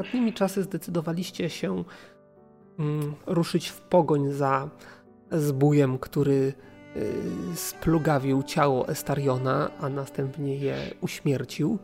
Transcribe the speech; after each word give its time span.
ostatnimi 0.00 0.32
czasy 0.32 0.62
zdecydowaliście 0.62 1.50
się 1.50 1.84
mm, 2.78 3.14
ruszyć 3.26 3.68
w 3.68 3.80
pogoń 3.80 4.32
za 4.32 4.68
zbójem, 5.32 5.98
który 5.98 6.52
y, 6.96 7.12
splugawił 7.54 8.42
ciało 8.42 8.88
Estariona, 8.88 9.70
a 9.80 9.88
następnie 9.88 10.56
je 10.56 10.76
uśmiercił. 11.00 11.78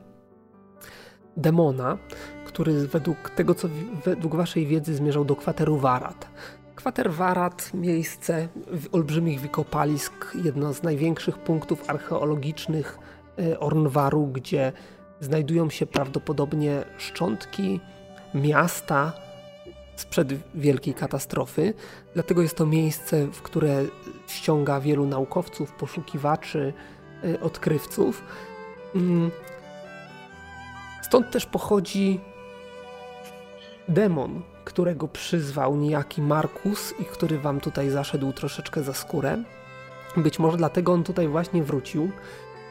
Demona, 1.37 1.99
który 2.47 2.87
według 2.87 3.31
tego, 3.31 3.55
co 3.55 3.69
według 4.05 4.35
waszej 4.35 4.67
wiedzy 4.67 4.95
zmierzał 4.95 5.25
do 5.25 5.37
kwateru 5.37 5.77
Warat. 5.77 6.29
Kwater 6.75 7.13
Warat, 7.13 7.75
miejsce 7.75 8.49
olbrzymich 8.93 9.41
wykopalisk, 9.41 10.37
jedno 10.45 10.73
z 10.73 10.83
największych 10.83 11.39
punktów 11.39 11.91
archeologicznych 11.91 12.99
y, 13.39 13.59
Ornwaru, 13.59 14.27
gdzie 14.27 14.73
znajdują 15.21 15.71
się 15.71 15.87
prawdopodobnie 15.87 16.85
szczątki 16.99 17.81
miasta 18.37 19.13
sprzed 19.97 20.29
wielkiej 20.55 20.95
katastrofy. 20.95 21.75
Dlatego 22.15 22.43
jest 22.43 22.57
to 22.57 22.67
miejsce, 22.67 23.27
w 23.27 23.43
które 23.43 23.85
ściąga 24.27 24.81
wielu 24.81 25.07
naukowców, 25.07 25.73
poszukiwaczy, 25.73 26.73
y, 27.25 27.41
odkrywców. 27.41 28.23
Mm. 28.95 29.31
Stąd 31.03 31.31
też 31.31 31.47
pochodzi 31.47 32.21
demon, 33.89 34.43
którego 34.65 35.09
przyzwał 35.09 35.77
niejaki 35.77 36.23
Markus 36.23 36.95
i 36.99 37.05
który 37.05 37.39
wam 37.39 37.61
tutaj 37.61 37.91
zaszedł 37.91 38.33
troszeczkę 38.33 38.83
za 38.83 38.95
skórę. 38.95 39.43
Być 40.17 40.39
może 40.39 40.57
dlatego 40.57 40.93
on 40.93 41.05
tutaj 41.05 41.29
właśnie 41.29 41.63
wrócił. 41.63 42.11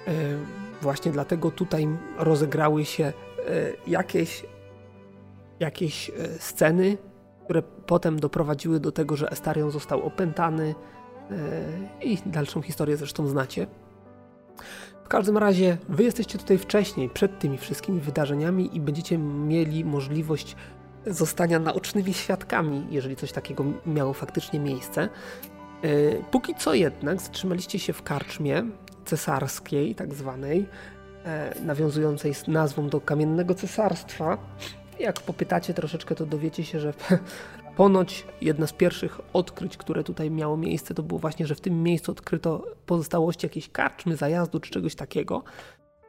Y, 0.08 0.38
właśnie 0.82 1.12
dlatego 1.12 1.52
tutaj 1.52 1.88
rozegrały 2.18 2.86
się 2.86 3.14
y, 3.50 3.78
jakieś, 3.88 4.46
jakieś 5.60 6.12
sceny, 6.40 6.98
które 7.44 7.62
potem 7.62 8.20
doprowadziły 8.20 8.80
do 8.80 8.92
tego, 8.92 9.16
że 9.16 9.30
Estarion 9.30 9.72
został 9.72 10.04
opętany 10.04 10.76
i 12.02 12.18
dalszą 12.26 12.62
historię 12.62 12.98
zresztą 12.98 13.28
znacie. 13.28 13.68
W 15.04 15.08
każdym 15.08 15.38
razie, 15.38 15.78
wy 15.90 16.04
jesteście 16.04 16.38
tutaj 16.38 16.58
wcześniej, 16.58 17.10
przed 17.10 17.40
tymi 17.40 17.58
wszystkimi 17.58 18.00
wydarzeniami 18.00 18.78
i 18.78 18.82
będziecie 18.82 19.18
mieli 19.18 19.86
możliwość 19.86 20.56
zostania 21.08 21.60
naocznymi 21.60 22.14
świadkami, 22.14 22.88
jeżeli 22.90 23.16
coś 23.16 23.32
takiego 23.32 23.66
miało 23.86 24.14
faktycznie 24.14 24.60
miejsce. 24.60 25.10
Póki 26.32 26.56
co 26.56 26.74
jednak 26.74 27.22
zatrzymaliście 27.22 27.80
się 27.80 27.94
w 27.94 28.04
karczmie 28.04 28.64
cesarskiej, 29.06 29.96
tak 29.96 30.14
zwanej, 30.14 30.66
nawiązującej 31.62 32.34
z 32.34 32.48
nazwą 32.48 32.90
do 32.90 33.02
kamiennego 33.02 33.56
cesarstwa, 33.56 34.38
jak 35.00 35.22
popytacie 35.22 35.74
troszeczkę, 35.74 36.16
to 36.16 36.26
dowiecie 36.26 36.64
się, 36.64 36.80
że 36.80 36.94
ponoć 37.78 38.28
jedno 38.42 38.68
z 38.68 38.74
pierwszych 38.74 39.20
odkryć, 39.34 39.78
które 39.78 40.04
tutaj 40.04 40.32
miało 40.32 40.58
miejsce, 40.58 40.94
to 40.94 41.04
było 41.04 41.20
właśnie, 41.20 41.48
że 41.48 41.56
w 41.56 41.62
tym 41.62 41.84
miejscu 41.84 42.12
odkryto 42.12 42.66
pozostałości 42.86 43.46
jakiejś 43.46 43.70
karczmy, 43.70 44.16
zajazdu 44.16 44.60
czy 44.60 44.72
czegoś 44.72 44.96
takiego. 44.96 45.44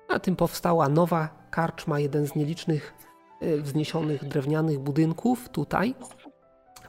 Na 0.08 0.18
tym 0.18 0.36
powstała 0.36 0.88
nowa 0.88 1.28
karczma, 1.50 2.00
jeden 2.00 2.26
z 2.26 2.34
nielicznych 2.34 2.94
y, 3.42 3.62
wzniesionych 3.62 4.28
drewnianych 4.28 4.78
budynków 4.78 5.48
tutaj, 5.48 5.94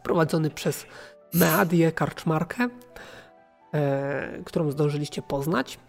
prowadzony 0.03 0.49
przez 0.49 0.85
Meadię 1.33 1.91
Karczmarkę, 1.91 2.67
e, 3.73 4.43
którą 4.45 4.71
zdążyliście 4.71 5.21
poznać. 5.21 5.79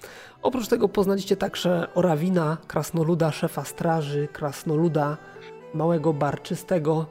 Oprócz 0.43 0.69
tego 0.69 0.89
poznaliście 0.89 1.37
także 1.37 1.95
Orawina, 1.95 2.57
krasnoluda, 2.67 3.33
szefa 3.33 3.65
straży, 3.65 4.29
krasnoluda, 4.33 5.17
małego 5.75 6.13
barczystego, 6.13 7.07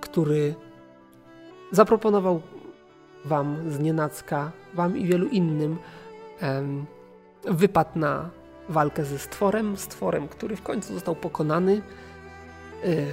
który 0.00 0.54
zaproponował 1.72 2.40
wam 3.24 3.70
z 3.70 3.78
nienacka, 3.78 4.52
wam 4.74 4.96
i 4.96 5.06
wielu 5.06 5.26
innym, 5.26 5.78
em, 6.40 6.86
na 7.94 8.30
walkę 8.68 9.04
ze 9.04 9.18
stworem, 9.18 9.76
stworem, 9.76 10.28
który 10.28 10.56
w 10.56 10.62
końcu 10.62 10.94
został 10.94 11.14
pokonany. 11.14 11.82
Yy, 12.84 13.06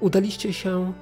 udaliście 0.00 0.52
się 0.52 0.92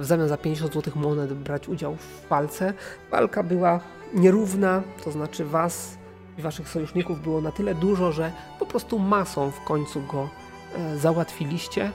w 0.00 0.04
zamian 0.04 0.28
za 0.28 0.36
50 0.36 0.72
złotych 0.72 0.96
monet 0.96 1.32
brać 1.32 1.68
udział 1.68 1.96
w 1.96 2.28
walce. 2.28 2.74
Walka 3.10 3.42
była 3.42 3.80
nierówna, 4.14 4.82
to 5.04 5.10
znaczy 5.10 5.44
was 5.44 5.98
i 6.38 6.42
waszych 6.42 6.68
sojuszników 6.68 7.22
było 7.22 7.40
na 7.40 7.52
tyle 7.52 7.74
dużo, 7.74 8.12
że 8.12 8.32
po 8.58 8.66
prostu 8.66 8.98
masą 8.98 9.50
w 9.50 9.64
końcu 9.64 10.02
go 10.02 10.28
załatwiliście. 10.96 11.92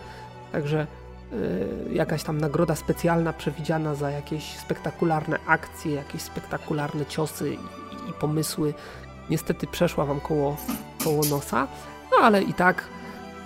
Także 0.52 0.80
e, 0.80 1.94
jakaś 1.94 2.24
tam 2.24 2.42
nagroda 2.42 2.76
specjalna 2.76 3.34
przewidziana 3.34 3.96
za 3.96 4.12
jakieś 4.12 4.58
spektakularne 4.58 5.40
akcje, 5.48 5.94
jakieś 5.94 6.22
spektakularne 6.22 7.06
ciosy 7.06 7.54
i, 7.54 8.10
i 8.10 8.14
pomysły 8.20 8.74
niestety 9.30 9.68
przeszła 9.68 10.06
wam 10.06 10.20
koło, 10.20 10.58
koło 11.04 11.24
nosa, 11.26 11.68
no 12.12 12.18
ale 12.26 12.44
i 12.44 12.54
tak 12.54 12.84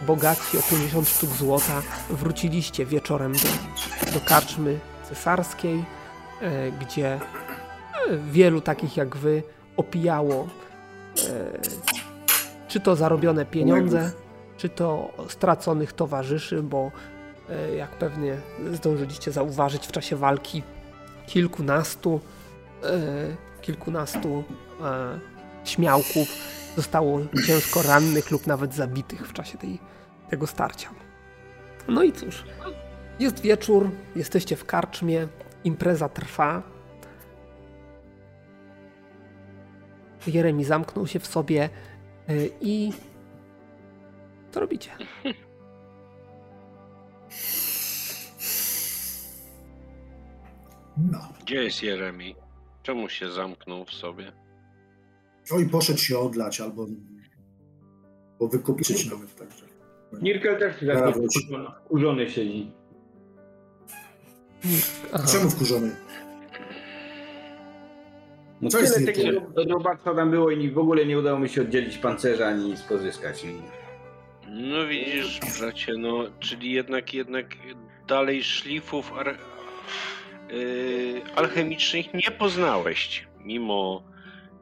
bogaci 0.07 0.57
o 0.57 0.61
50 0.69 1.09
sztuk 1.09 1.29
złota 1.29 1.81
wróciliście 2.09 2.85
wieczorem 2.85 3.33
do, 3.33 4.11
do 4.11 4.25
karczmy 4.25 4.79
cesarskiej, 5.09 5.85
e, 6.41 6.71
gdzie 6.71 7.19
wielu 8.31 8.61
takich 8.61 8.97
jak 8.97 9.17
wy 9.17 9.43
opijało 9.77 10.47
czy 12.71 12.79
to 12.79 12.95
zarobione 12.95 13.45
pieniądze, 13.45 14.11
czy 14.61 14.69
to 14.69 15.13
straconych 15.27 15.93
towarzyszy, 15.93 16.63
bo 16.63 16.91
e, 17.49 17.75
jak 17.75 17.89
pewnie 17.89 18.37
zdążyliście 18.73 19.31
zauważyć 19.31 19.87
w 19.87 19.91
czasie 19.91 20.15
walki 20.15 20.63
kilkunastu, 21.27 22.19
e, 22.83 22.91
kilkunastu 23.61 24.43
e, 24.81 25.19
śmiałków 25.63 26.27
zostało 26.75 27.19
ciężko 27.47 27.81
rannych 27.81 28.31
lub 28.31 28.47
nawet 28.47 28.73
zabitych 28.73 29.27
w 29.27 29.33
czasie 29.33 29.57
tej, 29.57 29.79
tego 30.29 30.47
starcia. 30.47 30.89
No 31.87 32.03
i 32.03 32.11
cóż, 32.11 32.43
jest 33.19 33.39
wieczór, 33.39 33.89
jesteście 34.15 34.55
w 34.55 34.65
karczmie, 34.65 35.27
impreza 35.63 36.09
trwa. 36.09 36.61
Jeremi 40.27 40.63
zamknął 40.63 41.07
się 41.07 41.19
w 41.19 41.27
sobie 41.27 41.69
i 42.61 42.93
co 44.51 44.59
robicie? 44.59 44.91
No. 51.11 51.19
Gdzie 51.41 51.63
jest 51.63 51.83
Jeremi? 51.83 52.35
Czemu 52.83 53.09
się 53.09 53.31
zamknął 53.31 53.85
w 53.85 53.91
sobie? 53.93 54.31
Oj, 55.51 55.69
poszedł 55.69 55.99
się 55.99 56.19
odlać 56.19 56.61
albo, 56.61 56.87
albo 58.31 58.47
wykupić 58.47 59.11
nawet 59.11 59.35
także. 59.35 59.65
Nirkel 60.21 60.59
też 60.59 60.75
tak 60.87 61.15
wkurzony 61.85 62.29
siedzi. 62.29 62.71
Aha. 65.13 65.27
Czemu 65.31 65.49
wkurzony? 65.49 65.95
No 68.61 68.69
Co 68.69 68.77
tyle 68.77 69.13
tego 69.13 69.73
robactwa 69.73 70.15
tam 70.15 70.31
było 70.31 70.51
i 70.51 70.71
w 70.71 70.77
ogóle 70.77 71.05
nie 71.05 71.19
udało 71.19 71.39
mi 71.39 71.49
się 71.49 71.61
oddzielić 71.61 71.97
pancerza 71.97 72.47
ani 72.47 72.69
nic 72.69 72.81
pozyskać. 72.81 73.45
No 74.53 74.87
widzisz, 74.87 75.39
bracie, 75.59 75.93
no, 75.97 76.23
czyli 76.39 76.71
jednak, 76.71 77.13
jednak 77.13 77.45
dalej 78.07 78.43
szlifów 78.43 79.13
ar... 79.13 79.37
yy, 80.49 81.21
alchemicznych 81.35 82.13
nie 82.13 82.31
poznałeś, 82.31 83.27
mimo 83.39 84.03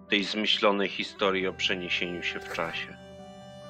tej 0.09 0.23
zmyślonej 0.23 0.89
historii 0.89 1.47
o 1.47 1.53
przeniesieniu 1.53 2.23
się 2.23 2.39
w 2.39 2.53
czasie. 2.53 2.97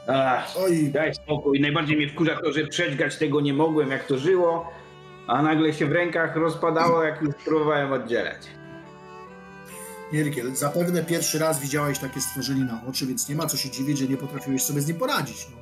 Ach, 0.08 0.54
Oj. 0.58 0.90
daj 0.92 1.16
spokój. 1.16 1.60
Najbardziej 1.60 1.98
mnie 1.98 2.10
wkurza 2.10 2.36
to, 2.36 2.54
że 2.54 2.68
przedźgać 2.68 3.18
tego 3.18 3.42
nie 3.42 3.54
mogłem, 3.54 3.92
jak 3.92 4.08
to 4.08 4.18
żyło, 4.18 4.74
a 5.28 5.42
nagle 5.42 5.74
się 5.74 5.86
w 5.86 5.92
rękach 5.92 6.36
rozpadało, 6.36 7.04
jak 7.04 7.22
już 7.22 7.36
próbowałem 7.46 7.92
oddzielać. 7.94 8.48
Mierkiel, 10.14 10.56
zapewne 10.56 11.04
pierwszy 11.04 11.40
raz 11.40 11.60
widziałeś 11.60 12.00
takie 12.00 12.22
stworzenie 12.22 12.64
na 12.64 12.82
oczy, 12.90 13.06
więc 13.06 13.30
nie 13.30 13.36
ma 13.36 13.46
co 13.46 13.58
się 13.58 13.70
dziwić, 13.70 13.98
że 13.98 14.08
nie 14.08 14.18
potrafiłeś 14.18 14.62
sobie 14.62 14.82
z 14.82 14.88
nim 14.88 14.98
poradzić. 14.98 15.48
No. 15.52 15.59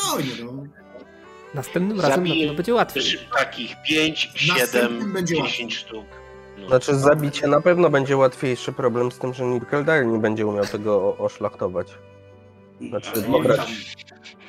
Spokojnie, 0.00 0.32
no. 0.44 0.52
Następnym 1.54 2.00
razem 2.00 2.24
na 2.24 2.34
pewno 2.34 2.54
będzie 2.54 2.74
łatwiej. 2.74 3.02
Takich 3.38 3.76
5, 3.88 4.30
7, 4.34 5.14
10 5.24 5.74
sztuk. 5.74 6.04
No. 6.58 6.68
Znaczy 6.68 6.94
zabicie 6.94 7.46
na 7.46 7.60
pewno 7.60 7.90
będzie 7.90 8.16
łatwiejszy 8.16 8.72
problem 8.72 9.12
z 9.12 9.18
tym, 9.18 9.34
że 9.34 9.44
Nirkeldar 9.44 10.06
nie 10.06 10.18
będzie 10.18 10.46
umiał 10.46 10.64
tego 10.64 11.16
oszlachtować. 11.18 11.98
Znaczy 12.88 13.10
może, 13.28 13.58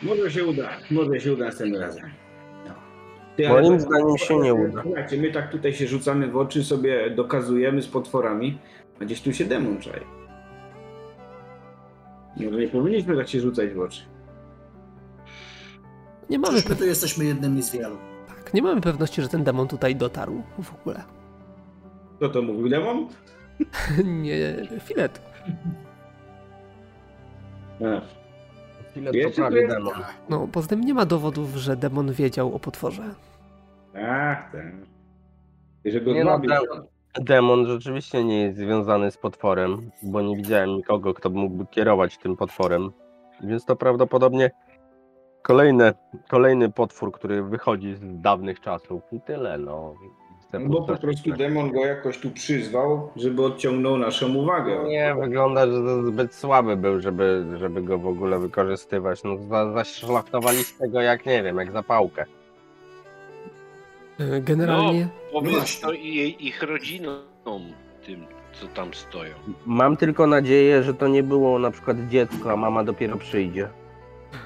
może 0.02 0.32
się 0.32 0.46
uda, 0.46 0.70
może 0.92 1.20
się 1.20 1.34
uda 1.34 1.46
następnym 1.46 1.82
razem. 1.82 2.12
No. 2.68 2.74
Ty, 3.38 3.50
Moim 3.50 3.80
zdaniem 3.80 4.18
się 4.18 4.40
nie 4.40 4.54
uda. 4.54 4.82
Słuchajcie, 4.84 5.18
my 5.18 5.32
tak 5.32 5.52
tutaj 5.52 5.74
się 5.74 5.88
rzucamy 5.88 6.28
w 6.28 6.38
oczy, 6.38 6.64
sobie 6.64 7.10
dokazujemy 7.10 7.82
z 7.82 7.88
potworami, 7.88 8.60
a 9.02 9.06
gdzieś 9.06 9.22
tu 9.22 9.34
się 9.34 9.46
demon 9.46 9.82
czai. 9.82 10.02
Może 12.38 12.58
nie 12.58 12.68
powinniśmy 12.68 13.18
tak 13.18 13.30
się 13.30 13.40
rzucać 13.40 13.70
w 13.74 13.80
oczy. 13.80 14.02
Nie 16.32 16.40
mamy... 16.40 16.62
My 16.70 16.76
tu 16.76 16.86
jesteśmy 16.86 17.26
jednymi 17.26 17.64
z 17.64 17.72
wielu. 17.72 17.98
Tak, 18.28 18.54
nie 18.54 18.62
mamy 18.62 18.82
pewności, 18.82 19.22
że 19.22 19.30
ten 19.30 19.44
demon 19.44 19.68
tutaj 19.68 19.96
dotarł 19.96 20.44
w 20.64 20.74
ogóle. 20.74 21.04
Kto 22.18 22.30
to 22.30 22.42
mówił, 22.42 22.70
demon? 22.70 23.08
nie, 24.24 24.68
Filet. 24.80 25.22
Filet 28.94 29.36
to 29.36 29.42
prawie 29.42 29.68
demon. 29.68 29.94
No, 30.30 30.48
poza 30.52 30.68
tym 30.68 30.82
nie 30.82 30.94
ma 30.94 31.06
dowodów, 31.06 31.56
że 31.56 31.76
demon 31.76 32.12
wiedział 32.14 32.56
o 32.56 32.60
potworze. 32.60 33.04
Ach, 34.08 34.52
ten. 34.52 34.86
Że 35.86 36.02
go 36.02 36.14
Nie 36.14 36.24
no, 36.24 36.30
zwabił. 36.30 36.50
demon, 36.50 36.88
demon 37.22 37.66
rzeczywiście 37.68 38.24
nie 38.24 38.42
jest 38.42 38.58
związany 38.58 39.12
z 39.12 39.18
potworem, 39.18 39.92
bo 40.04 40.22
nie 40.22 40.36
widziałem 40.36 40.70
nikogo, 40.70 41.14
kto 41.14 41.30
mógłby 41.30 41.66
kierować 41.66 42.18
tym 42.18 42.38
potworem. 42.38 42.92
Więc 43.44 43.66
to 43.66 43.76
prawdopodobnie 43.76 44.52
kolejny, 45.42 45.94
kolejny 46.30 46.70
potwór, 46.70 47.12
który 47.12 47.44
wychodzi 47.44 47.96
z 47.96 48.00
dawnych 48.04 48.60
czasów. 48.60 49.02
I 49.12 49.22
tyle, 49.22 49.58
no. 49.58 49.96
No 50.54 50.60
bo 50.60 50.82
po 50.82 50.96
prostu 50.96 51.30
tak. 51.30 51.38
demon 51.38 51.72
go 51.72 51.86
jakoś 51.86 52.18
tu 52.18 52.32
przyzwał, 52.32 53.10
żeby 53.16 53.46
odciągnął 53.46 53.98
naszą 53.98 54.36
uwagę. 54.36 54.84
Nie, 54.84 55.16
wygląda, 55.22 55.68
że 55.68 55.72
to 55.72 56.04
zbyt 56.04 56.36
słaby 56.36 56.78
był, 56.78 57.00
żeby, 57.00 57.46
żeby 57.58 57.82
go 57.82 57.98
w 57.98 58.08
ogóle 58.08 58.40
wykorzystywać. 58.40 59.24
No, 59.24 59.38
za, 59.38 59.72
zaszlachtowaliście 59.74 60.88
go 60.88 61.02
jak, 61.02 61.26
nie 61.26 61.44
wiem, 61.44 61.58
jak 61.58 61.72
zapałkę. 61.72 62.26
E, 64.20 64.42
Generalnie... 64.42 65.08
Powiedz 65.32 65.54
właśnie. 65.54 65.82
to 65.88 65.94
i 65.94 66.16
jej- 66.16 66.46
ich 66.48 66.64
rodzinom, 66.64 67.22
tym, 68.06 68.26
co 68.54 68.68
tam 68.68 68.94
stoją. 68.94 69.34
Mam 69.66 69.98
tylko 69.98 70.28
nadzieję, 70.28 70.84
że 70.84 70.94
to 70.94 71.08
nie 71.08 71.24
było 71.24 71.60
na 71.60 71.72
przykład 71.72 71.98
dziecko, 72.10 72.52
a 72.52 72.56
mama 72.56 72.84
dopiero 72.84 73.18
przyjdzie. 73.18 73.70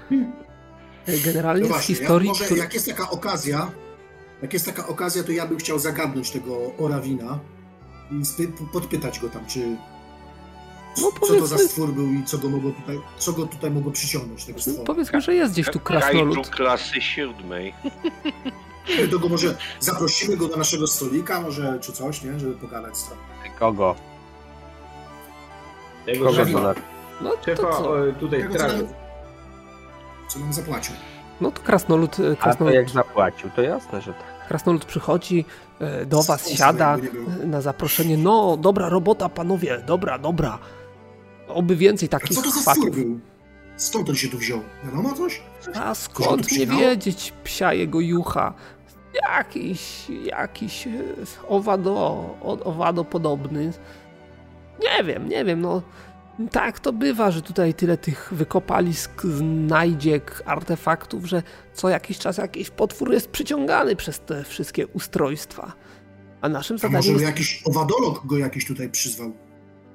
Generalnie 1.25 1.61
No 1.61 1.67
z 1.67 1.69
właśnie, 1.71 1.95
historii... 1.95 2.27
ja, 2.27 2.33
może 2.33 2.45
który- 2.45 2.59
jak 2.59 2.73
jest 2.73 2.87
taka 2.87 3.09
okazja, 3.09 3.71
jak 4.41 4.53
jest 4.53 4.65
taka 4.65 4.87
okazja, 4.87 5.23
to 5.23 5.31
ja 5.31 5.47
bym 5.47 5.57
chciał 5.57 5.79
zagadnąć 5.79 6.31
tego 6.31 6.57
Orawina 6.77 7.39
i 8.11 8.47
podpytać 8.73 9.19
go 9.19 9.29
tam, 9.29 9.45
czy 9.45 9.59
No 11.01 11.11
co 11.27 11.35
to 11.35 11.47
za 11.47 11.57
stwór 11.57 11.93
był 11.93 12.11
i 12.13 12.23
co 12.23 12.37
go 12.37 12.49
mogło 12.49 12.71
tutaj, 12.71 12.99
co 13.17 13.33
go 13.33 13.45
tutaj 13.45 13.71
mogło 13.71 13.91
przyciągnąć, 13.91 14.45
tego 14.45 14.59
stwora. 14.59 14.83
Powiedzmy, 14.85 15.21
że 15.21 15.35
jest 15.35 15.53
gdzieś 15.53 15.69
tu 15.69 15.79
krasnolud. 15.79 16.49
klasy 16.49 17.01
siódmej. 17.01 17.73
Nie 18.99 19.07
to 19.07 19.19
go 19.19 19.29
może 19.29 19.57
zaprosimy 19.79 20.37
go 20.37 20.47
do 20.47 20.57
naszego 20.57 20.87
stolika, 20.87 21.41
może 21.41 21.79
czy 21.81 21.91
coś, 21.91 22.23
nie, 22.23 22.39
żeby 22.39 22.53
pogadać 22.53 22.97
z 22.97 23.03
tobą. 23.09 23.21
Kogo? 23.59 23.95
Tego 26.05 26.25
Kogo. 26.25 26.73
No 27.21 27.31
to 27.55 27.55
co? 27.55 28.07
e, 28.09 28.13
tutaj 28.13 28.41
Tego, 28.41 28.53
co 30.27 30.39
nam, 30.39 30.53
zapłacił. 30.53 30.95
No 31.41 31.51
to 31.51 31.61
krasnolud, 31.61 32.19
e, 32.19 32.31
A 32.31 32.35
to 32.35 32.41
krasnolud, 32.41 32.75
jak 32.75 32.89
zapłacił, 32.89 33.49
to 33.55 33.61
jasne, 33.61 34.01
że 34.01 34.13
tak. 34.13 34.47
krasnolud 34.47 34.85
przychodzi 34.85 35.45
e, 35.79 36.05
do 36.05 36.23
was, 36.23 36.49
siada 36.49 36.97
na 37.45 37.61
zaproszenie. 37.61 38.17
No, 38.17 38.57
dobra 38.57 38.89
robota, 38.89 39.29
panowie, 39.29 39.83
dobra, 39.85 40.19
dobra. 40.19 40.59
Oby 41.47 41.75
więcej 41.75 42.07
A 42.07 42.09
takich 42.09 42.37
co 42.37 42.41
to 42.41 42.51
za 42.51 42.73
był? 42.91 43.19
Skąd 43.77 44.09
on 44.09 44.15
się 44.15 44.27
tu 44.27 44.37
wziął? 44.37 44.59
Wiadomo 44.83 45.13
coś? 45.13 45.41
A 45.75 45.95
skąd 45.95 46.51
nie 46.51 46.67
wiedzieć 46.67 47.33
psia 47.43 47.73
jego 47.73 47.99
jucha? 47.99 48.53
Jakiś, 49.29 50.09
jakiś 50.09 50.87
e, 50.87 50.91
owado, 51.47 52.25
owado 52.41 53.05
podobny. 53.05 53.71
Nie 54.81 55.03
wiem, 55.03 55.29
nie 55.29 55.45
wiem, 55.45 55.61
no. 55.61 55.81
Tak 56.51 56.79
to 56.79 56.93
bywa, 56.93 57.31
że 57.31 57.41
tutaj 57.41 57.73
tyle 57.73 57.97
tych 57.97 58.29
wykopalisk, 58.33 59.21
znajdziek, 59.23 60.43
artefaktów, 60.45 61.25
że 61.25 61.43
co 61.73 61.89
jakiś 61.89 62.17
czas 62.19 62.37
jakiś 62.37 62.69
potwór 62.69 63.13
jest 63.13 63.29
przyciągany 63.29 63.95
przez 63.95 64.19
te 64.19 64.43
wszystkie 64.43 64.87
ustrojstwa. 64.87 65.73
A 66.41 66.49
naszym 66.49 66.75
A 66.75 66.77
zadaniem 66.77 66.97
może 66.97 67.11
jest 67.11 67.23
jakiś 67.23 67.63
owadolog 67.65 68.25
go 68.25 68.37
jakiś 68.37 68.65
tutaj 68.65 68.89
przyzwał? 68.89 69.31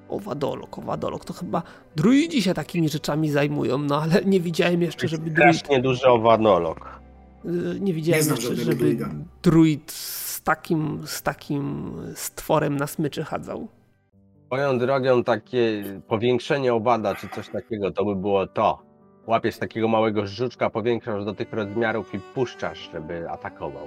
owadolok, 0.08 0.78
owadolok. 0.78 1.24
To 1.24 1.32
chyba 1.32 1.62
druidzi 1.96 2.42
się 2.42 2.54
takimi 2.54 2.88
rzeczami 2.88 3.30
zajmują, 3.30 3.78
no 3.78 4.02
ale 4.02 4.24
nie 4.24 4.40
widziałem 4.40 4.82
jeszcze, 4.82 5.08
żeby 5.08 5.30
druid 5.30 5.56
Strasznie 5.56 5.82
duży 5.82 6.06
owanolog. 6.06 7.00
Y, 7.44 7.80
Nie 7.80 7.94
widziałem 7.94 8.24
Nie 8.24 8.30
jeszcze, 8.30 8.56
żeby 8.56 8.96
druid 9.42 9.92
z 9.92 10.42
takim, 10.42 11.02
z 11.06 11.22
takim 11.22 11.92
stworem 12.14 12.76
na 12.76 12.86
smyczy 12.86 13.24
chadzał. 13.24 13.68
Moją 14.50 14.78
drogą 14.78 15.24
takie 15.24 15.84
powiększenie 16.08 16.74
owada 16.74 17.14
czy 17.14 17.28
coś 17.28 17.48
takiego, 17.48 17.90
to 17.90 18.04
by 18.04 18.16
było 18.16 18.46
to. 18.46 18.82
Łapiesz 19.26 19.58
takiego 19.58 19.88
małego 19.88 20.26
żuczka, 20.26 20.70
powiększasz 20.70 21.24
do 21.24 21.34
tych 21.34 21.52
rozmiarów 21.52 22.14
i 22.14 22.18
puszczasz, 22.18 22.90
żeby 22.92 23.30
atakował. 23.30 23.86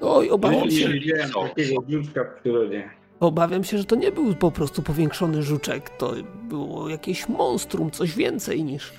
Oj, 0.00 0.28
No, 0.28 0.34
obawiam 0.34 0.62
nie 0.64 0.70
się, 0.70 0.88
widziałem 0.88 1.30
Co? 1.30 1.42
takiego 1.42 1.82
żuczka 1.88 2.24
w 2.24 2.40
przyrodzie. 2.40 2.90
obawiam 3.20 3.64
się, 3.64 3.78
że 3.78 3.84
to 3.84 3.96
nie 3.96 4.12
był 4.12 4.34
po 4.34 4.50
prostu 4.50 4.82
powiększony 4.82 5.42
żuczek, 5.42 5.90
to 5.90 6.12
było 6.48 6.88
jakieś 6.88 7.28
monstrum, 7.28 7.90
coś 7.90 8.16
więcej 8.16 8.64
niż, 8.64 8.92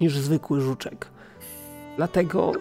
niż 0.00 0.18
zwykły 0.18 0.60
żuczek. 0.60 1.06
Dlatego, 1.96 2.52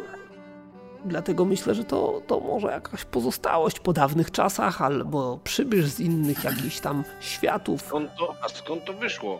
dlatego 1.05 1.45
myślę, 1.45 1.75
że 1.75 1.83
to, 1.83 2.21
to 2.27 2.39
może 2.39 2.67
jakaś 2.67 3.05
pozostałość 3.05 3.79
po 3.79 3.93
dawnych 3.93 4.31
czasach, 4.31 4.81
albo 4.81 5.39
przybysz 5.43 5.85
z 5.85 5.99
innych 5.99 6.43
jakichś 6.43 6.79
tam 6.79 7.03
światów. 7.19 7.81
Skąd 7.81 8.15
to, 8.15 8.35
a 8.41 8.49
skąd 8.49 8.85
to 8.85 8.93
wyszło? 8.93 9.39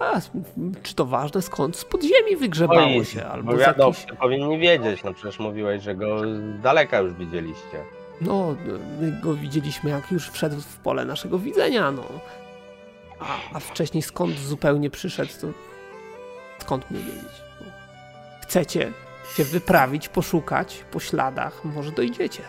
A, 0.00 0.20
czy 0.82 0.94
to 0.94 1.04
ważne, 1.06 1.42
skąd? 1.42 1.76
Z 1.76 1.84
podziemi 1.84 2.36
wygrzebało 2.36 3.04
się, 3.04 3.26
albo 3.26 3.52
bo 3.52 3.58
z 3.58 3.60
wiadomo, 3.60 3.88
jakichś... 3.90 4.18
powinni 4.18 4.58
wiedzieć, 4.58 5.04
no 5.04 5.14
przecież 5.14 5.38
mówiłeś, 5.38 5.82
że 5.82 5.94
go 5.94 6.18
z 6.18 6.60
daleka 6.60 6.98
już 6.98 7.14
widzieliście. 7.14 7.84
No, 8.20 8.56
my 9.00 9.20
go 9.22 9.34
widzieliśmy, 9.34 9.90
jak 9.90 10.12
już 10.12 10.30
wszedł 10.30 10.60
w 10.60 10.76
pole 10.76 11.04
naszego 11.04 11.38
widzenia, 11.38 11.90
no. 11.90 12.04
A, 13.20 13.56
a 13.56 13.60
wcześniej 13.60 14.02
skąd 14.02 14.38
zupełnie 14.38 14.90
przyszedł, 14.90 15.32
to 15.40 15.46
skąd 16.58 16.90
mnie 16.90 17.00
wiedzieć? 17.00 17.42
No. 17.60 17.66
Chcecie 18.42 18.92
się 19.36 19.44
wyprawić, 19.44 20.08
poszukać 20.08 20.84
po 20.90 21.00
śladach, 21.00 21.64
może 21.64 21.92
dojdziecie. 21.92 22.42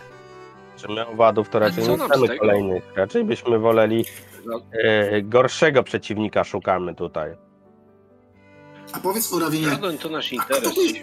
Czy 0.76 0.88
my 0.88 1.06
owadów 1.06 1.48
to 1.48 1.58
raczej 1.58 1.88
nie 1.88 1.98
chcemy 1.98 2.38
kolejnych. 2.38 2.92
Raczej 2.96 3.24
byśmy 3.24 3.58
woleli 3.58 4.04
No. 4.46 4.60
e, 4.72 5.22
gorszego 5.22 5.82
przeciwnika 5.82 6.44
szukamy 6.44 6.94
tutaj. 6.94 7.36
A 8.92 8.98
powiedz 9.00 9.32
Orawinie, 9.32 9.78
to 10.00 10.08
nasz 10.08 10.32
A 10.38 10.44
kto 10.44 10.54
interes 10.56 10.74
tu 10.74 10.82
jest? 10.82 10.96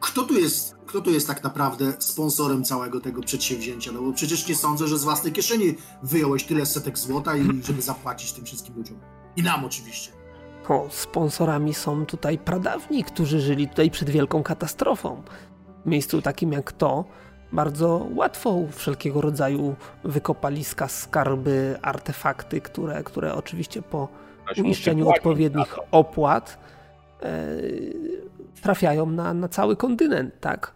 kto 0.00 0.22
tu 0.22 0.34
jest, 0.34 0.76
kto 0.86 1.00
tu 1.00 1.10
jest 1.10 1.26
tak 1.26 1.44
naprawdę 1.44 1.92
sponsorem 1.98 2.64
całego 2.64 3.00
tego 3.00 3.20
przedsięwzięcia? 3.22 3.92
No 3.92 4.02
bo 4.02 4.12
przecież 4.12 4.48
nie 4.48 4.54
sądzę, 4.54 4.86
że 4.88 4.98
z 4.98 5.04
własnej 5.04 5.32
kieszeni 5.32 5.74
wyjąłeś 6.02 6.44
tyle 6.44 6.66
setek 6.66 6.98
złota 6.98 7.36
i 7.36 7.62
żeby 7.64 7.82
zapłacić 7.82 8.32
tym 8.32 8.44
wszystkim 8.44 8.74
ludziom. 8.76 9.00
I 9.36 9.42
nam 9.42 9.64
oczywiście. 9.64 10.10
O, 10.68 10.86
sponsorami 10.90 11.74
są 11.74 12.06
tutaj 12.06 12.38
pradawni, 12.38 13.04
którzy 13.04 13.40
żyli 13.40 13.68
tutaj 13.68 13.90
przed 13.90 14.10
wielką 14.10 14.42
katastrofą. 14.42 15.22
W 15.84 15.88
miejscu 15.88 16.22
takim 16.22 16.52
jak 16.52 16.72
to, 16.72 17.04
bardzo 17.52 18.06
łatwo 18.14 18.58
wszelkiego 18.72 19.20
rodzaju 19.20 19.74
wykopaliska, 20.04 20.88
skarby, 20.88 21.78
artefakty, 21.82 22.60
które, 22.60 23.02
które 23.04 23.34
oczywiście 23.34 23.82
po 23.82 24.08
uiszczeniu 24.64 25.08
odpowiednich 25.08 25.76
opłat 25.90 26.58
e, 27.22 27.46
trafiają 28.62 29.06
na, 29.06 29.34
na 29.34 29.48
cały 29.48 29.76
kontynent, 29.76 30.40
tak? 30.40 30.72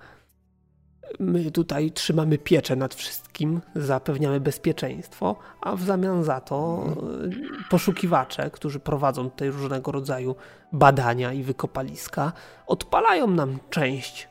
My 1.18 1.50
tutaj 1.50 1.90
trzymamy 1.90 2.38
pieczę 2.38 2.76
nad 2.76 2.94
wszystkim, 2.94 3.60
zapewniamy 3.74 4.40
bezpieczeństwo, 4.40 5.36
a 5.60 5.76
w 5.76 5.82
zamian 5.82 6.24
za 6.24 6.40
to 6.40 6.84
e, 6.86 7.68
poszukiwacze, 7.70 8.50
którzy 8.50 8.80
prowadzą 8.80 9.30
tutaj 9.30 9.50
różnego 9.50 9.92
rodzaju 9.92 10.36
badania 10.72 11.32
i 11.32 11.42
wykopaliska, 11.42 12.32
odpalają 12.66 13.26
nam 13.26 13.58
część 13.70 14.28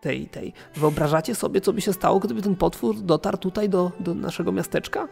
tej, 0.00 0.26
tej. 0.26 0.52
Wyobrażacie 0.76 1.34
sobie, 1.34 1.60
co 1.60 1.72
by 1.72 1.80
się 1.80 1.92
stało, 1.92 2.18
gdyby 2.18 2.42
ten 2.42 2.56
potwór 2.56 2.96
dotarł 2.96 3.38
tutaj 3.38 3.68
do, 3.68 3.92
do 4.00 4.14
naszego 4.14 4.52
miasteczka? 4.52 5.08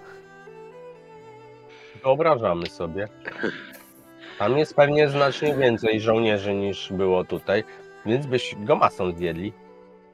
Wyobrażamy 2.05 2.67
sobie. 2.67 3.09
Tam 4.39 4.59
jest 4.59 4.75
pewnie 4.75 5.09
znacznie 5.09 5.55
więcej 5.55 6.01
żołnierzy 6.01 6.55
niż 6.55 6.93
było 6.93 7.25
tutaj, 7.25 7.65
więc 8.07 8.27
byś 8.27 8.55
go 8.59 8.77
masą 8.77 9.13
zjedli. 9.13 9.53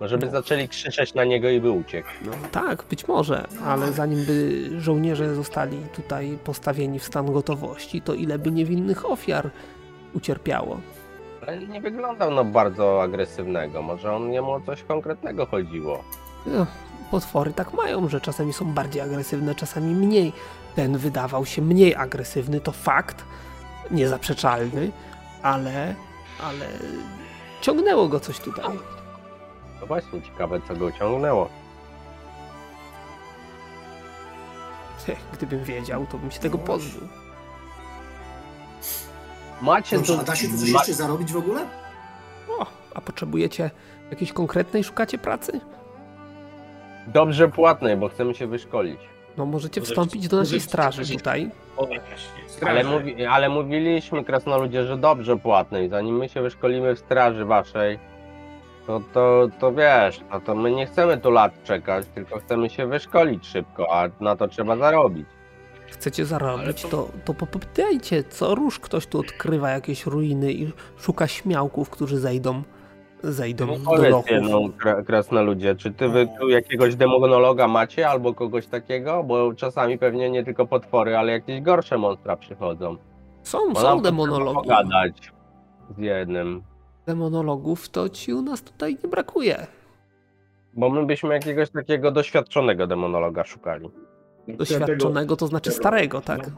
Może 0.02 0.18
by 0.18 0.30
zaczęli 0.30 0.68
krzyczeć 0.68 1.14
na 1.14 1.24
niego 1.24 1.48
i 1.48 1.60
by 1.60 1.70
uciekł. 1.70 2.08
No 2.24 2.32
tak, 2.52 2.84
być 2.90 3.08
może, 3.08 3.46
ale 3.64 3.92
zanim 3.92 4.24
by 4.24 4.68
żołnierze 4.80 5.34
zostali 5.34 5.76
tutaj 5.94 6.38
postawieni 6.44 6.98
w 6.98 7.04
stan 7.04 7.32
gotowości, 7.32 8.00
to 8.02 8.14
ile 8.14 8.38
by 8.38 8.50
niewinnych 8.50 9.10
ofiar 9.10 9.50
ucierpiało. 10.14 10.80
Ale 11.46 11.58
nie 11.58 11.80
wyglądał 11.80 12.30
no 12.30 12.44
bardzo 12.44 13.02
agresywnego. 13.02 13.82
Może 13.82 14.12
on 14.12 14.32
jemu 14.32 14.52
o 14.52 14.60
coś 14.60 14.82
konkretnego 14.82 15.46
chodziło. 15.46 16.04
No, 16.46 16.66
potwory 17.10 17.52
tak 17.52 17.72
mają, 17.72 18.08
że 18.08 18.20
czasami 18.20 18.52
są 18.52 18.64
bardziej 18.64 19.02
agresywne, 19.02 19.54
czasami 19.54 19.94
mniej. 19.94 20.32
Ten 20.76 20.98
wydawał 20.98 21.46
się 21.46 21.62
mniej 21.62 21.94
agresywny, 21.94 22.60
to 22.60 22.72
fakt, 22.72 23.24
niezaprzeczalny, 23.90 24.90
ale, 25.42 25.94
ale 26.40 26.66
ciągnęło 27.60 28.08
go 28.08 28.20
coś 28.20 28.40
tutaj. 28.40 28.64
No 29.82 29.86
właśnie, 29.86 30.22
ciekawe 30.22 30.60
co 30.68 30.76
go 30.76 30.92
ciągnęło. 30.92 31.48
Gdybym 35.32 35.64
wiedział, 35.64 36.06
to 36.06 36.18
bym 36.18 36.30
się 36.30 36.40
tego 36.40 36.58
pozbył. 36.58 37.08
Macie 39.62 39.96
Dobrze, 39.96 40.14
tu... 40.14 40.20
a 40.20 40.24
da 40.24 40.36
się 40.36 40.48
tu 40.48 40.56
coś 40.58 40.68
jeszcze 40.68 40.94
zarobić 40.94 41.32
w 41.32 41.36
ogóle? 41.36 41.66
O, 42.58 42.66
a 42.94 43.00
potrzebujecie 43.00 43.70
jakiejś 44.10 44.32
konkretnej, 44.32 44.84
szukacie 44.84 45.18
pracy? 45.18 45.60
Dobrze 47.06 47.48
płatnej, 47.48 47.96
bo 47.96 48.08
chcemy 48.08 48.34
się 48.34 48.46
wyszkolić. 48.46 49.00
No 49.36 49.46
możecie 49.46 49.80
Może- 49.80 49.90
wstąpić 49.90 50.28
do 50.28 50.36
naszej 50.36 50.60
straży 50.60 51.16
tutaj. 51.16 51.50
Ale, 52.66 52.84
mówi, 52.84 53.24
ale 53.26 53.48
mówiliśmy, 53.48 54.24
krasnoludzie, 54.24 54.84
że 54.84 54.96
dobrze 54.96 55.36
płatnej. 55.36 55.88
Zanim 55.88 56.16
my 56.16 56.28
się 56.28 56.42
wyszkolimy 56.42 56.94
w 56.94 56.98
straży 56.98 57.44
waszej, 57.44 57.98
to, 58.86 59.00
to, 59.12 59.48
to 59.60 59.72
wiesz, 59.72 60.20
no 60.32 60.40
to 60.40 60.54
my 60.54 60.70
nie 60.72 60.86
chcemy 60.86 61.18
tu 61.18 61.30
lat 61.30 61.64
czekać, 61.64 62.06
tylko 62.14 62.38
chcemy 62.38 62.70
się 62.70 62.86
wyszkolić 62.86 63.46
szybko, 63.46 63.94
a 63.96 64.08
na 64.20 64.36
to 64.36 64.48
trzeba 64.48 64.76
zarobić. 64.76 65.26
Chcecie 65.90 66.24
zarobić, 66.24 66.64
Ale 66.64 66.90
to, 66.90 67.08
to 67.24 67.34
popytajcie, 67.34 68.24
co 68.24 68.54
róż 68.54 68.78
ktoś 68.80 69.06
tu 69.06 69.18
odkrywa 69.20 69.70
jakieś 69.70 70.06
ruiny 70.06 70.52
i 70.52 70.72
szuka 70.98 71.26
śmiałków, 71.26 71.90
którzy 71.90 72.18
zejdą, 72.18 72.62
zejdą 73.22 73.66
No 73.66 73.96
do 73.96 74.08
lochów. 74.08 74.30
jedną, 74.30 74.68
kra- 74.68 75.04
krasnoludzie, 75.04 75.74
czy 75.74 75.90
ty 75.92 76.08
wy 76.08 76.28
tu 76.40 76.48
jakiegoś 76.48 76.94
demonologa 76.96 77.68
macie, 77.68 78.08
albo 78.08 78.34
kogoś 78.34 78.66
takiego? 78.66 79.22
Bo 79.24 79.54
czasami 79.54 79.98
pewnie 79.98 80.30
nie 80.30 80.44
tylko 80.44 80.66
potwory, 80.66 81.16
ale 81.16 81.32
jakieś 81.32 81.60
gorsze 81.60 81.98
monstra 81.98 82.36
przychodzą. 82.36 82.96
Są, 83.42 83.58
Bo 83.72 83.80
są 83.80 84.00
demonologi. 84.00 84.54
Pogadać 84.54 85.32
z 85.96 85.98
jednym. 85.98 86.62
Demonologów 87.06 87.88
to 87.88 88.08
ci 88.08 88.34
u 88.34 88.42
nas 88.42 88.62
tutaj 88.62 88.96
nie 89.02 89.08
brakuje. 89.10 89.66
Bo 90.74 90.90
my 90.90 91.06
byśmy 91.06 91.34
jakiegoś 91.34 91.70
takiego 91.70 92.10
doświadczonego 92.10 92.86
demonologa 92.86 93.44
szukali. 93.44 93.90
Doświadczonego 94.48 95.36
to 95.36 95.46
znaczy 95.46 95.70
starego, 95.70 96.20
tak? 96.20 96.50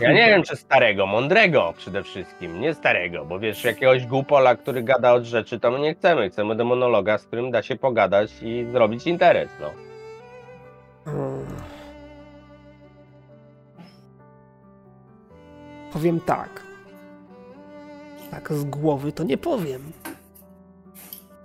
Ja 0.00 0.12
nie 0.12 0.26
wiem, 0.26 0.42
czy 0.42 0.56
starego, 0.56 1.06
mądrego 1.06 1.74
przede 1.76 2.02
wszystkim, 2.02 2.60
nie 2.60 2.74
starego, 2.74 3.24
bo 3.24 3.38
wiesz, 3.38 3.64
jakiegoś 3.64 4.06
głupola, 4.06 4.56
który 4.56 4.82
gada 4.82 5.12
od 5.12 5.24
rzeczy, 5.24 5.60
to 5.60 5.70
my 5.70 5.78
nie 5.78 5.94
chcemy. 5.94 6.30
Chcemy 6.30 6.56
demonologa, 6.56 7.18
z 7.18 7.26
którym 7.26 7.50
da 7.50 7.62
się 7.62 7.76
pogadać 7.76 8.30
i 8.42 8.66
zrobić 8.72 9.06
interes, 9.06 9.50
no. 9.60 9.70
Hmm. 11.04 11.46
Powiem 15.92 16.20
tak. 16.20 16.67
Tak 18.30 18.52
z 18.52 18.64
głowy 18.64 19.12
to 19.12 19.24
nie 19.24 19.38
powiem. 19.38 19.92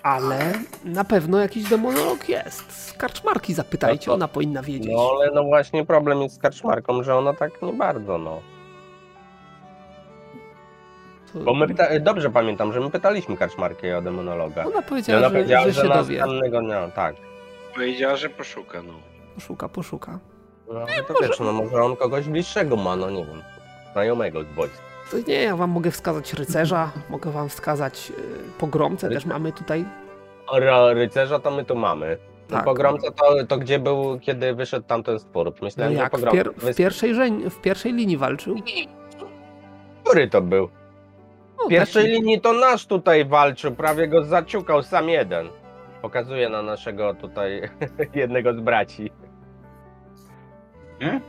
Ale 0.03 0.53
na 0.85 1.03
pewno 1.03 1.39
jakiś 1.39 1.63
demonolog 1.69 2.29
jest. 2.29 2.71
Z 2.71 2.93
karczmarki 2.93 3.53
zapytajcie, 3.53 4.05
No 4.07 4.11
to- 4.11 4.13
ona 4.13 4.27
powinna 4.27 4.61
wiedzieć. 4.61 4.91
No 4.95 5.09
ale 5.19 5.31
no 5.31 5.43
właśnie 5.43 5.85
problem 5.85 6.21
jest 6.21 6.35
z 6.35 6.39
kaczmarką, 6.39 7.03
że 7.03 7.15
ona 7.15 7.33
tak 7.33 7.61
nie 7.61 7.73
bardzo, 7.73 8.17
no. 8.17 8.41
To- 11.33 11.39
Bo 11.39 11.53
my 11.53 11.67
pyta- 11.67 11.99
dobrze 11.99 12.29
pamiętam, 12.29 12.73
że 12.73 12.79
my 12.79 12.89
pytaliśmy 12.89 13.37
kaczmarkę 13.37 13.97
o 13.97 14.01
demonologa. 14.01 14.65
Ona 14.65 14.81
powiedziała, 14.81 15.19
ona 15.19 15.29
że, 15.29 15.35
powiedziała, 15.35 15.65
że 15.65 15.71
że 15.73 15.81
się 15.81 15.87
dowie. 15.89 16.17
następnego 16.19 16.61
dnia, 16.61 16.87
tak. 16.87 17.15
Powiedziała, 17.73 18.15
że 18.15 18.29
poszuka, 18.29 18.81
no. 18.83 18.93
Poszuka, 19.35 19.69
poszuka. 19.69 20.19
No 20.73 20.79
ale 20.79 21.03
to 21.03 21.13
wiesz, 21.21 21.39
no 21.39 21.51
może 21.53 21.83
on 21.83 21.95
kogoś 21.95 22.27
bliższego 22.27 22.75
ma, 22.75 22.95
no 22.95 23.09
nie 23.09 23.25
wiem, 23.25 23.41
znajomego 23.93 24.43
z 24.43 24.47
wojska. 24.47 24.92
To 25.11 25.17
nie, 25.27 25.41
ja 25.43 25.55
wam 25.55 25.69
mogę 25.69 25.91
wskazać 25.91 26.33
rycerza, 26.33 26.91
mogę 27.09 27.31
wam 27.31 27.49
wskazać 27.49 28.11
y, 28.19 28.59
pogromcę, 28.59 29.09
też 29.09 29.25
mamy 29.25 29.51
tutaj. 29.51 29.85
Ro- 30.53 30.93
rycerza 30.93 31.39
to 31.39 31.51
my 31.51 31.65
tu 31.65 31.75
mamy. 31.75 32.17
No 32.49 32.55
Tak. 32.57 32.65
Pogromca 32.65 33.11
to, 33.11 33.45
to 33.47 33.57
gdzie 33.57 33.79
był, 33.79 34.19
kiedy 34.19 34.53
wyszedł 34.55 34.85
tamten 34.87 35.19
stwór? 35.19 35.45
No 35.45 35.51
Myślałem, 35.61 35.93
że 35.93 35.99
jak, 35.99 36.07
w, 36.07 36.11
pogromca. 36.11 36.43
pier- 36.43 36.53
w, 36.73 36.75
pierwszej, 36.75 37.15
żeń- 37.15 37.49
w 37.49 37.61
pierwszej 37.61 37.93
linii 37.93 38.17
walczył. 38.17 38.55
Który 40.03 40.27
to 40.29 40.41
był? 40.41 40.69
No, 41.57 41.65
W 41.65 41.69
pierwszej 41.69 42.03
taki- 42.03 42.15
linii 42.15 42.41
to 42.41 42.53
nasz 42.53 42.85
tutaj 42.85 43.25
walczył, 43.25 43.71
prawie 43.75 44.07
go 44.07 44.23
zaciukał 44.23 44.83
sam 44.83 45.09
jeden. 45.09 45.47
Pokazuje 46.01 46.49
na 46.49 46.61
naszego 46.61 47.13
tutaj 47.13 47.69
jednego 48.15 48.53
z 48.53 48.59
braci. 48.59 49.11
Nie? 51.01 51.21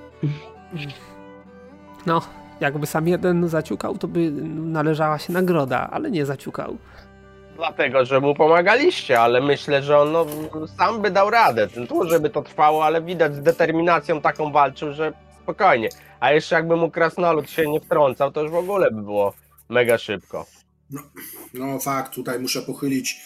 No, 2.06 2.20
jakby 2.64 2.86
sam 2.86 3.08
jeden 3.08 3.48
zaciukał, 3.48 3.98
to 3.98 4.08
by 4.08 4.30
należała 4.54 5.18
się 5.18 5.32
nagroda, 5.32 5.88
ale 5.92 6.10
nie 6.10 6.26
zaciukał. 6.26 6.76
Dlatego, 7.56 8.04
że 8.04 8.20
mu 8.20 8.34
pomagaliście, 8.34 9.20
ale 9.20 9.40
myślę, 9.40 9.82
że 9.82 9.98
on 9.98 10.12
no, 10.12 10.26
sam 10.66 11.02
by 11.02 11.10
dał 11.10 11.30
radę. 11.30 11.68
Tu, 11.88 12.08
żeby 12.08 12.30
to 12.30 12.42
trwało, 12.42 12.84
ale 12.84 13.02
widać 13.02 13.34
z 13.34 13.42
determinacją 13.42 14.20
taką 14.20 14.52
walczył, 14.52 14.92
że 14.92 15.12
spokojnie. 15.42 15.88
A 16.20 16.32
jeszcze 16.32 16.54
jakby 16.56 16.76
mu 16.76 16.90
krasnolud 16.90 17.50
się 17.50 17.70
nie 17.70 17.80
wtrącał, 17.80 18.32
to 18.32 18.42
już 18.42 18.50
w 18.50 18.54
ogóle 18.54 18.90
by 18.90 19.02
było 19.02 19.32
mega 19.68 19.98
szybko. 19.98 20.46
No 21.54 21.78
fakt, 21.78 22.14
tutaj 22.14 22.38
muszę 22.40 22.62
pochylić 22.62 23.20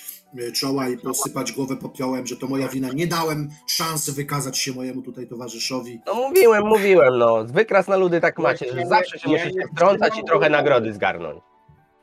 czoła 0.55 0.89
i 0.89 0.97
posypać 0.99 1.53
głowę 1.53 1.77
popiołem, 1.77 2.27
że 2.27 2.37
to 2.37 2.47
moja 2.47 2.69
wina. 2.69 2.89
Nie 2.95 3.07
dałem 3.07 3.49
szansy 3.67 4.13
wykazać 4.13 4.59
się 4.59 4.73
mojemu 4.73 5.03
tutaj 5.03 5.27
towarzyszowi. 5.27 6.01
No 6.07 6.15
mówiłem, 6.15 6.67
mówiłem, 6.67 7.19
no. 7.19 7.45
Wy 7.45 7.65
krasnoludy 7.65 8.21
tak 8.21 8.39
macie, 8.39 8.73
że 8.73 8.87
zawsze 8.87 9.19
się 9.19 9.29
musicie 9.29 9.61
wtrącać 9.73 10.19
i 10.19 10.25
trochę 10.25 10.51
nagrody 10.51 10.93
zgarnąć. 10.93 11.41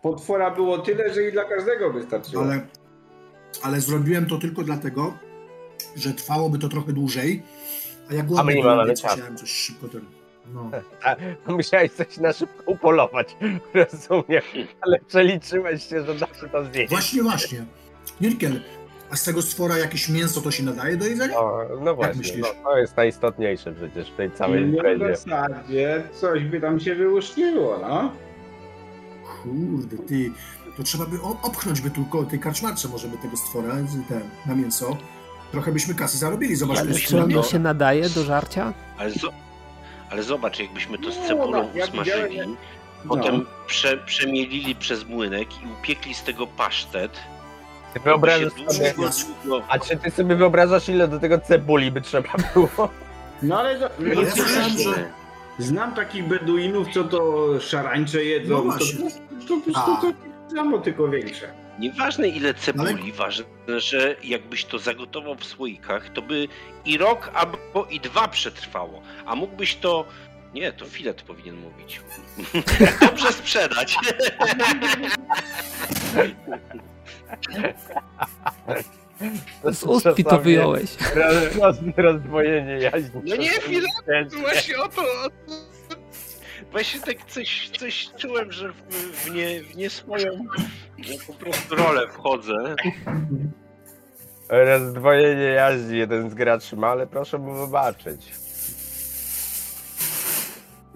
Potwora 0.02 0.52
było 0.52 0.78
tyle, 0.78 1.14
że 1.14 1.24
i 1.24 1.32
dla 1.32 1.44
każdego 1.46 1.94
wystarczyło. 1.94 2.44
Ale, 2.44 2.68
ale 3.62 3.82
zrobiłem 3.82 4.26
to 4.26 4.38
tylko 4.38 4.64
dlatego, 4.64 5.14
że 5.96 6.14
trwałoby 6.14 6.60
to 6.60 6.70
trochę 6.70 6.94
dłużej, 6.94 7.44
a 8.12 8.14
ja 8.14 8.24
A 8.38 8.44
my 8.44 8.56
nie 8.56 8.64
mamy 8.64 8.94
chciałem 8.94 9.38
coś 9.38 9.52
szybko 9.52 9.88
ten... 9.88 10.06
No. 10.54 10.72
Musiałeś 11.58 11.92
coś 11.92 12.18
na 12.18 12.34
szybko 12.34 12.64
upolować, 12.66 13.38
rozumiem. 13.74 14.42
Ale 14.82 15.00
przeliczyłeś 15.00 15.84
się, 15.84 16.06
że 16.06 16.16
da 16.16 16.28
się 16.28 16.50
to 16.52 16.66
zjeść. 16.66 16.90
Właśnie, 16.90 17.24
właśnie. 17.24 17.66
Nirkel, 18.22 18.62
a 19.12 19.16
z 19.16 19.24
tego 19.24 19.42
stwora 19.42 19.78
jakieś 19.78 20.10
mięso 20.10 20.42
to 20.42 20.52
się 20.52 20.64
nadaje 20.64 20.98
do 20.98 21.06
jedzenia? 21.06 21.34
No, 21.36 21.58
no 21.82 21.96
właśnie, 21.96 22.18
myślisz? 22.18 22.42
no, 22.42 22.48
to 22.72 22.78
jest 22.78 22.98
najistotniejsze 22.98 23.74
przecież 23.74 24.12
w 24.12 24.16
tej 24.16 24.32
całej 24.32 24.62
No 24.66 24.68
w 24.72 24.76
imprezie. 24.76 25.16
zasadzie 25.16 26.04
coś 26.14 26.44
by 26.44 26.62
tam 26.62 26.80
się 26.80 26.96
wyłuszczyło, 26.96 27.78
no. 27.82 28.12
Kurde, 29.44 29.98
ty, 29.98 30.32
to 30.78 30.84
trzeba 30.84 31.06
by 31.06 31.22
o- 31.22 31.40
opchnąć 31.44 31.82
by 31.82 31.92
tylko 31.92 32.24
tej 32.24 32.40
karczmarce 32.40 32.88
może 32.88 33.08
by 33.08 33.18
tego 33.18 33.38
stwora 33.38 33.74
ten, 34.10 34.22
na 34.46 34.56
mięso. 34.56 34.98
Trochę 35.52 35.72
byśmy 35.72 35.94
kasy 35.96 36.18
zarobili, 36.18 36.56
zobacz, 36.56 36.78
Ale 36.80 36.94
to 36.94 37.00
czy 37.00 37.18
ono 37.18 37.28
tyle. 37.28 37.44
się 37.44 37.60
nadaje 37.60 38.10
do 38.10 38.24
żarcia? 38.24 38.74
Ale, 38.98 39.12
zo- 39.12 39.32
ale 40.10 40.24
zobacz, 40.24 40.60
jakbyśmy 40.60 40.98
to 40.98 41.12
z 41.12 41.18
No, 41.18 41.28
cebulą 41.28 41.52
no, 41.52 41.70
ja 41.76 41.86
usmażyli, 41.86 42.30
widziałem, 42.30 42.56
potem 43.10 43.46
prze, 43.68 43.98
przemielili 43.98 44.76
przez 44.76 45.06
młynek 45.06 45.48
i 45.64 45.68
upiekli 45.80 46.14
z 46.14 46.24
tego 46.24 46.48
pasztet. 46.48 47.12
Wyobrażasz 48.04 48.54
sobie, 48.54 48.94
a 49.70 49.80
czy 49.80 49.98
ty 49.98 50.12
sobie 50.12 50.36
wyobrażasz 50.36 50.90
ile 50.90 51.08
do 51.08 51.20
tego 51.20 51.40
cebuli 51.40 51.92
by 51.92 52.02
trzeba 52.02 52.30
było? 52.54 52.90
No 53.44 53.60
ale 53.60 53.80
to, 53.80 53.90
Ale 54.00 54.16
ja 54.24 54.32
słyszałem, 54.32 54.70
że 54.78 55.12
znam 55.60 55.94
takich 55.94 56.28
beduinów, 56.28 56.88
co 56.94 57.04
to 57.04 57.48
szarańcze 57.60 58.24
jedzą. 58.24 58.64
No 58.66 58.74
to, 58.74 58.80
to, 58.80 58.86
to, 59.48 59.62
to, 59.74 60.02
to, 60.02 60.02
to 60.02 60.14
samo, 60.56 60.78
tylko 60.78 61.08
większe. 61.08 61.48
Nieważne 61.80 62.28
ile 62.28 62.54
cebuli, 62.54 63.12
ważne, 63.12 63.46
że 63.78 64.16
jakbyś 64.24 64.66
to 64.66 64.80
zagotował 64.80 65.36
w 65.36 65.46
słoikach, 65.46 66.10
to 66.10 66.22
by 66.22 66.48
i 66.86 66.98
rok 66.98 67.32
albo 67.34 67.86
i 67.90 68.00
dwa 68.00 68.28
przetrwało. 68.28 69.02
A 69.26 69.36
mógłbyś 69.36 69.76
to. 69.76 70.06
Nie, 70.54 70.74
to 70.74 70.86
filet 70.86 71.22
powinien 71.22 71.56
mówić. 71.56 72.02
Dobrze 73.10 73.34
sprzedać. 73.34 73.98
Z 79.72 79.84
ust 79.84 80.06
mi 80.18 80.24
to 80.24 80.40
wyjąłeś. 80.40 80.98
Roz, 81.16 81.56
roz, 81.56 81.78
rozdwojenie 81.98 82.72
jaźni. 82.72 83.22
No 83.26 83.36
nie, 83.36 83.50
Ciężkie. 83.50 84.38
Właśnie 84.42 84.78
o 84.78 84.88
to. 84.88 85.04
Właśnie 86.72 87.00
tak 87.00 87.26
coś, 87.26 87.70
coś 87.80 88.10
czułem, 88.18 88.52
że 88.52 88.72
w, 88.72 88.76
w, 88.92 89.32
nie, 89.32 89.64
w 89.64 89.76
nie 89.76 89.90
swoją 89.90 90.32
po 91.28 91.34
prostu 91.34 91.76
rolę 91.76 92.08
wchodzę. 92.08 92.76
Rozdwojenie 94.50 95.44
jaźni 95.44 95.98
jeden 95.98 96.30
z 96.30 96.34
graczy 96.34 96.76
ma, 96.76 96.88
ale 96.88 97.08
proszę 97.08 97.38
mu 97.38 97.54
wybaczyć. 97.66 98.32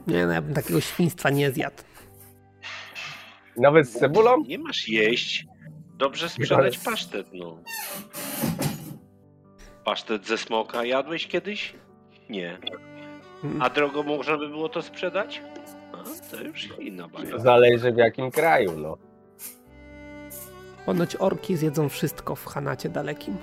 Nie, 0.07 0.25
no 0.25 0.33
ja 0.33 0.41
bym 0.41 0.53
takiego 0.53 0.81
świństwa 0.81 1.29
nie 1.29 1.51
zjadł. 1.51 1.83
Nawet 3.57 3.89
z 3.89 3.99
cebulą? 3.99 4.43
Nie 4.47 4.59
masz 4.59 4.87
jeść. 4.87 5.45
Dobrze 5.99 6.29
sprzedać 6.29 6.77
pasztet, 6.77 7.27
no. 7.33 7.57
Pasztet 9.83 10.27
ze 10.27 10.37
smoka 10.37 10.85
jadłeś 10.85 11.27
kiedyś? 11.27 11.75
Nie. 12.29 12.57
A 13.59 13.69
drogo 13.69 14.03
można 14.03 14.37
by 14.37 14.49
było 14.49 14.69
to 14.69 14.81
sprzedać? 14.81 15.41
A, 15.93 16.31
to 16.31 16.43
już 16.43 16.79
inna 16.79 17.07
bajka. 17.07 17.39
Zależy 17.39 17.91
w 17.91 17.97
jakim 17.97 18.31
kraju, 18.31 18.77
no. 18.77 18.97
Ponoć 20.85 21.15
orki 21.15 21.57
zjedzą 21.57 21.89
wszystko 21.89 22.35
w 22.35 22.45
Hanacie 22.45 22.89
dalekim. 22.89 23.37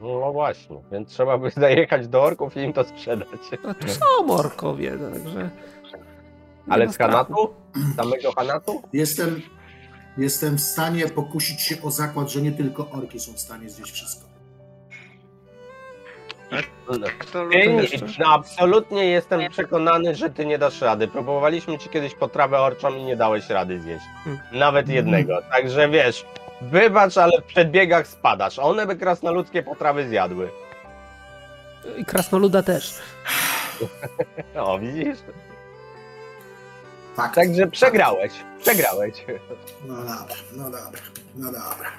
No 0.00 0.32
właśnie, 0.32 0.76
więc 0.92 1.08
trzeba 1.08 1.38
by 1.38 1.50
zajechać 1.66 2.08
do 2.08 2.22
orków 2.22 2.56
i 2.56 2.60
im 2.60 2.72
to 2.72 2.84
sprzedać. 2.84 3.28
A 3.68 3.74
tu 3.74 3.88
są 3.88 4.34
orkowie, 4.34 4.98
także... 4.98 5.50
Ale 6.68 6.88
z 6.88 6.98
Hanatu? 6.98 7.54
Samego 7.96 8.32
Hanatu? 8.32 8.82
Jestem, 8.92 9.42
jestem 10.16 10.56
w 10.56 10.60
stanie 10.60 11.08
pokusić 11.08 11.60
się 11.62 11.82
o 11.82 11.90
zakład, 11.90 12.30
że 12.30 12.42
nie 12.42 12.52
tylko 12.52 12.90
orki 12.90 13.20
są 13.20 13.32
w 13.32 13.40
stanie 13.40 13.70
zjeść 13.70 13.92
wszystko. 13.92 14.30
No, 18.18 18.26
absolutnie 18.26 19.04
jestem 19.04 19.50
przekonany, 19.50 20.14
że 20.14 20.30
ty 20.30 20.46
nie 20.46 20.58
dasz 20.58 20.80
rady. 20.80 21.08
Próbowaliśmy 21.08 21.78
ci 21.78 21.88
kiedyś 21.88 22.14
potrawę 22.14 22.60
orczą 22.60 22.94
i 22.94 23.02
nie 23.02 23.16
dałeś 23.16 23.48
rady 23.48 23.80
zjeść. 23.80 24.04
Nawet 24.52 24.88
jednego. 24.88 25.42
Także 25.50 25.88
wiesz, 25.88 26.26
wybacz, 26.60 27.18
ale 27.18 27.40
w 27.40 27.44
przedbiegach 27.44 28.06
spadasz. 28.06 28.58
One 28.58 28.86
by 28.86 28.96
krasnoludzkie 28.96 29.62
potrawy 29.62 30.08
zjadły. 30.08 30.50
I 31.98 32.04
krasnoluda 32.04 32.62
też. 32.62 32.94
o, 34.56 34.78
widzisz? 34.78 35.18
Fakt. 37.14 37.34
Także 37.34 37.66
przegrałeś. 37.66 38.32
Przegrałeś. 38.60 39.26
No 39.86 39.94
dobra, 39.96 40.36
no 40.56 40.64
dobra, 40.64 41.00
no 41.36 41.46
dobra. 41.46 41.90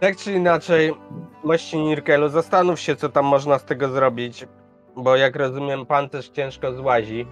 Tak 0.00 0.16
czy 0.16 0.32
inaczej, 0.32 0.94
mości 1.44 1.78
Nirkelu, 1.78 2.28
zastanów 2.28 2.80
się, 2.80 2.96
co 2.96 3.08
tam 3.08 3.24
można 3.24 3.58
z 3.58 3.64
tego 3.64 3.88
zrobić, 3.88 4.46
bo 4.96 5.16
jak 5.16 5.36
rozumiem, 5.36 5.86
pan 5.86 6.08
też 6.08 6.28
ciężko 6.28 6.72
złazi, 6.72 7.26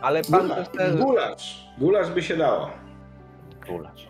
ale 0.00 0.22
pan 0.22 0.48
gulasz, 0.48 0.68
też... 0.68 0.96
Gulasz, 0.96 1.66
gulasz 1.78 2.10
by 2.10 2.22
się 2.22 2.36
dało. 2.36 2.70
Gulasz. 3.68 4.08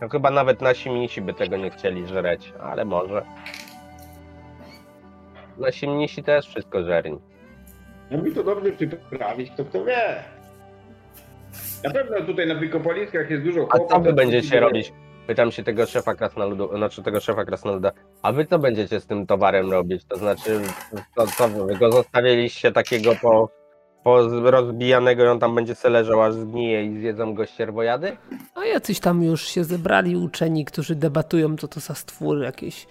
No 0.00 0.08
chyba 0.08 0.30
nawet 0.30 0.60
nasi 0.60 0.90
mnisi 0.90 1.22
by 1.22 1.34
tego 1.34 1.56
nie 1.56 1.70
chcieli 1.70 2.06
żreć, 2.06 2.52
ale 2.62 2.84
może. 2.84 3.26
Nasi 5.58 5.88
mnisi 5.88 6.22
też 6.22 6.48
wszystko 6.48 6.82
żerni. 6.82 7.18
Jakby 8.10 8.32
to 8.32 8.44
dobrze 8.44 8.72
przyprawić, 8.72 9.52
to 9.56 9.64
kto 9.64 9.84
wie. 9.84 10.24
Na 11.84 11.90
pewno 11.90 12.20
tutaj 12.20 12.46
na 12.46 12.54
Wikopoliskach 12.54 13.30
jest 13.30 13.44
dużo 13.44 13.66
chłopów. 13.66 13.92
A 13.92 13.94
co 13.94 14.00
wy 14.00 14.12
będziecie 14.12 14.60
robić? 14.60 14.92
Pytam 15.26 15.52
się 15.52 15.62
tego 15.64 15.86
szefa 15.86 16.14
krasnoludu, 16.14 16.76
znaczy 16.76 17.02
tego 17.02 17.20
szefa 17.20 17.44
krasnoluda, 17.44 17.92
a 18.22 18.32
wy 18.32 18.46
co 18.46 18.58
będziecie 18.58 19.00
z 19.00 19.06
tym 19.06 19.26
towarem 19.26 19.70
robić? 19.70 20.04
To 20.04 20.16
znaczy, 20.16 20.60
co, 21.16 21.26
co 21.26 21.48
wy 21.48 21.76
go 21.78 21.92
zostawiliście 21.92 22.72
takiego 22.72 23.14
po, 23.22 23.50
po 24.04 24.28
rozbijanego 24.50 25.24
i 25.24 25.26
on 25.26 25.38
tam 25.38 25.54
będzie 25.54 25.74
se 25.74 25.90
leżał, 25.90 26.22
aż 26.22 26.34
zgnije 26.34 26.84
i 26.84 26.98
zjedzą 26.98 27.34
go 27.34 27.46
ścierwojady? 27.46 28.16
A 28.54 28.64
jacyś 28.64 29.00
tam 29.00 29.22
już 29.22 29.42
się 29.42 29.64
zebrali 29.64 30.16
uczeni, 30.16 30.64
którzy 30.64 30.94
debatują, 30.94 31.56
co 31.56 31.68
to 31.68 31.80
za 31.80 31.94
stwór, 31.94 32.42
jakieś 32.42 32.86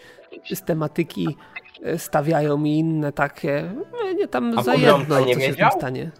systematyki 0.45 1.27
stawiają 1.97 2.63
i 2.63 2.69
inne 2.69 3.11
takie. 3.11 3.71
Nie 4.17 4.27
tam 4.27 4.59
a 4.59 4.63
za 4.63 4.75
jedno, 4.75 5.19
nie 5.19 5.33
co 5.33 5.39
wiedział? 5.39 5.71
się 5.71 5.77
stanie. 5.77 6.11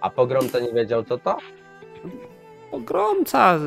A 0.00 0.10
pogromca 0.10 0.60
nie 0.60 0.72
wiedział, 0.72 1.04
co 1.04 1.18
to? 1.18 1.36
pogromca 2.70 3.58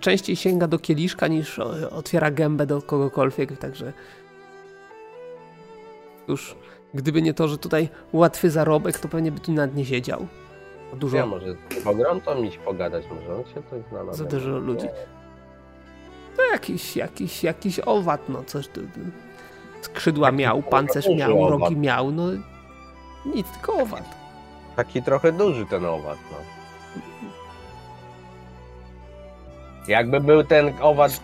częściej 0.00 0.36
sięga 0.36 0.66
do 0.66 0.78
kieliszka 0.78 1.28
niż 1.28 1.58
otwiera 1.90 2.30
gębę 2.30 2.66
do 2.66 2.82
kogokolwiek, 2.82 3.58
także 3.58 3.92
już 6.28 6.56
gdyby 6.94 7.22
nie 7.22 7.34
to, 7.34 7.48
że 7.48 7.58
tutaj 7.58 7.88
łatwy 8.12 8.50
zarobek, 8.50 8.98
to 8.98 9.08
pewnie 9.08 9.32
by 9.32 9.40
tu 9.40 9.52
nawet 9.52 9.76
nie 9.76 9.84
siedział. 9.84 10.26
Dużo... 10.96 11.16
Ja 11.16 11.26
może 11.26 11.54
z 11.80 11.84
pogromcą 11.84 12.42
iść 12.42 12.58
pogadać, 12.58 13.04
może 13.10 13.34
on 13.34 13.44
się 13.44 13.62
coś 13.70 13.82
znalazł. 13.90 14.18
Za 14.18 14.24
dużo 14.24 14.58
ludzi. 14.58 14.86
To 16.36 16.42
jakiś, 16.52 16.96
jakiś, 16.96 17.44
jakiś 17.44 17.80
owad, 17.80 18.28
no 18.28 18.44
coś. 18.44 18.68
Skrzydła 19.80 20.32
miał, 20.32 20.62
pancerz 20.62 21.08
miał, 21.16 21.50
rogi 21.50 21.76
miał, 21.76 22.10
no 22.10 22.24
nic, 23.26 23.46
tylko 23.50 23.74
owad. 23.74 24.02
Taki 24.76 25.02
trochę 25.02 25.32
duży 25.32 25.66
ten 25.66 25.84
owad, 25.84 26.18
no. 26.32 26.36
Jakby 29.88 30.20
był 30.20 30.44
ten 30.44 30.72
owad, 30.80 31.20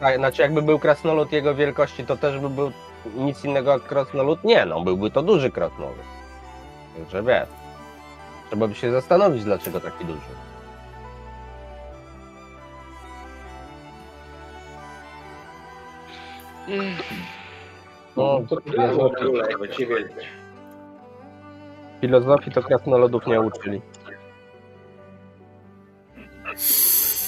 tak, 0.00 0.16
znaczy 0.16 0.42
jakby 0.42 0.62
był 0.62 0.78
krasnolud 0.78 1.32
jego 1.32 1.54
wielkości, 1.54 2.04
to 2.04 2.16
też 2.16 2.40
by 2.40 2.50
był 2.50 2.72
nic 3.16 3.44
innego 3.44 3.70
jak 3.70 3.82
krasnolud? 3.82 4.44
Nie, 4.44 4.66
no 4.66 4.80
byłby 4.80 5.10
to 5.10 5.22
duży 5.22 5.50
krasnolud. 5.50 5.96
Także 6.96 7.22
wiesz, 7.22 7.48
trzeba 8.48 8.68
by 8.68 8.74
się 8.74 8.92
zastanowić, 8.92 9.44
dlaczego 9.44 9.80
taki 9.80 10.04
duży. 10.04 10.20
No, 18.16 18.40
to 18.48 18.56
filozofii 22.00 22.50
to 22.50 22.62
krasnoludów 22.62 23.26
nie 23.26 23.40
uczyli. 23.40 23.82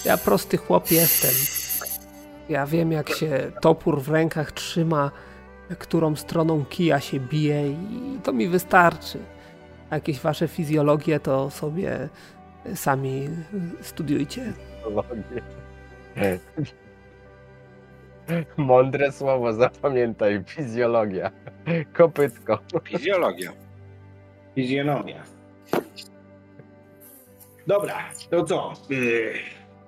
Ja 0.05 0.17
prosty 0.17 0.57
chłop 0.57 0.91
jestem. 0.91 1.31
Ja 2.49 2.67
wiem, 2.67 2.93
jak 2.93 3.09
się 3.09 3.53
topór 3.61 4.03
w 4.03 4.09
rękach 4.09 4.53
trzyma, 4.53 5.11
którą 5.79 6.17
stroną 6.17 6.65
kija 6.65 7.01
się 7.01 7.21
bije 7.21 7.71
i 7.71 8.19
to 8.23 8.33
mi 8.33 8.49
wystarczy. 8.49 9.19
Jakieś 9.91 10.21
wasze 10.21 10.49
fizjologie 10.49 11.21
to 11.21 11.51
sobie 11.51 12.09
sami 12.75 13.29
studiujcie. 13.83 14.53
Mądre 18.57 19.13
słowo, 19.13 19.53
zapamiętaj. 19.53 20.45
Fizjologia. 20.47 21.31
Kopytko. 21.93 22.59
Fizjologia. 22.85 23.53
Fizjonomia. 24.55 25.23
Dobra, 27.67 28.11
to 28.31 28.45
co? 28.45 28.73
Yy, 28.91 29.33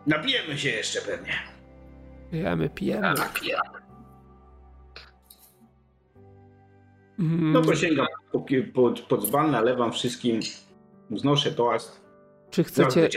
Napijemy 0.07 0.59
się 0.59 0.69
jeszcze 0.69 1.01
pewnie. 1.01 1.33
Pijemy, 2.31 2.69
pijemy. 2.69 3.15
Tak, 3.17 3.41
Mm. 7.19 7.53
No 7.53 7.63
to 7.63 7.75
sięgam 7.77 8.07
pod, 8.33 8.43
pod, 8.75 9.01
pod 9.01 9.27
dzban, 9.27 9.51
nalewam 9.51 9.93
wszystkim, 9.93 10.41
wznoszę 11.11 11.53
toast. 11.53 12.08
Czy 12.51 12.65
chcecie 12.65 13.09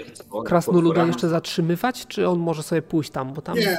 krasnoluda 0.46 1.06
jeszcze 1.06 1.30
zatrzymywać, 1.30 2.08
czy 2.08 2.28
on 2.28 2.39
może 2.39 2.63
sobie 2.63 2.82
pójść 2.82 3.10
tam, 3.10 3.34
bo 3.34 3.41
tam... 3.41 3.56
Nie, 3.56 3.78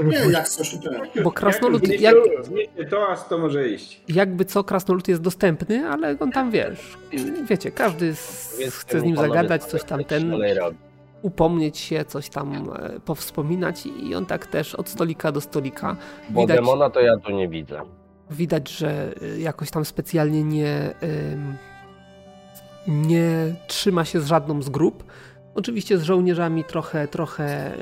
nie, 0.00 0.04
nie, 0.04 0.32
jak 0.32 0.48
coś 0.48 0.70
to... 1.14 1.22
Bo 1.22 1.32
krasnolud... 1.32 1.88
Jak, 1.88 2.14
toast, 2.90 3.28
to 3.28 3.38
może 3.38 3.68
iść. 3.68 4.02
Jakby 4.08 4.44
co, 4.44 4.64
krasnolud 4.64 5.08
jest 5.08 5.22
dostępny, 5.22 5.88
ale 5.88 6.16
on 6.20 6.32
tam, 6.32 6.50
wiesz, 6.50 6.98
wiecie, 7.48 7.70
każdy 7.70 8.14
chce 8.70 9.00
z 9.00 9.02
nim 9.02 9.16
zagadać, 9.16 9.64
coś 9.64 9.84
tam 9.84 10.04
ten 10.04 10.34
upomnieć 11.22 11.78
się, 11.78 12.04
coś 12.04 12.28
tam 12.28 12.70
e, 12.76 13.00
powspominać 13.00 13.86
i 13.86 14.14
on 14.14 14.26
tak 14.26 14.46
też 14.46 14.74
od 14.74 14.88
stolika 14.88 15.32
do 15.32 15.40
stolika. 15.40 15.96
Bo 16.30 16.40
widać, 16.40 16.56
demona 16.56 16.90
to 16.90 17.00
ja 17.00 17.16
tu 17.16 17.32
nie 17.32 17.48
widzę. 17.48 17.82
Widać, 18.30 18.70
że 18.70 19.14
e, 19.22 19.40
jakoś 19.40 19.70
tam 19.70 19.84
specjalnie 19.84 20.44
nie, 20.44 20.94
nie 22.88 23.54
trzyma 23.66 24.04
się 24.04 24.20
z 24.20 24.26
żadną 24.26 24.62
z 24.62 24.68
grup. 24.68 25.04
Oczywiście 25.54 25.98
z 25.98 26.02
żołnierzami 26.02 26.64
trochę, 26.64 27.08
trochę 27.08 27.44
e, 27.44 27.78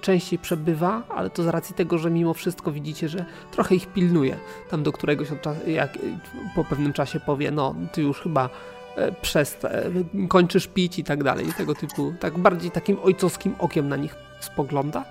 częściej 0.00 0.38
przebywa, 0.38 1.02
ale 1.08 1.30
to 1.30 1.42
z 1.42 1.46
racji 1.46 1.74
tego, 1.74 1.98
że 1.98 2.10
mimo 2.10 2.34
wszystko 2.34 2.72
widzicie, 2.72 3.08
że 3.08 3.24
trochę 3.50 3.74
ich 3.74 3.86
pilnuje. 3.86 4.36
Tam 4.70 4.82
do 4.82 4.92
któregoś 4.92 5.28
jak 5.66 5.98
po 6.54 6.64
pewnym 6.64 6.92
czasie 6.92 7.20
powie, 7.20 7.50
no 7.50 7.74
ty 7.92 8.02
już 8.02 8.20
chyba 8.20 8.48
E, 8.96 9.12
przez 9.12 9.64
e, 9.64 9.90
kończysz 10.28 10.66
pić 10.66 10.98
i 10.98 11.04
tak 11.04 11.24
dalej. 11.24 11.46
Tego 11.56 11.74
typu, 11.74 12.14
tak 12.20 12.38
bardziej 12.38 12.70
takim 12.70 12.98
ojcowskim 13.02 13.54
okiem 13.58 13.88
na 13.88 13.96
nich 13.96 14.14
spogląda, 14.40 15.04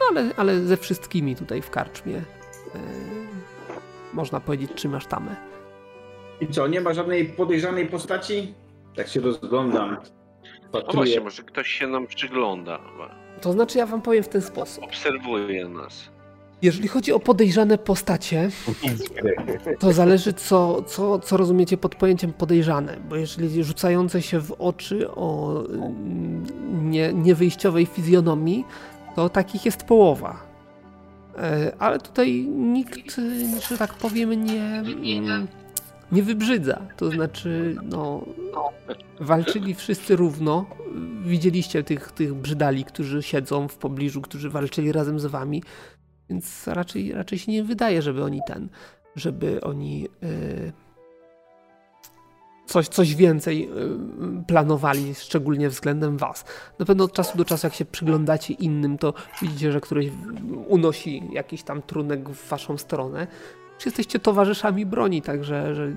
no 0.00 0.06
ale, 0.10 0.30
ale 0.36 0.60
ze 0.60 0.76
wszystkimi 0.76 1.36
tutaj 1.36 1.62
w 1.62 1.70
karczmie 1.70 2.16
e, 2.16 2.22
można 4.12 4.40
powiedzieć 4.40 4.70
trzymasz 4.74 5.06
tamę. 5.06 5.36
I 6.40 6.48
co, 6.48 6.66
nie 6.66 6.80
ma 6.80 6.94
żadnej 6.94 7.24
podejrzanej 7.24 7.86
postaci? 7.86 8.54
Tak 8.96 9.08
się 9.08 9.20
rozglądam. 9.20 9.96
No 10.72 10.82
właśnie, 10.94 11.20
może 11.20 11.42
ktoś 11.42 11.68
się 11.68 11.86
nam 11.86 12.06
przygląda. 12.06 12.78
To 13.40 13.52
znaczy 13.52 13.78
ja 13.78 13.86
wam 13.86 14.02
powiem 14.02 14.22
w 14.22 14.28
ten 14.28 14.42
sposób. 14.42 14.84
Obserwuje 14.84 15.68
nas. 15.68 16.14
Jeżeli 16.62 16.88
chodzi 16.88 17.12
o 17.12 17.20
podejrzane 17.20 17.78
postacie, 17.78 18.50
to 19.80 19.92
zależy, 19.92 20.32
co, 20.32 20.82
co, 20.82 21.18
co 21.18 21.36
rozumiecie 21.36 21.76
pod 21.76 21.94
pojęciem 21.94 22.32
podejrzane. 22.32 22.96
Bo 23.08 23.16
jeżeli 23.16 23.64
rzucające 23.64 24.22
się 24.22 24.40
w 24.40 24.52
oczy 24.58 25.10
o 25.10 25.60
mm, 25.68 26.46
nie, 26.90 27.12
niewyjściowej 27.12 27.86
fizjonomii, 27.86 28.64
to 29.16 29.28
takich 29.28 29.64
jest 29.64 29.82
połowa. 29.82 30.46
E, 31.38 31.72
ale 31.78 31.98
tutaj 31.98 32.44
nikt, 32.48 33.20
że 33.68 33.78
tak 33.78 33.94
powiem, 33.94 34.44
nie, 34.44 34.82
nie 36.14 36.22
wybrzydza. 36.22 36.86
To 36.96 37.10
znaczy, 37.10 37.76
no, 37.82 38.24
walczyli 39.20 39.74
wszyscy 39.74 40.16
równo. 40.16 40.66
Widzieliście 41.24 41.84
tych, 41.84 42.12
tych 42.12 42.34
brzydali, 42.34 42.84
którzy 42.84 43.22
siedzą 43.22 43.68
w 43.68 43.76
pobliżu, 43.76 44.22
którzy 44.22 44.50
walczyli 44.50 44.92
razem 44.92 45.20
z 45.20 45.26
wami. 45.26 45.62
Więc 46.30 46.66
raczej, 46.66 47.12
raczej 47.12 47.38
się 47.38 47.52
nie 47.52 47.64
wydaje, 47.64 48.02
żeby 48.02 48.24
oni 48.24 48.40
ten, 48.46 48.68
żeby 49.16 49.60
oni 49.60 50.02
yy, 50.02 50.72
coś, 52.66 52.88
coś 52.88 53.14
więcej 53.14 53.60
yy, 53.60 53.68
planowali, 54.46 55.14
szczególnie 55.14 55.68
względem 55.68 56.16
was. 56.16 56.44
Na 56.78 56.86
pewno 56.86 57.04
od 57.04 57.12
czasu 57.12 57.38
do 57.38 57.44
czasu, 57.44 57.66
jak 57.66 57.74
się 57.74 57.84
przyglądacie 57.84 58.54
innym, 58.54 58.98
to 58.98 59.14
widzicie, 59.42 59.72
że 59.72 59.80
któryś 59.80 60.06
unosi 60.68 61.22
jakiś 61.32 61.62
tam 61.62 61.82
trunek 61.82 62.28
w 62.28 62.48
waszą 62.48 62.78
stronę. 62.78 63.26
Czy 63.78 63.88
jesteście 63.88 64.18
towarzyszami 64.18 64.86
broni, 64.86 65.22
także 65.22 65.74
że 65.74 65.92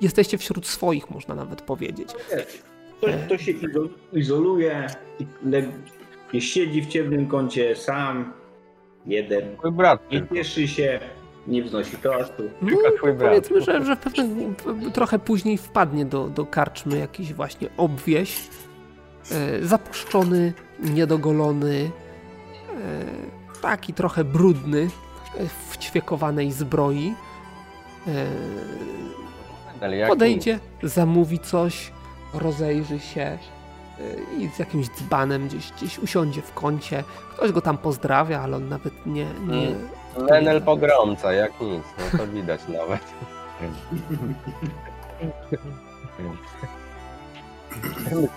jesteście 0.00 0.38
wśród 0.38 0.66
swoich, 0.66 1.10
można 1.10 1.34
nawet 1.34 1.62
powiedzieć. 1.62 2.08
Ktoś, 2.98 3.14
kto 3.26 3.38
się 3.38 3.52
izoluje, 4.12 4.86
nie 6.34 6.40
siedzi 6.40 6.82
w 6.82 6.86
ciemnym 6.86 7.26
kącie 7.26 7.76
sam, 7.76 8.32
jeden. 9.06 9.56
Twój 9.56 9.72
brat. 9.72 10.12
Nie 10.12 10.26
cieszy 10.34 10.68
się, 10.68 11.00
nie 11.46 11.62
wznosi 11.62 11.96
toastu. 11.96 12.42
No, 12.62 12.76
powiedzmy, 13.18 13.60
że, 13.60 13.84
że 13.84 13.96
pewnie 13.96 14.34
trochę 14.92 15.18
później 15.18 15.58
wpadnie 15.58 16.04
do, 16.04 16.28
do 16.28 16.46
karczmy 16.46 16.98
jakiś 16.98 17.34
właśnie 17.34 17.68
obwieś. 17.76 18.40
E, 19.32 19.66
zapuszczony, 19.66 20.52
niedogolony, 20.80 21.90
e, 22.70 23.60
taki 23.60 23.94
trochę 23.94 24.24
brudny, 24.24 24.88
w 25.70 25.78
ćwiekowanej 25.78 26.52
zbroi. 26.52 27.14
E, 29.80 30.06
podejdzie, 30.06 30.58
zamówi 30.82 31.38
coś, 31.38 31.92
rozejrzy 32.34 33.00
się 33.00 33.20
e, 33.20 33.38
i 34.38 34.48
z 34.48 34.58
jakimś 34.58 34.88
dzbanem 34.88 35.48
gdzieś, 35.48 35.72
gdzieś 35.72 35.98
usiądzie 35.98 36.42
w 36.42 36.54
kącie. 36.54 37.04
Ktoś 37.36 37.52
go 37.52 37.60
tam 37.60 37.78
pozdrawia, 37.78 38.40
ale 38.40 38.56
on 38.56 38.68
nawet 38.68 39.06
nie... 39.06 39.26
nie 39.46 39.74
Menel 40.30 40.62
pogromca, 40.62 41.32
jak 41.32 41.60
nic, 41.60 41.82
no 41.98 42.18
to 42.18 42.26
widać 42.26 42.60
nawet. 42.68 43.00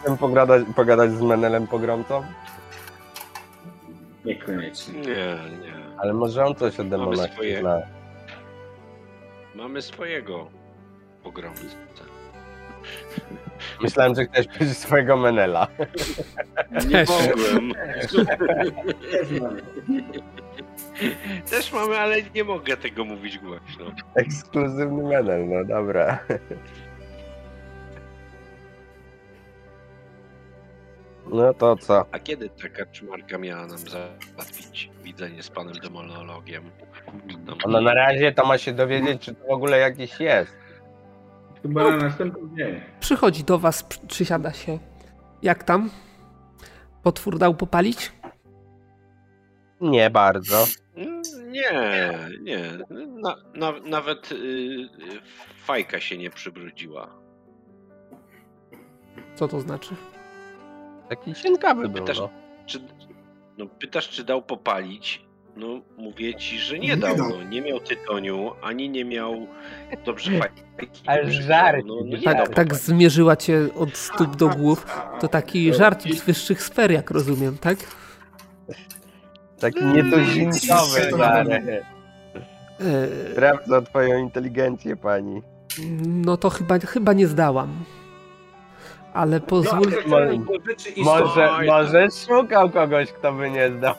Chcę 0.02 0.18
pogadać, 0.18 0.64
pogadać 0.76 1.12
z 1.12 1.22
Menelem 1.22 1.68
pogromcą? 1.68 2.24
Niekoniecznie. 4.26 5.02
Nie, 5.02 5.38
nie. 5.62 5.91
Ale 6.02 6.14
może 6.14 6.46
on 6.46 6.56
coś 6.56 6.80
o 6.80 6.84
demonach 6.84 7.34
swoje... 7.34 7.60
zna. 7.60 7.82
Mamy 9.56 9.82
swojego 9.82 10.50
pogromcę. 11.24 11.66
Myślałem, 13.82 14.16
że 14.16 14.26
chcesz 14.26 14.48
powiedzieć 14.48 14.78
swojego 14.78 15.18
Menela. 15.18 15.68
Nie 16.88 17.06
mogłem. 17.08 17.74
Też 21.50 21.74
mamy, 21.74 21.98
ale 21.98 22.16
nie 22.36 22.44
mogę 22.44 22.78
tego 22.78 23.06
mówić 23.06 23.40
głośno. 23.40 23.86
Ekskluzywny 24.16 25.04
Menel, 25.04 25.50
no 25.50 25.66
dobra. 25.66 26.20
No 31.28 31.54
to 31.54 31.76
co? 31.76 32.06
A 32.12 32.20
kiedy 32.20 32.50
ta 32.50 32.70
kaczmarka 32.70 33.38
miała 33.38 33.68
nam 33.68 33.78
załatwić 33.78 34.92
widzenie 35.04 35.44
z 35.44 35.50
panem 35.50 35.74
demonologiem? 35.74 36.64
Ona 37.64 37.82
na 37.82 37.94
razie 37.94 38.32
to 38.32 38.46
ma 38.46 38.58
się 38.58 38.74
dowiedzieć, 38.74 39.22
czy 39.22 39.36
to 39.36 39.48
w 39.48 39.52
ogóle 39.52 39.78
jakiś 39.78 40.20
jest. 40.20 40.58
Chyba 41.62 41.92
na 41.92 41.98
następny 41.98 42.58
dzień. 42.58 42.82
Przychodzi 43.00 43.44
do 43.44 43.60
was, 43.60 43.84
przysiada 43.84 44.54
się. 44.54 44.80
Jak 45.42 45.64
tam? 45.64 45.90
Potwór 47.04 47.38
dał 47.38 47.56
popalić? 47.56 48.12
Nie 49.82 50.10
bardzo. 50.10 50.66
Nie, 51.48 52.20
nie. 52.42 52.62
Na, 53.08 53.36
na, 53.54 53.72
nawet 53.86 54.32
yy, 54.32 54.90
fajka 55.58 56.00
się 56.00 56.18
nie 56.18 56.30
przybrudziła. 56.30 57.10
Co 59.36 59.48
to 59.48 59.60
znaczy? 59.60 59.96
Taki 61.12 61.34
cienkawy 61.34 61.90
był, 61.90 62.02
pytasz, 62.02 62.20
no. 62.20 62.30
Czy, 62.66 62.80
no. 63.58 63.66
Pytasz, 63.66 64.10
czy 64.10 64.24
dał 64.24 64.42
popalić? 64.42 65.26
No, 65.56 65.82
mówię 65.98 66.36
ci, 66.36 66.60
że 66.60 66.80
nie, 66.80 66.88
nie 66.88 66.98
dał. 66.98 67.18
dał. 67.18 67.30
No. 67.30 67.44
Nie 67.44 67.62
miał 67.62 67.80
tytoniu, 67.80 68.52
ani 68.62 68.90
nie 68.90 69.06
miał 69.06 69.48
dobrze 70.06 70.32
fajki. 70.40 71.04
Ale 71.06 71.32
żart. 71.32 71.86
No, 71.86 71.96
no 72.06 72.18
tak, 72.24 72.50
tak 72.50 72.76
zmierzyła 72.76 73.36
cię 73.36 73.70
od 73.76 73.98
stóp 73.98 74.36
do 74.36 74.50
głów. 74.50 74.86
To 75.20 75.28
taki 75.28 75.74
żart 75.74 76.04
z 76.04 76.22
wyższych 76.22 76.64
sfer, 76.64 76.92
jak 76.92 77.12
rozumiem, 77.12 77.58
tak? 77.58 77.78
Taki 79.60 79.86
niedozinkowy 79.86 81.18
żart. 81.18 81.50
Sprawdza 83.32 83.82
twoją 83.82 84.18
inteligencję, 84.18 84.96
pani. 84.96 85.42
No 86.06 86.38
to 86.38 86.50
chyba, 86.50 86.80
chyba 86.80 87.14
nie 87.14 87.28
zdałam 87.28 87.84
ale 89.14 89.40
pozwól... 89.40 89.88
No, 90.08 90.18
może, 91.04 91.50
może 91.68 92.08
szukał 92.28 92.70
kogoś, 92.70 93.12
kto 93.12 93.34
by 93.34 93.52
nie 93.52 93.72
zdał. 93.72 93.94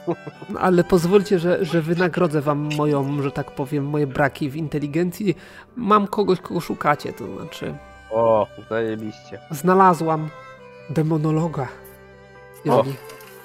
Ale 0.58 0.84
pozwólcie, 0.84 1.38
że, 1.38 1.64
że 1.64 1.82
wynagrodzę 1.82 2.40
wam 2.40 2.68
moją, 2.76 3.22
że 3.22 3.30
tak 3.30 3.50
powiem, 3.50 3.86
moje 3.86 4.06
braki 4.06 4.50
w 4.50 4.56
inteligencji. 4.56 5.36
Mam 5.76 6.06
kogoś, 6.06 6.40
kogo 6.40 6.60
szukacie, 6.60 7.12
to 7.12 7.36
znaczy... 7.36 7.74
O, 8.10 8.46
zajebiście. 8.70 9.38
Znalazłam 9.50 10.28
demonologa. 10.90 11.68
Jeżeli 12.64 12.94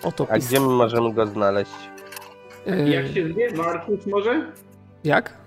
o, 0.03 0.11
to 0.11 0.27
A 0.29 0.37
gdzie 0.37 0.59
my 0.59 0.67
możemy 0.67 1.13
go 1.13 1.27
znaleźć? 1.27 1.71
E... 2.67 2.89
Jak 2.89 3.07
się 3.07 3.27
zwie? 3.27 3.53
Markus 3.53 4.05
może? 4.07 4.51
Jak? 5.03 5.37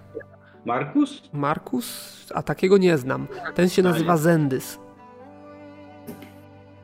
Markus? 0.64 1.22
Markus? 1.33 2.26
A 2.35 2.42
takiego 2.42 2.78
nie 2.78 2.98
znam. 2.98 3.26
Ten 3.54 3.68
się 3.68 3.83
nazywa 3.83 4.16
Zendys. 4.16 4.78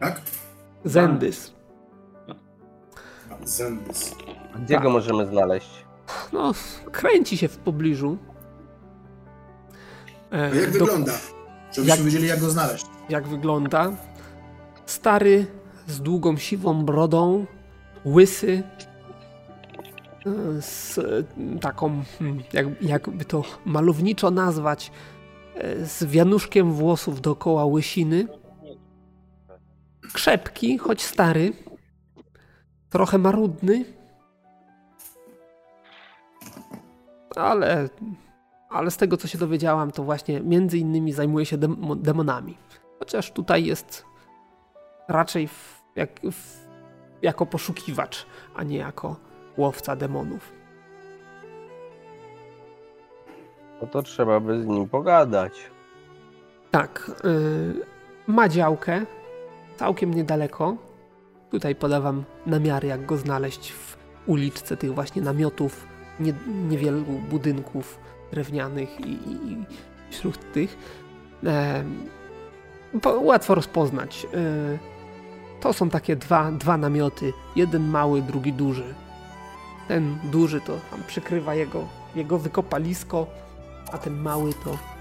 Tak? 0.00 0.20
Zendys. 0.84 1.54
Zendys. 3.44 4.14
Gdzie 4.64 4.74
tak. 4.74 4.82
go 4.82 4.90
możemy 4.90 5.26
znaleźć? 5.26 5.86
No, 6.32 6.52
kręci 6.92 7.38
się 7.38 7.48
w 7.48 7.56
pobliżu. 7.56 8.18
E, 10.32 10.56
jak 10.56 10.72
do... 10.72 10.78
wygląda? 10.78 11.12
Żebyśmy 11.72 11.96
jak... 11.96 12.04
wiedzieli, 12.04 12.26
jak 12.26 12.40
go 12.40 12.50
znaleźć. 12.50 12.86
Jak 13.08 13.28
wygląda? 13.28 13.92
Stary, 14.86 15.46
z 15.86 16.00
długą, 16.00 16.36
siwą 16.36 16.84
brodą, 16.84 17.46
łysy, 18.06 18.62
e, 20.26 20.62
z 20.62 21.00
taką, 21.60 22.02
hmm, 22.18 22.42
jak, 22.52 22.66
jakby 22.82 23.24
to 23.24 23.42
malowniczo 23.64 24.30
nazwać, 24.30 24.92
e, 25.54 25.86
z 25.86 26.04
wianuszkiem 26.04 26.72
włosów 26.72 27.20
dookoła 27.20 27.66
łysiny 27.66 28.26
Krzepki, 30.12 30.78
choć 30.78 31.02
stary. 31.02 31.52
Trochę 32.90 33.18
marudny. 33.18 33.84
Ale, 37.36 37.88
ale 38.70 38.90
z 38.90 38.96
tego 38.96 39.16
co 39.16 39.28
się 39.28 39.38
dowiedziałam, 39.38 39.90
to 39.90 40.02
właśnie 40.02 40.40
między 40.40 40.78
innymi 40.78 41.12
zajmuje 41.12 41.46
się 41.46 41.58
demonami. 41.96 42.58
Chociaż 42.98 43.32
tutaj 43.32 43.64
jest 43.64 44.04
raczej 45.08 45.48
w, 45.48 45.82
jak, 45.96 46.20
w, 46.32 46.66
jako 47.22 47.46
poszukiwacz, 47.46 48.26
a 48.54 48.62
nie 48.62 48.76
jako 48.76 49.16
łowca 49.56 49.96
demonów. 49.96 50.52
No 53.82 53.86
to 53.86 54.02
trzeba 54.02 54.40
by 54.40 54.62
z 54.62 54.66
nim 54.66 54.88
pogadać. 54.88 55.70
Tak. 56.70 57.10
Yy, 57.24 57.86
ma 58.26 58.48
działkę, 58.48 59.06
całkiem 59.76 60.14
niedaleko. 60.14 60.76
Tutaj 61.50 61.74
podawam 61.74 62.24
namiary, 62.46 62.88
jak 62.88 63.06
go 63.06 63.16
znaleźć 63.16 63.72
w 63.72 63.96
uliczce 64.26 64.76
tych 64.76 64.94
właśnie 64.94 65.22
namiotów, 65.22 65.86
nie, 66.20 66.34
niewielu 66.68 67.02
budynków 67.30 67.98
drewnianych 68.32 69.00
i, 69.00 69.10
i, 69.10 69.52
i 69.52 69.64
wśród 70.10 70.52
tych. 70.52 70.76
E, 71.46 71.84
łatwo 73.20 73.54
rozpoznać. 73.54 74.26
E, 74.34 74.78
to 75.60 75.72
są 75.72 75.90
takie 75.90 76.16
dwa, 76.16 76.52
dwa 76.52 76.76
namioty. 76.76 77.32
Jeden 77.56 77.88
mały, 77.88 78.22
drugi 78.22 78.52
duży. 78.52 78.94
Ten 79.88 80.18
duży 80.24 80.60
to 80.60 80.78
tam 80.90 81.02
przykrywa 81.06 81.54
jego, 81.54 81.84
jego 82.14 82.38
wykopalisko, 82.38 83.26
a 83.92 83.98
ten 83.98 84.16
mały 84.16 84.52
to 84.52 84.95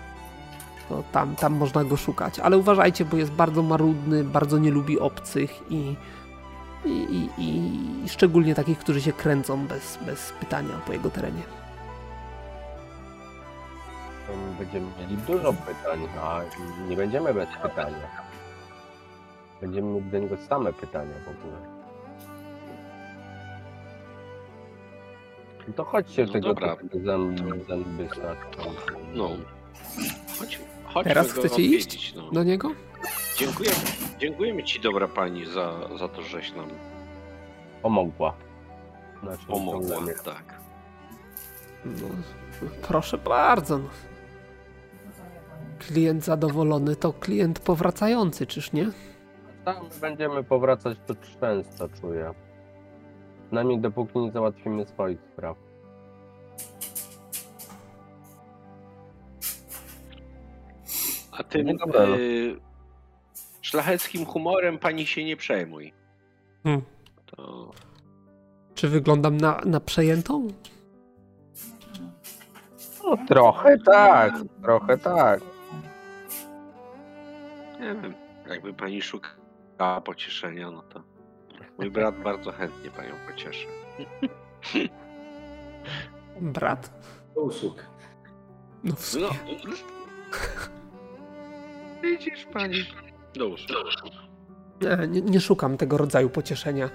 to 0.90 1.04
tam, 1.12 1.36
tam 1.36 1.54
można 1.54 1.84
go 1.84 1.98
szukać. 1.98 2.40
Ale 2.40 2.58
uważajcie, 2.58 3.06
bo 3.06 3.18
jest 3.18 3.32
bardzo 3.32 3.64
marudny, 3.64 4.24
bardzo 4.24 4.58
nie 4.58 4.72
lubi 4.72 5.00
obcych 5.00 5.72
i, 5.72 5.96
i, 6.86 6.90
i, 6.90 7.32
i 8.06 8.10
szczególnie 8.10 8.56
takich, 8.56 8.80
którzy 8.80 9.02
się 9.02 9.14
kręcą 9.14 9.68
bez, 9.68 10.00
bez 10.06 10.32
pytania 10.32 10.74
po 10.88 10.94
jego 10.94 11.10
terenie. 11.10 11.42
będziemy 14.60 14.88
mieli 15.00 15.18
dużo 15.18 15.54
pytań, 15.54 16.00
a 16.22 16.42
nie 16.90 16.98
będziemy 16.98 17.34
bez 17.34 17.50
pytania. 17.62 18.26
Będziemy 19.62 19.88
mieli 19.88 20.12
do 20.12 20.20
niego 20.20 20.38
same 20.50 20.74
pytania 20.74 21.14
w 21.26 21.30
ogóle. 21.30 21.76
No 25.68 25.74
to 25.74 25.84
chodźcie 25.84 26.26
No 26.26 26.34
tego 26.34 26.48
dobra. 26.48 26.76
zębysa. 27.68 28.36
No. 29.14 29.30
Chodź, 30.40 30.60
chodźmy 30.96 31.10
Teraz 31.10 31.32
chcecie 31.32 31.62
iść? 31.62 32.14
No. 32.16 32.32
Do 32.32 32.44
niego? 32.44 32.72
Dziękujemy, 33.38 33.76
dziękujemy 34.20 34.64
ci, 34.64 34.80
dobra 34.80 35.08
pani, 35.08 35.46
za, 35.46 35.98
za 36.00 36.08
to, 36.08 36.22
żeś 36.22 36.54
nam 36.54 36.68
Pomogła. 37.82 38.34
Znaczy, 39.24 39.46
pomogła. 39.48 39.98
Tak. 40.24 40.60
No, 41.86 42.08
proszę 42.88 43.18
bardzo. 43.18 43.78
No. 43.78 43.90
Klient 45.80 46.24
zadowolony 46.24 46.96
to 46.96 47.14
klient 47.14 47.60
powracający, 47.60 48.48
czyż 48.48 48.74
nie? 48.74 48.92
Tam 49.66 49.90
będziemy 50.02 50.44
powracać 50.44 50.98
tu 51.08 51.16
często, 51.40 51.90
czuję. 52.02 52.34
Przynajmniej 53.46 53.80
dopóki 53.80 54.20
nie 54.20 54.32
załatwimy 54.32 54.86
swoich 54.86 55.20
spraw. 55.34 55.58
A 61.38 61.44
tym 61.44 61.68
No 61.68 61.74
dobra, 61.86 62.06
no. 62.06 62.18
y, 62.18 62.56
szlacheckim 63.62 64.26
humorem 64.26 64.80
pani 64.80 65.06
się 65.08 65.24
nie 65.24 65.38
przejmuj. 65.38 65.94
Hmm. 66.64 66.82
To 67.26 67.72
Czy 68.76 68.90
wyglądam 68.90 69.38
na, 69.38 69.62
na 69.66 69.80
przejętą? 69.80 70.48
No 73.04 73.18
trochę 73.28 73.78
tak, 73.86 74.34
trochę 74.64 74.98
tak. 74.98 75.42
nie 77.80 77.96
wiem, 78.02 78.14
jakby 78.50 78.74
pani 78.74 79.02
szukała 79.02 80.02
pocieszenia, 80.02 80.72
no 80.72 80.82
to 80.82 81.04
mój 81.78 81.92
brat 81.92 82.22
bardzo 82.24 82.52
chętnie 82.52 82.92
panią 82.92 83.14
pocieszy. 83.32 83.68
Brat? 86.42 86.92
Do 87.36 87.42
usług. 87.42 87.86
No 88.84 88.96
w 88.96 89.06
sumie. 89.06 89.26
No, 89.26 89.72
widzisz 92.04 92.46
pani. 92.54 92.86
Do 93.36 93.48
usług. 93.48 93.84
Nie, 94.82 95.08
nie, 95.08 95.22
nie 95.22 95.40
szukam 95.42 95.78
tego 95.78 95.98
rodzaju 95.98 96.30
pocieszenia, 96.30 96.90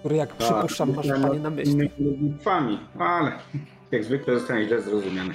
który 0.00 0.16
jak 0.16 0.34
przypuszczam 0.34 0.94
masz 0.94 1.06
panie 1.08 1.20
nad 1.20 1.42
na 1.42 1.50
myśli. 1.50 1.72
innymi 1.72 1.90
modlitwami, 2.00 2.78
ale 2.98 3.32
jak 3.92 4.04
zwykle 4.04 4.38
zostanie 4.38 4.64
źle 4.64 4.80
zrozumiany. 4.82 5.34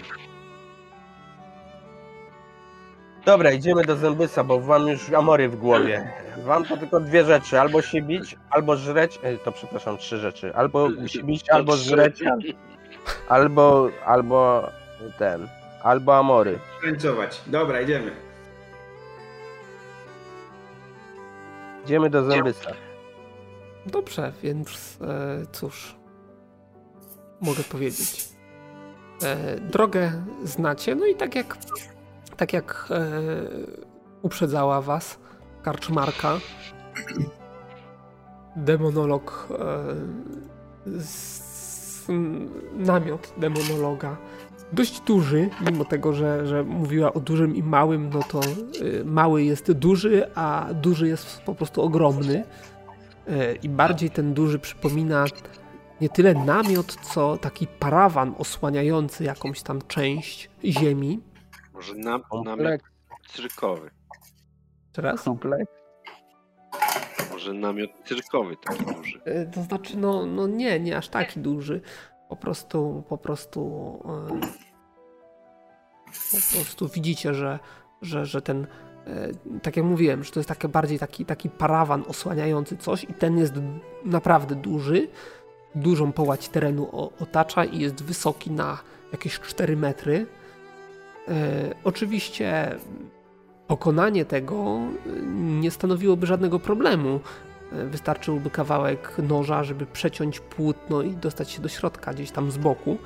Dobra, 3.26 3.52
idziemy 3.52 3.84
do 3.84 3.96
zębysa, 3.96 4.44
bo 4.44 4.60
wam 4.60 4.88
już 4.88 5.10
amory 5.14 5.50
w 5.50 5.56
głowie. 5.56 6.12
Wam 6.46 6.66
to 6.66 6.78
tylko 6.78 7.00
dwie 7.00 7.26
rzeczy, 7.26 7.60
albo 7.60 7.82
się 7.82 8.02
bić, 8.02 8.36
albo 8.50 8.76
żreć, 8.76 9.20
e, 9.24 9.38
to 9.38 9.52
przepraszam, 9.52 9.98
trzy 9.98 10.18
rzeczy. 10.18 10.56
Albo 10.56 11.08
się 11.08 11.24
bić, 11.24 11.50
albo 11.50 11.76
żreć, 11.78 12.24
albo, 13.30 13.90
albo 14.06 14.70
ten, 15.18 15.48
albo 15.84 16.18
amory. 16.18 16.60
Tańcować. 16.84 17.42
Dobra, 17.48 17.82
idziemy. 17.82 18.12
Idziemy 21.84 22.10
do 22.10 22.24
zębysa. 22.24 22.72
Dobrze, 23.86 24.34
więc 24.44 24.98
e, 25.02 25.46
cóż, 25.52 25.96
mogę 27.42 27.64
powiedzieć. 27.64 28.30
E, 29.24 29.60
drogę 29.60 30.12
znacie, 30.44 30.96
no 30.96 31.06
i 31.06 31.16
tak 31.16 31.36
jak, 31.36 31.58
tak 32.38 32.54
jak 32.54 32.88
e, 32.92 33.12
uprzedzała 34.22 34.82
was 34.82 35.20
karczmarka, 35.64 36.40
demonolog, 38.56 39.48
e, 39.52 41.02
z, 41.02 42.08
namiot 42.74 43.34
demonologa, 43.38 44.18
dość 44.74 45.02
duży, 45.02 45.50
mimo 45.72 45.86
tego, 45.86 46.14
że, 46.14 46.48
że 46.48 46.64
mówiła 46.64 47.14
o 47.14 47.20
dużym 47.20 47.56
i 47.56 47.64
małym, 47.64 48.10
no 48.14 48.24
to 48.24 48.42
y, 48.82 49.06
mały 49.06 49.44
jest 49.44 49.72
duży, 49.72 50.36
a 50.36 50.68
duży 50.74 51.08
jest 51.08 51.42
po 51.42 51.56
prostu 51.56 51.82
ogromny. 51.82 52.44
E, 53.28 53.56
I 53.56 53.70
bardziej 53.70 54.10
ten 54.10 54.34
duży 54.34 54.60
przypomina 54.60 55.26
nie 56.02 56.10
tyle 56.10 56.34
namiot, 56.34 56.96
co 57.02 57.38
taki 57.38 57.68
parawan 57.68 58.36
osłaniający 58.38 59.24
jakąś 59.24 59.62
tam 59.62 59.82
część 59.88 60.50
ziemi. 60.66 61.20
Może 61.74 61.96
nam, 61.96 62.24
namiot 62.46 62.82
cyrkowy. 63.28 63.92
Teraz? 64.94 65.26
Może 67.32 67.54
namiot 67.54 67.90
cyrkowy 68.06 68.56
taki 68.58 68.86
duży. 68.96 69.22
E, 69.26 69.46
To 69.46 69.64
znaczy, 69.64 69.98
no, 69.98 70.26
no 70.26 70.48
nie, 70.48 70.80
nie 70.80 70.98
aż 70.98 71.08
taki 71.10 71.40
duży. 71.40 71.82
Po 72.34 72.38
prostu, 72.38 73.04
po 73.10 73.18
prostu, 73.18 74.00
e, 74.06 74.40
po 76.58 76.64
prostu 76.64 76.88
widzicie, 76.88 77.34
że, 77.34 77.60
że, 78.02 78.26
że 78.26 78.42
ten, 78.42 78.68
e, 79.08 79.60
tak 79.60 79.78
jak 79.78 79.86
mówiłem, 79.86 80.24
że 80.24 80.32
to 80.32 80.40
jest 80.40 80.50
takie 80.50 80.68
bardziej 80.68 81.00
taki, 81.00 81.26
taki 81.26 81.50
parawan 81.50 82.04
osłaniający 82.08 82.78
coś 82.78 83.04
i 83.04 83.14
ten 83.14 83.38
jest 83.38 83.54
naprawdę 84.06 84.56
duży. 84.56 85.08
Dużą 85.76 86.12
połać 86.12 86.50
terenu 86.50 87.12
otacza 87.20 87.66
i 87.66 87.80
jest 87.80 88.04
wysoki 88.04 88.52
na 88.52 88.78
jakieś 89.12 89.40
4 89.40 89.78
metry. 89.78 90.26
E, 91.28 91.34
oczywiście 91.84 92.76
pokonanie 93.68 94.26
tego 94.26 94.80
nie 95.34 95.72
stanowiłoby 95.72 96.26
żadnego 96.26 96.60
problemu. 96.60 97.20
Wystarczyłby 97.74 98.50
kawałek 98.50 99.18
noża, 99.18 99.64
żeby 99.64 99.86
przeciąć 99.86 100.40
płótno 100.40 101.02
i 101.02 101.16
dostać 101.16 101.52
się 101.52 101.62
do 101.62 101.70
środka 101.70 102.14
gdzieś 102.14 102.32
tam 102.32 102.52
z 102.52 102.58
boku. 102.58 102.98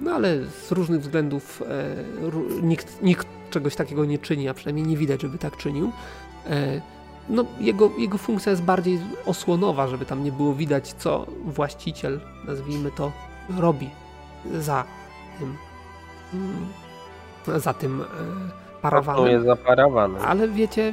No 0.00 0.12
ale 0.12 0.44
z 0.44 0.72
różnych 0.72 1.00
względów 1.00 1.62
e, 1.62 2.62
nikt, 2.62 3.02
nikt 3.02 3.26
czegoś 3.50 3.76
takiego 3.76 4.04
nie 4.04 4.18
czyni, 4.18 4.48
a 4.48 4.54
przynajmniej 4.54 4.86
nie 4.86 4.96
widać, 4.96 5.22
żeby 5.22 5.38
tak 5.38 5.56
czynił. 5.56 5.92
E, 6.50 6.80
no, 7.28 7.44
jego, 7.60 7.90
jego 7.98 8.18
funkcja 8.18 8.50
jest 8.50 8.62
bardziej 8.62 9.00
osłonowa, 9.26 9.88
żeby 9.88 10.06
tam 10.06 10.24
nie 10.24 10.32
było 10.32 10.54
widać, 10.54 10.92
co 10.92 11.26
właściciel, 11.44 12.20
nazwijmy 12.46 12.90
to, 12.90 13.12
robi 13.58 13.90
za 14.58 14.84
tym, 15.38 15.56
mm, 16.34 17.60
za 17.60 17.74
tym 17.74 18.00
e, 18.00 18.04
parawanem. 18.82 19.26
jest 19.26 19.46
za 19.46 19.56
parawan. 19.56 20.16
Ale 20.16 20.48
wiecie, 20.48 20.92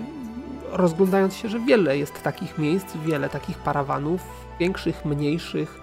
rozglądając 0.71 1.35
się, 1.35 1.49
że 1.49 1.59
wiele 1.59 1.97
jest 1.97 2.23
takich 2.23 2.57
miejsc, 2.57 2.97
wiele 3.05 3.29
takich 3.29 3.57
parawanów, 3.57 4.21
większych, 4.59 5.05
mniejszych. 5.05 5.81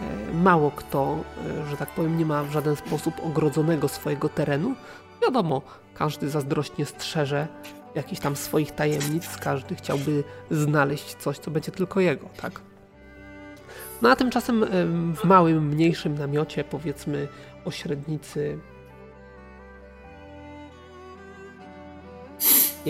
e, 0.00 0.34
Mało 0.34 0.70
kto, 0.70 1.16
e, 1.62 1.70
że 1.70 1.76
tak 1.76 1.88
powiem, 1.88 2.18
nie 2.18 2.26
ma 2.26 2.42
w 2.42 2.50
żaden 2.50 2.76
sposób 2.76 3.14
ogrodzonego 3.24 3.88
swojego 3.88 4.28
terenu. 4.28 4.74
Wiadomo, 5.22 5.62
każdy 5.94 6.28
zazdrośnie 6.28 6.86
strzeże 6.86 7.46
jakichś 7.94 8.20
tam 8.20 8.36
swoich 8.36 8.70
tajemnic, 8.72 9.36
każdy 9.36 9.74
chciałby 9.74 10.24
znaleźć 10.50 11.14
coś, 11.14 11.38
co 11.38 11.50
będzie 11.50 11.72
tylko 11.72 12.00
jego, 12.00 12.28
tak? 12.42 12.60
No 14.02 14.10
a 14.10 14.16
tymczasem 14.16 14.64
em, 14.64 15.14
w 15.16 15.24
małym, 15.24 15.68
mniejszym 15.68 16.18
namiocie, 16.18 16.64
powiedzmy 16.64 17.28
o 17.64 17.70
średnicy 17.70 18.58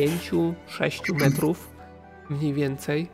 5-6 0.06 1.14
metrów 1.20 1.70
mniej 2.30 2.54
więcej, 2.54 3.08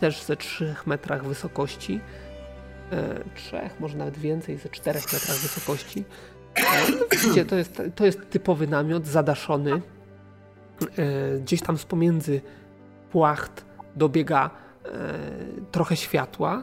też 0.00 0.22
ze 0.22 0.36
3 0.36 0.74
metrach 0.86 1.24
wysokości, 1.24 2.00
e, 2.92 3.24
trzech, 3.34 3.80
może 3.80 3.98
nawet 3.98 4.18
więcej, 4.18 4.56
ze 4.58 4.68
4 4.68 5.00
metrach 5.00 5.36
wysokości. 5.36 6.04
E, 6.54 6.62
Widzicie, 7.16 7.44
to 7.44 7.56
jest, 7.56 7.82
to 7.94 8.06
jest 8.06 8.30
typowy 8.30 8.66
namiot 8.66 9.06
zadaszony. 9.06 9.72
E, 9.72 11.38
Gdzieś 11.38 11.62
tam 11.62 11.78
z 11.78 11.84
pomiędzy 11.84 12.40
płacht 13.10 13.64
dobiega 13.96 14.50
e, 14.84 14.90
trochę 15.70 15.96
światła. 15.96 16.62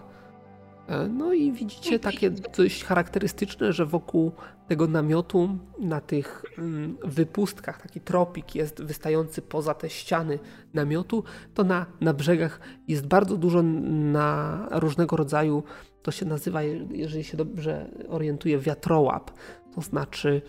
E, 0.88 1.08
No 1.08 1.34
i 1.34 1.52
widzicie 1.52 2.00
takie 2.00 2.32
dość 2.58 2.84
charakterystyczne, 2.84 3.74
że 3.74 3.86
wokół 3.86 4.32
tego 4.68 4.88
namiotu 4.88 5.58
na 5.80 6.02
tych 6.02 6.44
mm, 6.58 6.98
wypustkach, 7.04 7.82
taki 7.82 8.02
tropik 8.02 8.56
jest 8.56 8.84
wystający 8.84 9.42
poza 9.42 9.74
te 9.74 9.90
ściany 9.90 10.40
namiotu, 10.74 11.24
to 11.54 11.64
na, 11.64 11.86
na 12.02 12.14
brzegach 12.14 12.60
jest 12.88 13.08
bardzo 13.08 13.38
dużo 13.38 13.64
na 13.64 14.68
różnego 14.72 15.16
rodzaju, 15.16 15.64
to 16.04 16.12
się 16.12 16.26
nazywa, 16.26 16.62
je- 16.62 16.88
jeżeli 16.92 17.24
się 17.24 17.38
dobrze 17.38 17.90
orientuję, 18.10 18.60
wiatrołap. 18.60 19.32
To 19.76 19.82
znaczy 19.82 20.42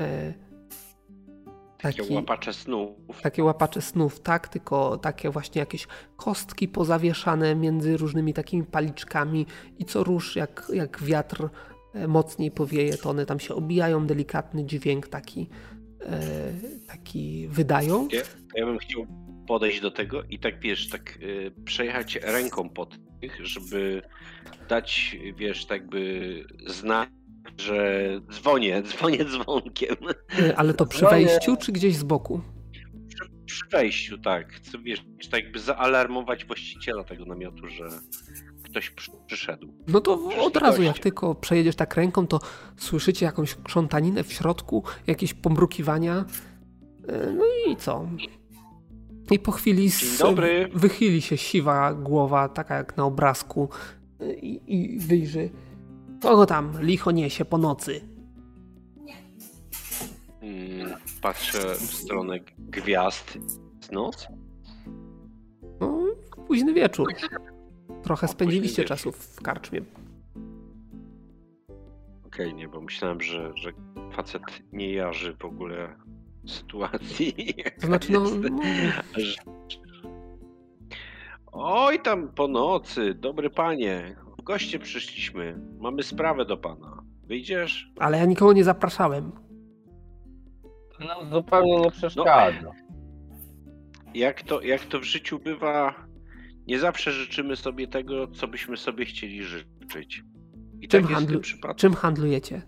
e, 0.00 0.34
Takie 1.82 2.02
taki, 2.02 2.14
łapacze 2.14 2.52
snów. 2.52 2.90
takie 3.22 3.44
łapacze 3.44 3.82
snów, 3.82 4.20
tak? 4.20 4.48
Tylko 4.48 4.96
takie 4.96 5.30
właśnie 5.30 5.60
jakieś 5.60 5.86
kostki 6.16 6.68
pozawieszane 6.68 7.54
między 7.54 7.96
różnymi 7.96 8.34
takimi 8.34 8.64
paliczkami 8.64 9.46
i 9.78 9.84
co 9.84 10.04
rusz, 10.04 10.36
jak, 10.36 10.70
jak 10.74 11.02
wiatr 11.02 11.48
e, 11.94 12.08
mocniej 12.08 12.50
powieje, 12.50 12.96
to 12.96 13.10
one 13.10 13.26
tam 13.26 13.40
się 13.40 13.54
obijają, 13.54 14.06
delikatny 14.06 14.66
dźwięk 14.66 15.08
taki, 15.08 15.48
taki 16.88 17.48
wydają. 17.48 18.08
Ja, 18.12 18.20
ja 18.54 18.66
bym 18.66 18.78
chciał 18.78 19.06
podejść 19.48 19.80
do 19.80 19.90
tego 19.90 20.22
i 20.22 20.38
tak 20.38 20.60
wiesz, 20.60 20.88
tak 20.88 21.18
przejechać 21.64 22.18
ręką 22.22 22.68
pod 22.68 22.98
tych, 23.20 23.46
żeby 23.46 24.02
dać, 24.68 25.16
wiesz, 25.36 25.66
tak 25.66 25.88
by 25.88 26.44
znać, 26.66 27.08
że 27.58 28.08
dzwonię, 28.32 28.82
dzwonię 28.82 29.24
dzwonkiem. 29.32 29.96
Ale 30.56 30.74
to 30.74 30.86
przy 30.86 31.04
wejściu, 31.04 31.56
czy 31.56 31.72
gdzieś 31.72 31.96
z 31.96 32.02
boku? 32.02 32.40
Przy, 33.08 33.24
przy 33.46 33.64
wejściu, 33.72 34.18
tak. 34.18 34.52
Chcę, 34.52 34.78
wiesz, 34.78 35.04
tak 35.30 35.44
jakby 35.44 35.58
zaalarmować 35.58 36.44
właściciela 36.44 37.04
tego 37.04 37.24
namiotu, 37.24 37.68
że 37.68 37.84
ktoś 38.62 38.92
przyszedł. 39.26 39.74
No 39.88 40.00
to 40.00 40.30
od 40.38 40.56
razu, 40.56 40.82
jak 40.82 40.98
tylko 40.98 41.34
przejedziesz 41.34 41.76
tak 41.76 41.94
ręką, 41.94 42.26
to 42.26 42.40
słyszycie 42.76 43.26
jakąś 43.26 43.54
krzątaninę 43.54 44.24
w 44.24 44.32
środku, 44.32 44.84
jakieś 45.06 45.34
pomrukiwania. 45.34 46.24
E, 47.08 47.32
no 47.32 47.44
i 47.68 47.76
co? 47.76 48.08
I 49.30 49.38
po 49.38 49.52
chwili 49.52 49.90
z... 49.90 50.22
wychyli 50.74 51.22
się 51.22 51.36
siwa 51.36 51.94
głowa, 51.94 52.48
taka 52.48 52.76
jak 52.76 52.96
na 52.96 53.04
obrazku, 53.04 53.68
e, 54.20 54.34
i, 54.34 54.94
i 54.94 54.98
wyjrzy. 54.98 55.50
Kogo 56.22 56.46
tam 56.46 56.72
licho 56.80 57.10
niesie 57.10 57.44
po 57.44 57.58
nocy? 57.58 58.00
Hmm, 60.40 60.94
patrzę 61.22 61.74
w 61.74 61.94
stronę 61.94 62.38
gwiazd. 62.58 63.38
Z 63.80 63.90
noc? 63.90 64.28
No, 65.80 66.02
późny 66.46 66.74
wieczór. 66.74 67.14
Trochę 68.02 68.28
spędziliście 68.28 68.84
czasu 68.84 69.12
w 69.12 69.42
karczmie. 69.42 69.80
Okej, 72.26 72.46
okay, 72.46 72.52
nie, 72.52 72.68
bo 72.68 72.80
myślałem, 72.80 73.20
że, 73.20 73.52
że 73.54 73.72
facet 74.12 74.42
nie 74.72 74.92
jarzy 74.92 75.36
w 75.40 75.44
ogóle 75.44 75.96
sytuacji. 76.46 77.54
To 77.80 77.86
znaczy, 77.86 78.12
no, 78.12 78.20
no... 78.20 78.60
Oj, 81.52 82.00
tam 82.02 82.28
po 82.28 82.48
nocy, 82.48 83.14
dobry 83.14 83.50
panie. 83.50 84.16
Goście 84.42 84.78
przyszliśmy. 84.78 85.60
Mamy 85.78 86.02
sprawę 86.02 86.44
do 86.44 86.56
pana. 86.56 87.02
Wyjdziesz? 87.24 87.92
Ale 87.98 88.18
ja 88.18 88.24
nikogo 88.24 88.52
nie 88.52 88.64
zapraszałem. 88.64 89.32
No, 91.00 91.30
zupełnie 91.30 91.80
nie 91.80 91.90
przeszkadza. 91.90 92.62
No, 92.62 92.72
jak, 94.14 94.42
to, 94.42 94.60
jak 94.62 94.84
to 94.84 95.00
w 95.00 95.04
życiu 95.04 95.38
bywa, 95.38 96.06
nie 96.66 96.78
zawsze 96.78 97.12
życzymy 97.12 97.56
sobie 97.56 97.88
tego, 97.88 98.28
co 98.28 98.48
byśmy 98.48 98.76
sobie 98.76 99.04
chcieli 99.04 99.42
życzyć. 99.42 100.24
I 100.80 100.88
czym, 100.88 101.02
tak 101.02 101.12
handlu... 101.12 101.40
czym 101.76 101.94
handlujecie? 101.94 102.62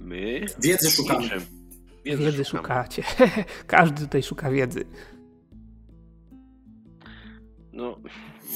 My? 0.00 0.46
Wiedzy 0.62 0.90
szukamy. 0.90 1.28
Wiedzy, 2.04 2.22
wiedzy 2.22 2.44
szukacie. 2.44 3.02
Każdy 3.66 4.00
tutaj 4.00 4.22
szuka 4.22 4.50
wiedzy. 4.50 4.84
No, 7.72 8.00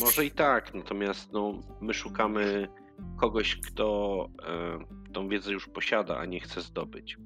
może 0.00 0.24
i 0.24 0.30
tak, 0.30 0.74
natomiast 0.74 1.32
no, 1.32 1.60
my 1.80 1.94
szukamy 1.94 2.68
kogoś, 3.16 3.56
kto 3.56 4.28
e, 4.48 5.12
tą 5.12 5.28
wiedzę 5.28 5.52
już 5.52 5.68
posiada, 5.68 6.18
a 6.18 6.24
nie 6.24 6.40
chce 6.40 6.60
zdobyć. 6.60 7.16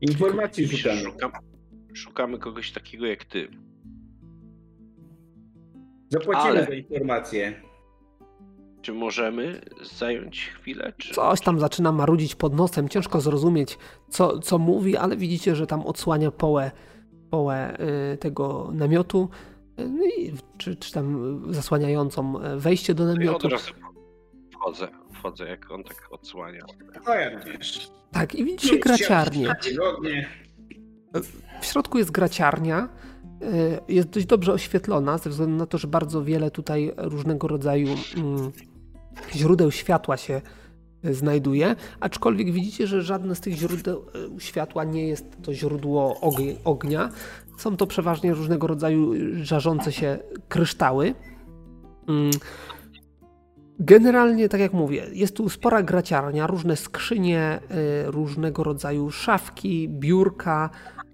Informacji 0.00 0.68
szukamy. 0.68 1.00
szukamy. 1.00 1.32
Szukamy 1.94 2.38
kogoś 2.38 2.72
takiego 2.72 3.06
jak 3.06 3.24
ty. 3.24 3.48
Zapłacimy 6.08 6.50
Ale... 6.50 6.64
za 6.66 6.74
informację. 6.74 7.62
Czy 8.82 8.92
możemy 8.92 9.60
zająć 9.82 10.48
chwilę? 10.48 10.92
Czy... 10.98 11.14
Coś 11.14 11.40
tam 11.40 11.60
zaczyna 11.60 11.92
marudzić 11.92 12.34
pod 12.34 12.54
nosem. 12.54 12.88
Ciężko 12.88 13.20
zrozumieć, 13.20 13.78
co, 14.08 14.38
co 14.38 14.58
mówi, 14.58 14.96
ale 14.96 15.16
widzicie, 15.16 15.56
że 15.56 15.66
tam 15.66 15.86
odsłania 15.86 16.30
połę, 16.30 16.70
połę 17.30 17.76
y, 18.12 18.16
tego 18.16 18.70
namiotu, 18.72 19.28
czy, 20.58 20.76
czy 20.76 20.92
tam 20.92 21.40
zasłaniającą 21.54 22.40
e, 22.40 22.56
wejście 22.56 22.94
do 22.94 23.04
namiotu. 23.04 23.28
Ja 23.28 23.36
od 23.36 23.52
razu 23.52 23.72
wchodzę, 24.52 24.88
wchodzę, 25.12 25.48
jak 25.48 25.70
on 25.70 25.84
tak 25.84 26.08
odsłania. 26.10 26.64
No 27.06 27.14
jak 27.14 27.44
wiesz. 27.44 27.90
Tak, 28.12 28.34
i 28.34 28.44
widzicie 28.44 28.78
graciarnię. 28.78 29.54
W 31.60 31.66
środku 31.66 31.98
jest 31.98 32.10
graciarnia. 32.10 32.88
E, 33.42 33.80
jest 33.88 34.08
dość 34.08 34.26
dobrze 34.26 34.52
oświetlona, 34.52 35.18
ze 35.18 35.30
względu 35.30 35.56
na 35.56 35.66
to, 35.66 35.78
że 35.78 35.88
bardzo 35.88 36.24
wiele 36.24 36.50
tutaj 36.50 36.92
różnego 36.96 37.48
rodzaju 37.48 37.88
mm, 38.16 38.52
źródeł 39.34 39.70
światła 39.70 40.16
się 40.16 40.40
e, 41.04 41.14
znajduje, 41.14 41.76
aczkolwiek 42.00 42.52
widzicie, 42.52 42.86
że 42.86 43.02
żadne 43.02 43.34
z 43.34 43.40
tych 43.40 43.54
źródeł 43.54 44.04
światła 44.38 44.84
nie 44.84 45.08
jest 45.08 45.42
to 45.42 45.54
źródło 45.54 46.20
ognia. 46.64 47.10
Są 47.58 47.76
to 47.76 47.86
przeważnie 47.86 48.34
różnego 48.34 48.66
rodzaju 48.66 49.12
żarzące 49.42 49.92
się 49.92 50.18
kryształy. 50.48 51.14
Mm. 52.08 52.30
Generalnie, 53.80 54.48
tak 54.48 54.60
jak 54.60 54.72
mówię, 54.72 55.06
jest 55.12 55.36
tu 55.36 55.48
spora 55.48 55.82
graciarnia, 55.82 56.46
różne 56.46 56.76
skrzynie, 56.76 57.60
różnego 58.06 58.64
rodzaju 58.64 59.10
szafki, 59.10 59.88
biurka, 59.88 60.70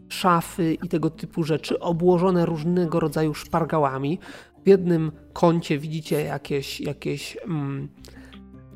szafy 0.09 0.75
i 0.75 0.89
tego 0.89 1.11
typu 1.11 1.45
rzeczy 1.45 1.81
obłożone 1.81 2.47
różnego 2.47 3.01
rodzaju 3.01 3.35
szpargałami. 3.35 4.19
W 4.65 4.69
jednym 4.69 5.13
kącie 5.33 5.79
widzicie 5.79 6.21
jakieś, 6.21 6.81
jakieś 6.81 7.37
mm, 7.45 7.89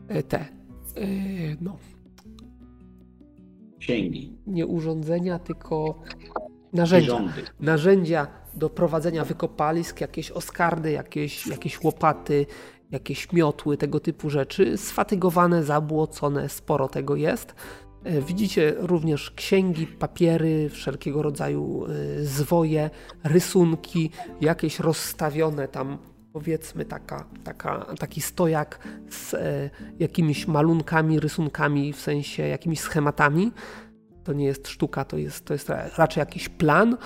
e, 0.09 0.23
te, 0.23 0.45
yy, 0.97 1.57
no. 1.61 1.77
Księgi. 3.79 4.33
Nie 4.47 4.67
urządzenia, 4.67 5.39
tylko 5.39 6.03
narzędzia. 6.73 7.21
Narzędzia 7.61 8.27
do 8.55 8.71
prowadzenia 8.71 9.25
wykopalisk, 9.25 10.01
jakieś 10.01 10.31
oskardy, 10.31 10.91
jakieś, 10.91 11.47
jakieś 11.47 11.85
łopaty, 11.85 12.47
jakieś 12.91 13.33
miotły, 13.33 13.77
tego 13.77 14.01
typu 14.01 14.31
rzeczy. 14.31 14.79
Sfatygowane, 14.79 15.65
zabłocone, 15.65 16.49
sporo 16.49 16.89
tego 16.89 17.17
jest. 17.17 17.55
E, 18.05 18.23
widzicie 18.23 18.75
również 18.79 19.31
księgi, 19.31 19.87
papiery, 19.87 20.69
wszelkiego 20.69 21.23
rodzaju 21.23 21.87
e, 21.87 22.25
zwoje, 22.25 22.91
rysunki, 23.25 24.11
jakieś 24.41 24.81
rozstawione 24.81 25.69
tam, 25.69 25.99
powiedzmy, 26.33 26.85
taka, 26.85 27.25
taka, 27.45 27.87
taki 27.99 28.21
stojak 28.21 28.89
z 29.11 29.35
e, 29.35 29.71
jakimiś 29.99 30.47
malunkami, 30.47 31.21
rysunkami, 31.21 31.93
w 31.93 32.01
sensie 32.01 32.43
jakimiś 32.43 32.81
schematami 32.81 33.53
to 34.29 34.33
nie 34.33 34.45
jest 34.45 34.69
sztuka, 34.69 35.05
to 35.05 35.17
jest, 35.17 35.45
to 35.45 35.53
jest 35.53 35.69
raczej 35.97 36.21
jakiś 36.21 36.49
plan. 36.49 36.97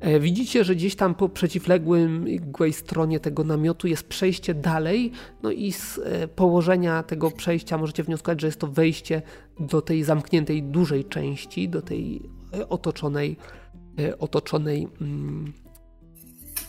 E, 0.00 0.20
widzicie, 0.20 0.64
że 0.64 0.74
gdzieś 0.74 0.96
tam 0.96 1.14
po 1.14 1.28
przeciwległej 1.28 2.72
stronie 2.72 3.20
tego 3.20 3.44
namiotu 3.44 3.88
jest 3.88 4.08
przejście 4.08 4.54
dalej, 4.54 5.12
no 5.42 5.50
i 5.50 5.72
z 5.72 5.98
e, 5.98 6.28
położenia 6.28 7.02
tego 7.02 7.30
przejścia 7.30 7.78
możecie 7.78 8.02
wnioskować, 8.02 8.40
że 8.40 8.46
jest 8.46 8.60
to 8.60 8.66
wejście 8.66 9.22
do 9.60 9.82
tej 9.82 10.04
zamkniętej 10.04 10.62
dużej 10.62 11.04
części, 11.04 11.68
do 11.68 11.82
tej 11.82 12.22
e, 12.54 12.68
otoczonej, 12.68 13.36
otoczonej 14.18 14.88
mm, 15.00 15.52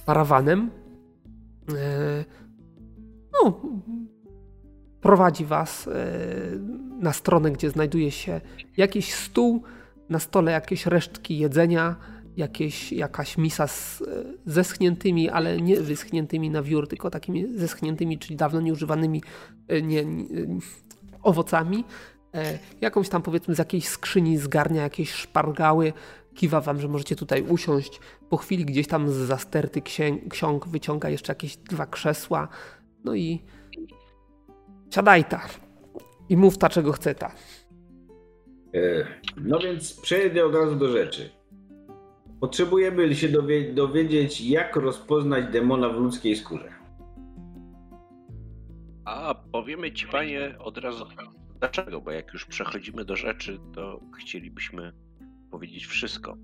parawanem. 0.05 0.71
No, 3.33 3.61
prowadzi 5.01 5.45
was 5.45 5.89
na 6.99 7.13
stronę, 7.13 7.51
gdzie 7.51 7.69
znajduje 7.69 8.11
się 8.11 8.41
jakiś 8.77 9.13
stół, 9.13 9.63
na 10.09 10.19
stole 10.19 10.51
jakieś 10.51 10.85
resztki 10.85 11.37
jedzenia, 11.37 11.95
jakieś, 12.37 12.91
jakaś 12.91 13.37
misa 13.37 13.67
z 13.67 14.03
zeschniętymi, 14.45 15.29
ale 15.29 15.61
nie 15.61 15.81
wyschniętymi 15.81 16.49
na 16.49 16.63
wiór, 16.63 16.87
tylko 16.87 17.09
takimi 17.09 17.57
zeschniętymi, 17.57 18.19
czyli 18.19 18.35
dawno 18.35 18.61
nieużywanymi 18.61 19.23
e, 19.67 19.81
nie, 19.81 20.05
nie, 20.05 20.25
owocami. 21.23 21.83
E, 22.33 22.59
jakąś 22.81 23.09
tam 23.09 23.21
powiedzmy 23.21 23.55
z 23.55 23.57
jakiejś 23.57 23.87
skrzyni 23.87 24.37
zgarnia 24.37 24.81
jakieś 24.81 25.11
szpargały, 25.11 25.93
kiwa 26.35 26.61
wam, 26.61 26.81
że 26.81 26.87
możecie 26.87 27.15
tutaj 27.15 27.41
usiąść. 27.41 27.99
Po 28.29 28.37
chwili 28.37 28.65
gdzieś 28.65 28.87
tam 28.87 29.09
z 29.11 29.15
zasterty 29.15 29.81
ksiąg 30.29 30.67
wyciąga 30.67 31.09
jeszcze 31.09 31.31
jakieś 31.31 31.57
dwa 31.57 31.85
krzesła. 31.85 32.47
No 33.03 33.15
i 33.15 33.43
siadaj 34.89 35.25
ta 35.25 35.41
i 36.29 36.37
mów 36.37 36.57
ta, 36.57 36.69
czego 36.69 36.91
chce 36.91 37.15
ta. 37.15 37.31
E, 38.73 39.05
no 39.37 39.59
więc 39.59 40.01
przejdę 40.01 40.45
od 40.45 40.55
razu 40.55 40.75
do 40.75 40.91
rzeczy. 40.91 41.29
Potrzebujemy 42.39 43.15
się 43.15 43.29
dowie 43.29 43.73
dowiedzieć, 43.73 44.41
jak 44.41 44.75
rozpoznać 44.75 45.45
demona 45.51 45.89
w 45.89 45.99
ludzkiej 45.99 46.35
skórze. 46.35 46.73
A 49.05 49.35
powiemy 49.51 49.91
ci, 49.91 50.07
panie, 50.07 50.55
od 50.59 50.77
razu 50.77 51.05
dlaczego, 51.59 52.01
bo 52.01 52.11
jak 52.11 52.33
już 52.33 52.45
przechodzimy 52.45 53.05
do 53.05 53.15
rzeczy, 53.15 53.59
to 53.73 53.99
chcielibyśmy 54.19 54.93
powiedzieć 55.51 55.85
wszystko. 55.85 56.37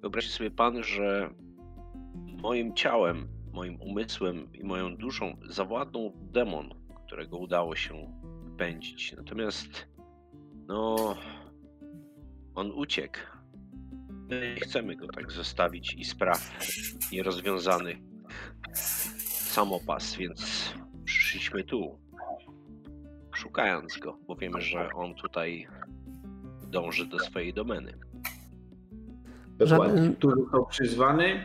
Wyobraźcie 0.00 0.30
sobie 0.30 0.50
pan, 0.50 0.82
że 0.82 1.30
moim 2.42 2.74
ciałem, 2.74 3.28
moim 3.52 3.80
umysłem 3.80 4.52
i 4.52 4.64
moją 4.64 4.96
duszą 4.96 5.36
zawładnął 5.48 6.12
demon, 6.16 6.74
którego 7.06 7.38
udało 7.38 7.76
się 7.76 7.94
pędzić. 8.58 9.14
Natomiast, 9.16 9.88
no, 10.68 11.14
on 12.54 12.72
uciekł. 12.74 13.18
Nie 14.28 14.60
chcemy 14.60 14.96
go 14.96 15.06
tak 15.06 15.32
zostawić 15.32 15.94
i 15.94 16.04
spraw 16.04 16.50
nierozwiązanych 17.12 17.96
samopas, 19.56 20.16
więc 20.16 20.72
przyszliśmy 21.04 21.64
tu, 21.64 21.98
szukając 23.34 23.98
go, 23.98 24.18
bo 24.26 24.36
wiemy, 24.36 24.60
że 24.60 24.88
on 24.94 25.14
tutaj 25.14 25.66
dąży 26.68 27.06
do 27.06 27.18
swojej 27.18 27.54
domeny. 27.54 27.98
Dokładnie. 29.48 30.10
Tu 30.10 30.30
został 30.30 30.66
przyzwany 30.66 31.44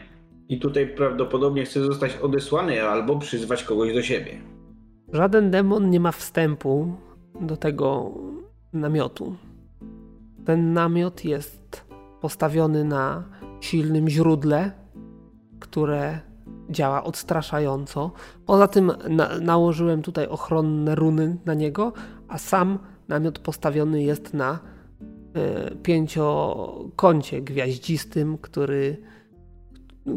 i 0.50 0.60
tutaj 0.60 0.96
prawdopodobnie 0.96 1.66
chce 1.66 1.80
zostać 1.80 2.18
odesłany 2.18 2.84
albo 2.84 3.20
przyzwać 3.20 3.64
kogoś 3.64 3.94
do 3.94 4.02
siebie. 4.02 4.42
Żaden 5.14 5.52
demon 5.52 5.90
nie 5.90 6.00
ma 6.00 6.12
wstępu 6.12 6.96
do 7.42 7.58
tego 7.58 8.12
namiotu. 8.74 9.36
Ten 10.46 10.74
namiot 10.74 11.26
jest 11.26 11.86
postawiony 12.22 12.84
na 12.84 13.24
silnym 13.62 14.10
źródle, 14.10 14.72
które 15.60 16.20
działa 16.70 17.04
odstraszająco. 17.04 18.12
Poza 18.46 18.68
tym 18.68 18.92
na 19.10 19.40
nałożyłem 19.40 20.02
tutaj 20.02 20.28
ochronne 20.28 20.96
runy 20.96 21.38
na 21.46 21.54
niego, 21.54 21.94
a 22.28 22.38
sam 22.38 22.80
namiot 23.08 23.40
postawiony 23.40 24.04
jest 24.04 24.34
na 24.34 24.60
y, 25.72 25.76
pięciokącie 25.76 27.42
gwiaździstym, 27.42 28.38
który, 28.38 28.98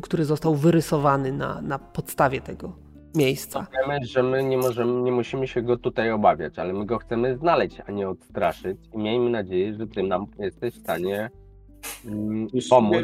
który 0.03 0.25
został 0.25 0.55
wyrysowany 0.55 1.33
na, 1.33 1.63
na 1.63 1.79
podstawie 1.79 2.41
tego 2.41 2.84
miejsca. 3.15 3.67
Wiemy, 3.73 3.99
że 4.07 4.23
my 4.23 4.45
nie 4.45 4.57
możemy, 4.57 5.03
nie 5.03 5.13
musimy 5.13 5.49
się 5.49 5.63
go 5.63 5.77
tutaj 5.77 6.11
obawiać, 6.11 6.59
ale 6.59 6.73
my 6.73 6.87
go 6.87 6.99
chcemy 6.99 7.37
znaleźć, 7.37 7.77
a 7.87 7.93
nie 7.93 8.09
odstraszyć. 8.09 8.79
I 8.95 8.99
miejmy 8.99 9.31
nadzieję, 9.31 9.75
że 9.75 9.87
ty 9.87 10.03
nam 10.03 10.27
jesteś 10.39 10.75
w 10.75 10.81
stanie 10.81 11.31
mm, 12.05 12.49
pomóc, 12.71 12.97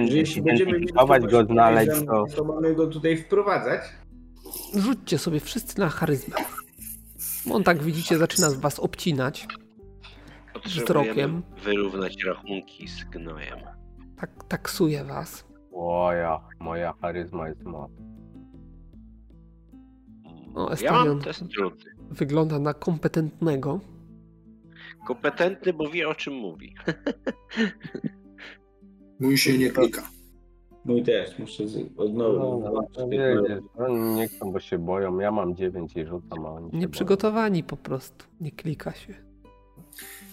jeśli 0.00 0.42
będziemy 0.42 0.80
go 1.30 1.44
znaleźć, 1.44 2.06
to... 2.06 2.24
to 2.36 2.44
mamy 2.44 2.74
go 2.74 2.86
tutaj 2.86 3.16
wprowadzać. 3.16 3.80
Rzućcie 4.74 5.18
sobie 5.18 5.40
wszyscy 5.40 5.80
na 5.80 5.88
charyzmę. 5.88 6.36
On 7.50 7.64
tak 7.64 7.82
widzicie, 7.82 8.18
zaczyna 8.18 8.50
was 8.50 8.78
obcinać 8.78 9.46
wzrokiem. 10.64 11.42
wyrównać 11.64 12.24
rachunki 12.24 12.88
z 12.88 13.04
gnojem. 13.04 13.58
Tak, 14.20 14.30
taksuje 14.48 15.04
was. 15.04 15.44
Oja, 15.72 16.40
moja 16.60 16.92
charyzma 17.00 17.48
jest 17.48 17.64
mocna. 17.64 18.17
No, 20.54 20.70
ja 20.82 20.92
mam 20.92 21.20
test 21.20 21.44
trudny. 21.54 21.90
Wygląda 22.10 22.58
na 22.58 22.74
kompetentnego. 22.74 23.80
Kompetentny, 25.06 25.72
bo 25.72 25.88
wie 25.88 26.08
o 26.08 26.14
czym 26.14 26.34
mówi. 26.34 26.74
Mój 29.20 29.38
się 29.38 29.58
nie 29.58 29.70
klika. 29.70 30.10
Mój 30.84 31.02
też, 31.02 31.38
muszę 31.38 31.64
od 31.96 32.14
nowa. 32.14 32.38
No, 32.38 32.82
no, 33.78 34.14
nie 34.14 34.28
chcą, 34.28 34.52
bo 34.52 34.60
się 34.60 34.78
boją. 34.78 35.18
Ja 35.18 35.30
mam 35.30 35.56
9 35.56 35.96
i 35.96 36.04
rzucam, 36.04 36.46
a 36.46 36.50
oni 36.50 36.70
Nieprzygotowani 36.72 37.64
po 37.64 37.76
prostu. 37.76 38.26
Nie 38.40 38.52
klika 38.52 38.92
się. 38.92 39.14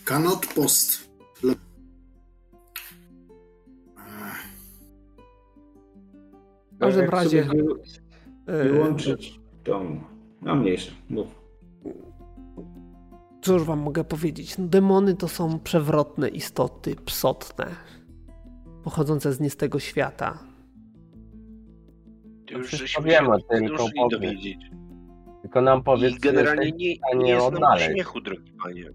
Cannot 0.06 0.46
post. 0.56 1.10
Le... 1.44 1.54
W 6.72 6.78
każdym 6.80 7.10
razie... 7.10 7.48
Wyłączyć 8.48 9.45
tą 9.66 10.02
no 10.42 10.56
mniejsze, 10.56 10.92
mów. 11.10 11.28
Cóż 13.42 13.64
wam 13.64 13.80
mogę 13.80 14.04
powiedzieć? 14.04 14.58
No, 14.58 14.68
demony 14.68 15.16
to 15.16 15.28
są 15.28 15.60
przewrotne 15.60 16.30
istoty, 16.30 16.96
psotne, 17.06 17.66
pochodzące 18.84 19.34
z 19.34 19.40
niestego 19.40 19.80
świata. 19.80 20.40
To 22.48 22.58
już 22.58 22.72
żeśmy 22.72 23.06
wiemy, 23.06 23.38
tylko 23.50 23.88
dowiedzieć. 24.12 24.58
Tylko 25.42 25.62
nam 25.62 25.84
powiedz, 25.84 26.16
I 26.16 26.20
generalnie 26.20 26.72
nie, 26.72 26.96
nie 27.16 27.30
jest 27.30 27.46
odnaleźć. 27.46 27.86
nam 27.86 27.90
do 27.90 27.94
śmiechu, 27.94 28.22
drogi 28.22 28.52
panie. 28.64 28.90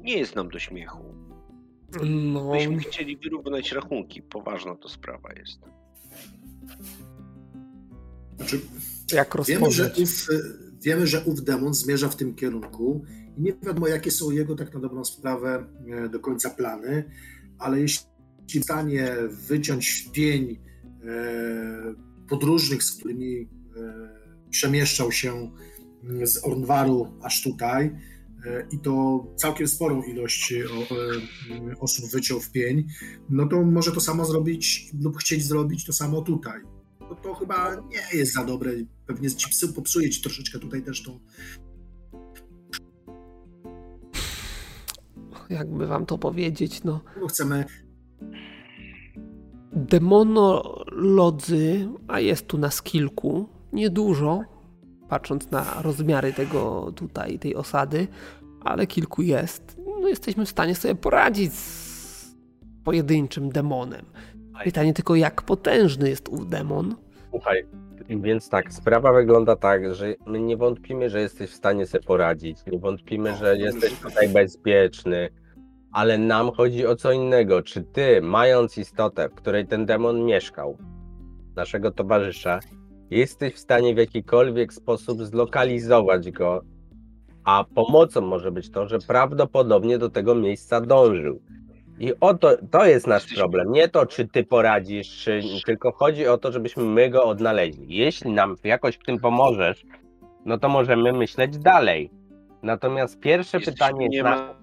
Nie 0.00 0.18
jest 0.18 0.36
nam 0.36 0.48
do 0.48 0.58
śmiechu. 0.58 1.04
No. 2.04 2.50
Byśmy 2.50 2.78
chcieli 2.78 3.16
wyrównać 3.16 3.72
rachunki. 3.72 4.22
Poważna 4.22 4.74
to 4.74 4.88
sprawa 4.88 5.28
jest. 5.36 5.60
Znaczy, 8.36 8.60
jak 9.12 9.36
wiemy, 9.46 9.70
że 9.70 9.92
ów, 10.02 10.26
wiemy, 10.82 11.06
że 11.06 11.24
ów 11.24 11.44
demon 11.44 11.74
zmierza 11.74 12.08
w 12.08 12.16
tym 12.16 12.34
kierunku 12.34 13.04
i 13.36 13.42
nie 13.42 13.52
wiadomo, 13.62 13.88
jakie 13.88 14.10
są 14.10 14.30
jego 14.30 14.54
tak 14.54 14.74
na 14.74 14.80
dobrą 14.80 15.04
sprawę 15.04 15.66
e, 15.88 16.08
do 16.08 16.20
końca 16.20 16.50
plany, 16.50 17.04
ale 17.58 17.80
jeśli 17.80 18.06
w 18.60 18.64
stanie 18.64 19.14
wyciąć 19.48 20.08
pień 20.12 20.58
e, 21.04 21.94
podróżnych, 22.28 22.82
z 22.82 22.96
którymi 22.96 23.40
e, 23.40 23.48
przemieszczał 24.50 25.12
się 25.12 25.50
z 26.22 26.44
Ornwaru 26.44 27.18
aż 27.22 27.42
tutaj, 27.42 27.96
i 28.70 28.78
to 28.78 29.24
całkiem 29.36 29.68
sporą 29.68 30.02
ilość 30.02 30.54
osób 31.80 32.10
wyciął 32.10 32.40
w 32.40 32.50
pień, 32.50 32.86
no 33.30 33.46
to 33.46 33.62
może 33.62 33.92
to 33.92 34.00
samo 34.00 34.24
zrobić 34.24 34.90
lub 35.00 35.16
chcieć 35.16 35.44
zrobić 35.44 35.84
to 35.84 35.92
samo 35.92 36.22
tutaj 36.22 36.60
no 37.10 37.14
to 37.14 37.34
chyba 37.34 37.74
nie 37.74 38.18
jest 38.18 38.34
za 38.34 38.44
dobre. 38.44 38.72
Pewnie 39.06 39.30
ci 39.30 39.68
popsuje 39.74 40.10
ci 40.10 40.22
troszeczkę 40.22 40.58
tutaj 40.58 40.82
też 40.82 41.02
tą. 41.02 41.20
Jakby 45.50 45.86
wam 45.86 46.06
to 46.06 46.18
powiedzieć, 46.18 46.84
no. 46.84 47.00
no 47.20 47.26
chcemy. 47.26 47.64
Demonolodzy, 49.72 51.88
a 52.08 52.20
jest 52.20 52.46
tu 52.46 52.58
nas 52.58 52.82
kilku, 52.82 53.48
niedużo, 53.72 54.40
patrząc 55.08 55.50
na 55.50 55.82
rozmiary 55.82 56.32
tego 56.32 56.92
tutaj, 56.96 57.38
tej 57.38 57.54
osady, 57.54 58.08
ale 58.60 58.86
kilku 58.86 59.22
jest. 59.22 59.76
No 60.00 60.08
jesteśmy 60.08 60.46
w 60.46 60.48
stanie 60.48 60.74
sobie 60.74 60.94
poradzić 60.94 61.54
z 61.54 62.34
pojedynczym 62.84 63.48
demonem. 63.48 64.04
Pytanie 64.64 64.94
tylko, 64.94 65.14
jak 65.14 65.42
potężny 65.42 66.08
jest 66.08 66.28
ów 66.28 66.48
demon. 66.48 66.94
Słuchaj, 67.30 67.66
więc 68.08 68.48
tak, 68.48 68.72
sprawa 68.72 69.12
wygląda 69.12 69.56
tak, 69.56 69.94
że 69.94 70.14
my 70.26 70.40
nie 70.40 70.56
wątpimy, 70.56 71.10
że 71.10 71.20
jesteś 71.20 71.50
w 71.50 71.54
stanie 71.54 71.86
sobie 71.86 72.04
poradzić, 72.04 72.66
nie 72.66 72.78
wątpimy, 72.78 73.36
że 73.36 73.56
jesteś 73.56 74.00
tutaj 74.00 74.28
bezpieczny, 74.28 75.28
ale 75.92 76.18
nam 76.18 76.52
chodzi 76.52 76.86
o 76.86 76.96
co 76.96 77.12
innego. 77.12 77.62
Czy 77.62 77.82
ty, 77.82 78.20
mając 78.22 78.78
istotę, 78.78 79.28
w 79.28 79.34
której 79.34 79.66
ten 79.66 79.86
demon 79.86 80.24
mieszkał, 80.24 80.78
naszego 81.56 81.90
towarzysza, 81.90 82.60
jesteś 83.10 83.54
w 83.54 83.58
stanie 83.58 83.94
w 83.94 83.98
jakikolwiek 83.98 84.72
sposób 84.72 85.24
zlokalizować 85.24 86.30
go, 86.30 86.62
a 87.44 87.64
pomocą 87.74 88.20
może 88.20 88.52
być 88.52 88.70
to, 88.70 88.88
że 88.88 88.98
prawdopodobnie 88.98 89.98
do 89.98 90.10
tego 90.10 90.34
miejsca 90.34 90.80
dążył. 90.80 91.42
I 92.00 92.12
oto 92.20 92.56
to 92.70 92.86
jest 92.86 93.06
nasz 93.06 93.34
problem. 93.34 93.72
Nie 93.72 93.88
to, 93.88 94.06
czy 94.06 94.28
ty 94.28 94.44
poradzisz, 94.44 95.24
czy, 95.24 95.42
tylko 95.66 95.92
chodzi 95.92 96.26
o 96.26 96.38
to, 96.38 96.52
żebyśmy 96.52 96.84
my 96.84 97.10
go 97.10 97.24
odnaleźli. 97.24 97.96
Jeśli 97.96 98.32
nam 98.32 98.56
jakoś 98.64 98.96
w 98.96 99.04
tym 99.04 99.18
pomożesz, 99.18 99.84
no 100.44 100.58
to 100.58 100.68
możemy 100.68 101.12
myśleć 101.12 101.58
dalej. 101.58 102.10
Natomiast 102.62 103.20
pierwsze 103.20 103.58
Jesteśmy 103.58 103.72
pytanie 103.72 104.08
niemal 104.08 104.54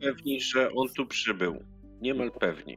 pewni, 0.00 0.40
że 0.40 0.72
on 0.72 0.88
tu 0.96 1.06
przybył. 1.06 1.56
Niemal 2.00 2.30
pewni. 2.30 2.76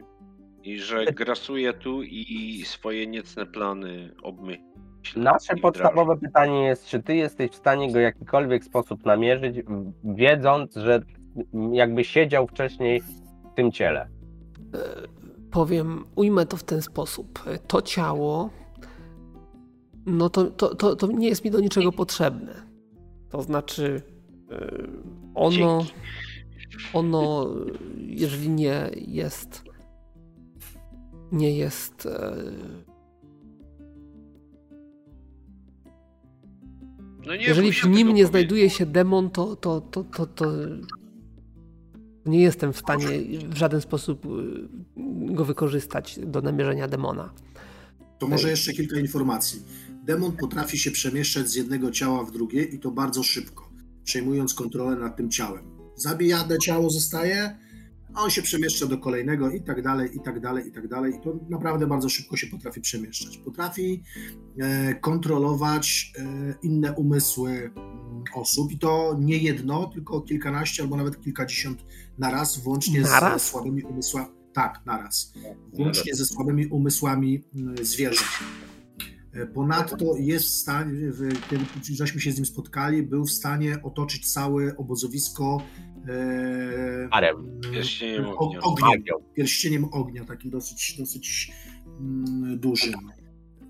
I 0.64 0.80
że 0.80 1.06
grasuje 1.06 1.74
tu 1.74 2.04
i 2.04 2.64
swoje 2.66 3.08
niecne 3.08 3.45
plany 3.45 4.16
obmyśla. 4.24 4.70
Nasze 5.16 5.56
podstawowe 5.56 6.18
pytanie 6.18 6.64
jest, 6.64 6.88
czy 6.88 7.04
ty 7.04 7.16
jesteś 7.16 7.52
w 7.52 7.56
stanie 7.56 7.88
go 7.88 7.93
w 7.93 8.02
jakikolwiek 8.02 8.64
sposób 8.64 9.06
namierzyć, 9.06 9.56
wiedząc, 10.04 10.76
że 10.76 11.02
jakby 11.72 12.04
siedział 12.04 12.47
wcześniej 12.47 13.02
tym 13.56 13.72
ciele? 13.72 14.02
E, 14.02 14.08
powiem, 15.52 16.06
ujmę 16.16 16.45
to 16.45 16.58
w 16.58 16.64
ten 16.64 16.82
sposób. 16.82 17.43
To 17.68 17.82
ciało, 17.82 18.50
no 20.06 20.30
to, 20.30 20.45
to, 20.45 20.76
to, 20.76 20.95
to 20.95 21.08
nie 21.08 21.30
jest 21.30 21.45
mi 21.45 21.52
do 21.52 21.60
niczego 21.60 21.91
potrzebne. 21.91 22.54
To 23.30 23.41
znaczy, 23.41 24.02
e, 24.52 24.88
ono, 25.36 25.86
ono, 26.93 27.47
jeżeli 27.97 28.50
nie 28.50 28.89
jest, 28.95 29.64
nie 31.32 31.58
jest. 31.58 32.06
E, 32.06 32.36
no 37.26 37.36
nie 37.36 37.43
jeżeli 37.43 37.72
w 37.72 37.86
nim 37.86 38.14
nie 38.14 38.26
znajduje 38.26 38.70
się 38.70 38.86
demon, 38.86 39.30
to, 39.30 39.56
to, 39.56 39.82
to, 39.82 40.04
to, 40.04 40.26
to 40.26 40.45
nie 42.30 42.41
jestem 42.41 42.73
w 42.73 42.77
stanie 42.77 43.07
w 43.49 43.57
żaden 43.57 43.82
sposób 43.82 44.25
y, 44.25 44.30
go 45.34 45.45
wykorzystać 45.45 46.19
do 46.25 46.41
namierzenia 46.41 46.88
demona. 46.88 47.34
To 48.19 48.27
może 48.27 48.49
jeszcze 48.49 48.73
kilka 48.73 48.99
informacji. 48.99 49.63
demon 50.03 50.32
potrafi 50.32 50.77
się 50.77 50.91
przemieszczać 50.91 51.49
z 51.49 51.55
jednego 51.55 51.91
ciała 51.91 52.23
w 52.23 52.32
drugie 52.32 52.63
i 52.63 52.80
to 52.80 52.91
bardzo 52.91 53.23
szybko, 53.23 53.69
przejmując 54.03 54.53
kontrolę 54.53 54.95
nad 54.95 55.17
tym 55.17 55.30
ciałem. 55.30 55.63
Zabijane 55.95 56.57
ciało 56.57 56.89
zostaje, 56.89 57.57
a 58.13 58.21
on 58.21 58.30
się 58.30 58.41
przemieszcza 58.41 58.86
do 58.86 58.97
kolejnego 58.97 59.51
i 59.51 59.61
tak 59.61 59.82
dalej, 59.82 60.09
i 60.17 60.19
tak 60.19 60.39
dalej, 60.39 60.67
i 60.67 60.71
tak 60.71 60.88
dalej. 60.88 61.13
I 61.15 61.21
to 61.23 61.39
naprawdę 61.49 61.88
bardzo 61.88 62.09
szybko 62.09 62.38
się 62.38 62.47
potrafi 62.47 62.82
przemieszczać. 62.82 63.38
Potrafi 63.38 64.03
e, 64.59 64.95
kontrolować 64.95 66.13
e, 66.17 66.55
inne 66.63 66.93
umysły 66.93 67.51
mm, 67.51 68.23
osób 68.36 68.71
i 68.71 68.80
to 68.80 69.17
nie 69.19 69.38
jedno, 69.38 69.88
tylko 69.93 70.21
kilkanaście 70.21 70.84
albo 70.84 70.95
nawet 70.95 71.21
kilkadziesiąt 71.21 71.86
naraz, 72.20 72.57
włącznie 72.57 73.01
naraz? 73.01 73.43
z 73.43 73.45
słabymi 73.45 73.84
umysłami. 73.84 74.28
Tak, 74.53 74.82
naraz. 74.86 75.34
Włącznie 75.74 76.15
ze 76.15 76.26
słabymi 76.26 76.67
umysłami 76.67 77.43
mm, 77.55 77.86
zwierząt. 77.86 78.30
E, 79.34 79.45
ponadto 79.45 80.15
jest 80.17 80.45
w 80.45 80.49
stanie, 80.49 80.93
kiedy 81.49 81.65
żeśmy 81.89 82.22
się 82.22 82.32
z 82.32 82.36
nim 82.36 82.45
spotkali, 82.45 83.03
był 83.03 83.26
w 83.26 83.32
stanie 83.32 83.80
otoczyć 83.84 84.34
całe 84.34 84.78
obozowisko 84.78 85.61
Arem. 87.11 87.59
Pierścieniem 87.74 88.26
ognia. 88.38 88.59
Ogniem, 88.61 89.03
pierścieniem 89.36 89.86
ognia, 89.91 90.26
takim 90.26 90.51
dosyć, 90.51 90.95
dosyć 90.99 91.51
mm, 91.99 92.59
dużym. 92.59 92.93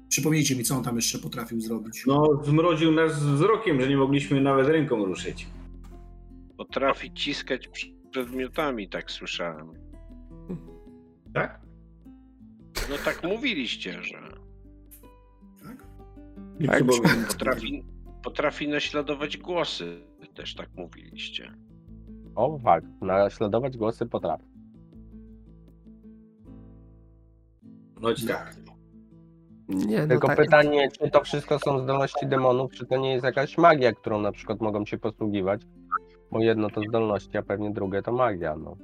Przypomnijcie 0.10 0.56
mi, 0.56 0.64
co 0.64 0.76
on 0.76 0.84
tam 0.84 0.96
jeszcze 0.96 1.20
potrafił 1.20 1.62
zrobić. 1.62 2.04
No, 2.08 2.42
zmroził 2.46 2.92
nas 2.92 3.24
wzrokiem, 3.24 3.82
że 3.82 3.90
nie 3.90 3.98
mogliśmy 3.98 4.42
nawet 4.42 4.68
ręką 4.68 5.06
ruszyć. 5.06 5.48
Potrafi 6.58 7.14
ciskać 7.14 7.68
przedmiotami, 8.12 8.90
tak 8.90 9.12
słyszałem. 9.12 9.74
Tak? 11.34 11.62
No 12.90 12.96
tak 13.06 13.24
mówiliście, 13.24 14.04
że. 14.04 14.20
Tak? 15.64 15.86
Tak. 16.68 16.84
Potrafi, 17.28 17.84
potrafi 18.24 18.68
naśladować 18.68 19.38
głosy, 19.38 20.02
też 20.34 20.56
tak 20.56 20.70
mówiliście. 20.76 21.54
O, 22.36 22.60
tak. 22.64 22.84
Naśladować 23.02 23.78
głosy 23.78 24.06
potrafi. 24.06 24.44
No 28.02 28.12
i 28.12 28.28
tak. 28.28 28.56
Nie, 29.68 30.02
no 30.02 30.08
Tylko 30.08 30.28
tak. 30.28 30.38
pytanie, 30.38 30.90
czy 30.92 31.12
to 31.12 31.24
wszystko 31.24 31.60
są 31.60 31.80
zdolności 31.80 32.28
demonów, 32.28 32.72
czy 32.72 32.86
to 32.86 32.98
nie 32.98 33.12
jest 33.12 33.26
jakaś 33.26 33.58
magia, 33.58 33.94
którą 33.94 34.22
na 34.22 34.32
przykład 34.32 34.62
mogą 34.62 34.86
się 34.86 34.98
posługiwać? 34.98 35.62
Bo 36.32 36.40
jedno 36.40 36.70
to 36.70 36.82
zdolności, 36.90 37.38
a 37.38 37.44
pewnie 37.44 37.72
drugie 37.72 38.02
to 38.02 38.12
magia, 38.12 38.56
no. 38.56 38.76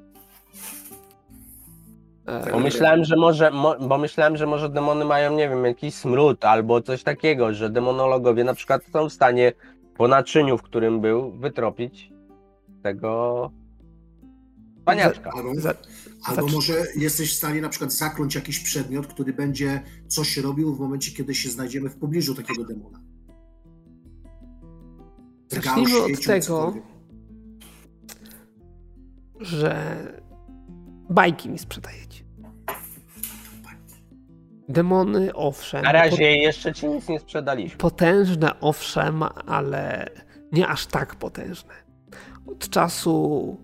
E, 2.25 2.51
Bo 2.51 2.59
myślałem, 2.59 3.03
że 3.03 3.15
może, 3.15 3.51
mo, 3.51 3.75
bo 3.79 3.97
myślałem, 3.97 4.37
że 4.37 4.45
może 4.45 4.69
demony 4.69 5.05
mają, 5.05 5.35
nie 5.35 5.49
wiem, 5.49 5.65
jakiś 5.65 5.95
smród 5.95 6.45
albo 6.45 6.81
coś 6.81 7.03
takiego, 7.03 7.53
że 7.53 7.69
demonologowie 7.69 8.43
na 8.43 8.53
przykład 8.53 8.81
są 8.93 9.09
w 9.09 9.13
stanie 9.13 9.53
po 9.97 10.07
naczyniu, 10.07 10.57
w 10.57 10.61
którym 10.61 11.01
był, 11.01 11.31
wytropić 11.31 12.11
tego 12.83 13.51
paniaczka. 14.85 15.31
Albo, 15.35 15.49
albo 16.23 16.47
może 16.47 16.73
jesteś 16.95 17.33
w 17.33 17.37
stanie 17.37 17.61
na 17.61 17.69
przykład 17.69 17.93
zakląć 17.93 18.35
jakiś 18.35 18.59
przedmiot, 18.59 19.07
który 19.07 19.33
będzie 19.33 19.81
coś 20.07 20.37
robił 20.37 20.75
w 20.75 20.79
momencie, 20.79 21.11
kiedy 21.11 21.35
się 21.35 21.49
znajdziemy 21.49 21.89
w 21.89 21.95
pobliżu 21.95 22.35
takiego 22.35 22.63
demona. 22.63 22.99
Zacznijmy 25.47 25.97
od 25.97 26.21
tego, 26.25 26.45
cokolwiek. 26.45 26.94
Że 29.39 29.95
bajki 31.09 31.49
mi 31.49 31.59
sprzedajecie. 31.59 32.25
Demony, 34.69 35.33
owszem. 35.33 35.83
Na 35.83 35.91
razie 35.91 36.37
jeszcze 36.37 36.73
ci 36.73 36.87
nic 36.87 37.09
nie 37.09 37.19
sprzedaliśmy. 37.19 37.77
Potężne, 37.77 38.59
owszem, 38.59 39.23
ale 39.45 40.09
nie 40.51 40.67
aż 40.67 40.85
tak 40.85 41.15
potężne. 41.15 41.73
Od 42.47 42.69
czasu 42.69 43.57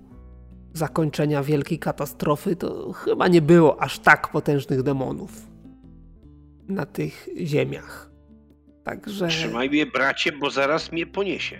zakończenia 0.74 1.44
wielkiej 1.44 1.80
katastrofy 1.80 2.56
to 2.56 2.92
chyba 2.94 3.28
nie 3.28 3.42
było 3.42 3.82
aż 3.82 4.00
tak 4.00 4.32
potężnych 4.32 4.84
demonów 4.84 5.32
na 6.68 6.86
tych 6.86 7.30
ziemiach. 7.38 8.12
Także 8.84 9.28
Trzymaj 9.28 9.70
mnie, 9.70 9.86
bracie, 9.86 10.32
bo 10.32 10.50
zaraz 10.50 10.92
mnie 10.92 11.06
poniesie. 11.06 11.58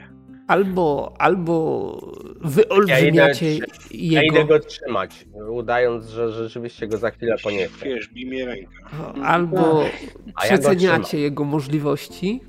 Albo, 0.52 1.14
albo 1.18 2.14
wyolbrzymiacie 2.42 3.58
Ja 3.58 3.66
Ja 3.92 4.24
idę 4.24 4.38
jego, 4.38 4.46
go 4.46 4.60
trzymać, 4.60 5.26
udając, 5.50 6.10
że 6.10 6.32
rzeczywiście 6.32 6.88
go 6.88 6.98
za 6.98 7.12
chwilę 7.12 7.36
poniosę. 7.44 7.86
Wiesz, 7.86 8.08
bij 8.08 8.46
rękę. 8.46 8.72
albo 9.24 9.84
A 10.36 10.46
ja 10.46 10.58
go 10.58 10.62
przeceniacie 10.62 11.04
trzymam. 11.04 11.24
jego 11.24 11.44
możliwości, 11.44 12.40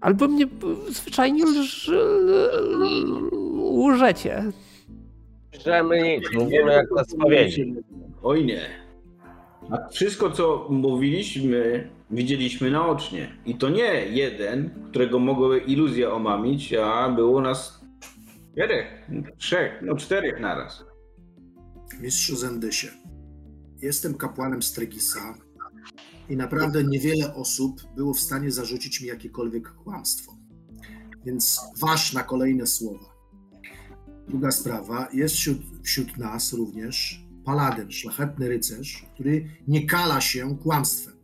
albo 0.00 0.28
mnie 0.28 0.46
zwyczajnie 0.88 1.44
lż, 1.44 1.90
łżecie. 3.58 4.42
Nic, 5.92 6.32
mówimy 6.34 6.72
jak 6.72 6.86
na 6.96 7.04
spowiedzi. 7.04 7.74
Oj 8.22 8.44
nie. 8.44 8.60
A 9.70 9.88
wszystko, 9.88 10.30
co 10.30 10.66
mówiliśmy, 10.70 11.90
widzieliśmy 12.10 12.70
naocznie. 12.70 13.36
I 13.46 13.54
to 13.54 13.68
nie 13.68 14.06
jeden, 14.06 14.70
którego 14.90 15.18
mogły 15.18 15.58
iluzje 15.58 16.12
omamić, 16.12 16.74
a 16.74 17.08
było 17.08 17.40
nas 17.40 17.80
czterech, 18.52 19.08
trzech, 19.38 19.72
no 19.82 19.96
czterech 19.96 20.40
naraz. 20.40 20.84
Mistrzu 22.00 22.36
Zendysie, 22.36 22.88
jestem 23.82 24.14
kapłanem 24.14 24.62
Strygisa 24.62 25.34
i 26.28 26.36
naprawdę 26.36 26.84
niewiele 26.84 27.34
osób 27.34 27.82
było 27.96 28.14
w 28.14 28.20
stanie 28.20 28.50
zarzucić 28.50 29.00
mi 29.00 29.08
jakiekolwiek 29.08 29.74
kłamstwo. 29.74 30.36
Więc 31.24 31.60
waż 31.80 32.12
na 32.12 32.22
kolejne 32.22 32.66
słowa. 32.66 33.16
Druga 34.28 34.50
sprawa, 34.50 35.08
jest 35.12 35.34
wśród, 35.34 35.58
wśród 35.84 36.16
nas 36.16 36.52
również 36.52 37.24
paladyn, 37.44 37.92
szlachetny 37.92 38.48
rycerz, 38.48 39.06
który 39.14 39.48
nie 39.68 39.86
kala 39.86 40.20
się 40.20 40.58
kłamstwem. 40.58 41.15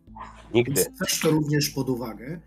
Nigdy. 0.55 0.87
Weź 1.01 1.21
to 1.21 1.31
również 1.31 1.71
pod 1.71 1.89
uwagę, 1.89 2.41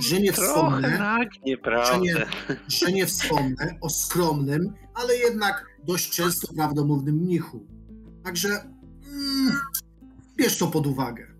że 0.00 0.20
nie 0.20 0.32
wspomnę, 0.32 1.18
że 1.64 2.00
nie, 2.00 2.26
że 2.68 2.92
nie 2.92 3.06
wspomnę 3.06 3.78
o 3.80 3.90
skromnym, 3.90 4.72
ale 4.94 5.16
jednak 5.16 5.66
dość 5.84 6.10
często 6.10 6.54
prawdomównym 6.54 7.16
mnichu. 7.16 7.66
Także 8.24 8.48
mm, 8.48 9.52
bierz 10.36 10.58
to 10.58 10.66
pod 10.66 10.86
uwagę. 10.86 11.32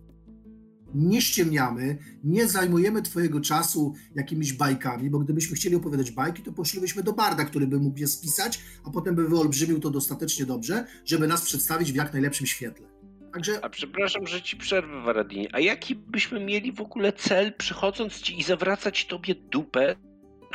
Nie 0.94 1.22
ściemniamy, 1.22 1.98
nie 2.24 2.48
zajmujemy 2.48 3.02
Twojego 3.02 3.40
czasu 3.40 3.94
jakimiś 4.14 4.52
bajkami, 4.52 5.10
bo 5.10 5.18
gdybyśmy 5.18 5.56
chcieli 5.56 5.76
opowiadać 5.76 6.10
bajki, 6.10 6.42
to 6.42 6.52
poszlibyśmy 6.52 7.02
do 7.02 7.12
barda, 7.12 7.44
który 7.44 7.66
by 7.66 7.78
mógł 7.78 7.98
je 7.98 8.06
spisać, 8.06 8.62
a 8.84 8.90
potem 8.90 9.14
by 9.14 9.28
wyolbrzymił 9.28 9.80
to 9.80 9.90
dostatecznie 9.90 10.46
dobrze, 10.46 10.86
żeby 11.04 11.26
nas 11.26 11.42
przedstawić 11.42 11.92
w 11.92 11.94
jak 11.94 12.12
najlepszym 12.12 12.46
świetle. 12.46 12.91
Także 13.32 13.64
A 13.64 13.68
przepraszam, 13.68 14.26
że 14.26 14.42
ci 14.42 14.56
przerwę, 14.56 15.00
Waradinie. 15.00 15.48
A 15.52 15.60
jaki 15.60 15.94
byśmy 15.94 16.40
mieli 16.40 16.72
w 16.72 16.80
ogóle 16.80 17.12
cel, 17.12 17.52
przychodząc 17.52 18.20
ci 18.20 18.38
i 18.38 18.42
zawracać 18.42 19.06
tobie 19.06 19.34
dupę 19.34 19.96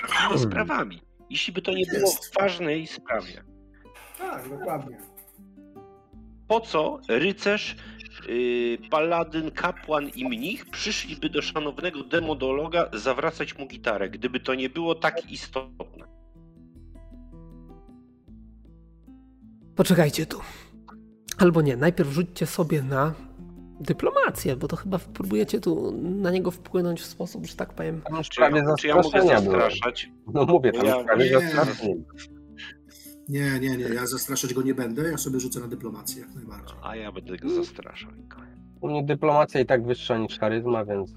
takimi 0.02 0.40
sprawami? 0.40 1.02
Jeśli 1.30 1.54
by 1.54 1.62
to 1.62 1.72
nie 1.72 1.86
było 1.86 2.02
Jest. 2.02 2.26
w 2.26 2.40
ważnej 2.40 2.88
sprawie. 2.88 3.44
tak, 4.18 4.50
dokładnie. 4.50 4.98
Po 6.48 6.60
co 6.60 7.00
rycerz, 7.10 7.76
yy, 8.28 8.78
paladyn, 8.90 9.52
kapłan 9.52 10.10
i 10.10 10.26
mnich 10.26 10.66
przyszliby 10.70 11.30
do 11.30 11.42
szanownego 11.42 12.04
demodologa 12.04 12.90
zawracać 12.94 13.58
mu 13.58 13.68
gitarę, 13.68 14.10
gdyby 14.10 14.40
to 14.40 14.56
nie 14.56 14.70
było 14.70 14.96
tak 14.96 15.32
istotne? 15.32 16.08
Poczekajcie 19.76 20.26
tu. 20.26 20.42
Albo 21.38 21.62
nie, 21.62 21.78
najpierw 21.78 22.10
rzućcie 22.10 22.46
sobie 22.46 22.84
na 22.84 23.14
dyplomację, 23.80 24.56
bo 24.56 24.68
to 24.68 24.76
chyba 24.76 25.00
próbujecie 25.00 25.60
tu 25.60 25.92
na 26.02 26.32
niego 26.32 26.52
wpłynąć 26.52 27.02
w 27.02 27.06
sposób, 27.06 27.46
że 27.46 27.56
tak 27.56 27.74
powiem. 27.74 28.02
Już 28.18 28.30
Czy 28.30 28.42
ja, 28.42 28.50
czy 28.80 28.88
ja 28.88 28.96
mogę 28.96 29.10
zastraszenia 29.10 29.40
zastraszać? 29.42 30.10
No 30.34 30.46
mówię, 30.46 30.72
tam 30.72 30.86
Ja- 30.86 30.96
już 30.96 31.06
prawie 31.06 31.30
nie. 31.84 31.96
Nie, 33.30 33.60
nie, 33.60 33.78
nie, 33.78 33.84
ja 33.84 34.06
zastraszać 34.06 34.54
go 34.54 34.62
nie 34.62 34.74
będę, 34.74 35.12
ja 35.12 35.18
sobie 35.18 35.40
rzucę 35.40 35.60
na 35.60 35.68
dyplomację 35.68 36.22
jak 36.22 36.36
najbardziej. 36.36 36.78
A 36.84 36.96
ja 36.96 37.12
będę 37.12 37.38
go 37.38 37.50
zastraszał. 37.50 38.12
U 38.82 38.88
mnie 38.88 39.04
dyplomacja 39.04 39.62
i 39.62 39.66
tak 39.66 39.86
wyższa 39.86 40.18
niż 40.18 40.40
charyzma, 40.40 40.86
więc 40.86 41.14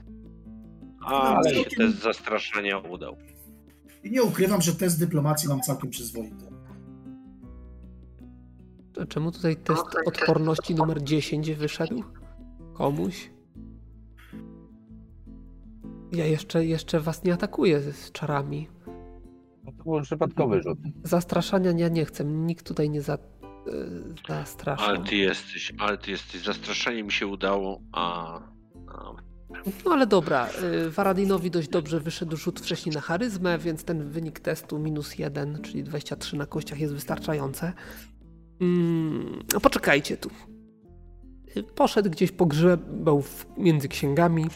A, 1.04 1.36
Ale- 1.36 1.50
mi 1.50 1.56
się 1.56 1.70
test 1.70 2.02
zastraszania 2.02 2.78
udał. 2.78 3.16
I 4.04 4.10
nie 4.10 4.22
ukrywam, 4.22 4.60
że 4.62 4.74
test 4.74 5.00
dyplomacji 5.00 5.48
mam 5.48 5.60
całkiem 5.60 5.90
przyzwoity. 5.90 6.44
Czemu 9.08 9.32
tutaj 9.32 9.56
test 9.56 9.84
odporności 10.06 10.74
numer 10.74 11.02
10 11.02 11.50
wyszedł? 11.50 12.04
Komuś? 12.74 13.30
Ja 16.12 16.26
jeszcze, 16.26 16.64
jeszcze 16.64 17.00
was 17.00 17.24
nie 17.24 17.34
atakuję 17.34 17.80
z 17.80 18.12
czarami. 18.12 18.68
to 19.64 19.84
był 19.84 20.02
przypadkowy 20.02 20.62
rzut. 20.62 20.78
Zastraszania 21.04 21.72
ja 21.76 21.88
nie 21.88 22.04
chcę. 22.04 22.24
Nikt 22.24 22.66
tutaj 22.66 22.90
nie 22.90 23.02
za, 23.02 23.14
e, 23.14 23.18
zastrasza. 24.28 24.84
Ale 24.84 25.04
ty 25.04 25.16
jesteś, 25.16 25.72
ale 25.78 25.98
ty 25.98 26.10
jesteś. 26.10 26.42
Zastraszanie 26.42 27.02
mi 27.02 27.12
się 27.12 27.26
udało, 27.26 27.80
a, 27.92 28.34
a 28.86 29.14
No 29.84 29.92
ale 29.92 30.06
dobra, 30.06 30.48
y, 30.86 30.90
Varadinowi 30.90 31.50
dość 31.50 31.68
dobrze 31.68 32.00
wyszedł 32.00 32.36
rzut 32.36 32.60
wcześniej 32.60 32.94
na 32.94 33.00
charyzmę, 33.00 33.58
więc 33.58 33.84
ten 33.84 34.10
wynik 34.10 34.40
testu 34.40 34.78
minus 34.78 35.18
jeden, 35.18 35.62
czyli 35.62 35.84
23 35.84 36.36
na 36.36 36.46
kościach 36.46 36.80
jest 36.80 36.94
wystarczające. 36.94 37.72
Mm, 38.60 39.38
poczekajcie 39.62 40.16
tu. 40.16 40.30
Y, 41.56 41.62
poszedł 41.62 42.10
gdzieś 42.10 42.32
pogrzebał 42.32 43.22
między 43.56 43.88
księgami. 43.88 44.46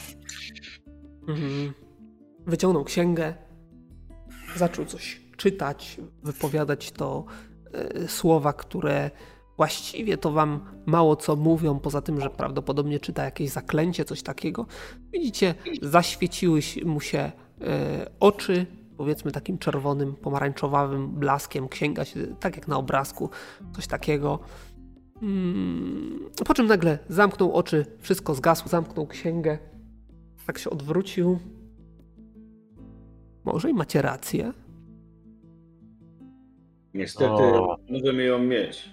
Mhm. 1.28 1.72
Wyciągnął 2.46 2.84
księgę, 2.84 3.34
zaczął 4.56 4.84
coś 4.84 5.20
czytać, 5.36 6.00
wypowiadać 6.22 6.92
to 6.92 7.24
y, 8.04 8.08
słowa, 8.08 8.52
które 8.52 9.10
właściwie 9.56 10.18
to 10.18 10.32
wam 10.32 10.60
mało 10.86 11.16
co 11.16 11.36
mówią, 11.36 11.78
poza 11.78 12.02
tym, 12.02 12.20
że 12.20 12.30
prawdopodobnie 12.30 13.00
czyta 13.00 13.24
jakieś 13.24 13.50
zaklęcie, 13.50 14.04
coś 14.04 14.22
takiego. 14.22 14.66
Widzicie, 15.12 15.54
zaświeciły 15.82 16.60
mu 16.84 17.00
się 17.00 17.18
e, 17.18 18.10
oczy, 18.20 18.66
powiedzmy 18.96 19.32
takim 19.32 19.58
czerwonym, 19.58 20.14
pomarańczowym 20.14 21.08
blaskiem. 21.10 21.68
Księga 21.68 22.04
się, 22.04 22.20
tak 22.40 22.56
jak 22.56 22.68
na 22.68 22.76
obrazku, 22.76 23.30
coś 23.72 23.86
takiego. 23.86 24.38
Mm, 25.22 26.30
po 26.46 26.54
czym 26.54 26.66
nagle 26.66 26.98
zamknął 27.08 27.52
oczy, 27.52 27.86
wszystko 27.98 28.34
zgasło, 28.34 28.68
zamknął 28.68 29.06
księgę, 29.06 29.58
tak 30.46 30.58
się 30.58 30.70
odwrócił. 30.70 31.38
Może 33.44 33.70
i 33.70 33.74
macie 33.74 34.02
rację. 34.02 34.52
Niestety 36.94 37.42
o. 37.42 37.78
możemy 37.90 38.24
ją 38.24 38.38
mieć. 38.38 38.90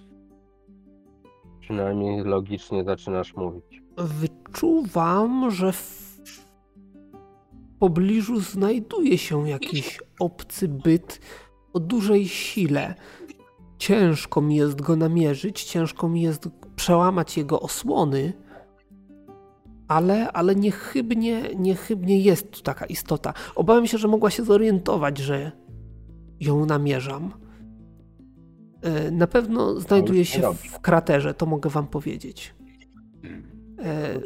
Przynajmniej 1.59 2.23
logicznie 2.23 2.83
zaczynasz 2.83 3.35
mówić. 3.35 3.81
Wyczuwam, 3.97 5.51
że 5.51 5.71
pobliżu 7.81 8.39
znajduje 8.39 9.17
się 9.17 9.49
jakiś 9.49 9.99
obcy 10.19 10.67
byt 10.67 11.19
o 11.73 11.79
dużej 11.79 12.27
sile. 12.27 12.95
Ciężko 13.77 14.41
mi 14.41 14.55
jest 14.55 14.81
go 14.81 14.95
namierzyć, 14.95 15.63
ciężko 15.63 16.09
mi 16.09 16.21
jest 16.21 16.49
przełamać 16.75 17.37
jego 17.37 17.59
osłony, 17.59 18.33
ale, 19.87 20.31
ale 20.31 20.55
niechybnie, 20.55 21.49
niechybnie 21.55 22.19
jest 22.19 22.51
tu 22.51 22.61
taka 22.61 22.85
istota. 22.85 23.33
Obawiam 23.55 23.87
się, 23.87 23.97
że 23.97 24.07
mogła 24.07 24.29
się 24.29 24.43
zorientować, 24.43 25.17
że 25.17 25.51
ją 26.39 26.65
namierzam. 26.65 27.33
E, 28.81 29.11
na 29.11 29.27
pewno 29.27 29.79
znajduje 29.79 30.25
się 30.25 30.53
w 30.53 30.79
kraterze, 30.79 31.33
to 31.33 31.45
mogę 31.45 31.69
wam 31.69 31.87
powiedzieć. 31.87 32.55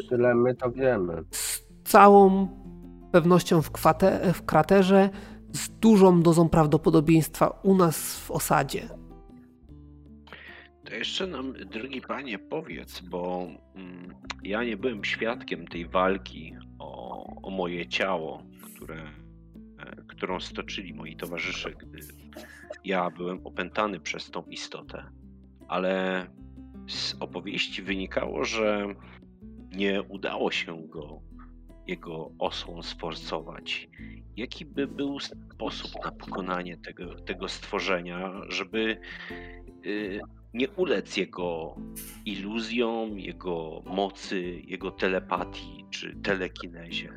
Tyle 0.10 0.36
my 0.36 0.56
to 0.56 0.72
wiemy. 0.72 1.24
Z 1.32 1.68
całą 1.84 2.48
pewnością 3.16 3.62
w, 3.62 3.72
kwate, 3.72 4.34
w 4.34 4.46
kraterze, 4.46 5.10
z 5.54 5.70
dużą 5.70 6.22
dozą 6.22 6.50
prawdopodobieństwa 6.50 7.60
u 7.64 7.76
nas 7.76 8.20
w 8.20 8.32
osadzie. 8.32 8.90
To 10.86 10.94
jeszcze 10.94 11.28
nam, 11.28 11.54
drogi 11.54 12.02
panie, 12.02 12.40
powiedz, 12.40 13.02
bo 13.02 13.48
mm, 13.76 14.16
ja 14.44 14.64
nie 14.64 14.78
byłem 14.78 15.04
świadkiem 15.04 15.68
tej 15.68 15.88
walki 15.88 16.56
o, 16.80 17.26
o 17.42 17.50
moje 17.50 17.88
ciało, 17.88 18.44
które, 18.76 18.96
e, 18.96 19.96
którą 20.08 20.40
stoczyli 20.40 20.94
moi 20.94 21.16
towarzysze, 21.16 21.72
gdy 21.72 22.00
ja 22.86 23.10
byłem 23.10 23.48
opętany 23.48 24.00
przez 24.00 24.32
tą 24.32 24.44
istotę, 24.44 25.04
ale 25.68 26.26
z 26.88 27.16
opowieści 27.20 27.82
wynikało, 27.82 28.46
że 28.46 28.88
nie 29.72 30.04
udało 30.04 30.52
się 30.52 30.88
go 30.88 31.22
jego 31.88 32.32
osłon 32.40 32.84
sforcować. 32.84 33.90
Jaki 34.38 34.66
by 34.66 34.88
był 34.88 35.20
sposób 35.20 35.92
na 36.06 36.12
pokonanie 36.12 36.78
tego, 36.78 37.16
tego 37.16 37.50
stworzenia, 37.50 38.32
żeby 38.50 38.98
y, 39.86 40.20
nie 40.54 40.70
ulec 40.70 41.18
jego 41.18 41.76
iluzjom, 42.26 43.20
jego 43.20 43.82
mocy, 43.86 44.62
jego 44.68 44.92
telepatii 44.92 45.86
czy 45.90 46.16
telekinezie? 46.16 47.12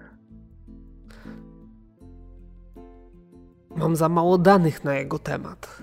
Mam 3.77 3.97
za 3.97 4.09
mało 4.09 4.39
danych 4.39 4.85
na 4.85 4.95
jego 4.95 5.19
temat. 5.19 5.83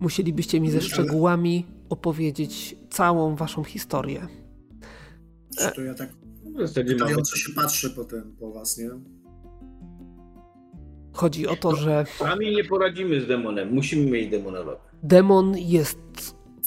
Musielibyście 0.00 0.60
mi 0.60 0.70
ze 0.70 0.80
szczegółami 0.80 1.66
opowiedzieć 1.88 2.76
całą 2.90 3.36
waszą 3.36 3.64
historię. 3.64 4.28
To 5.74 5.82
ja 5.82 5.94
tak 5.94 6.17
pytająco 6.74 7.36
się 7.36 7.52
patrzę 7.52 7.90
potem 7.90 8.36
po 8.40 8.52
was, 8.52 8.78
nie? 8.78 8.90
Chodzi 11.12 11.46
o 11.46 11.56
to, 11.56 11.76
że... 11.76 12.04
Sami 12.18 12.56
nie 12.56 12.64
poradzimy 12.64 13.20
z 13.20 13.26
demonem, 13.26 13.74
musimy 13.74 14.10
mieć 14.10 14.30
demonologa. 14.30 14.80
Demon 15.02 15.58
jest 15.58 15.98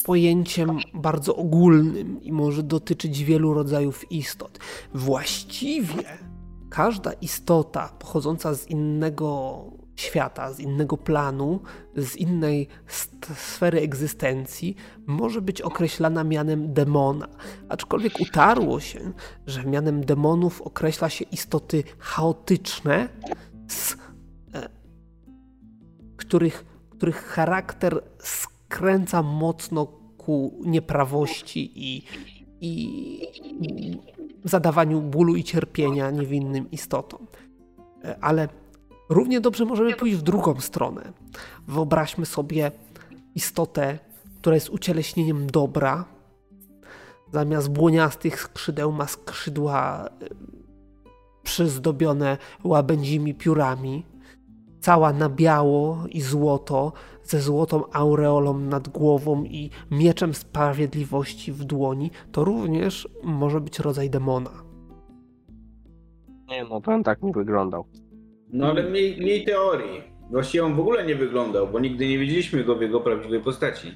pojęciem 0.05 0.77
bardzo 0.93 1.35
ogólnym 1.35 2.21
i 2.21 2.31
może 2.31 2.63
dotyczyć 2.63 3.23
wielu 3.23 3.53
rodzajów 3.53 4.11
istot. 4.11 4.59
Właściwie 4.93 6.03
każda 6.69 7.13
istota 7.13 7.89
pochodząca 7.99 8.53
z 8.53 8.69
innego 8.69 9.63
świata, 10.01 10.53
z 10.53 10.59
innego 10.59 10.97
planu, 10.97 11.59
z 11.95 12.15
innej 12.15 12.67
sfery 13.35 13.79
egzystencji, 13.81 14.75
może 15.05 15.41
być 15.41 15.61
określana 15.61 16.23
mianem 16.23 16.73
demona. 16.73 17.27
Aczkolwiek 17.69 18.19
utarło 18.19 18.79
się, 18.79 19.11
że 19.47 19.63
mianem 19.63 20.05
demonów 20.05 20.61
określa 20.61 21.09
się 21.09 21.25
istoty 21.25 21.83
chaotyczne, 21.97 23.09
z, 23.67 23.97
e, 24.53 24.69
których, 26.17 26.65
których 26.89 27.25
charakter 27.25 28.03
skręca 28.19 29.23
mocno 29.23 29.85
ku 30.17 30.61
nieprawości 30.65 31.71
i, 31.75 32.03
i, 32.61 32.73
i 33.61 33.97
zadawaniu 34.43 35.01
bólu 35.01 35.35
i 35.35 35.43
cierpienia 35.43 36.11
niewinnym 36.11 36.71
istotom. 36.71 37.27
E, 38.03 38.17
ale 38.21 38.47
Równie 39.11 39.41
dobrze 39.41 39.65
możemy 39.65 39.93
pójść 39.93 40.15
w 40.15 40.21
drugą 40.21 40.59
stronę. 40.59 41.13
Wyobraźmy 41.67 42.25
sobie 42.25 42.71
istotę, 43.35 43.99
która 44.39 44.55
jest 44.55 44.69
ucieleśnieniem 44.69 45.47
dobra. 45.47 46.05
Zamiast 47.33 47.71
błoniastych 47.71 48.41
skrzydeł 48.41 48.91
ma 48.91 49.07
skrzydła 49.07 50.05
e, 50.05 50.09
przyzdobione 51.43 52.37
łabędzimi 52.63 53.33
piórami. 53.33 54.05
Cała 54.79 55.13
na 55.13 55.29
biało 55.29 56.03
i 56.09 56.21
złoto, 56.21 56.93
ze 57.23 57.41
złotą 57.41 57.83
aureolą 57.91 58.57
nad 58.57 58.89
głową 58.89 59.43
i 59.43 59.69
mieczem 59.91 60.33
sprawiedliwości 60.33 61.51
w 61.51 61.63
dłoni, 61.63 62.11
to 62.31 62.43
również 62.43 63.09
może 63.23 63.61
być 63.61 63.79
rodzaj 63.79 64.09
demona. 64.09 64.51
Nie 66.49 66.63
no, 66.63 66.81
ten 66.81 67.03
tak 67.03 67.21
nie 67.21 67.31
wyglądał. 67.31 67.85
No 68.53 68.67
ale 68.67 68.83
mniej, 68.83 69.17
mniej 69.17 69.45
teorii. 69.45 70.01
Właściwie 70.31 70.65
on 70.65 70.75
w 70.75 70.79
ogóle 70.79 71.05
nie 71.05 71.15
wyglądał, 71.15 71.67
bo 71.67 71.79
nigdy 71.79 72.07
nie 72.07 72.19
widzieliśmy 72.19 72.63
go 72.63 72.75
w 72.75 72.81
jego 72.81 73.01
prawdziwej 73.01 73.39
postaci. 73.39 73.95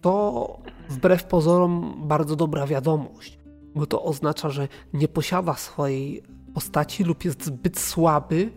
To 0.00 0.62
wbrew 0.88 1.24
pozorom 1.24 1.94
bardzo 2.08 2.36
dobra 2.36 2.66
wiadomość, 2.66 3.38
bo 3.74 3.86
to 3.86 4.02
oznacza, 4.02 4.50
że 4.50 4.68
nie 4.92 5.08
posiada 5.08 5.54
swojej 5.54 6.22
postaci 6.54 7.04
lub 7.04 7.24
jest 7.24 7.44
zbyt 7.44 7.78
słaby, 7.78 8.50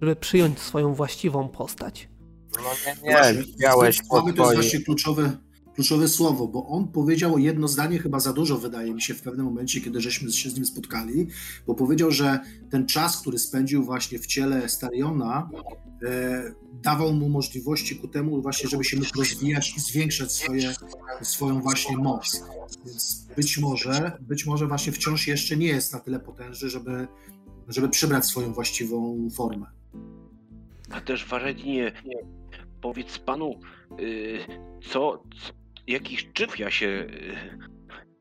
żeby 0.00 0.16
przyjąć 0.16 0.58
swoją 0.58 0.94
właściwą 0.94 1.48
postać. 1.48 2.08
No 2.56 2.62
nie, 3.04 3.12
nie, 3.34 3.44
miałeś 3.60 4.00
słaby 4.06 4.32
to 4.32 4.42
jest 4.42 4.54
właśnie 4.54 4.80
kluczowe, 4.80 5.36
kluczowe 5.80 6.08
słowo, 6.08 6.48
bo 6.48 6.66
on 6.66 6.88
powiedział 6.88 7.38
jedno 7.38 7.68
zdanie, 7.68 7.98
chyba 7.98 8.20
za 8.20 8.32
dużo, 8.32 8.58
wydaje 8.58 8.94
mi 8.94 9.02
się, 9.02 9.14
w 9.14 9.22
pewnym 9.22 9.46
momencie, 9.46 9.80
kiedy 9.80 10.00
żeśmy 10.00 10.32
się 10.32 10.50
z 10.50 10.54
nim 10.54 10.66
spotkali, 10.66 11.26
bo 11.66 11.74
powiedział, 11.74 12.10
że 12.10 12.38
ten 12.70 12.86
czas, 12.86 13.20
który 13.20 13.38
spędził 13.38 13.84
właśnie 13.84 14.18
w 14.18 14.26
ciele 14.26 14.68
Stariona, 14.68 15.50
e, 16.02 16.52
dawał 16.82 17.12
mu 17.12 17.28
możliwości 17.28 17.96
ku 17.96 18.08
temu 18.08 18.42
właśnie, 18.42 18.68
żeby 18.68 18.84
się 18.84 18.96
mógł 18.96 19.18
rozwijać 19.18 19.76
i 19.76 19.80
zwiększać 19.80 20.32
swoje, 20.32 20.74
swoją 21.22 21.60
właśnie 21.60 21.96
moc. 21.96 22.42
Więc 22.86 23.26
być 23.36 23.58
może, 23.58 24.12
być 24.20 24.46
może 24.46 24.66
właśnie 24.66 24.92
wciąż 24.92 25.26
jeszcze 25.26 25.56
nie 25.56 25.66
jest 25.66 25.92
na 25.92 26.00
tyle 26.00 26.20
potężny, 26.20 26.68
żeby, 26.68 27.08
żeby 27.68 27.88
przybrać 27.88 28.26
swoją 28.26 28.52
właściwą 28.52 29.28
formę. 29.36 29.66
A 30.90 31.00
też 31.00 31.24
w 31.24 31.32
powiedz 32.80 33.18
panu, 33.18 33.60
y, 34.00 34.38
co, 34.90 35.22
jakich 35.86 36.32
czynów 36.32 36.58
ja 36.58 36.70
się 36.70 37.06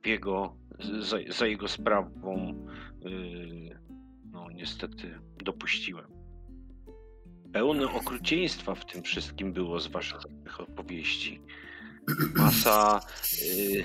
w 0.03 0.07
jego, 0.07 0.57
za, 0.99 1.17
za 1.29 1.47
jego 1.47 1.67
sprawą 1.67 2.65
y, 3.05 3.79
no 4.31 4.47
niestety 4.51 5.19
dopuściłem. 5.43 6.05
Pełne 7.53 7.91
okrucieństwa 7.91 8.75
w 8.75 8.85
tym 8.85 9.03
wszystkim 9.03 9.53
było 9.53 9.79
z 9.79 9.87
waszych 9.87 10.21
opowieści. 10.59 11.41
Masa 12.35 12.99
y, 13.43 13.83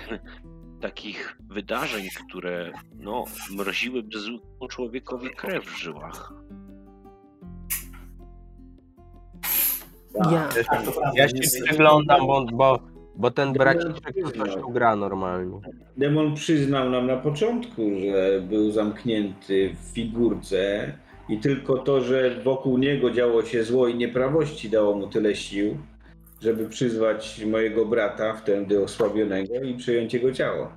takich 0.80 1.38
wydarzeń, 1.40 2.08
które 2.28 2.72
no, 2.94 3.24
mroziłyby 3.50 4.18
zwykłemu 4.18 4.68
człowiekowi 4.68 5.30
krew 5.30 5.64
w 5.64 5.78
żyłach. 5.78 6.32
Ja, 10.30 10.48
Ja 11.14 11.28
się 11.28 11.40
przyglądam, 11.64 12.26
bo, 12.26 12.44
bo, 12.52 12.93
bo 13.16 13.30
ten 13.30 13.52
braciszek 13.52 14.14
to 14.24 14.30
coś 14.30 14.54
tu 14.54 14.70
gra 14.70 14.96
normalnie. 14.96 15.60
Demon 15.96 16.34
przyznał 16.34 16.90
nam 16.90 17.06
na 17.06 17.16
początku, 17.16 17.82
że 18.00 18.42
był 18.48 18.70
zamknięty 18.70 19.76
w 19.82 19.94
figurce 19.94 20.92
i 21.28 21.38
tylko 21.38 21.78
to, 21.78 22.00
że 22.00 22.40
wokół 22.44 22.78
niego 22.78 23.10
działo 23.10 23.42
się 23.42 23.64
zło 23.64 23.88
i 23.88 23.94
nieprawości 23.94 24.70
dało 24.70 24.94
mu 24.94 25.08
tyle 25.08 25.34
sił, 25.36 25.76
żeby 26.40 26.68
przyzwać 26.68 27.44
mojego 27.44 27.86
brata, 27.86 28.34
wtedy 28.34 28.84
osłabionego 28.84 29.54
i 29.54 29.74
przejąć 29.74 30.14
jego 30.14 30.32
ciało. 30.32 30.68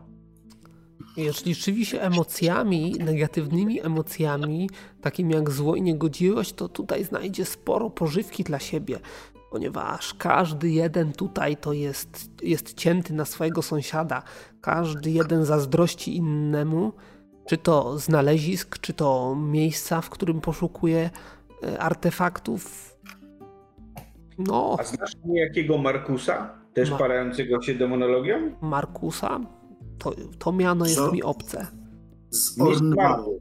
Jeśli 1.17 1.55
żywi 1.55 1.85
się 1.85 1.99
emocjami, 1.99 2.95
negatywnymi 2.99 3.85
emocjami, 3.85 4.69
takimi 5.01 5.33
jak 5.33 5.49
zło 5.49 5.75
i 5.75 5.81
niegodziwość, 5.81 6.53
to 6.53 6.69
tutaj 6.69 7.03
znajdzie 7.03 7.45
sporo 7.45 7.89
pożywki 7.89 8.43
dla 8.43 8.59
siebie, 8.59 8.99
ponieważ 9.51 10.13
każdy 10.13 10.69
jeden 10.69 11.13
tutaj 11.13 11.57
to 11.57 11.73
jest, 11.73 12.29
jest 12.43 12.73
cięty 12.73 13.13
na 13.13 13.25
swojego 13.25 13.61
sąsiada. 13.61 14.23
Każdy 14.61 15.11
jeden 15.11 15.45
zazdrości 15.45 16.15
innemu, 16.15 16.91
czy 17.47 17.57
to 17.57 17.99
znalezisk, 17.99 18.79
czy 18.79 18.93
to 18.93 19.35
miejsca, 19.35 20.01
w 20.01 20.09
którym 20.09 20.41
poszukuje 20.41 21.09
e, 21.63 21.79
artefaktów. 21.79 22.93
No, 24.37 24.75
A 24.79 24.83
znasz 24.83 25.11
jakiego 25.25 25.77
Markusa? 25.77 26.57
Też 26.73 26.91
Ma- 26.91 26.97
parającego 26.97 27.61
się 27.61 27.75
demonologią? 27.75 28.51
Markusa, 28.61 29.39
to, 29.99 30.11
to 30.39 30.51
miano 30.51 30.85
jest 30.85 30.97
Co? 30.97 31.11
mi 31.11 31.23
obce. 31.23 31.67
Z 32.29 32.61
Ornwaru. 32.61 33.39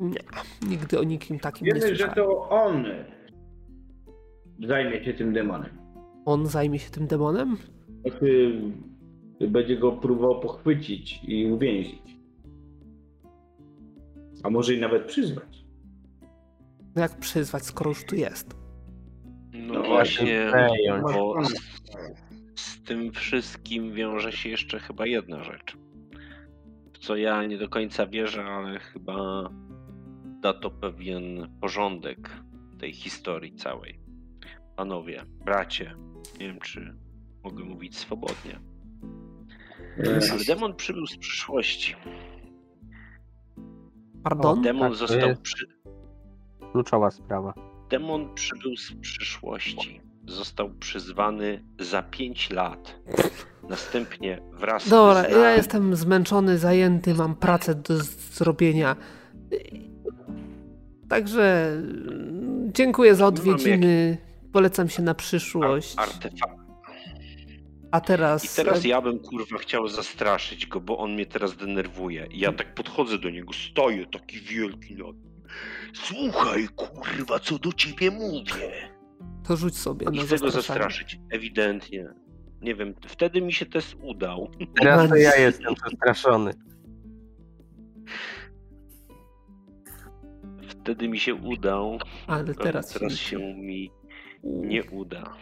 Nie, 0.00 0.20
nigdy 0.68 0.98
o 1.00 1.04
nikim 1.04 1.38
takim 1.40 1.66
nie 1.66 1.72
Wiemy, 1.74 1.80
że 1.80 2.04
słyszałem. 2.04 2.14
to 2.14 2.48
on 2.48 2.84
zajmie 4.62 5.04
się 5.04 5.14
tym 5.14 5.32
demonem. 5.32 5.70
On 6.24 6.46
zajmie 6.46 6.78
się 6.78 6.90
tym 6.90 7.06
demonem? 7.06 7.56
Znaczy, 8.06 8.60
będzie 9.48 9.76
go 9.76 9.92
próbował 9.92 10.40
pochwycić 10.40 11.20
i 11.24 11.46
uwięzić. 11.52 12.02
A 14.42 14.50
może 14.50 14.74
i 14.74 14.80
nawet 14.80 15.04
przyzwać. 15.04 15.64
No 16.96 17.02
Jak 17.02 17.18
przyzwać, 17.18 17.64
skoro 17.64 17.90
już 17.90 18.04
tu 18.04 18.14
jest? 18.16 18.56
No 19.52 19.74
No 19.74 19.82
właśnie, 19.82 20.52
bo 21.02 21.44
z, 21.44 21.54
z 22.60 22.82
tym 22.82 23.12
wszystkim 23.12 23.94
wiąże 23.94 24.32
się 24.32 24.48
jeszcze 24.48 24.78
chyba 24.80 25.06
jedna 25.06 25.44
rzecz. 25.44 25.76
W 26.92 26.98
co 26.98 27.16
ja 27.16 27.46
nie 27.46 27.58
do 27.58 27.68
końca 27.68 28.06
wierzę, 28.06 28.44
ale 28.44 28.78
chyba 28.78 29.50
da 30.40 30.52
to 30.52 30.70
pewien 30.70 31.48
porządek 31.60 32.30
tej 32.78 32.92
historii 32.92 33.54
całej. 33.54 34.03
Panowie, 34.76 35.24
bracie, 35.44 35.94
nie 36.40 36.46
wiem 36.46 36.60
czy 36.60 36.94
mogę 37.44 37.64
mówić 37.64 37.98
swobodnie, 37.98 38.60
ale 40.32 40.44
demon 40.46 40.74
przybył 40.74 41.06
z 41.06 41.16
przyszłości. 41.16 41.96
Pardon? 44.24 44.62
Demon 44.62 44.88
tak, 44.88 44.98
został 44.98 45.28
jest- 45.28 45.40
przy... 45.42 45.66
Kluczowa 46.72 47.10
sprawa. 47.10 47.54
Demon 47.90 48.34
przybył 48.34 48.76
z 48.76 48.92
przyszłości. 49.00 50.00
Został 50.26 50.70
przyzwany 50.70 51.64
za 51.80 52.02
5 52.02 52.50
lat. 52.50 53.00
Następnie 53.68 54.40
wraz 54.52 54.88
Dobra, 54.88 55.24
z 55.24 55.32
ja 55.32 55.50
jestem 55.50 55.96
zmęczony, 55.96 56.58
zajęty, 56.58 57.14
mam 57.14 57.34
pracę 57.36 57.74
do 57.74 57.98
zrobienia. 58.32 58.96
Także 61.08 61.72
mm, 61.76 62.72
dziękuję 62.72 63.14
za 63.14 63.26
odwiedziny. 63.26 64.18
Polecam 64.54 64.88
się 64.88 65.02
na 65.02 65.14
przyszłość. 65.14 65.94
ar- 65.96 66.08
artefakt. 66.08 66.58
A 67.90 68.00
teraz. 68.00 68.44
I 68.44 68.56
teraz 68.56 68.84
ja 68.84 69.00
bym 69.00 69.18
kurwa 69.18 69.58
chciał 69.58 69.88
zastraszyć 69.88 70.66
go, 70.66 70.80
bo 70.80 70.98
on 70.98 71.14
mnie 71.14 71.26
teraz 71.26 71.56
denerwuje. 71.56 72.26
I 72.30 72.38
ja 72.38 72.52
tak 72.52 72.74
podchodzę 72.74 73.18
do 73.18 73.30
niego, 73.30 73.52
stoję 73.52 74.06
taki 74.06 74.40
wielki 74.40 74.94
no. 74.96 75.12
Słuchaj, 75.94 76.68
kurwa, 76.76 77.38
co 77.38 77.58
do 77.58 77.72
ciebie 77.72 78.10
mówię. 78.10 78.72
To 79.44 79.56
rzuć 79.56 79.78
sobie 79.78 80.06
I 80.12 80.16
na 80.16 80.22
chcę 80.22 80.38
go 80.38 80.50
zastraszyć, 80.50 81.18
ewidentnie. 81.30 82.08
Nie 82.60 82.74
wiem, 82.74 82.94
wtedy 83.08 83.42
mi 83.42 83.52
się 83.52 83.66
też 83.66 83.96
udał. 84.02 84.50
Teraz 84.80 85.08
to 85.08 85.16
ja 85.16 85.36
jestem 85.36 85.74
przestraszony. 85.74 86.52
Wtedy 90.68 91.08
mi 91.08 91.18
się 91.18 91.34
udał, 91.34 91.98
Ale 92.26 92.54
teraz, 92.54 92.92
teraz 92.92 93.12
się 93.12 93.38
mi 93.38 93.90
nie 94.44 94.84
uda. 94.84 95.36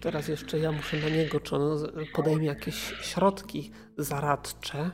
Teraz 0.00 0.28
jeszcze 0.28 0.58
ja 0.58 0.72
muszę 0.72 0.96
na 0.96 1.08
niego, 1.08 1.40
czy 1.40 1.56
on 1.56 1.78
podejmie 2.14 2.46
jakieś 2.46 2.74
środki 3.00 3.70
zaradcze. 3.98 4.90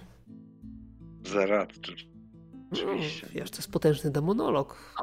Zaradczy. 1.27 1.93
No, 2.55 2.59
Oczywiście. 2.73 3.27
wiesz, 3.31 3.51
to 3.51 3.57
jest 3.57 3.73
potężny 3.73 4.11
demonolog. 4.11 4.95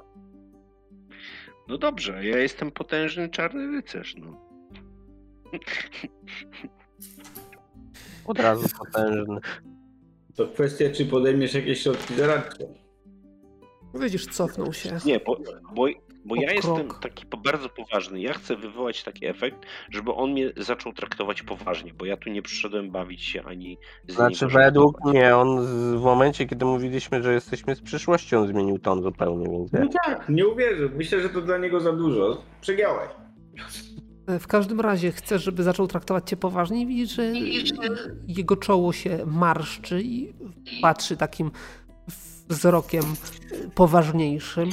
No 1.68 1.78
dobrze, 1.78 2.26
ja 2.26 2.38
jestem 2.38 2.72
potężny 2.72 3.30
czarny 3.30 3.72
rycerz, 3.72 4.16
no. 4.16 4.50
Od 8.26 8.40
razu 8.40 8.68
potężny. 8.78 9.40
To 10.36 10.48
kwestia, 10.48 10.86
czy 10.94 11.06
podejmiesz 11.06 11.54
jakieś 11.54 11.84
środki 11.84 12.16
zaradcze. 12.16 12.68
Widzisz, 13.94 14.28
cofnął 14.28 14.74
się. 14.74 14.98
Nie, 15.06 15.20
bo, 15.20 15.38
bo, 15.76 15.88
bo 16.30 16.36
O 16.36 16.42
ja 16.42 16.54
jestem 16.54 16.88
krok. 16.88 17.00
taki 17.00 17.26
po- 17.26 17.38
bardzo 17.38 17.70
poważny. 17.70 18.22
Ja 18.22 18.34
chcę 18.34 18.56
wywołać 18.56 19.04
taki 19.04 19.26
efekt, 19.26 19.66
żeby 19.92 20.14
on 20.14 20.32
mnie 20.32 20.52
zaczął 20.58 20.94
traktować 20.94 21.42
poważnie, 21.44 21.94
bo 21.94 22.06
ja 22.06 22.18
tu 22.18 22.30
nie 22.30 22.42
przyszedłem 22.42 22.92
bawić 22.92 23.24
się 23.24 23.44
ani 23.44 23.78
z 24.08 24.14
Znaczy 24.16 24.46
niego 24.46 24.58
według 24.60 25.06
mnie 25.06 25.36
on 25.36 25.64
z- 25.66 25.96
w 25.96 26.02
momencie, 26.02 26.46
kiedy 26.46 26.66
mówiliśmy, 26.66 27.24
że 27.24 27.34
jesteśmy 27.34 27.76
z 27.76 27.82
przyszłości, 27.82 28.36
on 28.36 28.48
zmienił 28.48 28.80
ton 28.80 29.02
zupełnie, 29.04 29.46
więc 29.60 29.72
No 29.74 30.00
tak, 30.06 30.30
nie 30.30 30.48
uwierzę. 30.48 30.90
Myślę, 30.96 31.22
że 31.22 31.30
to 31.30 31.42
dla 31.42 31.58
niego 31.58 31.80
za 31.80 31.92
dużo. 31.94 32.42
Przegiałeś. 32.62 33.10
W 34.40 34.48
każdym 34.48 34.80
razie 34.82 35.12
chcesz, 35.12 35.44
żeby 35.44 35.64
zaczął 35.64 35.88
traktować 35.88 36.30
cię 36.30 36.38
poważnie 36.38 36.82
i 36.82 36.88
widzisz, 36.88 37.16
że 37.16 37.24
jego 38.28 38.56
czoło 38.58 38.94
się 38.94 39.20
marszczy 39.26 40.02
i 40.02 40.34
patrzy 40.82 41.18
takim 41.18 41.52
wzrokiem 42.50 43.04
poważniejszym. 43.76 44.70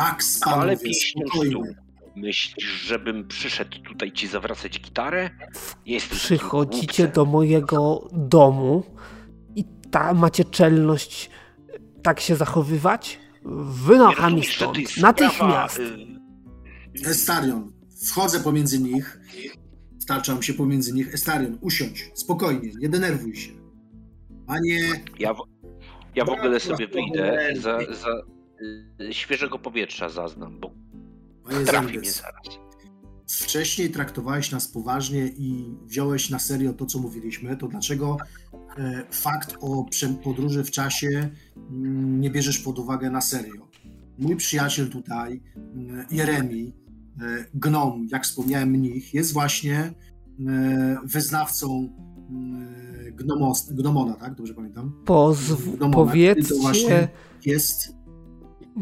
Pax! 0.00 0.40
Ale 0.46 0.56
panowie, 0.56 0.76
pięścią 0.76 1.20
spokojnie. 1.20 1.50
stół. 1.50 1.66
Myślisz, 2.16 2.64
żebym 2.70 3.28
przyszedł 3.28 3.78
tutaj 3.82 4.12
ci 4.12 4.28
zawracać 4.28 4.80
gitarę? 4.80 5.30
Takim 5.84 6.00
Przychodzicie 6.10 7.08
do 7.08 7.24
mojego 7.24 8.08
domu 8.12 8.82
i 9.56 9.64
ta 9.90 10.14
macie 10.14 10.44
czelność 10.44 11.30
tak 12.02 12.20
się 12.20 12.36
zachowywać? 12.36 13.18
Nie 13.44 13.50
Wynocha 13.64 14.30
mi 14.30 14.36
rozumiesz, 14.42 14.46
że 14.52 14.58
to 14.58 14.64
stąd. 14.64 14.78
jest 14.78 14.92
sprawa, 14.92 15.08
Natychmiast. 15.12 15.78
y, 15.78 17.10
Estarion, 17.10 17.72
wchodzę 18.06 18.40
pomiędzy 18.40 18.80
nich, 18.82 19.20
wtaczam 20.02 20.42
się 20.42 20.54
pomiędzy 20.54 20.92
nich. 20.92 21.14
Estarion, 21.14 21.58
usiądź, 21.60 22.10
spokojnie, 22.14 22.70
nie 22.80 22.88
denerwuj 22.88 23.36
się. 23.36 23.50
Panie, 24.46 24.80
Ja, 25.18 25.34
w- 25.34 25.42
ja 26.14 26.24
w 26.24 26.28
ogóle 26.30 26.60
sobie 26.60 26.88
wyjdę, 26.88 27.48
za, 27.60 27.78
za 27.78 28.08
świeżego 29.10 29.58
powietrza 29.58 30.08
zaznam, 30.08 30.60
bo 30.60 30.70
panie 31.44 31.64
trafi 31.64 31.98
mnie 31.98 32.10
Zambes, 32.10 32.22
zaraz. 32.22 32.58
wcześniej 33.28 33.90
traktowałeś 33.90 34.50
nas 34.50 34.68
poważnie 34.68 35.26
i 35.26 35.74
wziąłeś 35.86 36.30
na 36.30 36.38
serio 36.38 36.72
to, 36.72 36.86
co 36.86 36.98
mówiliśmy, 36.98 37.56
to 37.56 37.68
dlaczego 37.68 38.16
e, 38.78 39.04
fakt 39.10 39.56
o 39.60 39.86
podróży 40.24 40.64
w 40.64 40.70
czasie 40.70 41.30
mm, 41.56 42.20
nie 42.20 42.30
bierzesz 42.30 42.58
pod 42.58 42.78
uwagę 42.78 43.10
na 43.10 43.20
serio? 43.20 43.68
Mój 44.18 44.36
przyjaciel 44.36 44.88
tutaj, 44.88 45.42
mm, 45.56 46.06
Jeremi, 46.10 46.72
e, 47.20 47.44
gnom, 47.54 48.06
jak 48.10 48.24
wspomniałem 48.24 48.68
mnich, 48.70 49.14
jest 49.14 49.32
właśnie 49.32 49.76
e, 49.76 49.92
wyznawcą 51.04 51.92
mm, 52.30 52.90
gnomos, 53.16 53.72
gnomona, 53.72 54.14
tak? 54.14 54.34
Dobrze 54.34 54.54
pamiętam? 54.54 54.92
Pozw- 55.06 55.78
to 55.78 55.90
powiedzcie, 55.90 56.54
właśnie 56.54 57.08
jest 57.46 57.99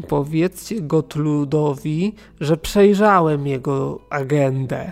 powiedzcie 0.07 0.81
Gotludowi, 0.81 2.13
że 2.39 2.57
przejrzałem 2.57 3.47
jego 3.47 3.99
agendę. 4.09 4.91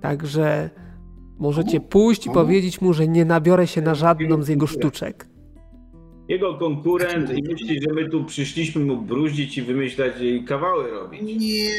Także 0.00 0.70
możecie 1.38 1.80
pójść 1.80 2.26
i 2.26 2.30
Komu? 2.30 2.34
powiedzieć 2.34 2.80
mu, 2.80 2.92
że 2.92 3.08
nie 3.08 3.24
nabiorę 3.24 3.66
się 3.66 3.82
na 3.82 3.94
żadną 3.94 4.42
z 4.42 4.48
jego 4.48 4.66
sztuczek. 4.66 5.28
Jego 6.28 6.58
konkurent 6.58 7.38
i 7.38 7.42
myśli, 7.42 7.82
że 7.82 7.94
my 7.94 8.08
tu 8.08 8.24
przyszliśmy 8.24 8.84
mu 8.84 9.02
bruździć 9.02 9.58
i 9.58 9.62
wymyślać 9.62 10.12
i 10.20 10.44
kawały 10.44 10.90
robić. 10.90 11.22
Nie. 11.22 11.70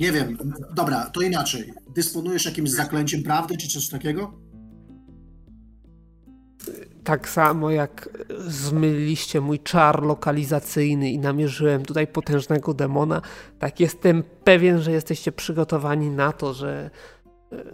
Nie 0.00 0.12
wiem, 0.12 0.38
dobra, 0.74 1.10
to 1.10 1.20
inaczej. 1.20 1.72
Dysponujesz 1.94 2.44
jakimś 2.44 2.70
zaklęciem 2.70 3.22
prawdy, 3.22 3.56
czy 3.56 3.68
coś 3.68 3.88
takiego? 3.88 4.32
Tak 7.06 7.28
samo 7.28 7.70
jak 7.70 8.08
zmyliliście 8.38 9.40
mój 9.40 9.58
czar 9.58 10.02
lokalizacyjny 10.02 11.10
i 11.10 11.18
namierzyłem 11.18 11.84
tutaj 11.84 12.06
potężnego 12.06 12.74
demona, 12.74 13.22
tak 13.58 13.80
jestem 13.80 14.22
pewien, 14.44 14.80
że 14.80 14.92
jesteście 14.92 15.32
przygotowani 15.32 16.10
na 16.10 16.32
to, 16.32 16.54
że. 16.54 16.90
E, 17.52 17.64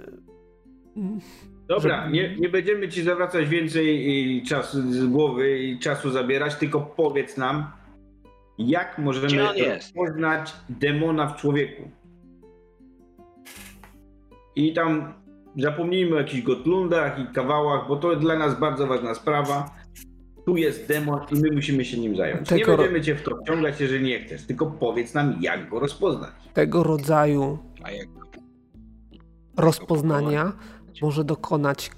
Dobra, 1.68 2.04
że... 2.04 2.10
nie, 2.10 2.36
nie 2.36 2.48
będziemy 2.48 2.88
ci 2.88 3.02
zawracać 3.02 3.48
więcej 3.48 4.42
czasu 4.48 4.92
z 4.92 5.06
głowy 5.06 5.58
i 5.58 5.78
czasu 5.78 6.10
zabierać, 6.10 6.54
tylko 6.54 6.80
powiedz 6.80 7.36
nam, 7.36 7.66
jak 8.58 8.98
możemy 8.98 9.54
poznać 9.94 10.52
demona 10.68 11.28
w 11.28 11.36
człowieku. 11.36 11.90
I 14.56 14.72
tam 14.72 15.21
zapomnijmy 15.58 16.16
o 16.16 16.18
jakichś 16.18 16.42
Gotlundach 16.42 17.18
i 17.18 17.34
kawałach, 17.34 17.88
bo 17.88 17.96
to 17.96 18.16
dla 18.16 18.38
nas 18.38 18.60
bardzo 18.60 18.86
ważna 18.86 19.14
sprawa. 19.14 19.70
Tu 20.46 20.56
jest 20.56 20.88
demon 20.88 21.20
i 21.32 21.34
my 21.40 21.48
musimy 21.52 21.84
się 21.84 21.98
nim 21.98 22.16
zająć. 22.16 22.48
Tego... 22.48 22.70
Nie 22.70 22.76
będziemy 22.76 23.00
cię 23.00 23.14
w 23.14 23.22
to 23.22 23.36
wciągać, 23.36 23.80
jeżeli 23.80 24.04
nie 24.04 24.20
chcesz, 24.20 24.46
tylko 24.46 24.66
powiedz 24.66 25.14
nam, 25.14 25.36
jak 25.40 25.68
go 25.68 25.80
rozpoznać. 25.80 26.30
Tego 26.54 26.82
rodzaju 26.82 27.58
rozpoznania 29.56 30.52
może 31.02 31.24
dokonać 31.24 31.90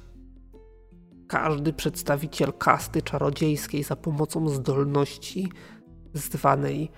każdy 1.28 1.72
przedstawiciel 1.72 2.52
kasty 2.52 3.02
czarodziejskiej 3.02 3.82
za 3.82 3.96
pomocą 3.96 4.48
zdolności 4.48 5.48
zwanej 6.14 6.90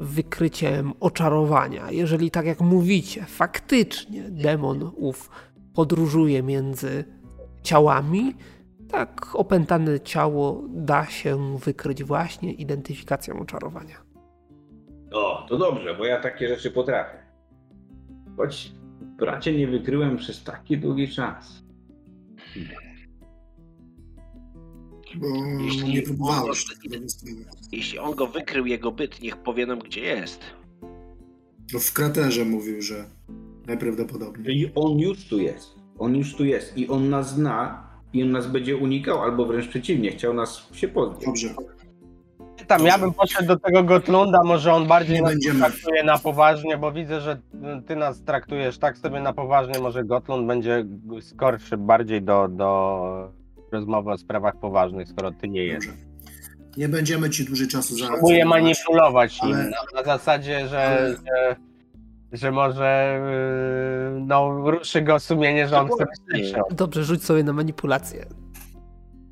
wykryciem 0.00 0.92
oczarowania. 1.00 1.90
Jeżeli 1.90 2.30
tak 2.30 2.46
jak 2.46 2.60
mówicie, 2.60 3.24
faktycznie 3.24 4.30
demon 4.30 4.90
ów 4.96 5.30
podróżuje 5.74 6.42
między 6.42 7.04
ciałami, 7.62 8.34
tak 8.88 9.34
opętane 9.34 10.00
ciało 10.00 10.64
da 10.68 11.06
się 11.06 11.58
wykryć 11.58 12.04
właśnie 12.04 12.52
identyfikacją 12.52 13.40
oczarowania. 13.40 13.96
O, 15.12 15.46
to 15.48 15.58
dobrze, 15.58 15.94
bo 15.94 16.04
ja 16.04 16.20
takie 16.20 16.48
rzeczy 16.48 16.70
potrafię. 16.70 17.18
Choć 18.36 18.72
bracie 19.18 19.58
nie 19.58 19.66
wykryłem 19.66 20.16
przez 20.16 20.44
taki 20.44 20.78
długi 20.78 21.08
czas. 21.08 21.64
Bo 25.14 25.26
jeśli 25.64 25.94
nie 25.94 26.02
próbowałeś. 26.02 26.64
Jeśli 27.72 27.98
on 27.98 28.14
go 28.14 28.26
wykrył, 28.26 28.66
jego 28.66 28.92
byt, 28.92 29.22
niech 29.22 29.36
powie 29.36 29.66
nam, 29.66 29.78
gdzie 29.78 30.00
jest. 30.00 30.40
No 31.72 31.78
w 31.80 31.92
kraterze 31.92 32.44
mówił, 32.44 32.82
że 32.82 33.04
najprawdopodobniej. 33.66 34.56
I 34.56 34.70
on 34.74 34.98
już 34.98 35.28
tu 35.28 35.38
jest. 35.38 35.74
On 35.98 36.16
już 36.16 36.34
tu 36.34 36.44
jest 36.44 36.78
i 36.78 36.88
on 36.88 37.10
nas 37.10 37.34
zna 37.34 37.88
i 38.12 38.22
on 38.22 38.30
nas 38.30 38.46
będzie 38.46 38.76
unikał, 38.76 39.22
albo 39.22 39.46
wręcz 39.46 39.68
przeciwnie, 39.68 40.10
chciał 40.10 40.34
nas 40.34 40.68
się 40.72 40.88
pozbyć. 40.88 41.26
Dobrze. 41.26 41.48
Tam, 42.66 42.78
Dobrze. 42.78 42.86
ja 42.86 42.98
bym 42.98 43.12
poszedł 43.12 43.48
do 43.48 43.58
tego 43.58 43.82
Gotlunda, 43.82 44.40
może 44.44 44.72
on 44.72 44.86
bardziej 44.86 45.22
nas 45.22 45.34
traktuje 45.58 46.04
na 46.04 46.18
poważnie, 46.18 46.78
bo 46.78 46.92
widzę, 46.92 47.20
że 47.20 47.40
ty 47.86 47.96
nas 47.96 48.22
traktujesz 48.22 48.78
tak 48.78 48.98
sobie 48.98 49.20
na 49.20 49.32
poważnie, 49.32 49.80
może 49.80 50.04
Gotlund 50.04 50.46
będzie 50.46 50.86
skorszy 51.20 51.76
bardziej 51.76 52.22
do, 52.22 52.48
do 52.48 53.32
rozmowy 53.72 54.10
o 54.10 54.18
sprawach 54.18 54.56
poważnych, 54.56 55.08
skoro 55.08 55.32
ty 55.32 55.48
nie 55.48 55.64
jesteś. 55.64 55.94
Nie 56.76 56.88
będziemy 56.88 57.30
ci 57.30 57.44
dłużej 57.44 57.68
czasu 57.68 57.96
za. 57.96 58.06
Próbuję 58.06 58.44
manipulować 58.44 59.38
ale... 59.40 59.56
nim 59.56 59.70
na, 59.70 60.00
na, 60.00 60.04
zasadzie, 60.04 60.68
że, 60.68 60.82
ale... 60.82 61.08
że, 61.08 61.56
że, 62.34 62.52
może 62.52 63.20
yy, 64.14 64.20
no, 64.20 64.70
ruszy 64.70 65.02
go 65.02 65.20
sumienie, 65.20 65.68
że 65.68 65.80
on 65.80 65.88
chce 65.88 66.04
Dobrze, 66.70 67.04
rzuć 67.04 67.24
sobie 67.24 67.44
na 67.44 67.52
manipulację. 67.52 68.26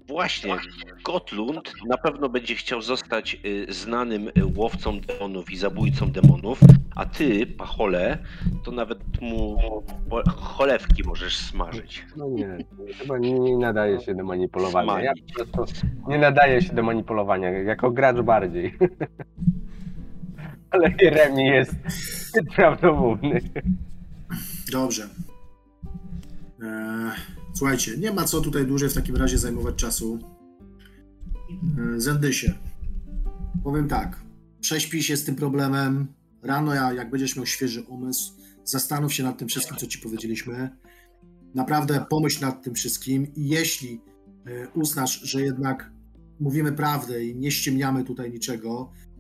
Właśnie, 0.09 0.57
Gotlund 1.05 1.73
na 1.87 1.97
pewno 1.97 2.29
będzie 2.29 2.55
chciał 2.55 2.83
zostać 2.83 3.41
y, 3.45 3.73
znanym 3.73 4.29
y, 4.29 4.33
łowcą 4.57 5.01
demonów 5.01 5.51
i 5.51 5.57
zabójcą 5.57 6.13
demonów, 6.13 6.61
a 6.97 7.07
ty, 7.07 7.47
Pachole, 7.47 8.19
to 8.65 8.71
nawet 8.71 9.21
mu 9.21 9.59
cholewki 10.37 11.03
możesz 11.07 11.37
smażyć. 11.37 12.07
No 12.17 12.29
nie, 12.29 12.59
chyba 12.99 13.19
nie, 13.19 13.39
nie 13.39 13.57
nadaje 13.57 14.01
się 14.01 14.15
do 14.15 14.25
manipulowania. 14.25 15.03
Ja 15.03 15.13
po 15.39 15.47
prostu 15.47 15.87
nie 16.09 16.19
nadaje 16.19 16.63
się 16.63 16.73
do 16.73 16.83
manipulowania, 16.83 17.51
jako 17.51 17.91
gracz 17.91 18.21
bardziej. 18.21 18.75
Ale 20.73 20.95
Jeremi 21.01 21.47
jest 21.47 21.75
prawdomówny. 22.57 23.41
Dobrze. 24.73 25.09
Eee, 26.63 27.13
słuchajcie, 27.55 27.97
nie 27.99 28.13
ma 28.13 28.25
co 28.25 28.41
tutaj 28.41 28.67
dłużej 28.67 28.89
w 28.89 28.95
takim 28.95 29.17
razie 29.17 29.39
zajmować 29.39 29.75
czasu. 29.75 30.19
Eee, 31.79 32.01
Zendysie, 32.01 32.55
powiem 33.65 33.89
tak, 33.89 34.21
prześpij 34.61 35.03
się 35.03 35.17
z 35.17 35.25
tym 35.25 35.35
problemem. 35.35 36.07
Rano, 36.43 36.75
jak 36.75 37.11
będziesz 37.11 37.37
miał 37.37 37.47
świeży 37.47 37.83
umysł, 37.83 38.33
zastanów 38.65 39.15
się 39.15 39.23
nad 39.23 39.39
tym 39.39 39.49
wszystkim, 39.49 39.77
co 39.77 39.87
ci 39.87 39.99
powiedzieliśmy. 39.99 40.71
Naprawdę 41.55 42.05
pomyśl 42.11 42.45
nad 42.45 42.63
tym 42.63 42.75
wszystkim 42.75 43.35
i 43.35 43.49
jeśli 43.49 44.01
e, 44.47 44.69
uznasz, 44.69 45.21
że 45.21 45.43
jednak 45.43 45.91
mówimy 46.41 46.73
prawdę 46.73 47.25
i 47.25 47.37
nie 47.37 47.51
ściemniamy 47.51 48.05
tutaj 48.05 48.31
niczego, 48.31 48.91
e, 48.93 49.12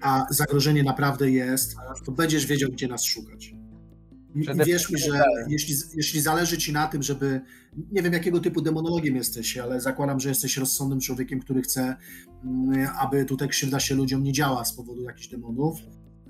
a 0.00 0.26
zagrożenie 0.30 0.82
naprawdę 0.82 1.30
jest, 1.30 1.76
to 2.04 2.12
będziesz 2.12 2.46
wiedział, 2.46 2.70
gdzie 2.70 2.88
nas 2.88 3.04
szukać. 3.04 3.54
I, 4.34 4.40
i 4.40 4.64
wierz 4.66 4.90
mi, 4.90 4.98
że 4.98 5.22
jeśli, 5.48 5.74
jeśli 5.94 6.20
zależy 6.20 6.58
ci 6.58 6.72
na 6.72 6.86
tym, 6.86 7.02
żeby, 7.02 7.40
nie 7.92 8.02
wiem 8.02 8.12
jakiego 8.12 8.40
typu 8.40 8.62
demonologiem 8.62 9.16
jesteś, 9.16 9.58
ale 9.58 9.80
zakładam, 9.80 10.20
że 10.20 10.28
jesteś 10.28 10.56
rozsądnym 10.56 11.00
człowiekiem, 11.00 11.40
który 11.40 11.62
chce, 11.62 11.96
mm, 12.44 12.88
aby 13.00 13.24
tutaj 13.24 13.48
krzywda 13.48 13.80
się 13.80 13.94
ludziom 13.94 14.22
nie 14.22 14.32
działa 14.32 14.64
z 14.64 14.72
powodu 14.72 15.02
jakichś 15.02 15.28
demonów, 15.28 15.78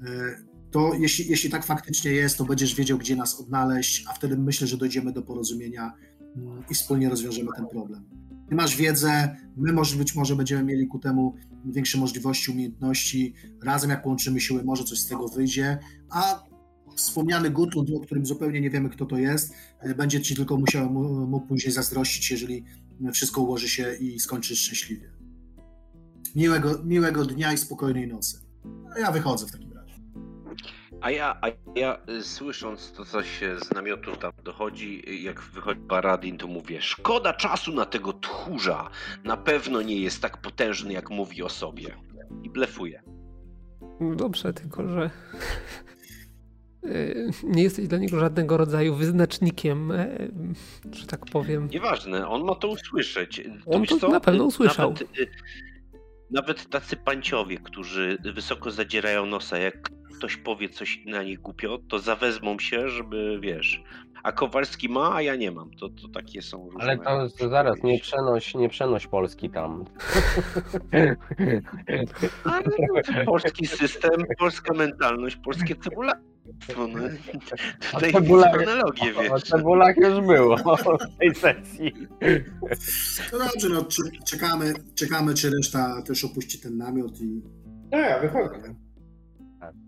e, 0.07 0.53
to 0.71 0.95
jeśli, 0.99 1.29
jeśli 1.29 1.51
tak 1.51 1.65
faktycznie 1.65 2.13
jest, 2.13 2.39
to 2.39 2.45
będziesz 2.45 2.75
wiedział, 2.75 2.99
gdzie 2.99 3.17
nas 3.17 3.41
odnaleźć, 3.41 4.05
a 4.11 4.13
wtedy 4.13 4.39
myślę, 4.39 4.67
że 4.67 4.77
dojdziemy 4.77 5.13
do 5.13 5.23
porozumienia 5.23 5.93
mm, 6.37 6.63
i 6.71 6.75
wspólnie 6.75 7.09
rozwiążemy 7.09 7.51
ten 7.57 7.67
problem. 7.67 8.05
Ty 8.49 8.55
masz 8.55 8.77
wiedzę, 8.77 9.37
my 9.57 9.73
może, 9.73 9.97
być 9.97 10.15
może 10.15 10.37
będziemy 10.37 10.65
mieli 10.65 10.87
ku 10.87 10.99
temu 10.99 11.35
większe 11.65 11.99
możliwości, 11.99 12.51
umiejętności. 12.51 13.35
Razem, 13.63 13.91
jak 13.91 14.03
połączymy 14.03 14.41
siły, 14.41 14.65
może 14.65 14.85
coś 14.85 14.99
z 14.99 15.07
tego 15.07 15.29
wyjdzie, 15.29 15.79
a 16.11 16.43
wspomniany 16.97 17.51
Gutlund, 17.51 17.91
o 17.91 18.01
którym 18.01 18.27
zupełnie 18.27 18.61
nie 18.61 18.71
wiemy, 18.71 18.91
kto 18.91 19.07
to 19.07 19.19
jest, 19.19 19.55
e, 19.81 19.95
będzie 19.95 20.21
ci 20.21 20.37
tylko 20.37 20.57
musiał 20.57 20.91
mu, 20.91 21.41
później 21.41 21.73
zazdrościć, 21.73 22.31
jeżeli 22.31 22.65
wszystko 23.13 23.41
ułoży 23.41 23.69
się 23.69 23.95
i 23.95 24.21
skończy 24.21 24.57
szczęśliwie. 24.57 25.13
Miłego, 26.37 26.83
miłego 26.85 27.25
dnia 27.25 27.53
i 27.53 27.59
spokojnej 27.59 28.09
nocy. 28.09 28.41
Ja 29.01 29.13
wychodzę 29.13 29.47
w 29.47 29.53
takim 29.53 29.72
a 31.03 31.11
ja, 31.11 31.37
a 31.43 31.49
ja 31.77 31.99
y, 32.09 32.23
słysząc 32.23 32.93
to 32.93 33.05
coś 33.05 33.41
z 33.61 33.75
namiotów 33.75 34.19
tam 34.19 34.33
dochodzi, 34.45 35.03
y, 35.09 35.15
jak 35.15 35.41
wychodzi 35.41 35.81
Baradin, 35.81 36.39
to 36.39 36.47
mówię, 36.47 36.83
szkoda 36.83 37.33
czasu 37.33 37.73
na 37.73 37.87
tego 37.87 38.13
tchórza. 38.13 38.91
Na 39.25 39.37
pewno 39.37 39.83
nie 39.83 39.97
jest 39.97 40.23
tak 40.23 40.37
potężny, 40.37 40.93
jak 40.93 41.11
mówi 41.11 41.43
o 41.43 41.49
sobie. 41.49 41.97
I 42.43 42.51
blefuje. 42.51 43.03
No 44.01 44.15
dobrze, 44.15 44.53
tylko 44.53 44.89
że 44.89 45.11
y, 46.85 47.31
nie 47.45 47.63
jesteś 47.63 47.89
dla 47.89 47.99
niego 47.99 48.21
żadnego 48.21 48.57
rodzaju 48.57 48.95
wyznacznikiem, 48.95 49.93
e, 49.93 50.19
że 50.93 51.07
tak 51.07 51.27
powiem. 51.27 51.69
Nieważne, 51.73 52.29
on 52.29 52.45
ma 52.45 52.55
to 52.55 52.69
usłyszeć. 52.69 53.43
On 53.67 53.87
to 53.87 54.09
na 54.09 54.21
pewno 54.21 54.45
usłyszał. 54.45 54.91
Nawet, 54.91 55.31
nawet 56.31 56.71
tacy 56.71 56.97
panciowie, 56.97 57.59
którzy 57.59 58.19
wysoko 58.35 58.71
zadzierają 58.71 59.27
nosa, 59.27 59.59
jak 59.59 59.91
ktoś 60.23 60.37
powie 60.37 60.69
coś 60.69 61.01
na 61.07 61.23
nich 61.23 61.41
głupio, 61.41 61.79
to 61.89 61.99
zawezmą 61.99 62.59
się, 62.59 62.89
żeby 62.89 63.39
wiesz. 63.41 63.83
A 64.23 64.33
Kowalski 64.33 64.89
ma, 64.89 65.15
a 65.15 65.23
ja 65.23 65.37
nie 65.37 65.51
mam. 65.51 65.71
To, 65.71 65.89
to 65.89 66.09
takie 66.15 66.43
są 66.43 66.71
różne. 66.71 66.83
Ale 66.83 66.99
to, 66.99 67.29
to 67.39 67.49
zaraz, 67.49 67.83
nie 67.83 68.01
przenoś, 68.01 68.55
nie 68.55 68.69
przenoś 68.69 69.07
Polski 69.07 69.51
tam. 69.51 69.85
Ale 72.45 72.63
polski 73.25 73.67
system, 73.67 74.25
polska 74.39 74.75
mentalność, 74.75 75.37
polskie 75.37 75.77
cebula. 75.77 76.13
No, 76.69 76.89
tutaj 77.93 78.13
cebulach, 78.13 78.63
analogię, 78.63 79.13
wiesz. 79.13 79.31
O 79.31 79.41
cebulach 79.41 79.97
już 79.97 80.21
było 80.21 80.57
w 80.57 81.19
tej 81.19 81.35
sesji. 81.35 81.93
No 83.33 83.39
dobrze, 83.39 83.69
no 83.69 83.85
czekamy, 84.27 84.73
czekamy, 84.95 85.35
czy 85.35 85.51
reszta 85.51 86.03
też 86.03 86.25
opuści 86.25 86.61
ten 86.61 86.77
namiot 86.77 87.21
i... 87.21 87.43
No 87.93 87.99
ja 87.99 88.19
wychodzę. 88.21 88.75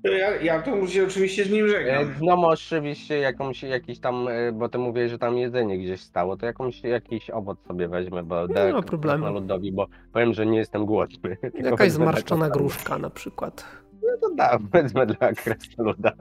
Ja, 0.05 0.37
ja 0.43 0.62
to 0.62 0.87
się 0.87 1.05
oczywiście 1.05 1.45
z 1.45 1.51
nim 1.51 1.68
żegnam. 1.68 2.14
No 2.20 2.49
oczywiście 2.49 3.18
jakąś, 3.18 3.62
jakiś 3.62 3.99
tam, 3.99 4.29
e, 4.29 4.53
bo 4.53 4.68
ty 4.68 4.79
mówisz, 4.79 5.11
że 5.11 5.18
tam 5.18 5.39
jedzenie 5.39 5.79
gdzieś 5.79 6.01
stało, 6.01 6.37
to 6.37 6.47
jakąś, 6.47 6.83
jakiś 6.83 7.31
owoc 7.31 7.66
sobie 7.66 7.89
weźmę, 7.89 8.22
bo 8.22 8.47
nie 8.47 8.72
ma 8.72 8.83
problemu. 8.83 9.33
ludowi, 9.33 9.72
bo 9.72 9.87
powiem, 10.12 10.35
że 10.35 10.47
nie 10.47 10.59
jestem 10.59 10.87
głodny. 10.87 11.37
Jakaś 11.64 11.93
zmarszczona 11.93 12.51
gruszka 12.51 12.99
na 12.99 13.11
przykład. 13.11 13.66
No 14.03 14.29
to 14.29 14.35
da, 14.35 14.59
wezmę 14.72 15.07
dla 15.07 15.33
krasnoluda. 15.33 16.12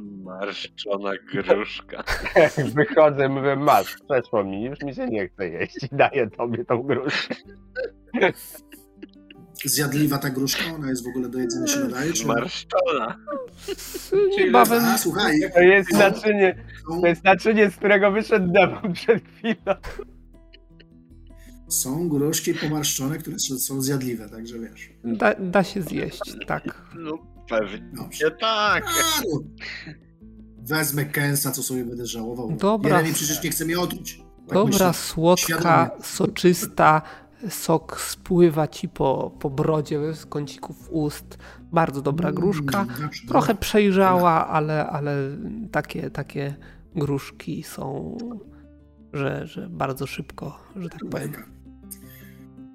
Marszczona 0.00 1.10
gruszka. 1.32 2.04
Wychodzę, 2.74 3.28
mówię, 3.28 3.56
masz, 3.56 3.96
przeszło 4.08 4.44
mi, 4.44 4.64
już 4.64 4.80
mi 4.80 4.94
się 4.94 5.06
nie 5.06 5.28
chce 5.28 5.48
jeść 5.48 5.82
i 5.92 5.96
daję 5.96 6.30
tobie 6.30 6.64
tą 6.64 6.82
gruszkę. 6.82 7.34
Zjadliwa 9.64 10.18
ta 10.18 10.30
gruszka, 10.30 10.64
ona 10.74 10.88
jest 10.90 11.04
w 11.04 11.08
ogóle 11.08 11.28
do 11.28 11.38
jedzenia 11.38 11.66
się 11.66 11.78
nadaje? 11.80 12.12
Czy... 12.12 12.26
Marszczona. 12.26 13.18
Niebawem 14.38 14.84
A, 14.84 14.98
słuchaj, 14.98 15.40
To 15.54 15.60
jest 15.60 15.90
są- 15.90 15.98
naczynie, 15.98 16.64
są, 16.88 17.00
to 17.00 17.06
jest 17.06 17.24
naczynie, 17.24 17.70
z 17.70 17.76
którego 17.76 18.10
wyszedł 18.10 18.52
demon 18.52 18.92
przed 18.92 19.22
chwilą. 19.38 19.74
są 21.68 22.08
gruszki 22.08 22.54
pomarszczone, 22.54 23.18
które 23.18 23.38
są 23.38 23.58
są 23.58 23.82
zjadliwe, 23.82 24.28
także 24.28 24.58
wiesz. 24.58 24.90
da, 25.04 25.34
da 25.34 25.64
się 25.64 25.82
zjeść, 25.82 26.20
tak. 26.46 26.82
No 26.98 27.18
pewnie 27.48 27.90
Dobrze. 27.92 28.30
tak. 28.30 28.84
A, 28.86 29.20
no. 29.20 29.40
Wezmę 30.58 31.04
kęsa, 31.04 31.50
co 31.50 31.62
sobie 31.62 31.84
będę 31.84 32.06
żałował. 32.06 32.52
Dobra. 32.52 32.96
Jeremy 32.96 33.14
przecież 33.14 33.42
nie 33.42 33.50
chce 33.50 33.64
mnie 33.64 33.80
otruć. 33.80 34.16
Tak 34.16 34.54
Dobra, 34.54 34.72
myślę. 34.72 34.94
słodka, 34.94 35.44
Świadomie. 35.46 36.02
soczysta, 36.04 37.02
sok 37.48 38.00
spływa 38.00 38.68
ci 38.68 38.88
po, 38.88 39.32
po 39.40 39.50
brodzie 39.50 40.14
z 40.14 40.26
kącików 40.26 40.88
ust. 40.90 41.38
Bardzo 41.72 42.02
dobra 42.02 42.32
gruszka. 42.32 42.82
Mm, 42.82 42.94
dobrze, 43.00 43.26
Trochę 43.28 43.54
przejrzała, 43.54 44.48
ale, 44.48 44.86
ale 44.86 45.16
takie, 45.72 46.10
takie 46.10 46.54
gruszki 46.94 47.62
są, 47.62 48.18
że, 49.12 49.46
że 49.46 49.68
bardzo 49.68 50.06
szybko, 50.06 50.58
że 50.76 50.88
tak 50.88 51.00
powiem. 51.10 51.32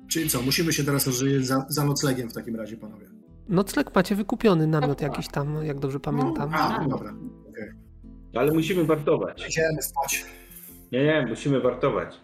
Czyli 0.08 0.30
co, 0.30 0.42
musimy 0.42 0.74
się 0.74 0.84
teraz 0.84 1.08
rozżyć 1.08 1.48
za, 1.48 1.66
za 1.70 1.86
noclegiem 1.86 2.30
w 2.30 2.34
takim 2.34 2.56
razie, 2.56 2.78
panowie. 2.78 3.06
Nocleg 3.50 3.96
macie 3.96 4.16
wykupiony 4.16 4.68
namiot 4.68 5.02
jakiś 5.02 5.28
tam, 5.28 5.66
jak 5.66 5.80
dobrze 5.80 6.00
pamiętam. 6.00 6.50
A, 6.54 6.80
no 6.82 6.90
dobra. 6.90 7.14
Ale 8.36 8.54
musimy 8.54 8.84
wartować. 8.84 9.46
Idziemy 9.50 9.82
spać. 9.82 10.26
Nie, 10.92 11.04
nie, 11.04 11.26
musimy 11.30 11.62
wartować. 11.62 12.22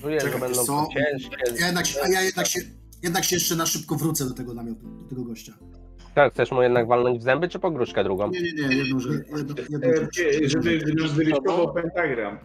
Czuję, 0.00 0.20
że 0.20 0.26
Czekaj, 0.26 0.40
będą 0.40 0.56
wiesz 0.58 0.66
co? 0.66 0.88
ciężkie. 0.94 1.36
Ja 1.60 1.66
jednak, 1.66 1.86
się- 1.86 2.00
a 2.04 2.08
ja 2.08 2.22
jednak 2.22 2.46
się, 2.46 2.60
jednak 3.02 3.24
się 3.24 3.36
jeszcze 3.36 3.56
na 3.56 3.66
szybko 3.66 3.96
wrócę 3.96 4.24
do 4.24 4.34
tego 4.34 4.54
namiotu, 4.54 4.86
do 5.02 5.08
tego 5.08 5.24
gościa. 5.24 5.52
Tak, 6.14 6.32
chcesz 6.32 6.50
mu 6.50 6.62
jednak 6.62 6.88
walnąć 6.88 7.20
w 7.20 7.22
zęby, 7.22 7.48
czy 7.48 7.58
po 7.58 7.70
gruszkę 7.70 8.04
drugą? 8.04 8.30
Nie, 8.30 8.42
nie, 8.42 8.52
nie, 8.52 8.76
jedną 8.76 9.00
rzecz. 9.00 9.22
E. 9.32 10.48
Żeby 10.48 10.80
nam 10.98 11.08
wyrysował 11.08 11.74
pentagram. 11.74 12.38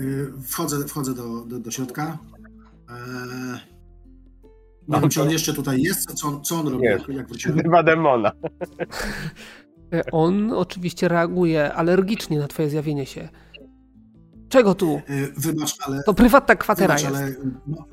Y, 0.00 0.32
Wchodzę, 0.48 0.88
wchodzę 0.88 1.14
do, 1.14 1.44
do, 1.44 1.58
do 1.58 1.70
środka. 1.70 2.18
Eee, 2.90 2.96
nie 3.52 3.58
No 4.88 5.00
wiem, 5.00 5.10
czy 5.10 5.22
on 5.22 5.30
jeszcze 5.30 5.54
tutaj 5.54 5.82
jest. 5.82 6.14
Co 6.14 6.28
on, 6.28 6.44
co 6.44 6.56
on 6.56 6.68
robi, 6.68 6.84
Jest. 6.84 7.08
jak, 7.08 7.16
jak 7.16 7.28
wróciłem? 7.28 7.58
Chyba 7.62 7.82
demona. 7.82 8.32
E, 9.94 10.02
On 10.12 10.52
oczywiście 10.52 11.08
reaguje 11.08 11.72
alergicznie 11.74 12.38
na 12.38 12.48
twoje 12.48 12.70
zjawienie 12.70 13.06
się. 13.06 13.28
Czego 14.54 14.74
tu? 14.74 15.00
Y, 15.10 15.32
Wybacz, 15.36 15.76
ale... 15.86 16.02
To 16.02 16.14
prywatna 16.14 16.56
kwatera 16.56 16.96
Wybacz, 16.96 17.02
jest. 17.02 17.16
ale... 17.16 17.50
No, 17.66 17.88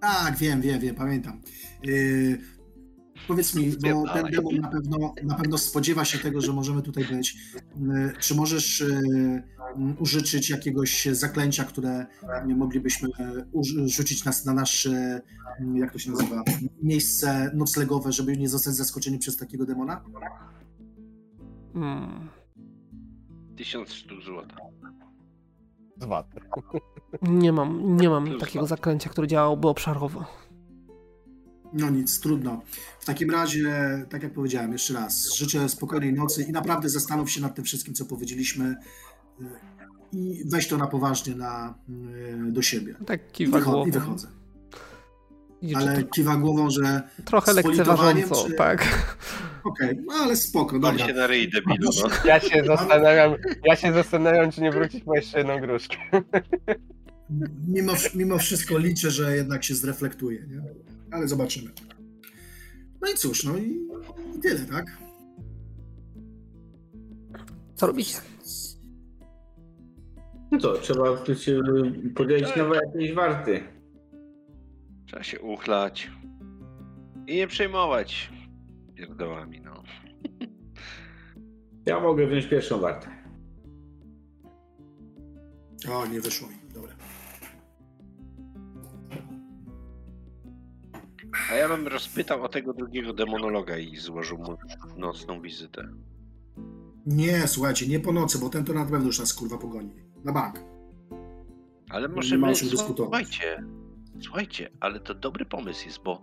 tak, 0.00 0.36
wiem, 0.36 0.60
wiem, 0.60 0.80
wiem, 0.80 0.94
pamiętam. 0.94 1.40
Y, 1.88 2.38
powiedz 3.28 3.54
mi, 3.54 3.70
bo 3.70 4.12
ten 4.14 4.26
demon 4.26 4.56
na 4.56 4.68
pewno, 4.68 5.14
na 5.22 5.34
pewno 5.34 5.58
spodziewa 5.58 6.04
się 6.04 6.18
tego, 6.18 6.40
że 6.40 6.52
możemy 6.52 6.82
tutaj 6.82 7.04
być. 7.04 7.36
Y, 7.76 8.12
czy 8.20 8.34
możesz 8.34 8.80
y, 8.80 9.02
m, 9.76 9.96
użyczyć 9.98 10.50
jakiegoś 10.50 11.04
zaklęcia, 11.04 11.64
które 11.64 12.06
moglibyśmy 12.56 13.08
y, 13.08 13.88
rzucić 13.88 14.24
nas 14.24 14.44
na 14.44 14.54
nasze, 14.54 15.20
y, 15.60 15.78
jak 15.78 15.92
to 15.92 15.98
się 15.98 16.10
nazywa, 16.10 16.44
miejsce 16.82 17.50
noclegowe, 17.54 18.12
żeby 18.12 18.36
nie 18.36 18.48
zostać 18.48 18.74
zaskoczeni 18.74 19.18
przez 19.18 19.36
takiego 19.36 19.66
demona? 19.66 20.04
Hmm. 21.74 22.28
Tysiąc 23.56 23.92
sztuk 23.92 24.22
złota. 24.22 24.56
Dwa. 25.98 26.24
Nie 27.22 27.52
mam, 27.52 27.96
nie 27.96 28.08
mam 28.10 28.26
Plus 28.26 28.40
takiego 28.40 28.64
dwa. 28.64 28.76
zaklęcia, 28.76 29.10
które 29.10 29.26
działałoby 29.26 29.68
obszarowo. 29.68 30.24
No 31.72 31.90
nic, 31.90 32.20
trudno. 32.20 32.62
W 33.00 33.04
takim 33.06 33.30
razie, 33.30 33.72
tak 34.10 34.22
jak 34.22 34.32
powiedziałem, 34.32 34.72
jeszcze 34.72 34.94
raz, 34.94 35.34
życzę 35.34 35.68
spokojnej 35.68 36.12
nocy 36.12 36.42
i 36.42 36.52
naprawdę 36.52 36.88
zastanów 36.88 37.30
się 37.30 37.40
nad 37.40 37.54
tym 37.54 37.64
wszystkim, 37.64 37.94
co 37.94 38.04
powiedzieliśmy 38.04 38.76
y, 39.40 39.44
i 40.12 40.42
weź 40.46 40.68
to 40.68 40.76
na 40.76 40.86
poważnie 40.86 41.34
na, 41.34 41.74
y, 42.48 42.52
do 42.52 42.62
siebie. 42.62 42.94
Tak 43.06 43.20
I, 43.28 43.32
kiwa 43.32 43.58
wycho- 43.58 43.64
głową. 43.64 43.86
I 43.86 43.90
wychodzę. 43.90 44.28
Widzisz, 45.62 45.76
Ale 45.76 46.02
kiwa 46.02 46.36
głową, 46.36 46.70
że 46.70 47.02
trochę 47.24 47.52
lekceważąco, 47.52 48.44
czy- 48.46 48.54
tak. 48.54 48.84
Okej, 49.64 49.98
no 50.06 50.14
ale 50.14 50.36
spoko, 50.36 50.78
dobra. 50.78 51.06
się 51.06 51.12
na 51.12 51.26
ryj, 51.26 51.50
debilu, 51.50 51.90
no. 52.02 52.08
Ja 52.24 52.40
się 52.40 52.64
zastanawiam, 52.64 53.34
ja 53.64 53.76
się 53.76 53.92
zastanawiam, 53.92 54.52
czy 54.52 54.60
nie 54.60 54.70
wrócić 54.70 55.04
po 55.04 55.14
jeszcze 55.14 55.38
jedną 55.38 55.60
gruszkę. 55.60 55.96
Mimo, 57.68 57.92
mimo 58.14 58.38
wszystko 58.38 58.78
liczę, 58.78 59.10
że 59.10 59.36
jednak 59.36 59.64
się 59.64 59.74
zreflektuje, 59.74 60.46
nie? 60.46 60.62
ale 61.10 61.28
zobaczymy. 61.28 61.70
No 63.00 63.10
i 63.10 63.14
cóż, 63.14 63.44
no 63.44 63.56
i, 63.56 63.88
i 64.36 64.40
tyle, 64.40 64.60
tak? 64.60 64.98
Co 67.74 67.86
robicie? 67.86 68.18
No 70.50 70.58
to 70.58 70.78
trzeba 70.78 71.16
tu 71.16 71.34
się 71.34 71.60
podzielić 72.14 72.56
nowe 72.56 72.80
jakieś 72.86 73.14
warty. 73.14 73.60
Trzeba 75.06 75.22
się 75.22 75.40
uchlać. 75.40 76.10
I 77.26 77.36
nie 77.36 77.46
przejmować 77.46 78.30
pierdołami, 78.98 79.60
no. 79.60 79.82
Ja 81.86 82.00
mogę 82.00 82.26
wziąć 82.26 82.46
pierwszą 82.46 82.80
wartę. 82.80 83.08
O, 85.92 86.06
nie 86.06 86.20
wyszło 86.20 86.48
mi, 86.48 86.54
dobra. 86.74 86.92
A 91.50 91.54
ja 91.54 91.68
bym 91.68 91.88
rozpytał 91.88 92.42
o 92.42 92.48
tego 92.48 92.72
drugiego 92.74 93.12
demonologa 93.12 93.78
i 93.78 93.96
złożył 93.96 94.38
mu 94.38 94.56
nocną 94.96 95.40
wizytę. 95.40 95.88
Nie, 97.06 97.48
słuchajcie, 97.48 97.86
nie 97.88 98.00
po 98.00 98.12
nocy, 98.12 98.38
bo 98.38 98.48
ten 98.48 98.64
to 98.64 98.72
na 98.72 98.84
pewno 98.84 99.06
już 99.06 99.18
nas 99.18 99.34
kurwa 99.34 99.58
pogoni. 99.58 99.90
Na 100.24 100.32
bank. 100.32 100.60
Ale 101.90 102.08
Nie 102.08 102.14
możemy, 102.14 102.40
ma 102.46 102.50
o 102.50 102.54
czym 102.54 102.68
dyskutować. 102.68 103.26
słuchajcie, 103.28 103.64
słuchajcie, 104.22 104.70
ale 104.80 105.00
to 105.00 105.14
dobry 105.14 105.44
pomysł 105.44 105.86
jest, 105.86 106.02
bo 106.04 106.20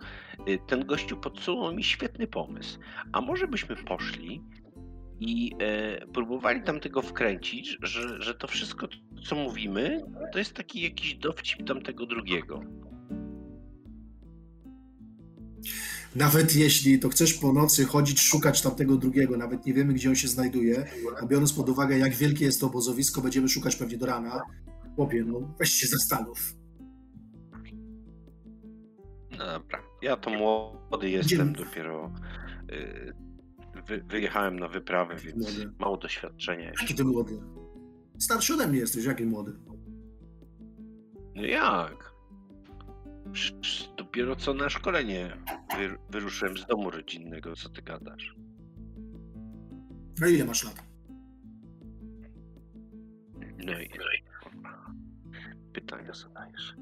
y, 0.48 0.60
ten 0.68 0.86
gościu 0.86 1.18
podsunął 1.18 1.76
mi 1.76 1.84
świetny 1.84 2.28
pomysł. 2.28 2.80
A 3.12 3.22
może 3.22 3.48
byśmy 3.48 3.76
poszli 3.76 4.42
i 5.20 5.52
e, 5.62 6.08
próbowali 6.08 6.64
tam 6.64 6.80
tego 6.80 7.02
wkręcić, 7.02 7.78
że, 7.82 8.22
że 8.22 8.36
to 8.36 8.48
wszystko, 8.48 8.88
co 9.24 9.36
mówimy, 9.36 10.02
to 10.34 10.40
jest 10.40 10.54
taki 10.54 10.82
jakiś 10.82 11.16
dowcip 11.16 11.68
tamtego 11.68 12.06
drugiego. 12.06 12.62
Nawet 16.16 16.56
jeśli 16.56 17.00
to 17.00 17.10
chcesz 17.10 17.34
po 17.34 17.54
nocy 17.54 17.86
chodzić, 17.86 18.22
szukać 18.22 18.62
tamtego 18.62 18.98
drugiego, 18.98 19.38
nawet 19.38 19.66
nie 19.66 19.74
wiemy, 19.74 19.94
gdzie 19.94 20.10
on 20.10 20.16
się 20.16 20.28
znajduje, 20.28 20.86
a 21.22 21.26
biorąc 21.26 21.54
pod 21.54 21.70
uwagę, 21.70 21.98
jak 21.98 22.16
wielkie 22.16 22.46
jest 22.46 22.60
to 22.60 22.68
obozowisko, 22.68 23.22
będziemy 23.22 23.50
szukać 23.50 23.76
pewnie 23.76 23.98
do 23.98 24.06
rana. 24.06 24.42
Chłopie, 24.96 25.24
no 25.28 25.56
weź 25.60 25.72
się 25.72 25.88
zastanów. 25.88 26.56
No 29.38 29.46
dobra, 29.46 29.84
ja 30.02 30.18
to 30.18 30.30
młody 30.30 31.10
jestem, 31.10 31.54
dopiero 31.54 32.12
y, 32.72 33.14
wy, 33.88 34.04
wyjechałem 34.08 34.60
na 34.60 34.68
wyprawę, 34.68 35.16
więc 35.16 35.58
Młody. 35.58 35.72
mało 35.80 35.98
doświadczenia. 35.98 36.72
Jaki 36.82 36.96
ty 36.96 37.04
młody? 37.06 37.40
Starszy 38.20 38.54
ode 38.54 38.68
mnie 38.68 38.80
jesteś, 38.80 39.06
jaki 39.06 39.26
młody? 39.26 39.54
No 41.36 41.46
jak? 41.46 42.14
Przecież 43.32 43.90
Dopiero 44.16 44.36
co 44.36 44.54
na 44.54 44.70
szkolenie 44.70 45.38
wy, 45.78 45.98
wyruszyłem 46.10 46.58
z 46.58 46.66
domu 46.66 46.90
rodzinnego, 46.90 47.56
co 47.56 47.70
ty 47.70 47.82
gadasz? 47.82 48.36
No 50.20 50.28
ile 50.28 50.46
masz 50.46 50.64
lat? 50.64 50.84
No 53.66 53.80
i, 53.80 53.90
pytania 55.74 56.14
zadajesz. 56.14 56.76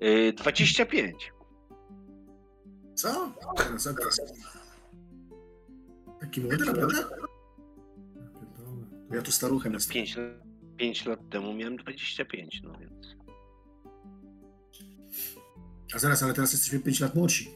Yy, 0.00 0.32
25. 0.32 1.32
Co? 2.94 3.32
Teraz, 3.56 3.84
teraz. 3.84 4.20
Taki 6.20 6.40
młody, 6.40 6.64
naprawdę? 6.64 7.04
Ja 9.10 9.22
tu 9.22 9.32
staruchem 9.32 9.72
jestem. 9.72 9.94
5, 9.94 10.16
5 10.76 11.06
lat 11.06 11.20
temu 11.30 11.54
miałem 11.54 11.76
25, 11.76 12.60
no 12.64 12.72
więc. 12.78 13.16
A 15.94 15.98
zaraz, 15.98 16.22
ale 16.22 16.34
teraz 16.34 16.52
jesteśmy 16.52 16.78
5 16.80 17.00
lat 17.00 17.14
młodsi. 17.14 17.50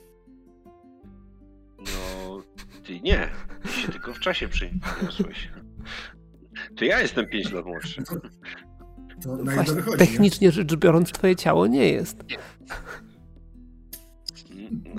No, 1.79 2.43
ty 2.87 3.01
nie. 3.01 3.31
Ty 3.63 3.69
się 3.69 3.93
tylko 3.93 4.15
w 4.15 4.19
czasie 4.21 4.49
przyniosłeś. 4.49 5.51
To 6.77 6.85
ja 6.85 7.01
jestem 7.01 7.27
5 7.29 7.53
lat 7.53 7.67
młodszy. 7.67 8.03
To, 8.03 8.15
to 9.23 9.37
na 9.37 9.53
Właśnie, 9.55 9.75
wychodzi, 9.75 10.01
nie? 10.01 10.07
technicznie 10.07 10.53
rzecz 10.53 10.77
biorąc, 10.77 11.13
twoje 11.13 11.37
ciało 11.37 11.67
nie 11.67 11.89
jest. 11.93 12.17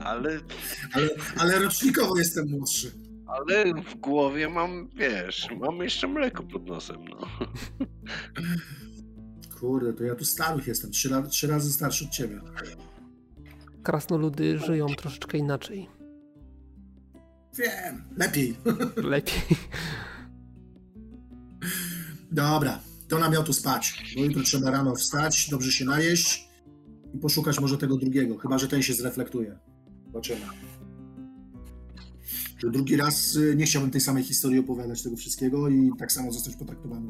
Ale... 0.03 0.39
ale... 0.93 1.09
Ale 1.38 1.59
rocznikowo 1.59 2.18
jestem 2.18 2.49
młodszy. 2.49 2.91
Ale 3.28 3.74
w 3.84 3.95
głowie 3.95 4.49
mam, 4.49 4.89
wiesz, 4.95 5.47
mam 5.59 5.78
jeszcze 5.78 6.07
mleko 6.07 6.43
pod 6.43 6.65
nosem, 6.65 7.05
no. 7.09 7.28
Kurde, 9.59 9.93
to 9.93 10.03
ja 10.03 10.15
tu 10.15 10.26
starych 10.26 10.68
jestem, 10.68 10.91
trzy, 10.91 11.09
trzy 11.30 11.47
razy 11.47 11.74
starszy 11.74 12.05
od 12.05 12.11
ciebie. 12.11 12.41
Krasnoludy 13.84 14.59
żyją 14.59 14.88
troszeczkę 14.88 15.38
inaczej. 15.38 15.89
Wiem, 17.57 18.03
lepiej. 18.18 18.57
Lepiej. 19.13 19.41
Dobra, 22.32 22.80
to 23.07 23.20
namiotu 23.20 23.53
spać, 23.53 24.03
bo 24.15 24.24
jutro 24.24 24.43
trzeba 24.43 24.72
rano 24.72 24.95
wstać, 24.95 25.49
dobrze 25.49 25.72
się 25.72 25.86
najeść 25.86 26.46
i 27.13 27.17
poszukać 27.17 27.59
może 27.59 27.77
tego 27.77 27.97
drugiego, 27.97 28.37
chyba 28.37 28.57
że 28.57 28.67
ten 28.67 28.81
się 28.81 28.93
zreflektuje. 28.93 29.59
Zobaczymy. 30.05 30.41
Drugi 32.59 32.97
raz 32.97 33.35
y, 33.35 33.55
nie 33.55 33.65
chciałbym 33.65 33.91
tej 33.91 34.01
samej 34.01 34.23
historii 34.23 34.59
opowiadać 34.59 35.03
tego 35.03 35.15
wszystkiego 35.15 35.69
i 35.69 35.91
tak 35.97 36.11
samo 36.11 36.31
zostać 36.31 36.55
potraktowany. 36.55 37.09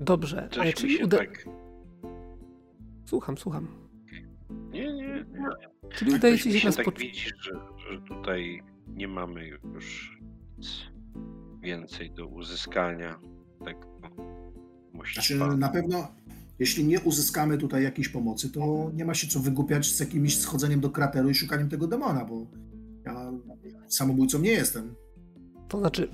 Dobrze, 0.00 0.48
Coś 0.52 0.74
czyli 0.74 1.04
uda... 1.04 1.18
Tak... 1.18 1.44
Słucham, 3.04 3.38
słucham. 3.38 3.68
Nie, 4.70 4.92
nie, 4.92 5.02
nie. 5.02 5.24
Czyli 5.90 6.10
tak 6.10 6.20
udaje 6.20 6.38
ci 6.38 6.60
się 6.60 6.66
nas 6.66 6.76
tak 6.76 6.98
widzisz, 6.98 7.34
że, 7.40 7.52
że 7.90 8.00
tutaj 8.08 8.62
nie 8.86 9.08
mamy 9.08 9.48
już 9.48 10.18
więcej 11.60 12.10
do 12.10 12.26
uzyskania. 12.26 13.20
Tak, 15.04 15.12
znaczy, 15.14 15.38
na 15.58 15.68
pewno, 15.68 16.08
jeśli 16.58 16.84
nie 16.84 17.00
uzyskamy 17.00 17.58
tutaj 17.58 17.82
jakiejś 17.82 18.08
pomocy, 18.08 18.50
to 18.50 18.90
nie 18.94 19.04
ma 19.04 19.14
się 19.14 19.26
co 19.26 19.40
wygłupiać 19.40 19.92
z 19.92 20.00
jakimś 20.00 20.38
schodzeniem 20.38 20.80
do 20.80 20.90
krateru 20.90 21.30
i 21.30 21.34
szukaniem 21.34 21.68
tego 21.68 21.86
demona, 21.86 22.24
bo 22.24 22.46
ja 23.04 23.32
samobójcą 23.88 24.38
nie 24.38 24.50
jestem. 24.50 24.94
To 25.68 25.78
znaczy, 25.78 26.08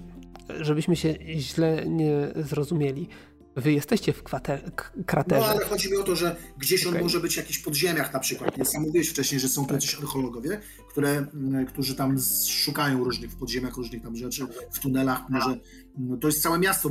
żebyśmy 0.60 0.96
się 0.96 1.14
źle 1.38 1.86
nie 1.86 2.28
zrozumieli. 2.36 3.08
Wy 3.56 3.72
jesteście 3.72 4.12
w 4.12 4.22
kwater- 4.22 4.70
kraterze. 5.06 5.40
No 5.40 5.46
ale 5.46 5.64
chodzi 5.64 5.90
mi 5.90 5.96
o 5.96 6.02
to, 6.02 6.16
że 6.16 6.36
gdzieś 6.58 6.86
on 6.86 6.90
okay. 6.90 7.02
może 7.02 7.20
być 7.20 7.34
w 7.34 7.36
jakichś 7.36 7.58
podziemiach 7.58 8.12
na 8.12 8.20
przykład. 8.20 8.58
Ja 8.58 8.64
sam 8.64 8.82
mówiłeś 8.82 9.08
wcześniej, 9.08 9.40
że 9.40 9.48
są 9.48 9.66
tu 9.66 9.74
jacyś 9.74 9.94
archeologowie, 9.94 10.60
które, 10.90 11.26
którzy 11.68 11.94
tam 11.94 12.16
szukają 12.46 13.04
różnych 13.04 13.30
w 13.30 13.36
podziemiach 13.36 13.76
różnych 13.76 14.02
tam 14.02 14.16
rzeczy, 14.16 14.46
w 14.72 14.78
tunelach 14.78 15.28
może. 15.28 15.58
No, 15.98 16.16
to 16.16 16.28
jest 16.28 16.42
całe 16.42 16.58
miasto 16.58 16.90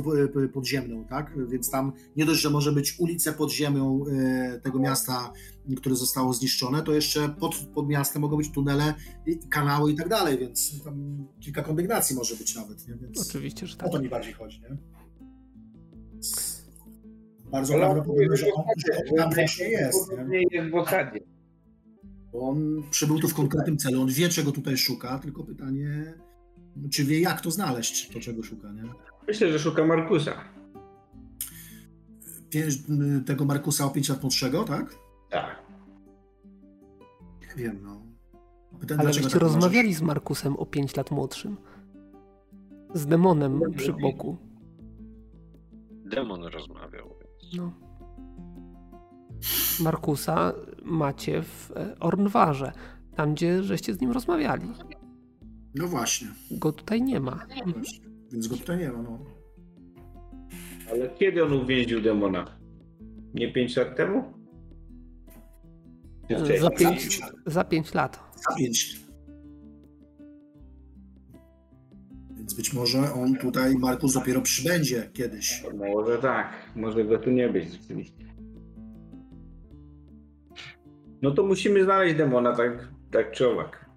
podziemne, 0.52 1.04
tak? 1.08 1.48
Więc 1.48 1.70
tam 1.70 1.92
nie 2.16 2.24
dość, 2.24 2.40
że 2.40 2.50
może 2.50 2.72
być 2.72 3.00
ulice 3.00 3.32
pod 3.32 3.52
ziemią 3.52 4.04
e, 4.12 4.60
tego 4.60 4.78
miasta, 4.78 5.32
które 5.76 5.94
zostało 5.94 6.32
zniszczone, 6.32 6.82
to 6.82 6.92
jeszcze 6.92 7.28
pod, 7.28 7.54
pod 7.74 7.88
miastem 7.88 8.22
mogą 8.22 8.36
być 8.36 8.52
tunele, 8.52 8.94
kanały 9.50 9.92
i 9.92 9.94
tak 9.94 10.08
dalej, 10.08 10.38
więc 10.38 10.84
tam 10.84 11.26
kilka 11.40 11.62
kondygnacji 11.62 12.16
może 12.16 12.36
być 12.36 12.56
nawet. 12.56 12.88
Nie? 12.88 12.94
Więc 12.94 13.28
Oczywiście, 13.28 13.66
że 13.66 13.76
tak. 13.76 13.88
O 13.88 13.90
to 13.90 14.02
mi 14.02 14.08
bardziej 14.08 14.32
chodzi, 14.32 14.60
nie? 14.60 14.76
Bardzo 17.50 17.74
prawdopodobne, 17.74 18.36
że 18.36 18.46
on, 18.54 18.64
że 18.76 19.16
tam 19.16 19.32
właśnie 19.34 19.68
jest. 19.68 20.12
Nie? 20.28 20.42
jest 20.50 20.70
w 20.70 20.74
osadzie. 20.74 21.20
On 22.32 22.82
przybył 22.90 23.18
tu 23.18 23.28
w 23.28 23.34
konkretnym 23.34 23.78
celu, 23.78 24.02
on 24.02 24.08
wie, 24.08 24.28
czego 24.28 24.52
tutaj 24.52 24.76
szuka, 24.76 25.18
tylko 25.18 25.44
pytanie, 25.44 26.14
czy 26.90 27.04
wie, 27.04 27.20
jak 27.20 27.40
to 27.40 27.50
znaleźć, 27.50 28.08
to 28.08 28.20
czego 28.20 28.42
szuka, 28.42 28.72
nie? 28.72 28.82
Myślę, 29.28 29.52
że 29.52 29.58
szuka 29.58 29.84
Markusa. 29.84 30.32
Pięć, 32.50 32.74
tego 33.26 33.44
Markusa 33.44 33.84
o 33.84 33.90
5 33.90 34.08
lat 34.08 34.22
młodszego, 34.22 34.64
tak? 34.64 34.94
Tak. 35.30 35.62
Nie 37.56 37.64
wiem, 37.64 37.80
no. 37.82 38.02
Pytanie, 38.80 39.00
Ale 39.00 39.12
żeście 39.12 39.30
tak 39.30 39.40
rozmawiali 39.40 39.88
możesz... 39.88 39.98
z 39.98 40.02
Markusem 40.02 40.56
o 40.56 40.66
5 40.66 40.96
lat 40.96 41.10
młodszym. 41.10 41.56
Z 42.94 43.06
demonem 43.06 43.60
przy 43.76 43.92
boku. 43.92 44.36
Demon 46.04 46.44
rozmawiał. 46.44 47.14
No. 47.56 47.72
Markusa 49.80 50.52
macie 50.82 51.42
w 51.42 51.72
e, 51.76 51.98
Ornwarze, 52.00 52.72
tam 53.16 53.34
gdzie 53.34 53.62
żeście 53.62 53.94
z 53.94 54.00
nim 54.00 54.10
rozmawiali. 54.10 54.68
No 55.74 55.88
właśnie. 55.88 56.28
Go 56.50 56.72
tutaj 56.72 57.02
nie 57.02 57.20
ma. 57.20 57.46
Więc 58.32 58.48
go 58.48 58.56
tutaj 58.56 58.78
nie 58.78 58.92
ma, 58.92 59.02
no. 59.02 59.18
Ale 60.90 61.08
kiedy 61.08 61.44
on 61.44 61.52
uwięził 61.52 62.00
demona? 62.00 62.58
Nie 63.34 63.52
pięć 63.52 63.76
lat 63.76 63.96
temu? 63.96 64.24
Za 66.60 66.70
pięć, 66.70 67.20
za 67.46 67.64
pięć 67.64 67.94
lat. 67.94 68.20
Za 68.36 68.54
pięć. 68.56 69.00
Więc 72.36 72.54
być 72.54 72.72
może 72.74 73.12
on 73.12 73.36
tutaj, 73.36 73.74
Markus, 73.74 74.14
dopiero 74.14 74.42
przybędzie 74.42 75.10
kiedyś. 75.12 75.64
Może 75.74 76.18
tak, 76.18 76.52
może 76.76 77.04
go 77.04 77.18
tu 77.18 77.30
nie 77.30 77.48
być 77.48 77.72
rzeczywiście. 77.72 78.24
No 81.22 81.30
to 81.30 81.42
musimy 81.42 81.84
znaleźć 81.84 82.16
demona, 82.16 82.56
tak, 82.56 82.88
tak 83.10 83.32
czy 83.32 83.48
owak. 83.48 83.87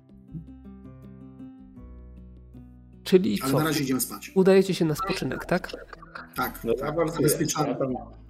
Czyli 3.11 3.41
Ale 3.41 3.51
co? 3.51 3.57
na 3.57 3.63
razie 3.63 3.83
idziemy 3.83 4.01
spać. 4.01 4.31
Udajecie 4.35 4.73
się 4.73 4.85
na 4.85 4.95
spoczynek, 4.95 5.45
tak? 5.45 5.71
Tak. 6.35 6.63
No, 6.63 6.73
tak. 6.73 6.95
Zabezpieczamy, 7.13 7.75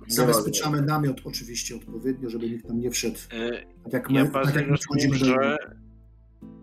zabezpieczamy 0.08 0.82
namiot 0.82 1.22
oczywiście 1.26 1.76
odpowiednio, 1.76 2.30
żeby 2.30 2.50
nikt 2.50 2.68
tam 2.68 2.80
nie 2.80 2.92
wszedł. 2.92 3.18
E, 3.34 3.52
tak 3.84 3.94
jak 3.94 4.10
my, 4.10 4.20
ja 4.20 4.26
tak 4.26 4.56
jak 4.56 4.70
my 4.70 4.78
wchodzimy 4.78 5.20
do... 5.20 5.26
że 5.26 5.58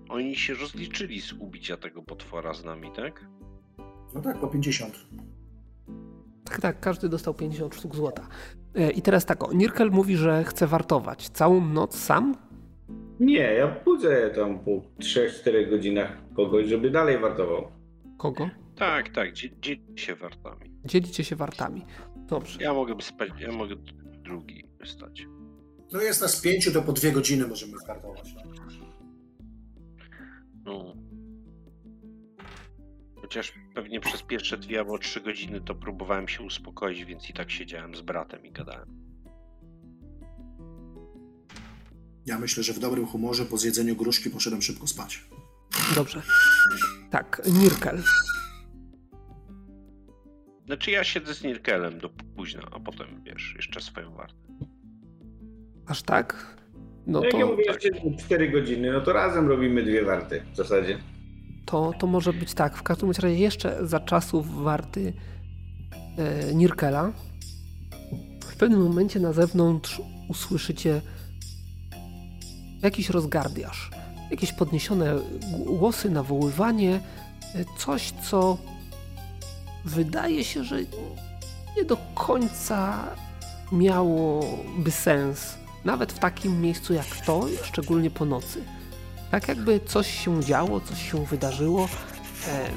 oni 0.09 0.37
się 0.37 0.55
rozliczyli 0.55 1.21
z 1.21 1.33
ubicia 1.33 1.77
tego 1.77 2.03
potwora 2.03 2.55
z 2.55 2.65
nami, 2.65 2.91
tak? 2.97 3.25
No 4.15 4.21
tak, 4.21 4.39
po 4.39 4.49
50. 4.49 4.95
Tak, 6.45 6.61
tak, 6.61 6.81
każdy 6.81 7.09
dostał 7.09 7.35
50 7.35 7.75
sztuk 7.75 7.97
złota. 7.97 8.29
E, 8.75 8.91
I 8.91 9.03
teraz 9.03 9.25
tak, 9.25 9.45
o, 9.45 9.53
Nirkel 9.53 9.91
mówi, 9.91 10.17
że 10.17 10.45
chce 10.45 10.67
wartować. 10.67 11.29
Całą 11.29 11.61
noc 11.69 11.99
sam? 11.99 12.37
Nie, 13.21 13.55
ja 13.55 13.81
budzę 13.85 14.31
tam 14.31 14.59
po 14.59 14.71
3-4 15.01 15.71
godzinach 15.71 16.17
kogoś, 16.37 16.67
żeby 16.67 16.91
dalej 16.91 17.19
wartował. 17.19 17.78
Kogo? 18.19 18.51
Tak, 18.77 19.09
tak, 19.09 19.33
dzielicie 19.33 19.79
się 19.97 20.15
wartami. 20.15 20.71
Dzielicie 20.85 21.25
się 21.25 21.37
wartami. 21.37 21.85
Dobrze. 22.17 22.63
Ja 22.63 22.75
mogę 22.75 23.03
spać, 23.03 23.31
ja 23.39 23.53
mogę 23.53 23.75
drugi 24.25 24.65
stać. 24.85 25.27
No 25.93 26.01
jest 26.01 26.21
nas 26.21 26.41
pięciu, 26.41 26.73
to 26.73 26.83
po 26.83 26.93
dwie 26.93 27.13
godziny 27.13 27.47
możemy 27.47 27.73
wartować. 27.87 28.35
No. 30.65 30.95
Chociaż 33.21 33.53
pewnie 33.75 34.01
przez 34.01 34.23
pierwsze 34.23 34.59
dwie 34.59 34.79
albo 34.79 34.99
trzy 34.99 35.21
godziny 35.21 35.61
to 35.61 35.75
próbowałem 35.75 36.29
się 36.29 36.43
uspokoić, 36.43 37.05
więc 37.05 37.31
i 37.31 37.33
tak 37.33 37.51
siedziałem 37.51 37.95
z 37.95 38.01
bratem 38.01 38.47
i 38.47 38.53
gadałem. 38.53 38.89
Ja 42.27 42.39
myślę, 42.39 42.63
że 42.63 42.73
w 42.73 42.79
dobrym 42.79 43.07
humorze 43.07 43.45
po 43.45 43.59
zjedzeniu 43.59 43.97
gruszki 43.97 44.31
poszedłem 44.31 44.63
szybko 44.63 44.87
spać. 44.87 45.25
Dobrze. 45.95 46.23
Tak, 47.11 47.43
Nirkel. 47.61 48.03
Znaczy 50.67 50.91
ja 50.91 51.05
siedzę 51.05 51.35
z 51.35 51.45
Nirkelem 51.45 51.99
do 51.99 52.09
późna, 52.09 52.63
a 52.73 52.81
potem 52.81 53.23
wiesz, 53.25 53.55
jeszcze 53.57 53.81
swoją 53.81 54.15
wartę. 54.15 54.39
Aż 55.87 56.03
tak? 56.03 56.57
No 57.07 57.21
to... 57.21 57.25
Jak 57.25 57.35
ja 57.35 57.47
mówię, 57.47 57.65
tak. 57.65 57.79
4 58.19 58.51
godziny, 58.51 58.93
no 58.93 59.01
to 59.01 59.13
razem 59.13 59.49
robimy 59.49 59.83
dwie 59.83 60.05
warty 60.05 60.43
w 60.53 60.57
zasadzie 60.57 60.99
to, 61.69 61.93
to 61.99 62.07
może 62.07 62.33
być 62.33 62.55
tak. 62.55 62.77
W 62.77 62.83
każdym 62.83 63.11
razie 63.11 63.35
jeszcze 63.35 63.87
za 63.87 64.01
czasów 64.01 64.63
warty 64.63 65.13
e, 66.19 66.55
Nirkela 66.55 67.13
w 68.45 68.57
pewnym 68.57 68.83
momencie 68.83 69.21
na 69.21 69.33
zewnątrz 69.33 70.03
usłyszycie 70.29 71.01
jakiś 72.83 73.11
rozgardiaż, 73.11 73.91
jakieś 74.31 74.53
podniesione 74.53 75.15
głosy, 75.67 76.11
nawoływanie, 76.11 76.95
e, 76.95 77.65
coś, 77.79 78.13
co 78.31 78.59
wydaje 79.85 80.45
się, 80.45 80.65
że 80.65 80.77
nie 81.77 81.85
do 81.85 81.97
końca 82.15 83.05
miałoby 83.73 84.91
sens, 84.91 85.55
nawet 85.85 86.13
w 86.13 86.19
takim 86.19 86.61
miejscu 86.61 86.95
jak 86.95 87.07
to, 87.27 87.47
szczególnie 87.63 88.11
po 88.11 88.25
nocy. 88.25 88.65
Tak 89.31 89.49
jakby 89.49 89.81
coś 89.81 90.25
się 90.25 90.45
działo, 90.45 90.81
coś 90.81 91.11
się 91.11 91.27
wydarzyło. 91.27 91.89
E, 92.49 92.71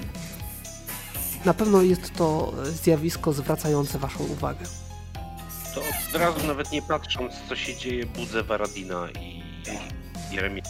na 1.46 1.54
pewno 1.54 1.82
jest 1.82 2.14
to 2.14 2.54
zjawisko 2.84 3.34
zwracające 3.34 4.00
Waszą 4.00 4.24
uwagę. 4.24 4.66
To 5.76 5.82
od 5.82 6.16
razu, 6.22 6.48
nawet 6.48 6.72
nie 6.72 6.82
patrząc, 6.82 7.34
co 7.50 7.56
się 7.56 7.76
dzieje, 7.76 8.06
budzę 8.06 8.44
Waradina 8.44 9.08
i 9.12 9.44
Jeremię. 10.32 10.62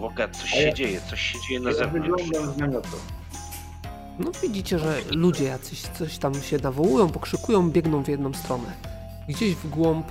Boga, 0.00 0.28
coś 0.28 0.50
się 0.50 0.74
dzieje, 0.74 1.00
coś 1.10 1.20
się 1.20 1.38
dzieje 1.48 1.60
na 1.60 1.72
zewnątrz. 1.72 2.24
No 4.18 4.30
widzicie, 4.42 4.78
że 4.78 5.00
ludzie 5.10 5.44
jacyś 5.44 5.80
coś 5.82 6.18
tam 6.18 6.34
się 6.42 6.58
nawołują, 6.58 7.08
pokrzykują, 7.08 7.70
biegną 7.70 8.04
w 8.04 8.08
jedną 8.08 8.34
stronę. 8.34 8.72
Gdzieś 9.28 9.54
w 9.54 9.68
głąb, 9.68 10.06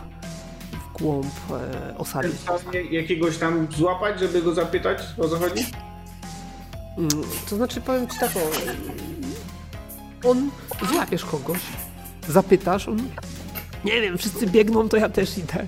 w 0.72 1.02
głąb 1.02 1.34
e, 1.52 1.98
osady. 1.98 2.32
jakiegoś 2.91 3.38
tam 3.38 3.68
złapać, 3.78 4.20
żeby 4.20 4.41
go 4.41 4.53
zapytać 4.53 5.03
o 5.18 5.30
co 5.30 5.38
chodzi? 5.38 5.66
Mm, 6.98 7.10
to 7.49 7.56
znaczy 7.56 7.82
powiem 7.82 8.07
ci 8.07 8.20
tak 8.20 8.32
o... 8.36 8.40
On... 10.30 10.49
Złapiesz 10.94 11.26
kogoś, 11.26 11.60
zapytasz, 12.28 12.88
on... 12.88 13.10
Nie 13.86 14.02
wiem, 14.02 14.18
wszyscy 14.18 14.48
biegną, 14.48 14.90
to 14.90 14.98
ja 14.98 15.10
też 15.10 15.38
idę. 15.38 15.68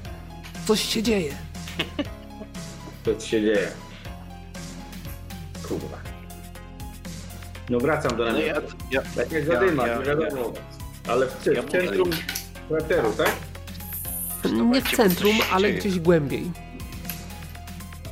Coś 0.68 0.82
się 0.82 1.04
dzieje. 1.04 1.34
Co 3.06 3.20
się 3.20 3.42
dzieje? 3.42 3.72
Kurwa. 5.72 5.98
No 7.70 7.80
wracam 7.80 8.18
do 8.18 8.26
namiotu. 8.26 8.76
Ja, 8.92 9.02
ja, 9.02 9.02
tak 9.16 9.32
jak 9.32 9.46
zadyma, 9.46 9.88
ja, 9.88 9.94
ja, 9.94 10.02
wiadomo. 10.02 10.54
Ale 11.08 11.28
w, 11.28 11.36
w 11.46 11.72
centrum 11.72 12.10
krateru, 12.68 13.12
tak? 13.12 13.36
Nie 14.74 14.82
w 14.82 14.96
centrum, 14.96 15.36
ale 15.52 15.72
gdzieś 15.72 16.00
głębiej. 16.00 16.52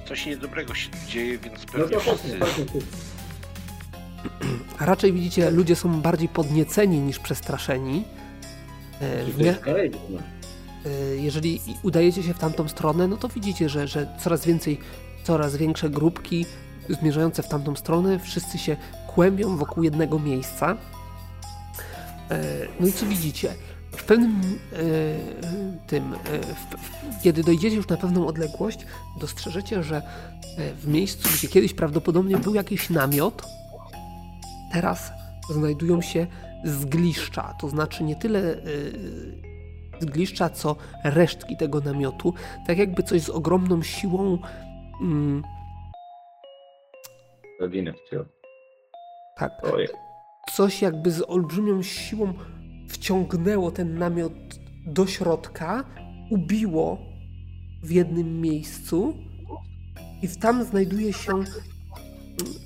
Coś 0.08 0.26
niedobrego 0.26 0.76
się 0.76 0.90
dzieje, 1.08 1.38
więc 1.38 1.66
pewnie 1.66 1.80
no 1.82 1.88
to 1.88 2.00
wszyscy... 2.00 2.40
A 4.80 4.86
raczej 4.86 5.14
widzicie, 5.14 5.52
ludzie 5.52 5.76
są 5.76 6.02
bardziej 6.02 6.30
podnieceni 6.30 7.00
niż 7.00 7.20
przestraszeni. 7.20 8.04
E, 9.02 9.26
e, 10.86 11.16
Jeżeli 11.16 11.62
udajecie 11.84 12.24
się 12.24 12.34
w 12.34 12.40
tamtą 12.40 12.68
stronę, 12.68 13.08
no 13.08 13.18
to 13.18 13.28
widzicie, 13.28 13.70
że, 13.70 13.88
że 13.88 14.08
coraz 14.20 14.46
więcej, 14.46 14.80
coraz 15.24 15.58
większe 15.58 15.90
grupki 15.90 16.46
zmierzające 16.90 17.44
w 17.44 17.48
tamtą 17.48 17.76
stronę, 17.76 18.20
wszyscy 18.20 18.58
się 18.58 18.78
kłębią 19.08 19.58
wokół 19.58 19.84
jednego 19.84 20.20
miejsca. 20.20 20.78
E, 22.32 22.44
no 22.80 22.88
i 22.88 22.92
co 22.92 23.06
widzicie? 23.06 23.54
W 23.92 24.04
pewnym 24.04 24.42
tym, 25.88 26.16
kiedy 27.24 27.44
dojdziecie 27.44 27.76
już 27.76 27.88
na 27.88 27.98
pewną 27.98 28.28
odległość, 28.28 28.80
dostrzeżecie, 29.20 29.84
że 29.84 30.02
w 30.82 30.88
miejscu, 30.88 31.30
gdzie 31.34 31.48
kiedyś 31.48 31.74
prawdopodobnie 31.74 32.38
był 32.38 32.56
jakiś 32.56 32.90
namiot, 32.90 33.44
teraz 34.74 35.12
znajdują 35.54 36.02
się 36.02 36.28
zgliszcza, 36.64 37.54
to 37.62 37.70
znaczy 37.70 38.04
nie 38.04 38.16
tyle 38.16 38.56
zgliszcza, 40.00 40.50
co 40.50 40.76
resztki 41.04 41.58
tego 41.58 41.80
namiotu, 41.80 42.34
tak 42.68 42.78
jakby 42.78 43.04
coś 43.04 43.22
z 43.22 43.30
ogromną 43.30 43.84
siłą 43.84 44.38
mm, 47.62 47.94
tak. 49.38 49.52
Coś 50.54 50.82
jakby 50.82 51.12
z 51.12 51.22
olbrzymią 51.28 51.84
siłą 51.84 52.34
wciągnęło 52.88 53.72
ten 53.72 53.98
namiot 53.98 54.34
do 54.86 55.08
środka, 55.08 55.84
ubiło 56.30 56.98
w 57.84 57.92
jednym 57.92 58.42
miejscu 58.42 59.14
i 60.22 60.28
tam 60.28 60.64
znajduje 60.64 61.14
się 61.14 61.44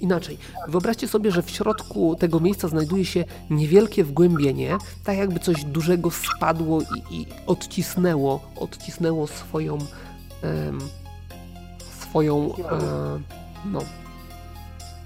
inaczej. 0.02 0.38
Wyobraźcie 0.68 1.08
sobie, 1.08 1.32
że 1.32 1.42
w 1.42 1.50
środku 1.50 2.16
tego 2.16 2.40
miejsca 2.40 2.68
znajduje 2.68 3.06
się 3.06 3.26
niewielkie 3.50 4.04
wgłębienie, 4.04 4.78
tak 5.04 5.18
jakby 5.18 5.40
coś 5.40 5.66
dużego 5.66 6.12
spadło 6.12 6.82
i, 6.82 7.16
i 7.16 7.26
odcisnęło, 7.48 8.52
odcisnęło 8.56 9.28
swoją 9.28 9.78
em, 10.42 10.80
swoją 12.00 12.56
e, 12.56 13.20
no. 13.66 13.80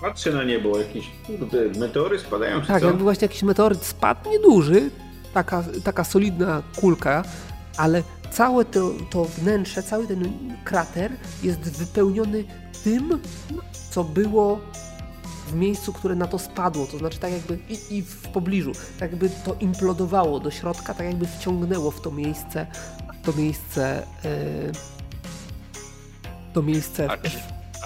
Patrzę 0.02 0.32
na 0.32 0.44
niebo, 0.44 0.80
jakieś 0.80 1.06
kurde, 1.28 1.80
meteory 1.80 2.19
spadają 2.19 2.61
czy 2.61 2.68
Tak, 2.68 2.82
co? 2.82 2.88
jakby 2.88 3.03
właśnie 3.03 3.26
jakiś 3.26 3.44
meteoryt 3.44 3.84
spadł, 3.84 4.30
nieduży, 4.30 4.90
taka, 5.34 5.64
taka 5.84 6.03
solidna 6.03 6.64
kulka, 6.80 7.24
ale 7.78 8.03
całe 8.32 8.65
to, 8.65 8.91
to 9.10 9.26
wnętrze, 9.26 9.84
cały 9.84 10.07
ten 10.07 10.32
krater 10.64 11.11
jest 11.44 11.60
wypełniony 11.60 12.44
tym, 12.84 13.19
co 13.90 14.03
było 14.03 14.60
w 15.48 15.53
miejscu, 15.56 15.94
które 15.94 16.15
na 16.15 16.28
to 16.28 16.40
spadło, 16.40 16.88
to 16.88 16.98
znaczy 16.98 17.19
tak 17.19 17.32
jakby 17.32 17.60
i, 17.69 17.98
i 17.98 18.02
w 18.02 18.28
pobliżu, 18.28 18.72
tak 18.99 19.11
jakby 19.11 19.30
to 19.30 19.56
implodowało 19.60 20.40
do 20.40 20.52
środka, 20.52 20.94
tak 20.94 21.06
jakby 21.07 21.28
wciągnęło 21.28 21.91
w 21.91 22.02
to 22.02 22.11
miejsce, 22.11 22.68
to 23.24 23.34
miejsce, 23.34 24.03
yy, 24.24 24.72
to 26.53 26.61
miejsce 26.64 27.11
a 27.11 27.18
czy, 27.18 27.38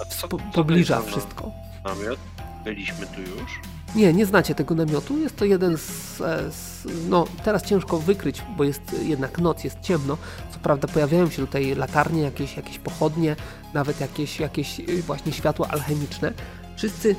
a 0.02 0.06
co, 0.06 0.28
po, 0.28 0.38
pobliża 0.54 1.02
wszystko. 1.02 1.52
Namiot? 1.84 2.20
Byliśmy 2.64 3.06
tu 3.06 3.22
już? 3.22 3.60
Nie, 3.96 4.14
nie 4.14 4.26
znacie 4.26 4.56
tego 4.56 4.76
namiotu. 4.76 5.18
Jest 5.18 5.36
to 5.36 5.46
jeden 5.46 5.78
z, 5.78 6.22
e, 6.22 6.52
z, 6.52 6.88
No, 7.10 7.26
teraz 7.44 7.64
ciężko 7.64 8.00
wykryć, 8.00 8.42
bo 8.58 8.64
jest 8.64 8.82
jednak 9.04 9.40
noc, 9.40 9.64
jest 9.64 9.80
ciemno. 9.82 10.18
Co 10.54 10.60
prawda 10.60 10.88
pojawiają 10.88 11.30
się 11.30 11.42
tutaj 11.46 11.76
latarnie, 11.76 12.22
jakieś, 12.22 12.58
jakieś 12.58 12.80
pochodnie, 12.80 13.36
nawet 13.74 14.02
jakieś, 14.02 14.40
jakieś 14.40 14.80
y, 14.80 15.04
właśnie 15.04 15.32
światła 15.32 15.68
alchemiczne. 15.68 16.34
Wszyscy 16.76 17.16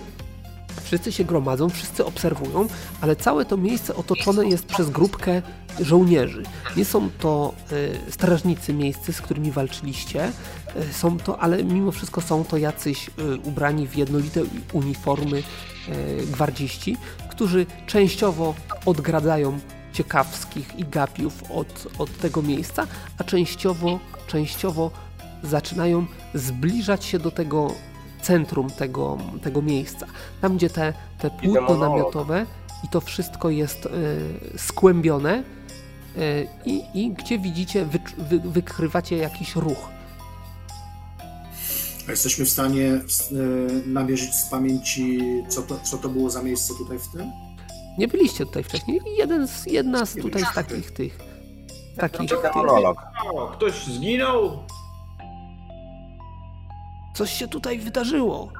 Wszyscy 0.83 1.13
się 1.13 1.25
gromadzą, 1.25 1.69
wszyscy 1.69 2.05
obserwują, 2.05 2.67
ale 3.01 3.17
całe 3.17 3.45
to 3.45 3.57
miejsce 3.57 3.97
otoczone 3.97 4.47
jest 4.47 4.67
przez 4.67 4.91
grupkę 4.91 5.43
żołnierzy. 5.81 6.43
Nie 6.77 6.85
są 6.85 7.11
to 7.19 7.55
y, 7.73 8.13
strażnicy 8.13 8.75
miejscy, 8.75 9.13
z 9.13 9.21
którymi 9.21 9.51
walczyliście, 9.51 10.33
są 10.93 11.19
to, 11.19 11.39
ale 11.39 11.65
mimo 11.65 11.93
wszystko 11.93 12.21
są 12.21 12.45
to 12.45 12.57
jacyś 12.57 13.09
y, 13.09 13.13
ubrani 13.45 13.89
w 13.89 13.97
jednolite 13.97 14.41
uniformy 14.73 15.43
gwardziści, 16.27 16.97
którzy 17.31 17.67
częściowo 17.87 18.55
odgradzają 18.87 19.59
ciekawskich 19.93 20.79
i 20.79 20.85
gapiów 20.85 21.51
od, 21.51 21.87
od 21.99 22.19
tego 22.19 22.43
miejsca, 22.43 22.87
a 23.19 23.25
częściowo, 23.25 23.99
częściowo 24.27 24.91
zaczynają 25.43 26.07
zbliżać 26.35 27.05
się 27.05 27.19
do 27.19 27.31
tego 27.31 27.75
centrum 28.23 28.71
tego, 28.71 29.19
tego 29.43 29.63
miejsca. 29.63 30.07
Tam, 30.41 30.57
gdzie 30.57 30.71
te, 30.71 30.93
te 31.19 31.31
płótno 31.31 31.77
namiotowe 31.77 32.47
i 32.85 32.89
to 32.89 33.01
wszystko 33.01 33.51
jest 33.51 33.87
y, 33.87 33.91
skłębione 34.59 35.43
y, 36.17 36.49
i, 36.95 37.11
gdzie 37.11 37.39
widzicie, 37.39 37.85
wy, 37.85 37.99
wy, 38.19 38.41
wykrywacie 38.41 39.17
jakiś 39.17 39.57
ruch. 39.57 39.89
A 42.09 42.11
jesteśmy 42.11 42.45
w 42.45 42.51
stanie 42.51 42.83
y, 42.83 43.03
namierzyć 43.87 44.35
z 44.35 44.51
pamięci, 44.51 45.21
co 45.49 45.63
to, 45.63 45.79
co 45.83 45.99
to 45.99 46.09
było 46.09 46.31
za 46.31 46.43
miejsce 46.43 46.75
tutaj 46.79 46.99
w 46.99 47.09
tym? 47.13 47.33
Nie 47.99 48.09
byliście 48.09 48.47
tutaj 48.47 48.65
wcześniej. 48.65 49.01
Jeden 49.19 49.49
z, 49.49 49.67
jedna 49.67 50.07
z 50.07 50.15
tutaj 50.15 50.43
z 50.43 50.55
takich 50.55 50.91
tych. 50.91 51.19
Takich, 51.97 52.31
tych. 52.31 52.41
Ktoś 53.53 53.85
zginął? 53.85 54.59
Coś 57.15 57.33
się 57.33 57.49
tutaj 57.49 57.79
wydarzyło. 57.79 58.53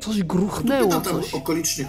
Coś 0.00 0.22
gruchnęło. 0.22 0.86
Pytam 0.86 1.02
tam 1.02 1.22
coś... 1.22 1.34
okolicznych, 1.34 1.86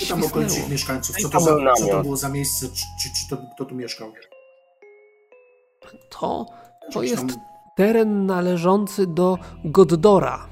pytam 0.00 0.24
okolicznych 0.24 0.68
mieszkańców, 0.68 1.16
co 1.16 1.28
to, 1.28 1.40
za, 1.40 1.74
co 1.78 1.86
to 1.86 2.02
było 2.02 2.16
za 2.16 2.28
miejsce, 2.28 2.66
czy, 2.68 2.84
czy, 3.02 3.08
czy 3.08 3.28
to, 3.30 3.42
kto 3.54 3.64
tu 3.64 3.74
mieszkał. 3.74 4.12
To, 6.10 6.46
to 6.92 7.02
jest 7.02 7.24
teren 7.76 8.26
należący 8.26 9.06
do 9.06 9.38
Goddora. 9.64 10.46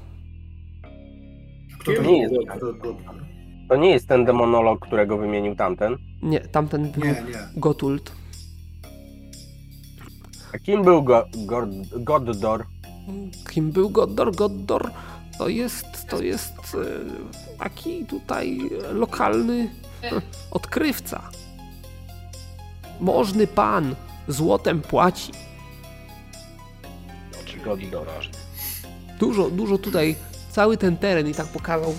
Kto 1.79 1.93
to 1.93 2.01
nie 2.01 2.21
jest. 2.21 2.33
To 3.69 3.75
nie 3.75 3.89
jest 3.89 4.07
ten 4.07 4.25
demonolog, 4.25 4.79
którego 4.79 5.17
wymienił 5.17 5.55
tamten? 5.55 5.97
Nie, 6.21 6.39
tamten 6.39 6.91
był 6.91 7.03
nie, 7.03 7.11
nie. 7.11 7.47
Gotuld. 7.57 8.11
A 10.53 10.57
kim 10.59 10.83
był 10.83 11.03
Go 11.03 11.27
Goddor? 11.93 12.65
Kim 13.49 13.71
był 13.71 13.89
Goddor? 13.89 14.35
Goddor 14.35 14.91
to 15.37 15.49
jest, 15.49 16.07
to 16.09 16.21
jest 16.21 16.53
e, 16.57 17.57
taki 17.59 18.05
tutaj 18.05 18.59
lokalny 18.93 19.69
e, 20.03 20.21
odkrywca. 20.51 21.21
Możny 22.99 23.47
pan 23.47 23.95
złotem 24.27 24.81
płaci. 24.81 25.31
Goddor. 27.65 28.07
Dużo, 29.19 29.49
dużo 29.49 29.77
tutaj, 29.77 30.15
cały 30.51 30.77
ten 30.77 30.97
teren 30.97 31.27
i 31.27 31.33
tak 31.33 31.47
pokazał, 31.47 31.95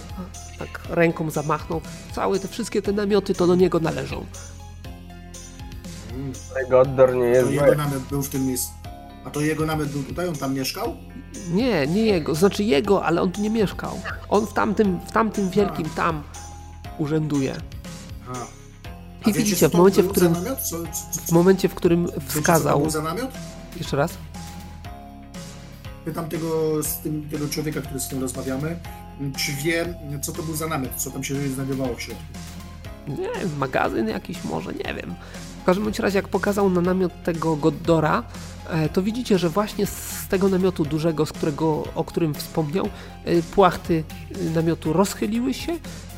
tak 0.58 0.80
ręką 0.90 1.30
zamachnął, 1.30 1.80
całe 2.14 2.38
te 2.38 2.48
wszystkie 2.48 2.82
te 2.82 2.92
namioty 2.92 3.34
to 3.34 3.46
do 3.46 3.54
niego 3.54 3.80
należą. 3.80 4.26
Goddor 6.70 7.14
nie 7.14 7.24
jest... 7.24 7.50
Jego 7.50 7.74
namiot 7.74 8.02
był 8.02 8.22
w 8.22 8.28
tym 8.28 8.46
miejscu. 8.46 8.70
A 9.24 9.30
to 9.30 9.40
jego 9.40 9.66
nawet 9.66 9.88
był 9.88 10.02
tutaj, 10.02 10.28
on 10.28 10.34
tam 10.34 10.54
mieszkał? 10.54 10.96
Nie, 11.50 11.86
nie 11.86 12.04
jego, 12.06 12.34
znaczy 12.34 12.64
jego, 12.64 13.04
ale 13.04 13.22
on 13.22 13.32
tu 13.32 13.40
nie 13.40 13.50
mieszkał. 13.50 14.00
On 14.28 14.46
w 14.46 14.52
tamtym, 14.52 15.00
w 15.00 15.12
tamtym 15.12 15.50
wielkim 15.50 15.86
A. 15.92 15.96
tam 15.96 16.22
urzęduje. 16.98 17.56
A. 18.28 18.32
A 19.24 19.30
I 19.30 19.32
widzicie, 19.32 19.68
w 19.68 19.74
momencie, 19.74 20.02
w 20.02 20.08
którym. 20.08 20.34
W 21.26 21.32
momencie, 21.32 21.68
w 21.68 21.74
którym 21.74 22.08
wskazał. 22.28 22.78
Wiecie, 22.78 22.92
co 22.92 22.98
za 22.98 23.02
namiot? 23.02 23.30
Jeszcze 23.76 23.96
raz? 23.96 24.12
Pytam 26.04 26.28
tego, 26.28 26.82
z 26.82 26.98
tym, 26.98 27.28
tego 27.30 27.48
człowieka, 27.48 27.80
który 27.80 28.00
z 28.00 28.08
tym 28.08 28.20
rozmawiamy, 28.20 28.76
czy 29.36 29.52
wie, 29.52 29.94
co 30.22 30.32
to 30.32 30.42
był 30.42 30.56
za 30.56 30.66
namiot, 30.66 30.94
co 30.96 31.10
tam 31.10 31.24
się 31.24 31.48
znajdowało 31.48 31.94
w 31.94 32.02
środku. 32.02 32.24
Nie 33.08 33.56
magazyn 33.58 34.08
jakiś 34.08 34.44
może, 34.44 34.72
nie 34.72 34.94
wiem. 34.94 35.14
W 35.62 35.66
każdym 35.66 35.92
razie, 35.98 36.18
jak 36.18 36.28
pokazał 36.28 36.70
na 36.70 36.80
namiot 36.80 37.12
tego 37.24 37.56
Goddora, 37.56 38.22
e, 38.70 38.88
to 38.88 39.02
widzicie, 39.02 39.38
że 39.38 39.48
właśnie 39.48 39.86
z 39.86 40.28
tego 40.28 40.48
namiotu 40.48 40.84
dużego, 40.84 41.26
z 41.26 41.32
którego, 41.32 41.82
o 41.94 42.04
którym 42.04 42.34
wspomniał, 42.34 42.88
e, 43.24 43.42
płachty 43.42 44.04
e, 44.34 44.50
namiotu 44.50 44.92
rozchyliły 44.92 45.54
się 45.54 45.72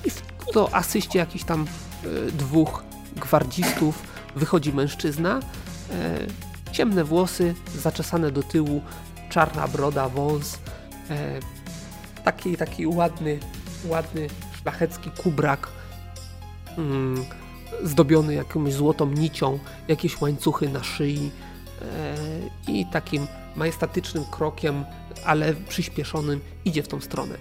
i 0.05 0.11
w 0.11 0.23
to 0.53 0.75
asyście 0.75 1.19
jakichś 1.19 1.45
tam 1.45 1.67
dwóch 2.33 2.83
gwardzistów 3.17 4.03
wychodzi 4.37 4.73
mężczyzna. 4.73 5.41
Ciemne 6.73 7.05
włosy, 7.05 7.55
zaczesane 7.75 8.31
do 8.31 8.43
tyłu, 8.43 8.83
czarna 9.31 9.69
broda, 9.69 10.09
wąs. 10.09 10.59
Taki, 12.25 12.57
taki 12.57 12.87
ładny, 12.87 13.39
ładny, 13.85 14.29
szlachecki 14.63 15.11
kubrak. 15.11 15.69
Mm 16.79 17.25
zdobiony 17.83 18.35
jakąś 18.35 18.73
złotą 18.73 19.07
nicią, 19.07 19.59
jakieś 19.89 20.21
łańcuchy 20.21 20.69
na 20.69 20.85
szyi 20.85 21.31
e, 21.83 22.15
i 22.69 22.87
takim 22.87 23.27
majestatycznym 23.57 24.25
krokiem, 24.25 24.85
ale 25.25 25.55
przyspieszonym 25.55 26.41
idzie 26.65 26.83
w 26.83 26.89
tą 26.89 27.01
stronę. 27.01 27.35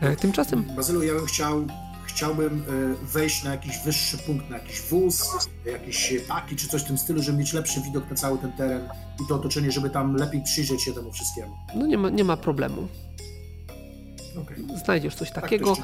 E, 0.00 0.16
tymczasem... 0.16 0.62
Bazylu, 0.76 1.02
ja 1.02 1.14
bym 1.14 1.26
chciał, 1.26 1.66
chciałbym 2.06 2.64
e, 3.02 3.06
wejść 3.06 3.44
na 3.44 3.50
jakiś 3.50 3.78
wyższy 3.84 4.18
punkt, 4.18 4.50
na 4.50 4.58
jakiś 4.58 4.80
wóz, 4.80 5.48
jakieś 5.64 6.14
paki 6.28 6.56
czy 6.56 6.68
coś 6.68 6.82
w 6.82 6.86
tym 6.86 6.98
stylu, 6.98 7.22
żeby 7.22 7.38
mieć 7.38 7.52
lepszy 7.52 7.80
widok 7.80 8.10
na 8.10 8.16
cały 8.16 8.38
ten 8.38 8.52
teren 8.52 8.88
i 9.24 9.28
to 9.28 9.34
otoczenie, 9.34 9.72
żeby 9.72 9.90
tam 9.90 10.16
lepiej 10.16 10.42
przyjrzeć 10.42 10.82
się 10.82 10.92
temu 10.92 11.12
wszystkiemu. 11.12 11.52
No 11.74 11.86
nie 11.86 11.98
ma, 11.98 12.10
nie 12.10 12.24
ma 12.24 12.36
problemu. 12.36 12.88
Okay. 14.42 14.78
Znajdziesz 14.84 15.14
coś 15.14 15.30
tak 15.30 15.42
takiego 15.42 15.76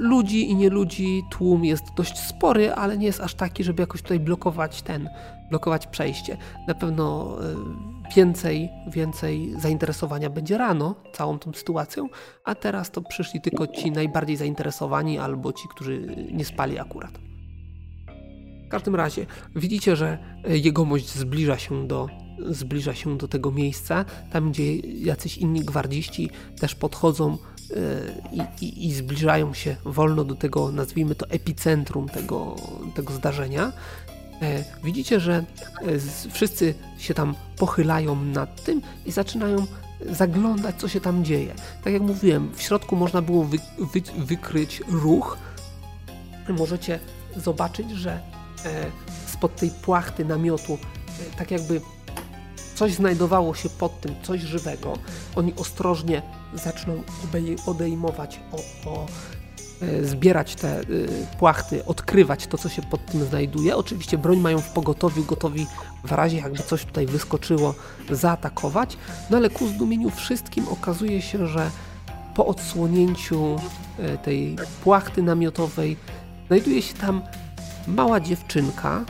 ludzi 0.00 0.50
i 0.50 0.56
nie 0.56 0.70
ludzi, 0.70 1.22
tłum 1.30 1.64
jest 1.64 1.84
dość 1.96 2.18
spory, 2.18 2.72
ale 2.72 2.98
nie 2.98 3.06
jest 3.06 3.20
aż 3.20 3.34
taki, 3.34 3.64
żeby 3.64 3.82
jakoś 3.82 4.02
tutaj 4.02 4.20
blokować 4.20 4.82
ten, 4.82 5.10
blokować 5.50 5.86
przejście. 5.86 6.36
Na 6.68 6.74
pewno 6.74 7.36
e, 7.40 7.54
więcej, 8.16 8.70
więcej 8.86 9.54
zainteresowania 9.58 10.30
będzie 10.30 10.58
rano 10.58 10.94
całą 11.12 11.38
tą 11.38 11.52
sytuacją, 11.52 12.08
a 12.44 12.54
teraz 12.54 12.90
to 12.90 13.02
przyszli 13.02 13.40
tylko 13.40 13.66
ci 13.66 13.90
najbardziej 13.90 14.36
zainteresowani 14.36 15.18
albo 15.18 15.52
ci, 15.52 15.68
którzy 15.68 16.16
nie 16.32 16.44
spali 16.44 16.78
akurat. 16.78 17.12
Każdym 18.74 18.94
razie 18.94 19.26
widzicie, 19.56 19.96
że 19.96 20.18
jegomość 20.48 21.14
zbliża 21.14 21.58
się 21.58 21.88
do 21.88 22.08
zbliża 22.50 22.94
się 22.94 23.18
do 23.18 23.28
tego 23.28 23.50
miejsca, 23.50 24.04
tam 24.32 24.52
gdzie 24.52 24.76
jacyś 24.80 25.38
inni 25.38 25.60
gwardziści 25.60 26.30
też 26.60 26.74
podchodzą 26.74 27.38
i, 28.32 28.64
i, 28.64 28.86
i, 28.86 28.94
zbliżają 28.94 29.54
się 29.54 29.76
wolno 29.84 30.24
do 30.24 30.34
tego, 30.34 30.72
nazwijmy 30.72 31.14
to 31.14 31.30
epicentrum 31.30 32.08
tego, 32.08 32.56
tego 32.94 33.12
zdarzenia. 33.12 33.72
E, 34.42 34.64
widzicie, 34.84 35.20
że 35.20 35.34
e, 35.34 36.30
wszyscy 36.30 36.74
się 36.98 37.14
tam 37.14 37.34
pochylają 37.56 38.24
nad 38.24 38.64
tym 38.64 38.82
i 39.06 39.12
zaczynają 39.12 39.66
zaglądać, 40.10 40.76
co 40.78 40.88
się 40.88 41.00
tam 41.00 41.24
dzieje. 41.24 41.54
Tak 41.84 41.92
jak 41.92 42.02
mówiłem, 42.02 42.50
w 42.54 42.62
środku 42.62 42.96
można 42.96 43.22
było 43.22 43.44
wy, 43.44 43.58
wy, 43.78 44.24
wykryć 44.24 44.82
ruch. 44.88 45.38
Możecie 46.48 47.00
zobaczyć, 47.36 47.90
że 47.90 48.12
e, 48.12 48.43
spod 49.26 49.56
tej 49.56 49.70
płachty 49.70 50.24
namiotu, 50.24 50.78
tak 51.38 51.50
jakby 51.50 51.80
coś 52.74 52.92
znajdowało 52.92 53.54
się 53.54 53.68
pod 53.68 54.00
tym, 54.00 54.14
coś 54.22 54.40
żywego. 54.40 54.92
Oni 55.36 55.54
ostrożnie 55.54 56.22
zaczną 56.54 57.02
odejmować, 57.66 58.40
o, 58.52 58.90
o, 58.90 59.06
e, 59.82 60.04
zbierać 60.04 60.54
te 60.54 60.80
płachty, 61.38 61.84
odkrywać 61.84 62.46
to, 62.46 62.58
co 62.58 62.68
się 62.68 62.82
pod 62.82 63.06
tym 63.06 63.24
znajduje. 63.24 63.76
Oczywiście 63.76 64.18
broń 64.18 64.38
mają 64.38 64.58
w 64.58 64.72
pogotowiu, 64.72 65.24
gotowi 65.24 65.66
w 66.04 66.12
razie 66.12 66.36
jakby 66.36 66.62
coś 66.62 66.84
tutaj 66.84 67.06
wyskoczyło, 67.06 67.74
zaatakować. 68.10 68.96
No 69.30 69.36
ale 69.36 69.50
ku 69.50 69.68
zdumieniu 69.68 70.10
wszystkim 70.10 70.68
okazuje 70.68 71.22
się, 71.22 71.46
że 71.46 71.70
po 72.34 72.46
odsłonięciu 72.46 73.56
e, 73.98 74.18
tej 74.18 74.56
płachty 74.84 75.22
namiotowej 75.22 75.96
znajduje 76.46 76.82
się 76.82 76.94
tam 76.94 77.22
mała 77.86 78.20
dziewczynka, 78.20 79.04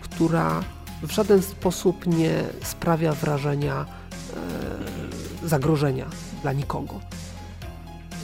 która 0.00 0.62
w 1.02 1.10
żaden 1.10 1.42
sposób 1.42 2.06
nie 2.06 2.44
sprawia 2.62 3.12
wrażenia 3.12 3.86
e, 5.44 5.48
zagrożenia 5.48 6.06
dla 6.42 6.52
nikogo. 6.52 7.00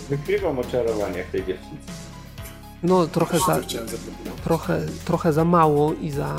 Wykrywam 0.09 0.59
oczarowanie 0.59 1.25
w 1.25 1.31
tej 1.31 1.47
dziewczynce. 1.47 1.93
No 2.83 3.07
trochę 3.07 3.39
za, 3.39 3.61
trochę, 4.45 4.87
trochę 5.05 5.33
za 5.33 5.45
mało 5.45 5.95
i 5.95 6.11
za, 6.11 6.37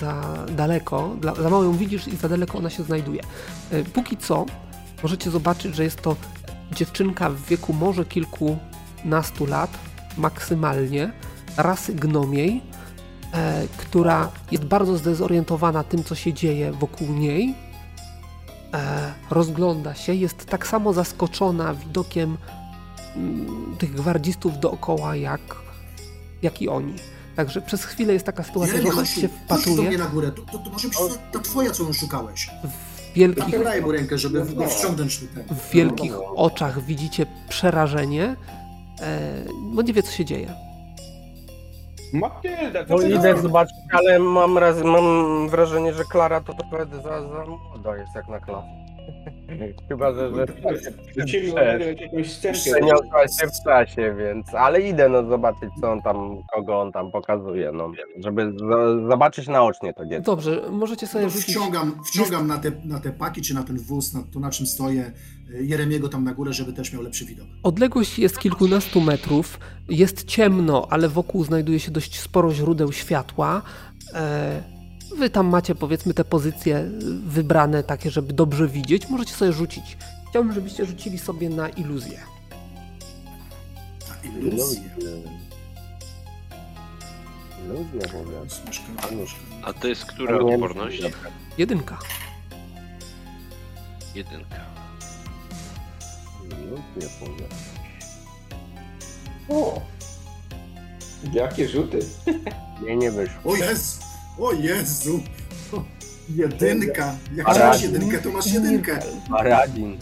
za 0.00 0.22
daleko, 0.50 1.16
dla, 1.20 1.34
za 1.34 1.50
mało 1.50 1.64
ją 1.64 1.72
widzisz 1.72 2.08
i 2.08 2.16
za 2.16 2.28
daleko 2.28 2.58
ona 2.58 2.70
się 2.70 2.82
znajduje. 2.82 3.20
E, 3.70 3.84
póki 3.84 4.16
co 4.16 4.46
możecie 5.02 5.30
zobaczyć, 5.30 5.76
że 5.76 5.84
jest 5.84 6.00
to 6.00 6.16
dziewczynka 6.72 7.30
w 7.30 7.42
wieku 7.42 7.72
może 7.72 8.04
kilkunastu 8.04 9.46
lat, 9.46 9.70
maksymalnie, 10.16 11.12
rasy 11.56 11.94
gnomiej, 11.94 12.62
e, 13.32 13.68
która 13.76 14.30
jest 14.50 14.64
bardzo 14.64 14.96
zdezorientowana 14.96 15.84
tym, 15.84 16.04
co 16.04 16.14
się 16.14 16.32
dzieje 16.32 16.72
wokół 16.72 17.08
niej. 17.08 17.54
E, 18.74 19.12
rozgląda 19.30 19.94
się, 19.94 20.14
jest 20.14 20.46
tak 20.46 20.66
samo 20.66 20.92
zaskoczona 20.92 21.74
widokiem 21.74 22.36
m, 23.16 23.46
mm, 23.46 23.76
tych 23.76 23.94
gwardzistów 23.94 24.60
dookoła, 24.60 25.16
jak, 25.16 25.40
jak 26.42 26.62
i 26.62 26.68
oni. 26.68 26.94
Także 27.36 27.62
przez 27.62 27.84
chwilę 27.84 28.12
jest 28.12 28.26
taka 28.26 28.42
sytuacja, 28.42 28.82
że 28.82 28.88
ona 28.88 29.04
się 29.04 29.28
wpatruje. 29.28 29.76
do 29.76 29.82
mnie 29.82 29.98
na 29.98 30.06
górę, 30.06 30.32
to, 30.32 30.42
to, 30.42 30.58
to 30.58 30.70
może 30.70 30.88
być 30.88 30.98
ta 31.32 31.38
twoja, 31.38 31.70
co 31.70 31.82
ją 31.82 31.92
szukałeś. 31.92 32.50
W 32.64 33.14
wielkich, 33.14 33.54
mu 33.82 33.92
rękę, 33.92 34.18
żeby 34.18 34.44
go 34.44 34.66
wciągnąć 34.66 35.18
tutaj. 35.18 35.44
W 35.44 35.70
wielkich 35.70 36.12
oczach 36.36 36.84
widzicie 36.84 37.26
przerażenie, 37.48 38.36
e, 39.00 39.44
bo 39.74 39.82
nie 39.82 39.92
wie, 39.92 40.02
co 40.02 40.10
się 40.10 40.24
dzieje. 40.24 40.54
Matylda, 42.14 42.84
to 42.84 42.96
No 42.96 43.02
idę 43.02 43.36
zobaczyć, 43.36 43.76
ale 43.92 44.18
mam, 44.18 44.58
raz, 44.58 44.82
mam 44.82 45.48
wrażenie, 45.48 45.92
że 45.92 46.04
Klara 46.04 46.40
to 46.40 46.54
trochę 46.54 46.86
za, 46.86 47.02
za 47.02 47.44
młoda 47.46 47.96
jest 47.96 48.14
jak 48.14 48.28
na 48.28 48.40
klasę. 48.40 48.84
Chyba, 49.88 50.12
że, 50.12 50.30
że 50.34 50.46
przeniosła 52.52 53.28
się 53.28 53.46
w 53.46 53.64
czasie, 53.64 54.14
więc... 54.18 54.54
Ale 54.54 54.80
idę 54.80 55.08
no 55.08 55.28
zobaczyć, 55.28 55.70
co 55.80 55.92
on 55.92 56.02
tam, 56.02 56.42
kogo 56.54 56.80
on 56.80 56.92
tam 56.92 57.10
pokazuje, 57.10 57.72
no. 57.72 57.92
Żeby 58.16 58.52
z, 58.52 59.08
zobaczyć 59.08 59.48
naocznie 59.48 59.94
to 59.94 60.06
dziecko. 60.06 60.24
Dobrze, 60.24 60.62
możecie 60.70 61.06
sobie 61.06 61.24
no, 61.24 61.30
rzucić... 61.30 61.56
Wciągam, 61.56 62.00
wciągam 62.06 62.46
na, 62.46 62.58
te, 62.58 62.70
na 62.84 63.00
te 63.00 63.10
paki, 63.10 63.42
czy 63.42 63.54
na 63.54 63.62
ten 63.62 63.78
wóz, 63.78 64.14
na 64.14 64.20
to 64.32 64.40
na 64.40 64.50
czym 64.50 64.66
stoję, 64.66 65.12
Jeremiego 65.60 66.08
tam 66.08 66.24
na 66.24 66.34
górę, 66.34 66.52
żeby 66.52 66.72
też 66.72 66.92
miał 66.92 67.02
lepszy 67.02 67.24
widok. 67.24 67.46
Odległość 67.62 68.18
jest 68.18 68.38
kilkunastu 68.38 69.00
metrów, 69.00 69.58
jest 69.88 70.24
ciemno, 70.24 70.86
ale 70.90 71.08
wokół 71.08 71.44
znajduje 71.44 71.80
się 71.80 71.90
dość 71.90 72.20
sporo 72.20 72.54
źródeł 72.54 72.92
światła. 72.92 73.62
E, 74.14 74.62
wy 75.18 75.30
tam 75.30 75.46
macie 75.46 75.74
powiedzmy 75.74 76.14
te 76.14 76.24
pozycje 76.24 76.90
wybrane 77.26 77.82
takie, 77.82 78.10
żeby 78.10 78.32
dobrze 78.32 78.68
widzieć. 78.68 79.08
Możecie 79.08 79.34
sobie 79.34 79.52
rzucić. 79.52 79.96
Chciałbym, 80.30 80.52
żebyście 80.52 80.86
rzucili 80.86 81.18
sobie 81.18 81.48
na 81.48 81.68
iluzję. 81.68 82.20
Na 84.08 84.30
iluzję. 84.30 84.82
Iluzja 87.64 88.08
A 89.62 89.72
to 89.72 89.88
jest 89.88 90.04
która 90.04 90.38
odporność? 90.38 91.02
Jedynka. 91.58 91.98
Jedynka. 94.14 94.73
Nie 96.96 97.06
powiem. 97.20 97.48
O! 99.48 99.80
Jakie 101.32 101.68
rzuty? 101.68 101.98
Nie, 102.82 102.96
nie 102.96 103.10
wyszło. 103.10 103.52
O 103.52 103.56
Jezu! 103.56 104.00
O 104.38 104.52
Jezu! 104.52 105.20
jedynka! 106.34 107.16
Jak 107.34 107.46
masz 107.46 107.82
jedynkę, 107.82 108.18
to 108.18 108.30
masz 108.30 108.46
jedynkę. 108.46 108.98
Paradin. 109.30 109.98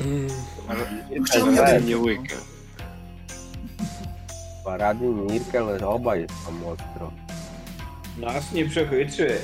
Mm. 0.00 0.28
Chciałem 1.26 1.56
jedynkę. 1.56 1.80
Nie 1.80 1.98
łykę. 1.98 2.36
Paradin, 4.64 5.26
Mirkel, 5.26 5.84
oba 5.84 6.16
jest 6.16 6.34
tam 6.44 6.64
ostro. 6.64 7.12
Nas 8.18 8.52
nie 8.52 8.68
przechytrzy. 8.68 9.38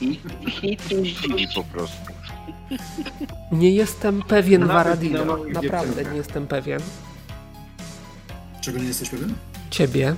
I, 0.00 0.04
i, 0.04 0.20
i 0.40 0.70
nic 0.70 0.90
nie 0.90 0.96
zdziwi 0.96 1.48
po 1.54 1.64
prostu. 1.64 2.12
Nie 3.52 3.70
jestem 3.70 4.22
pewien 4.22 4.66
Waradina. 4.66 5.24
Naprawdę 5.52 6.04
nie 6.04 6.16
jestem 6.16 6.46
pewien. 6.46 6.80
Czego 8.60 8.78
nie 8.78 8.84
jesteś 8.84 9.10
pewien? 9.10 9.34
Ciebie. 9.70 10.14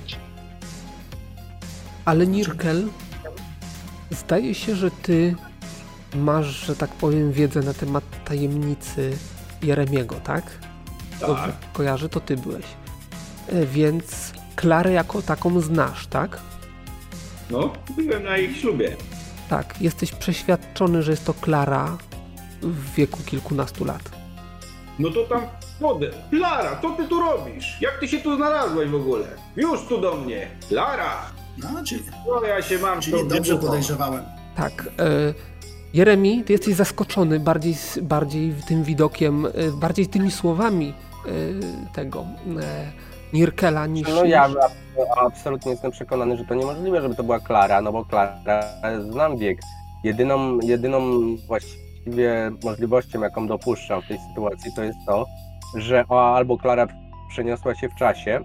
Ale 2.05 2.27
Nirkel, 2.27 2.87
zdaje 4.11 4.53
się, 4.53 4.75
że 4.75 4.91
ty 4.91 5.35
masz, 6.15 6.45
że 6.45 6.75
tak 6.75 6.89
powiem, 6.89 7.31
wiedzę 7.31 7.61
na 7.61 7.73
temat 7.73 8.03
tajemnicy 8.25 9.17
Jeremiego, 9.61 10.15
tak? 10.15 10.43
dobrze 11.19 11.53
kojarzę, 11.73 12.09
to 12.09 12.19
ty 12.19 12.37
byłeś. 12.37 12.65
E, 13.47 13.65
więc 13.65 14.33
Klarę 14.55 14.91
jako 14.91 15.21
taką 15.21 15.61
znasz, 15.61 16.07
tak? 16.07 16.39
No, 17.51 17.73
byłem 17.95 18.23
na 18.23 18.37
ich 18.37 18.57
ślubie. 18.57 18.95
Tak, 19.49 19.81
jesteś 19.81 20.11
przeświadczony, 20.11 21.03
że 21.03 21.11
jest 21.11 21.25
to 21.25 21.33
Klara 21.33 21.97
w 22.61 22.93
wieku 22.93 23.19
kilkunastu 23.25 23.85
lat. 23.85 24.01
No 24.99 25.09
to 25.09 25.23
tam 25.23 25.41
wodę. 25.81 26.07
Klara, 26.29 26.79
co 26.81 26.89
ty 26.91 27.07
tu 27.07 27.19
robisz? 27.21 27.77
Jak 27.81 27.99
ty 27.99 28.07
się 28.07 28.17
tu 28.17 28.35
znalazłeś 28.35 28.89
w 28.89 28.95
ogóle? 28.95 29.25
Już 29.55 29.81
tu 29.89 30.01
do 30.01 30.15
mnie. 30.15 30.47
Klara! 30.69 31.11
No, 31.57 31.83
czyli, 31.85 32.03
No 32.27 32.41
ja 32.47 32.61
się 32.61 32.79
mam 32.79 33.01
czyli 33.01 33.17
dobrze 33.27 33.39
wybuchał. 33.41 33.59
podejrzewałem. 33.69 34.23
Tak. 34.55 34.89
E, 34.99 35.33
Jeremi, 35.93 36.43
ty 36.43 36.53
jesteś 36.53 36.75
zaskoczony 36.75 37.39
bardziej, 37.39 37.75
bardziej 38.01 38.53
tym 38.67 38.83
widokiem, 38.83 39.45
e, 39.45 39.49
bardziej 39.79 40.07
tymi 40.07 40.31
słowami 40.31 40.93
e, 41.25 41.29
tego 41.93 42.25
e, 42.61 42.91
Nirkela 43.33 43.87
niż... 43.87 44.07
No 44.09 44.25
ja 44.25 44.49
absolutnie 45.17 45.71
jestem 45.71 45.91
przekonany, 45.91 46.37
że 46.37 46.45
to 46.45 46.55
niemożliwe, 46.55 47.01
żeby 47.01 47.15
to 47.15 47.23
była 47.23 47.39
Klara, 47.39 47.81
no 47.81 47.91
bo 47.91 48.05
Klara, 48.05 48.63
znam 49.11 49.37
wiek. 49.37 49.57
Jedyną, 50.03 50.59
jedyną 50.59 50.99
właściwie 51.47 51.84
możliwością, 52.63 53.21
jaką 53.21 53.47
dopuszczam 53.47 54.01
w 54.01 54.07
tej 54.07 54.17
sytuacji, 54.29 54.71
to 54.75 54.83
jest 54.83 54.99
to, 55.07 55.25
że 55.77 56.05
albo 56.09 56.57
Klara 56.57 56.87
przeniosła 57.29 57.75
się 57.75 57.89
w 57.89 57.95
czasie, 57.95 58.41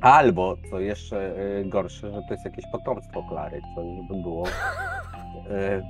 albo, 0.00 0.56
co 0.70 0.80
jeszcze 0.80 1.38
y, 1.60 1.64
gorsze, 1.64 2.12
że 2.12 2.22
to 2.28 2.34
jest 2.34 2.44
jakieś 2.44 2.64
potomstwo 2.72 3.22
Klary, 3.28 3.60
co 3.74 3.82
żeby 3.96 4.22
było 4.22 4.46
y, 4.48 5.82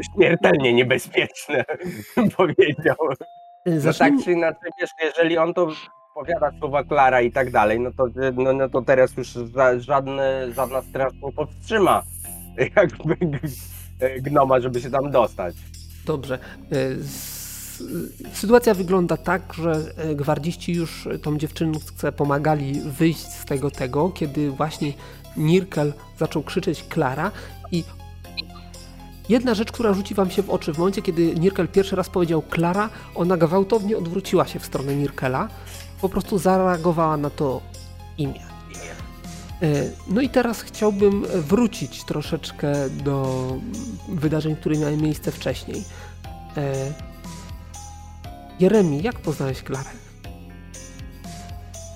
śmiertelnie 0.14 0.72
niebezpieczne, 0.74 1.64
bym 2.16 2.30
powiedział. 2.30 2.96
No 3.66 3.92
tak 3.98 4.12
czy 4.24 4.32
inaczej, 4.32 4.70
wiesz, 4.80 4.90
jeżeli 5.00 5.38
on 5.38 5.54
to 5.54 5.68
powiada 6.14 6.50
słowa 6.58 6.84
Klara 6.84 7.20
i 7.20 7.32
tak 7.32 7.50
dalej, 7.50 7.80
no 7.80 7.90
to, 7.96 8.06
no, 8.34 8.52
no 8.52 8.68
to 8.68 8.82
teraz 8.82 9.16
już 9.16 9.28
ża- 9.28 9.78
żadne, 9.78 10.52
żadna 10.52 10.82
straż 10.82 11.12
nie 11.22 11.32
powstrzyma 11.32 12.02
jakby 12.76 13.16
gnoma, 14.20 14.60
żeby 14.60 14.80
się 14.80 14.90
tam 14.90 15.10
dostać. 15.10 15.54
Dobrze. 16.06 16.38
E, 16.72 16.76
Sytuacja 18.32 18.74
wygląda 18.74 19.16
tak, 19.16 19.54
że 19.54 19.92
e, 19.96 20.14
gwardziści 20.14 20.72
już 20.72 21.08
tą 21.22 21.38
dziewczynce 21.38 22.12
pomagali 22.12 22.80
wyjść 22.80 23.26
z 23.26 23.44
tego 23.44 23.70
tego, 23.70 24.10
kiedy 24.10 24.50
właśnie 24.50 24.92
Nirkel 25.36 25.92
zaczął 26.18 26.42
krzyczeć 26.42 26.84
Klara 26.88 27.30
i 27.72 27.84
jedna 29.28 29.54
rzecz, 29.54 29.72
która 29.72 29.92
rzuci 29.92 30.14
wam 30.14 30.30
się 30.30 30.42
w 30.42 30.50
oczy, 30.50 30.74
w 30.74 30.78
momencie 30.78 31.02
kiedy 31.02 31.34
Nirkel 31.34 31.68
pierwszy 31.68 31.96
raz 31.96 32.10
powiedział 32.10 32.42
Klara, 32.42 32.90
ona 33.14 33.36
gwałtownie 33.36 33.96
odwróciła 33.98 34.46
się 34.46 34.58
w 34.58 34.66
stronę 34.66 34.96
Nirkela, 34.96 35.48
po 36.00 36.08
prostu 36.08 36.38
zareagowała 36.38 37.16
na 37.16 37.30
to 37.30 37.60
imię. 38.18 38.53
E, 39.62 39.66
No 40.08 40.20
i 40.20 40.28
teraz 40.28 40.60
chciałbym 40.60 41.26
wrócić 41.26 42.04
troszeczkę 42.04 42.72
do 42.90 43.46
wydarzeń, 44.08 44.56
które 44.56 44.78
miały 44.78 44.96
miejsce 44.96 45.32
wcześniej. 45.32 45.84
E, 46.56 46.72
Jeremi, 48.60 49.02
jak 49.02 49.20
poznałeś 49.20 49.62
Klarę? 49.62 49.90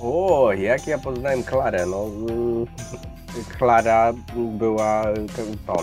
O, 0.01 0.53
jak 0.53 0.87
ja 0.87 0.99
poznałem 0.99 1.43
Klarę, 1.43 1.87
no 1.87 2.05
mm, 2.05 2.67
Klara 3.59 4.13
była 4.37 5.05
tą, 5.67 5.75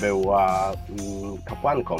była 0.00 0.72
mm, 0.88 1.38
kapłanką 1.44 1.96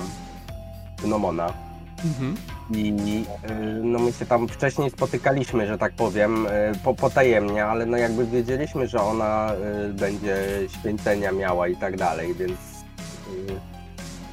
Gnomona. 1.02 1.67
Mhm. 2.04 2.34
I 2.70 3.24
y, 3.50 3.80
no 3.82 3.98
my 3.98 4.12
się 4.12 4.26
tam 4.26 4.48
wcześniej 4.48 4.90
spotykaliśmy, 4.90 5.66
że 5.66 5.78
tak 5.78 5.92
powiem, 5.92 6.46
y, 6.46 6.50
po, 6.84 6.94
potajemnie, 6.94 7.64
ale 7.64 7.86
no 7.86 7.96
jakby 7.96 8.26
wiedzieliśmy, 8.26 8.88
że 8.88 9.00
ona 9.00 9.52
y, 9.88 9.92
będzie 9.92 10.36
święcenia 10.78 11.32
miała 11.32 11.68
i 11.68 11.76
tak 11.76 11.96
dalej, 11.96 12.34
więc 12.34 12.58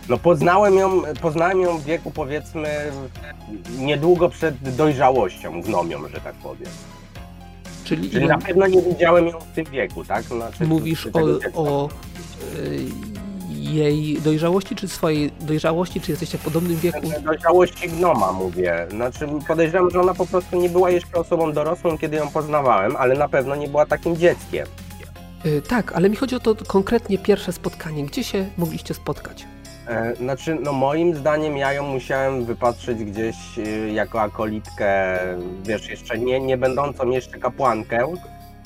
no 0.10 0.18
poznałem 0.18 0.76
ją, 0.78 1.02
poznałem 1.22 1.62
ją 1.62 1.78
w 1.78 1.84
wieku 1.84 2.12
powiedzmy 2.12 2.92
niedługo 3.80 4.30
przed 4.30 4.76
dojrzałością 4.76 5.62
gnomią, 5.62 6.08
że 6.08 6.22
tak 6.22 6.36
powiem. 6.36 6.70
Czyli, 7.84 8.10
Czyli 8.10 8.26
na 8.26 8.38
pewno 8.38 8.68
nie 8.68 8.82
widziałem 8.82 9.28
ją 9.28 9.40
w 9.40 9.56
tym 9.56 9.66
wieku, 9.66 10.04
tak? 10.06 10.24
Znaczy, 10.24 10.68
mówisz 10.68 11.08
o, 11.54 11.64
o 11.64 11.90
jej 13.74 14.22
dojrzałości, 14.22 14.76
czy 14.76 14.88
swojej 14.88 15.32
dojrzałości, 15.42 16.02
czy 16.02 16.12
jesteście 16.12 16.38
w 16.38 16.42
podobnym 16.42 16.78
wieku? 16.78 17.02
Dojrzałości 17.24 17.90
gnoma 17.90 18.32
mówię. 18.32 18.88
Znaczy 18.90 19.28
podejrzewam, 19.48 19.92
że 19.92 20.02
ona 20.02 20.14
po 20.14 20.26
prostu 20.26 20.58
nie 20.62 20.70
była 20.70 20.90
jeszcze 20.90 21.16
osobą 21.18 21.54
dorosłą, 21.54 21.98
kiedy 21.98 22.18
ją 22.18 22.28
poznawałem, 22.30 22.96
ale 22.96 23.16
na 23.16 23.30
pewno 23.30 23.56
nie 23.56 23.68
była 23.68 23.86
takim 23.86 24.16
dzieckiem. 24.18 24.68
Y, 25.46 25.62
tak, 25.62 25.92
ale 25.96 26.10
mi 26.10 26.16
chodzi 26.16 26.36
o 26.36 26.40
to 26.40 26.56
konkretnie 26.68 27.18
pierwsze 27.18 27.52
spotkanie. 27.52 28.06
Gdzie 28.06 28.24
się 28.24 28.50
mogliście 28.58 28.94
spotkać? 28.94 29.46
E, 29.88 30.16
Znaczy, 30.16 30.58
no 30.62 30.74
moim 30.74 31.16
zdaniem 31.16 31.58
ja 31.58 31.74
ją 31.74 31.84
musiałem 31.84 32.46
wypatrzyć 32.46 33.04
gdzieś 33.04 33.36
y, 33.58 33.92
jako 33.94 34.22
akolitkę, 34.22 35.20
wiesz, 35.64 35.90
jeszcze 35.90 36.18
nie, 36.18 36.40
nie 36.40 36.58
będącą 36.58 37.10
jeszcze 37.10 37.38
kapłankę, 37.40 38.06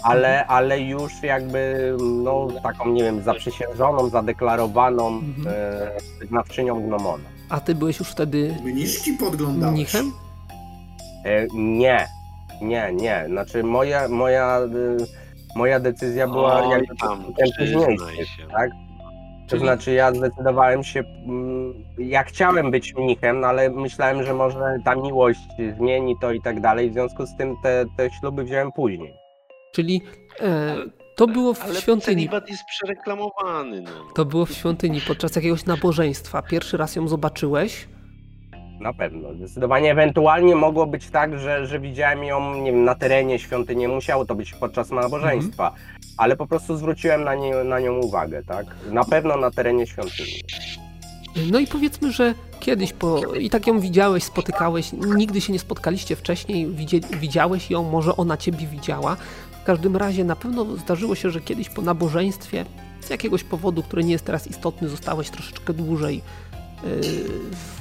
ale, 0.03 0.45
ale 0.47 0.79
już 0.79 1.23
jakby, 1.23 1.93
no 2.23 2.47
taką, 2.63 2.89
nie 2.89 3.03
wiem, 3.03 3.21
zaprzysiężoną, 3.21 4.09
zadeklarowaną 4.09 5.07
Mhm. 5.07 5.47
e, 6.21 6.27
znawczynią 6.27 6.81
gnomona. 6.81 7.23
A 7.49 7.59
ty 7.59 7.75
byłeś 7.75 7.99
już 7.99 8.09
wtedy 8.09 8.55
Mniszki 8.63 9.13
podglądałeś. 9.13 9.75
mnichem? 9.75 10.11
E, 11.25 11.47
Nie, 11.53 12.07
nie, 12.61 12.89
nie. 12.93 13.25
Znaczy 13.27 13.63
moja, 13.63 14.07
moja, 14.07 14.59
y, 14.59 14.97
moja 15.55 15.79
decyzja 15.79 16.27
była 16.27 16.63
Oj, 16.63 16.69
jakby 16.71 16.95
tam, 16.95 17.23
tak? 18.51 18.69
To 18.69 19.55
Czyli- 19.55 19.61
znaczy 19.61 19.91
ja 19.93 20.13
zdecydowałem 20.13 20.83
się, 20.83 20.99
mm, 21.25 21.73
ja 21.97 22.23
chciałem 22.23 22.71
być 22.71 22.95
mnichem, 22.95 23.39
no 23.39 23.47
ale 23.47 23.69
myślałem, 23.69 24.23
że 24.23 24.33
może 24.33 24.77
ta 24.85 24.95
miłość 24.95 25.39
zmieni 25.77 26.15
to 26.21 26.31
i 26.31 26.41
tak 26.41 26.61
dalej, 26.61 26.89
w 26.89 26.93
związku 26.93 27.25
z 27.25 27.35
tym 27.35 27.55
te, 27.63 27.85
te 27.97 28.09
śluby 28.11 28.43
wziąłem 28.43 28.71
później. 28.71 29.13
Czyli 29.71 30.01
e, 30.39 30.75
to 31.15 31.27
było 31.27 31.53
w 31.53 31.63
Ale 31.63 31.75
świątyni. 31.81 32.15
celibat 32.15 32.49
jest 32.49 32.63
przereklamowany, 32.69 33.81
no. 33.81 33.91
To 34.15 34.25
było 34.25 34.45
w 34.45 34.51
świątyni 34.51 35.01
podczas 35.07 35.35
jakiegoś 35.35 35.65
nabożeństwa. 35.65 36.41
Pierwszy 36.41 36.77
raz 36.77 36.95
ją 36.95 37.07
zobaczyłeś. 37.07 37.87
Na 38.79 38.93
pewno, 38.93 39.33
zdecydowanie. 39.33 39.91
Ewentualnie 39.91 40.55
mogło 40.55 40.87
być 40.87 41.09
tak, 41.09 41.39
że, 41.39 41.65
że 41.65 41.79
widziałem 41.79 42.23
ją 42.23 42.55
nie 42.55 42.71
wiem, 42.71 42.83
na 42.83 42.95
terenie 42.95 43.39
świątyni, 43.39 43.79
nie 43.81 43.87
musiało 43.87 44.25
to 44.25 44.35
być 44.35 44.53
podczas 44.53 44.91
nabożeństwa, 44.91 45.67
Mhm. 45.67 45.83
ale 46.17 46.35
po 46.37 46.47
prostu 46.47 46.77
zwróciłem 46.77 47.23
na, 47.23 47.35
nie, 47.35 47.55
na 47.55 47.79
nią 47.79 47.93
uwagę, 47.99 48.43
tak? 48.43 48.65
Na 48.91 49.03
pewno 49.03 49.37
na 49.37 49.51
terenie 49.51 49.87
świątyni. 49.87 50.31
No 51.51 51.59
i 51.59 51.67
powiedzmy, 51.67 52.11
że 52.11 52.33
kiedyś 52.59 52.93
po... 52.93 53.33
i 53.35 53.49
tak 53.49 53.67
ją 53.67 53.79
widziałeś, 53.79 54.23
spotykałeś, 54.23 54.91
nigdy 54.93 55.41
się 55.41 55.53
nie 55.53 55.59
spotkaliście 55.59 56.15
wcześniej, 56.15 56.67
widziałeś 57.19 57.71
ją, 57.71 57.83
może 57.83 58.15
ona 58.15 58.37
ciebie 58.37 58.67
widziała. 58.67 59.17
W 59.61 59.63
każdym 59.63 59.97
razie 59.97 60.23
na 60.23 60.35
pewno 60.35 60.77
zdarzyło 60.77 61.15
się, 61.15 61.31
że 61.31 61.41
kiedyś 61.41 61.69
po 61.69 61.81
nabożeństwie 61.81 62.65
z 63.01 63.09
jakiegoś 63.09 63.43
powodu, 63.43 63.83
który 63.83 64.03
nie 64.03 64.11
jest 64.11 64.25
teraz 64.25 64.47
istotny, 64.47 64.89
zostałeś 64.89 65.29
troszeczkę 65.29 65.73
dłużej 65.73 66.15
yy, 66.15 67.01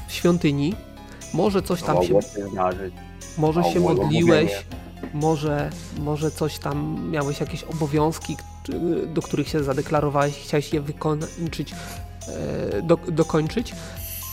w 0.09 0.12
świątyni. 0.12 0.74
Może 1.34 1.62
coś 1.62 1.82
tam 1.82 2.02
się, 2.02 2.18
może 3.38 3.64
się 3.64 3.80
modliłeś, 3.80 4.52
może, 5.14 5.70
może 5.98 6.30
coś 6.30 6.59
tam 6.59 7.09
miałeś 7.10 7.40
jakieś 7.40 7.64
obowiązki, 7.64 8.36
do 9.06 9.22
których 9.22 9.48
się 9.48 9.64
zadeklarowałeś, 9.64 10.34
chciałeś 10.34 10.72
je 10.72 10.80
wykończyć, 10.80 11.74
e, 12.28 12.82
do, 12.82 12.96
dokończyć. 12.96 13.74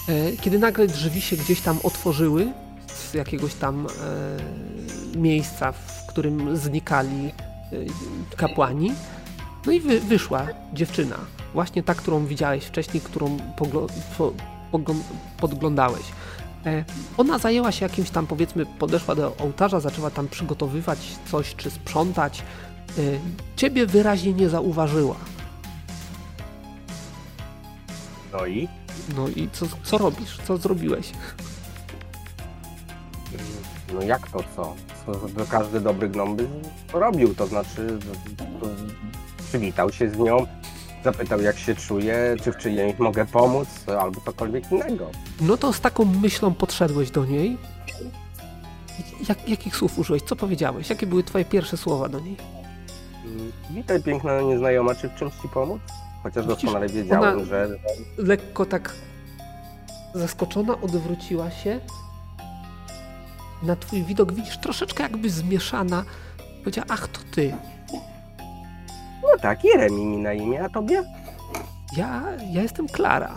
E, 0.09 0.37
Kiedy 0.37 0.59
nagle 0.59 0.87
drzwi 0.87 1.21
się 1.21 1.37
gdzieś 1.37 1.61
tam 1.61 1.79
otworzyły 1.83 2.47
z 2.87 3.13
jakiegoś 3.13 3.53
tam 3.53 3.87
e, 5.13 5.17
miejsca, 5.17 5.71
w 5.71 6.04
którym 6.15 6.57
znikali 6.57 7.27
e, 7.27 7.35
kapłani, 8.37 8.91
no 9.65 9.71
i 9.71 9.79
wy, 9.79 9.99
wyszła 9.99 10.47
dziewczyna, 10.73 11.15
właśnie 11.53 11.83
ta, 11.83 11.93
którą 11.95 12.25
widziałeś 12.25 12.63
wcześniej, 12.63 13.01
którą 13.01 13.37
podglądałeś. 15.39 16.01
E, 16.65 16.85
Ona 17.17 17.37
zajęła 17.37 17.71
się 17.71 17.85
jakimś 17.85 18.09
tam, 18.09 18.27
powiedzmy, 18.27 18.65
podeszła 18.65 19.15
do 19.15 19.35
ołtarza, 19.37 19.79
zaczęła 19.79 20.09
tam 20.11 20.27
przygotowywać 20.27 20.99
coś 21.31 21.55
czy 21.55 21.71
sprzątać. 21.71 22.43
E, 22.97 23.01
Ciebie 23.55 23.85
wyraźnie 23.85 24.33
nie 24.33 24.49
zauważyła. 24.49 25.15
No 28.33 28.45
i? 28.45 28.67
No 29.15 29.27
i 29.27 29.49
co, 29.53 29.65
co 29.83 29.97
robisz? 29.97 30.37
Co 30.47 30.57
zrobiłeś? 30.57 31.11
No 33.95 34.01
jak 34.01 34.31
to 34.31 34.39
co? 34.55 34.75
to 35.05 35.45
każdy 35.49 35.79
dobry 35.79 36.09
gnom 36.09 36.35
by 36.35 36.47
robił, 36.93 37.35
to 37.35 37.47
znaczy 37.47 37.99
to, 38.59 38.67
przywitał 39.47 39.91
się 39.91 40.09
z 40.09 40.17
nią, 40.17 40.45
zapytał 41.03 41.41
jak 41.41 41.57
się 41.57 41.75
czuje, 41.75 42.35
czy 42.43 42.51
w 42.51 42.57
czyimś 42.57 42.99
mogę 42.99 43.25
pomóc, 43.25 43.67
albo 43.99 44.21
cokolwiek 44.21 44.71
innego. 44.71 45.09
No 45.41 45.57
to 45.57 45.73
z 45.73 45.81
taką 45.81 46.05
myślą 46.05 46.53
podszedłeś 46.53 47.11
do 47.11 47.25
niej 47.25 47.57
Jak, 49.29 49.49
jakich 49.49 49.75
słów 49.75 49.99
użyłeś? 49.99 50.21
Co 50.21 50.35
powiedziałeś? 50.35 50.89
Jakie 50.89 51.07
były 51.07 51.23
twoje 51.23 51.45
pierwsze 51.45 51.77
słowa 51.77 52.09
do 52.09 52.19
niej? 52.19 52.37
Witaj 53.69 54.03
piękna 54.03 54.41
nieznajoma, 54.41 54.95
czy 54.95 55.09
w 55.09 55.15
czymś 55.15 55.33
ci 55.41 55.49
pomóc? 55.49 55.81
Chociaż 56.23 56.45
doskonale 56.45 56.89
wiedziałem, 56.89 57.45
że... 57.45 57.69
Lekko 58.17 58.65
tak 58.65 58.93
zaskoczona 60.13 60.81
odwróciła 60.81 61.51
się. 61.51 61.79
Na 63.65 63.75
twój 63.75 64.03
widok 64.03 64.33
widzisz 64.33 64.57
troszeczkę 64.57 65.03
jakby 65.03 65.29
zmieszana. 65.29 66.03
Powiedziała, 66.59 66.87
ach 66.89 67.07
to 67.07 67.19
ty. 67.31 67.55
No 69.23 69.39
tak, 69.41 69.63
Jeremi 69.63 70.05
mi 70.05 70.17
na 70.17 70.33
imię, 70.33 70.63
a 70.63 70.69
tobie? 70.69 71.03
Ja, 71.97 72.23
ja 72.51 72.61
jestem 72.61 72.87
Klara. 72.87 73.35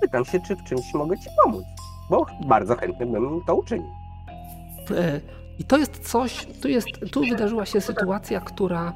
Pytam 0.00 0.24
się, 0.24 0.40
czy 0.40 0.56
w 0.56 0.64
czymś 0.64 0.94
mogę 0.94 1.18
ci 1.18 1.28
pomóc, 1.44 1.64
bo 2.10 2.26
bardzo 2.46 2.76
chętnie 2.76 3.06
bym 3.06 3.40
to 3.46 3.54
uczynił. 3.54 3.90
E, 4.90 5.20
I 5.58 5.64
to 5.64 5.78
jest 5.78 6.10
coś, 6.10 6.46
tu, 6.62 6.68
jest, 6.68 6.86
tu 7.12 7.20
wydarzyła 7.20 7.66
się 7.66 7.80
sytuacja, 7.80 8.40
która 8.40 8.92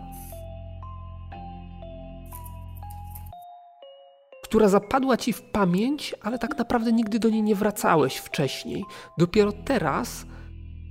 która 4.49 4.69
zapadła 4.69 5.17
ci 5.17 5.33
w 5.33 5.43
pamięć, 5.43 6.15
ale 6.23 6.39
tak 6.39 6.59
naprawdę 6.59 6.93
nigdy 6.93 7.19
do 7.19 7.29
niej 7.29 7.43
nie 7.43 7.55
wracałeś 7.55 8.17
wcześniej. 8.17 8.85
Dopiero 9.19 9.53
teraz, 9.53 10.27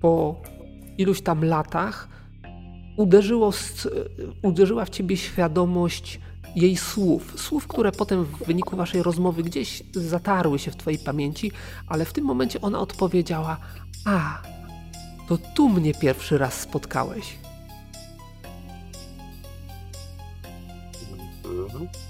po 0.02 0.42
iluś 0.98 1.22
tam 1.22 1.46
latach, 1.46 2.08
uderzyło, 2.98 3.52
uderzyła 4.44 4.86
w 4.86 4.90
ciebie 4.90 5.18
świadomość 5.18 6.20
jej 6.56 6.78
słów. 6.78 7.42
Słów, 7.42 7.68
które 7.68 7.92
potem 7.92 8.24
w 8.24 8.46
wyniku 8.46 8.76
waszej 8.76 9.04
rozmowy 9.04 9.44
gdzieś 9.44 9.84
zatarły 9.92 10.60
się 10.60 10.72
w 10.72 10.76
twojej 10.76 11.00
pamięci, 11.00 11.52
ale 11.88 12.06
w 12.06 12.14
tym 12.14 12.26
momencie 12.26 12.62
ona 12.62 12.80
odpowiedziała: 12.80 13.58
A, 14.06 14.42
to 15.28 15.38
tu 15.38 15.70
mnie 15.70 15.94
pierwszy 15.94 16.38
raz 16.38 16.60
spotkałeś. 16.60 17.38
Mhm. 21.46 22.07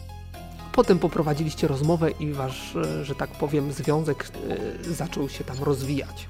Potem 0.78 0.99
poprowadziliście 0.99 1.68
rozmowę 1.68 2.12
i 2.12 2.34
wasz, 2.34 2.76
e, 2.76 3.06
że 3.06 3.16
tak 3.16 3.30
powiem, 3.30 3.72
związek 3.72 4.26
e, 4.26 4.94
zaczął 4.94 5.30
się 5.30 5.44
tam 5.44 5.58
rozwijać. 5.64 6.30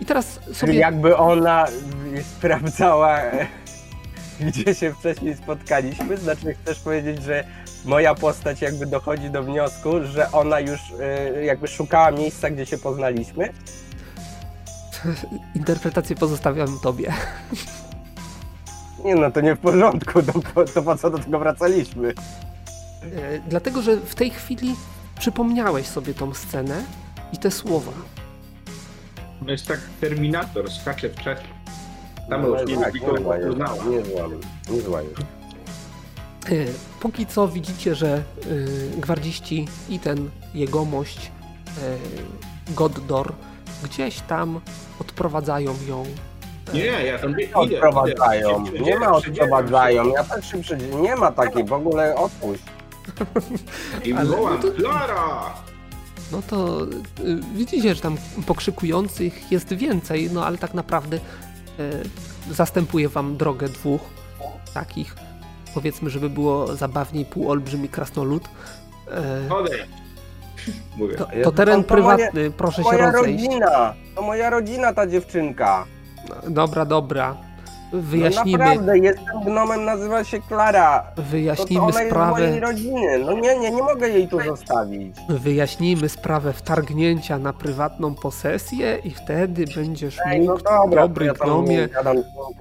I 0.00 0.06
teraz 0.06 0.40
sobie. 0.52 0.74
Jakby 0.74 1.16
ona 1.16 1.66
sprawdzała, 2.36 3.18
e, 3.18 3.46
gdzie 4.46 4.74
się 4.74 4.94
wcześniej 4.94 5.36
spotkaliśmy, 5.36 6.16
znaczy 6.16 6.54
chcesz 6.62 6.78
powiedzieć, 6.78 7.22
że 7.22 7.44
moja 7.84 8.14
postać 8.14 8.62
jakby 8.62 8.86
dochodzi 8.86 9.30
do 9.30 9.42
wniosku, 9.42 9.90
że 10.04 10.32
ona 10.32 10.60
już 10.60 10.80
jakby 11.42 11.68
szukała 11.68 12.10
miejsca, 12.10 12.50
gdzie 12.50 12.66
się 12.66 12.78
poznaliśmy? 12.78 13.48
Interpretację 15.54 16.16
pozostawiam 16.16 16.78
tobie. 16.82 17.12
Nie 19.04 19.14
no, 19.14 19.30
to 19.30 19.40
nie 19.40 19.54
w 19.54 19.58
porządku, 19.58 20.22
to, 20.22 20.64
to 20.74 20.82
po 20.82 20.96
co 20.96 21.10
do 21.10 21.18
tego 21.18 21.38
wracaliśmy? 21.38 22.14
E, 23.02 23.40
dlatego, 23.48 23.82
że 23.82 23.96
w 23.96 24.14
tej 24.14 24.30
chwili 24.30 24.74
przypomniałeś 25.18 25.86
sobie 25.86 26.14
tą 26.14 26.34
scenę 26.34 26.84
i 27.32 27.38
te 27.38 27.50
słowa. 27.50 27.92
No 29.42 29.52
jest 29.52 29.66
tak 29.66 29.80
Terminator, 30.00 30.70
skacze 30.72 31.08
w 31.08 31.16
czasie. 31.16 31.48
Tam 32.30 32.42
no, 32.42 32.48
już 32.48 32.70
nie, 32.70 32.76
tak, 32.76 32.94
nie, 32.94 33.00
zła, 33.00 33.38
nie 33.38 33.44
nie 34.70 34.82
już. 35.02 35.20
E, 36.46 36.72
póki 37.00 37.26
co 37.26 37.48
widzicie, 37.48 37.94
że 37.94 38.22
y, 38.46 38.90
gwardziści 38.98 39.68
i 39.88 39.98
ten 39.98 40.30
jegomość 40.54 41.30
Goddor 42.68 43.32
gdzieś 43.84 44.20
tam 44.20 44.60
odprowadzają 45.00 45.74
ją 45.88 46.04
nie, 46.74 46.84
ja 46.84 47.18
tam 47.18 47.40
idę. 47.40 47.54
Odprowadzają. 47.54 48.64
Nie 48.80 48.98
ma 48.98 49.12
odprowadzają. 49.12 50.12
Ja 50.12 50.24
też 50.24 50.50
się 50.50 50.60
przed... 50.60 51.00
Nie 51.00 51.16
ma 51.16 51.32
takiej, 51.32 51.64
w 51.64 51.72
ogóle 51.72 52.14
odpuść. 52.14 52.62
I 54.04 54.14
wołam, 54.14 54.54
no 54.54 54.62
to, 54.62 54.72
Klara! 54.72 55.54
No 56.32 56.42
to 56.42 56.84
y, 56.84 57.40
widzicie, 57.54 57.94
że 57.94 58.00
tam 58.00 58.16
pokrzykujących 58.46 59.52
jest 59.52 59.72
więcej, 59.72 60.30
no 60.32 60.46
ale 60.46 60.58
tak 60.58 60.74
naprawdę 60.74 61.16
y, 61.16 61.20
zastępuje 62.50 63.08
wam 63.08 63.36
drogę 63.36 63.68
dwóch 63.68 64.00
takich, 64.74 65.16
powiedzmy, 65.74 66.10
żeby 66.10 66.30
było 66.30 66.76
zabawniej, 66.76 67.24
półolbrzymi 67.24 67.88
krasnolud. 67.88 68.48
Y, 69.48 69.54
Odejdź. 69.54 69.86
To, 71.18 71.28
to, 71.44 71.52
teren 71.52 71.82
to, 71.82 71.88
to 71.88 71.94
prywatny, 71.94 72.30
moje, 72.34 72.50
proszę 72.50 72.84
się 72.84 72.96
rozejść. 72.96 73.44
Moja 73.44 73.58
rodzina, 73.60 73.94
to 74.14 74.22
moja 74.22 74.50
rodzina 74.50 74.92
ta 74.94 75.06
dziewczynka. 75.06 75.84
Dobra, 76.48 76.84
dobra. 76.84 77.36
Wyjaśnimy. 77.92 78.58
No 78.58 78.64
naprawdę, 78.64 78.98
jestem 78.98 79.40
gnomem, 79.44 79.84
nazywa 79.84 80.24
się 80.24 80.40
Klara. 80.48 81.04
Wyjaśnijmy 81.16 81.86
to, 81.86 81.92
to 81.92 81.98
ona 81.98 82.06
sprawę. 82.06 82.40
Jest 82.40 82.50
mojej 82.50 82.60
rodziny. 82.60 83.18
No 83.18 83.32
nie, 83.32 83.58
nie, 83.58 83.70
nie 83.70 83.82
mogę 83.82 84.08
jej 84.08 84.28
tu 84.28 84.40
zostawić. 84.40 85.16
Wyjaśnijmy 85.28 86.08
sprawę 86.08 86.52
wtargnięcia 86.52 87.38
na 87.38 87.52
prywatną 87.52 88.14
posesję 88.14 88.98
i 89.04 89.10
wtedy 89.10 89.64
będziesz 89.76 90.18
Ej, 90.26 90.40
mógł, 90.40 90.52
no 90.52 90.82
dobra, 90.82 91.02
dobry 91.02 91.26
ja 91.26 91.32
gnomie, 91.32 91.88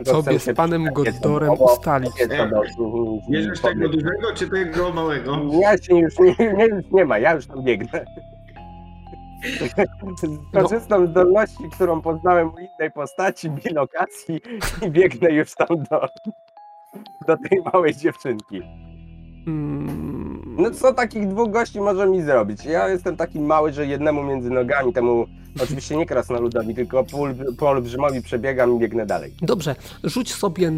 sobie 0.06 0.40
z 0.40 0.56
panem 0.56 0.86
Goddorem 0.94 1.52
ustalić. 1.60 2.12
Bierzesz 3.30 3.62
tego 3.62 3.90
dużego 3.90 4.34
czy 4.36 4.50
tego 4.50 4.94
małego? 4.94 5.38
Ja 5.62 5.78
się 5.78 5.96
już 5.96 6.20
nie, 6.20 6.36
nie, 6.54 6.68
nie 6.92 7.06
ma, 7.06 7.18
ja 7.20 7.34
już 7.34 7.48
tam 7.48 7.64
biegnę. 7.64 8.06
Korzystam 10.54 11.08
z 11.08 11.10
zdolności, 11.10 11.64
którą 11.72 12.02
poznałem 12.02 12.48
u 12.54 12.58
innej 12.60 12.92
postaci, 12.92 13.50
bilokacji 13.50 14.42
i 14.82 14.92
biegnę 14.92 15.32
już 15.32 15.56
tam 15.56 15.68
do, 15.92 16.08
do 17.28 17.38
tej 17.50 17.62
małej 17.74 17.96
dziewczynki. 17.96 18.62
Mm. 19.48 20.56
No 20.60 20.72
co 20.72 20.94
takich 20.94 21.28
dwóch 21.28 21.52
gości 21.52 21.82
może 21.82 22.08
mi 22.08 22.22
zrobić? 22.22 22.66
Ja 22.66 22.90
jestem 22.90 23.18
taki 23.18 23.40
mały, 23.40 23.74
że 23.74 23.86
jednemu 23.86 24.24
między 24.24 24.50
nogami, 24.50 24.94
temu 24.94 25.26
oczywiście 25.64 25.98
nie 25.98 26.06
krasnoludowi, 26.06 26.76
tylko 26.76 27.04
po 27.58 27.70
olbrzymowi 27.70 28.22
przebiegam 28.22 28.76
i 28.76 28.80
biegnę 28.80 29.06
dalej. 29.06 29.34
Dobrze, 29.42 29.76
rzuć 30.04 30.34
sobie 30.34 30.72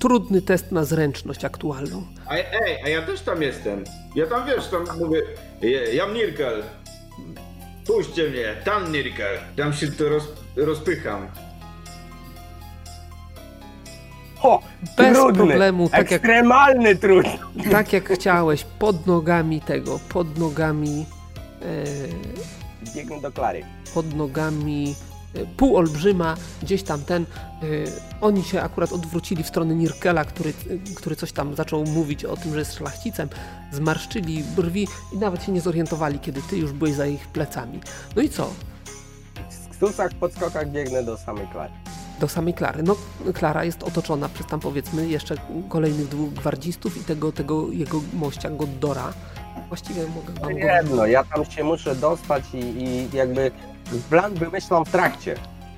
trudny 0.00 0.42
test 0.42 0.72
na 0.72 0.84
zręczność 0.84 1.44
aktualną. 1.44 2.02
A, 2.26 2.34
ej, 2.34 2.82
a 2.84 2.88
ja 2.88 3.02
też 3.02 3.20
tam 3.20 3.42
jestem. 3.42 3.84
Ja 4.14 4.26
tam 4.26 4.46
wiesz, 4.46 4.68
tam 4.68 4.84
mówię, 4.98 5.22
ja 5.92 6.06
Nirkel, 6.06 6.62
Puśćcie 7.86 8.30
mnie, 8.30 8.56
tam 8.64 8.92
Nirkel. 8.92 9.38
Tam 9.56 9.72
się 9.72 9.92
to 9.92 10.08
roz, 10.08 10.24
rozpycham. 10.56 11.28
O, 14.42 14.62
Bez 14.96 15.16
trudny, 15.16 15.34
problemu, 15.34 15.88
tak 15.88 16.12
ekstremalny 16.12 16.88
jak, 16.88 16.98
trud. 16.98 17.26
Tak 17.70 17.92
jak 17.92 18.08
chciałeś, 18.12 18.64
pod 18.78 19.06
nogami 19.06 19.60
tego, 19.60 20.00
pod 20.08 20.38
nogami... 20.38 21.06
E, 21.62 22.94
Biegnę 22.94 23.20
do 23.20 23.32
Klary. 23.32 23.62
Pod 23.94 24.14
nogami 24.14 24.94
półolbrzyma, 25.56 26.36
gdzieś 26.62 26.82
tam 26.82 27.04
ten, 27.04 27.22
y, 27.62 27.84
oni 28.20 28.44
się 28.44 28.62
akurat 28.62 28.92
odwrócili 28.92 29.42
w 29.42 29.48
stronę 29.48 29.74
Nirkela, 29.74 30.24
który, 30.24 30.52
który 30.96 31.16
coś 31.16 31.32
tam 31.32 31.54
zaczął 31.54 31.84
mówić 31.84 32.24
o 32.24 32.36
tym, 32.36 32.52
że 32.52 32.58
jest 32.58 32.74
szlachcicem, 32.74 33.28
zmarszczyli 33.72 34.44
brwi 34.56 34.88
i 35.12 35.18
nawet 35.18 35.44
się 35.44 35.52
nie 35.52 35.60
zorientowali, 35.60 36.18
kiedy 36.18 36.42
ty 36.42 36.56
już 36.56 36.72
byłeś 36.72 36.94
za 36.94 37.06
ich 37.06 37.28
plecami. 37.28 37.80
No 38.16 38.22
i 38.22 38.28
co? 38.28 38.50
W 39.50 39.68
ktusach, 39.68 40.14
podskokach 40.14 40.70
biegnę 40.70 41.02
do 41.02 41.16
samej 41.18 41.46
Klary. 41.48 41.72
Do 42.20 42.28
samej 42.28 42.54
Klary. 42.54 42.82
No, 42.82 42.96
Klara 43.34 43.64
jest 43.64 43.82
otoczona 43.82 44.28
przez 44.28 44.46
tam 44.46 44.60
powiedzmy 44.60 45.08
jeszcze 45.08 45.34
kolejnych 45.68 46.08
dwóch 46.08 46.32
gwardzistów 46.32 46.96
i 46.96 47.00
tego, 47.04 47.32
tego 47.32 47.70
jego 47.70 48.00
mościa 48.12 48.50
Goddora. 48.50 49.12
Właściwie 49.68 50.02
mogę 50.02 50.40
wam 50.40 50.58
Jedno, 50.58 51.06
ja 51.06 51.24
tam 51.24 51.44
się 51.44 51.64
muszę 51.64 51.96
dostać 51.96 52.44
i, 52.54 52.58
i 52.58 53.16
jakby 53.16 53.50
plan 54.10 54.34
wymyślam 54.34 54.84
w 54.84 54.90
trakcie. 54.90 55.34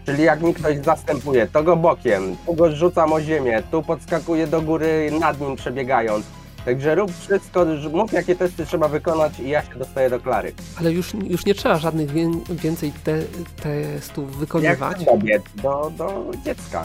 Czyli 0.07 0.23
jak 0.23 0.43
mi 0.43 0.55
ktoś 0.55 0.79
zastępuje, 0.79 1.47
to 1.47 1.63
go 1.63 1.77
bokiem, 1.77 2.37
tu 2.47 2.55
go 2.55 2.77
rzucam 2.77 3.13
o 3.13 3.21
ziemię, 3.21 3.63
tu 3.71 3.83
podskakuje 3.83 4.47
do 4.47 4.63
góry 4.63 5.11
nad 5.21 5.41
nim 5.41 5.57
przebiegając. 5.57 6.27
Także 6.65 6.95
rób 6.95 7.13
wszystko, 7.21 7.67
mów 7.93 8.13
jakie 8.13 8.37
testy 8.37 8.67
trzeba 8.67 8.89
wykonać 8.89 9.41
i 9.41 9.49
ja 9.49 9.63
się 9.63 9.75
dostaję 9.75 10.11
do 10.11 10.21
Klary. 10.21 10.53
Ale 10.79 10.93
już, 10.93 11.15
już 11.15 11.47
nie 11.47 11.55
trzeba 11.55 11.79
żadnych 11.79 12.11
wie, 12.11 12.31
więcej 12.51 12.93
te, 13.05 13.19
testów 13.63 14.37
wykonywać. 14.37 15.01
Jak 15.01 15.09
kobiet 15.09 15.43
do, 15.63 15.93
do 15.97 16.25
dziecka. 16.45 16.85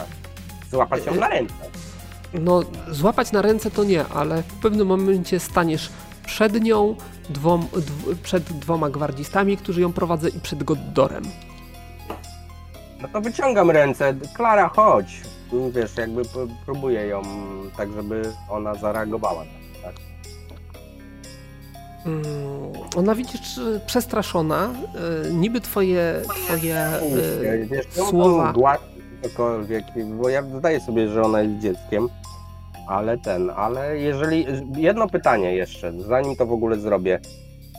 Złapać 0.70 1.06
ją 1.06 1.14
na 1.14 1.28
ręce. 1.28 1.54
No, 2.34 2.62
złapać 2.90 3.32
na 3.32 3.42
ręce 3.42 3.70
to 3.70 3.84
nie, 3.84 4.06
ale 4.06 4.42
w 4.42 4.54
pewnym 4.54 4.86
momencie 4.86 5.40
staniesz 5.40 5.90
przed 6.26 6.62
nią, 6.62 6.96
dwom, 7.28 7.66
dw, 7.72 8.16
przed 8.22 8.44
dwoma 8.44 8.90
gwardzistami, 8.90 9.56
którzy 9.56 9.80
ją 9.80 9.92
prowadzą 9.92 10.28
i 10.28 10.40
przed 10.40 10.64
Goddorem. 10.64 11.24
No 13.02 13.08
to 13.12 13.20
wyciągam 13.20 13.70
ręce. 13.70 14.14
Klara, 14.34 14.68
chodź. 14.68 15.20
Wiesz, 15.74 15.96
jakby 15.96 16.22
próbuję 16.64 17.06
ją 17.06 17.22
tak, 17.76 17.92
żeby 17.92 18.22
ona 18.50 18.74
zareagowała. 18.74 19.44
Tak? 19.82 19.94
Mm, 22.06 22.24
ona 22.96 23.14
widzisz 23.14 23.60
przestraszona, 23.86 24.70
e, 25.26 25.30
niby 25.30 25.60
twoje, 25.60 26.22
twoje 26.46 26.76
e, 26.76 27.66
Wiesz, 27.66 27.86
słowa... 27.92 28.52
Cokolwiek, 29.22 29.84
bo 30.22 30.28
ja 30.28 30.42
zdaję 30.58 30.80
sobie, 30.80 31.08
że 31.08 31.22
ona 31.22 31.40
jest 31.40 31.58
dzieckiem, 31.62 32.08
ale 32.88 33.18
ten, 33.18 33.50
ale 33.56 33.98
jeżeli... 33.98 34.46
Jedno 34.76 35.08
pytanie 35.08 35.54
jeszcze, 35.54 35.92
zanim 35.92 36.36
to 36.36 36.46
w 36.46 36.52
ogóle 36.52 36.76
zrobię. 36.76 37.20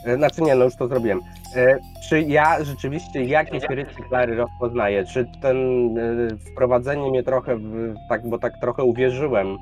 E, 0.06 0.16
znaczy 0.16 0.42
nie, 0.42 0.56
no 0.56 0.66
już 0.66 0.76
to 0.76 0.88
zrobiłem. 0.88 1.22
Czy 2.10 2.22
ja 2.22 2.64
rzeczywiście 2.64 3.24
jakieś 3.24 3.64
rysy 3.64 4.02
Klary 4.10 4.36
rozpoznaję? 4.36 5.06
Czy 5.06 5.26
ten 5.42 5.58
wprowadzenie 6.52 7.10
mnie 7.10 7.24
trochę, 7.24 7.56
w, 7.56 7.94
tak, 8.10 8.30
bo 8.30 8.40
tak 8.40 8.54
trochę 8.62 8.84
uwierzyłem 8.84 9.58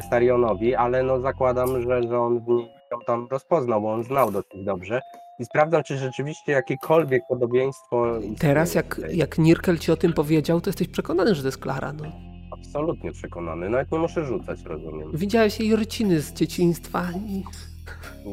Starionowi, 0.00 0.74
ale 0.74 1.02
no 1.02 1.20
zakładam, 1.20 1.82
że, 1.82 2.02
że 2.02 2.20
on 2.20 2.40
w 2.40 2.48
niej 2.48 2.68
ją 2.92 2.98
tam 3.06 3.26
rozpoznał, 3.30 3.80
bo 3.80 3.92
on 3.92 4.04
znał 4.04 4.30
dosyć 4.30 4.64
dobrze. 4.64 5.00
I 5.38 5.44
sprawdzam, 5.44 5.82
czy 5.82 5.96
rzeczywiście 5.96 6.52
jakiekolwiek 6.52 7.22
podobieństwo. 7.28 8.06
Teraz, 8.38 8.74
jak, 8.74 9.00
jak 9.12 9.38
Nirkel 9.38 9.78
ci 9.78 9.92
o 9.92 9.96
tym 9.96 10.12
powiedział, 10.12 10.60
to 10.60 10.68
jesteś 10.70 10.88
przekonany, 10.88 11.34
że 11.34 11.42
to 11.42 11.48
jest 11.48 11.58
Klara. 11.58 11.92
No. 11.92 12.29
Absolutnie 12.70 13.12
przekonany. 13.12 13.70
Nawet 13.70 13.92
nie 13.92 13.98
muszę 13.98 14.24
rzucać, 14.24 14.62
rozumiem. 14.64 15.10
Widziałeś 15.14 15.60
jej 15.60 15.76
ryciny 15.76 16.20
z 16.20 16.32
dzieciństwa. 16.32 17.08
I... 17.26 17.44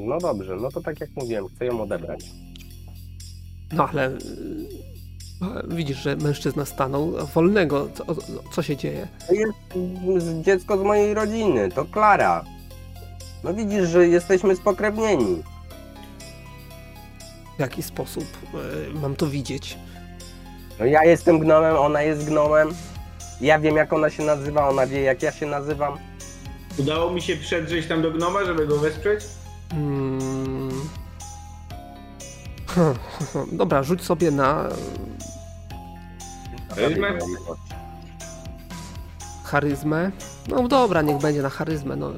No 0.07 0.17
dobrze, 0.17 0.55
no 0.55 0.71
to 0.71 0.81
tak 0.81 1.01
jak 1.01 1.09
mówiłem, 1.15 1.47
chcę 1.47 1.65
ją 1.65 1.81
odebrać. 1.81 2.25
No 3.73 3.89
ale 3.89 4.05
e, 4.05 4.17
widzisz, 5.67 5.97
że 5.97 6.15
mężczyzna 6.15 6.65
stanął 6.65 7.13
wolnego. 7.33 7.89
Co, 7.93 8.05
co 8.51 8.61
się 8.61 8.77
dzieje? 8.77 9.07
To 9.27 9.33
jest 10.11 10.41
dziecko 10.41 10.77
z 10.77 10.81
mojej 10.81 11.13
rodziny, 11.13 11.69
to 11.71 11.85
Klara. 11.85 12.43
No 13.43 13.53
widzisz, 13.53 13.89
że 13.89 14.07
jesteśmy 14.07 14.55
spokrewnieni. 14.55 15.43
W 17.57 17.59
jaki 17.59 17.83
sposób 17.83 18.25
y, 18.93 18.99
mam 18.99 19.15
to 19.15 19.27
widzieć? 19.27 19.77
No 20.79 20.85
ja 20.85 21.03
jestem 21.03 21.39
gnomem, 21.39 21.75
ona 21.75 22.01
jest 22.01 22.25
gnomem. 22.25 22.69
Ja 23.41 23.59
wiem 23.59 23.75
jak 23.75 23.93
ona 23.93 24.09
się 24.09 24.23
nazywa, 24.23 24.69
ona 24.69 24.87
wie 24.87 25.01
jak 25.01 25.23
ja 25.23 25.31
się 25.31 25.45
nazywam. 25.45 25.97
Udało 26.77 27.11
mi 27.11 27.21
się 27.21 27.37
przedrzeć 27.37 27.87
tam 27.87 28.01
do 28.01 28.11
gnoma, 28.11 28.45
żeby 28.45 28.67
go 28.67 28.77
wesprzeć? 28.77 29.23
Hmm. 29.71 30.89
Dobra, 33.51 33.83
rzuć 33.83 34.03
sobie 34.03 34.31
na... 34.31 34.69
Charyzmę? 36.75 37.17
Charyzmę? 39.43 40.11
No 40.47 40.67
dobra, 40.67 41.01
niech 41.01 41.17
będzie 41.17 41.41
na 41.41 41.49
charyzmę. 41.49 41.95
No. 41.95 42.11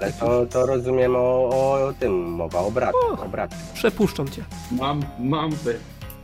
Ale 0.00 0.12
to, 0.12 0.46
to 0.46 0.66
rozumiem 0.66 1.16
o, 1.16 1.48
o 1.48 1.92
tym 2.00 2.12
mowa, 2.12 2.58
o 2.58 2.70
bracie. 2.70 2.98
O, 3.10 3.24
o 3.24 3.28
bracie. 3.28 3.56
Przepuszczam 3.74 4.28
cię. 4.28 4.44
Mam, 4.70 5.02
mam 5.18 5.50
tę 5.52 5.74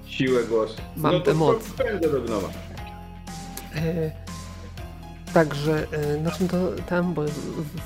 siłę 0.07 0.45
głosu. 0.45 0.77
Mam 0.97 1.13
no 1.13 1.21
tę 1.21 1.35
moc. 1.35 1.69
Będę 1.69 2.11
do 2.11 2.21
gnoma. 2.21 2.49
E, 3.77 4.24
także, 5.35 5.87
e, 5.93 6.17
na 6.17 6.31
czym 6.31 6.49
to 6.49 6.57
tam, 6.89 7.15
bo 7.15 7.23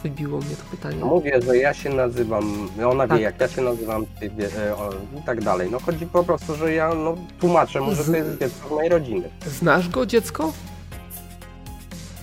wybiło 0.02 0.38
mnie 0.40 0.56
to 0.56 0.64
pytanie. 0.70 1.04
Mówię, 1.04 1.42
że 1.42 1.56
ja 1.56 1.74
się 1.74 1.90
nazywam, 1.90 2.68
ona 2.86 3.08
tak. 3.08 3.18
wie 3.18 3.24
jak 3.24 3.40
ja 3.40 3.48
się 3.48 3.62
nazywam, 3.62 4.06
ty 4.20 4.30
wie, 4.30 4.48
e, 4.66 4.76
o, 4.76 4.90
i 5.20 5.22
tak 5.26 5.44
dalej. 5.44 5.70
No 5.70 5.80
chodzi 5.80 6.06
po 6.06 6.24
prostu, 6.24 6.56
że 6.56 6.72
ja 6.72 6.94
no, 6.94 7.16
tłumaczę 7.40 7.80
mu, 7.80 7.94
że 7.94 8.04
to 8.04 8.16
jest 8.16 8.38
dziecko 8.40 8.68
z 8.68 8.70
mojej 8.70 8.90
rodziny. 8.90 9.28
Znasz 9.46 9.88
go, 9.88 10.06
dziecko? 10.06 10.52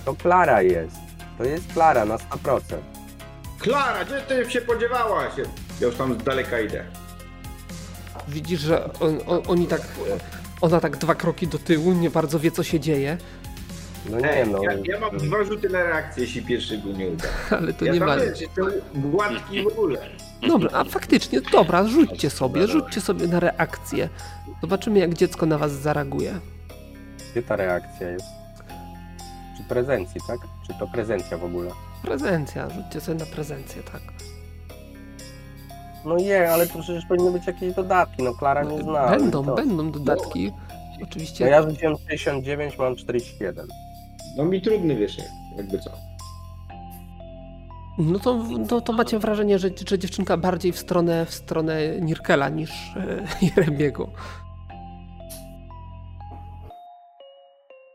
To 0.04 0.14
Klara 0.14 0.62
jest. 0.62 0.96
To 1.38 1.44
jest 1.44 1.72
Klara 1.72 2.04
na 2.04 2.16
100%. 2.16 2.60
Klara, 3.58 4.04
gdzie 4.04 4.20
ty 4.20 4.50
się 4.50 4.60
podziewałaś? 4.60 5.32
Ja 5.80 5.86
już 5.86 5.96
tam 5.96 6.20
z 6.20 6.24
daleka 6.24 6.60
idę. 6.60 6.84
Widzisz, 8.28 8.60
że 8.60 8.90
on, 9.00 9.18
on, 9.26 9.42
oni 9.48 9.66
tak, 9.66 9.82
ona 10.60 10.80
tak 10.80 10.96
dwa 10.96 11.14
kroki 11.14 11.46
do 11.46 11.58
tyłu, 11.58 11.92
nie 11.92 12.10
bardzo 12.10 12.38
wie 12.38 12.50
co 12.50 12.62
się 12.62 12.80
dzieje. 12.80 13.18
No 14.10 14.20
nie 14.20 14.46
no. 14.46 14.62
Ja, 14.62 14.72
ja 14.84 15.00
mam 15.00 15.18
dwa 15.18 15.44
rzuty 15.44 15.68
na 15.68 15.82
reakcję, 15.82 16.22
jeśli 16.22 16.42
pierwszy 16.42 16.78
go 16.78 16.92
nie 16.92 17.08
uda. 17.08 17.24
Ale 17.58 17.72
to 17.72 17.84
ja 17.84 17.92
nie 17.92 18.00
ma. 18.00 18.16
Jestem 18.16 18.66
gładki 18.94 19.62
w 19.62 19.66
ogóle. 19.66 19.98
Dobra, 20.48 20.70
a 20.72 20.84
faktycznie, 20.84 21.40
dobra, 21.40 21.86
rzućcie 21.86 22.30
sobie, 22.30 22.66
rzućcie 22.66 23.00
sobie 23.00 23.28
na 23.28 23.40
reakcję. 23.40 24.08
Zobaczymy 24.60 24.98
jak 24.98 25.14
dziecko 25.14 25.46
na 25.46 25.58
was 25.58 25.72
zareaguje. 25.72 26.34
Gdzie 27.32 27.42
ta 27.42 27.56
reakcja 27.56 28.10
jest? 28.10 28.26
Czy 29.56 29.64
prezencji, 29.68 30.20
tak? 30.26 30.38
Czy 30.66 30.74
to 30.78 30.86
prezencja 30.86 31.38
w 31.38 31.44
ogóle? 31.44 31.70
Prezencja, 32.02 32.70
rzućcie 32.70 33.00
sobie 33.00 33.18
na 33.18 33.26
prezencję, 33.26 33.82
tak. 33.82 34.02
No 36.04 36.16
nie, 36.16 36.52
ale 36.52 36.66
to 36.66 36.78
przecież 36.78 37.04
powinny 37.08 37.30
być 37.30 37.46
jakieś 37.46 37.74
dodatki, 37.74 38.22
no 38.22 38.34
Klara 38.34 38.62
nie 38.62 38.82
zna. 38.82 39.08
Będą, 39.08 39.44
to... 39.44 39.54
będą 39.54 39.90
dodatki. 39.90 40.52
Oczywiście. 41.02 41.44
No 41.44 41.50
ja 41.50 41.62
rzuciłem 41.62 41.96
69, 42.08 42.78
mam 42.78 42.96
41. 42.96 43.66
No 44.36 44.44
mi 44.44 44.60
trudny 44.60 44.96
wiesz, 44.96 45.16
jakby 45.56 45.78
co. 45.78 45.90
No 47.98 48.18
to, 48.18 48.44
to, 48.68 48.80
to 48.80 48.92
macie 48.92 49.18
wrażenie, 49.18 49.58
że, 49.58 49.70
że 49.88 49.98
dziewczynka 49.98 50.36
bardziej 50.36 50.72
w 50.72 50.78
stronę, 50.78 51.26
w 51.26 51.34
stronę 51.34 52.00
Nirkela 52.00 52.48
niż 52.48 52.70
e, 52.96 53.26
Jeremiego. 53.56 54.10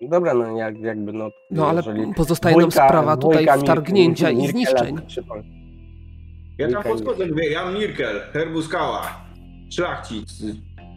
Dobra, 0.09 0.33
no 0.33 0.57
jak, 0.57 0.79
jakby 0.79 1.13
no... 1.13 1.29
No 1.51 1.69
ale 1.69 1.83
pozostaje 2.15 2.57
nam 2.57 2.71
sprawa 2.71 3.17
tutaj 3.17 3.47
wtargnięcia 3.59 4.29
i 4.31 4.47
zniszczeń. 4.47 4.97
Ja 6.57 6.71
tam 6.71 6.83
podchodzę, 6.83 7.27
mówię, 7.27 7.51
Jan 7.51 7.73
Mirkel, 7.73 8.21
Herbuskała, 8.33 9.25
szlachcic 9.69 10.31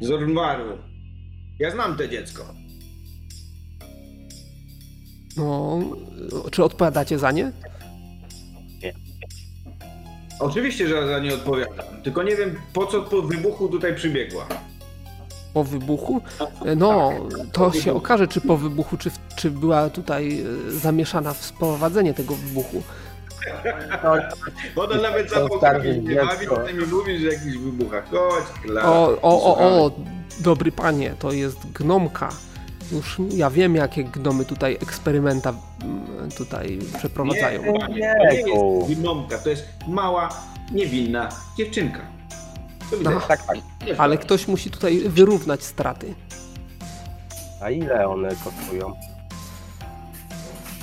z 0.01 0.11
Ornwaru. 0.11 0.79
Ja 1.59 1.71
znam 1.71 1.97
te 1.97 2.09
dziecko. 2.09 2.45
No, 5.37 5.79
czy 6.51 6.65
odpowiadacie 6.65 7.19
za 7.19 7.31
nie? 7.31 7.53
Nie. 8.83 8.95
Oczywiście, 10.41 10.89
że 10.89 11.07
za 11.07 11.19
nie 11.19 11.35
odpowiadam. 11.35 11.87
Tylko 12.03 12.23
nie 12.23 12.37
wiem, 12.37 12.57
po 12.73 12.87
co 12.87 13.03
po 13.03 13.23
wybuchu 13.23 13.69
tutaj 13.69 13.95
przybiegła 13.95 14.47
po 15.55 15.65
wybuchu. 15.65 16.21
No, 16.77 17.13
to 17.53 17.73
się 17.73 17.95
okaże, 17.95 18.29
czy 18.29 18.41
po 18.41 18.57
wybuchu, 18.57 18.97
czy, 18.97 19.11
czy 19.37 19.51
była 19.51 19.91
tutaj 19.91 20.41
e, 20.41 20.71
zamieszana 20.71 21.35
w 21.35 21.45
sprowadzenie 21.45 22.15
tego 22.15 22.35
wybuchu. 22.35 22.83
Bo 24.75 24.89
to 24.89 25.03
nawet 25.03 25.31
za 25.31 25.41
nie 26.03 26.17
bawi, 26.17 26.47
to 26.47 26.73
mi 26.73 26.87
mówisz, 26.87 27.21
że 27.21 27.27
jakiś 27.27 27.59
wybuchach. 27.59 28.11
Chodź, 28.11 28.45
O, 28.83 29.19
o, 29.23 29.45
o, 29.45 29.59
o, 29.59 29.91
dobry 30.41 30.73
panie, 30.73 31.15
to 31.19 31.33
jest 31.33 31.73
gnomka. 31.73 32.29
Już 32.95 33.19
ja 33.31 33.51
wiem, 33.51 33.75
jakie 33.75 34.05
gnomy 34.05 34.45
tutaj 34.45 34.75
eksperymenta 34.75 35.55
mm, 35.83 36.31
tutaj 36.31 36.79
przeprowadzają. 36.99 37.63
Nie, 37.63 37.73
nie, 37.73 38.15
nie 38.21 38.35
jest 38.35 39.01
gnomka, 39.01 39.39
to 39.39 39.51
jest 39.51 39.65
mała, 39.89 40.29
niewinna 40.73 41.29
dziewczynka. 41.59 42.01
No, 43.03 43.21
tak, 43.21 43.47
tak. 43.47 43.57
Ale 43.99 44.19
ktoś 44.19 44.49
musi 44.49 44.71
tutaj 44.71 44.99
wyrównać 45.09 45.63
straty. 45.65 46.15
A 47.63 47.71
ile 47.71 48.09
one 48.09 48.29
kosztują? 48.29 48.93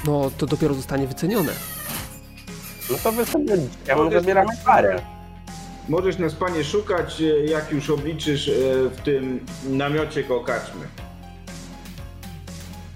No, 0.08 0.32
to 0.38 0.46
dopiero 0.46 0.74
zostanie 0.74 1.08
wycenione. 1.08 1.52
No 2.92 2.98
to 3.04 3.12
wy 3.12 3.26
sobie 3.26 3.58
ja 3.88 3.96
mam 3.96 4.12
zabieramy 4.12 4.54
parę. 4.66 5.02
Możesz 5.90 6.18
nas 6.18 6.36
panie 6.36 6.64
szukać, 6.64 7.22
e, 7.22 7.46
jak 7.46 7.72
już 7.72 7.90
obliczysz 7.90 8.48
e, 8.48 8.52
w 8.90 9.02
tym 9.04 9.46
namiocie 9.70 10.24
koło. 10.24 10.46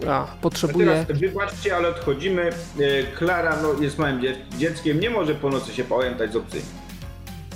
A, 0.10 0.28
potrzebuję... 0.42 0.86
teraz 0.86 1.20
wybaczcie, 1.20 1.76
ale 1.76 1.88
odchodzimy. 1.88 2.50
E, 2.80 3.04
Klara 3.04 3.58
no, 3.62 3.84
jest 3.84 3.98
małym 3.98 4.22
dzieckiem, 4.58 5.00
nie 5.00 5.10
może 5.10 5.36
po 5.36 5.50
nocy 5.50 5.74
się 5.74 5.84
pamiętać 5.84 6.34
z 6.34 6.36
obcymi. 6.36 6.64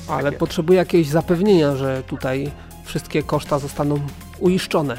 Ale 0.08 0.24
Takie. 0.24 0.38
potrzebuję 0.38 0.80
jakiegoś 0.80 1.08
zapewnienia, 1.08 1.76
że 1.76 2.04
tutaj 2.04 2.52
wszystkie 2.84 3.24
koszta 3.24 3.60
zostaną 3.60 4.00
uiszczone 4.40 4.98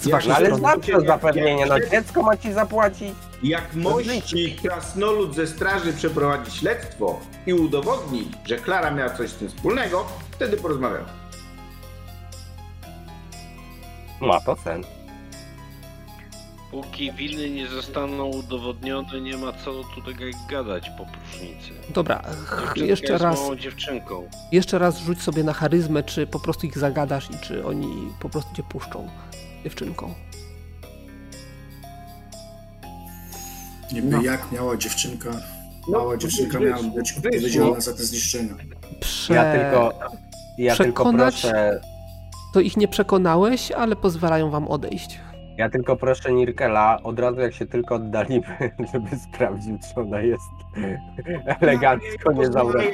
z 0.00 0.08
waszej 0.08 0.32
ale 0.32 0.46
strony. 0.46 0.66
Ale 0.68 0.80
to 0.80 1.00
zapewnienie, 1.00 1.66
no 1.66 1.80
dziecko 1.80 2.22
ma 2.22 2.36
ci 2.36 2.52
zapłacić. 2.52 3.14
Jak 3.42 3.74
mości 3.74 4.56
krasnolud 4.62 5.34
ze 5.34 5.46
straży 5.46 5.92
przeprowadzi 5.92 6.50
śledztwo 6.50 7.20
i 7.46 7.54
udowodni, 7.54 8.30
że 8.44 8.56
Klara 8.56 8.90
miała 8.90 9.10
coś 9.10 9.30
z 9.30 9.34
tym 9.34 9.48
wspólnego, 9.48 10.06
wtedy 10.30 10.56
porozmawiamy. 10.56 11.08
Ma 14.20 14.40
to 14.40 14.56
sens. 14.56 14.86
Póki 16.82 17.12
winy 17.12 17.50
nie 17.50 17.68
zostaną 17.68 18.26
udowodnione, 18.26 19.20
nie 19.20 19.36
ma 19.36 19.52
co 19.52 19.84
tutaj 19.94 20.14
gadać 20.50 20.90
po 20.90 21.06
próżnicy. 21.06 21.70
Dobra, 21.94 22.22
jeszcze 22.76 23.18
raz. 23.18 23.38
dziewczynką. 23.58 24.28
Jeszcze 24.52 24.78
raz 24.78 24.98
rzuć 24.98 25.22
sobie 25.22 25.44
na 25.44 25.52
charyzmę, 25.52 26.02
czy 26.02 26.26
po 26.26 26.40
prostu 26.40 26.66
ich 26.66 26.78
zagadasz 26.78 27.30
i 27.30 27.38
czy 27.38 27.66
oni 27.66 27.88
po 28.20 28.28
prostu 28.28 28.56
cię 28.56 28.62
puszczą 28.62 29.08
dziewczynką. 29.64 30.14
Niby 33.92 34.08
no. 34.08 34.22
jak 34.22 34.52
miała 34.52 34.76
dziewczynka 34.76 35.30
No, 35.88 35.98
Mała 35.98 36.16
dziewczynka 36.16 36.60
miała 36.60 36.82
być 36.82 37.14
odpowiedzialna 37.16 37.80
za 37.80 37.92
te 37.92 38.04
zniszczenia. 38.04 38.54
Prze... 39.00 39.34
Ja 39.34 39.52
tylko, 39.52 39.98
ja 40.58 40.74
Przekonać... 40.74 41.42
tylko 41.42 41.52
proszę... 41.52 41.80
To 42.54 42.60
ich 42.60 42.76
nie 42.76 42.88
przekonałeś, 42.88 43.72
ale 43.72 43.96
pozwalają 43.96 44.50
wam 44.50 44.68
odejść. 44.68 45.18
Ja 45.58 45.70
tylko 45.70 45.96
proszę 45.96 46.32
Nirkela, 46.32 47.02
od 47.02 47.20
razu 47.20 47.40
jak 47.40 47.54
się 47.54 47.66
tylko 47.66 47.94
oddalimy, 47.94 48.56
żeby 48.92 49.16
sprawdził, 49.16 49.78
czy 49.78 50.00
ona 50.00 50.20
jest 50.20 50.50
elegancko, 51.60 52.32
nie 52.32 52.46
zabrać. 52.46 52.86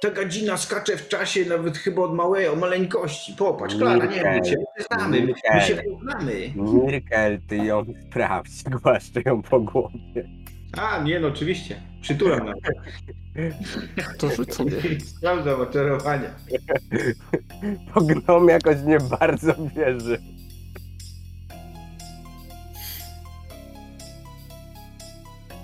Ta 0.00 0.10
gadzina 0.10 0.56
skacze 0.56 0.96
w 0.96 1.08
czasie 1.08 1.44
nawet 1.44 1.78
chyba 1.78 2.02
od 2.02 2.14
małej, 2.14 2.48
o 2.48 2.56
maleńkości. 2.56 3.34
Popatrz, 3.38 3.76
Klara, 3.76 4.06
nie 4.06 4.22
wiem, 4.22 4.44
cię 4.44 4.56
znamy, 4.90 5.26
my 5.26 5.60
się 5.60 5.76
poznamy. 5.76 6.52
Mirkel, 6.56 7.40
ty 7.48 7.56
ją 7.56 7.84
sprawdź, 8.08 8.62
głaszczę 8.82 9.20
ją 9.26 9.42
po 9.42 9.60
głowie. 9.60 10.28
A, 10.78 11.02
nie 11.02 11.20
no, 11.20 11.28
oczywiście. 11.28 11.80
Przytulam 12.00 12.46
na 12.46 12.52
To 14.18 14.30
rzuć 14.30 14.54
sobie. 14.54 14.72
Sprawdzam 15.00 15.60
oczarowania. 15.60 16.30
Po 17.94 18.00
gnom 18.00 18.48
jakoś 18.48 18.76
nie 18.86 18.98
bardzo 19.00 19.54
wierzy. 19.76 20.18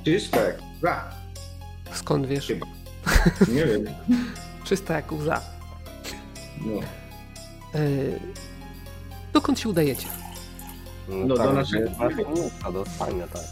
Czysta 0.07 0.41
jak 0.41 0.57
łza. 0.83 1.05
Skąd 1.93 2.27
wiesz? 2.27 2.47
Chyba. 2.47 2.67
Nie 3.55 3.67
wiem. 3.67 3.85
Czysta 4.65 4.95
jak 4.95 5.13
łza. 5.13 5.41
No. 6.61 6.81
E, 7.75 7.89
dokąd 9.33 9.61
się 9.61 9.69
udajecie? 9.69 10.07
No, 11.09 11.17
no 11.27 11.37
tak, 11.37 11.47
do 11.47 11.53
naszego 11.53 11.91
miejsca, 12.31 12.73
do 12.73 12.85
spania, 12.87 13.29
tak. 13.29 13.43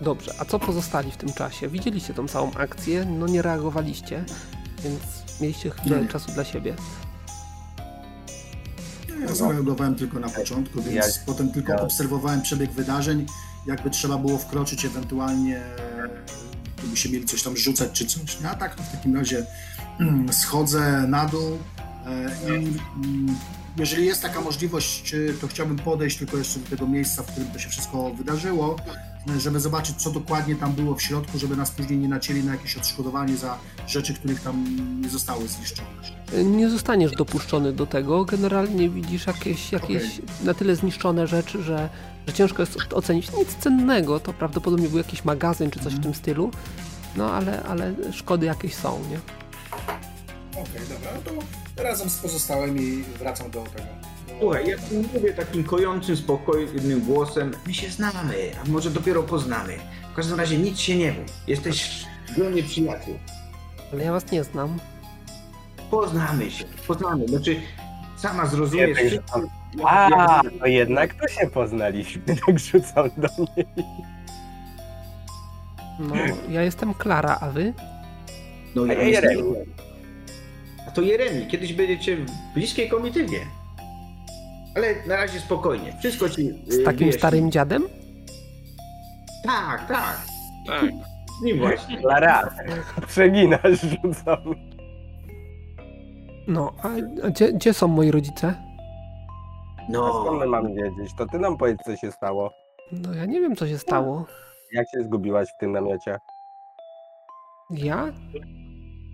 Dobrze, 0.00 0.34
a 0.38 0.44
co 0.44 0.58
pozostali 0.58 1.12
w 1.12 1.16
tym 1.16 1.32
czasie? 1.32 1.68
Widzieliście 1.68 2.14
tą 2.14 2.28
całą 2.28 2.52
akcję, 2.52 3.04
no 3.04 3.26
nie 3.26 3.42
reagowaliście, 3.42 4.24
więc 4.84 5.00
mieliście 5.40 5.70
chwilę 5.70 6.00
nie. 6.00 6.08
czasu 6.08 6.32
dla 6.32 6.44
siebie. 6.44 6.74
Ja 9.20 9.34
zareagowałem 9.34 9.94
tylko 9.94 10.20
na 10.20 10.28
początku, 10.28 10.82
więc 10.82 11.16
ja, 11.16 11.22
potem 11.26 11.52
tylko 11.52 11.72
ja. 11.72 11.80
obserwowałem 11.80 12.42
przebieg 12.42 12.70
wydarzeń 12.70 13.26
jakby 13.68 13.90
trzeba 13.90 14.18
było 14.18 14.38
wkroczyć 14.38 14.84
ewentualnie, 14.84 15.62
gdyby 16.78 16.96
się 16.96 17.08
mieli 17.08 17.24
coś 17.24 17.42
tam 17.42 17.56
rzucać 17.56 17.92
czy 17.92 18.06
coś. 18.06 18.38
A 18.50 18.54
tak 18.54 18.74
to 18.74 18.82
w 18.82 18.92
takim 18.92 19.16
razie 19.16 19.46
mm, 20.00 20.32
schodzę 20.32 21.04
na 21.08 21.26
dół 21.26 21.58
e, 22.06 22.30
i 22.46 22.54
mm, 22.54 23.36
jeżeli 23.76 24.06
jest 24.06 24.22
taka 24.22 24.40
możliwość, 24.40 25.14
to 25.40 25.48
chciałbym 25.48 25.76
podejść 25.78 26.18
tylko 26.18 26.36
jeszcze 26.36 26.60
do 26.60 26.66
tego 26.66 26.86
miejsca, 26.86 27.22
w 27.22 27.26
którym 27.26 27.50
to 27.50 27.58
się 27.58 27.68
wszystko 27.68 28.10
wydarzyło, 28.14 28.76
żeby 29.38 29.60
zobaczyć, 29.60 29.96
co 29.96 30.10
dokładnie 30.10 30.56
tam 30.56 30.72
było 30.72 30.94
w 30.94 31.02
środku, 31.02 31.38
żeby 31.38 31.56
nas 31.56 31.70
później 31.70 31.98
nie 31.98 32.08
nacięli 32.08 32.44
na 32.44 32.52
jakieś 32.52 32.76
odszkodowanie 32.76 33.36
za 33.36 33.58
rzeczy, 33.86 34.14
których 34.14 34.40
tam 34.40 34.64
nie 35.00 35.08
zostały 35.08 35.48
zniszczone. 35.48 35.88
Nie 36.44 36.70
zostaniesz 36.70 37.12
dopuszczony 37.12 37.72
do 37.72 37.86
tego. 37.86 38.24
Generalnie 38.24 38.88
widzisz 38.88 39.26
jakieś, 39.26 39.72
jakieś 39.72 40.02
okay. 40.02 40.44
na 40.44 40.54
tyle 40.54 40.76
zniszczone 40.76 41.26
rzeczy, 41.26 41.62
że, 41.62 41.88
że 42.28 42.34
ciężko 42.34 42.62
jest 42.62 42.92
ocenić 42.92 43.32
nic 43.32 43.56
cennego. 43.56 44.20
To 44.20 44.32
prawdopodobnie 44.32 44.88
był 44.88 44.98
jakiś 44.98 45.24
magazyn 45.24 45.70
czy 45.70 45.78
coś 45.78 45.92
mm. 45.92 46.00
w 46.00 46.02
tym 46.02 46.14
stylu. 46.14 46.50
No 47.16 47.32
ale, 47.32 47.62
ale 47.62 47.94
szkody 48.12 48.46
jakieś 48.46 48.74
są, 48.74 48.98
nie? 49.10 49.18
Okej, 50.52 50.62
okay, 50.62 50.86
dobra. 50.88 51.10
No 51.14 51.42
to 51.76 51.82
razem 51.82 52.10
z 52.10 52.18
pozostałymi 52.18 53.04
wracam 53.18 53.50
do 53.50 53.62
tego 53.62 54.08
Słuchaj, 54.40 54.68
ja 54.68 54.76
mówię 55.14 55.32
takim 55.32 55.64
kojącym, 55.64 56.16
spokojnym 56.16 57.00
głosem, 57.00 57.52
my 57.66 57.74
się 57.74 57.90
znamy, 57.90 58.50
a 58.64 58.70
może 58.70 58.90
dopiero 58.90 59.22
poznamy. 59.22 59.78
W 60.12 60.16
każdym 60.16 60.40
razie 60.40 60.58
nic 60.58 60.78
się 60.78 60.96
nie 60.96 61.12
bój. 61.12 61.24
Jesteś 61.46 62.04
gronie 62.36 62.62
przyjaciół. 62.62 63.18
Ale 63.92 64.04
ja 64.04 64.12
was 64.12 64.30
nie 64.32 64.44
znam. 64.44 64.78
Poznamy 65.90 66.50
się, 66.50 66.64
poznamy. 66.86 67.28
Znaczy, 67.28 67.60
sama 68.16 68.46
zrozumiesz 68.46 68.98
wszystko. 68.98 69.57
A, 69.84 70.40
to 70.60 70.66
jednak 70.66 71.14
to 71.14 71.28
się 71.28 71.46
poznaliśmy, 71.46 72.22
tak 72.46 72.58
rzucam 72.58 73.10
do 73.16 73.28
niej. 73.56 73.66
No, 75.98 76.14
ja 76.48 76.62
jestem 76.62 76.94
Klara, 76.94 77.38
a 77.40 77.50
wy? 77.50 77.74
No, 78.74 78.86
ja, 78.86 78.92
ja 78.94 79.02
jestem... 79.02 79.38
A 80.88 80.90
to 80.90 81.02
Jeremi, 81.02 81.46
kiedyś 81.46 81.72
będziecie 81.72 82.16
w 82.16 82.30
bliskiej 82.54 82.88
komitywie. 82.88 83.38
Ale 84.76 84.94
na 85.06 85.16
razie 85.16 85.40
spokojnie. 85.40 85.96
Wszystko 85.98 86.28
ci. 86.28 86.50
Z 86.66 86.84
takim 86.84 87.06
wiesz, 87.06 87.16
starym 87.16 87.50
dziadem? 87.50 87.82
Tak, 89.44 89.88
tak. 89.88 90.20
Tak. 90.66 90.90
Nie 91.42 91.54
właśnie. 91.54 92.00
Lara, 92.00 92.50
przeginasz, 93.06 93.80
rzucam. 93.80 94.54
No, 96.48 96.72
a 96.82 96.88
gdzie, 97.28 97.52
gdzie 97.52 97.74
są 97.74 97.88
moi 97.88 98.10
rodzice? 98.10 98.54
No. 99.88 100.06
A 100.06 100.10
skąd 100.10 100.40
my 100.40 100.46
mamy 100.46 100.74
wiedzieć? 100.74 101.14
To 101.18 101.26
ty 101.26 101.38
nam 101.38 101.56
powiedz, 101.56 101.78
co 101.84 101.96
się 101.96 102.12
stało. 102.12 102.50
No, 102.92 103.14
ja 103.14 103.26
nie 103.26 103.40
wiem, 103.40 103.56
co 103.56 103.68
się 103.68 103.78
stało. 103.78 104.24
Jak 104.72 104.86
się 104.90 105.02
zgubiłaś 105.02 105.48
w 105.48 105.60
tym 105.60 105.72
namiocie? 105.72 106.18
Ja? 107.70 108.12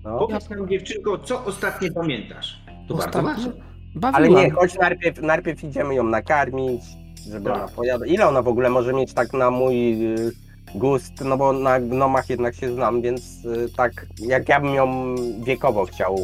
No. 0.04 0.18
Powiedz 0.18 0.50
nam, 0.50 0.68
dziewczynko, 0.68 1.18
co 1.18 1.44
ostatnio 1.44 1.92
pamiętasz? 1.94 2.60
To 2.88 2.94
Ostatnio? 2.94 3.22
bardzo 3.22 3.42
ważne. 3.42 3.64
Bawiłam. 3.94 4.14
Ale 4.14 4.28
nie, 4.28 4.50
choć 4.50 4.78
najpierw, 4.78 5.22
najpierw 5.22 5.64
idziemy 5.64 5.94
ją 5.94 6.04
nakarmić, 6.04 6.82
żeby 7.30 7.44
tak. 7.44 7.56
ona 7.56 7.68
pojadła. 7.68 8.06
Ile 8.06 8.28
ona 8.28 8.42
w 8.42 8.48
ogóle 8.48 8.70
może 8.70 8.92
mieć 8.92 9.14
tak 9.14 9.32
na 9.32 9.50
mój 9.50 10.06
y, 10.14 10.32
gust? 10.74 11.20
No 11.24 11.36
bo 11.36 11.52
na 11.52 11.80
gnomach 11.80 12.30
jednak 12.30 12.54
się 12.54 12.74
znam, 12.74 13.02
więc 13.02 13.44
y, 13.44 13.68
tak 13.76 14.06
jak 14.18 14.48
ja 14.48 14.60
bym 14.60 14.74
ją 14.74 15.14
wiekowo 15.40 15.84
chciał 15.84 16.16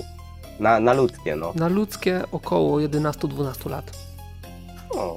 na, 0.60 0.80
na 0.80 0.92
ludzkie, 0.92 1.36
no. 1.36 1.52
Na 1.54 1.68
ludzkie 1.68 2.22
około 2.32 2.78
11-12 2.78 3.70
lat. 3.70 4.09
O. 5.00 5.16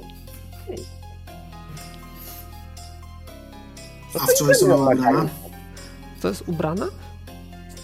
A 4.14 4.26
w 4.26 4.32
co 4.32 4.48
jest 4.48 4.62
ona 4.62 4.76
ubrana? 4.76 5.28
Co 6.22 6.28
jest 6.28 6.48
ubrana? 6.48 6.86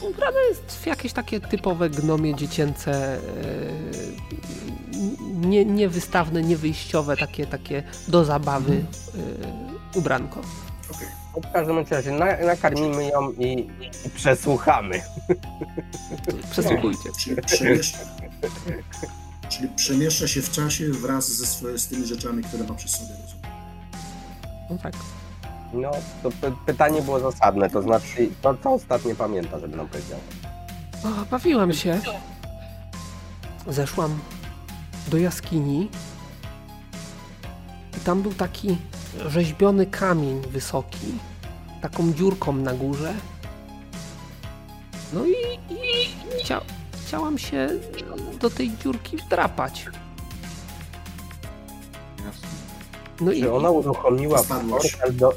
ubrane 0.03 0.41
jest 0.49 0.77
w 0.77 0.87
jakieś 0.87 1.13
takie 1.13 1.41
typowe 1.41 1.91
gnomie 1.91 2.35
dziecięce, 2.35 3.15
e, 3.15 3.21
nie, 5.47 5.65
niewystawne, 5.65 6.43
niewyjściowe, 6.43 7.17
takie, 7.17 7.47
takie 7.47 7.83
do 8.09 8.25
zabawy 8.25 8.73
e, 8.75 9.99
ubranko. 9.99 10.41
Okay. 10.91 11.09
W 11.51 11.53
każdym 11.53 11.85
razie 11.91 12.13
na, 12.13 12.37
nakarmimy 12.37 13.05
ją 13.09 13.33
i, 13.33 13.71
i 14.07 14.11
przesłuchamy. 14.11 15.03
Przesłuchujcie. 16.51 17.11
Czyli 19.51 19.69
przemieszcza 19.69 20.29
się 20.29 20.43
w 20.43 20.51
czasie 20.51 20.89
wraz 20.89 21.31
ze 21.33 21.47
swoje, 21.47 21.79
z 21.79 21.87
tymi 21.87 22.07
rzeczami, 22.07 22.45
które 22.45 22.65
ma 22.65 22.75
przy 22.75 22.89
sobie. 22.89 23.11
No 24.71 24.79
tak. 24.83 24.93
No, 25.73 25.91
to 26.23 26.31
pytanie 26.67 27.03
było 27.03 27.21
zasadne, 27.21 27.71
to 27.71 27.83
znaczy, 27.83 28.29
to 28.43 28.57
co 28.63 28.71
ostatnio 28.73 29.15
pamięta, 29.15 29.61
żeby 29.61 29.77
nam 29.77 29.89
powiedział? 29.89 30.19
O, 31.05 31.25
bawiłam 31.31 31.73
się. 31.73 32.01
Zeszłam 33.69 34.19
do 35.09 35.19
jaskini 35.19 35.89
i 37.97 38.01
tam 38.01 38.23
był 38.23 38.35
taki 38.35 38.77
rzeźbiony 39.27 39.87
kamień 39.87 40.41
wysoki, 40.41 41.15
taką 41.83 42.13
dziurką 42.13 42.53
na 42.53 42.75
górze. 42.75 43.15
No 45.13 45.27
i, 45.27 45.75
i 45.75 46.39
chcia, 46.41 46.61
chciałam 47.11 47.39
się 47.39 47.69
do 48.41 48.51
tej 48.51 48.71
dziurki 48.83 49.17
wdrapać. 49.17 49.87
No 53.21 53.33
Czy 53.33 53.39
i 53.39 53.49
ona 53.49 53.71
uruchomiła 53.71 54.43
portal 54.43 55.13
do, 55.13 55.33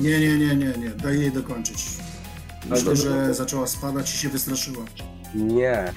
nie, 0.00 0.20
nie, 0.20 0.38
nie, 0.38 0.56
nie, 0.56 0.72
nie. 0.78 0.90
Daj 0.90 1.20
jej 1.20 1.32
dokończyć. 1.32 1.86
Myślę, 2.70 2.96
że 2.96 3.34
zaczęła 3.34 3.66
spadać 3.66 4.14
i 4.14 4.18
się 4.18 4.28
wystraszyła. 4.28 4.84
Nie. 5.34 5.92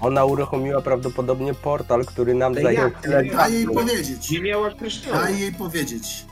Ona 0.00 0.24
uruchomiła 0.24 0.80
prawdopodobnie 0.80 1.54
portal, 1.54 2.04
który 2.04 2.34
nam 2.34 2.52
Ale 2.52 2.62
zajął 2.62 2.90
tyle 3.02 3.24
Daj 3.24 3.52
jej 3.52 3.66
powiedzieć. 3.66 4.30
Nie 4.30 4.40
miała 4.40 4.70
kryształu. 4.70 5.16
Daj 5.16 5.40
jej 5.40 5.52
powiedzieć. 5.52 6.26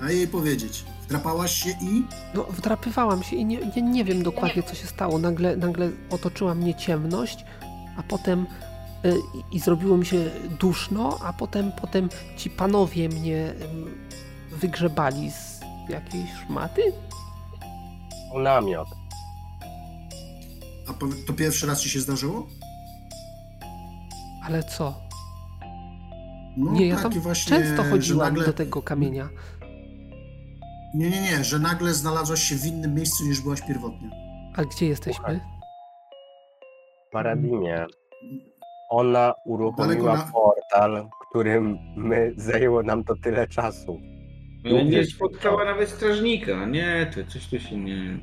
Daj 0.00 0.16
jej 0.16 0.28
powiedzieć. 0.28 0.84
Wdrapałaś 1.08 1.52
się 1.52 1.70
i? 1.70 2.04
No, 2.34 2.44
wdrapywałam 2.44 3.22
się 3.22 3.36
i 3.36 3.44
nie, 3.44 3.58
nie, 3.76 3.82
nie 3.82 4.04
wiem 4.04 4.22
dokładnie, 4.22 4.62
co 4.62 4.74
się 4.74 4.86
stało. 4.86 5.18
Nagle, 5.18 5.56
nagle 5.56 5.90
otoczyła 6.10 6.54
mnie 6.54 6.74
ciemność, 6.74 7.44
a 7.96 8.02
potem 8.02 8.46
y, 9.04 9.14
i 9.52 9.60
zrobiło 9.60 9.96
mi 9.96 10.06
się 10.06 10.30
duszno, 10.60 11.18
a 11.24 11.32
potem, 11.32 11.72
potem 11.80 12.08
ci 12.36 12.50
panowie 12.50 13.08
mnie 13.08 13.54
y, 14.52 14.56
wygrzebali 14.56 15.30
z 15.30 15.60
jakiejś 15.88 16.30
szmaty? 16.46 16.82
Namiot. 18.34 18.88
A 20.88 20.92
to 21.26 21.32
pierwszy 21.32 21.66
raz 21.66 21.80
ci 21.80 21.90
się 21.90 22.00
zdarzyło? 22.00 22.46
Ale 24.44 24.62
co? 24.62 24.94
No, 26.56 26.72
nie, 26.72 26.86
ja 26.86 26.96
tam 26.96 27.12
właśnie, 27.12 27.58
często 27.58 27.84
chodziłam 27.84 28.28
nagle... 28.28 28.46
do 28.46 28.52
tego 28.52 28.82
kamienia. 28.82 29.28
Nie, 30.94 31.10
nie, 31.10 31.20
nie, 31.20 31.44
że 31.44 31.58
nagle 31.58 31.94
znalazłaś 31.94 32.40
się 32.42 32.54
w 32.56 32.66
innym 32.66 32.94
miejscu 32.94 33.24
niż 33.24 33.40
byłaś 33.40 33.60
pierwotnie. 33.62 34.10
A 34.56 34.64
gdzie 34.64 34.86
jesteśmy? 34.86 35.40
W 37.08 37.12
Paradimie. 37.12 37.86
Ona 38.90 39.34
uruchomiła 39.44 40.16
na... 40.16 40.32
portal, 40.32 41.08
którym 41.30 41.78
my 41.96 42.32
zajęło 42.36 42.82
nam 42.82 43.04
to 43.04 43.14
tyle 43.22 43.48
czasu. 43.48 44.00
Ale 44.64 44.84
nie 44.84 45.04
spotkała 45.04 45.64
nawet 45.64 45.88
strażnika. 45.88 46.66
Nie, 46.66 47.10
to 47.14 47.32
coś 47.32 47.46
tu 47.48 47.58
się 47.58 47.76
nie... 47.76 48.18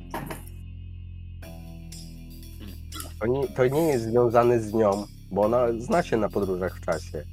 To 3.20 3.26
nie, 3.26 3.48
to 3.48 3.66
nie 3.66 3.88
jest 3.88 4.04
związane 4.04 4.60
z 4.60 4.74
nią, 4.74 4.90
bo 5.30 5.42
ona 5.42 5.66
zna 5.78 6.02
się 6.02 6.16
na 6.16 6.28
podróżach 6.28 6.76
w 6.76 6.80
czasie, 6.80 7.24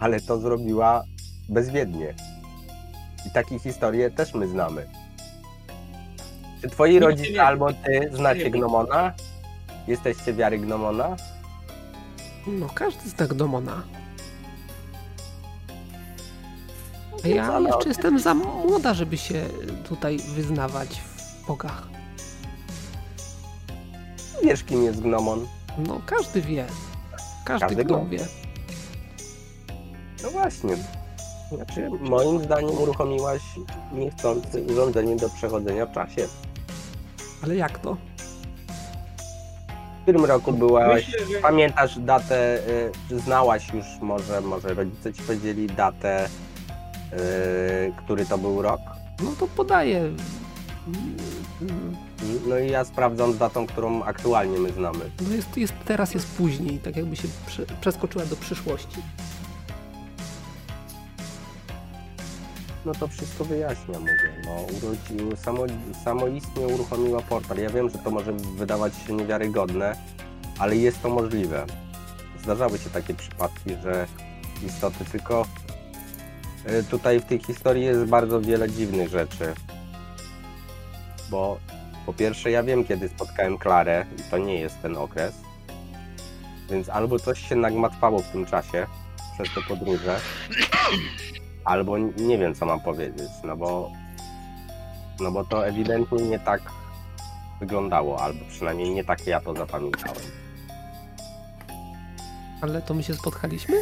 ale 0.00 0.20
to 0.20 0.38
zrobiła 0.38 1.04
bezwiednie. 1.48 2.14
I 3.26 3.30
takie 3.30 3.58
historie 3.58 4.10
też 4.10 4.34
my 4.34 4.48
znamy. 4.48 4.88
Czy 6.62 6.68
twoi 6.70 6.98
rodzice 6.98 7.42
albo 7.42 7.72
ty 7.72 8.10
znacie 8.12 8.50
Gnomona? 8.50 9.12
Jesteście 9.88 10.34
wiary 10.34 10.58
Gnomona? 10.58 11.16
No, 12.46 12.68
każdy 12.74 13.08
zna 13.08 13.26
Gnomona. 13.26 13.82
A 17.24 17.28
ja 17.28 17.60
jeszcze 17.60 17.88
jestem 17.88 18.18
za 18.18 18.34
młoda, 18.34 18.94
żeby 18.94 19.18
się 19.18 19.44
tutaj 19.88 20.18
wyznawać 20.18 21.00
w 21.00 21.46
bogach. 21.46 21.88
Wiesz, 24.42 24.64
kim 24.64 24.84
jest 24.84 25.00
Gnomon? 25.00 25.46
No, 25.78 26.00
każdy 26.06 26.40
wie. 26.40 26.66
Każdy, 27.44 27.66
każdy 27.66 27.84
gnom 27.84 28.08
wie. 28.08 28.26
No 30.22 30.30
właśnie. 30.30 30.76
Znaczy, 31.56 31.90
moim 32.00 32.44
zdaniem 32.44 32.78
uruchomiłaś 32.78 33.42
niechcący 33.92 34.62
urządzenie 34.62 35.16
do 35.16 35.28
przechodzenia 35.28 35.86
w 35.86 35.92
czasie. 35.92 36.26
Ale 37.44 37.56
jak 37.56 37.78
to? 37.78 37.96
W 39.98 40.02
którym 40.02 40.24
roku 40.24 40.52
byłaś? 40.52 41.06
Myślę, 41.06 41.26
że... 41.26 41.40
Pamiętasz 41.40 41.98
datę, 41.98 42.58
y, 43.10 43.18
znałaś 43.18 43.74
już 43.74 43.84
może, 44.00 44.40
może 44.40 44.74
rodzice 44.74 45.12
ci 45.12 45.22
powiedzieli 45.22 45.66
datę, 45.66 46.26
y, 46.26 47.92
który 48.04 48.26
to 48.26 48.38
był 48.38 48.62
rok? 48.62 48.80
No 49.24 49.30
to 49.40 49.46
podaję. 49.46 50.10
No 52.48 52.58
i 52.58 52.70
ja 52.70 52.84
sprawdzam 52.84 53.38
datą, 53.38 53.66
którą 53.66 54.02
aktualnie 54.02 54.58
my 54.58 54.72
znamy. 54.72 55.10
No 55.28 55.34
jest, 55.34 55.56
jest, 55.56 55.74
teraz 55.84 56.14
jest 56.14 56.26
później, 56.36 56.78
tak 56.78 56.96
jakby 56.96 57.16
się 57.16 57.28
prze, 57.46 57.66
przeskoczyła 57.80 58.24
do 58.24 58.36
przyszłości. 58.36 59.02
No 62.84 62.92
to 62.92 63.08
wszystko 63.08 63.44
wyjaśnia, 63.44 63.98
mówię. 63.98 64.42
No, 64.44 65.36
samo, 65.36 65.64
samoistnie 66.04 66.66
uruchomiła 66.66 67.22
portal. 67.22 67.58
Ja 67.58 67.70
wiem, 67.70 67.90
że 67.90 67.98
to 67.98 68.10
może 68.10 68.32
wydawać 68.32 68.92
się 69.06 69.12
niewiarygodne, 69.12 69.96
ale 70.58 70.76
jest 70.76 71.02
to 71.02 71.08
możliwe. 71.08 71.66
Zdarzały 72.42 72.78
się 72.78 72.90
takie 72.90 73.14
przypadki, 73.14 73.70
że 73.82 74.06
istoty, 74.66 75.04
tylko 75.12 75.46
y, 76.70 76.84
tutaj 76.84 77.20
w 77.20 77.24
tej 77.24 77.38
historii 77.38 77.84
jest 77.84 78.04
bardzo 78.04 78.40
wiele 78.40 78.70
dziwnych 78.70 79.08
rzeczy. 79.08 79.54
Bo 81.30 81.58
po 82.06 82.12
pierwsze 82.12 82.50
ja 82.50 82.62
wiem, 82.62 82.84
kiedy 82.84 83.08
spotkałem 83.08 83.58
Klarę 83.58 84.06
i 84.18 84.30
to 84.30 84.38
nie 84.38 84.60
jest 84.60 84.82
ten 84.82 84.96
okres. 84.96 85.34
Więc 86.70 86.88
albo 86.88 87.18
coś 87.18 87.48
się 87.48 87.56
nagmatwało 87.56 88.18
w 88.18 88.28
tym 88.28 88.46
czasie, 88.46 88.86
przez 89.34 89.54
te 89.54 89.60
podróże, 89.68 90.20
albo 91.64 91.98
nie 91.98 92.38
wiem, 92.38 92.54
co 92.54 92.66
mam 92.66 92.80
powiedzieć, 92.80 93.28
no 93.44 93.56
bo, 93.56 93.90
no 95.20 95.32
bo 95.32 95.44
to 95.44 95.66
ewidentnie 95.66 96.18
nie 96.18 96.38
tak 96.38 96.62
wyglądało, 97.60 98.20
albo 98.20 98.40
przynajmniej 98.48 98.90
nie 98.90 99.04
tak 99.04 99.26
ja 99.26 99.40
to 99.40 99.54
zapamiętałem. 99.54 100.22
Ale 102.60 102.82
to 102.82 102.94
my 102.94 103.02
się 103.02 103.14
spotkaliśmy? 103.14 103.76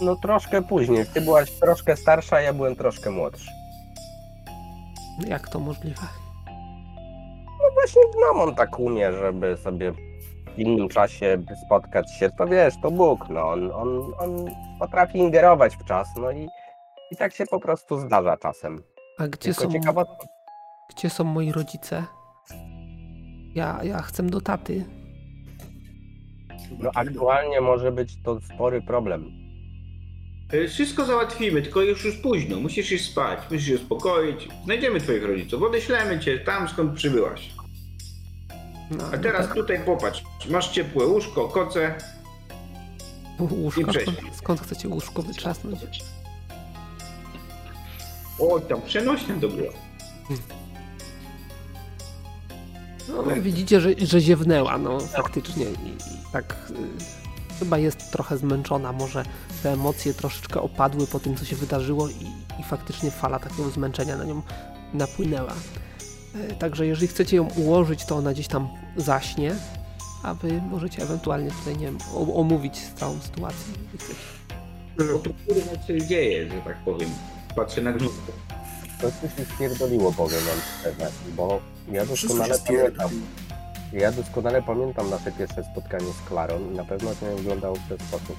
No 0.00 0.16
troszkę 0.16 0.62
później. 0.62 1.06
Ty 1.06 1.20
byłaś 1.20 1.50
troszkę 1.50 1.96
starsza, 1.96 2.40
ja 2.40 2.52
byłem 2.52 2.76
troszkę 2.76 3.10
młodszy. 3.10 3.50
Jak 5.26 5.48
to 5.48 5.60
możliwe? 5.60 6.02
No 7.46 7.74
właśnie 7.74 8.02
Gnomon 8.16 8.54
tak 8.54 8.78
umie, 8.78 9.12
żeby 9.12 9.56
sobie 9.56 9.92
w 10.56 10.58
innym 10.58 10.88
czasie 10.88 11.42
spotkać 11.66 12.18
się. 12.18 12.30
To 12.38 12.46
wiesz, 12.46 12.74
to 12.82 12.90
Bóg, 12.90 13.28
no 13.28 13.48
on, 13.48 13.72
on, 13.72 14.14
on 14.18 14.50
potrafi 14.78 15.18
ingerować 15.18 15.76
w 15.76 15.84
czas, 15.84 16.08
no 16.20 16.30
i, 16.30 16.48
i 17.10 17.16
tak 17.16 17.34
się 17.34 17.46
po 17.46 17.60
prostu 17.60 17.98
zdarza 17.98 18.36
czasem. 18.36 18.82
A 19.18 19.28
gdzie 19.28 19.54
są, 19.54 19.72
ciekawa... 19.72 20.04
gdzie 20.96 21.10
są 21.10 21.24
moi 21.24 21.52
rodzice? 21.52 22.04
Ja, 23.54 23.80
ja 23.82 24.02
chcę 24.02 24.22
do 24.22 24.40
taty. 24.40 24.84
No 26.78 26.90
aktualnie 26.94 27.60
może 27.60 27.92
być 27.92 28.22
to 28.22 28.40
spory 28.54 28.82
problem. 28.82 29.24
E, 30.52 30.68
wszystko 30.68 31.04
załatwimy, 31.04 31.62
tylko 31.62 31.82
już 31.82 32.04
już 32.04 32.16
późno. 32.16 32.60
Musisz 32.60 32.92
iść 32.92 33.10
spać, 33.10 33.38
musisz 33.50 33.68
się 33.68 33.74
uspokoić. 33.74 34.48
Znajdziemy 34.64 35.00
twoich 35.00 35.24
rodziców, 35.24 35.62
odeślemy 35.62 36.20
cię 36.20 36.38
tam, 36.38 36.68
skąd 36.68 36.94
przybyłaś. 36.94 37.59
No, 38.90 39.04
A 39.12 39.18
teraz 39.18 39.40
no 39.40 39.46
tak. 39.46 39.54
tutaj 39.54 39.80
popatrz, 39.84 40.22
masz 40.50 40.68
ciepłe 40.68 41.06
łóżko, 41.06 41.48
koce, 41.48 41.94
Łóżko? 43.40 43.92
Skąd, 43.92 44.18
skąd 44.38 44.60
chcecie 44.60 44.88
łóżko 44.88 45.22
wytrzasnąć? 45.22 45.78
O, 48.38 48.60
tam 48.60 48.82
przenośne 48.82 49.40
to 49.40 49.48
było. 49.48 49.72
No, 53.08 53.22
widzicie, 53.42 53.80
że, 53.80 53.90
że 53.98 54.20
ziewnęła, 54.20 54.78
no 54.78 55.00
faktycznie. 55.00 55.64
I, 55.64 55.88
i 55.88 56.32
tak 56.32 56.56
y, 56.70 57.58
chyba 57.58 57.78
jest 57.78 58.10
trochę 58.12 58.38
zmęczona. 58.38 58.92
Może 58.92 59.24
te 59.62 59.72
emocje 59.72 60.14
troszeczkę 60.14 60.60
opadły 60.60 61.06
po 61.06 61.20
tym, 61.20 61.36
co 61.36 61.44
się 61.44 61.56
wydarzyło 61.56 62.08
i, 62.08 62.26
i 62.60 62.64
faktycznie 62.68 63.10
fala 63.10 63.38
takiego 63.38 63.70
zmęczenia 63.70 64.16
na 64.16 64.24
nią 64.24 64.42
napłynęła. 64.94 65.52
Y, 66.34 66.54
także 66.58 66.86
jeżeli 66.86 67.08
chcecie 67.08 67.36
ją 67.36 67.48
ułożyć, 67.56 68.04
to 68.04 68.16
ona 68.16 68.32
gdzieś 68.32 68.48
tam 68.48 68.68
zaśnie 68.96 69.54
a 70.22 70.34
wy 70.34 70.62
możecie 70.70 71.02
ewentualnie 71.02 71.50
tutaj, 71.50 71.76
nie 71.76 71.86
wiem, 71.86 71.98
omówić 72.34 72.78
całą 72.96 73.20
sytuację. 73.20 73.74
No 74.98 75.18
to 75.18 75.30
kurwa 75.46 75.86
się 75.86 76.06
dzieje, 76.06 76.50
że 76.50 76.60
tak 76.60 76.76
powiem. 76.84 77.10
Patrzę 77.56 77.82
na 77.82 77.92
grzówkę. 77.92 78.32
To 79.00 79.10
się 79.10 79.44
spierdoliło, 79.54 80.12
powiem 80.12 80.40
wam 80.40 80.56
szczerze, 80.80 81.10
bo 81.36 81.60
ja 81.92 82.06
doskonale 82.06 82.58
pamiętam. 82.66 83.10
Ja 83.92 84.12
doskonale 84.12 84.62
pamiętam 84.62 85.10
nasze 85.10 85.32
pierwsze 85.32 85.64
spotkanie 85.72 86.12
z 86.12 86.28
Klarą 86.28 86.70
i 86.72 86.76
na 86.76 86.84
pewno 86.84 87.10
to 87.20 87.30
nie 87.30 87.36
wyglądało 87.36 87.76
w 87.76 87.88
ten 87.88 87.98
sposób. 87.98 88.36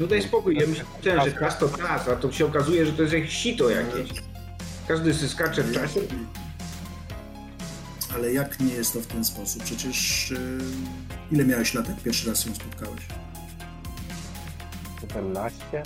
No 0.00 0.06
daj 0.06 0.22
spokój, 0.22 0.56
ja 0.56 0.66
myślałem, 0.66 1.30
że 1.30 1.40
czas 1.40 1.58
to 1.58 1.68
czas, 1.68 2.08
a 2.08 2.16
to 2.16 2.32
się 2.32 2.46
okazuje, 2.46 2.86
że 2.86 2.92
to 2.92 3.02
jest 3.02 3.14
jakieś 3.14 3.32
sito 3.32 3.70
jakieś. 3.70 4.10
Każdy 4.88 5.14
skacze 5.14 5.62
w 5.62 5.74
czasie. 5.74 6.00
Ale 8.14 8.32
jak 8.32 8.60
nie 8.60 8.74
jest 8.74 8.92
to 8.92 9.00
w 9.00 9.06
ten 9.06 9.24
sposób? 9.24 9.62
Przecież 9.62 10.30
yy, 10.30 10.58
ile 11.32 11.44
miałeś 11.44 11.74
lat, 11.74 11.88
jak 11.88 12.02
pierwszy 12.02 12.28
raz 12.28 12.46
ją 12.46 12.54
spotkałeś? 12.54 13.00
17? 15.00 15.82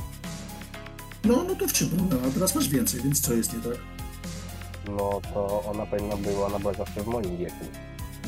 No, 1.24 1.44
no 1.48 1.55
to 1.55 1.68
w 1.68 1.72
czym 1.72 1.88
problem? 1.88 2.20
A 2.28 2.30
teraz 2.30 2.55
masz 2.55 2.68
więcej, 2.68 3.01
więc 3.02 3.20
co 3.20 3.34
jest 3.34 3.52
nie 3.52 3.60
tak? 3.60 3.78
No 4.88 5.20
to 5.34 5.62
ona 5.66 5.86
powinna 5.86 6.16
była, 6.16 6.46
ona 6.46 6.59
była 6.59 6.74
zawsze 6.74 7.02
w 7.02 7.06
moim 7.06 7.36
wieku. 7.36 7.64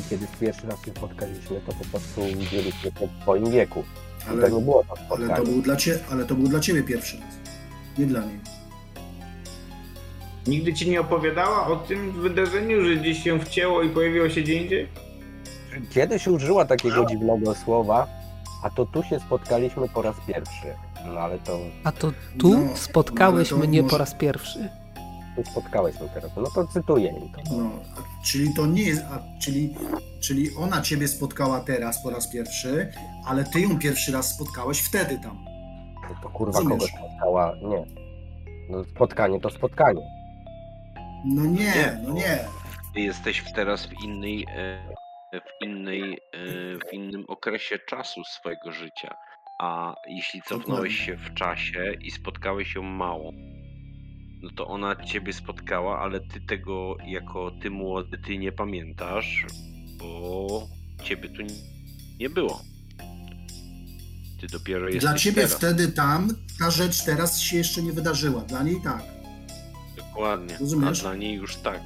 I 0.01 0.11
kiedy 0.11 0.27
pierwszy 0.41 0.67
raz 0.67 0.85
się 0.85 0.91
spotkaliśmy, 0.91 1.61
to 1.67 1.73
po 1.73 1.85
prostu 1.85 2.21
widzieliśmy 2.39 2.93
to 2.93 3.07
w 3.07 3.23
twoim 3.23 3.51
wieku. 3.51 3.85
Ale, 4.29 4.51
to 4.51 4.59
nie 4.59 4.65
było 4.65 4.85
to 4.85 5.17
ale 5.17 5.37
to 5.37 5.45
był 5.45 5.63
dla 5.63 5.77
cie, 5.77 5.99
ale 6.11 6.25
to 6.25 6.35
był 6.35 6.49
dla 6.49 6.61
ciebie 6.61 6.83
pierwszy 6.83 7.17
raz. 7.21 7.35
Nie 7.99 8.07
dla 8.07 8.21
niej. 8.21 8.41
Nigdy 10.47 10.75
ci 10.75 10.91
nie 10.91 11.01
opowiadała 11.01 11.67
o 11.67 11.77
tym 11.77 12.13
wydarzeniu, 12.13 12.85
że 12.85 12.97
gdzieś 12.97 13.23
się 13.23 13.41
wcięło 13.41 13.83
i 13.83 13.89
pojawiło 13.89 14.29
się 14.29 14.41
gdzie 14.41 14.63
indziej? 14.63 14.89
Kiedyś 15.91 16.29
użyła 16.29 16.65
takiego 16.65 17.07
dziwnego 17.07 17.55
słowa, 17.55 18.07
a 18.63 18.71
to 18.71 18.87
tu 18.87 19.03
się 19.03 19.21
spotkaliśmy 19.21 19.89
po 19.89 20.03
raz 20.03 20.17
pierwszy. 20.27 20.67
No 21.07 21.21
ale 21.21 21.39
to. 21.39 21.59
A 21.85 21.93
to 21.93 22.13
tu 22.39 22.59
no, 22.59 22.77
spotkałeś 22.77 23.49
to 23.49 23.57
mnie 23.57 23.83
może... 23.83 23.91
po 23.91 23.99
raz 23.99 24.15
pierwszy. 24.15 24.69
Tu 25.37 25.51
spotkałeś 25.51 26.01
mnie 26.01 26.09
teraz. 26.15 26.31
No 26.37 26.51
to 26.55 26.67
cytuję 26.67 27.09
im 27.09 27.29
to. 27.29 27.57
No, 27.57 27.71
czyli 28.25 28.55
to 28.55 28.67
nie 28.67 28.83
jest. 28.83 29.03
A, 29.03 29.41
czyli, 29.41 29.75
czyli 30.21 30.51
ona 30.57 30.81
ciebie 30.81 31.09
spotkała 31.09 31.61
teraz 31.61 32.03
po 32.03 32.11
raz 32.11 32.29
pierwszy, 32.33 32.93
ale 33.27 33.45
ty 33.45 33.61
ją 33.61 33.79
pierwszy 33.79 34.13
raz 34.13 34.35
spotkałeś 34.35 34.81
wtedy 34.81 35.19
tam. 35.23 35.45
No 36.11 36.17
to 36.23 36.29
kurwa 36.29 36.59
Rozumiesz? 36.59 36.91
kogo 36.93 37.05
spotkała? 37.07 37.55
Nie. 37.63 37.85
No, 38.71 38.85
spotkanie 38.85 39.41
to 39.41 39.51
spotkanie. 39.51 40.16
No 41.27 41.45
nie, 41.45 42.01
no 42.03 42.15
nie. 42.15 42.39
Ty 42.95 43.01
jesteś 43.01 43.43
teraz 43.55 43.87
w 43.87 44.05
innej, 44.05 44.47
e, 44.57 44.79
w 45.41 45.65
innej, 45.65 46.13
e, 46.13 46.19
w 46.91 46.93
innym 46.93 47.25
okresie 47.29 47.79
czasu 47.79 48.25
swojego 48.25 48.73
życia. 48.73 49.15
A 49.61 49.95
jeśli 50.09 50.43
cofnąłeś 50.43 50.97
się 51.07 51.17
w 51.17 51.35
czasie 51.35 51.93
i 52.01 52.11
spotkałeś 52.11 52.75
ją 52.75 52.83
mało, 52.83 53.33
no 54.43 54.51
to 54.57 54.67
ona 54.67 54.97
ciebie 55.05 55.33
spotkała, 55.33 55.99
ale 56.01 56.21
ty 56.21 56.41
tego 56.41 56.97
jako 57.07 57.51
ty 57.63 57.71
młody, 57.71 58.19
ty 58.19 58.39
nie 58.39 58.53
pamiętasz, 58.53 59.47
bo 59.99 60.47
ciebie 61.05 61.29
tu 61.29 61.43
nie 62.21 62.31
było. 62.31 62.61
Ty 64.41 64.47
dopiero 64.47 64.87
jesteś 64.87 65.03
Dla 65.03 65.15
ciebie 65.15 65.43
teraz. 65.43 65.55
wtedy 65.55 65.89
tam 65.89 66.29
ta 66.59 66.71
rzecz 66.71 67.05
teraz 67.05 67.41
się 67.41 67.57
jeszcze 67.57 67.83
nie 67.83 67.93
wydarzyła. 67.93 68.41
Dla 68.41 68.63
niej 68.63 68.77
tak. 68.85 69.16
Dokładnie. 70.17 70.57
Rozumiesz? 70.61 70.99
A 71.01 71.03
dla 71.03 71.15
niej 71.15 71.35
już 71.35 71.57
tak. 71.57 71.81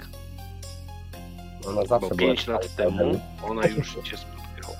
Ona 1.66 1.84
zawsze 1.86 2.08
Bo 2.08 2.16
była 2.16 2.28
5 2.28 2.46
lat 2.46 2.76
temu 2.76 3.20
ona 3.42 3.66
już 3.66 3.94
cię 4.04 4.16
spotkała. 4.16 4.78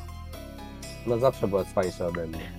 Ona 1.07 1.19
zawsze 1.19 1.49
była 1.49 1.65
cwańsza 1.65 2.07
ode 2.07 2.27
mnie. 2.27 2.53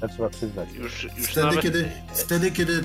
To 0.00 0.08
trzeba 0.08 0.30
przyznać. 0.30 0.68
Już, 0.72 1.04
już 1.04 1.26
Wtedy, 1.26 1.46
nawet... 1.46 1.60
kiedy, 1.62 1.90
wtedy, 2.14 2.50
kiedy, 2.50 2.84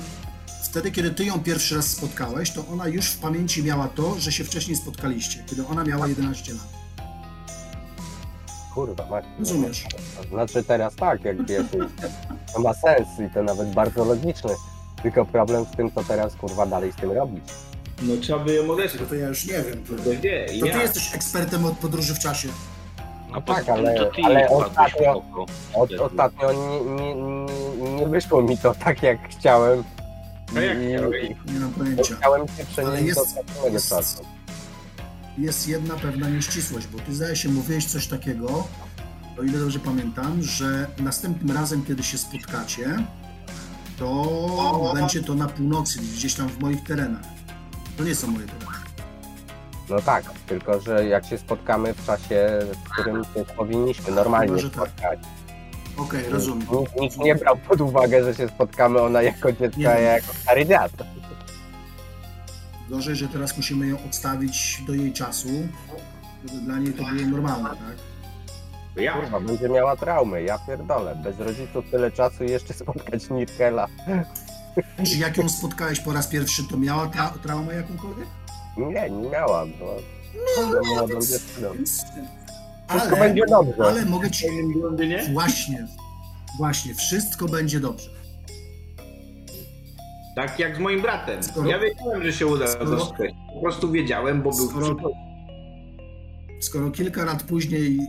wtedy, 0.64 0.92
kiedy 0.92 1.12
ty 1.12 1.26
ją 1.26 1.44
pierwszy 1.44 1.76
raz 1.76 1.88
spotkałeś, 1.88 2.52
to 2.52 2.68
ona 2.68 2.88
już 2.88 3.06
w 3.06 3.20
pamięci 3.20 3.64
miała 3.64 3.88
to, 3.88 4.20
że 4.20 4.32
się 4.32 4.44
wcześniej 4.44 4.78
spotkaliście, 4.78 5.44
kiedy 5.50 5.68
ona 5.68 5.84
miała 5.84 6.08
11 6.08 6.54
lat. 6.54 6.68
Kurwa, 8.74 9.06
Marcin. 9.10 9.32
Rozumiesz? 9.40 9.84
Znaczy 10.30 10.64
teraz 10.64 10.96
tak, 10.96 11.26
jak 11.26 11.46
wiesz, 11.48 11.66
to 12.54 12.60
ma 12.60 12.74
sens 12.74 13.08
i 13.30 13.34
to 13.34 13.44
nawet 13.44 13.74
bardzo 13.74 14.06
logiczny. 14.06 14.52
Tylko 15.06 15.26
problem 15.26 15.66
w 15.66 15.76
tym, 15.76 15.92
co 15.92 16.04
teraz 16.04 16.36
kurwa 16.36 16.66
dalej 16.66 16.92
z 16.92 16.96
tym 16.96 17.12
robić. 17.12 17.44
No 18.02 18.14
trzeba 18.22 18.40
by 18.40 18.54
ją 18.54 18.72
odesłać. 18.72 19.10
To 19.10 19.16
ja 19.16 19.28
już 19.28 19.46
nie 19.46 19.54
wiem. 19.54 19.84
To, 19.84 19.94
To 20.04 20.10
wie 20.22 20.46
to 20.60 20.66
ty 20.66 20.68
ja. 20.68 20.82
jesteś 20.82 21.16
ekspertem 21.16 21.66
od 21.66 21.78
podróży 21.78 22.16
w 22.16 22.20
czasie. 22.20 22.48
A 23.34 23.42
tak, 23.42 23.70
ale- 23.70 23.96
to 23.96 24.06
ty 24.06 24.22
ale 24.24 24.48
ostatnio-. 24.50 25.46
Od, 25.74 25.92
ostatnio 25.94 26.54
nie, 26.54 26.82
nie, 26.96 27.16
nie, 27.16 27.96
nie 27.96 28.08
wyszło 28.08 28.42
mi 28.42 28.58
to 28.58 28.74
tak, 28.76 29.04
jak 29.04 29.30
chciałem. 29.30 29.84
A 30.58 30.62
jak 30.62 30.78
chciałeś? 30.78 31.30
Nie 31.54 31.60
mam 31.60 31.72
pojęcia. 31.72 32.16
Chciałem 32.16 32.48
się 32.48 32.54
Ale 32.58 32.66
przenieść 32.66 33.06
jest- 33.18 33.36
do 33.64 33.68
jest- 33.70 33.90
czasu. 33.90 34.24
Jest 35.38 35.68
jedna 35.68 35.96
pewna 35.96 36.30
nieścisłość, 36.30 36.88
bo 36.88 37.00
ty 37.00 37.16
zdaje 37.16 37.36
się 37.36 37.50
mówiłeś 37.50 37.86
coś 37.86 38.08
takiego, 38.08 38.64
o 39.40 39.44
ile 39.44 39.60
dobrze 39.60 39.80
pamiętam, 39.80 40.44
że 40.44 40.88
następnym 40.98 41.58
razem, 41.58 41.84
kiedy 41.86 42.04
się 42.04 42.18
spotkacie, 42.18 42.98
to 44.00 44.92
będzie 44.96 45.24
to 45.24 45.36
na 45.36 45.48
północy, 45.48 46.00
gdzieś 46.00 46.34
tam 46.34 46.50
w 46.50 46.60
moich 46.60 46.84
terenach. 46.84 47.22
To 47.98 48.04
nie 48.04 48.16
są 48.16 48.28
moje 48.28 48.46
tereny. 48.46 48.66
No 49.90 50.02
tak, 50.02 50.24
tylko 50.48 50.82
że 50.82 51.06
jak 51.06 51.26
się 51.26 51.38
spotkamy 51.38 51.94
w 51.94 52.06
czasie, 52.06 52.60
w 52.86 52.90
którym 52.90 53.26
powinniśmy 53.58 54.12
normalnie 54.12 54.48
Chyba, 54.48 54.60
że 54.62 54.70
tak. 54.70 54.90
spotkać. 54.90 55.20
Okej, 55.98 56.30
rozumiem. 56.30 56.68
Nikt, 56.80 56.96
nikt 57.00 57.18
nie 57.18 57.36
brał 57.36 57.58
pod 57.58 57.82
uwagę, 57.82 58.24
że 58.24 58.36
się 58.36 58.48
spotkamy 58.48 59.02
ona 59.02 59.22
jako 59.22 59.52
dziecko, 59.52 59.80
Nie 59.80 59.92
a 59.92 59.96
wiem. 59.96 60.04
ja 60.04 60.12
jako 60.12 60.34
stary 60.34 60.66
dziad. 60.66 60.92
Gorzej, 62.90 63.16
że 63.16 63.28
teraz 63.28 63.58
musimy 63.58 63.88
ją 63.88 63.98
odstawić 64.06 64.82
do 64.88 64.94
jej 64.94 65.14
czasu, 65.14 65.48
żeby 66.46 66.62
dla 66.62 66.78
niej 66.78 66.94
to 66.94 67.04
było 67.04 67.30
normalne, 67.30 67.70
tak? 67.70 67.96
Ja. 68.96 69.14
Kurwa, 69.14 69.40
będzie 69.40 69.70
miała 69.70 69.96
traumy, 69.96 70.44
ja 70.44 70.60
pierdolę. 70.68 71.16
Bez 71.24 71.40
rodziców 71.40 71.86
tyle 71.92 72.12
czasu 72.12 72.44
i 72.44 72.52
jeszcze 72.52 72.74
spotkać 72.74 73.30
Nirkela. 73.30 73.88
Czy 75.12 75.18
jak 75.18 75.38
ją 75.38 75.50
spotkałeś 75.50 76.00
po 76.00 76.14
raz 76.14 76.28
pierwszy, 76.28 76.64
to 76.72 76.78
miała 76.78 77.08
tra 77.08 77.34
traumę 77.44 77.76
jakąkolwiek? 77.76 78.28
Nie, 78.78 79.10
nie 79.10 79.30
miałam. 79.30 79.72
No, 79.80 79.86
no, 81.08 81.08
dziewczyną. 81.22 81.74
Więc- 81.74 82.04
Wszystko 82.90 83.16
Ale, 83.16 83.20
będzie 83.20 83.42
dobrze. 83.50 83.84
ale 83.86 84.06
mogę 84.06 84.32
ci... 84.32 84.48
Właśnie, 85.34 85.88
właśnie, 86.58 86.94
wszystko 86.94 87.46
będzie 87.46 87.80
dobrze. 87.80 88.10
Tak 90.36 90.60
jak 90.60 90.76
z 90.76 90.80
moim 90.80 91.02
bratem. 91.02 91.44
Skoro- 91.44 91.70
Ja 91.70 91.80
wiedziałem, 91.80 92.24
że 92.24 92.34
się 92.34 92.48
uda 92.48 92.68
skoro-. 92.68 93.12
Po 93.56 93.62
prostu 93.62 93.92
wiedziałem, 93.92 94.42
bo 94.42 94.52
był 94.52 94.70
Skoro, 94.70 94.96
skoro 96.66 96.92
kilka 96.92 97.26
lat 97.26 97.44
później 97.44 98.00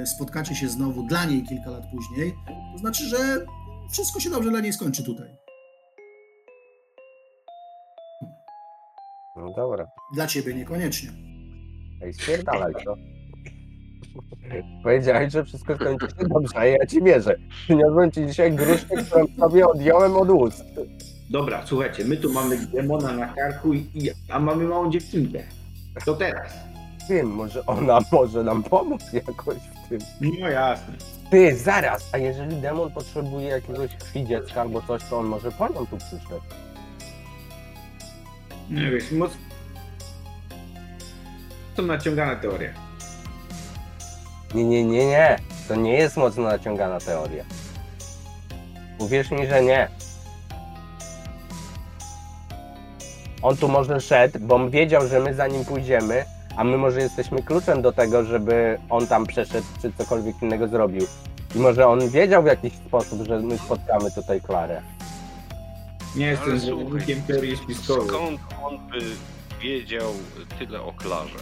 e, 0.00 0.06
spotkacie 0.06 0.54
się 0.54 0.68
znowu, 0.68 1.06
dla 1.06 1.24
niej 1.24 1.42
kilka 1.42 1.70
lat 1.70 1.84
później, 1.92 2.34
to 2.72 2.78
znaczy, 2.78 3.04
że 3.08 3.46
wszystko 3.92 4.20
się 4.20 4.30
dobrze 4.30 4.50
dla 4.50 4.60
niej 4.60 4.72
skończy 4.72 5.04
tutaj. 5.04 5.28
No 9.36 9.52
dobra. 9.56 9.86
Dla 10.14 10.26
ciebie 10.26 10.54
niekoniecznie. 10.54 11.10
Ej, 12.02 12.14
spierdalaj 12.14 12.74
to. 12.84 12.96
Powiedziałeś, 14.82 15.32
że 15.32 15.44
wszystko 15.44 15.76
skończy 15.76 16.06
się 16.06 16.28
dobrze, 16.28 16.56
a 16.56 16.64
ja 16.64 16.86
ci 16.86 17.02
wierzę. 17.02 17.36
Przyniosłem 17.64 18.10
ci 18.10 18.26
dzisiaj 18.26 18.52
gruszkę, 18.52 19.04
którą 19.04 19.26
sobie 19.38 19.66
odjąłem 19.68 20.16
od 20.16 20.30
ust. 20.30 20.64
Dobra, 21.30 21.66
słuchajcie, 21.66 22.04
my 22.04 22.16
tu 22.16 22.32
mamy 22.32 22.66
demona 22.66 23.12
na 23.12 23.26
karku, 23.26 23.74
i, 23.74 23.78
i, 23.94 24.10
a 24.28 24.38
mamy 24.38 24.64
małą 24.64 24.90
dziewczynkę. 24.90 25.42
To 26.04 26.14
teraz. 26.14 26.73
Wiem, 27.10 27.26
może 27.26 27.66
ona 27.66 27.98
może 28.12 28.44
nam 28.44 28.62
pomóc 28.62 29.12
jakoś 29.12 29.56
w 29.58 29.88
tym. 29.88 29.98
No 30.40 30.48
jasne. 30.48 30.94
Ty, 31.30 31.56
zaraz, 31.56 32.08
a 32.12 32.18
jeżeli 32.18 32.56
demon 32.56 32.90
potrzebuje 32.90 33.48
jakiegoś 33.48 33.96
krwi 33.96 34.24
dziecka 34.24 34.60
albo 34.60 34.82
coś, 34.82 35.04
to 35.04 35.18
on 35.18 35.26
może 35.26 35.52
po 35.52 35.68
nią 35.68 35.86
tu 35.86 35.96
przyszedł. 35.96 36.40
Nie 38.70 38.90
wiesz, 38.90 39.12
moc... 39.12 39.32
To 41.76 41.82
naciągana 41.82 42.36
teoria. 42.36 42.70
Nie, 44.54 44.64
nie, 44.64 44.84
nie, 44.84 45.06
nie. 45.06 45.38
To 45.68 45.76
nie 45.76 45.92
jest 45.92 46.16
mocno 46.16 46.42
naciągana 46.42 47.00
teoria. 47.00 47.44
Uwierz 48.98 49.30
mi, 49.30 49.46
że 49.46 49.62
nie. 49.62 49.88
On 53.42 53.56
tu 53.56 53.68
może 53.68 54.00
szedł, 54.00 54.38
bo 54.38 54.54
on 54.54 54.70
wiedział, 54.70 55.08
że 55.08 55.20
my 55.20 55.34
za 55.34 55.46
nim 55.46 55.64
pójdziemy, 55.64 56.24
a 56.56 56.64
my 56.64 56.78
może 56.78 57.00
jesteśmy 57.00 57.42
kluczem 57.42 57.82
do 57.82 57.92
tego, 57.92 58.24
żeby 58.24 58.78
on 58.90 59.06
tam 59.06 59.26
przeszedł, 59.26 59.66
czy 59.82 59.92
cokolwiek 59.98 60.42
innego 60.42 60.68
zrobił. 60.68 61.06
I 61.54 61.58
może 61.58 61.86
on 61.86 62.08
wiedział 62.10 62.42
w 62.42 62.46
jakiś 62.46 62.72
sposób, 62.74 63.26
że 63.26 63.38
my 63.40 63.58
spotkamy 63.58 64.10
tutaj 64.10 64.40
Klarę. 64.40 64.82
Nie 66.16 66.26
jestem 66.26 66.58
zwolennikiem 66.58 67.22
teorii 67.22 67.56
spiskowej. 67.56 68.08
Skąd 68.08 68.40
on 68.64 68.78
by 68.88 68.98
wiedział 69.62 70.12
tyle 70.58 70.82
o 70.82 70.92
Klarze? 70.92 71.38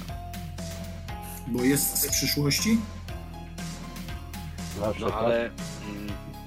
Bo 1.47 1.63
jest 1.63 1.97
z 1.99 2.09
przyszłości? 2.09 2.79
No 5.01 5.07
ale... 5.15 5.37
Mm, 5.45 5.53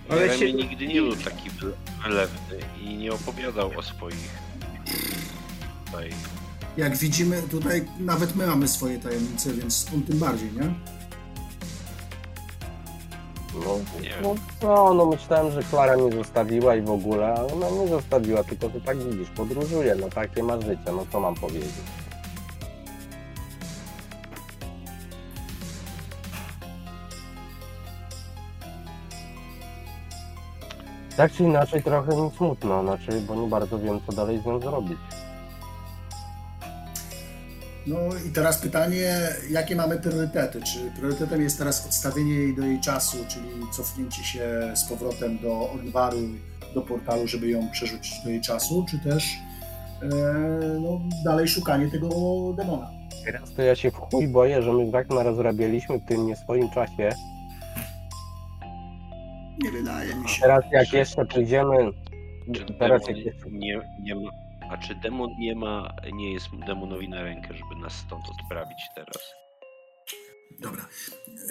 Ale 0.10 0.22
Jeremy 0.22 0.40
się- 0.40 0.54
nigdy 0.54 0.88
nie 0.88 1.02
był 1.02 1.16
taki 1.16 1.50
wy- 1.50 1.74
wylewny 2.04 2.58
i 2.82 2.96
nie 2.98 3.14
opowiadał 3.14 3.72
o 3.78 3.82
swoich 3.84 4.30
tutaj 5.86 6.10
Jak 6.78 6.98
widzimy, 6.98 7.42
tutaj 7.42 7.86
nawet 8.00 8.36
my 8.36 8.48
mamy 8.48 8.68
swoje 8.68 9.00
tajemnice, 9.00 9.54
więc 9.54 9.88
on 9.96 10.02
tym 10.02 10.20
bardziej, 10.20 10.52
nie? 10.52 10.74
No, 13.66 13.80
no 14.22 14.36
co, 14.62 14.94
no 14.94 15.06
myślałem, 15.06 15.52
że 15.52 15.64
Klara 15.64 15.98
mnie 15.98 16.12
zostawiła 16.12 16.76
i 16.76 16.82
w 16.82 16.90
ogóle, 16.90 17.26
ale 17.26 17.54
ona 17.54 17.70
nie 17.70 17.88
zostawiła, 17.88 18.44
tylko 18.44 18.70
że 18.70 18.82
tak 18.82 18.98
widzisz, 18.98 19.30
podróżuje, 19.30 19.96
no 19.96 20.10
takie 20.10 20.44
ma 20.44 20.62
życie, 20.62 20.92
no 20.92 21.06
co 21.12 21.20
mam 21.20 21.36
powiedzieć. 21.36 21.74
Tak 31.18 31.32
czy 31.32 31.44
inaczej 31.44 31.84
trochę 31.84 32.22
mi 32.22 32.32
smutno, 32.38 32.84
znaczy, 32.84 33.22
bo 33.22 33.36
nie 33.36 33.48
bardzo 33.48 33.80
wiem, 33.80 34.00
co 34.06 34.12
dalej 34.12 34.42
z 34.42 34.46
nią 34.46 34.60
zrobić. 34.60 34.98
No 37.88 37.98
i 38.28 38.32
teraz 38.32 38.58
pytanie, 38.62 39.18
jakie 39.50 39.76
mamy 39.76 40.00
priorytety? 40.00 40.62
Czy 40.62 40.92
priorytetem 41.00 41.42
jest 41.42 41.58
teraz 41.58 41.86
odstawienie 41.86 42.34
jej 42.34 42.56
do 42.56 42.66
jej 42.66 42.80
czasu, 42.80 43.18
czyli 43.28 43.46
cofnięcie 43.72 44.24
się 44.24 44.72
z 44.76 44.90
powrotem 44.90 45.38
do 45.40 45.72
Odwaru, 45.72 46.18
do 46.74 46.82
portalu, 46.82 47.28
żeby 47.28 47.50
ją 47.50 47.70
przerzucić 47.72 48.24
do 48.24 48.30
jej 48.30 48.42
czasu, 48.42 48.86
czy 48.90 49.00
też 49.00 49.34
e, 50.02 50.08
no, 50.82 51.02
dalej 51.26 51.48
szukanie 51.48 51.92
tego 51.92 52.10
demona? 52.58 52.90
Teraz 53.26 53.54
to 53.54 53.62
ja 53.62 53.76
się 53.76 53.92
w 53.92 53.96
chuj 53.96 54.28
boję, 54.28 54.62
że 54.62 54.74
my 54.74 54.92
tak 54.92 55.10
narozrabialiśmy 55.10 56.00
w 56.00 56.06
tym 56.06 56.26
nie 56.26 56.36
swoim 56.36 56.70
czasie. 56.70 57.10
Nie 59.64 59.72
wydaje 59.72 60.16
mi 60.16 60.30
się. 60.30 60.42
Teraz 60.42 60.64
jak 60.72 60.94
jeszcze 60.94 61.26
pójdziemy, 61.26 61.92
Czy 62.54 62.74
teraz 62.80 63.08
jak 63.08 63.18
jeszcze 63.18 63.50
nie, 63.52 63.82
nie 64.04 64.16
ma, 64.16 64.32
a 64.70 64.78
czy 64.78 64.96
demon 64.96 65.30
nie 65.40 65.56
ma, 65.56 65.94
nie 66.14 66.34
jest 66.34 66.48
demonowi 66.68 67.10
na 67.10 67.24
rękę, 67.24 67.48
żeby 67.54 67.82
nas 67.82 67.94
stąd 67.94 68.24
odprawić 68.30 68.78
teraz? 68.96 69.24
Dobra. 70.62 70.88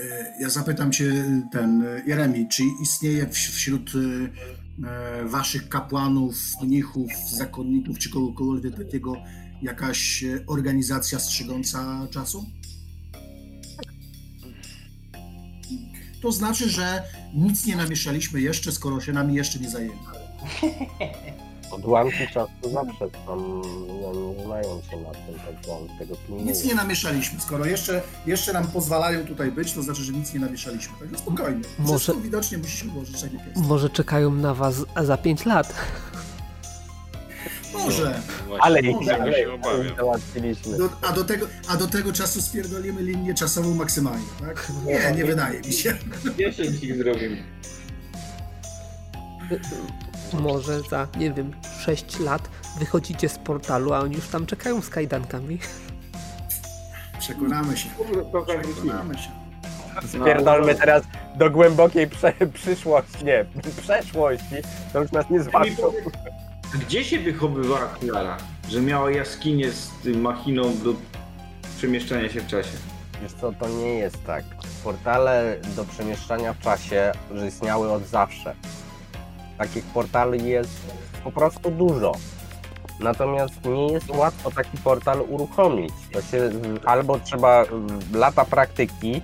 E, 0.01 0.35
Ja 0.41 0.51
zapytam 0.51 0.93
cię 0.93 1.13
ten, 1.53 1.85
Jeremi, 2.07 2.49
czy 2.49 2.63
istnieje 2.83 3.29
wśród 3.29 3.93
e, 3.95 5.25
waszych 5.25 5.69
kapłanów, 5.69 6.35
mnichów, 6.63 7.13
zakonników, 7.31 7.99
czy 7.99 8.11
kogokolwiek 8.11 8.77
takiego 8.77 9.17
jakaś 9.63 10.25
e, 10.25 10.45
organizacja 10.47 11.19
strzegąca 11.19 12.09
czasu? 12.11 12.47
To 16.23 16.33
znaczy, 16.33 16.71
że 16.71 17.03
nic 17.35 17.67
nie 17.67 17.77
namieszaliśmy 17.77 18.41
jeszcze, 18.41 18.73
skoro 18.73 19.01
się 19.01 19.13
nami 19.13 19.35
jeszcze 19.35 19.59
nie 19.59 19.71
zajęli. 19.71 19.99
Odłamki 21.75 22.29
czasu 22.35 22.51
zawsze 22.63 23.11
tam 23.27 23.63
no, 24.03 24.13
nie 24.13 24.45
znają 24.45 24.83
się 24.91 24.97
na 24.97 25.11
tym, 25.11 25.35
tak 25.35 25.99
tego 25.99 26.17
pilnuje. 26.17 26.47
Nic 26.47 26.65
nie 26.65 26.75
namieszaliśmy. 26.75 27.41
Skoro 27.41 27.65
jeszcze, 27.67 28.03
jeszcze 28.27 28.53
nam 28.53 28.67
pozwalają 28.67 29.27
tutaj 29.27 29.53
być, 29.53 29.73
to 29.73 29.83
znaczy, 29.83 30.03
że 30.03 30.13
nic 30.13 30.35
nie 30.35 30.41
namieszaliśmy. 30.41 30.99
Także 31.01 31.19
spokojnie. 31.19 31.63
Może... 31.79 31.99
Wszystko 31.99 32.23
widocznie 32.23 32.59
musi 32.59 32.77
się 32.77 32.89
ułożyć 32.89 33.21
tak 33.23 33.33
jak 33.33 33.47
jest. 33.47 33.69
Może 33.69 33.91
czekają 33.91 34.31
na 34.31 34.55
was 34.55 34.85
za 35.03 35.17
5 35.17 35.47
lat. 35.47 35.75
Może. 37.73 38.21
No, 38.49 38.57
Ale 38.61 38.83
tego 38.83 38.99
ale 39.21 39.33
się 39.33 39.53
obawiam. 39.53 39.97
Do, 40.79 40.89
a, 41.03 41.13
do 41.13 41.25
tego, 41.25 41.47
a 41.69 41.77
do 41.77 41.87
tego 41.87 42.13
czasu 42.13 42.43
spierdolimy 42.43 43.03
linię 43.03 43.35
czasową 43.35 43.75
maksymalnie, 43.75 44.27
tak? 44.41 44.73
Nie, 44.87 45.13
nie 45.17 45.25
wydaje 45.25 45.61
mi 45.61 45.73
się. 45.73 45.97
10 46.39 46.83
ich 46.83 46.97
zrobimy. 46.97 47.37
Może 50.41 50.81
za, 50.81 51.09
nie 51.17 51.33
wiem, 51.33 51.53
6 51.81 52.19
lat 52.19 52.49
wychodzicie 52.79 53.29
z 53.29 53.39
portalu, 53.39 53.93
a 53.93 54.01
oni 54.01 54.17
już 54.17 54.29
tam 54.29 54.47
czekają 54.47 54.81
z 54.83 54.89
kajdankami. 54.89 55.59
Przekonamy 57.19 57.77
się. 57.77 57.89
Tak. 58.47 58.63
Przekonamy 58.63 59.19
się. 59.19 59.31
Spierdolmy 60.09 60.75
teraz 60.75 61.03
do 61.37 61.51
głębokiej 61.51 62.07
prze 62.07 62.33
przyszłości, 62.55 63.25
nie, 63.25 63.45
przeszłości, 63.83 64.55
to 64.93 65.03
już 65.03 65.13
nas 65.13 65.31
nie 65.31 65.43
zbawią. 65.43 65.93
Gdzie 66.75 67.05
się 67.05 67.19
wychowywała 67.19 67.87
Klara, 67.87 68.37
że 68.69 68.81
miała 68.81 69.11
jaskinię 69.11 69.71
z 69.71 69.91
tym 70.03 70.21
machiną 70.21 70.63
do 70.63 70.95
przemieszczania 71.77 72.29
się 72.29 72.41
w 72.41 72.47
czasie? 72.47 72.77
Wiesz 73.23 73.33
co, 73.41 73.53
to 73.53 73.69
nie 73.69 73.95
jest 73.95 74.25
tak. 74.27 74.45
Portale 74.85 75.57
do 75.77 75.85
przemieszczania 75.85 76.53
w 76.53 76.59
czasie 76.59 77.13
że 77.35 77.47
istniały 77.47 77.93
od 77.93 78.07
zawsze. 78.07 78.55
Takich 79.59 79.85
portali 79.85 80.49
jest 80.49 80.81
po 81.25 81.33
prostu 81.33 81.71
dużo. 81.71 82.13
Natomiast 83.01 83.65
nie 83.65 83.87
jest 83.93 84.11
łatwo 84.11 84.51
taki 84.51 84.79
portal 84.79 85.21
uruchomić. 85.29 85.93
To 86.13 86.23
się 86.23 86.51
albo 86.85 87.19
trzeba 87.19 87.63
mm, 87.65 88.01
lata 88.15 88.45
praktyki, 88.45 89.23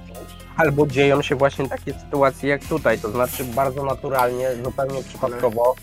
albo 0.56 0.86
dzieją 0.86 1.22
się 1.22 1.34
właśnie 1.36 1.68
takie 1.68 1.92
sytuacje 1.92 2.50
jak 2.50 2.64
tutaj. 2.64 2.98
To 2.98 3.10
znaczy 3.10 3.44
bardzo 3.44 3.84
naturalnie, 3.84 4.48
zupełnie 4.64 5.02
przypadkowo 5.02 5.74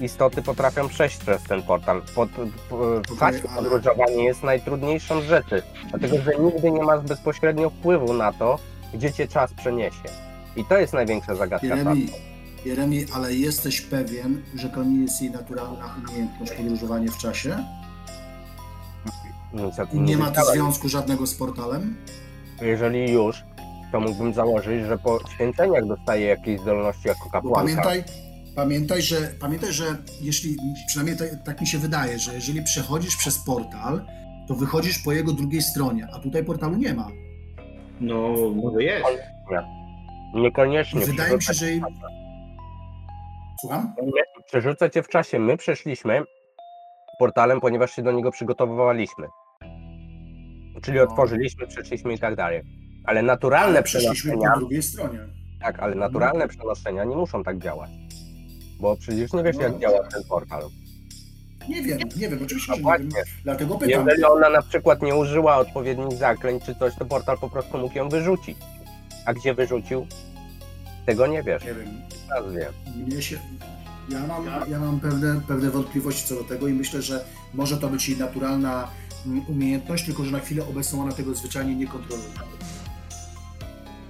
istoty 0.00 0.42
potrafią 0.42 0.88
przejść 0.88 1.16
przez 1.16 1.42
ten 1.42 1.62
portal. 1.62 2.02
Pod, 2.14 2.30
po, 2.70 2.76
w 3.00 3.18
czasie 3.18 3.42
ale- 3.50 3.62
podróżowanie 3.62 4.24
jest 4.24 4.42
najtrudniejszą 4.42 5.20
rzeczy, 5.20 5.62
dlatego 5.90 6.16
że 6.20 6.32
nigdy 6.38 6.70
nie 6.70 6.82
masz 6.82 7.00
bezpośrednio 7.00 7.70
wpływu 7.70 8.12
na 8.12 8.32
to, 8.32 8.58
gdzie 8.94 9.12
cię 9.12 9.28
czas 9.28 9.54
przeniesie. 9.54 10.08
I 10.56 10.64
to 10.64 10.78
jest 10.78 10.92
największa 10.92 11.34
zagadka 11.34 11.76
czasu. 11.76 11.90
Jeremi, 12.64 13.04
ale 13.14 13.34
jesteś 13.34 13.80
pewien, 13.80 14.42
że 14.54 14.68
to 14.68 14.84
nie 14.84 15.02
jest 15.02 15.22
jej 15.22 15.30
naturalna 15.30 15.94
umiejętność 16.08 16.52
podróżowania 16.52 17.10
w 17.10 17.18
czasie? 17.18 17.56
I 19.92 20.00
nie 20.00 20.16
ma 20.16 20.30
to 20.30 20.44
związku 20.44 20.88
żadnego 20.88 21.26
z 21.26 21.34
portalem? 21.34 21.96
Jeżeli 22.62 23.12
już, 23.12 23.42
to 23.92 24.00
mógłbym 24.00 24.34
założyć, 24.34 24.86
że 24.86 24.98
po 24.98 25.18
święceniach 25.34 25.86
dostaje 25.86 26.26
jakieś 26.26 26.60
zdolności 26.60 27.08
jako 27.08 27.24
Bo 27.24 27.30
kapłanka. 27.30 27.60
pamiętaj, 27.60 28.04
pamiętaj, 28.56 29.02
że, 29.02 29.16
pamiętaj, 29.40 29.72
że 29.72 29.84
jeśli, 30.20 30.56
przynajmniej 30.86 31.16
tak, 31.16 31.28
tak 31.44 31.60
mi 31.60 31.66
się 31.66 31.78
wydaje, 31.78 32.18
że 32.18 32.34
jeżeli 32.34 32.62
przechodzisz 32.62 33.16
przez 33.16 33.38
portal, 33.38 34.06
to 34.48 34.54
wychodzisz 34.54 34.98
po 34.98 35.12
jego 35.12 35.32
drugiej 35.32 35.62
stronie, 35.62 36.06
a 36.12 36.18
tutaj 36.18 36.44
portalu 36.44 36.76
nie 36.76 36.94
ma. 36.94 37.08
No, 38.00 38.34
może 38.62 38.82
jest. 38.82 39.04
Niekoniecznie. 40.34 41.00
Wydaje 41.00 41.36
mi 41.36 41.42
się, 41.42 41.52
że 41.52 41.66
jej-. 41.66 41.82
Słucham? 43.60 43.94
Nie, 44.02 44.22
Przerzuca 44.46 44.88
cię 44.90 45.02
w 45.02 45.08
czasie. 45.08 45.38
My 45.38 45.56
przeszliśmy 45.56 46.22
portalem, 47.18 47.60
ponieważ 47.60 47.90
się 47.92 48.02
do 48.02 48.12
niego 48.12 48.30
przygotowywaliśmy. 48.30 49.26
Czyli 50.82 50.96
No. 50.98 51.02
otworzyliśmy, 51.04 51.66
przeszliśmy 51.66 52.12
i 52.14 52.18
tak 52.18 52.36
dalej. 52.36 52.62
Ale 53.04 53.22
naturalne 53.22 53.66
Ale 53.78 53.82
przeszliśmy 53.82 54.14
przenoszenia, 54.14 54.52
po 54.52 54.58
drugiej 54.58 54.82
stronie. 54.82 55.18
tak, 55.60 55.78
ale 55.78 55.94
naturalne 55.94 56.48
przenoszenia 56.48 57.04
nie 57.04 57.16
muszą 57.16 57.42
tak 57.44 57.58
działać. 57.58 57.90
Bo 58.80 58.96
przecież 58.96 59.32
nie 59.32 59.42
wiesz, 59.42 59.56
No. 59.56 59.62
jak 59.62 59.78
działa 59.78 60.08
ten 60.08 60.22
portal. 60.28 60.62
Nie 61.68 61.82
wiem, 61.82 61.98
nie 62.16 62.28
wiem, 62.28 62.38
oczywiście, 62.44 62.72
No 62.82 62.96
nie 62.96 62.98
wiem. 62.98 63.10
Dlatego 63.44 63.78
pytam. 63.78 64.06
Jeżeli 64.06 64.24
ona 64.24 64.48
na 64.50 64.62
przykład 64.62 65.02
nie 65.02 65.14
użyła 65.16 65.56
odpowiednich 65.56 66.12
zaklęć 66.18 66.64
czy 66.64 66.74
coś, 66.74 66.94
to 66.94 67.04
portal 67.04 67.38
po 67.38 67.50
prostu 67.50 67.78
mógł 67.78 67.94
ją 67.98 68.08
wyrzucić. 68.08 68.58
A 69.26 69.34
gdzie 69.34 69.54
wyrzucił? 69.54 70.06
Tego 71.08 71.26
nie 71.26 71.42
wiesz. 71.42 71.64
Nie 71.64 71.74
wiem, 71.74 71.88
mnie 72.96 73.22
się... 73.22 73.38
Ja 74.08 74.26
mam, 74.26 74.70
ja 74.70 74.80
mam 74.80 75.00
pewne, 75.00 75.40
pewne 75.48 75.70
wątpliwości 75.70 76.28
co 76.28 76.34
do 76.34 76.44
tego 76.44 76.68
i 76.68 76.72
myślę, 76.72 77.02
że 77.02 77.24
może 77.54 77.76
to 77.76 77.88
być 77.88 78.08
jej 78.08 78.18
naturalna 78.18 78.88
mm, 79.26 79.44
umiejętność, 79.48 80.04
tylko 80.04 80.24
że 80.24 80.30
na 80.30 80.40
chwilę 80.40 80.64
obecną 80.70 81.02
ona 81.02 81.12
tego 81.12 81.34
zwyczajnie 81.34 81.74
nie 81.74 81.86
kontroluje. 81.86 82.28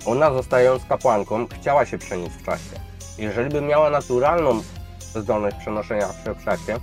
Ona 0.07 0.33
zostając 0.33 0.85
kapłanką 0.85 1.47
chciała 1.61 1.87
się 1.87 1.99
przenieść 1.99 2.37
w 2.37 2.45
czasie. 2.45 2.81
Jeżeli 3.19 3.51
by 3.51 3.61
miała 3.61 3.91
naturalną 3.91 4.63
zdolność 5.15 5.57
przenoszenia 5.57 6.09
się 6.25 6.35
w 6.35 6.45
czasie, 6.45 6.79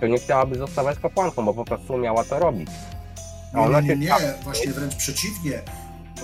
to 0.00 0.06
nie 0.06 0.18
chciałaby 0.18 0.58
zostawać 0.58 0.98
kapłanką, 0.98 1.44
bo 1.44 1.54
po 1.54 1.64
prostu 1.64 1.98
miała 1.98 2.24
to 2.24 2.38
robić. 2.38 2.68
A 3.52 3.56
Nie, 3.56 3.62
ona 3.62 3.80
nie, 3.80 3.88
się 3.88 3.96
nie, 3.96 4.06
nie, 4.06 4.34
właśnie 4.44 4.72
wręcz 4.72 4.96
przeciwnie. 4.96 5.62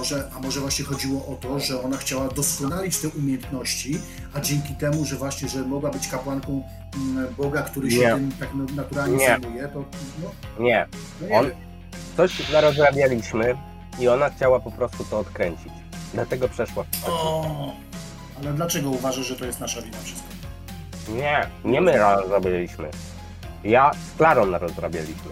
Może, 0.00 0.30
a 0.36 0.40
może 0.40 0.60
właśnie 0.60 0.84
chodziło 0.84 1.26
o 1.26 1.34
to, 1.36 1.58
że 1.58 1.82
ona 1.82 1.96
chciała 1.96 2.28
doskonalić 2.28 2.98
te 2.98 3.08
umiejętności, 3.08 3.98
a 4.34 4.40
dzięki 4.40 4.74
temu, 4.74 5.04
że 5.04 5.16
właśnie, 5.16 5.48
że 5.48 5.62
mogła 5.62 5.90
być 5.90 6.08
kapłanką 6.08 6.62
mm, 6.94 7.34
Boga, 7.34 7.62
który 7.62 7.90
się 7.90 7.98
Nie. 7.98 8.14
tym 8.14 8.32
tak 8.40 8.54
na- 8.54 8.82
naturalnie 8.82 9.16
Nie. 9.16 9.26
zajmuje, 9.26 9.68
to 9.68 9.84
no, 10.22 10.64
Nie. 10.64 10.86
no 11.20 11.36
On-. 11.36 11.50
Coś 12.16 12.48
narozrabialiśmy 12.52 13.56
i 13.98 14.08
ona 14.08 14.30
chciała 14.30 14.60
po 14.60 14.70
prostu 14.70 15.04
to 15.04 15.18
odkręcić. 15.18 15.72
Dlatego 16.14 16.48
przeszła. 16.48 16.84
O, 17.06 17.72
ale 18.38 18.52
dlaczego 18.52 18.90
uważasz, 18.90 19.26
że 19.26 19.36
to 19.36 19.44
jest 19.44 19.60
nasza 19.60 19.82
wina 19.82 19.98
wszystko? 20.04 20.28
Nie, 21.08 21.46
nie 21.64 21.80
my 21.80 21.98
rozrabialiśmy. 21.98 22.90
Ja 23.64 23.90
z 24.14 24.16
Klarą 24.18 24.46
narozrabialiśmy. 24.46 25.30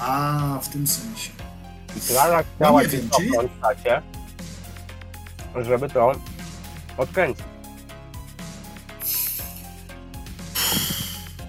A, 0.00 0.58
w 0.62 0.68
tym 0.68 0.86
sensie. 0.86 1.30
I 1.96 2.00
Klara 2.00 2.42
chciała 2.56 2.72
No 2.72 2.82
nie 2.82 2.90
się 2.90 2.96
wiem, 2.98 3.10
czasie, 3.62 4.02
żeby 5.64 5.88
to 5.88 6.12
odkręcić. 6.96 7.44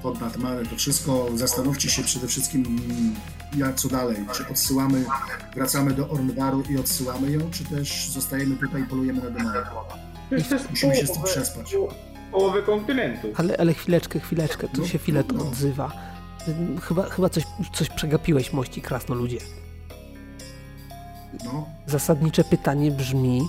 Pod 0.01 0.17
Batmanem 0.19 0.65
to 0.65 0.75
wszystko, 0.75 1.27
zastanówcie 1.35 1.89
się 1.89 2.03
przede 2.03 2.27
wszystkim, 2.27 2.79
jak 3.57 3.75
co 3.75 3.87
dalej. 3.87 4.17
Czy 4.33 4.47
odsyłamy, 4.47 5.05
wracamy 5.55 5.93
do 5.93 6.09
Ornwaru 6.09 6.63
i 6.69 6.77
odsyłamy 6.77 7.31
ją, 7.31 7.51
czy 7.51 7.65
też 7.65 8.09
zostajemy 8.09 8.55
tutaj 8.55 8.81
i 8.81 8.85
polujemy 8.85 9.21
na 9.31 9.39
jest 10.31 10.69
Musimy 10.69 10.95
się 10.95 11.07
z 11.07 11.11
tym 11.11 11.23
przespać. 11.23 11.75
Połowę 12.31 12.61
kontynentu. 12.61 13.27
Ale, 13.35 13.57
ale 13.57 13.73
chwileczkę, 13.73 14.19
chwileczkę, 14.19 14.67
tu 14.67 14.81
No, 14.81 14.87
się 14.87 14.99
Filet 14.99 15.31
no. 15.33 15.47
odzywa. 15.47 15.91
Ym, 16.47 16.81
Chyba, 16.81 17.03
chyba 17.09 17.29
coś, 17.29 17.43
coś 17.73 17.89
przegapiłeś, 17.89 18.53
mości 18.53 18.81
krasnoludzie. 18.81 19.37
No, 21.45 21.65
Zasadnicze 21.85 22.43
pytanie 22.43 22.91
brzmi 22.91 23.41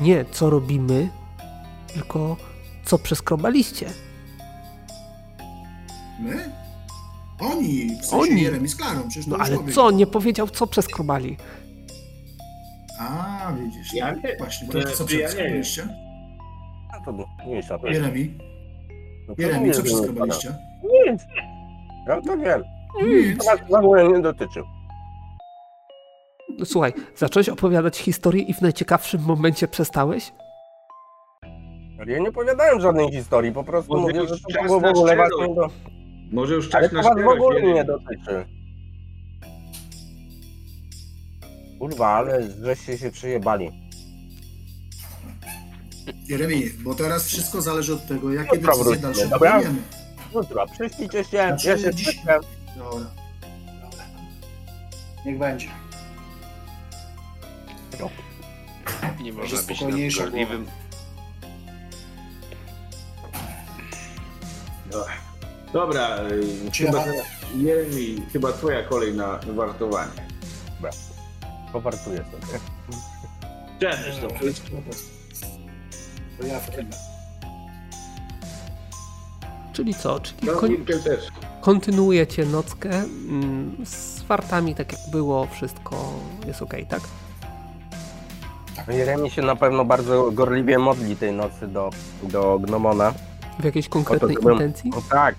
nie 0.00 0.24
co 0.24 0.50
robimy, 0.50 1.08
tylko 1.94 2.36
co 2.84 2.98
przeskrobaliście. 2.98 3.86
my? 6.20 6.50
Oni, 7.40 7.86
w 8.02 8.06
sensie 8.06 8.16
Oni. 8.32 8.42
Jeremi 8.42 8.68
z 8.68 8.76
Klarą, 8.76 9.00
przecież 9.08 9.26
No 9.26 9.36
ale 9.36 9.58
co, 9.74 9.90
nie 9.90 10.06
powiedział 10.06 10.48
co 10.48 10.66
przeskrobali. 10.66 11.36
A, 13.00 13.52
widzisz. 13.60 13.94
Ja 13.94 14.12
no, 14.12 14.16
nie- 14.28 14.36
Właśnie, 14.38 14.68
to 14.68 14.72
to 14.82 15.04
co 15.04 15.04
ja 15.04 15.08
nie 15.08 15.10
wiem. 15.10 15.26
przeskrobaliście? 15.62 15.88
No 16.92 17.26
to 17.44 17.50
jest 17.50 17.68
to. 17.68 17.86
Jeremi, 17.86 18.34
No 19.28 19.34
to 19.34 19.42
Jeremi, 19.42 19.66
nie 19.66 19.72
co 19.72 19.80
jest 19.82 19.94
przeskrobaliście? 19.94 20.54
Nic. 20.82 21.22
Ja 22.08 22.20
to 22.22 22.38
wiem. 22.38 22.62
Nic. 23.06 23.44
To 23.44 23.54
nas 23.56 23.70
w 23.70 23.74
ogóle 23.74 24.08
nie 24.08 24.20
dotyczy. 24.20 24.62
No, 26.58 26.64
Słuchaj, 26.64 26.92
zacząłeś 27.16 27.48
opowiadać 27.48 27.98
historię 27.98 28.42
i 28.42 28.54
w 28.54 28.62
najciekawszym 28.62 29.20
momencie 29.22 29.68
przestałeś? 29.68 30.32
Ale 32.00 32.12
Ja 32.12 32.18
nie 32.18 32.28
opowiadałem 32.28 32.80
żadnej 32.80 33.12
historii, 33.12 33.52
po 33.52 33.64
prostu 33.64 33.92
Może 33.92 34.02
mówię, 34.02 34.20
już 34.20 34.28
że 34.30 34.36
to 34.40 34.52
czas 34.52 34.66
było 34.66 34.78
w 34.80 34.82
na 34.82 34.90
ogóle 34.90 35.12
szczerość. 35.12 35.32
właśnie 35.38 35.54
do... 35.54 35.68
Może 36.32 36.54
już 36.54 36.74
Ale 36.74 36.82
czas 36.88 36.90
to 36.90 36.96
na 36.96 37.02
was 37.02 37.12
w 37.12 37.16
szczerość, 37.18 37.40
ogóle 37.40 37.62
nie 37.62 37.74
nie 37.74 37.84
dotyczy. 37.84 38.46
Kurwa, 41.78 42.08
ale 42.08 42.50
żeście 42.64 42.98
się 42.98 43.10
przyjebali. 43.10 43.70
Jeremi, 46.28 46.62
bo 46.84 46.94
teraz 46.94 47.26
wszystko 47.26 47.62
zależy 47.62 47.94
od 47.94 48.06
tego, 48.06 48.32
jakie 48.32 48.56
Dobra, 48.58 48.72
decyzje 48.76 48.96
dalsze 48.96 49.28
dobra? 49.28 49.52
podejmiemy. 49.52 49.82
Jutro, 50.34 50.66
przyślijcie 50.66 51.24
się, 51.24 51.30
Znaczy, 51.46 51.68
ja 51.68 51.78
się 51.78 51.94
dziś-. 51.94 52.16
Dobra. 52.16 52.40
Dobra. 52.76 54.04
Niech 55.26 55.38
będzie. 55.38 55.66
Nie 59.20 59.32
można 59.32 59.62
być 59.62 59.80
nadgorliwym. 59.80 60.66
Dobra, 65.72 66.18
y, 66.30 66.70
chyba, 66.72 67.04
Jeremi, 67.56 68.22
chyba 68.32 68.52
twoja 68.52 68.82
kolej 68.82 69.14
na 69.14 69.38
wartowanie. 69.54 70.10
Dobra, 70.76 70.90
powartuję 71.72 72.16
sobie. 72.24 72.58
Cześć, 73.80 74.18
to 74.20 74.28
To 76.38 76.46
ja 76.46 76.60
w 76.60 76.70
tym. 76.70 76.90
Czyli 79.72 79.94
co? 79.94 80.20
Czyli 80.20 80.46
No, 80.46 80.52
kon 80.52 80.70
kontynuujecie 81.60 82.44
nockę. 82.46 82.90
mm, 82.90 83.76
Z 83.86 84.22
wartami, 84.22 84.74
tak 84.74 84.92
jak 84.92 85.00
było, 85.10 85.46
wszystko 85.46 86.12
jest 86.46 86.62
ok, 86.62 86.74
tak? 86.88 87.00
Jeremi 88.88 89.30
się 89.30 89.42
na 89.42 89.56
pewno 89.56 89.84
bardzo 89.84 90.30
gorliwie 90.32 90.78
modli 90.78 91.16
tej 91.16 91.32
nocy 91.32 91.66
do, 91.68 91.90
do 92.22 92.58
Gnomona. 92.58 93.14
W 93.60 93.64
jakiejś 93.64 93.88
konkretnej 93.88 94.34
żebym- 94.34 94.52
intencji? 94.52 94.90
No 94.94 95.02
tak, 95.10 95.34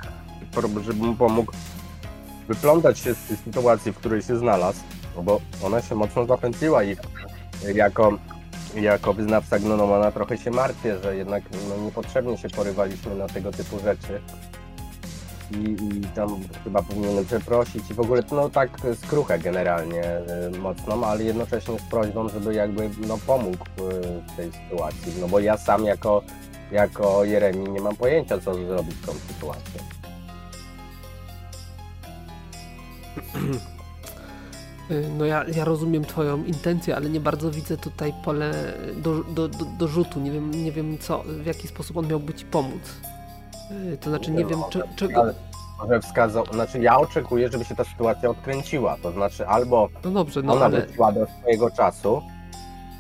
żeby 0.82 1.06
mu 1.06 1.16
pomógł 1.16 1.52
wyplątać 2.48 3.00
się 3.00 3.14
z 3.14 3.28
tej 3.28 3.38
sytuacji, 3.38 3.92
w 3.92 3.98
której 3.98 4.22
się 4.22 4.38
znalazł, 4.38 4.80
no 5.16 5.24
bo 5.24 5.42
ona 5.64 5.82
się 5.82 5.96
mocno 5.96 6.26
zapętliła 6.26 6.84
i 6.84 6.98
jako, 7.76 8.18
jako 8.76 9.14
wyznawca 9.14 9.60
Gnomona 9.60 10.12
trochę 10.12 10.38
się 10.38 10.52
martwię, 10.52 10.98
że 11.04 11.16
jednak 11.16 11.44
no, 11.70 11.86
niepotrzebnie 11.86 12.38
się 12.38 12.50
porywaliśmy 12.50 13.16
na 13.16 13.28
tego 13.28 13.52
typu 13.52 13.80
rzeczy. 13.80 14.22
I, 15.52 15.76
I 15.98 16.02
tam 16.16 16.30
chyba 16.64 16.82
powinienem 16.82 17.26
przeprosić 17.26 17.92
i 17.92 17.94
w 17.94 18.00
ogóle 18.00 18.24
no 18.32 18.50
tak 18.50 18.70
skruchę 19.04 19.40
generalnie 19.40 20.04
y, 20.56 20.60
mocną, 20.60 21.06
ale 21.06 21.24
jednocześnie 21.24 21.80
z 21.80 21.82
prośbą, 21.82 22.30
żeby 22.30 22.54
jakby 22.54 22.90
no 23.08 23.18
pomógł 23.28 23.64
y, 23.64 24.22
w 24.34 24.36
tej 24.36 24.52
sytuacji, 24.52 25.14
no 25.22 25.28
bo 25.28 25.40
ja 25.40 25.58
sam 25.58 25.86
jako, 25.86 26.22
jako 26.72 27.24
Jeremi 27.24 27.70
nie 27.70 27.82
mam 27.82 27.96
pojęcia 27.96 28.40
co 28.40 28.54
zrobić 28.54 28.96
z 29.04 29.06
tą 29.06 29.14
sytuacją. 29.14 29.82
Y, 34.92 35.10
No 35.18 35.26
ja, 35.26 35.46
ja 35.56 35.66
rozumiem 35.66 36.06
twoją 36.06 36.44
intencję, 36.44 36.96
ale 36.96 37.10
nie 37.10 37.20
bardzo 37.20 37.52
widzę 37.52 37.78
tutaj 37.78 38.14
pole 38.26 38.74
do, 38.96 39.24
do, 39.24 39.48
do, 39.48 39.66
do 39.66 39.88
rzutu. 39.88 40.20
Nie 40.20 40.32
wiem, 40.32 40.52
nie 40.52 40.72
wiem 40.72 40.98
co, 40.98 41.24
w 41.24 41.46
jaki 41.46 41.68
sposób 41.68 41.98
on 41.98 42.08
miałby 42.08 42.34
ci 42.34 42.46
pomóc. 42.46 42.82
To 44.02 44.10
znaczy 44.10 44.32
nie 44.32 44.46
wiem 44.46 44.60
czy, 44.70 44.82
czego... 44.96 45.22
Ale 45.22 45.34
może 45.80 46.02
wskazał, 46.02 46.46
znaczy 46.46 46.80
ja 46.80 46.98
oczekuję, 46.98 47.50
żeby 47.52 47.66
się 47.66 47.76
ta 47.76 47.84
sytuacja 47.84 48.30
odkręciła, 48.30 48.98
to 49.04 49.12
znaczy 49.12 49.48
albo 49.48 49.90
No 50.04 50.12
dobrze, 50.12 50.42
no 50.42 50.54
ona 50.54 50.66
ale... 50.66 50.82
wróciła 50.82 51.12
do 51.12 51.26
swojego 51.40 51.72
czasu, 51.72 52.22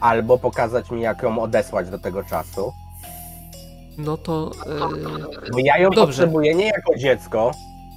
albo 0.01 0.37
pokazać 0.37 0.91
mi 0.91 1.01
jak 1.01 1.23
ją 1.23 1.39
odesłać 1.39 1.89
do 1.89 1.99
tego 1.99 2.23
czasu, 2.23 2.71
No 3.97 4.17
to... 4.17 4.51
y, 5.47 5.51
bo 5.51 5.59
ja 5.59 5.77
ją 5.77 5.89
Dobrze. 5.89 6.05
potrzebuję 6.05 6.55
nie 6.55 6.65
jako 6.67 6.95
dziecko, 6.95 7.51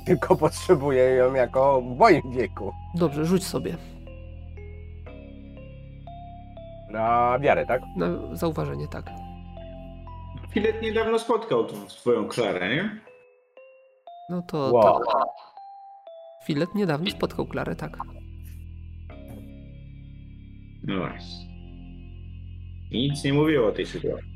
tylko 0.07 0.37
potrzebuję 0.37 1.03
ją 1.05 1.35
jako 1.35 1.81
w 1.81 1.97
moim 1.99 2.23
wieku. 2.31 2.73
Dobrze, 2.95 3.25
rzuć 3.25 3.45
sobie 3.47 3.77
Na 6.91 7.39
wiarę, 7.39 7.67
tak? 7.67 7.83
na 7.97 8.07
zauważenie, 8.33 8.89
tak. 8.89 9.11
Filet 10.51 10.83
niedawno 10.83 11.19
spotkał 11.19 11.65
tą 11.65 11.89
swoją 11.89 12.29
Klarę, 12.29 12.69
nie? 12.77 13.01
No 14.31 14.43
to 14.43 14.71
Wow. 14.73 15.01
tak. 15.13 15.29
Filet 16.45 16.75
niedawno 16.75 17.11
spotkał 17.11 17.47
Klarę, 17.47 17.77
tak. 17.77 17.97
No 20.85 20.99
właśnie. 20.99 21.51
I 22.91 23.11
nic 23.11 23.25
nie 23.25 23.33
mówiło 23.33 23.69
o 23.69 23.73
tej 23.73 23.87
sytuacji. 23.87 24.31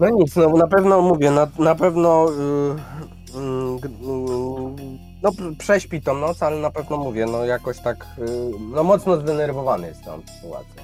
No 0.00 0.08
nic, 0.10 0.36
no 0.36 0.48
na 0.48 0.66
pewno 0.66 1.02
mówię, 1.02 1.30
na, 1.30 1.46
na 1.58 1.74
pewno 1.74 2.26
yy, 2.30 2.76
yy, 3.34 3.88
yy, 3.98 5.08
no 5.22 5.30
prześpi 5.58 6.00
tą 6.02 6.14
noc, 6.14 6.42
ale 6.42 6.56
na 6.56 6.70
pewno 6.70 6.96
mówię, 6.96 7.26
no 7.26 7.44
jakoś 7.44 7.80
tak, 7.80 8.06
yy, 8.18 8.26
no 8.74 8.84
mocno 8.84 9.16
zdenerwowany 9.16 9.88
jest 9.88 10.04
tą 10.04 10.22
sytuacją. 10.26 10.82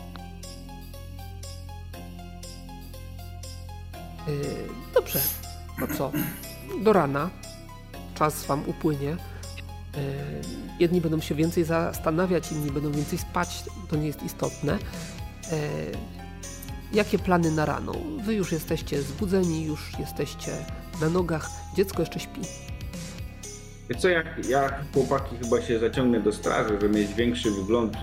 Yy, 4.26 4.68
dobrze, 4.94 5.20
no 5.78 5.86
co? 5.98 6.12
Do 6.84 6.92
rana 6.92 7.30
czas 8.14 8.46
wam 8.46 8.62
upłynie. 8.66 9.10
Yy, 9.10 9.16
jedni 10.80 11.00
będą 11.00 11.20
się 11.20 11.34
więcej 11.34 11.64
zastanawiać, 11.64 12.52
inni 12.52 12.70
będą 12.70 12.92
więcej 12.92 13.18
spać, 13.18 13.64
to 13.88 13.96
nie 13.96 14.06
jest 14.06 14.22
istotne. 14.22 14.72
Yy, 14.72 15.58
jakie 16.92 17.18
plany 17.18 17.50
na 17.50 17.64
rano? 17.64 17.92
Wy 18.24 18.34
już 18.34 18.52
jesteście 18.52 19.02
zbudzeni, 19.02 19.64
już 19.64 19.98
jesteście 19.98 20.52
na 21.00 21.08
nogach, 21.08 21.50
dziecko 21.76 22.02
jeszcze 22.02 22.20
śpi. 22.20 22.40
Wiesz 23.90 24.00
co, 24.00 24.08
jak 24.08 24.26
ja 24.48 24.84
chłopaki 24.92 25.36
chyba 25.36 25.62
się 25.62 25.78
zaciągnę 25.78 26.20
do 26.20 26.32
straży, 26.32 26.68
żeby 26.68 26.88
mieć 26.88 27.14
większy 27.14 27.50
wgląd 27.50 27.96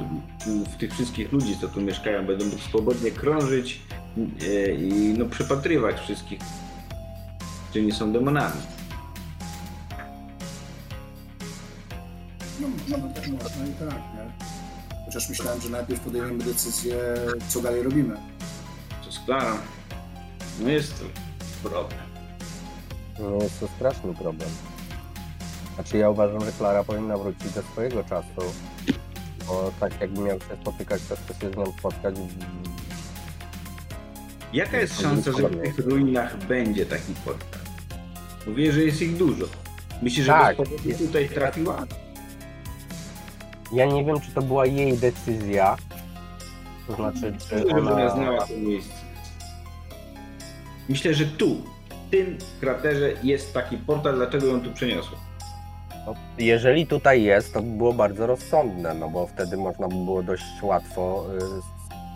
w 0.74 0.78
tych 0.78 0.94
wszystkich 0.94 1.32
ludzi, 1.32 1.58
co 1.62 1.68
tu 1.68 1.82
mieszkają. 1.82 2.26
Będę 2.26 2.46
mógł 2.46 2.62
swobodnie 2.62 3.12
krążyć 3.12 3.82
e, 4.18 4.74
i 4.74 5.14
no, 5.18 5.26
przypatrywać 5.26 6.00
wszystkich, 6.00 6.40
którzy 7.70 7.86
nie 7.86 7.94
są 7.94 8.14
demonami. 8.14 8.62
No, 12.60 12.68
no 12.88 12.98
tak 13.16 13.28
można 13.28 13.66
i 13.66 13.74
tak, 13.74 13.90
nie? 13.90 14.46
Chociaż 15.06 15.30
myślałem, 15.30 15.62
że 15.62 15.70
najpierw 15.70 16.02
podejmiemy 16.02 16.44
decyzję, 16.44 16.96
co 17.48 17.62
dalej 17.62 17.84
robimy. 17.84 18.16
Co 19.06 19.12
z 19.12 19.20
Klarą? 19.20 19.58
No 20.60 20.70
jest 20.70 21.00
to 21.00 21.06
problem. 21.70 22.00
No 23.20 23.44
jest 23.44 23.60
to 23.60 23.68
straszny 23.68 24.14
problem. 24.14 24.50
Znaczy 25.82 25.98
ja 25.98 26.10
uważam, 26.10 26.46
że 26.46 26.52
Klara 26.52 26.84
powinna 26.84 27.18
wrócić 27.18 27.54
do 27.54 27.62
swojego 27.62 28.04
czasu, 28.04 28.54
bo 29.48 29.72
tak 29.80 30.02
jakby 30.02 30.22
miał 30.22 30.40
się 30.40 30.56
spotykać, 30.62 31.02
to 31.10 31.16
chce 31.16 31.34
się 31.42 31.54
z 31.54 31.58
nią 31.58 31.66
spotkać 31.80 32.16
Jaka 34.54 34.78
jest 34.78 35.02
szansa, 35.02 35.32
że 35.32 35.50
w 35.50 35.62
tych 35.62 35.80
ruinach 35.80 36.38
będzie 36.46 36.86
taki 36.86 37.14
portal? 37.26 37.60
Mówię, 38.48 38.72
że 38.72 38.82
jest 38.82 39.02
ich 39.02 39.18
dużo. 39.18 39.46
Myślisz, 40.02 40.26
że 40.26 40.32
Tak. 40.32 40.58
tutaj 40.98 41.30
trafiła? 41.30 41.86
Ja 43.74 43.86
nie 43.86 44.06
wiem, 44.06 44.20
czy 44.20 44.32
to 44.32 44.42
była 44.42 44.66
jej 44.66 44.98
decyzja, 44.98 45.78
to 46.88 46.96
znaczy, 46.96 47.34
czy 47.50 47.68
ona 47.68 47.92
ona... 47.92 48.10
znała 48.10 48.48
to 48.48 48.58
miejsce. 48.58 48.94
Myślę, 50.90 51.14
że 51.14 51.26
tu, 51.26 51.56
w 52.08 52.12
tym 52.12 52.38
kraterze 52.60 53.14
jest 53.24 53.54
taki 53.54 53.78
portal, 53.78 54.16
dlaczego 54.16 54.48
ją 54.48 54.62
tu 54.62 54.72
przeniosła. 54.72 55.31
No, 56.06 56.16
jeżeli 56.38 56.88
tutaj 56.88 57.24
jest, 57.24 57.54
to 57.54 57.62
by 57.62 57.70
było 57.78 57.94
bardzo 57.94 58.28
rozsądne, 58.28 58.94
no 58.94 59.10
bo 59.10 59.28
wtedy 59.28 59.58
można 59.58 59.88
by 59.88 59.96
było 59.96 60.24
dość 60.24 60.64
łatwo 60.64 61.26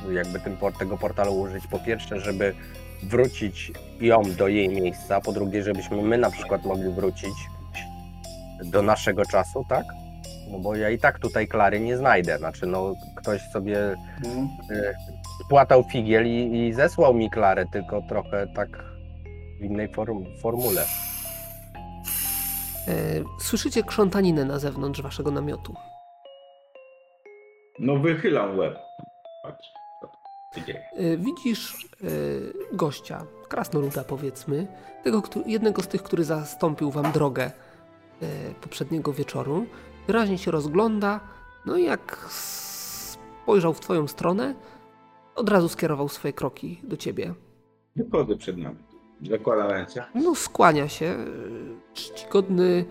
y, 0.10 0.14
jakby 0.14 0.40
tym, 0.40 0.58
tego 0.80 0.98
portalu 0.98 1.40
użyć. 1.42 1.68
Po 1.68 1.80
pierwsze, 1.80 2.20
żeby 2.20 2.54
wrócić 3.04 3.72
ją 4.02 4.22
do 4.38 4.48
jej 4.48 4.70
miejsca, 4.70 5.22
po 5.22 5.32
drugie, 5.32 5.64
żebyśmy 5.64 6.02
my 6.02 6.18
na 6.18 6.32
przykład 6.32 6.66
mogli 6.66 6.90
wrócić 6.90 7.34
do 8.64 8.82
naszego 8.82 9.26
czasu, 9.26 9.66
tak? 9.70 9.86
No 10.52 10.60
bo 10.60 10.76
ja 10.76 10.90
i 10.90 10.98
tak 11.00 11.20
tutaj 11.20 11.48
Klary 11.48 11.80
nie 11.80 11.98
znajdę. 11.98 12.38
Znaczy, 12.38 12.66
no 12.66 12.94
ktoś 13.16 13.42
sobie 13.42 13.96
Mhm. 14.26 14.50
spłatał 15.46 15.84
figiel 15.84 16.28
i, 16.28 16.58
i 16.68 16.74
zesłał 16.74 17.14
mi 17.14 17.30
Klarę, 17.30 17.66
tylko 17.72 18.02
trochę 18.02 18.48
tak 18.56 18.70
w 19.60 19.64
innej 19.64 19.88
form, 19.88 20.26
formule. 20.42 20.86
Yy, 22.88 23.26
słyszycie 23.40 23.84
krzątaninę 23.84 24.46
na 24.46 24.60
zewnątrz 24.60 25.02
waszego 25.02 25.32
namiotu. 25.32 25.76
No 27.80 28.00
wychylam 28.00 28.58
łeb. 28.58 28.78
Patrz, 29.44 29.68
co 30.02 30.08
tu 30.08 30.60
się 30.60 30.66
dzieje. 30.66 30.84
Y, 31.00 31.18
Widzisz 31.18 31.88
y, 32.04 32.54
gościa, 32.74 33.26
krasnoluda 33.48 34.04
powiedzmy, 34.04 34.68
tego, 35.04 35.24
jednego 35.46 35.82
z 35.82 35.88
tych, 35.88 36.04
który 36.04 36.24
zastąpił 36.24 36.92
wam 36.92 37.12
drogę 37.12 37.52
poprzedniego 38.62 39.14
wieczoru. 39.14 39.66
Wyraźnie 40.08 40.38
się 40.38 40.52
rozgląda, 40.52 41.20
no 41.66 41.78
i 41.78 41.84
jak 41.84 42.26
spojrzał 42.30 43.74
w 43.74 43.80
twoją 43.80 44.08
stronę, 44.08 44.56
od 45.36 45.50
razu 45.50 45.70
skierował 45.70 46.10
swoje 46.10 46.34
kroki 46.34 46.82
do 46.84 46.98
ciebie. 46.98 47.34
Wychodzę 47.96 48.36
przed 48.38 48.58
nami. 48.58 48.78
Zakładam 49.30 49.72
ręce. 49.72 50.04
No, 50.16 50.36
skłania 50.36 50.88
się. 50.88 51.16
Czcigodny 51.94 52.86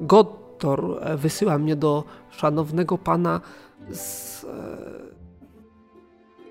Gottor 0.00 0.98
e, 1.00 1.16
wysyła 1.16 1.58
mnie 1.58 1.76
do 1.76 2.04
szanownego 2.30 2.98
pana 2.98 3.40
z 3.90 4.44
e, 4.44 4.48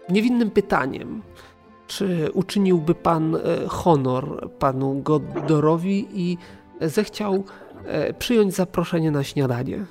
niewinnym 0.10 0.52
pytaniem. 0.52 1.22
Czy 1.88 2.30
uczyniłby 2.34 2.96
pan 2.96 3.36
e, 3.36 3.40
honor 3.68 4.50
panu 4.60 5.02
Goddorowi 5.02 6.08
i 6.14 6.38
zechciał 6.82 7.44
e, 7.86 8.14
przyjąć 8.14 8.54
zaproszenie 8.54 9.12
na 9.12 9.24
śniadanie? 9.24 9.86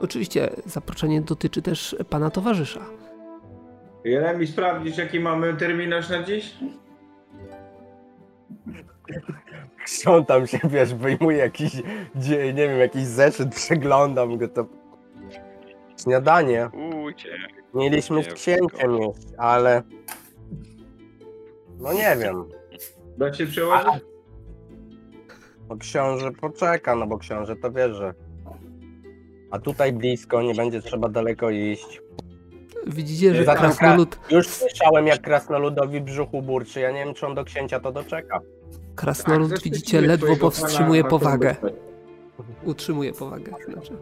Oczywiście 0.00 0.50
zaproszenie 0.66 1.20
dotyczy 1.20 1.62
też 1.62 1.96
pana 2.10 2.30
towarzysza. 2.30 2.80
Jeremi, 4.04 4.46
sprawdzić 4.46 4.98
jaki 4.98 5.20
mamy 5.20 5.54
terminarz 5.54 6.10
na 6.10 6.22
dziś? 6.22 6.54
Krzątam 9.84 10.46
się, 10.46 10.58
wiesz, 10.64 10.94
wyjmuję 10.94 11.38
jakiś, 11.38 11.74
nie 12.54 12.54
wiem, 12.54 12.78
jakiś 12.78 13.02
zeszyt, 13.02 13.54
przeglądam 13.54 14.38
go, 14.38 14.48
to... 14.48 14.66
Śniadanie. 16.02 16.70
Uciek. 17.04 17.40
Mieliśmy 17.74 18.24
z 18.24 18.26
księciem 18.26 18.98
jeść, 18.98 19.28
ale... 19.38 19.82
No 21.78 21.92
nie 21.92 22.16
wiem. 22.16 22.44
Da 23.18 23.32
się 23.32 23.46
przełożyć? 23.46 24.04
Bo 25.68 25.76
książę 25.76 26.32
poczeka, 26.32 26.94
no 26.96 27.06
bo 27.06 27.18
książę 27.18 27.56
to 27.56 27.72
wie, 27.72 27.94
że... 27.94 28.14
A 29.50 29.58
tutaj 29.58 29.92
blisko, 29.92 30.42
nie 30.42 30.54
będzie 30.54 30.82
trzeba 30.82 31.08
daleko 31.08 31.50
iść. 31.50 32.02
Widzicie, 32.86 33.34
że 33.34 33.44
Za 33.44 33.52
tym 33.52 33.60
krasnolud, 33.62 34.18
Już 34.30 34.48
słyszałem, 34.48 35.06
jak 35.06 35.20
krasnoludowi 35.20 36.00
brzuchu 36.00 36.42
burczy. 36.42 36.80
Ja 36.80 36.90
nie 36.90 37.04
wiem, 37.04 37.14
czy 37.14 37.26
on 37.26 37.34
do 37.34 37.44
księcia 37.44 37.80
to 37.80 37.92
doczeka. 37.92 38.40
krasnolud 38.96 39.50
Tak, 39.50 39.62
widzicie, 39.62 40.00
ledwo 40.00 40.36
powstrzymuje 40.36 41.02
pana 41.02 41.14
na 41.14 41.18
powagę. 41.18 41.56
Utrzymuje 42.64 43.12
powagę. 43.12 43.52
Znaczy. 43.72 43.96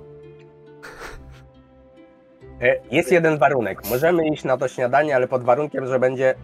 E, 2.61 2.81
Jest 2.91 3.13
jeden 3.13 3.39
warunek. 3.39 3.91
Możemy 3.91 4.29
iść 4.29 4.45
na 4.45 4.57
to 4.57 4.69
śniadanie, 4.69 5.17
ale 5.17 5.29
pod 5.29 5.43
warunkiem, 5.45 5.87
że 5.87 5.99
będzie 5.99 6.35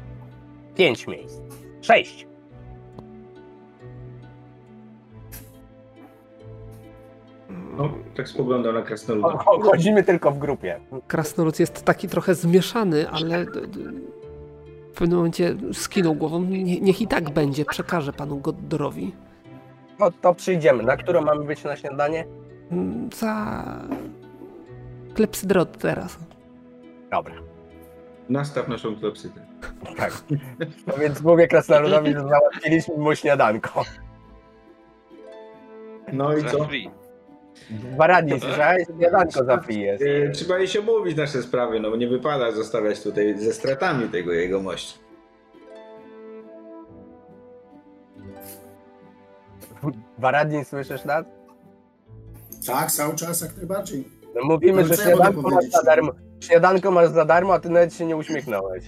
pięć 0.75 1.07
miejsc. 1.07 1.41
Sześć. 1.81 2.27
No, 7.77 7.89
tak 8.17 8.29
spoglądał 8.29 8.73
na 8.73 8.83
krasnoluda. 8.83 9.29
Cho- 9.29 9.63
Chodzimy 9.63 10.03
tylko 10.03 10.31
w 10.31 10.39
grupie. 10.39 10.81
Krasnolud 11.07 11.61
jest 11.61 11.85
taki 11.85 12.09
trochę 12.09 12.35
zmieszany, 12.35 13.09
ale 13.11 13.45
w 14.93 14.97
pewnym 14.99 15.17
momencie 15.17 15.57
skinął 15.73 16.15
głową. 16.15 16.41
Nie, 16.43 16.81
niech 16.81 17.01
i 17.01 17.07
tak 17.07 17.31
będzie, 17.31 17.65
przekażę 17.65 18.13
panu 18.13 18.37
Goddorowi. 18.37 19.13
No 19.99 20.11
to 20.21 20.35
przyjdziemy. 20.35 20.83
Na 20.83 20.97
którą 20.97 21.21
mamy 21.23 21.45
być 21.45 21.65
na 21.65 21.77
śniadanie? 21.77 22.25
Mm, 22.71 23.11
Za 23.13 23.55
klepsydrot 25.15 25.79
teraz. 25.79 26.19
Dobra. 27.11 27.35
Nastaw 28.29 28.69
naszą 28.69 28.97
klepsydę. 28.97 29.41
Tak. 29.97 30.13
No 30.87 30.95
więc 31.01 31.23
mówię 31.23 31.49
krasnoludowi, 31.49 32.13
że 32.13 32.21
załatwiliśmy 32.21 32.97
mu 32.97 33.15
śniadanko. 33.15 33.83
No 36.13 36.37
i 36.37 36.45
co? 36.45 36.69
Radni, 37.99 38.41
słyszałeś? 38.41 38.87
Śniadanko 38.99 39.45
za 39.45 39.59
free 39.61 39.81
jest. 39.81 40.05
E, 40.07 40.31
Trzeba 40.31 40.59
jej 40.59 40.69
się 40.69 40.81
omówić 40.81 41.17
nasze 41.17 41.43
sprawy, 41.43 41.81
no 41.81 41.91
bo 41.91 41.97
nie 41.97 42.09
wypada 42.09 42.53
zostawiać 42.53 43.03
tutaj 43.03 43.39
ze 43.39 43.53
stratami 43.53 44.09
tego 44.09 44.33
jego 44.33 44.63
mości. 44.63 44.99
Dwa 50.19 50.31
radni, 50.31 50.65
słyszysz 50.65 51.05
nas? 51.05 51.25
Tak, 52.67 52.93
cały 52.93 53.15
czas 53.15 53.41
jak 53.41 53.57
najbardziej. 53.57 54.05
No 54.35 54.41
mówimy, 54.45 54.83
No 54.83 54.89
że 54.89 54.97
śniadanko 54.97 55.43
masz 55.43 55.65
za 55.65 55.83
darmo. 55.83 56.13
Śniadanko 56.41 56.91
masz 56.91 57.09
za 57.09 57.25
darmo, 57.25 57.55
a 57.55 57.59
ty 57.59 57.69
nawet 57.71 57.95
się 57.95 58.07
nie 58.07 58.17
uśmiechnąłeś. 58.17 58.85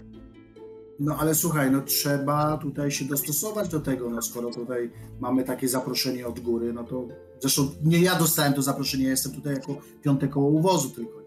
No 1.01 1.17
ale 1.19 1.35
słuchaj, 1.35 1.71
no 1.71 1.81
trzeba 1.81 2.57
tutaj 2.57 2.91
się 2.91 3.05
dostosować 3.05 3.69
do 3.69 3.81
tego, 3.81 4.11
no 4.11 4.23
skoro 4.23 4.51
tutaj 4.51 4.91
mamy 5.21 5.45
takie 5.45 5.69
zaproszenie 5.69 6.27
od 6.27 6.41
góry, 6.41 6.73
no 6.73 6.85
to 6.85 7.09
zresztą 7.41 7.63
nie 7.85 7.99
ja 7.99 8.15
dostałem 8.15 8.53
to 8.55 8.63
zaproszenie, 8.63 9.05
ja 9.05 9.11
jestem 9.11 9.33
tutaj 9.33 9.55
jako 9.55 9.77
piąte 10.03 10.29
koło 10.29 10.49
uwozu 10.49 10.91
tylko, 10.91 11.21
nie? 11.21 11.27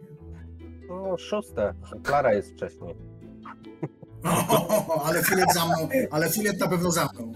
No 0.88 1.18
szóste. 1.18 1.74
Klara 2.04 2.34
jest 2.34 2.52
wcześniej. 2.52 2.96
ale 5.06 5.24
filet 5.24 5.54
za 5.54 5.66
mną, 5.66 5.90
ale 6.12 6.30
filet 6.30 6.60
na 6.60 6.68
pewno 6.68 6.92
za 6.92 7.10
mną. 7.14 7.32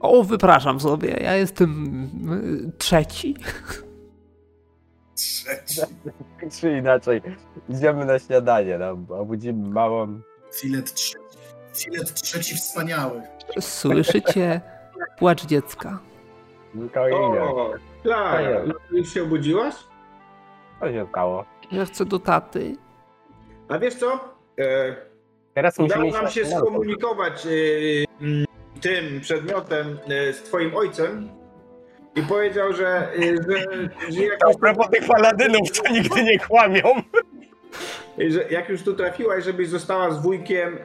O, 0.00 0.24
wypraszam 0.24 0.80
sobie, 0.80 1.08
ja 1.08 1.34
jestem 1.34 1.94
y, 2.68 2.72
trzeci. 2.78 3.36
Trzeci. 5.14 5.80
Czy 6.60 6.78
inaczej, 6.78 7.22
idziemy 7.68 8.04
na 8.04 8.18
śniadanie, 8.18 8.78
no, 8.78 9.16
obudzimy 9.18 9.68
małą. 9.68 10.20
Filet 10.54 10.94
trzeci. 10.94 11.18
Filet 11.74 12.14
trzeci 12.14 12.54
wspaniały. 12.56 13.22
Słyszycie 13.60 14.60
płacz 15.18 15.46
dziecka. 15.46 15.98
To 16.94 17.08
idzie. 17.08 17.42
O, 17.42 17.72
Klara, 18.02 18.62
już 18.90 19.14
się 19.14 19.22
obudziłaś? 19.22 19.74
Co 20.80 20.92
się 20.92 21.06
stało? 21.10 21.44
Ja 21.72 21.84
chcę 21.84 22.04
do 22.04 22.18
taty. 22.18 22.76
A 23.68 23.78
wiesz 23.78 23.94
co? 23.94 24.34
E, 24.58 24.96
Teraz 25.54 25.78
musimy 25.78 25.94
udało 25.94 26.08
iść 26.08 26.14
nam 26.14 26.24
na 26.24 26.30
się 26.30 26.46
skomunikować 26.46 27.46
e, 27.46 27.50
mm, 28.20 28.44
tym 28.80 29.20
przedmiotem 29.20 29.98
e, 30.08 30.32
z 30.32 30.42
twoim 30.42 30.76
ojcem 30.76 31.30
i 32.14 32.22
powiedział, 32.22 32.72
że, 32.72 33.12
e, 33.12 33.20
że, 33.22 33.58
że, 34.12 34.22
A 34.50 34.58
propos 34.58 34.88
tych 34.90 35.06
paladynów, 35.06 35.72
to 35.72 35.92
nigdy 35.92 36.24
nie 36.24 36.38
kłamią. 36.38 36.82
Że 38.28 38.44
jak 38.50 38.68
już 38.68 38.82
tu 38.82 38.94
trafiłaś, 38.94 39.44
żebyś 39.44 39.68
została 39.68 40.10
z 40.10 40.22
wujkiem 40.22 40.78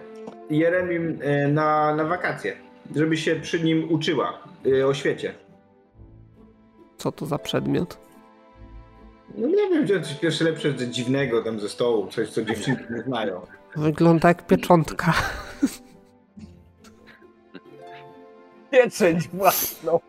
Jeremim 0.49 1.19
e, 1.21 1.47
na, 1.47 1.95
na 1.95 2.03
wakacje. 2.03 2.55
Żeby 2.95 3.17
się 3.17 3.35
przy 3.35 3.59
nim 3.59 3.91
uczyła 3.91 4.39
e, 4.79 4.87
o 4.87 4.93
świecie. 4.93 5.33
Co 6.97 7.11
to 7.11 7.25
za 7.25 7.37
przedmiot? 7.37 7.97
No 9.37 9.47
nie 9.47 9.69
wiem, 9.69 9.85
wziąć 9.85 10.07
coś 10.07 10.15
pierwsze 10.15 10.43
lepsze 10.43 10.73
coś 10.73 10.87
dziwnego 10.87 11.43
tam 11.43 11.59
ze 11.59 11.69
stołu, 11.69 12.07
coś 12.07 12.29
co 12.29 12.41
dziewczynki 12.41 12.83
nie 12.89 13.01
znają. 13.01 13.41
Wygląda 13.75 14.27
jak 14.27 14.47
pieczątka. 14.47 15.13
Pieczęć 18.71 19.27
własną. 19.27 19.99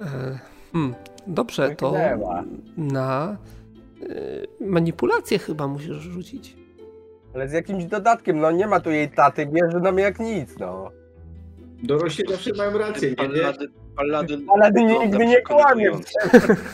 E, 0.00 0.38
Hmm, 0.72 0.94
dobrze, 1.26 1.74
to 1.76 1.90
Wygnęła. 1.90 2.44
na 2.76 3.36
y, 4.02 4.46
manipulację 4.60 5.38
chyba 5.38 5.66
musisz 5.68 5.96
rzucić. 5.96 6.56
Ale 7.34 7.48
z 7.48 7.52
jakimś 7.52 7.84
dodatkiem, 7.84 8.38
no 8.38 8.50
nie 8.50 8.66
ma 8.66 8.80
tu 8.80 8.90
jej 8.90 9.10
taty, 9.10 9.46
bierze 9.46 9.80
nam 9.80 9.98
jak 9.98 10.20
nic, 10.20 10.58
no. 10.58 10.90
Dorośli 11.82 12.24
zawsze 12.30 12.50
mają 12.56 12.78
rację, 12.78 13.10
nie? 13.10 13.16
Paladyn, 13.16 13.68
paladyn, 13.96 14.46
Paladyn 14.46 14.86
nigdy 14.86 15.26
nie 15.26 15.42
kłamie. 15.42 15.90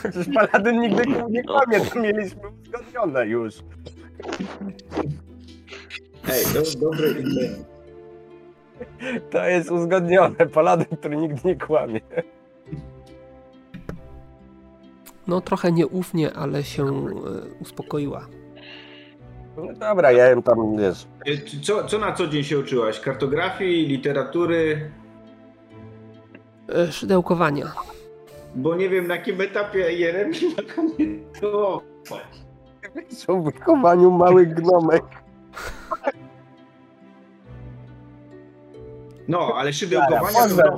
Przecież 0.03 0.27
Paladyn 0.35 0.81
nigdy 0.81 1.03
nie 1.31 1.45
kłamie, 1.45 1.81
to 1.81 2.01
mieliśmy 2.01 2.41
uzgodnione 2.62 3.27
już. 3.27 3.55
Hej, 6.23 6.45
do, 6.55 6.81
dobre 6.81 7.09
imię. 7.11 7.49
To 9.31 9.45
jest 9.47 9.70
uzgodnione. 9.70 10.47
Paladyn, 10.55 10.97
który 10.99 11.16
nigdy 11.16 11.41
nie 11.45 11.57
kłamie. 11.57 12.01
No 15.28 15.40
trochę 15.40 15.72
nieufnie, 15.72 16.32
ale 16.34 16.64
się 16.64 16.84
e, 16.86 17.10
uspokoiła. 17.60 18.26
No 19.56 19.72
dobra, 19.72 20.12
ja 20.12 20.26
jem 20.28 20.42
tam, 20.42 20.76
wiesz, 20.76 21.06
E, 21.26 21.60
Co, 21.62 21.84
co 21.84 21.98
na 21.98 22.12
co 22.12 22.26
dzień 22.26 22.44
się 22.44 22.59
uczyłaś? 22.59 23.00
Kartografii, 23.00 23.86
literatury? 23.86 24.90
E, 26.74 26.92
Szydełkowania. 26.92 27.72
Bo 28.55 28.76
nie 28.76 28.88
wiem 28.88 29.06
na 29.06 29.16
jakim 29.16 29.40
etapie 29.40 29.78
Jeremi 29.92 30.36
ma 30.56 30.62
komentować. 30.74 32.24
są 33.09 33.42
w 33.42 33.44
wychowaniu 33.44 34.10
małych 34.10 34.55
gnomek. 34.55 35.05
No, 39.28 39.52
ale 39.56 39.72
szydełkowania 39.72 40.48
Dobra, 40.48 40.76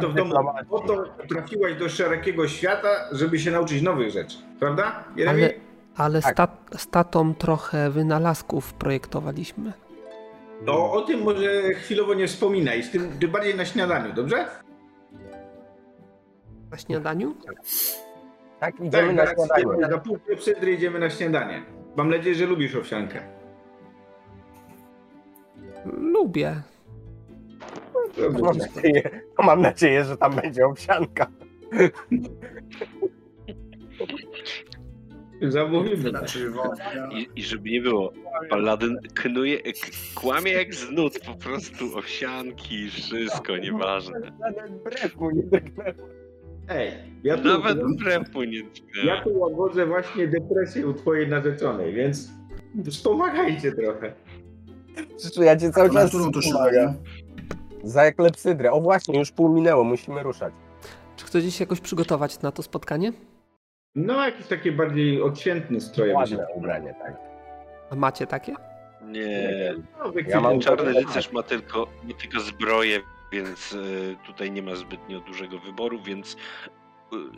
to 0.00 0.08
w 0.08 0.14
domu. 0.14 0.34
Po 0.70 0.80
to 0.80 1.04
trafiłaś 1.28 1.74
do 1.74 1.88
szerokiego 1.88 2.48
świata, 2.48 2.88
żeby 3.12 3.38
się 3.38 3.50
nauczyć 3.50 3.82
nowych 3.82 4.10
rzeczy. 4.10 4.36
Prawda, 4.60 5.04
Jeremi? 5.16 5.42
Ale, 5.42 5.54
ale 5.96 6.22
Tak. 6.22 6.32
z, 6.32 6.36
tat, 6.36 6.50
z 6.76 6.88
tatą 6.88 7.34
trochę 7.34 7.90
wynalazków 7.90 8.72
projektowaliśmy. 8.74 9.72
To 10.66 10.92
o 10.92 11.00
tym 11.00 11.22
może 11.22 11.74
chwilowo 11.74 12.14
nie 12.14 12.26
wspominaj, 12.26 12.82
z 12.82 12.90
tym 12.90 13.10
bardziej 13.28 13.54
na 13.54 13.64
śniadaniu, 13.64 14.12
dobrze? 14.12 14.46
Na 16.70 16.78
śniadaniu? 16.78 17.34
Tak, 18.60 18.80
idziemy 18.80 19.12
na 19.12 19.24
tak, 19.26 19.36
śniadanie. 19.36 19.62
idziemy, 19.62 19.88
za 19.90 19.98
pół 19.98 20.18
klepsydry 20.18 20.72
idziemy 20.72 20.98
na 20.98 21.10
śniadanie. 21.10 21.62
Mam 21.96 22.10
nadzieję, 22.10 22.34
że 22.34 22.46
lubisz 22.46 22.74
owsiankę. 22.74 23.20
Lubię. 25.84 26.54
To 28.16 28.30
mam, 28.44 28.56
nadzieję, 28.58 29.02
to 29.36 29.42
mam 29.42 29.60
nadzieję, 29.62 30.04
że 30.04 30.16
tam 30.16 30.32
będzie 30.36 30.66
owsianka. 30.66 31.26
Zamówimy. 35.42 36.10
Znaczy 36.10 36.50
wątka. 36.50 37.08
I, 37.12 37.28
I 37.36 37.42
żeby 37.42 37.70
nie 37.70 37.80
było, 37.80 38.12
paladyn 38.50 38.98
knuje, 39.14 39.58
k- 39.62 39.72
kłamie 40.14 40.52
jak 40.52 40.74
z 40.74 40.90
nut, 40.90 41.18
po 41.26 41.34
prostu 41.34 41.98
owsianki, 41.98 42.90
wszystko, 42.90 43.56
nieważne. 43.56 44.20
Nawet 44.40 44.82
brew 44.82 45.16
mu 45.16 45.30
nie 45.30 45.42
drgnęło. 45.42 46.08
Ej, 46.68 46.92
ja 47.24 47.36
tu, 47.36 47.44
Nawet 47.48 47.78
brepu 47.96 48.42
nie 48.42 48.62
ja 49.04 49.22
tu 49.24 49.38
łagodzę 49.38 49.86
właśnie 49.86 50.28
depresję 50.28 50.86
u 50.86 50.94
twojej 50.94 51.28
narzeczonej, 51.28 51.94
więc 51.94 52.30
wspomagajcie 52.90 53.72
trochę. 53.72 54.12
Ja 55.36 55.56
cię 55.56 55.70
cały 55.70 55.90
czas 55.90 56.08
którą 56.08 56.32
to 56.32 56.40
wspomagam. 56.40 56.94
Za 57.84 58.02
eklepsydrę. 58.02 58.72
O 58.72 58.80
właśnie, 58.80 59.18
już 59.18 59.32
pół 59.32 59.48
minęło, 59.48 59.84
musimy 59.84 60.22
ruszać. 60.22 60.54
Czy 61.16 61.24
chcecie 61.26 61.50
się 61.50 61.64
jakoś 61.64 61.80
przygotować 61.80 62.40
na 62.42 62.52
to 62.52 62.62
spotkanie? 62.62 63.12
No, 63.94 64.26
jakieś 64.26 64.46
takie 64.46 64.72
bardziej 64.72 65.22
odświętne 65.22 65.80
stroje. 65.80 66.14
Ładne 66.14 66.46
ubranie, 66.54 66.94
tak. 67.02 67.16
A 67.90 67.94
macie 67.94 68.26
takie? 68.26 68.54
Nie, 69.04 69.74
No, 69.98 70.12
Ja 70.26 70.40
mam 70.40 70.60
czarny 70.60 70.92
rycerz 70.92 71.32
ma 71.32 71.42
tylko, 71.42 71.86
ma 72.04 72.14
tylko 72.14 72.40
zbroję, 72.40 73.00
więc 73.32 73.72
y, 73.72 74.16
tutaj 74.26 74.50
nie 74.52 74.62
ma 74.62 74.74
zbytnio 74.76 75.20
dużego 75.20 75.58
wyboru, 75.58 76.02
więc 76.02 76.36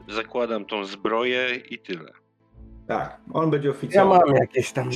y, 0.08 0.12
zakładam 0.12 0.64
tą 0.64 0.84
zbroję 0.84 1.54
i 1.70 1.78
tyle. 1.78 2.12
Tak, 2.86 3.20
on 3.32 3.50
będzie 3.50 3.68
Ja 3.68 3.74
oficjalny. 3.74 4.14
mam 4.26 4.36
jakieś 4.36 4.72
tam... 4.72 4.90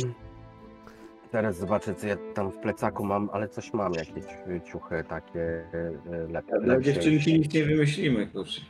Teraz 1.34 1.56
zobaczę, 1.56 1.94
co 1.94 2.06
ja 2.06 2.16
tam 2.34 2.50
w 2.50 2.58
plecaku 2.58 3.04
mam, 3.04 3.30
ale 3.32 3.48
coś 3.48 3.72
mam, 3.72 3.92
jakieś 3.94 4.24
ciuchy 4.64 5.04
takie 5.08 5.40
e, 5.40 6.32
lepsze. 6.32 6.60
Dla 6.60 6.80
dziewczynki 6.80 7.38
nic 7.38 7.54
nie 7.54 7.64
wymyślimy, 7.64 8.26
kurczę. 8.26 8.60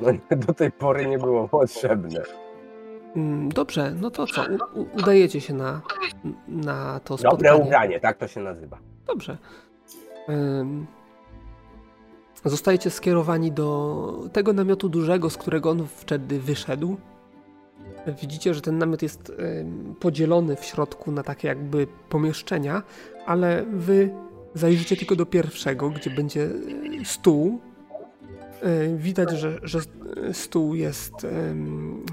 No, 0.00 0.08
do 0.36 0.54
tej 0.54 0.72
pory 0.72 1.06
nie 1.06 1.18
było 1.18 1.48
potrzebne. 1.48 2.22
Mm, 3.16 3.48
Dobrze, 3.48 3.94
no 4.00 4.10
to 4.10 4.26
co? 4.26 4.42
U, 4.74 4.80
u, 4.80 4.86
udajecie 4.98 5.40
się 5.40 5.54
na, 5.54 5.82
na 6.48 7.00
to 7.00 7.16
Dobre 7.16 7.30
spotkanie. 7.30 7.64
ubranie, 7.64 8.00
tak 8.00 8.16
to 8.16 8.28
się 8.28 8.40
nazywa. 8.40 8.78
Dobrze. 9.06 9.38
Ym, 10.28 10.86
Zostajecie 12.44 12.90
skierowani 12.90 13.52
do 13.52 14.20
tego 14.32 14.52
namiotu 14.52 14.88
dużego, 14.88 15.30
z 15.30 15.36
którego 15.36 15.70
on 15.70 15.86
wtedy 15.86 16.40
wyszedł. 16.40 16.96
Widzicie, 18.20 18.54
że 18.54 18.60
ten 18.60 18.78
namiot 18.78 19.02
jest 19.02 19.32
podzielony 20.00 20.56
w 20.56 20.64
środku 20.64 21.12
na 21.12 21.22
takie 21.22 21.48
jakby 21.48 21.86
pomieszczenia, 22.08 22.82
ale 23.26 23.64
wy 23.72 24.10
zajrzycie 24.54 24.96
tylko 24.96 25.16
do 25.16 25.26
pierwszego, 25.26 25.90
gdzie 25.90 26.10
będzie 26.10 26.40
y, 26.40 27.04
stół. 27.04 27.60
Y, 28.64 28.96
Widać, 28.98 29.30
że, 29.30 29.58
że 29.62 29.80
stół 30.32 30.74
jest 30.74 31.26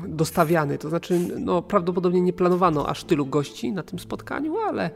dostawiany, 0.08 0.78
to 0.78 0.90
znaczy 0.90 1.20
no, 1.40 1.62
prawdopodobnie 1.62 2.22
nie 2.22 2.34
planowano 2.34 2.88
aż 2.88 3.04
tylu 3.04 3.26
gości 3.26 3.72
na 3.72 3.84
tym 3.84 4.00
spotkaniu, 4.00 4.58
ale 4.58 4.92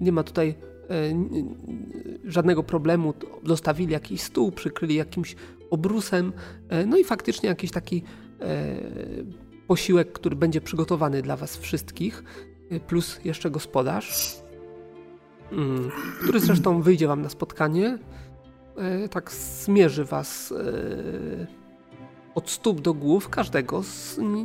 nie 0.00 0.12
ma 0.12 0.22
tutaj 0.22 0.48
e, 0.48 0.94
żadnego 2.24 2.62
problemu. 2.62 3.14
Dostawili 3.42 3.92
jakiś 3.92 4.20
stół, 4.20 4.52
przykryli 4.52 4.94
jakimś 4.94 5.36
obrusem, 5.70 6.32
e, 6.68 6.86
no 6.86 6.96
i 6.96 7.04
faktycznie 7.04 7.48
jakiś 7.48 7.70
taki 7.70 8.02
e, 8.40 8.76
posiłek, 9.68 10.12
który 10.12 10.36
będzie 10.36 10.60
przygotowany 10.60 11.22
dla 11.22 11.36
Was 11.36 11.56
wszystkich, 11.56 12.24
e, 12.70 12.80
plus 12.80 13.20
jeszcze 13.24 13.50
gospodarz, 13.50 14.36
mm, 15.52 15.90
który 16.22 16.40
zresztą 16.40 16.82
wyjdzie 16.82 17.08
Wam 17.08 17.22
na 17.22 17.28
spotkanie. 17.28 17.98
E, 18.76 19.08
Tak 19.08 19.32
zmierzy 19.32 20.04
Was 20.04 20.52
e, 20.52 21.46
od 22.34 22.50
stóp 22.50 22.80
do 22.80 22.94
głów 22.94 23.28
każdego. 23.28 23.82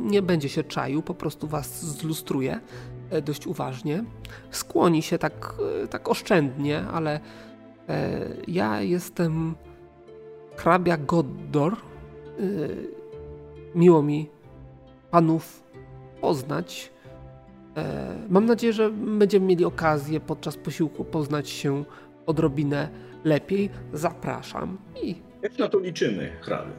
Nie 0.00 0.22
będzie 0.22 0.48
się 0.48 0.64
czaił, 0.64 1.02
po 1.02 1.14
prostu 1.14 1.48
Was 1.48 1.84
zlustruje 1.84 2.60
dość 3.24 3.46
uważnie 3.46 4.04
skłoni 4.50 5.02
się 5.02 5.18
tak, 5.18 5.54
tak 5.90 6.08
oszczędnie, 6.08 6.86
ale 6.92 7.20
ja 8.48 8.80
jestem 8.80 9.54
hrabia 10.56 10.96
Goddor. 10.96 11.76
Miło 13.74 14.02
mi 14.02 14.30
panów 15.14 15.62
poznać. 16.20 16.92
E, 17.76 18.16
mam 18.28 18.46
nadzieję, 18.46 18.72
że 18.72 18.90
będziemy 18.90 19.46
mieli 19.46 19.64
okazję 19.64 20.20
podczas 20.20 20.56
posiłku 20.56 21.04
poznać 21.04 21.48
się 21.48 21.84
odrobinę 22.26 22.88
lepiej. 23.24 23.70
Zapraszam. 23.92 24.78
I, 25.02 25.14
Jak 25.42 25.58
na 25.58 25.68
to 25.68 25.78
liczymy, 25.78 26.32
hrabie? 26.40 26.72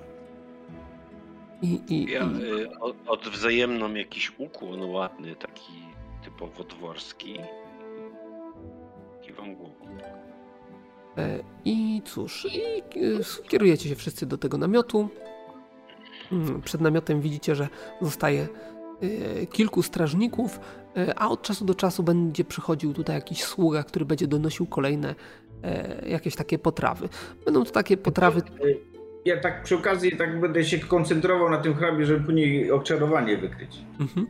i, 1.62 1.82
i, 1.90 2.12
Ja 2.12 2.24
i 2.24 2.44
y, 2.44 2.80
od, 2.80 2.96
odwzajemną 3.08 3.94
jakiś 3.94 4.32
ukłon 4.40 4.82
ładny, 4.90 5.36
taki 5.36 5.74
typowo 6.24 6.64
dworski. 6.64 7.38
Kiwam 9.22 9.56
głową. 9.56 9.86
E, 11.18 11.40
I 11.66 12.02
cóż, 12.06 12.48
i 12.56 12.60
e, 13.20 13.24
skierujecie 13.24 13.90
się 13.90 13.96
wszyscy 13.96 14.26
do 14.26 14.38
tego 14.38 14.58
namiotu. 14.58 15.10
Mm, 16.32 16.62
Przed 16.62 16.82
namiotem 16.82 17.22
widzicie, 17.22 17.56
że 17.56 17.68
zostaje 18.02 18.48
e, 19.42 19.46
kilku 19.46 19.84
strażników, 19.84 20.60
e, 20.98 21.20
a 21.20 21.30
od 21.30 21.42
czasu 21.42 21.66
do 21.66 21.76
czasu 21.76 22.04
będzie 22.04 22.46
przychodził 22.46 22.94
tutaj 22.94 23.16
jakiś 23.16 23.44
sługa, 23.44 23.84
który 23.84 24.06
będzie 24.06 24.28
donosił 24.28 24.66
kolejne 24.66 25.16
e, 25.64 26.10
jakieś 26.10 26.36
takie 26.36 26.60
potrawy. 26.60 27.10
Będą 27.46 27.64
to 27.64 27.72
takie 27.72 27.98
potrawy. 27.98 28.42
Ja 29.26 29.40
tak 29.40 29.64
przy 29.64 29.76
okazji 29.76 30.18
tak 30.18 30.40
będę 30.40 30.64
się 30.64 30.80
koncentrował 30.80 31.50
na 31.50 31.58
tym 31.58 31.74
hrabie, 31.74 32.06
żeby 32.06 32.26
później 32.26 32.72
obczarowanie 32.72 33.38
wykryć. 33.38 33.78
Mhm. 34.00 34.28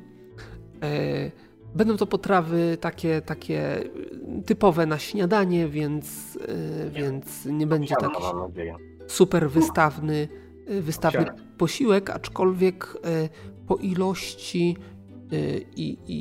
E, 0.84 1.32
Będą 1.76 1.98
to 1.98 2.06
potrawy 2.08 2.78
takie, 2.82 3.22
takie 3.22 3.84
typowe 4.46 4.86
na 4.86 5.00
śniadanie, 5.00 5.68
więc, 5.68 6.38
e, 6.48 6.90
więc 6.90 7.46
nie 7.46 7.68
będzie 7.68 7.96
taki 7.96 8.24
super 9.08 9.50
wystawny, 9.50 10.14
y, 10.16 10.45
wystawny 10.68 11.20
Owsiane. 11.20 11.40
posiłek, 11.58 12.10
aczkolwiek 12.10 12.98
y, 13.26 13.30
po 13.68 13.76
ilości 13.76 14.78
y, 15.34 15.66
i, 15.76 15.98
i, 16.08 16.18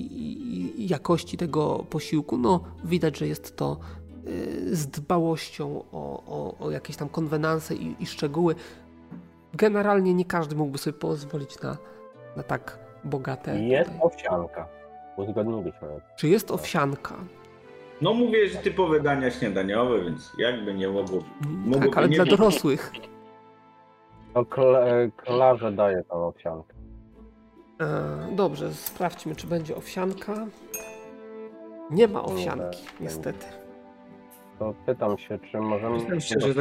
i- 0.82 0.88
jakości 0.88 1.36
tego 1.36 1.84
posiłku, 1.90 2.38
no 2.38 2.64
widać, 2.84 3.18
że 3.18 3.26
jest 3.26 3.56
to 3.56 3.76
y, 4.26 4.76
z 4.76 4.86
dbałością 4.86 5.84
o, 5.92 6.22
o, 6.26 6.58
o 6.58 6.70
jakieś 6.70 6.96
tam 6.96 7.08
konwenanse 7.08 7.74
i, 7.74 7.96
i 8.00 8.06
szczegóły. 8.06 8.54
Generalnie 9.54 10.14
nie 10.14 10.24
każdy 10.24 10.56
mógłby 10.56 10.78
sobie 10.78 10.98
pozwolić 10.98 11.60
na, 11.62 11.76
na 12.36 12.42
tak 12.42 12.78
bogate. 13.04 13.60
Jest 13.60 13.90
tutaj. 13.90 14.06
owsianka. 14.06 14.68
Uzgodniliśmy. 15.16 15.88
Czy 16.16 16.28
jest 16.28 16.50
owsianka? 16.50 17.14
No 18.00 18.14
mówię, 18.14 18.48
że 18.48 18.58
typowe 18.58 19.00
dania 19.00 19.30
śniadaniowe, 19.30 20.04
więc 20.04 20.32
jakby 20.38 20.74
nie 20.74 20.88
mogło. 20.88 21.22
Mm, 21.66 21.80
Tak, 21.80 21.98
ale 21.98 22.08
nie 22.08 22.14
dla 22.16 22.24
być. 22.24 22.30
dorosłych. 22.36 22.92
No 24.35 25.70
daje 25.73 26.02
tą 26.02 26.27
owsiankę. 26.27 26.74
E, 27.81 28.36
Dobrze, 28.36 28.74
sprawdźmy, 28.74 29.36
czy 29.36 29.47
będzie 29.47 29.77
owsianka. 29.77 30.35
Nie 31.90 32.09
ma 32.09 32.23
owsianki, 32.23 32.82
Nie. 32.82 33.05
niestety. 33.05 33.47
To 34.59 34.74
pytam 34.86 35.19
się, 35.19 35.39
czy 35.39 35.59
możemy... 35.61 35.97
Owsiankę 35.97 36.52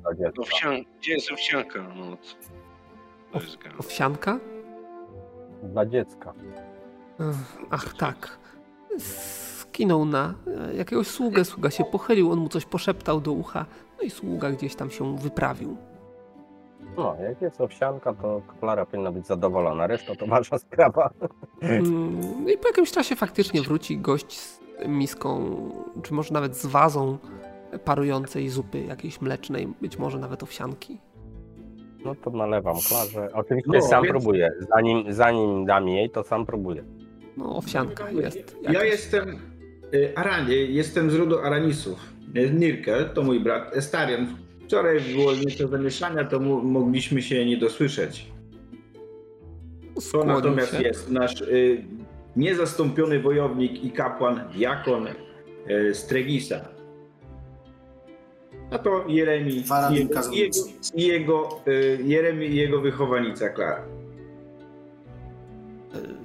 dla 0.00 0.14
dziecka? 0.14 0.42
Owsian... 0.42 0.74
Gdzie 1.00 1.12
jest 1.14 1.32
owsianka? 1.32 1.78
No, 1.96 2.16
to 3.32 3.38
jest. 3.38 3.58
Owsianka? 3.78 4.38
Dla 5.62 5.86
dziecka. 5.86 6.32
Ach, 7.70 7.94
tak. 7.96 8.38
Skinął 8.98 10.04
na 10.04 10.34
e, 10.70 10.74
jakiegoś 10.74 11.06
sługę, 11.06 11.44
sługa 11.44 11.70
się 11.70 11.84
pochylił, 11.84 12.32
on 12.32 12.38
mu 12.38 12.48
coś 12.48 12.64
poszeptał 12.64 13.20
do 13.20 13.32
ucha, 13.32 13.66
no 13.98 14.02
i 14.02 14.10
sługa 14.10 14.50
gdzieś 14.50 14.74
tam 14.74 14.90
się 14.90 15.16
wyprawił. 15.18 15.76
No, 16.96 17.16
jak 17.28 17.42
jest 17.42 17.60
owsianka, 17.60 18.14
to 18.14 18.42
Klara 18.60 18.86
powinna 18.86 19.12
być 19.12 19.26
zadowolona. 19.26 19.86
Reszta 19.86 20.14
to 20.16 20.26
wasza 20.26 20.58
sprawa. 20.58 21.10
No 22.42 22.50
i 22.50 22.58
po 22.58 22.68
jakimś 22.68 22.92
czasie 22.92 23.16
faktycznie 23.16 23.62
wróci 23.62 23.98
gość 23.98 24.38
z 24.40 24.60
miską, 24.88 25.56
czy 26.02 26.14
może 26.14 26.34
nawet 26.34 26.56
z 26.56 26.66
wazą 26.66 27.18
parującej 27.84 28.48
zupy 28.48 28.80
jakiejś 28.80 29.20
mlecznej, 29.20 29.68
być 29.80 29.98
może 29.98 30.18
nawet 30.18 30.42
owsianki. 30.42 30.98
No 32.04 32.14
to 32.14 32.30
nalewam 32.30 32.76
Klarze. 32.88 33.28
Oczywiście 33.32 33.70
No, 33.72 33.80
sam 33.82 34.02
więc- 34.02 34.12
próbuję. 34.12 34.50
Zanim, 34.74 35.12
zanim 35.12 35.64
dam 35.64 35.88
jej, 35.88 36.10
to 36.10 36.24
sam 36.24 36.46
próbuję. 36.46 36.84
No, 37.36 37.56
owsianka 37.56 38.10
jest. 38.10 38.56
Ja 38.62 38.72
jakaś. 38.72 38.90
jestem 38.90 39.38
y, 39.94 40.12
Aranie, 40.16 40.54
jestem 40.56 41.10
z 41.10 41.14
rodu 41.14 41.38
Aranisów. 41.38 41.98
Nirkel 42.54 43.10
to 43.14 43.22
mój 43.22 43.40
brat 43.40 43.76
Estarian. 43.76 44.26
Wczoraj 44.74 45.00
było 45.00 45.32
nieco 45.34 45.68
zamieszania, 45.68 46.24
to 46.24 46.40
mogliśmy 46.40 47.22
się 47.22 47.46
nie 47.46 47.56
dosłyszeć. 47.56 48.26
To 50.12 50.24
natomiast 50.24 50.72
się. 50.72 50.82
jest 50.82 51.10
nasz 51.10 51.40
y, 51.40 51.84
niezastąpiony 52.36 53.20
wojownik 53.20 53.84
i 53.84 53.90
kapłan, 53.90 54.40
diakon 54.54 55.06
y, 55.08 55.94
Stregisa. 55.94 56.68
A 58.70 58.78
to 58.78 59.04
Jeremi 59.08 59.52
i 59.52 59.56
jego, 59.56 59.90
jego, 59.90 60.14
Kazanowski. 60.14 61.00
i 61.00 61.06
jego, 61.06 61.60
y, 61.68 61.98
Jeremi 62.04 62.46
i 62.46 62.56
jego 62.56 62.80
wychowanica 62.80 63.48
Klara. 63.48 63.84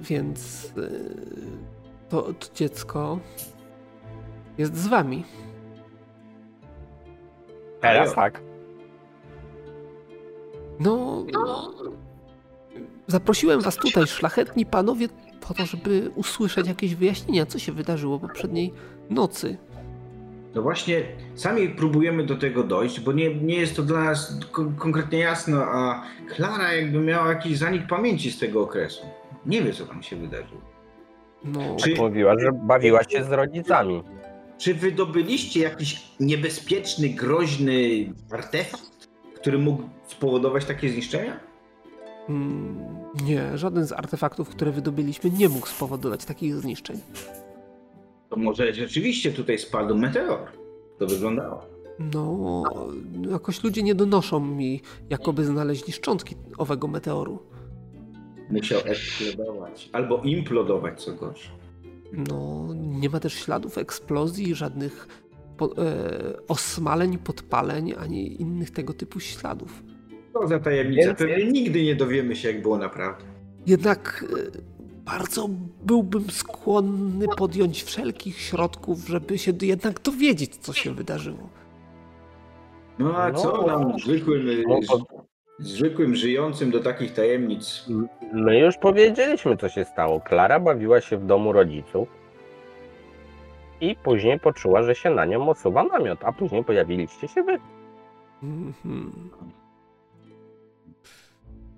Więc 0.00 0.64
y, 0.64 0.90
to, 2.08 2.22
to 2.22 2.46
dziecko 2.54 3.18
jest 4.58 4.76
z 4.76 4.86
wami. 4.86 5.24
Teraz 7.80 8.14
tak. 8.14 8.40
No, 10.80 11.24
zaprosiłem 13.06 13.60
was 13.60 13.76
tutaj, 13.76 14.06
szlachetni 14.06 14.66
panowie, 14.66 15.08
po 15.48 15.54
to, 15.54 15.66
żeby 15.66 16.10
usłyszeć 16.14 16.68
jakieś 16.68 16.94
wyjaśnienia, 16.94 17.46
co 17.46 17.58
się 17.58 17.72
wydarzyło 17.72 18.18
poprzedniej 18.18 18.72
nocy. 19.10 19.58
No 20.54 20.62
właśnie, 20.62 21.02
sami 21.34 21.68
próbujemy 21.68 22.26
do 22.26 22.36
tego 22.36 22.64
dojść, 22.64 23.00
bo 23.00 23.12
nie, 23.12 23.34
nie 23.34 23.54
jest 23.54 23.76
to 23.76 23.82
dla 23.82 24.04
nas 24.04 24.38
konkretnie 24.78 25.18
jasne, 25.18 25.64
a 25.64 26.02
Klara 26.34 26.72
jakby 26.72 27.00
miała 27.00 27.28
jakiś 27.28 27.58
zanik 27.58 27.86
pamięci 27.86 28.30
z 28.30 28.38
tego 28.38 28.62
okresu. 28.62 29.06
Nie 29.46 29.62
wie, 29.62 29.72
co 29.72 29.86
tam 29.86 30.02
się 30.02 30.16
wydarzyło. 30.16 30.60
No, 31.44 31.76
czy, 31.76 31.94
mówiła, 31.94 32.38
że 32.38 32.52
bawiła 32.52 33.04
się 33.04 33.24
z 33.24 33.32
rodzicami. 33.32 34.02
Czy 34.60 34.74
wydobyliście 34.74 35.60
jakiś 35.60 36.02
niebezpieczny, 36.20 37.08
groźny 37.08 37.72
artefakt, 38.30 39.08
który 39.34 39.58
mógł 39.58 39.82
spowodować 40.06 40.64
takie 40.64 40.88
zniszczenia? 40.88 41.40
Mm, 42.28 42.76
nie, 43.24 43.58
żaden 43.58 43.86
z 43.86 43.92
artefaktów, 43.92 44.48
które 44.48 44.70
wydobyliśmy, 44.72 45.30
nie 45.30 45.48
mógł 45.48 45.66
spowodować 45.66 46.24
takich 46.24 46.56
zniszczeń. 46.56 47.00
To 48.28 48.36
może 48.36 48.72
rzeczywiście 48.72 49.32
tutaj 49.32 49.58
spadł 49.58 49.94
meteor. 49.94 50.38
To 50.98 51.06
wyglądało. 51.06 51.62
No, 51.98 52.62
jakoś 53.30 53.64
ludzie 53.64 53.82
nie 53.82 53.94
donoszą 53.94 54.40
mi, 54.40 54.80
jakoby 55.10 55.44
znaleźli 55.44 55.92
szczątki 55.92 56.36
owego 56.58 56.88
meteoru. 56.88 57.38
Musiał 58.50 58.80
eksplodować. 58.84 59.88
Albo 59.92 60.22
implodować, 60.22 61.02
co 61.02 61.12
gorsze. 61.12 61.59
No, 62.12 62.68
nie 62.74 63.10
ma 63.10 63.20
też 63.20 63.34
śladów 63.34 63.78
eksplozji, 63.78 64.54
żadnych 64.54 65.08
po, 65.56 65.76
e, 65.76 66.46
osmaleń, 66.48 67.18
podpaleń, 67.18 67.94
ani 67.98 68.42
innych 68.42 68.70
tego 68.70 68.92
typu 68.92 69.20
śladów. 69.20 69.82
To 70.32 70.48
za 70.48 70.58
tajemnica. 70.58 71.14
Pewnie 71.14 71.52
nigdy 71.52 71.82
nie 71.84 71.94
dowiemy 71.94 72.36
się, 72.36 72.52
jak 72.52 72.62
było 72.62 72.78
naprawdę. 72.78 73.24
Jednak 73.66 74.24
e, 74.56 74.80
bardzo 75.04 75.48
byłbym 75.84 76.30
skłonny 76.30 77.26
podjąć 77.36 77.82
wszelkich 77.82 78.40
środków, 78.40 79.08
żeby 79.08 79.38
się 79.38 79.52
jednak 79.62 80.02
dowiedzieć, 80.02 80.56
co 80.56 80.72
się 80.72 80.94
wydarzyło. 80.94 81.50
No 82.98 83.16
a 83.16 83.32
co 83.32 83.52
no, 83.52 83.66
nam 83.66 83.98
zwykłym, 83.98 84.46
no, 84.68 84.80
zwykłym 85.60 86.14
żyjącym 86.14 86.70
do 86.70 86.80
takich 86.80 87.14
tajemnic? 87.14 87.86
My 88.32 88.58
już 88.58 88.76
powiedzieliśmy, 88.76 89.56
co 89.56 89.68
się 89.68 89.84
stało. 89.84 90.20
Klara 90.20 90.60
bawiła 90.60 91.00
się 91.00 91.16
w 91.16 91.26
domu 91.26 91.52
rodziców 91.52 92.08
i 93.80 93.96
później 93.96 94.40
poczuła, 94.40 94.82
że 94.82 94.94
się 94.94 95.10
na 95.10 95.24
nią 95.24 95.48
osuwa 95.48 95.84
namiot, 95.84 96.18
a 96.24 96.32
później 96.32 96.64
pojawiliście 96.64 97.28
się 97.28 97.42
wy. 97.42 97.58
Mm-hmm. 98.42 99.10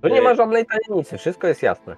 Tu 0.02 0.08
nie 0.08 0.22
ma 0.22 0.34
żadnej 0.34 0.66
tajemnicy, 0.66 1.18
wszystko 1.18 1.46
jest 1.46 1.62
jasne. 1.62 1.96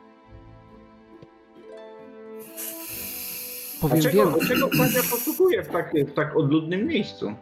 Powiem 3.81 4.01
dlaczego, 4.01 4.31
dlaczego 4.31 4.69
Kazia 4.69 5.01
posługuje 5.11 5.63
w 5.63 5.69
tak, 5.69 5.93
w 5.95 6.15
tak 6.15 6.37
odludnym 6.37 6.87
miejscu? 6.87 7.35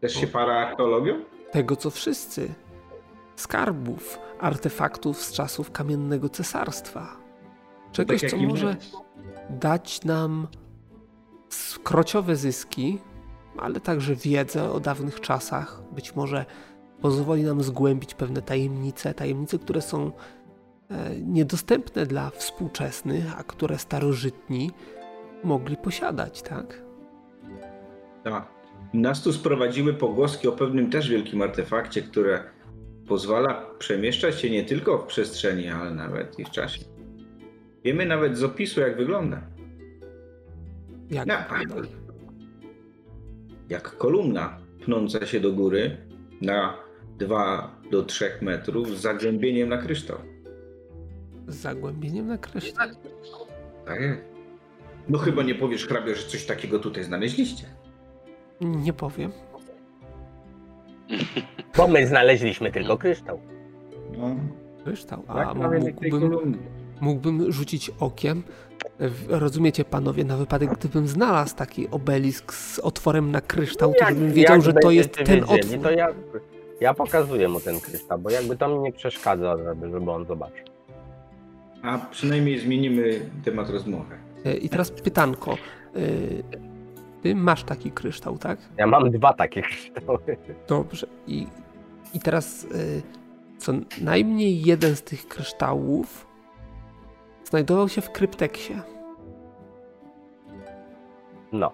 Też 0.00 0.14
się 0.14 0.26
para 0.26 0.52
archeologią? 0.52 1.14
Tego 1.50 1.76
co 1.76 1.90
wszyscy. 1.90 2.48
Skarbów, 3.38 4.18
artefaktów 4.40 5.22
z 5.22 5.32
czasów 5.32 5.70
kamiennego 5.70 6.28
cesarstwa. 6.28 7.16
Czegoś, 7.92 8.20
tak 8.20 8.30
co 8.30 8.36
może 8.36 8.76
dać 9.50 10.04
nam 10.04 10.46
krociowe 11.84 12.36
zyski, 12.36 12.98
ale 13.58 13.80
także 13.80 14.14
wiedzę 14.14 14.72
o 14.72 14.80
dawnych 14.80 15.20
czasach. 15.20 15.82
Być 15.92 16.16
może 16.16 16.44
pozwoli 17.00 17.42
nam 17.42 17.62
zgłębić 17.62 18.14
pewne 18.14 18.42
tajemnice, 18.42 19.14
tajemnice, 19.14 19.58
które 19.58 19.82
są 19.82 20.12
e, 20.90 21.16
niedostępne 21.20 22.06
dla 22.06 22.30
współczesnych, 22.30 23.38
a 23.38 23.42
które 23.44 23.78
starożytni 23.78 24.70
mogli 25.44 25.76
posiadać, 25.76 26.42
tak? 26.42 26.82
Tak. 28.24 28.48
Nas 28.94 29.22
tu 29.22 29.32
sprowadziły 29.32 29.94
pogłoski 29.94 30.48
o 30.48 30.52
pewnym 30.52 30.90
też 30.90 31.08
wielkim 31.08 31.42
artefakcie, 31.42 32.02
które 32.02 32.57
pozwala 33.08 33.70
przemieszczać 33.78 34.40
się 34.40 34.50
nie 34.50 34.64
tylko 34.64 34.98
w 34.98 35.06
przestrzeni, 35.06 35.68
ale 35.68 35.90
nawet 35.90 36.38
i 36.38 36.44
w 36.44 36.50
czasie. 36.50 36.84
Wiemy 37.84 38.06
nawet 38.06 38.38
z 38.38 38.44
opisu, 38.44 38.80
jak 38.80 38.96
wygląda. 38.96 39.42
Jak, 41.10 41.26
no, 41.26 41.34
jak 43.68 43.96
kolumna 43.96 44.58
pnąca 44.84 45.26
się 45.26 45.40
do 45.40 45.52
góry 45.52 45.96
na 46.40 46.76
2 47.18 47.80
do 47.90 48.02
3 48.02 48.30
metrów 48.42 48.98
z 48.98 49.00
zagłębieniem 49.00 49.68
na 49.68 49.78
kryształ. 49.78 50.18
Z 51.46 51.56
zagłębieniem 51.56 52.26
na 52.26 52.38
kryształ? 52.38 52.88
Tak. 53.86 54.00
No 55.08 55.18
chyba 55.18 55.42
nie 55.42 55.54
powiesz, 55.54 55.86
hrabio, 55.86 56.14
że 56.14 56.22
coś 56.22 56.46
takiego 56.46 56.78
tutaj 56.78 57.04
znaleźliście. 57.04 57.64
Nie 58.60 58.92
powiem. 58.92 59.32
Bo 61.76 61.88
my 61.88 62.06
znaleźliśmy 62.06 62.72
tylko 62.72 62.98
kryształ. 62.98 63.40
No. 64.18 64.36
Kryształ, 64.84 65.22
a 65.28 65.54
mógłbym, 65.54 66.58
mógłbym 67.00 67.52
rzucić 67.52 67.90
okiem. 68.00 68.42
Rozumiecie, 69.28 69.84
panowie, 69.84 70.24
na 70.24 70.36
wypadek, 70.36 70.70
gdybym 70.78 71.08
znalazł 71.08 71.56
taki 71.56 71.88
obelisk 71.90 72.54
z 72.54 72.78
otworem 72.78 73.30
na 73.30 73.40
kryształ, 73.40 73.94
to 73.98 74.06
bym 74.06 74.32
wiedział, 74.32 74.60
że 74.60 74.72
to 74.72 74.90
jest 74.90 75.12
ten 75.24 75.44
otwór. 75.44 75.82
To 75.82 75.90
ja, 75.90 76.08
ja 76.80 76.94
pokazuję 76.94 77.48
mu 77.48 77.60
ten 77.60 77.80
kryształ, 77.80 78.18
bo 78.18 78.30
jakby 78.30 78.56
to 78.56 78.68
mi 78.68 78.78
nie 78.78 78.92
przeszkadza, 78.92 79.56
żeby, 79.64 79.90
żeby 79.90 80.10
on 80.10 80.26
zobaczył. 80.26 80.66
A 81.82 81.98
przynajmniej 81.98 82.58
zmienimy 82.58 83.20
temat 83.44 83.70
rozmowy. 83.70 84.14
E, 84.44 84.56
I 84.56 84.68
teraz 84.68 84.90
pytanko. 84.90 85.56
Ty 87.22 87.34
masz 87.34 87.64
taki 87.64 87.90
kryształ, 87.90 88.38
tak? 88.38 88.58
Ja 88.76 88.86
mam 88.86 89.10
dwa 89.10 89.32
takie 89.32 89.62
kryształy. 89.62 90.18
Dobrze. 90.68 91.06
I, 91.26 91.46
i 92.14 92.20
teraz 92.20 92.64
e, 92.64 92.68
co 93.58 93.72
najmniej 94.00 94.62
jeden 94.62 94.96
z 94.96 95.02
tych 95.02 95.28
kryształów 95.28 96.26
znajdował 97.44 97.88
się 97.88 98.00
w 98.00 98.10
krypteksie. 98.10 98.74
No. 101.52 101.72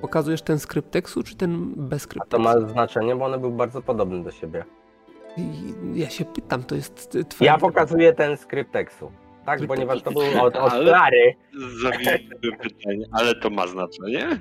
Pokazujesz 0.00 0.42
ten 0.42 0.58
z 0.58 0.66
krypteksu, 0.66 1.22
czy 1.22 1.36
ten 1.36 1.74
bez 1.76 2.06
krypteksu? 2.06 2.48
A 2.48 2.52
to 2.52 2.60
ma 2.60 2.68
znaczenie, 2.68 3.16
bo 3.16 3.24
one 3.24 3.38
były 3.38 3.52
bardzo 3.52 3.82
podobne 3.82 4.22
do 4.22 4.30
siebie. 4.30 4.64
I 5.36 5.74
ja 5.94 6.10
się 6.10 6.24
pytam, 6.24 6.62
to 6.62 6.74
jest 6.74 7.18
twoja... 7.28 7.52
Ja 7.52 7.58
pokazuję 7.58 8.12
ten 8.12 8.36
z 8.36 8.46
krypteksu. 8.46 9.12
Tak, 9.48 9.66
ponieważ 9.66 10.02
to 10.02 10.10
był 10.10 10.22
od, 10.44 10.56
od 10.56 10.72
Klary. 10.72 11.34
pytanie, 12.62 13.06
ale 13.12 13.34
to 13.34 13.50
ma 13.50 13.66
znaczenie? 13.66 14.28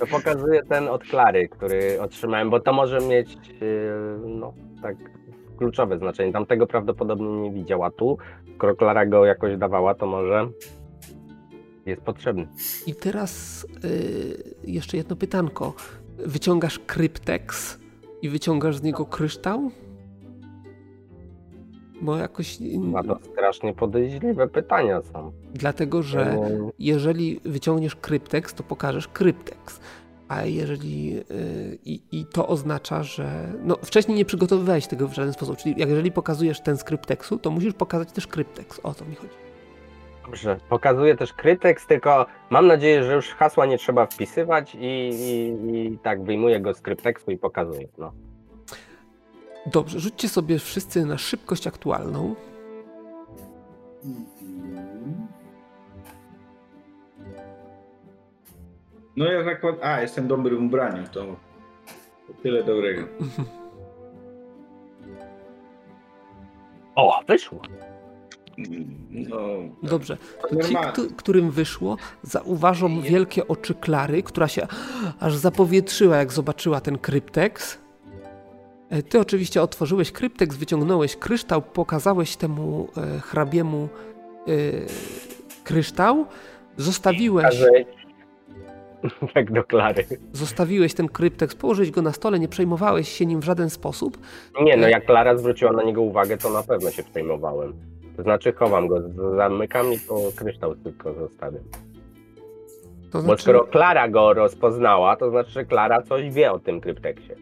To 0.00 0.06
pokazuje 0.06 0.62
ten 0.62 0.88
od 0.88 1.04
Klary, 1.04 1.48
który 1.48 2.00
otrzymałem, 2.00 2.50
bo 2.50 2.60
to 2.60 2.72
może 2.72 3.00
mieć 3.00 3.36
yy, 3.60 4.18
no 4.26 4.52
tak 4.82 4.96
kluczowe 5.56 5.98
znaczenie. 5.98 6.32
Tam 6.32 6.46
tego 6.46 6.66
prawdopodobnie 6.66 7.28
nie 7.28 7.50
widział, 7.50 7.84
a 7.84 7.90
tu, 7.90 8.18
skoro 8.54 8.76
Klara 8.76 9.06
go 9.06 9.24
jakoś 9.24 9.56
dawała, 9.56 9.94
to 9.94 10.06
może 10.06 10.48
jest 11.86 12.02
potrzebny. 12.02 12.46
I 12.86 12.94
teraz 12.94 13.66
yy, 13.84 14.72
jeszcze 14.72 14.96
jedno 14.96 15.16
pytanko. 15.16 15.74
Wyciągasz 16.18 16.78
kryptex 16.78 17.78
i 18.22 18.28
wyciągasz 18.28 18.76
z 18.76 18.82
niego 18.82 19.06
kryształ? 19.06 19.70
Bo 22.00 22.16
jakoś. 22.16 22.58
Ma 22.78 23.04
to 23.04 23.18
strasznie 23.32 23.74
podejrzliwe 23.74 24.48
pytania 24.48 25.02
są. 25.02 25.32
Dlatego, 25.54 26.02
że 26.02 26.38
jeżeli 26.78 27.40
wyciągniesz 27.44 27.96
kryptex, 27.96 28.54
to 28.54 28.62
pokażesz 28.62 29.08
kryptex. 29.08 29.80
A 30.28 30.44
jeżeli. 30.44 31.12
Yy, 31.12 31.22
I 32.12 32.26
to 32.32 32.48
oznacza, 32.48 33.02
że. 33.02 33.52
No, 33.64 33.76
wcześniej 33.82 34.18
nie 34.18 34.24
przygotowywałeś 34.24 34.86
tego 34.86 35.08
w 35.08 35.14
żaden 35.14 35.32
sposób. 35.32 35.56
Czyli 35.56 35.74
jeżeli 35.78 36.12
pokazujesz 36.12 36.60
ten 36.60 36.76
z 36.76 36.84
krypteksu, 36.84 37.38
to 37.38 37.50
musisz 37.50 37.74
pokazać 37.74 38.12
też 38.12 38.26
kryptex. 38.26 38.80
O 38.82 38.94
co 38.94 39.04
mi 39.04 39.14
chodzi. 39.14 39.34
Dobrze, 40.24 40.56
pokazuję 40.68 41.16
też 41.16 41.32
kryptex, 41.32 41.86
tylko 41.86 42.26
mam 42.50 42.66
nadzieję, 42.66 43.04
że 43.04 43.14
już 43.14 43.28
hasła 43.28 43.66
nie 43.66 43.78
trzeba 43.78 44.06
wpisywać 44.06 44.74
i, 44.74 44.78
i, 44.78 45.86
i 45.86 45.98
tak 45.98 46.22
wyjmuję 46.22 46.60
go 46.60 46.74
z 46.74 46.80
krypteksu 46.80 47.30
i 47.30 47.38
pokazuję. 47.38 47.88
No. 47.98 48.12
Dobrze, 49.72 50.00
rzućcie 50.00 50.28
sobie 50.28 50.58
wszyscy 50.58 51.06
na 51.06 51.18
szybkość 51.18 51.66
aktualną. 51.66 52.34
No 59.16 59.24
ja 59.32 59.44
zakładam. 59.44 59.80
A, 59.82 60.00
jestem 60.00 60.28
dobrym 60.28 60.66
ubraniu, 60.66 61.04
to, 61.12 61.36
to 62.26 62.32
tyle 62.42 62.64
dobrego. 62.64 63.02
O, 66.94 67.20
wyszło. 67.28 67.60
No, 69.10 69.38
Dobrze. 69.82 70.18
Ci, 70.68 70.76
którym 71.16 71.50
wyszło, 71.50 71.96
zauważą 72.22 73.00
wielkie 73.00 73.48
oczy 73.48 73.74
Klary, 73.74 74.22
która 74.22 74.48
się 74.48 74.66
aż 75.20 75.36
zapowietrzyła, 75.36 76.16
jak 76.16 76.32
zobaczyła 76.32 76.80
ten 76.80 76.98
krypteks. 76.98 77.78
E, 78.90 79.02
ty 79.02 79.20
oczywiście 79.20 79.62
otworzyłeś 79.62 80.12
krypteks, 80.12 80.56
wyciągnąłeś 80.56 81.16
kryształ, 81.16 81.62
pokazałeś 81.62 82.36
temu 82.36 82.88
e, 82.96 83.20
hrabiemu 83.20 83.88
e, 84.48 84.50
kryształ, 85.64 86.26
zostawiłeś... 86.76 87.62
Tak 89.34 89.52
do 89.56 89.64
Klary. 89.64 90.04
Zostawiłeś 90.32 90.94
ten 90.94 91.08
kryptek, 91.08 91.54
położyłeś 91.54 91.90
go 91.90 92.02
na 92.02 92.12
stole, 92.12 92.38
nie 92.38 92.48
przejmowałeś 92.48 93.08
się 93.08 93.26
nim 93.26 93.40
w 93.40 93.44
żaden 93.44 93.70
sposób. 93.70 94.18
Nie, 94.62 94.76
no 94.76 94.88
jak 94.88 95.06
Klara 95.06 95.36
zwróciła 95.36 95.72
na 95.72 95.82
niego 95.82 96.02
uwagę, 96.02 96.38
to 96.38 96.50
na 96.50 96.62
pewno 96.62 96.90
się 96.90 97.02
przejmowałem. 97.02 97.72
To 98.16 98.22
znaczy 98.22 98.52
chowam 98.52 98.88
go, 98.88 99.02
zamykam 99.36 99.92
i 99.92 99.98
to 99.98 100.20
kryształ 100.36 100.74
tylko 100.76 101.14
zostawiam. 101.14 101.62
To 103.12 103.20
znaczy... 103.20 103.36
Bo 103.36 103.42
skoro 103.42 103.64
Klara 103.64 104.08
go 104.08 104.34
rozpoznała, 104.34 105.16
to 105.16 105.30
znaczy, 105.30 105.50
że 105.50 105.64
Klara 105.64 106.02
coś 106.02 106.30
wie 106.30 106.52
o 106.52 106.58
tym 106.58 106.80
krypteksie. 106.80 107.32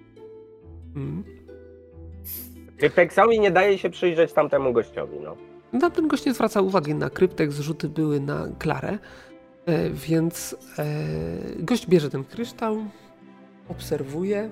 Hmm. 0.95 1.36
Krypteksowi 2.79 3.41
nie 3.41 3.51
daje 3.51 3.79
się 3.79 3.91
przyjrzeć 3.91 4.33
tamtemu 4.33 4.73
gościowi, 4.73 5.21
no. 5.21 5.37
No, 5.73 5.91
ten 5.91 6.09
gość 6.09 6.27
nie 6.27 6.35
zwraca 6.35 6.61
uwagi 6.61 6.95
na 6.95 7.11
kryptek, 7.11 7.53
zrzuty 7.53 7.89
były 7.89 8.21
na 8.21 8.49
Klarę, 8.59 8.99
e, 9.67 9.91
więc 9.91 10.57
e, 10.79 10.85
gość 11.59 11.87
bierze 11.87 12.11
ten 12.11 12.25
kryształ, 12.25 12.77
obserwuje. 13.69 14.51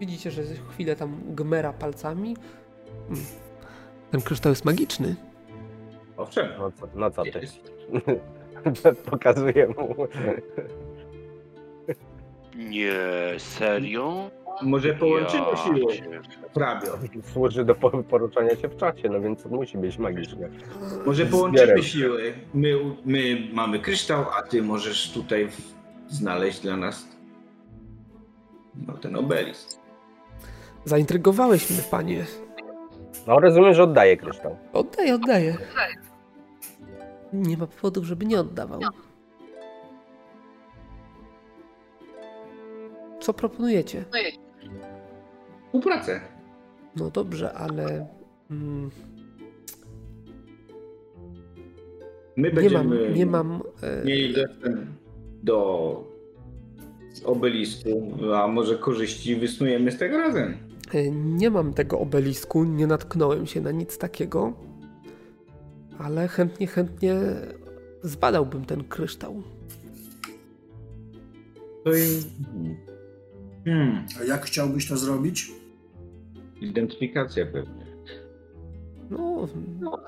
Widzicie, 0.00 0.30
że 0.30 0.42
chwilę 0.70 0.96
tam 0.96 1.20
gmera 1.34 1.72
palcami. 1.72 2.36
Hmm. 3.08 3.26
Ten 4.10 4.20
kryształ 4.20 4.52
jest 4.52 4.64
magiczny. 4.64 5.16
Owszem. 6.16 6.48
No 6.58 6.72
co, 6.72 6.88
no 6.94 7.10
co 7.10 7.22
ty? 7.22 7.40
Pokazuję 9.10 9.68
mu. 9.68 9.94
Nie, 12.56 12.94
serio? 13.38 14.30
Może 14.62 14.94
połączymy 14.94 15.44
ja 15.50 15.56
siły 15.56 15.86
hrabio. 16.54 16.98
Służy 17.32 17.64
do 17.64 17.74
poruszania 18.08 18.56
się 18.56 18.68
w 18.68 18.76
czasie, 18.76 19.08
no 19.08 19.20
więc 19.20 19.44
musi 19.44 19.78
być 19.78 19.98
magicznie. 19.98 20.48
Może 21.06 21.26
połączymy 21.26 21.82
siły. 21.82 22.34
My, 22.54 22.74
my 23.04 23.48
mamy 23.52 23.78
kryształ, 23.78 24.24
a 24.38 24.42
ty 24.42 24.62
możesz 24.62 25.12
tutaj 25.12 25.48
znaleźć 26.08 26.60
dla 26.60 26.76
nas 26.76 27.06
no, 28.86 28.94
ten 28.98 29.16
obelisk. 29.16 29.80
Zaintrygowałeś 30.84 31.70
mnie, 31.70 31.80
panie. 31.90 32.24
No 33.26 33.40
rozumiem, 33.40 33.74
że 33.74 33.82
oddaję 33.82 34.16
kryształ. 34.16 34.56
Oddaję, 34.72 35.14
oddaję. 35.14 35.56
Nie 37.32 37.56
ma 37.56 37.66
powodów, 37.66 38.04
żeby 38.04 38.26
nie 38.26 38.40
oddawał. 38.40 38.80
Co 43.20 43.34
proponujecie? 43.34 44.04
Współpracę. 45.76 46.20
No 46.96 47.10
dobrze, 47.10 47.52
ale. 47.52 48.06
Mm, 48.50 48.90
My 52.36 52.50
będziemy 52.50 52.96
nie 52.96 53.06
mam, 53.06 53.14
nie 53.14 53.26
mam 53.26 53.62
e... 53.82 54.04
mieli 54.04 54.34
dostęp 54.34 54.80
do 55.42 56.04
obelisku, 57.24 58.12
a 58.34 58.48
może 58.48 58.78
korzyści 58.78 59.36
wysnujemy 59.36 59.92
z 59.92 59.98
tego 59.98 60.18
razem. 60.18 60.56
E, 60.94 61.10
nie 61.10 61.50
mam 61.50 61.74
tego 61.74 61.98
obelisku, 61.98 62.64
nie 62.64 62.86
natknąłem 62.86 63.46
się 63.46 63.60
na 63.60 63.70
nic 63.70 63.98
takiego, 63.98 64.52
ale 65.98 66.28
chętnie, 66.28 66.66
chętnie 66.66 67.14
zbadałbym 68.02 68.64
ten 68.64 68.84
kryształ. 68.84 69.42
To 71.84 71.92
jest... 71.92 72.28
Hmm. 73.64 74.06
A 74.20 74.24
jak 74.24 74.44
chciałbyś 74.44 74.88
to 74.88 74.96
zrobić? 74.96 75.52
Identyfikacja 76.60 77.46
pewnie. 77.46 77.86
No, 79.10 79.48
no, 79.80 80.00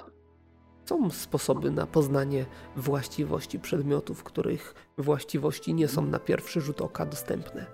są 0.84 1.10
sposoby 1.10 1.70
na 1.70 1.86
poznanie 1.86 2.46
właściwości 2.76 3.58
przedmiotów, 3.58 4.24
których 4.24 4.74
właściwości 4.98 5.74
nie 5.74 5.88
są 5.88 6.02
na 6.06 6.18
pierwszy 6.18 6.60
rzut 6.60 6.80
oka 6.80 7.06
dostępne. 7.06 7.66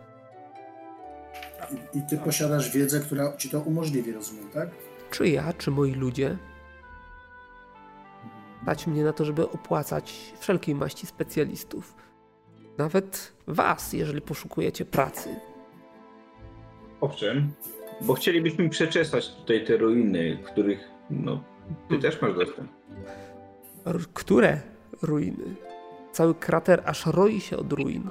I, 1.94 1.98
i 1.98 2.02
ty 2.10 2.18
posiadasz 2.18 2.70
wiedzę, 2.70 3.00
która 3.00 3.36
ci 3.36 3.50
to 3.50 3.60
umożliwi, 3.60 4.12
rozumiem, 4.12 4.50
tak? 4.50 4.70
Czy 5.10 5.28
ja, 5.28 5.52
czy 5.52 5.70
moi 5.70 5.92
ludzie 5.92 6.38
Dać 8.64 8.86
mnie 8.86 9.04
na 9.04 9.12
to, 9.12 9.24
żeby 9.24 9.50
opłacać 9.50 10.34
wszelkiej 10.38 10.74
maści 10.74 11.06
specjalistów. 11.06 11.94
Nawet 12.78 13.32
was, 13.46 13.92
jeżeli 13.92 14.20
poszukujecie 14.20 14.84
pracy. 14.84 15.36
Owszem, 17.00 17.52
bo 18.00 18.14
chcielibyśmy 18.14 18.68
przeczesać 18.68 19.34
tutaj 19.34 19.64
te 19.64 19.76
ruiny, 19.76 20.38
których 20.44 20.80
no, 21.10 21.44
ty 21.88 21.98
też 21.98 22.22
masz 22.22 22.34
dostęp. 22.34 22.70
Które 24.14 24.60
ruiny? 25.02 25.44
Cały 26.12 26.34
krater 26.34 26.82
aż 26.86 27.06
roi 27.06 27.40
się 27.40 27.56
od 27.56 27.72
ruin. 27.72 28.08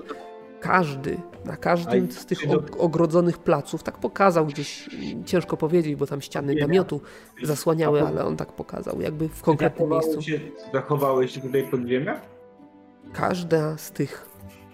Każdy, 0.60 1.18
na 1.45 1.58
każdym 1.58 2.12
z 2.12 2.26
tych 2.26 2.40
ogrodzonych 2.78 3.38
placów, 3.38 3.84
tak 3.84 3.98
pokazał 3.98 4.45
gdzieś, 4.45 4.90
ciężko 5.26 5.58
powiedzieć, 5.58 5.95
bo 5.95 6.08
tam 6.08 6.22
ściany 6.22 6.56
namiotu 6.56 7.02
zasłaniały, 7.44 8.02
ale 8.02 8.26
on 8.26 8.38
tak 8.38 8.52
pokazał, 8.53 9.02
jakby 9.02 9.30
w 9.30 9.42
konkretnym 9.42 9.90
miejscu. 9.90 10.22
Się, 10.22 10.40
zachowały 10.74 11.28
się 11.28 11.42
tutaj 11.42 11.64
podziemia? 11.64 12.22
Każda 13.14 13.78
z 13.78 13.92
tych, 13.92 14.30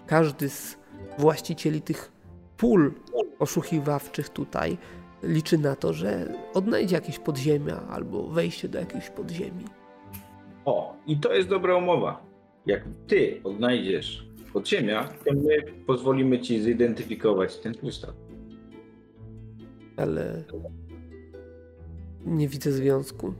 każdy 0.06 0.48
z 0.48 0.78
właścicieli 1.18 1.82
tych 1.82 2.12
pól 2.56 2.92
oszukiwawczych 3.38 4.28
tutaj 4.28 4.78
liczy 5.22 5.58
na 5.58 5.76
to, 5.76 5.92
że 5.92 6.34
odnajdzie 6.54 6.94
jakieś 6.94 7.18
podziemia 7.18 7.80
albo 7.90 8.26
wejście 8.26 8.68
do 8.68 8.78
jakiejś 8.78 9.10
podziemi. 9.10 9.64
O, 10.64 10.96
i 11.06 11.20
to 11.20 11.34
jest 11.34 11.48
dobra 11.48 11.76
umowa. 11.76 12.22
Jak 12.66 12.84
ty 13.06 13.40
odnajdziesz 13.44 14.26
podziemia, 14.52 15.04
to 15.04 15.34
my 15.34 15.72
pozwolimy 15.86 16.40
ci 16.40 16.62
zidentyfikować 16.62 17.56
ten 17.56 17.74
kryształ. 17.74 18.12
Ale 19.96 20.44
nie 22.26 22.48
widzę 22.48 22.72
związku. 22.72 23.34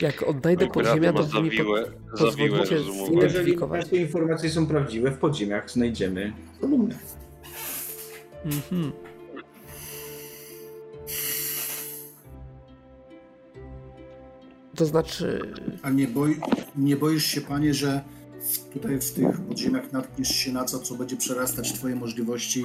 Jak 0.00 0.22
odnajdę 0.22 0.66
podziemia, 0.66 1.12
to 1.12 1.22
wy 1.22 1.42
mi 1.42 1.50
po, 1.50 1.64
pozwolicie 2.18 2.78
zidentyfikować. 2.80 3.80
Jeżeli 3.80 3.90
te 3.90 4.06
informacje 4.06 4.50
są 4.50 4.66
prawdziwe, 4.66 5.10
w 5.10 5.18
podziemiach 5.18 5.70
znajdziemy 5.70 6.32
kolumnę. 6.60 6.94
Mhm. 8.44 8.92
To 14.76 14.86
znaczy. 14.86 15.52
A 15.82 15.90
nie, 15.90 16.08
boi, 16.08 16.40
nie 16.76 16.96
boisz 16.96 17.26
się, 17.26 17.40
panie, 17.40 17.74
że 17.74 18.00
tutaj 18.72 19.00
w 19.00 19.12
tych 19.12 19.40
podziemiach 19.40 19.92
natkniesz 19.92 20.28
się 20.28 20.52
na 20.52 20.64
co, 20.64 20.78
co 20.78 20.94
będzie 20.94 21.16
przerastać 21.16 21.72
twoje 21.72 21.96
możliwości 21.96 22.64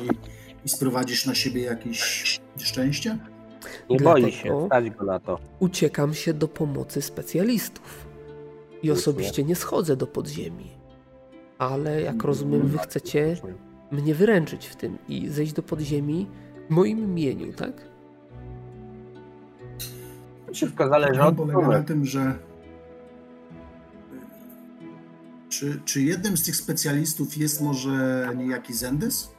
i 0.65 0.69
sprowadzisz 0.69 1.25
na 1.25 1.35
siebie 1.35 1.61
jakieś 1.61 2.23
szczęście? 2.57 3.17
Nie 3.89 3.99
boi 3.99 4.31
się, 4.31 4.65
stać 4.65 4.89
go 4.89 5.05
na 5.05 5.19
to. 5.19 5.39
Uciekam 5.59 6.13
się 6.13 6.33
do 6.33 6.47
pomocy 6.47 7.01
specjalistów. 7.01 8.07
I 8.83 8.91
osobiście 8.91 9.43
nie 9.43 9.55
schodzę 9.55 9.95
do 9.95 10.07
podziemi. 10.07 10.71
Ale 11.57 12.01
jak 12.01 12.23
rozumiem, 12.23 12.67
wy 12.67 12.77
chcecie 12.77 13.37
mnie 13.91 14.15
wyręczyć 14.15 14.67
w 14.67 14.75
tym 14.75 14.97
i 15.07 15.29
zejść 15.29 15.53
do 15.53 15.63
podziemi 15.63 16.27
w 16.67 16.69
moim 16.69 16.99
imieniu, 16.99 17.53
tak? 17.53 17.73
Wszystko 20.53 20.87
zależy 20.87 21.21
od 21.21 21.35
polega 21.35 21.67
na 21.67 21.83
tym, 21.83 22.05
że 22.05 22.39
czy, 25.49 25.81
czy 25.85 26.01
jednym 26.01 26.37
z 26.37 26.43
tych 26.43 26.55
specjalistów 26.55 27.37
jest 27.37 27.61
może 27.61 28.29
niejaki 28.37 28.73
Zendys? 28.73 29.31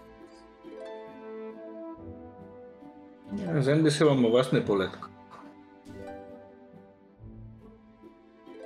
Nie, 3.32 3.62
Zendys 3.62 3.96
chyba 3.96 4.14
ma 4.14 4.28
własne 4.28 4.60
poletko. 4.60 5.08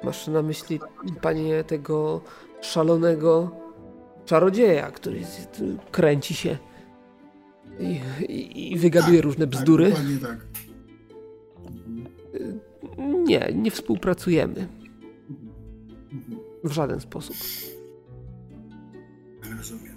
Masz 0.03 0.27
na 0.27 0.43
myśli, 0.43 0.81
panie, 1.21 1.65
tego 1.65 2.21
szalonego 2.61 3.62
czarodzieja, 4.33 4.91
który 4.91 5.21
kręci 5.91 6.35
się 6.35 6.59
i, 7.81 8.01
i, 8.25 8.73
i 8.73 8.79
wygaduje 8.79 9.19
tak, 9.19 9.25
różne 9.25 9.47
tak, 9.47 9.61
bzdury? 9.61 9.93
Tak, 9.93 10.03
dokładnie 10.03 10.19
tak. 10.19 10.47
Nie, 12.99 13.53
nie 13.55 13.71
współpracujemy. 13.71 14.69
W 16.65 16.73
żaden 16.73 17.01
sposób. 17.01 17.37
Rozumiem. 19.59 19.97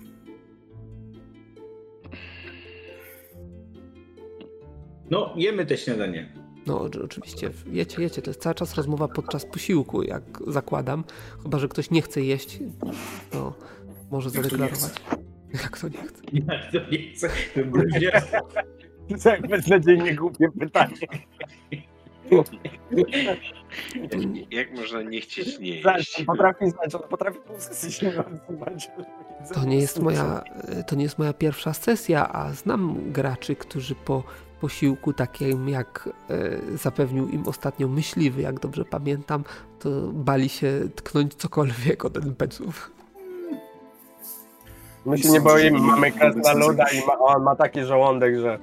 No, 5.10 5.34
jemy 5.38 5.66
te 5.66 5.78
śniadanie. 5.78 6.34
No, 6.68 6.82
oczywiście, 7.04 7.52
jecie, 7.72 8.02
jecie. 8.02 8.22
To 8.22 8.30
jest 8.30 8.42
cały 8.42 8.56
czas 8.56 8.76
rozmowa 8.76 9.08
podczas 9.08 9.46
posiłku, 9.46 10.04
jak 10.04 10.24
zakładam. 10.48 11.04
Chyba, 11.44 11.60
że 11.60 11.68
ktoś 11.68 11.92
nie 11.92 12.02
chce 12.02 12.22
jeść, 12.22 12.60
to 13.32 13.54
może 14.12 14.30
zadeklarować. 14.30 14.94
Jak 15.64 15.78
to 15.78 15.90
nie 15.90 15.98
chce? 15.98 16.22
Jak 16.72 16.72
to 16.72 16.80
nie 18.00 18.12
chce? 18.12 18.40
To 19.08 19.10
jest 19.10 19.24
tak 19.24 19.48
beznadziejnie 19.48 20.16
głupie 20.16 20.48
pytanie. 20.60 20.96
Jak 24.52 24.72
można 24.76 25.02
nie 25.02 25.22
chcieć 25.22 25.60
nie 25.60 25.70
jeść? 25.70 26.24
Potrafi 26.26 26.70
znać, 26.70 26.96
on 26.96 27.02
potrafi 27.10 27.40
pół 27.40 27.60
sesji 27.60 28.08
To 29.54 29.66
nie 29.66 29.78
jest 29.78 30.02
moja, 30.02 30.44
to 30.88 30.96
nie 30.96 31.04
jest 31.04 31.20
moja 31.20 31.34
pierwsza 31.34 31.74
sesja, 31.74 32.34
a 32.34 32.54
znam 32.54 33.12
graczy, 33.12 33.56
którzy 33.56 33.96
po 33.96 34.24
posiłku 34.62 35.14
takim 35.14 35.70
jak 35.70 36.10
e, 36.30 36.78
zapewnił 36.78 37.30
im 37.30 37.48
ostatnio 37.48 37.88
myśliwy, 37.88 38.42
jak 38.42 38.60
dobrze 38.60 38.86
pamiętam, 38.86 39.44
to 39.80 39.90
bali 40.14 40.50
się 40.50 40.80
tknąć 40.96 41.34
cokolwiek 41.34 42.06
od 42.06 42.18
NPC-ów. 42.18 42.92
My 45.06 45.18
się 45.18 45.30
nie 45.30 45.42
boimy, 45.42 45.80
mamy 45.80 46.12
luda 46.56 46.86
i 46.90 47.06
ma, 47.08 47.18
on 47.20 47.44
ma 47.44 47.56
taki 47.56 47.84
żołądek, 47.84 48.40
że... 48.40 48.60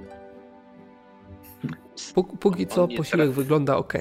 Póki 2.41 2.67
co 2.67 2.89
posiłek 2.89 3.31
wygląda 3.31 3.77
ok. 3.77 3.93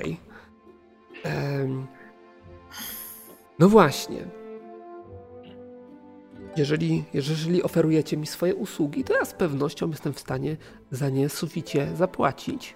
no 3.59 3.69
właśnie. 3.69 4.25
Jeżeli, 6.57 7.03
jeżeli 7.13 7.63
oferujecie 7.63 8.17
mi 8.17 8.27
swoje 8.27 8.55
usługi, 8.55 9.03
to 9.03 9.13
ja 9.13 9.25
z 9.25 9.33
pewnością 9.33 9.89
jestem 9.89 10.13
w 10.13 10.19
stanie 10.19 10.57
za 10.91 11.09
nie 11.09 11.29
suficie 11.29 11.87
zapłacić. 11.95 12.75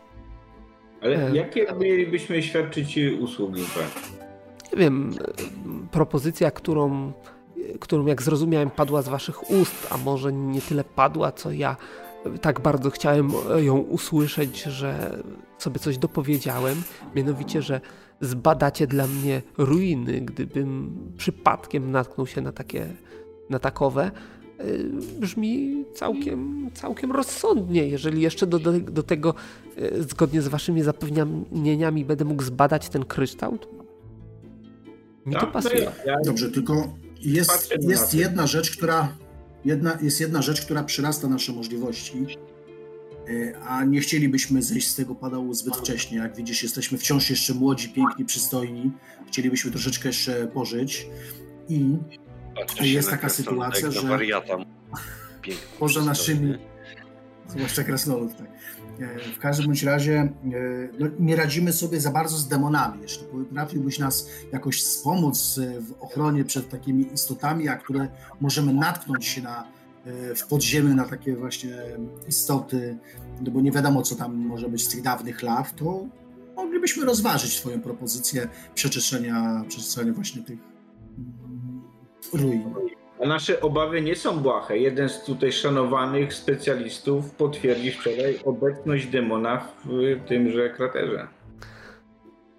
Ale 1.01 1.27
e, 1.27 1.35
jakie 1.35 1.67
mielibyśmy 1.79 2.43
świadczyć 2.43 2.99
usługi? 3.19 3.61
Nie 4.73 4.79
wiem, 4.79 5.13
propozycja, 5.91 6.51
którą, 6.51 7.13
którą 7.79 8.05
jak 8.05 8.21
zrozumiałem 8.21 8.69
padła 8.69 9.01
z 9.01 9.09
waszych 9.09 9.51
ust, 9.51 9.87
a 9.89 9.97
może 9.97 10.33
nie 10.33 10.61
tyle 10.61 10.83
padła, 10.83 11.31
co 11.31 11.51
ja 11.51 11.77
tak 12.41 12.59
bardzo 12.59 12.89
chciałem 12.89 13.31
ją 13.57 13.77
usłyszeć, 13.77 14.63
że 14.63 15.23
sobie 15.57 15.79
coś 15.79 15.97
dopowiedziałem, 15.97 16.81
mianowicie, 17.15 17.61
że 17.61 17.81
zbadacie 18.21 18.87
dla 18.87 19.07
mnie 19.07 19.41
ruiny, 19.57 20.21
gdybym 20.21 20.95
przypadkiem 21.17 21.91
natknął 21.91 22.27
się 22.27 22.41
na 22.41 22.51
takie 22.51 22.87
na 23.49 23.59
takowe, 23.59 24.11
y, 24.61 24.89
brzmi 25.19 25.85
całkiem, 25.93 26.69
całkiem 26.73 27.11
rozsądnie. 27.11 27.87
Jeżeli 27.87 28.21
jeszcze 28.21 28.47
do, 28.47 28.59
do, 28.59 28.79
do 28.79 29.03
tego, 29.03 29.33
y, 29.77 30.03
zgodnie 30.03 30.41
z 30.41 30.47
waszymi 30.47 30.83
zapewnieniami, 30.83 32.05
będę 32.05 32.25
mógł 32.25 32.43
zbadać 32.43 32.89
ten 32.89 33.05
kryształ, 33.05 33.57
to 33.57 33.67
mi 35.25 35.33
to 35.33 35.39
tak, 35.39 35.51
pasuje. 35.51 35.91
Dobrze, 36.25 36.51
tylko 36.51 36.93
jest, 37.25 37.73
jest 37.81 38.13
jedna 38.13 38.47
rzecz, 38.47 38.77
która 38.77 39.17
jedna, 39.65 39.97
jest 40.01 40.19
jedna 40.19 40.41
rzecz, 40.41 40.61
która 40.61 40.83
przyrasta 40.83 41.27
nasze 41.27 41.51
możliwości, 41.51 42.25
y, 43.29 43.53
a 43.67 43.83
nie 43.83 43.99
chcielibyśmy 44.01 44.61
zejść 44.61 44.87
z 44.87 44.95
tego 44.95 45.15
padału 45.15 45.53
zbyt 45.53 45.75
wcześnie. 45.77 46.17
Jak 46.17 46.35
widzisz, 46.35 46.63
jesteśmy 46.63 46.97
wciąż 46.97 47.29
jeszcze 47.29 47.53
młodzi, 47.53 47.89
piękni, 47.89 48.25
przystojni. 48.25 48.91
Chcielibyśmy 49.27 49.71
troszeczkę 49.71 50.09
jeszcze 50.09 50.47
pożyć 50.47 51.07
i 51.69 51.97
jest 52.81 53.09
taka 53.09 53.29
sytuacja, 53.29 53.91
że 53.91 54.19
poza 55.79 56.01
naszymi, 56.01 56.57
zwłaszcza 57.47 57.83
krasnolud, 57.83 58.37
tak. 58.37 58.47
E, 58.99 59.19
w 59.19 59.39
każdym 59.39 59.65
bądź 59.65 59.83
razie 59.83 60.13
e, 60.13 60.29
no, 60.99 61.07
nie 61.19 61.35
radzimy 61.35 61.73
sobie 61.73 62.01
za 62.01 62.11
bardzo 62.11 62.37
z 62.37 62.47
demonami. 62.47 63.01
Jeśli 63.01 63.25
potrafiłbyś 63.25 63.99
nas 63.99 64.29
jakoś 64.51 64.83
wspomóc 64.83 65.57
e, 65.57 65.81
w 65.81 66.03
ochronie 66.03 66.45
przed 66.45 66.69
takimi 66.69 67.13
istotami, 67.13 67.69
a 67.69 67.75
które 67.75 68.07
możemy 68.41 68.73
natknąć 68.73 69.25
się 69.25 69.41
na, 69.41 69.67
w 70.35 70.47
podziemiu 70.47 70.95
na 70.95 71.03
takie 71.03 71.35
właśnie 71.35 71.77
istoty, 72.27 72.97
no 73.41 73.51
bo 73.51 73.61
nie 73.61 73.71
wiadomo, 73.71 74.01
co 74.01 74.15
tam 74.15 74.35
może 74.35 74.69
być 74.69 74.83
z 74.83 74.87
tych 74.87 75.01
dawnych 75.01 75.43
lat, 75.43 75.75
to 75.75 76.07
moglibyśmy 76.55 77.05
rozważyć 77.05 77.57
Twoją 77.57 77.81
propozycję 77.81 78.47
przeczeszenia, 78.75 79.63
przeczeszenia 79.67 80.13
właśnie 80.13 80.43
tych 80.43 80.59
ruin. 82.33 82.63
A 83.23 83.27
nasze 83.27 83.61
obawy 83.61 84.01
nie 84.01 84.15
są 84.15 84.39
błahe. 84.39 84.77
Jeden 84.77 85.09
z 85.09 85.23
tutaj 85.23 85.51
szanowanych 85.51 86.33
specjalistów 86.33 87.31
potwierdził 87.31 87.93
wczoraj 87.93 88.39
obecność 88.45 89.07
demona 89.07 89.67
w 89.85 90.19
tymże 90.27 90.69
kraterze. 90.69 91.27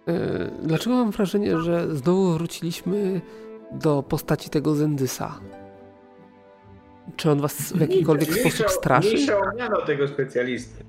E, 0.08 0.50
dlaczego 0.62 0.96
mam 0.96 1.10
wrażenie, 1.10 1.58
że 1.58 1.96
znowu 1.96 2.32
wróciliśmy 2.32 3.20
do 3.72 4.02
postaci 4.02 4.50
tego 4.50 4.74
Zendysa? 4.74 5.40
Czy 7.16 7.30
on 7.30 7.40
was 7.40 7.72
w 7.72 7.80
jakikolwiek 7.80 8.30
mniejsza, 8.30 8.50
sposób 8.50 8.70
straszy? 8.70 9.08
Mniejsza 9.08 9.38
odmiana 9.38 9.80
tego 9.86 10.08
specjalisty. 10.08 10.84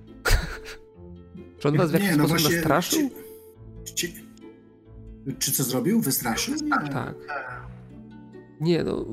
Czy 1.59 1.67
on 1.67 1.77
was 1.77 1.91
w 1.91 1.93
jakiś 1.93 2.09
nie, 2.09 2.17
no 2.17 2.27
sposób 2.27 2.39
właśnie, 2.39 2.55
nastraszył? 2.55 3.09
Czy, 3.83 3.93
czy, 3.93 4.07
czy, 5.39 5.51
co 5.51 5.63
zrobił? 5.63 6.01
Wystraszył? 6.01 6.53
Tak. 6.93 7.15
Nie 8.61 8.83
no, 8.83 9.05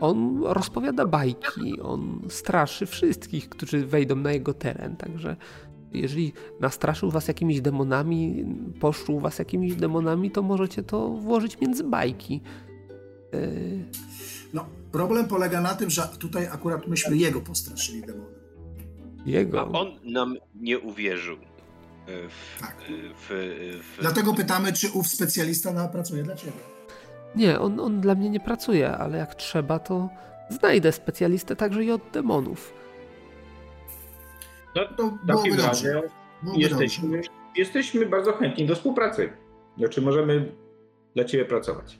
on 0.00 0.42
rozpowiada 0.44 1.06
bajki, 1.06 1.80
on 1.80 2.20
straszy 2.28 2.86
wszystkich, 2.86 3.48
którzy 3.48 3.86
wejdą 3.86 4.16
na 4.16 4.32
jego 4.32 4.54
teren, 4.54 4.96
także 4.96 5.36
jeżeli 5.92 6.32
nastraszył 6.60 7.10
was 7.10 7.28
jakimiś 7.28 7.60
demonami, 7.60 8.44
poszczuł 8.80 9.20
was 9.20 9.38
jakimiś 9.38 9.74
demonami, 9.74 10.30
to 10.30 10.42
możecie 10.42 10.82
to 10.82 11.08
włożyć 11.08 11.60
między 11.60 11.84
bajki. 11.84 12.40
Yy... 13.32 13.84
No, 14.52 14.66
problem 14.92 15.28
polega 15.28 15.60
na 15.60 15.74
tym, 15.74 15.90
że 15.90 16.02
tutaj 16.18 16.46
akurat 16.46 16.86
myśmy 16.86 17.16
jego 17.16 17.40
postraszyli 17.40 18.00
demonem. 18.00 18.38
Jego? 19.26 19.60
A 19.60 19.64
on 19.64 19.88
nam 20.04 20.36
nie 20.54 20.78
uwierzył. 20.78 21.36
E, 21.36 22.28
w, 22.28 22.60
tak. 22.60 22.76
w, 23.14 23.28
w... 23.82 24.00
Dlatego 24.00 24.34
pytamy, 24.34 24.72
czy 24.72 24.90
ów 24.92 25.08
specjalista 25.08 25.88
pracuje 25.88 26.22
dla 26.22 26.36
ciebie. 26.36 26.77
Nie, 27.34 27.60
on, 27.60 27.80
on 27.80 28.00
dla 28.00 28.14
mnie 28.14 28.30
nie 28.30 28.40
pracuje, 28.40 28.90
ale 28.90 29.18
jak 29.18 29.34
trzeba, 29.34 29.78
to 29.78 30.08
znajdę 30.48 30.92
specjalistę 30.92 31.56
także 31.56 31.84
i 31.84 31.90
od 31.90 32.02
demonów. 32.12 32.74
No 34.76 34.82
to 34.96 35.06
w 35.06 35.26
takim 35.26 35.60
razie 35.60 36.02
jesteśmy, 36.56 37.20
jesteśmy 37.56 38.06
bardzo 38.06 38.32
chętni 38.32 38.66
do 38.66 38.74
współpracy. 38.74 39.32
Znaczy 39.78 40.02
możemy 40.02 40.52
dla 41.14 41.24
Ciebie 41.24 41.44
pracować. 41.44 41.98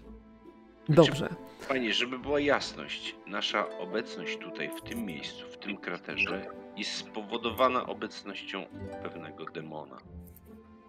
Dobrze. 0.88 1.28
Panie, 1.68 1.92
żeby 1.92 2.18
była 2.18 2.40
jasność, 2.40 3.16
nasza 3.26 3.78
obecność 3.78 4.38
tutaj, 4.38 4.70
w 4.78 4.88
tym 4.88 5.04
miejscu, 5.04 5.46
w 5.50 5.56
tym 5.58 5.76
kraterze 5.76 6.46
jest 6.76 6.92
spowodowana 6.92 7.86
obecnością 7.86 8.64
pewnego 9.02 9.44
demona 9.44 9.98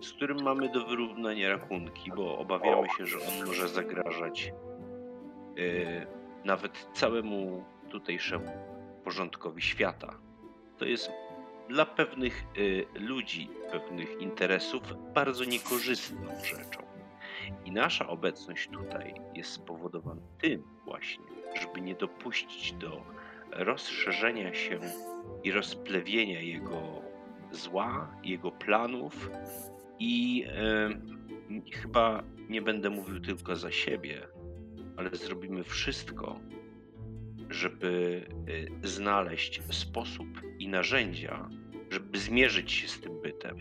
z 0.02 0.14
którym 0.14 0.44
mamy 0.44 0.70
do 0.70 0.86
wyrównania 0.86 1.50
rachunki, 1.50 2.12
bo 2.16 2.38
obawiamy 2.38 2.88
się, 2.98 3.06
że 3.06 3.18
on 3.18 3.46
może 3.48 3.68
zagrażać 3.68 4.54
yy, 5.56 6.08
nawet 6.44 6.88
całemu 6.94 7.64
tutejszemu 7.90 8.52
porządkowi 9.04 9.62
świata. 9.62 10.20
To 10.78 10.86
jest 10.86 11.12
dla 11.70 11.86
pewnych 11.86 12.44
yy, 12.56 12.86
ludzi, 12.94 13.50
pewnych 13.72 14.22
interesów 14.22 14.82
bardzo 15.14 15.44
niekorzystną 15.44 16.28
rzeczą. 16.44 16.90
I 17.66 17.72
nasza 17.72 18.08
obecność 18.08 18.70
tutaj 18.70 19.14
jest 19.34 19.52
spowodowana 19.52 20.22
tym 20.42 20.64
właśnie, 20.86 21.26
żeby 21.62 21.82
nie 21.82 21.96
dopuścić 21.96 22.74
do 22.74 23.02
rozszerzenia 23.52 24.54
się 24.54 24.80
i 25.44 25.52
rozplewienia 25.52 26.42
jego 26.42 26.82
zła, 27.52 28.08
jego 28.24 28.52
planów 28.52 29.30
i 30.00 30.46
y, 31.70 31.72
chyba 31.72 32.24
nie 32.50 32.62
będę 32.62 32.90
mówił 32.90 33.20
tylko 33.20 33.56
za 33.56 33.72
siebie, 33.72 34.28
ale 34.98 35.10
zrobimy 35.10 35.64
wszystko, 35.64 36.40
żeby 37.50 38.22
y, 38.84 38.88
znaleźć 38.88 39.62
sposób 39.72 40.28
i 40.60 40.68
narzędzia, 40.68 41.50
żeby 41.90 42.20
zmierzyć 42.20 42.72
się 42.72 42.88
z 42.88 43.02
tym 43.02 43.22
bytem. 43.22 43.58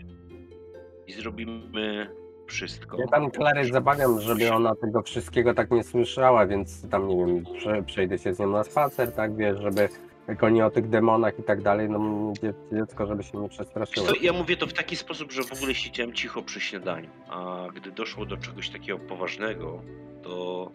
I 1.07 1.13
zrobimy 1.13 2.09
wszystko. 2.47 2.99
Ja 2.99 3.07
tam 3.07 3.31
Klary 3.31 3.65
zabawiam, 3.65 4.21
żeby 4.21 4.51
ona 4.51 4.75
tego 4.75 5.01
wszystkiego 5.01 5.53
tak 5.53 5.71
nie 5.71 5.83
słyszała, 5.83 6.47
więc 6.47 6.89
tam 6.89 7.07
nie 7.07 7.17
wiem, 7.17 7.45
przejdę 7.85 8.17
się 8.17 8.33
z 8.33 8.39
nią 8.39 8.49
na 8.49 8.63
spacer, 8.63 9.11
tak 9.11 9.35
wiesz, 9.35 9.59
żeby 9.59 9.89
jak 10.29 10.43
oni 10.43 10.61
o 10.61 10.69
tych 10.69 10.89
demonach 10.89 11.39
i 11.39 11.43
tak 11.43 11.61
dalej, 11.61 11.89
no 11.89 12.33
dziecko, 12.73 13.05
żeby 13.07 13.23
się 13.23 13.37
nie 13.37 13.49
przestraszyło. 13.49 14.07
Ja 14.21 14.33
mówię 14.33 14.57
to 14.57 14.67
w 14.67 14.73
taki 14.73 14.95
sposób, 14.95 15.31
że 15.31 15.43
w 15.43 15.53
ogóle 15.53 15.75
siedziałem 15.75 16.13
cicho 16.13 16.41
przy 16.41 16.59
śniadaniu, 16.59 17.09
a 17.29 17.67
gdy 17.75 17.91
doszło 17.91 18.25
do 18.25 18.37
czegoś 18.37 18.69
takiego 18.69 18.99
poważnego, 18.99 19.81
to 20.23 20.71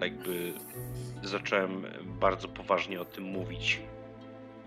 tak 0.00 0.12
jakby 0.12 0.52
zacząłem 1.22 1.86
bardzo 2.20 2.48
poważnie 2.48 3.00
o 3.00 3.04
tym 3.04 3.24
mówić, 3.24 3.80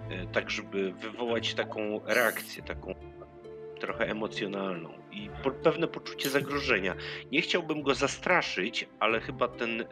e, 0.09 0.25
tak 0.25 0.49
żeby 0.49 0.93
wywołać 0.93 1.53
taką 1.53 2.01
reakcję, 2.05 2.63
taką 2.63 2.95
trochę 3.79 4.09
emocjonalną 4.09 4.89
i 5.11 5.29
pewne 5.63 5.87
poczucie 5.87 6.29
zagrożenia. 6.29 6.95
Nie 7.31 7.41
chciałbym 7.41 7.81
go 7.81 7.95
zastraszyć, 7.95 8.87
ale 8.99 9.19
chyba 9.19 9.47
ten 9.47 9.81
y, 9.81 9.85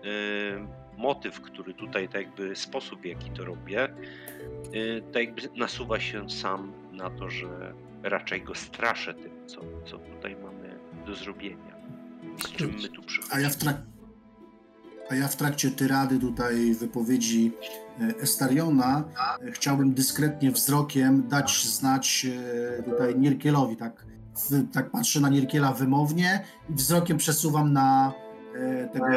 motyw, 1.00 1.42
który 1.42 1.74
tutaj, 1.74 2.08
tak 2.08 2.22
jakby 2.22 2.56
sposób, 2.56 3.02
w 3.02 3.06
jaki 3.06 3.32
to 3.32 3.45
robię, 3.45 3.90
y, 4.76 5.02
tak 5.14 5.24
jakby 5.24 5.42
nasuwa 5.56 6.00
się 6.00 6.30
sam 6.30 6.74
na 6.92 7.10
to, 7.10 7.30
że 7.30 7.74
raczej 8.03 8.42
go 8.42 8.56
straszę 8.56 9.14
tym, 9.14 9.32
co, 9.48 9.61
co 9.86 9.98
tutaj 9.98 10.36
mamy 10.44 10.80
do 11.06 11.16
zrobienia. 11.16 11.76
Z 12.38 12.52
czym 12.52 12.76
my 12.82 12.90
tu 12.90 13.02
przychodzimy. 13.02 13.36
A 13.36 13.40
ja 13.40 13.50
w, 13.50 13.58
trak- 13.58 13.82
a 15.10 15.16
ja 15.16 15.28
w 15.28 15.36
trakcie 15.36 15.72
tyrady 15.72 16.19
tutaj 16.19 16.74
wypowiedzi 16.74 17.52
e, 18.02 18.22
Estariona 18.22 19.03
e, 19.42 19.52
chciałbym 19.52 19.94
dyskretnie 19.94 20.52
wzrokiem 20.52 21.28
dać 21.28 21.66
znać 21.66 22.28
e, 22.80 22.84
tutaj 22.84 23.19
Nierkielowi, 23.19 23.78
tak, 23.78 24.06
tak 24.74 24.92
patrzę 24.92 25.19
na 25.19 25.30
Nierkiela 25.30 25.74
wymownie 25.74 26.44
i 26.69 26.74
wzrokiem 26.74 27.18
przesuwam 27.18 27.74
na 27.74 28.14
tego 28.94 29.08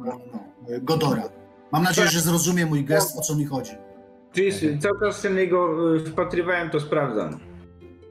no, 0.00 0.20
Godora. 0.82 1.22
Mam 1.72 1.82
nadzieję, 1.82 2.08
że 2.08 2.20
zrozumie 2.20 2.66
mój 2.66 2.84
gest, 2.84 3.18
o 3.18 3.20
co 3.20 3.36
mi 3.36 3.44
chodzi. 3.44 3.72
Czyli 4.32 4.78
cały 4.78 5.00
czas 5.00 5.22
się 5.22 5.30
niego 5.30 5.76
wpatrywałem, 6.06 6.70
to 6.70 6.80
sprawdzam. 6.80 7.38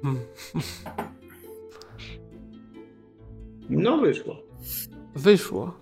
Hmm. 0.02 0.20
No 3.70 3.98
wyszło. 3.98 4.36
Wyszło. 5.16 5.74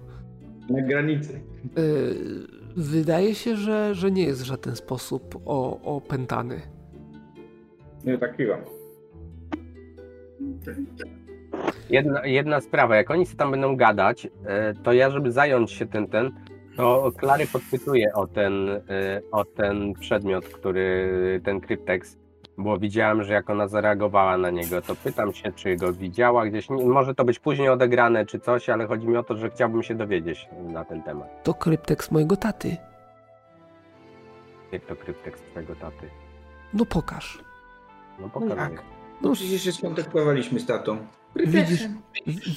Na 0.70 0.82
granicy. 0.82 1.42
Wydaje 2.76 3.36
się, 3.36 3.56
że, 3.56 3.96
że 3.96 4.12
nie 4.12 4.24
jest 4.24 4.42
w 4.42 4.46
żaden 4.46 4.76
sposób 4.76 5.42
o, 5.46 5.82
opętany. 5.82 6.62
Nie, 8.06 8.18
tak 8.18 8.38
kiwam. 8.38 8.60
Jedna, 11.90 12.26
jedna 12.26 12.62
sprawa, 12.62 12.96
jak 12.96 13.12
oni 13.12 13.26
się 13.26 13.36
tam 13.36 13.52
będą 13.52 13.76
gadać, 13.76 14.28
e, 14.46 14.74
to 14.74 14.94
ja, 14.94 15.10
żeby 15.10 15.32
zająć 15.32 15.72
się 15.72 15.86
ten, 15.86 16.08
ten, 16.08 16.32
to 16.78 17.12
Klary 17.18 17.48
podpytuje 17.48 18.14
o 18.14 18.28
ten, 18.28 18.70
e, 18.70 18.82
o 19.32 19.46
ten 19.46 19.94
przedmiot, 19.94 20.46
który, 20.46 21.42
ten 21.46 21.62
kryptex, 21.62 22.18
bo 22.58 22.78
widziałem, 22.80 23.24
że 23.24 23.34
jak 23.34 23.50
ona 23.50 23.68
zareagowała 23.68 24.38
na 24.38 24.50
niego, 24.50 24.82
to 24.82 24.96
pytam 24.96 25.34
się, 25.34 25.52
czy 25.52 25.76
go 25.76 25.94
widziała 25.94 26.46
gdzieś. 26.46 26.70
Może 26.70 27.16
to 27.16 27.26
być 27.26 27.40
później 27.40 27.70
odegrane, 27.70 28.26
czy 28.26 28.40
coś, 28.40 28.70
ale 28.70 28.88
chodzi 28.88 29.08
mi 29.08 29.18
o 29.18 29.24
to, 29.24 29.38
że 29.38 29.50
chciałbym 29.50 29.84
się 29.84 29.96
dowiedzieć 29.96 30.50
na 30.68 30.86
ten 30.86 31.04
temat. 31.04 31.44
To 31.44 31.54
kryptekst 31.54 32.12
mojego 32.12 32.38
taty. 32.38 32.78
Jak 34.72 34.86
to 34.86 34.96
kryptekst 34.96 35.46
twojego 35.52 35.76
taty? 35.76 36.10
No 36.74 36.86
pokaż. 36.86 37.44
No 38.20 38.30
pokaż. 38.30 38.58
Tak. 38.58 38.84
No 39.22 39.34
przecież 39.34 39.64
się 39.64 39.72
skontaktowaliśmy 39.72 40.60
z 40.60 40.66
tatą. 40.66 40.98
Widzisz, 41.36 41.88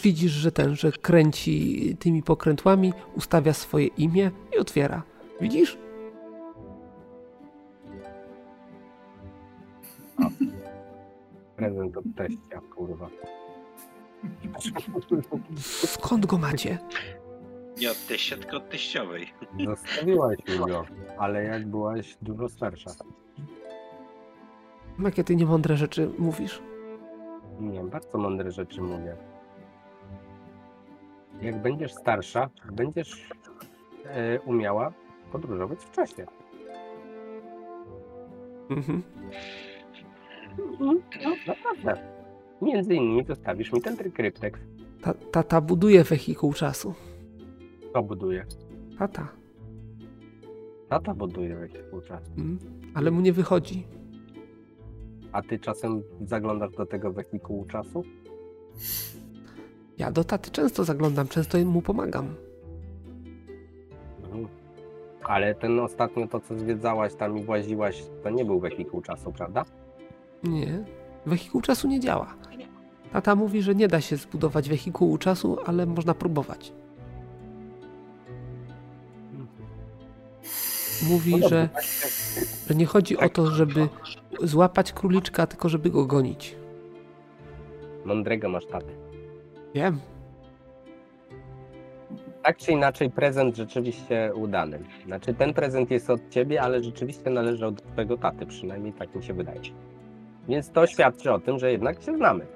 widzisz, 0.02 0.32
że 0.32 0.52
ten, 0.52 0.76
że 0.76 0.92
kręci 0.92 1.96
tymi 1.98 2.22
pokrętłami, 2.22 2.92
ustawia 3.16 3.52
swoje 3.52 3.86
imię 3.86 4.30
i 4.56 4.58
otwiera. 4.58 5.02
Widzisz? 5.40 5.78
Prezent 11.56 11.96
od 11.96 12.04
teścia, 12.16 12.60
kurwa. 12.74 13.08
Skąd 15.86 16.26
go 16.26 16.38
macie? 16.38 16.78
Nie 17.78 17.90
od 17.90 18.06
teścia, 18.06 18.36
tylko 18.36 18.56
od 18.56 18.68
teściowej. 18.70 19.26
Zostawiłaś 19.64 20.38
mi 20.48 20.58
go, 20.58 20.84
ale 21.18 21.44
jak 21.44 21.66
byłaś 21.66 22.16
dużo 22.22 22.48
starsza. 22.48 22.90
Jakie 24.98 25.24
ty 25.24 25.36
niemądre 25.36 25.76
rzeczy 25.76 26.10
mówisz? 26.18 26.62
Nie, 27.60 27.84
bardzo 27.84 28.18
mądre 28.18 28.50
rzeczy 28.50 28.82
mówię. 28.82 29.16
Jak 31.42 31.62
będziesz 31.62 31.94
starsza, 31.94 32.50
będziesz 32.72 33.28
e, 34.04 34.40
umiała 34.40 34.92
podróżować 35.32 35.78
w 35.78 35.90
czasie. 35.90 36.26
Mhm. 38.70 39.02
No, 40.80 40.94
naprawdę. 41.46 42.16
Między 42.62 42.94
innymi 42.94 43.24
zostawisz 43.24 43.72
mi 43.72 43.82
ten 43.82 43.96
kryptek. 43.96 44.58
Ta, 45.02 45.14
tata 45.14 45.60
buduje 45.60 46.04
wehikuł 46.04 46.52
czasu. 46.52 46.94
Kto 47.90 48.02
buduje? 48.02 48.46
Tata. 48.98 49.28
Tata 50.88 51.14
buduje 51.14 51.56
wehikuł 51.56 52.00
czasu. 52.00 52.30
Mm, 52.38 52.58
ale 52.94 53.10
mu 53.10 53.20
nie 53.20 53.32
wychodzi. 53.32 53.86
A 55.32 55.42
ty 55.42 55.58
czasem 55.58 56.02
zaglądasz 56.26 56.72
do 56.72 56.86
tego 56.86 57.12
wehikułu 57.12 57.64
czasu? 57.64 58.02
Ja 59.98 60.12
do 60.12 60.24
taty 60.24 60.50
często 60.50 60.84
zaglądam, 60.84 61.28
często 61.28 61.58
mu 61.58 61.82
pomagam. 61.82 62.34
Mhm. 64.24 64.48
Ale 65.22 65.54
ten 65.54 65.80
ostatnio 65.80 66.26
to, 66.26 66.40
co 66.40 66.58
zwiedzałaś 66.58 67.14
tam 67.14 67.38
i 67.38 67.44
właziłaś, 67.44 68.02
to 68.22 68.30
nie 68.30 68.44
był 68.44 68.60
wehikuł 68.60 69.02
czasu, 69.02 69.32
prawda? 69.32 69.64
Nie, 70.44 70.84
wehikuł 71.26 71.60
czasu 71.60 71.88
nie 71.88 72.00
działa. 72.00 72.34
Tata 73.12 73.34
mówi, 73.34 73.62
że 73.62 73.74
nie 73.74 73.88
da 73.88 74.00
się 74.00 74.16
zbudować 74.16 74.68
wehikułu 74.68 75.18
czasu, 75.18 75.58
ale 75.66 75.86
można 75.86 76.14
próbować. 76.14 76.72
Mówi, 81.02 81.36
no 81.36 81.48
że, 81.48 81.68
że 82.68 82.74
nie 82.74 82.86
chodzi 82.86 83.16
o 83.16 83.28
to, 83.28 83.46
żeby 83.46 83.88
złapać 84.42 84.92
króliczka, 84.92 85.46
tylko 85.46 85.68
żeby 85.68 85.90
go 85.90 86.06
gonić. 86.06 86.56
Mądrego 88.04 88.48
masz 88.48 88.66
tatę. 88.66 88.92
Wiem. 89.74 90.00
Tak 92.42 92.56
czy 92.56 92.72
inaczej, 92.72 93.10
prezent 93.10 93.56
rzeczywiście 93.56 94.32
udany. 94.34 94.78
Znaczy, 95.06 95.34
ten 95.34 95.54
prezent 95.54 95.90
jest 95.90 96.10
od 96.10 96.30
ciebie, 96.30 96.62
ale 96.62 96.82
rzeczywiście 96.82 97.30
należy 97.30 97.66
od 97.66 97.92
twojego 97.92 98.16
taty, 98.16 98.46
przynajmniej 98.46 98.92
tak 98.92 99.14
mi 99.14 99.24
się 99.24 99.34
wydaje. 99.34 99.60
Więc 100.48 100.70
to 100.70 100.86
świadczy 100.86 101.32
o 101.32 101.38
tym, 101.38 101.58
że 101.58 101.72
jednak 101.72 102.02
się 102.02 102.16
znamy. 102.16 102.46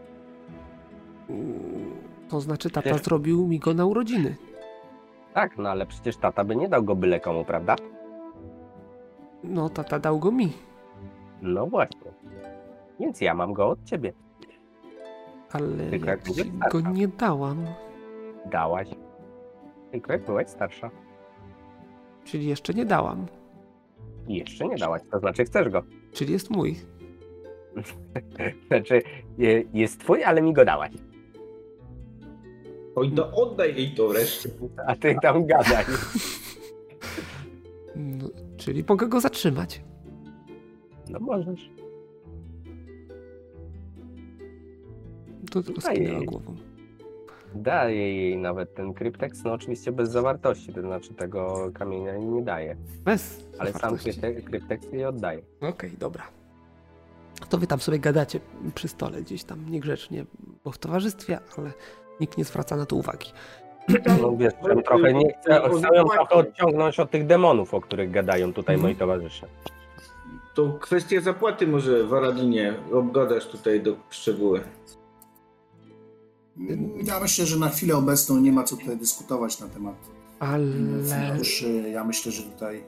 To 2.29 2.41
znaczy, 2.41 2.71
tata 2.71 2.91
Wiesz... 2.93 3.03
zrobił 3.03 3.47
mi 3.47 3.59
go 3.59 3.75
na 3.75 3.87
urodziny. 3.87 4.37
Tak, 5.35 5.59
no 5.59 5.69
ale 5.69 5.87
przecież 5.87 6.17
tata 6.17 6.45
by 6.45 6.57
nie 6.57 6.69
dał 6.69 6.83
go 6.83 6.97
byle 6.97 7.21
komu, 7.21 7.45
prawda? 7.45 7.77
No, 9.45 9.69
tata 9.69 9.99
dał 9.99 10.19
go 10.19 10.31
mi. 10.33 10.53
No 11.43 11.67
właśnie. 11.67 12.11
Więc 13.01 13.21
ja 13.21 13.35
mam 13.35 13.53
go 13.53 13.69
od 13.69 13.85
ciebie. 13.85 14.13
Ale 15.53 15.91
Tylko 15.91 16.07
jak 16.11 16.23
ci 16.23 16.53
go 16.71 16.81
nie 16.81 17.09
dałam. 17.09 17.67
Dałaś. 18.51 18.89
Tylko 19.93 20.13
jak 20.13 20.25
byłaś 20.25 20.49
starsza. 20.49 20.91
Czyli 22.25 22.47
jeszcze 22.47 22.75
nie 22.75 22.85
dałam. 22.85 23.27
jeszcze 24.29 24.67
nie 24.69 24.77
dałaś, 24.77 25.03
to 25.13 25.19
znaczy 25.19 25.45
chcesz 25.45 25.69
go. 25.69 25.83
Czyli 26.13 26.33
jest 26.33 26.51
mój. 26.51 26.77
znaczy, 28.69 29.03
jest 29.73 30.01
twój, 30.01 30.25
ale 30.25 30.43
mi 30.43 30.53
go 30.53 30.65
dałaś. 30.65 30.91
Oj, 32.97 33.13
to 33.13 33.33
oddaj 33.33 33.77
jej 33.77 33.95
to 33.95 34.09
wreszcie. 34.09 34.49
A 34.87 34.97
ty 34.97 35.17
tam 35.23 35.47
gadaj. 35.47 35.85
No, 37.97 38.29
czyli 38.61 38.85
mogę 38.89 39.09
go 39.09 39.21
zatrzymać. 39.21 39.83
No 41.09 41.21
możesz. 41.21 41.71
To 45.51 45.63
tylko 45.63 45.81
skinęła 45.81 46.21
głową. 46.21 46.57
Daje 47.55 48.17
jej 48.17 48.37
nawet 48.39 48.75
ten 48.75 48.95
kryptex, 48.95 49.45
no 49.45 49.53
oczywiście 49.53 49.93
bez 49.93 50.11
zawartości, 50.11 50.73
to 50.73 50.81
znaczy 50.81 51.15
tego 51.15 51.71
kamienia 51.75 52.19
nie 52.19 52.43
daje. 52.43 52.77
Bez 53.05 53.45
Ale 53.59 53.73
sam 53.73 53.97
kryptex 54.45 54.93
jej 54.93 55.05
oddaje. 55.05 55.39
Okej, 55.57 55.71
okay, 55.71 55.91
dobra. 55.99 56.23
To 57.49 57.59
wy 57.59 57.67
tam 57.67 57.81
sobie 57.81 57.99
gadacie 57.99 58.41
przy 58.75 58.89
stole 58.89 59.23
gdzieś 59.23 59.45
tam 59.45 59.71
niegrzecznie, 59.71 60.25
bo 60.65 60.73
w 60.73 60.79
towarzystwie, 60.79 61.39
ale 61.57 61.73
nikt 62.21 62.39
nie 62.39 62.45
zwraca 62.45 62.77
na 62.77 62.87
to 62.87 62.97
uwagi. 62.97 63.27
No 64.23 64.37
wiesz, 64.37 64.53
trochę 64.85 65.15
nie 65.15 65.33
chcę, 65.33 65.61
chcę 65.79 65.97
ją 65.97 66.05
trochę 66.05 66.35
odciągnąć 66.35 67.01
od 67.01 67.11
tych 67.11 67.27
demonów, 67.27 67.75
o 67.75 67.81
których 67.81 68.11
gadają 68.11 68.53
tutaj 68.53 68.77
moi 68.79 68.97
towarzysze. 68.97 69.47
To 70.55 70.73
kwestia 70.81 71.21
zapłaty 71.21 71.67
może 71.67 72.05
w 72.05 72.15
Aradinie 72.15 72.75
obgadasz 72.93 73.47
tutaj 73.47 73.81
do 73.81 73.97
szczegóły. 74.11 74.61
Ja 77.05 77.21
myślę, 77.21 77.47
że 77.47 77.57
na 77.59 77.69
chwilę 77.69 77.97
obecną 77.97 78.41
nie 78.41 78.53
ma 78.53 78.65
co 78.65 78.77
tutaj 78.77 78.97
dyskutować 78.97 79.61
na 79.61 79.69
temat 79.69 79.95
ale 80.41 80.67
Ja 81.93 82.05
myślę, 82.05 82.33
że 82.33 82.43
tutaj. 82.43 82.85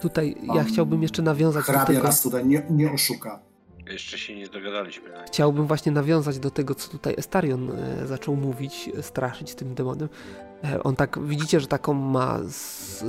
Tutaj 0.00 0.36
ja 0.54 0.64
chciałbym 0.64 1.02
jeszcze 1.02 1.22
nawiązać 1.22 1.66
do 1.66 1.84
tego. 1.86 2.02
nas 2.02 2.22
tutaj 2.22 2.46
nie, 2.46 2.66
nie 2.70 2.92
oszuka. 2.92 3.40
Jeszcze 3.92 4.18
się 4.18 4.34
nie 4.34 4.48
dogadaliśmy. 4.48 5.10
Chciałbym 5.26 5.66
właśnie 5.66 5.92
nawiązać 5.92 6.38
do 6.38 6.50
tego, 6.50 6.74
co 6.74 6.90
tutaj 6.90 7.14
Estarion 7.18 7.70
e, 7.70 8.06
zaczął 8.06 8.36
mówić, 8.36 8.90
straszyć 9.00 9.54
tym 9.54 9.74
demonem. 9.74 10.08
E, 10.64 10.82
on 10.82 10.96
tak, 10.96 11.18
widzicie, 11.22 11.60
że 11.60 11.66
taką 11.66 11.94
ma 11.94 12.40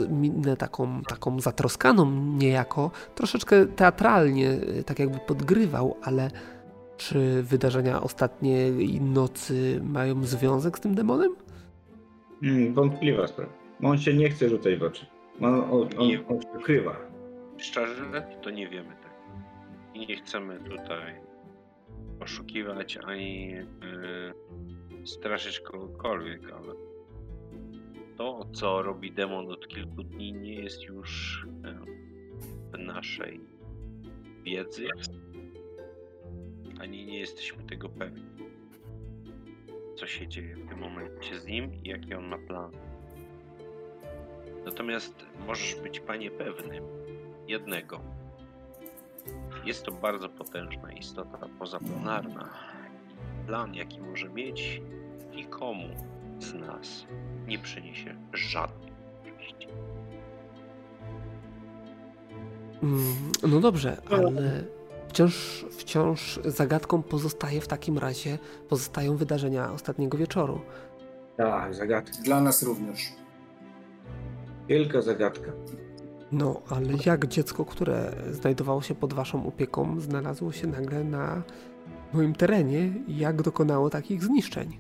minę 0.10 0.58
taką, 0.58 1.02
taką 1.02 1.40
zatroskaną 1.40 2.12
niejako, 2.12 2.92
troszeczkę 3.16 3.66
teatralnie, 3.66 4.50
e, 4.50 4.84
tak 4.84 5.00
jakby 5.00 5.20
podgrywał, 5.20 5.98
ale 6.02 6.32
czy 6.98 7.44
wydarzenia 7.44 8.02
ostatniej 8.02 9.02
nocy 9.02 9.82
mają 9.84 10.24
związek 10.24 10.78
z 10.78 10.82
tym 10.82 10.96
demonem? 10.96 11.36
Hmm, 12.42 12.74
wątpliwa 12.74 13.28
sprawa. 13.28 13.54
On 13.84 13.98
się 13.98 14.14
nie 14.14 14.30
chce 14.30 14.50
rzucać 14.50 14.76
w 14.76 14.84
oczy. 14.84 15.06
On, 15.42 15.54
on, 15.54 15.72
on, 15.72 15.90
on 15.98 16.12
się 16.12 16.22
ukrywa. 16.60 16.96
Szczerze, 17.58 18.26
to 18.42 18.50
nie 18.50 18.70
wiemy. 18.70 19.03
I 19.94 20.08
nie 20.08 20.16
chcemy 20.16 20.60
tutaj 20.60 21.22
oszukiwać 22.20 22.98
ani 22.98 23.50
yy, 23.50 25.06
straszyć 25.06 25.60
kogokolwiek, 25.60 26.52
ale 26.52 26.74
to, 28.18 28.46
co 28.54 28.82
robi 28.82 29.12
demon 29.12 29.52
od 29.52 29.68
kilku 29.68 30.04
dni, 30.04 30.34
nie 30.34 30.56
jest 30.56 30.84
już 30.84 31.46
w 32.74 32.78
naszej 32.78 33.40
wiedzy, 34.44 34.88
ani 36.80 37.06
nie 37.06 37.20
jesteśmy 37.20 37.64
tego 37.64 37.90
pewni. 37.90 38.26
Co 39.96 40.08
się 40.08 40.28
dzieje 40.28 40.56
w 40.56 40.70
tym 40.70 40.80
momencie 40.80 41.40
z 41.40 41.46
nim 41.46 41.84
i 41.84 41.90
jaki 41.90 42.14
on 42.14 42.28
ma 42.28 42.38
plan. 42.38 42.72
Natomiast 44.66 45.26
możesz 45.48 45.76
być, 45.76 46.00
panie, 46.00 46.32
pewnym 46.32 46.84
jednego. 47.48 48.02
Jest 49.66 49.84
to 49.84 49.92
bardzo 49.92 50.30
potężna 50.30 50.92
istota 50.92 51.38
pozaplanarna. 51.60 52.50
Plan, 53.48 53.74
jaki 53.76 54.02
może 54.02 54.30
mieć, 54.30 54.82
nikomu 55.32 55.88
z 56.40 56.54
nas 56.54 57.06
nie 57.48 57.60
przyniesie 57.60 58.16
żadnej 58.34 58.92
korzyści. 59.22 59.68
Mm, 62.84 63.32
no 63.48 63.60
dobrze, 63.60 64.02
ale 64.10 64.64
wciąż, 65.08 65.66
wciąż 65.72 66.40
zagadką 66.46 67.04
pozostaje 67.04 67.62
w 67.62 67.68
takim 67.68 67.98
razie, 67.98 68.38
pozostają 68.70 69.18
wydarzenia 69.18 69.72
ostatniego 69.72 70.18
wieczoru. 70.18 70.62
Tak, 71.38 71.76
zagadka. 71.76 72.18
Dla 72.24 72.42
nas 72.42 72.64
również. 72.64 73.00
Wielka 74.68 75.02
zagadka. 75.02 75.52
No, 76.34 76.62
ale 76.70 76.88
jak 77.06 77.28
dziecko, 77.28 77.66
które 77.66 78.12
znajdowało 78.32 78.82
się 78.82 78.96
pod 78.96 79.14
waszą 79.14 79.48
opieką, 79.48 80.00
znalazło 80.00 80.52
się 80.52 80.68
nagle 80.68 81.04
na 81.04 81.44
moim 82.14 82.36
terenie 82.36 82.94
i 83.08 83.18
jak 83.18 83.42
dokonało 83.42 83.90
takich 83.90 84.24
zniszczeń? 84.24 84.78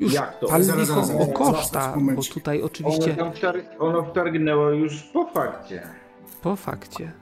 Już 0.00 0.12
jak 0.12 0.38
to? 0.40 0.46
Zaraz, 0.48 0.66
zaraz, 0.88 1.10
o 1.10 1.26
koszta, 1.26 1.96
bo 2.16 2.22
tutaj 2.22 2.62
oczywiście... 2.62 3.16
Ono, 3.18 3.32
ono 3.78 4.10
wtargnęło 4.10 4.70
już 4.70 5.02
po 5.02 5.26
fakcie. 5.34 5.82
Po 6.42 6.56
fakcie. 6.56 7.12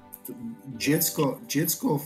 Dziecko, 0.77 1.39
dziecko, 1.49 2.01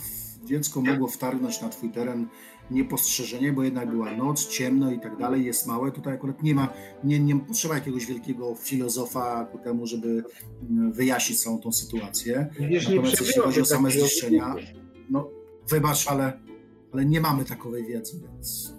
dziecko 0.45 0.81
mogło 0.81 1.09
wtargnąć 1.09 1.61
na 1.61 1.69
twój 1.69 1.91
teren 1.91 2.27
niepostrzeżenie, 2.71 3.53
bo 3.53 3.63
jednak 3.63 3.91
była 3.91 4.17
noc, 4.17 4.49
ciemno 4.49 4.93
i 4.93 5.01
tak 5.01 5.17
dalej, 5.17 5.45
jest 5.45 5.67
małe. 5.67 5.93
Tutaj 5.93 6.15
akurat 6.15 6.43
nie 6.43 6.55
ma, 6.55 6.73
nie, 7.05 7.21
nie 7.21 7.41
potrzeba 7.41 7.75
jakiegoś 7.75 8.07
wielkiego 8.07 8.55
filozofa 8.55 9.45
ku 9.53 9.59
temu, 9.59 9.87
żeby 9.87 10.25
mm, 10.71 10.93
wyjaśnić 10.93 11.43
całą 11.43 11.61
tą 11.61 11.73
sytuację. 11.73 12.49
Wiesz, 12.61 12.89
Natomiast 12.89 13.21
jeśli 13.21 13.43
chodzi 13.43 13.61
o 13.61 13.65
same 13.65 13.91
zniszczenia, 13.91 14.55
no 15.11 15.31
wybacz, 15.69 16.09
ale, 16.09 16.33
ale 16.93 17.05
nie 17.05 17.21
mamy 17.21 17.45
takowej 17.45 17.87
wiedzy, 17.87 18.21
więc... 18.23 18.75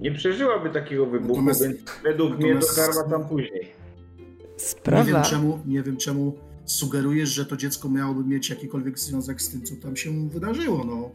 Nie 0.00 0.12
przeżyłaby 0.12 0.70
takiego 0.70 1.06
wybuchu, 1.06 1.42
natomiast, 1.42 1.62
więc 1.62 1.80
według 2.02 2.38
mnie 2.38 2.54
dotarła 2.54 3.10
tam 3.10 3.28
później. 3.28 3.68
Sprawa... 4.56 5.04
Nie 5.04 5.12
wiem 5.12 5.22
czemu, 5.22 5.58
nie 5.66 5.82
wiem 5.82 5.96
czemu 5.96 6.49
sugerujesz, 6.70 7.28
że 7.28 7.46
to 7.46 7.56
dziecko 7.56 7.88
miałoby 7.88 8.24
mieć 8.24 8.50
jakikolwiek 8.50 8.98
związek 8.98 9.42
z 9.42 9.48
tym, 9.48 9.62
co 9.62 9.76
tam 9.76 9.96
się 9.96 10.28
wydarzyło. 10.28 10.84
No. 10.84 11.10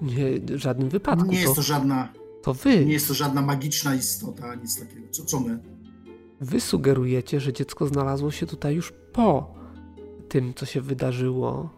Nie, 0.00 0.40
w 0.56 0.60
żadnym 0.60 0.88
wypadku. 0.88 1.26
Nie 1.26 1.40
jest 1.40 1.54
to, 1.56 1.62
żadna. 1.62 2.12
To 2.42 2.54
wy. 2.54 2.84
Nie 2.84 2.92
jest 2.92 3.08
to 3.08 3.14
żadna 3.14 3.42
magiczna 3.42 3.94
istota, 3.94 4.54
nic 4.54 4.80
takiego. 4.80 5.06
Co, 5.10 5.24
co 5.24 5.40
my? 5.40 5.58
Wy 6.40 6.60
sugerujecie, 6.60 7.40
że 7.40 7.52
dziecko 7.52 7.86
znalazło 7.86 8.30
się 8.30 8.46
tutaj 8.46 8.74
już 8.74 8.92
po 9.12 9.54
tym, 10.28 10.54
co 10.54 10.66
się 10.66 10.80
wydarzyło. 10.80 11.70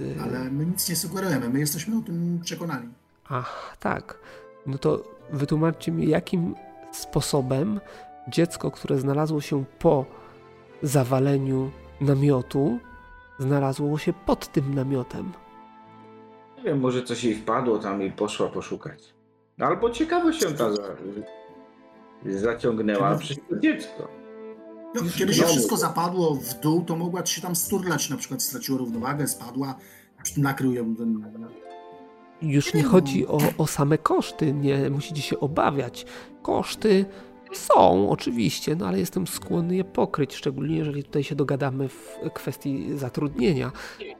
Y, 0.00 0.16
Ale 0.22 0.50
my 0.50 0.66
nic 0.66 0.88
nie 0.88 0.96
sugerujemy, 0.96 1.48
my 1.48 1.60
jesteśmy 1.60 1.98
o 1.98 2.00
tym 2.00 2.40
przekonani. 2.44 2.88
Ach, 3.28 3.76
tak. 3.80 4.18
No 4.66 4.78
to 4.78 5.04
wytłumaczcie 5.32 5.92
mi, 5.92 6.08
jakim 6.08 6.54
sposobem 6.92 7.80
dziecko, 8.28 8.70
które 8.70 8.98
znalazło 8.98 9.40
się 9.40 9.64
po 9.78 10.06
zawaleniu 10.82 11.70
namiotu 12.00 12.78
znalazło 13.38 13.98
się 13.98 14.12
pod 14.12 14.52
tym 14.52 14.74
namiotem. 14.74 15.32
Nie 16.56 16.64
wiem, 16.64 16.80
może 16.80 17.02
coś 17.02 17.24
jej 17.24 17.34
wpadło 17.34 17.78
tam 17.78 18.02
i 18.02 18.10
poszła 18.10 18.48
poszukać. 18.48 19.14
Albo 19.60 19.90
ciekawo 19.90 20.32
się 20.32 20.46
ta 20.46 20.72
za... 20.72 20.82
zaciągnęła 22.26 23.18
przez 23.18 23.36
to 23.48 23.58
dziecko. 23.58 24.08
No, 24.94 25.02
kiedy 25.18 25.34
się 25.34 25.44
wszystko 25.44 25.76
zapadło 25.76 26.34
w 26.34 26.60
dół, 26.60 26.84
to 26.84 26.96
mogła 26.96 27.26
się 27.26 27.40
tam 27.40 27.56
sturlać, 27.56 28.10
na 28.10 28.16
przykład 28.16 28.42
straciła 28.42 28.78
równowagę, 28.78 29.28
spadła, 29.28 29.74
nakrył 30.36 30.72
ją 30.72 30.96
ten... 30.96 31.24
Już 32.42 32.74
nie 32.74 32.82
chodzi 32.82 33.26
o, 33.26 33.38
o 33.58 33.66
same 33.66 33.98
koszty, 33.98 34.52
nie 34.52 34.90
musicie 34.90 35.22
się 35.22 35.40
obawiać. 35.40 36.06
Koszty 36.42 37.04
są, 37.52 38.10
oczywiście, 38.10 38.76
no 38.76 38.86
ale 38.86 38.98
jestem 38.98 39.26
skłonny 39.26 39.76
je 39.76 39.84
pokryć, 39.84 40.34
szczególnie 40.34 40.76
jeżeli 40.76 41.04
tutaj 41.04 41.22
się 41.22 41.34
dogadamy 41.34 41.88
w 41.88 42.18
kwestii 42.34 42.98
zatrudnienia. 42.98 43.72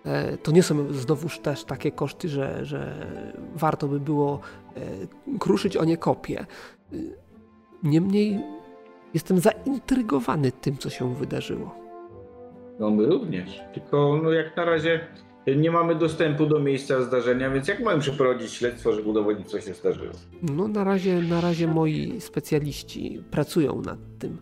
E, 0.04 0.36
to 0.36 0.52
nie 0.52 0.62
są 0.62 0.92
znowuż 0.92 1.38
też 1.38 1.64
takie 1.64 1.90
koszty, 1.90 2.28
że, 2.28 2.64
że 2.64 3.06
warto 3.54 3.88
by 3.88 4.00
było 4.00 4.40
e, 4.76 4.80
kruszyć 5.38 5.76
o 5.76 5.84
nie 5.84 5.96
kopię. 5.96 6.40
E, 6.40 6.96
niemniej 7.82 8.40
jestem 9.14 9.38
zaintrygowany 9.38 10.52
tym, 10.52 10.78
co 10.78 10.90
się 10.90 11.14
wydarzyło. 11.14 11.74
No 12.78 12.90
my 12.90 13.06
również, 13.06 13.60
tylko 13.74 14.20
no 14.22 14.30
jak 14.30 14.56
na 14.56 14.64
razie 14.64 15.06
nie 15.46 15.70
mamy 15.70 15.94
dostępu 15.94 16.46
do 16.46 16.60
miejsca 16.60 17.02
zdarzenia, 17.02 17.50
więc 17.50 17.68
jak 17.68 17.80
mamy 17.80 18.00
przeprowadzić 18.00 18.52
śledztwo, 18.52 18.92
żeby 18.92 19.08
udowodnić, 19.08 19.50
co 19.50 19.60
się 19.60 19.74
zdarzyło? 19.74 20.12
No 20.42 20.68
na 20.68 20.84
razie, 20.84 21.22
na 21.22 21.40
razie 21.40 21.66
moi 21.66 22.20
specjaliści 22.20 23.22
pracują 23.30 23.82
nad 23.82 23.98
tym. 24.18 24.38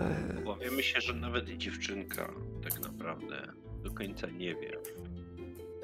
E... 0.00 0.44
Obawiamy 0.44 0.82
się, 0.82 1.00
że 1.00 1.14
nawet 1.14 1.56
dziewczynka 1.56 2.32
tak 2.64 2.80
naprawdę 2.80 3.52
do 3.82 3.90
końca 3.90 4.26
nie 4.26 4.54
wie, 4.54 4.78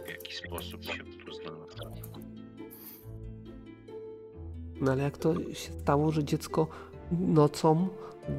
w 0.06 0.08
jaki 0.08 0.34
sposób 0.34 0.84
się 0.84 1.04
tu 1.24 1.32
znalazła. 1.32 1.90
No 4.80 4.92
ale 4.92 5.02
jak 5.02 5.18
to 5.18 5.34
się 5.34 5.72
stało, 5.72 6.12
że 6.12 6.24
dziecko 6.24 6.68
nocą, 7.12 7.88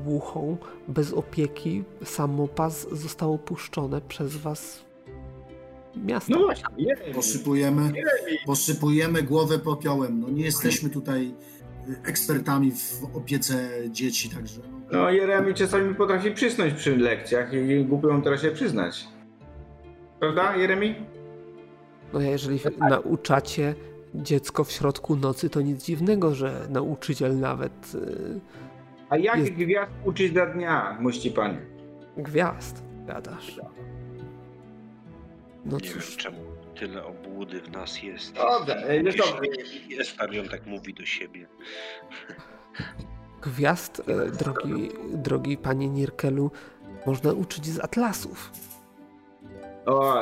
głuchą, 0.06 0.58
bez 0.88 1.14
opieki, 1.14 1.84
samopas 2.04 2.88
zostało 2.92 3.38
puszczone 3.38 4.02
przez 4.02 4.38
was 4.38 4.89
miasta. 6.06 6.34
No 6.36 6.46
właśnie, 6.46 6.96
posypujemy, 7.14 7.92
posypujemy 8.46 9.24
głowę 9.24 9.60
popiołem. 9.60 10.20
No 10.20 10.30
nie 10.30 10.46
jesteśmy 10.46 10.90
tutaj 10.90 11.34
ekspertami 12.04 12.72
w 12.72 13.04
opiece 13.14 13.70
dzieci, 13.90 14.30
także... 14.30 14.62
No, 14.92 14.98
no 14.98 15.12
Jeremi 15.12 15.54
czasami 15.54 15.96
potrafi 15.96 16.32
przysnąć 16.32 16.74
przy 16.74 16.98
lekcjach 16.98 17.54
i 17.54 17.86
głupio 17.86 18.22
teraz 18.24 18.42
się 18.42 18.52
przyznać. 18.52 19.08
Prawda, 20.20 20.56
Jeremi? 20.56 20.96
No 22.14 22.22
jeżeli 22.22 22.60
nauczacie 22.90 23.76
dziecko 24.16 24.64
w 24.64 24.72
środku 24.72 25.16
nocy, 25.16 25.50
to 25.50 25.62
nic 25.62 25.84
dziwnego, 25.84 26.36
że 26.36 26.68
nauczyciel 26.70 27.40
nawet... 27.40 27.96
Y, 27.96 28.40
A 29.10 29.18
jak 29.18 29.40
jest... 29.40 29.52
gwiazd 29.52 29.92
uczyć 30.06 30.32
dla 30.32 30.46
dnia, 30.46 30.98
mości 31.02 31.32
panie? 31.32 31.58
Gwiazd, 32.18 32.84
gadasz. 33.08 33.60
No 35.70 35.78
nie 35.78 35.90
cóż. 35.90 36.10
wiem 36.10 36.18
czemu 36.18 36.38
tyle 36.80 37.06
obłudy 37.06 37.62
w 37.62 37.72
nas 37.72 38.04
jest. 38.04 38.36
Dobra, 38.36 38.76
Estarion 40.00 40.48
tak 40.50 40.66
mówi 40.66 40.94
do 40.94 41.06
siebie. 41.06 41.48
Gwiazd, 43.42 44.02
e, 44.10 44.32
drogi, 44.32 44.90
drogi 45.14 45.58
panie 45.58 45.90
Nirkelu, 45.90 46.52
można 47.06 47.34
uczyć 47.34 47.66
z 47.66 47.80
atlasów. 47.80 48.52
O, 49.86 50.22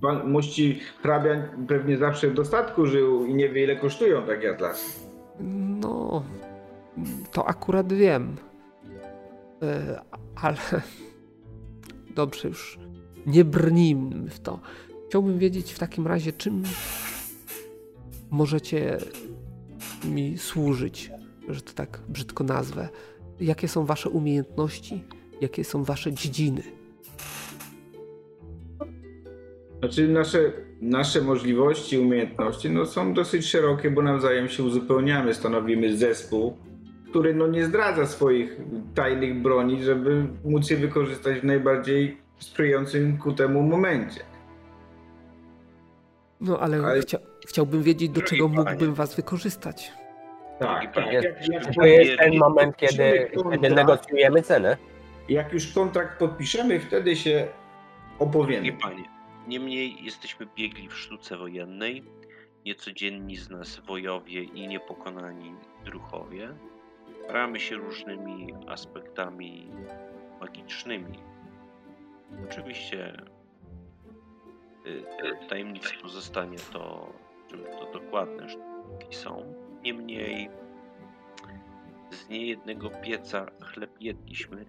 pan 0.00 0.30
mości 0.30 0.80
hrabian 1.02 1.66
pewnie 1.68 1.98
zawsze 1.98 2.28
w 2.28 2.34
dostatku 2.34 2.86
żył 2.86 3.26
i 3.26 3.34
nie 3.34 3.48
wie 3.48 3.64
ile 3.64 3.76
kosztują 3.76 4.22
takie 4.22 4.50
atlasy. 4.50 5.00
No, 5.80 6.22
to 7.32 7.48
akurat 7.48 7.92
wiem. 7.92 8.36
E, 9.62 10.00
ale 10.42 10.56
dobrze 12.16 12.48
już 12.48 12.78
nie 13.26 13.44
brnijmy 13.44 14.30
w 14.30 14.40
to. 14.40 14.60
Chciałbym 15.08 15.38
wiedzieć 15.38 15.72
w 15.72 15.78
takim 15.78 16.06
razie, 16.06 16.32
czym 16.32 16.62
możecie 18.30 18.98
mi 20.04 20.38
służyć, 20.38 21.10
że 21.48 21.60
to 21.60 21.72
tak 21.72 22.00
brzydko 22.08 22.44
nazwę. 22.44 22.88
Jakie 23.40 23.68
są 23.68 23.84
wasze 23.84 24.10
umiejętności? 24.10 25.04
Jakie 25.40 25.64
są 25.64 25.84
wasze 25.84 26.12
dziedziny? 26.12 26.62
Znaczy 29.78 30.08
nasze, 30.08 30.52
nasze 30.80 31.22
możliwości, 31.22 31.98
umiejętności 31.98 32.70
no, 32.70 32.86
są 32.86 33.14
dosyć 33.14 33.46
szerokie, 33.46 33.90
bo 33.90 34.02
nawzajem 34.02 34.48
się 34.48 34.62
uzupełniamy. 34.62 35.34
Stanowimy 35.34 35.96
zespół, 35.96 36.56
który 37.10 37.34
no, 37.34 37.46
nie 37.46 37.64
zdradza 37.64 38.06
swoich 38.06 38.56
tajnych 38.94 39.42
broni, 39.42 39.82
żeby 39.82 40.26
móc 40.44 40.70
je 40.70 40.76
wykorzystać 40.76 41.40
w 41.40 41.44
najbardziej 41.44 42.25
sprzyjającym 42.38 43.18
ku 43.18 43.32
temu 43.32 43.62
momencie. 43.62 44.20
No 46.40 46.58
ale, 46.58 46.76
ale... 46.76 47.00
Chcia, 47.00 47.18
chciałbym 47.46 47.82
wiedzieć, 47.82 48.10
do 48.10 48.22
czego 48.22 48.48
mógbym 48.48 48.94
was 48.94 49.16
wykorzystać. 49.16 49.92
Tak, 50.58 50.94
tak. 50.94 51.12
Jest, 51.12 51.28
jak, 51.52 51.74
to 51.74 51.84
jest 51.84 52.18
ten 52.18 52.38
moment, 52.38 52.76
kiedy, 52.76 53.30
kiedy 53.50 53.70
negocjujemy 53.70 54.42
cenę. 54.42 54.76
Jak 55.28 55.52
już 55.52 55.72
kontrakt 55.72 56.18
podpiszemy, 56.18 56.80
wtedy 56.80 57.16
się 57.16 57.48
opowiemy. 58.18 58.72
Panie, 58.72 59.04
niemniej 59.46 60.04
jesteśmy 60.04 60.46
biegli 60.56 60.88
w 60.88 60.98
sztuce 60.98 61.36
wojennej, 61.36 62.04
niecodzienni 62.64 63.36
z 63.36 63.50
nas 63.50 63.80
wojowie 63.86 64.42
i 64.42 64.68
niepokonani 64.68 65.54
druchowie. 65.84 66.48
Ramy 67.28 67.60
się 67.60 67.76
różnymi 67.76 68.54
aspektami 68.68 69.70
magicznymi. 70.40 71.18
Oczywiście 72.44 73.22
y, 74.86 74.90
y, 74.90 75.48
tajemnicą 75.48 75.90
pozostanie 76.02 76.58
to, 76.72 77.12
czym 77.48 77.64
to 77.64 77.92
dokładne 77.92 78.48
sztuki 78.48 79.16
są. 79.16 79.54
Niemniej 79.82 80.50
z 82.10 82.28
niejednego 82.28 82.90
pieca 82.90 83.46
chleb 83.60 83.90
jedliśmy 84.00 84.66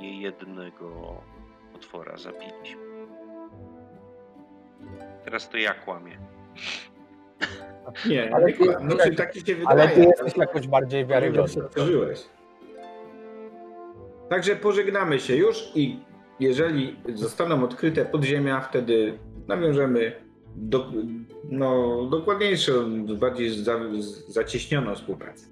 i 0.00 0.02
niejednego 0.02 1.20
otwora 1.74 2.16
zabiliśmy. 2.16 2.90
Teraz 5.24 5.48
to 5.48 5.56
ja 5.56 5.74
kłamię. 5.74 6.18
Nie, 8.06 8.30
ale, 8.34 8.52
ty, 8.52 8.64
no, 8.80 8.96
tak, 8.96 9.14
tak 9.16 9.32
ci 9.32 9.40
się 9.40 9.54
wydaje. 9.54 9.80
Ale 9.80 9.88
ty 9.88 10.00
jesteś 10.00 10.36
jakoś 10.36 10.68
bardziej 10.68 11.06
wiarygodny. 11.06 11.62
Także 14.28 14.56
pożegnamy 14.56 15.20
się 15.20 15.36
już 15.36 15.72
i 15.74 16.09
jeżeli 16.40 16.96
zostaną 17.14 17.64
odkryte 17.64 18.04
podziemia, 18.04 18.60
wtedy 18.60 19.18
nawiążemy 19.48 20.12
do, 20.56 20.92
no, 21.50 21.98
dokładniejszą, 22.10 23.06
bardziej 23.06 23.50
za, 23.50 23.80
zacieśnioną 24.28 24.94
współpracę. 24.94 25.46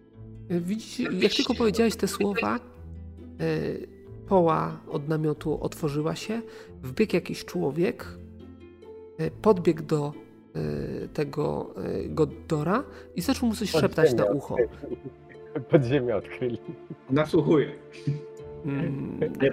Widzicie, 0.50 1.02
jak 1.02 1.33
tylko 1.33 1.55
powiedziałeś 1.55 1.97
te 1.97 2.08
słowa, 2.08 2.57
e, 2.57 2.60
poła 4.28 4.81
od 4.89 5.08
namiotu 5.08 5.58
otworzyła 5.62 6.15
się, 6.15 6.42
wbiegł 6.83 7.15
jakiś 7.15 7.44
człowiek, 7.44 8.07
e, 9.18 9.31
podbiegł 9.31 9.83
do 9.83 10.12
e, 10.55 11.08
tego 11.08 11.75
Goddora 12.08 12.84
i 13.17 13.20
zaczął 13.20 13.49
mu 13.49 13.55
coś 13.55 13.70
szeptać 13.70 14.15
na 14.15 14.25
ucho. 14.25 14.57
Podziemia 15.70 16.17
odkryli. 16.17 16.58
Nasłuchuję. 17.10 17.70
Mm, 18.65 19.20
nie, 19.42 19.50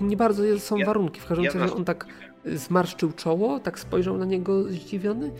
nie, 0.00 0.16
bardzo 0.16 0.58
są 0.58 0.76
warunki. 0.86 1.20
W 1.20 1.26
każdym 1.26 1.60
razie 1.60 1.74
on 1.74 1.84
tak 1.84 2.06
zmarszczył 2.44 3.12
czoło, 3.12 3.60
tak 3.60 3.78
spojrzał 3.78 4.18
na 4.18 4.24
niego 4.24 4.62
zdziwiony. 4.64 5.32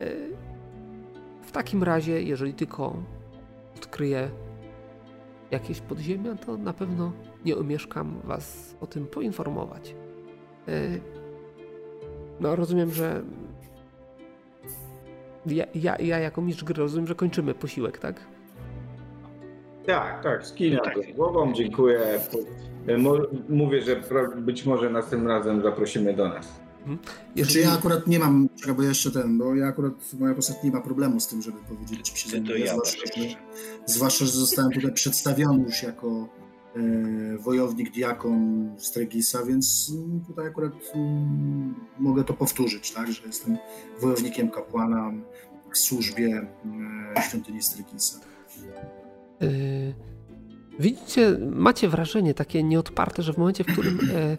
E, 0.00 0.10
w 1.42 1.52
takim 1.52 1.82
razie, 1.82 2.22
jeżeli 2.22 2.54
tylko 2.54 3.02
odkryję 3.76 4.30
jakieś 5.50 5.80
podziemia, 5.80 6.34
to 6.34 6.56
na 6.56 6.72
pewno 6.72 7.12
nie 7.44 7.56
omieszkam 7.56 8.20
was 8.24 8.76
o 8.80 8.86
tym 8.86 9.06
poinformować. 9.06 9.94
E, 10.68 10.98
no, 12.40 12.56
rozumiem, 12.56 12.90
że 12.90 13.22
ja, 15.46 15.64
ja, 15.74 15.96
ja 15.98 16.18
jako 16.18 16.42
mistrz 16.42 16.64
gry 16.64 16.82
rozumiem, 16.82 17.06
że 17.06 17.14
kończymy 17.14 17.54
posiłek, 17.54 17.98
tak? 17.98 18.33
Tak, 19.86 20.22
tak, 20.22 20.46
skinam 20.46 20.84
tak. 20.84 21.14
głową, 21.14 21.52
dziękuję. 21.52 22.20
Mówię, 23.48 23.82
że 23.82 24.02
być 24.36 24.66
może 24.66 24.90
następnym 24.90 25.30
razem 25.30 25.62
zaprosimy 25.62 26.14
do 26.14 26.28
nas. 26.28 26.64
Mhm. 26.86 26.98
Znaczy 27.36 27.60
ja 27.60 27.72
akurat 27.72 28.06
nie 28.06 28.18
mam, 28.18 28.48
bo 28.76 28.82
jeszcze 28.82 29.10
ten, 29.10 29.38
bo 29.38 29.54
ja 29.54 29.66
akurat, 29.66 29.92
moja 30.18 30.34
postać 30.34 30.56
nie 30.64 30.70
ma 30.70 30.80
problemu 30.80 31.20
z 31.20 31.26
tym, 31.26 31.42
żeby 31.42 31.58
powiedzieć, 31.68 32.02
czym 32.02 32.16
się 32.16 32.30
zajmuję, 32.30 32.68
zwłaszcza, 32.68 33.06
że, 33.06 33.22
zwłaszcza, 33.86 34.24
że 34.24 34.30
zostałem 34.30 34.72
tutaj 34.72 34.92
przedstawiony 34.92 35.64
już 35.64 35.82
jako 35.82 36.28
e, 36.76 37.38
wojownik, 37.38 37.92
diakon 37.92 38.70
Stregisa, 38.78 39.44
więc 39.44 39.92
tutaj 40.26 40.46
akurat 40.46 40.72
mm, 40.94 41.74
mogę 41.98 42.24
to 42.24 42.34
powtórzyć, 42.34 42.90
tak, 42.90 43.12
że 43.12 43.26
jestem 43.26 43.56
wojownikiem 44.00 44.50
kapłana 44.50 45.12
w 45.72 45.78
służbie 45.78 46.46
e, 47.16 47.22
świątyni 47.22 47.62
Stregisa. 47.62 48.33
Yy, 49.40 49.94
widzicie, 50.78 51.38
macie 51.50 51.88
wrażenie 51.88 52.34
takie 52.34 52.62
nieodparte, 52.62 53.22
że 53.22 53.32
w 53.32 53.38
momencie, 53.38 53.64
w 53.64 53.66
którym 53.66 53.98
e, 54.14 54.36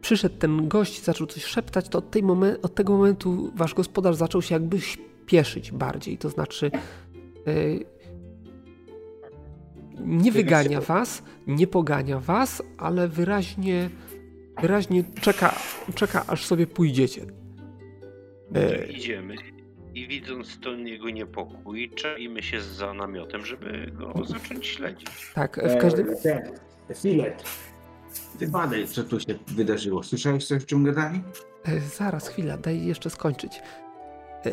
przyszedł 0.00 0.36
ten 0.38 0.68
gość, 0.68 1.04
zaczął 1.04 1.26
coś 1.26 1.44
szeptać, 1.44 1.88
to 1.88 1.98
od, 1.98 2.10
tej 2.10 2.22
momen- 2.22 2.56
od 2.62 2.74
tego 2.74 2.92
momentu 2.92 3.52
wasz 3.54 3.74
gospodarz 3.74 4.16
zaczął 4.16 4.42
się 4.42 4.54
jakby 4.54 4.80
śpieszyć 4.80 5.72
bardziej. 5.72 6.18
To 6.18 6.28
znaczy, 6.28 6.70
e, 7.46 7.50
nie 10.00 10.32
wygania 10.32 10.80
was, 10.80 11.22
nie 11.46 11.66
pogania 11.66 12.20
was, 12.20 12.62
ale 12.78 13.08
wyraźnie, 13.08 13.90
wyraźnie 14.60 15.04
czeka, 15.20 15.54
czeka 15.94 16.24
aż 16.26 16.46
sobie 16.46 16.66
pójdziecie. 16.66 17.22
E, 18.54 18.86
idziemy 18.86 19.55
i 19.96 20.08
widząc 20.08 20.60
ten 20.60 20.86
jego 20.86 21.10
niepokój, 21.10 21.90
czajmy 21.90 22.42
się 22.42 22.60
za 22.62 22.94
namiotem, 22.94 23.46
żeby 23.46 23.92
go 23.94 24.24
zacząć 24.24 24.66
śledzić. 24.66 25.08
Tak, 25.34 25.60
w 25.76 25.80
każdym... 25.80 26.06
Filet. 26.94 27.44
Wybadaj, 28.38 28.86
co 28.86 29.04
tu 29.04 29.20
się 29.20 29.34
wydarzyło. 29.46 30.02
Słyszałeś 30.02 30.46
coś, 30.46 30.62
w 30.62 30.66
czym 30.66 30.84
gadali? 30.84 31.22
E, 31.64 31.80
zaraz, 31.80 32.28
chwila, 32.28 32.56
daj 32.56 32.86
jeszcze 32.86 33.10
skończyć. 33.10 33.60
E, 34.46 34.52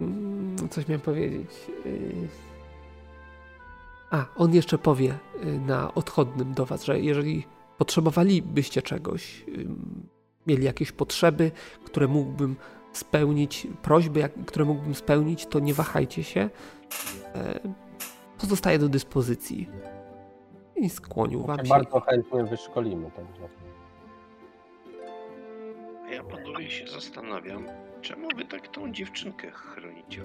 mm, 0.00 0.68
coś 0.70 0.88
miałem 0.88 1.00
powiedzieć. 1.00 1.50
E, 1.86 1.88
a, 4.10 4.26
on 4.36 4.54
jeszcze 4.54 4.78
powie 4.78 5.14
e, 5.42 5.46
na 5.46 5.94
odchodnym 5.94 6.54
do 6.54 6.66
was, 6.66 6.84
że 6.84 7.00
jeżeli 7.00 7.46
potrzebowalibyście 7.78 8.82
czegoś, 8.82 9.44
mieli 10.46 10.64
jakieś 10.64 10.92
potrzeby, 10.92 11.50
które 11.84 12.08
mógłbym 12.08 12.56
spełnić, 12.96 13.66
prośby, 13.82 14.20
jak, 14.20 14.32
które 14.46 14.64
mógłbym 14.64 14.94
spełnić, 14.94 15.46
to 15.46 15.58
nie 15.58 15.74
wahajcie 15.74 16.24
się. 16.24 16.50
E, 17.34 17.60
pozostaje 18.40 18.78
do 18.78 18.88
dyspozycji. 18.88 19.68
I 20.76 20.90
skłonił 20.90 21.42
wam 21.42 21.58
się. 21.58 21.68
Bardzo 21.68 22.00
chętnie 22.00 22.44
wyszkolimy. 22.44 23.10
Także. 23.10 23.48
Ja 26.10 26.24
panowie 26.24 26.70
się 26.70 26.86
zastanawiam, 26.88 27.66
czemu 28.00 28.28
wy 28.36 28.44
tak 28.44 28.68
tą 28.68 28.92
dziewczynkę 28.92 29.50
chronicie? 29.50 30.24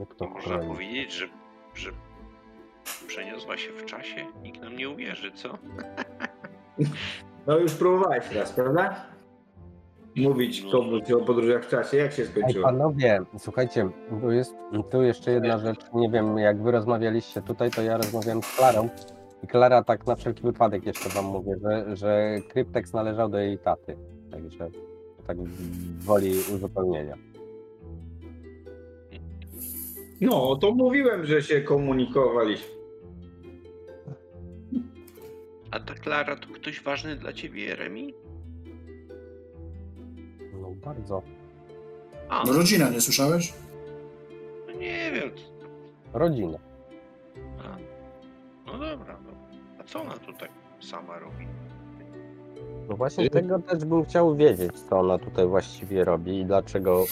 Jak 0.00 0.14
to 0.14 0.28
Można 0.28 0.54
chroni? 0.54 0.68
powiedzieć, 0.68 1.12
że, 1.12 1.28
że 1.74 1.90
przeniosła 3.06 3.56
się 3.56 3.72
w 3.72 3.84
czasie? 3.84 4.26
Nikt 4.42 4.60
nam 4.60 4.76
nie 4.76 4.88
uwierzy, 4.88 5.32
co? 5.32 5.48
No 7.46 7.58
już 7.58 7.74
próbowałeś 7.74 8.24
teraz, 8.28 8.52
prawda? 8.52 9.06
Mówić 10.18 10.66
komuś 10.72 11.10
o 11.10 11.20
podróżach 11.20 11.64
w 11.64 11.68
czasie. 11.68 11.96
Jak 11.96 12.12
się 12.12 12.24
skończyło? 12.24 12.68
Ej, 12.68 12.74
panowie, 12.74 13.20
słuchajcie, 13.38 13.88
tu 14.20 14.30
jest 14.30 14.54
tu 14.90 15.02
jeszcze 15.02 15.30
jedna 15.30 15.58
rzecz. 15.58 15.80
Nie 15.94 16.10
wiem, 16.10 16.38
jak 16.38 16.62
wy 16.62 16.70
rozmawialiście 16.70 17.42
tutaj, 17.42 17.70
to 17.70 17.82
ja 17.82 17.96
rozmawiałem 17.96 18.42
z 18.42 18.56
Klarą. 18.56 18.88
I 19.44 19.46
Klara 19.46 19.84
tak 19.84 20.06
na 20.06 20.16
wszelki 20.16 20.42
wypadek 20.42 20.86
jeszcze 20.86 21.08
wam 21.08 21.24
mówię, 21.24 21.56
że, 21.62 21.96
że 21.96 22.36
Kryptex 22.48 22.92
należał 22.92 23.28
do 23.28 23.38
jej 23.38 23.58
taty. 23.58 23.96
Także 24.30 24.70
tak 25.26 25.36
woli 26.00 26.30
uzupełnienia. 26.54 27.14
No, 30.20 30.56
to 30.56 30.70
mówiłem, 30.70 31.26
że 31.26 31.42
się 31.42 31.60
komunikowaliśmy. 31.60 32.68
A 35.70 35.80
ta 35.80 35.94
Klara 35.94 36.36
to 36.36 36.48
ktoś 36.54 36.82
ważny 36.82 37.16
dla 37.16 37.32
ciebie, 37.32 37.76
Remi? 37.76 38.14
Bardzo. 40.84 41.22
A. 42.28 42.44
No 42.46 42.52
rodzina, 42.52 42.90
nie 42.90 43.00
słyszałeś? 43.00 43.52
No 44.66 44.72
nie 44.72 45.12
wiem. 45.12 45.30
Rodzina. 46.12 46.58
A. 47.64 47.76
No 48.66 48.78
dobra, 48.78 49.18
no. 49.24 49.30
a 49.80 49.84
co 49.84 50.02
ona 50.02 50.18
tutaj 50.18 50.48
sama 50.80 51.18
robi? 51.18 51.46
No 52.88 52.96
właśnie 52.96 53.30
tego 53.30 53.58
też 53.58 53.84
bym 53.84 54.04
chciał 54.04 54.36
wiedzieć, 54.36 54.72
co 54.80 55.00
ona 55.00 55.18
tutaj 55.18 55.46
właściwie 55.46 56.04
robi 56.04 56.40
i 56.40 56.44
dlaczego 56.44 57.04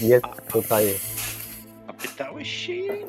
jest 0.00 0.24
a, 0.24 0.52
tutaj. 0.52 0.86
A 1.86 1.92
pytałeś 1.92 2.48
się 2.48 2.72
jej? 2.72 3.06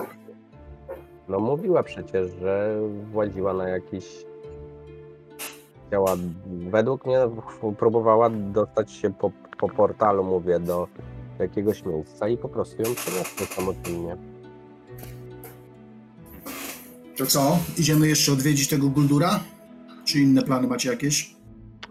No 1.29 1.39
mówiła 1.39 1.83
przecież, 1.83 2.31
że 2.41 2.79
władziła 3.11 3.53
na 3.53 3.69
jakiś 3.69 4.05
chciała, 5.87 6.15
według 6.69 7.05
mnie 7.05 7.19
próbowała 7.77 8.29
dostać 8.29 8.91
się 8.91 9.13
po, 9.13 9.31
po 9.61 9.69
portalu, 9.69 10.23
mówię, 10.23 10.59
do 10.59 10.87
jakiegoś 11.39 11.85
miejsca 11.85 12.27
i 12.27 12.37
po 12.37 12.49
prostu 12.49 12.81
ją 12.81 12.95
przeniosło 12.95 13.45
samodzielnie. 13.45 14.17
To 17.17 17.25
co? 17.25 17.57
Idziemy 17.77 18.07
jeszcze 18.07 18.31
odwiedzić 18.31 18.69
tego 18.69 18.89
Guldura? 18.89 19.39
Czy 20.05 20.19
inne 20.19 20.41
plany 20.41 20.67
macie 20.67 20.89
jakieś? 20.89 21.35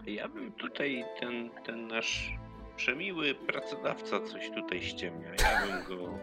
Ja 0.06 0.28
bym 0.28 0.52
tutaj 0.52 1.04
ten, 1.20 1.50
ten 1.66 1.86
nasz 1.86 2.38
przemiły 2.76 3.34
pracodawca 3.34 4.20
coś 4.20 4.50
tutaj 4.50 4.82
ściemnia. 4.82 5.28
Ja 5.28 5.66
bym 5.66 5.98
go 5.98 6.18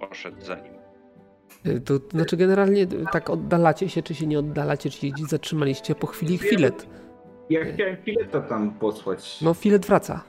poszedł 0.00 0.40
za 0.40 0.54
nim. 0.54 0.74
Y, 1.66 1.80
to 1.80 1.94
znaczy 2.10 2.36
generalnie 2.36 2.86
tak 3.12 3.30
oddalacie 3.30 3.88
się, 3.88 4.02
czy 4.02 4.14
się 4.14 4.26
nie 4.26 4.38
oddalacie, 4.38 4.90
czy 4.90 4.98
się 4.98 5.12
zatrzymaliście 5.28 5.94
po 5.94 6.06
chwili 6.06 6.38
filet. 6.38 6.86
Ja 7.50 7.64
chciałem 7.64 7.96
fileta 7.96 8.40
tam 8.40 8.70
posłać. 8.70 9.42
No 9.42 9.54
filet 9.54 9.86
wraca. 9.86 10.24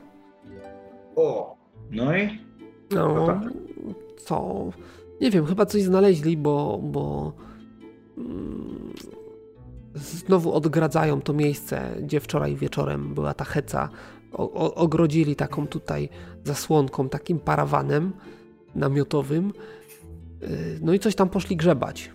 O! 1.15 1.57
No 1.91 2.17
i? 2.17 2.39
No, 2.91 3.27
tak. 3.27 3.39
co? 4.17 4.65
Nie 5.21 5.31
wiem, 5.31 5.45
chyba 5.45 5.65
coś 5.65 5.81
znaleźli, 5.81 6.37
bo, 6.37 6.79
bo 6.83 7.33
mm, 8.17 8.93
znowu 9.95 10.53
odgradzają 10.53 11.21
to 11.21 11.33
miejsce, 11.33 11.95
gdzie 12.01 12.19
wczoraj 12.19 12.55
wieczorem 12.55 13.13
była 13.13 13.33
ta 13.33 13.45
heca. 13.45 13.89
O, 14.33 14.51
o, 14.51 14.75
ogrodzili 14.75 15.35
taką 15.35 15.67
tutaj 15.67 16.09
zasłonką, 16.43 17.09
takim 17.09 17.39
parawanem 17.39 18.13
namiotowym. 18.75 19.53
Yy, 20.41 20.47
No 20.81 20.93
i 20.93 20.99
coś 20.99 21.15
tam 21.15 21.29
poszli 21.29 21.55
grzebać. 21.55 22.11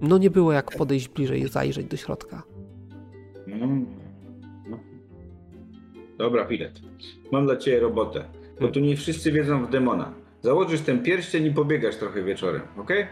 No 0.00 0.18
nie 0.18 0.30
było 0.30 0.52
jak 0.52 0.76
podejść 0.76 1.08
bliżej 1.08 1.42
i 1.42 1.48
zajrzeć 1.48 1.86
do 1.86 1.96
środka. 1.96 2.42
No. 3.46 3.66
Dobra, 6.18 6.44
filet. 6.44 6.80
Mam 7.32 7.44
dla 7.46 7.56
ciebie 7.56 7.80
robotę. 7.80 8.24
Bo 8.60 8.68
tu 8.68 8.80
nie 8.80 8.96
wszyscy 8.96 9.32
wiedzą 9.32 9.66
w 9.66 9.70
demona. 9.70 10.12
Założysz 10.42 10.80
ten 10.80 11.02
pierścień 11.02 11.44
i 11.46 11.50
pobiegasz 11.50 11.96
trochę 11.96 12.22
wieczorem, 12.22 12.62
okej? 12.76 13.06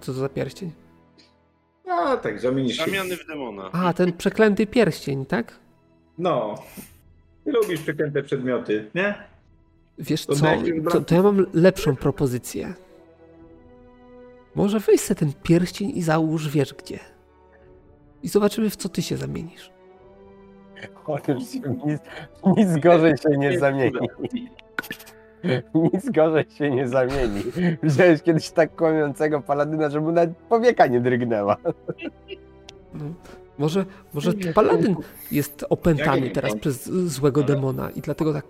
Co 0.00 0.06
to 0.06 0.12
za 0.12 0.28
pierścień? 0.28 0.72
A 1.90 2.16
tak, 2.16 2.40
zamienisz 2.40 2.76
się. 2.76 2.84
Zamiany 2.84 3.16
w 3.16 3.26
demona. 3.26 3.70
A, 3.72 3.92
ten 3.92 4.12
przeklęty 4.12 4.66
pierścień, 4.66 5.26
tak? 5.26 5.58
No. 6.18 6.54
Ty 7.44 7.52
lubisz 7.52 7.80
przeklęte 7.80 8.22
przedmioty, 8.22 8.90
nie? 8.94 9.14
Wiesz 9.98 10.26
To 10.26 10.34
co, 10.34 10.46
to, 10.90 11.00
to 11.00 11.14
ja 11.14 11.22
mam 11.22 11.46
lepszą 11.52 11.96
propozycję. 11.96 12.74
Może 14.54 14.80
weź 14.80 15.00
sobie 15.00 15.18
ten 15.18 15.32
pierścień 15.42 15.90
i 15.94 16.02
załóż 16.02 16.48
wiesz 16.48 16.74
gdzie. 16.74 16.98
I 18.22 18.28
zobaczymy 18.28 18.70
w 18.70 18.76
co 18.76 18.88
ty 18.88 19.02
się 19.02 19.16
zamienisz. 19.16 19.70
O, 21.06 21.18
już 21.28 21.54
nic, 21.84 22.00
nic 22.56 22.78
gorzej 22.78 23.16
się 23.16 23.28
nie 23.38 23.58
zamieni. 23.58 24.08
Nic 25.74 26.10
gorzej 26.10 26.44
się 26.50 26.70
nie 26.70 26.88
zamieni. 26.88 27.42
Widziałeś 27.82 28.22
kiedyś 28.22 28.50
tak 28.50 28.76
kłamiącego 28.76 29.40
paladyna, 29.40 29.90
że 29.90 30.00
mu 30.00 30.12
nawet 30.12 30.36
powieka 30.36 30.86
nie 30.86 31.00
drgnęła. 31.00 31.56
No. 32.94 33.04
Może, 33.58 33.84
może 34.14 34.32
paladyn 34.54 34.96
jest 35.32 35.64
opętany 35.70 36.30
teraz 36.30 36.56
przez 36.56 36.84
złego 36.88 37.42
demona 37.42 37.90
i 37.90 38.00
dlatego 38.00 38.32
tak 38.32 38.44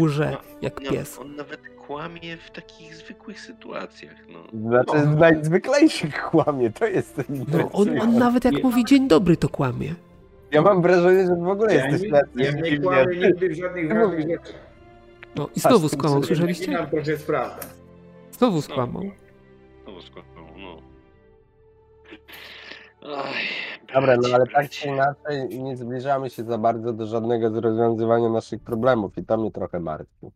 łże 0.00 0.36
jak 0.62 0.80
No, 0.80 0.90
pies. 0.90 1.18
On 1.18 1.36
nawet 1.36 1.60
kłamie 1.86 2.36
w 2.36 2.50
takich 2.50 2.94
zwykłych 2.94 3.40
sytuacjach. 3.40 4.14
No. 4.28 4.68
Znaczy 4.68 5.06
w 5.06 5.16
najzwyklejszych 5.16 6.22
kłamie, 6.22 6.70
to 6.70 6.86
jest 6.86 7.22
No, 7.28 7.70
on, 7.72 8.00
on 8.00 8.18
nawet 8.18 8.44
jak 8.44 8.62
mówi 8.62 8.84
dzień 8.84 9.08
dobry 9.08 9.36
to 9.36 9.48
kłamie. 9.48 9.94
Ja 10.56 10.62
mam 10.62 10.82
wrażenie, 10.82 11.26
że 11.26 11.36
w 11.36 11.48
ogóle 11.48 11.74
Ja 11.74 11.88
jesteś 11.88 12.10
nie, 12.10 12.44
ja 12.44 12.50
nie 12.50 12.80
kłamię 12.80 13.16
nigdy 13.16 13.48
w 13.48 13.54
żadnych 13.56 13.88
ważnych 13.92 14.20
rzeczach. 14.28 14.54
No 15.36 15.48
i 15.56 15.60
znowu 15.60 15.88
skłamał, 15.88 16.20
to- 16.20 16.26
słyszeliście? 16.26 16.70
Nie 16.70 17.02
to 17.02 17.10
jest 17.10 17.26
prawda. 17.26 17.66
Znowu 18.32 18.62
skłamał. 18.62 19.02
Znowu 19.84 20.02
skłamał, 20.02 20.44
no. 20.58 20.76
Oj, 23.02 23.42
Dobra, 23.94 24.16
no 24.16 24.28
ale 24.34 24.46
tak 24.46 24.68
czy 24.70 24.88
inaczej 24.88 25.48
nie 25.62 25.76
zbliżamy 25.76 26.30
się 26.30 26.44
za 26.44 26.58
bardzo 26.58 26.92
do 26.92 27.06
żadnego 27.06 27.50
z 27.50 27.56
rozwiązywania 27.56 28.28
naszych 28.28 28.62
problemów 28.62 29.18
i 29.18 29.24
to 29.24 29.36
mnie 29.36 29.50
trochę 29.52 29.80
martwi. 29.80 30.26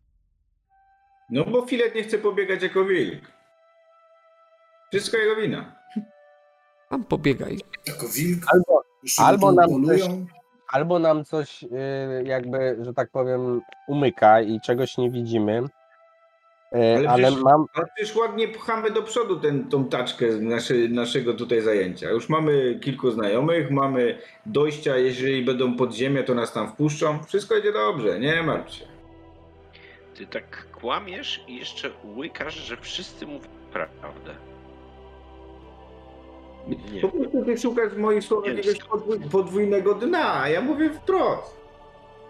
No 1.29 1.45
bo 1.45 1.65
filet 1.65 1.95
nie 1.95 2.03
chce 2.03 2.17
pobiegać 2.17 2.63
jako 2.63 2.85
wilk. 2.85 3.21
Wszystko 4.91 5.17
jego 5.17 5.41
wina. 5.41 5.75
Tam 6.89 7.03
pobiegaj. 7.03 7.57
Jako 7.87 8.07
wilk. 8.07 8.43
Albo, 8.53 8.83
albo 9.17 9.51
nam 9.51 9.69
polują. 9.69 10.25
albo 10.67 10.99
nam 10.99 11.25
coś 11.25 11.65
jakby, 12.23 12.77
że 12.81 12.93
tak 12.93 13.09
powiem, 13.09 13.61
umyka 13.87 14.41
i 14.41 14.59
czegoś 14.61 14.97
nie 14.97 15.09
widzimy, 15.09 15.63
Y, 16.75 16.97
Ale 16.97 17.09
ale 17.09 17.23
przecież- 17.23 17.43
mam, 17.43 17.65
Ale 17.73 17.85
przecież 17.95 18.15
ładnie 18.15 18.47
pchamy 18.47 18.91
do 18.91 19.03
przodu 19.03 19.39
ten, 19.39 19.69
tą 19.69 19.85
taczkę 19.85 20.31
z 20.31 20.41
naszy, 20.41 20.89
naszego 20.89 21.33
tutaj 21.33 21.61
zajęcia. 21.61 22.09
Już 22.09 22.29
mamy 22.29 22.79
kilku 22.81 23.11
znajomych, 23.11 23.71
mamy 23.71 24.17
dojścia, 24.45 24.97
jeżeli 24.97 25.45
będą 25.45 25.75
podziemia, 25.77 26.23
to 26.23 26.33
nas 26.35 26.53
tam 26.53 26.67
wpuszczą. 26.71 27.23
Wszystko 27.23 27.57
idzie 27.57 27.71
dobrze, 27.73 28.19
nie 28.19 28.43
martw 28.43 28.73
się. 28.73 28.85
Ty 30.15 30.27
tak 30.27 30.67
kłamiesz 30.71 31.43
i 31.47 31.55
jeszcze 31.55 31.89
łykasz, 32.15 32.53
że 32.55 32.77
wszyscy 32.77 33.27
mówią 33.27 33.47
prawdę. 33.73 34.35
Nie. 36.67 37.01
Po 37.01 37.09
prostu 37.09 37.45
ty 37.45 37.57
szukasz 37.57 37.93
w 37.93 37.97
moich 37.97 38.23
słowach 38.23 38.45
Nie. 38.51 38.57
jakiegoś 38.57 38.83
podwój, 38.83 39.19
podwójnego 39.19 39.93
dna, 39.95 40.41
a 40.41 40.49
ja 40.49 40.61
mówię 40.61 40.89
wprost. 40.89 41.55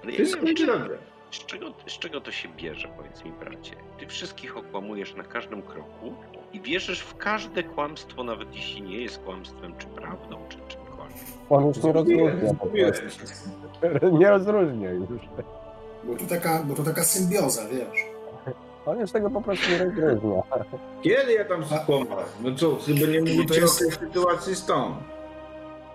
Ale 0.03 0.11
ja 0.11 0.17
wiem, 0.25 0.43
idzie 0.43 0.53
czy, 0.53 0.67
dobrze. 0.67 0.97
z, 1.31 1.45
czego, 1.45 1.65
z 1.87 1.99
czego 1.99 2.21
to 2.21 2.31
się 2.31 2.49
bierze, 2.49 2.87
powiedz 2.97 3.25
mi 3.25 3.31
bracie. 3.31 3.75
Ty 3.99 4.07
wszystkich 4.07 4.57
okłamujesz 4.57 5.15
na 5.15 5.23
każdym 5.23 5.61
kroku 5.61 6.13
i 6.53 6.61
wierzysz 6.61 6.99
w 6.99 7.17
każde 7.17 7.63
kłamstwo, 7.63 8.23
nawet 8.23 8.55
jeśli 8.55 8.81
nie 8.81 8.97
jest 8.97 9.19
kłamstwem, 9.19 9.73
czy 9.77 9.87
prawdą, 9.87 10.37
czy 10.49 10.57
czymkolwiek. 10.67 11.17
on 11.49 11.65
już 11.67 11.83
nie 11.83 11.91
rozróżnia. 11.93 12.51
Nie 14.19 14.29
rozróżnia 14.29 14.91
już. 14.91 15.07
Bo 16.03 16.15
to 16.15 16.25
taka, 16.29 16.63
bo 16.63 16.75
to 16.75 16.83
taka 16.83 17.03
symbioza, 17.03 17.61
wiesz. 17.67 18.10
On 18.85 18.99
już 18.99 19.11
tego 19.11 19.29
po 19.29 19.41
prostu 19.41 19.71
nie 19.71 19.77
rozróżnia. 19.77 20.41
Kiedy 21.01 21.33
ja 21.33 21.45
tam 21.45 21.65
skłamałem? 21.65 22.25
No 22.41 22.55
co, 22.55 22.77
by 22.87 23.07
nie 23.07 23.19
mówicie 23.19 23.45
to 23.47 23.55
jest- 23.55 23.81
o 23.81 23.85
tej 23.85 23.91
sytuacji 23.91 24.55
stąd. 24.55 24.95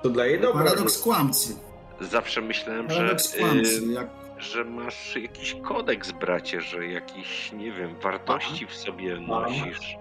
To 0.03 0.09
dla 0.11 0.27
jej 0.27 0.41
dobra. 0.41 0.65
Paradoks 0.65 1.03
kłamcy. 1.03 1.57
Zawsze 2.01 2.41
myślałem, 2.41 2.91
że, 2.91 3.17
kłamcy. 3.39 3.87
Jak 3.87 4.09
że 4.39 4.65
masz 4.65 5.17
jakiś 5.17 5.55
kodeks, 5.55 6.13
bracie, 6.13 6.61
że 6.61 6.87
jakieś, 6.87 7.53
nie 7.53 7.73
wiem, 7.73 7.95
wartości 8.03 8.67
w 8.67 8.75
sobie 8.75 9.21
nosisz, 9.21 9.97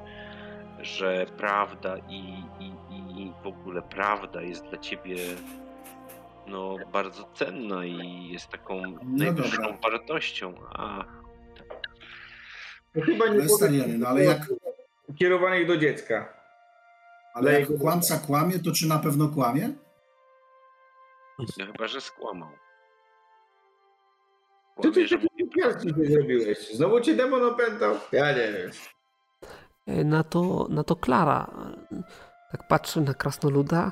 że 0.82 1.26
prawda 1.38 1.98
i, 2.10 2.20
i, 2.60 2.72
i 3.22 3.34
w 3.44 3.48
ogóle 3.48 3.82
prawda 3.82 4.42
jest 4.42 4.66
dla 4.66 4.78
ciebie 4.78 5.16
no, 6.48 6.76
bardzo 6.94 7.24
cenna 7.34 7.86
i 7.86 8.28
jest 8.32 8.48
taką 8.50 8.82
najwyższą 9.04 9.62
dobra. 9.62 9.78
wartością. 9.84 10.54
A, 10.74 11.04
To 12.96 13.02
chyba 13.02 13.28
nie 13.28 13.40
Westariany, 13.40 13.98
no 13.98 14.08
ale 14.08 14.24
jak, 14.24 14.40
kierowanych 15.20 15.68
do 15.68 15.78
dziecka. 15.78 16.34
ale 17.34 17.60
jak 17.60 17.70
kłamca 17.80 18.18
kłamie, 18.18 18.60
to 18.60 18.72
czy 18.72 18.88
na 18.88 19.00
pewno 19.00 19.28
kłamie? 19.30 19.70
no 21.58 21.66
chyba, 21.66 21.88
że 21.88 22.02
skłamał. 22.02 22.50
Ty 24.82 24.92
Kłamie, 24.92 25.08
że 25.08 25.18
piaski 25.56 25.94
nie 25.98 26.06
zrobiłeś? 26.06 26.76
Znowu 26.76 27.02
cię 27.02 27.16
demon 27.16 27.44
opętał? 27.44 27.96
Ja 28.12 28.32
nie 28.32 28.54
wiem. 28.54 28.72
E, 29.88 30.04
Na 30.04 30.24
to, 30.24 30.68
na 30.70 30.84
to 30.84 30.96
Klara 30.96 31.48
tak 32.52 32.68
patrzy 32.68 33.02
na 33.02 33.14
krasnoluda 33.14 33.92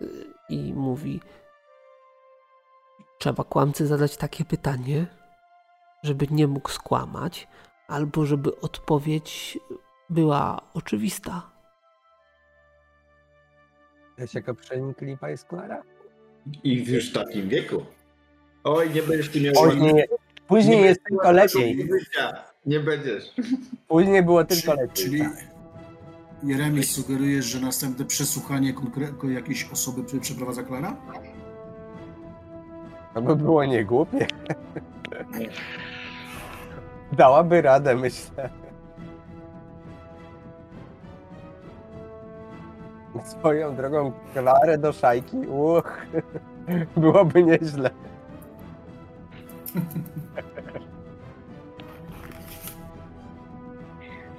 e, 0.00 0.04
i 0.48 0.72
mówi: 0.74 1.20
Trzeba 3.18 3.44
kłamcy 3.44 3.86
zadać 3.86 4.16
takie 4.16 4.44
pytanie, 4.44 5.06
żeby 6.02 6.26
nie 6.30 6.46
mógł 6.46 6.68
skłamać, 6.70 7.48
albo 7.88 8.26
żeby 8.26 8.60
odpowiedź 8.60 9.58
była 10.10 10.60
oczywista. 10.74 11.50
Wiesz 14.18 14.34
jaka 14.34 14.54
przenikliwa 14.54 15.30
jest 15.30 15.44
Klara? 15.44 15.82
I 16.64 16.84
już 16.92 17.10
w 17.10 17.14
takim 17.14 17.48
wieku. 17.48 17.84
Oj, 18.64 18.90
nie 18.90 19.02
będziesz 19.02 19.30
tu 19.30 19.40
miał... 19.40 19.54
Później, 19.54 20.04
później 20.48 20.76
nie 20.80 20.84
jest 20.86 21.00
tylko 21.04 21.32
lepiej. 21.32 21.88
Nie 22.66 22.80
będziesz. 22.80 23.34
Później 23.88 24.22
było 24.22 24.44
tylko 24.44 24.74
lepiej. 24.74 24.94
czyli 25.04 25.20
tak. 25.20 25.32
Jeremi 26.42 26.84
sugerujesz, 26.84 27.44
że 27.44 27.60
następne 27.60 28.04
przesłuchanie 28.04 28.74
konkre- 28.74 29.28
jakiejś 29.30 29.70
osoby 29.72 30.04
prze- 30.04 30.20
przeprowadza 30.20 30.62
Klara? 30.62 30.96
To 33.14 33.22
by 33.22 33.36
było 33.36 33.64
niegłupie. 33.64 34.26
Dałaby 37.12 37.62
radę, 37.62 37.94
myślę. 37.96 38.50
Swoją 43.24 43.76
drogą 43.76 44.12
Klarę 44.32 44.78
do 44.78 44.92
szajki, 44.92 45.36
uch, 45.36 46.06
byłoby 46.96 47.42
nieźle. 47.44 47.90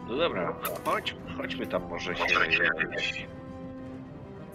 No 0.10 0.18
dobra, 0.18 0.56
chodź, 0.86 1.16
chodźmy 1.38 1.68
tam 1.68 1.82
może 1.90 2.16
się. 2.16 2.24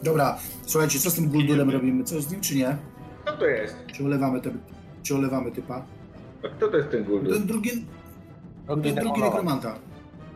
Dobra, 0.03 0.39
słuchajcie, 0.67 0.99
co 0.99 1.11
z 1.11 1.15
tym 1.15 1.29
Guldulem 1.29 1.71
robimy? 1.71 2.05
Co 2.05 2.21
z 2.21 2.31
nim, 2.33 2.41
czy 2.41 2.57
nie? 2.57 2.77
Co 3.27 3.33
to 3.33 3.47
jest? 3.47 3.77
Czy 3.87 4.05
olewamy, 4.05 4.41
te, 4.41 4.51
czy 5.03 5.15
olewamy 5.15 5.53
typa? 5.53 5.85
A 6.45 6.49
kto 6.49 6.69
to 6.69 6.77
jest 6.77 6.91
ten 6.91 7.05
Guldur? 7.05 7.35
Ten 7.35 7.47
drugi, 7.47 7.71
ten 8.67 8.95
drugi 8.95 9.21
nekromanta. 9.21 9.79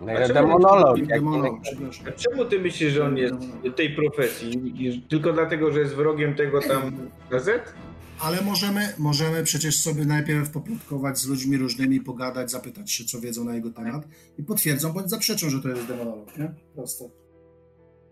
No, 0.01 0.29
demonolog. 0.35 1.07
Demonolog, 1.07 1.61
przepraszam. 1.63 2.07
Czemu 2.17 2.45
ty 2.45 2.61
myślisz, 2.61 2.93
że 2.93 3.05
on 3.05 3.17
jest 3.17 3.35
tej 3.77 3.91
profesji? 3.91 5.05
Tylko 5.09 5.33
dlatego, 5.33 5.73
że 5.73 5.81
jest 5.81 5.95
wrogiem 5.95 6.35
tego 6.35 6.61
tam 6.61 7.11
gazet? 7.31 7.75
Ale 8.21 8.43
możemy, 8.43 8.95
możemy 8.99 9.45
przecież 9.45 9.77
sobie 9.77 10.05
najpierw 10.05 10.51
poplotkować 10.51 11.19
z 11.19 11.29
ludźmi 11.29 11.57
różnymi, 11.57 12.01
pogadać, 12.01 12.51
zapytać 12.51 12.93
się, 12.93 13.05
co 13.05 13.21
wiedzą 13.21 13.45
na 13.45 13.55
jego 13.55 13.71
temat 13.71 14.09
i 14.39 14.43
potwierdzą 14.43 14.93
bądź 14.93 15.11
zaprzeczą, 15.11 15.51
że 15.51 15.63
to 15.63 15.69
jest 15.69 15.87
demonolog, 15.87 16.39
nie? 16.39 16.55
Proste. 16.75 17.05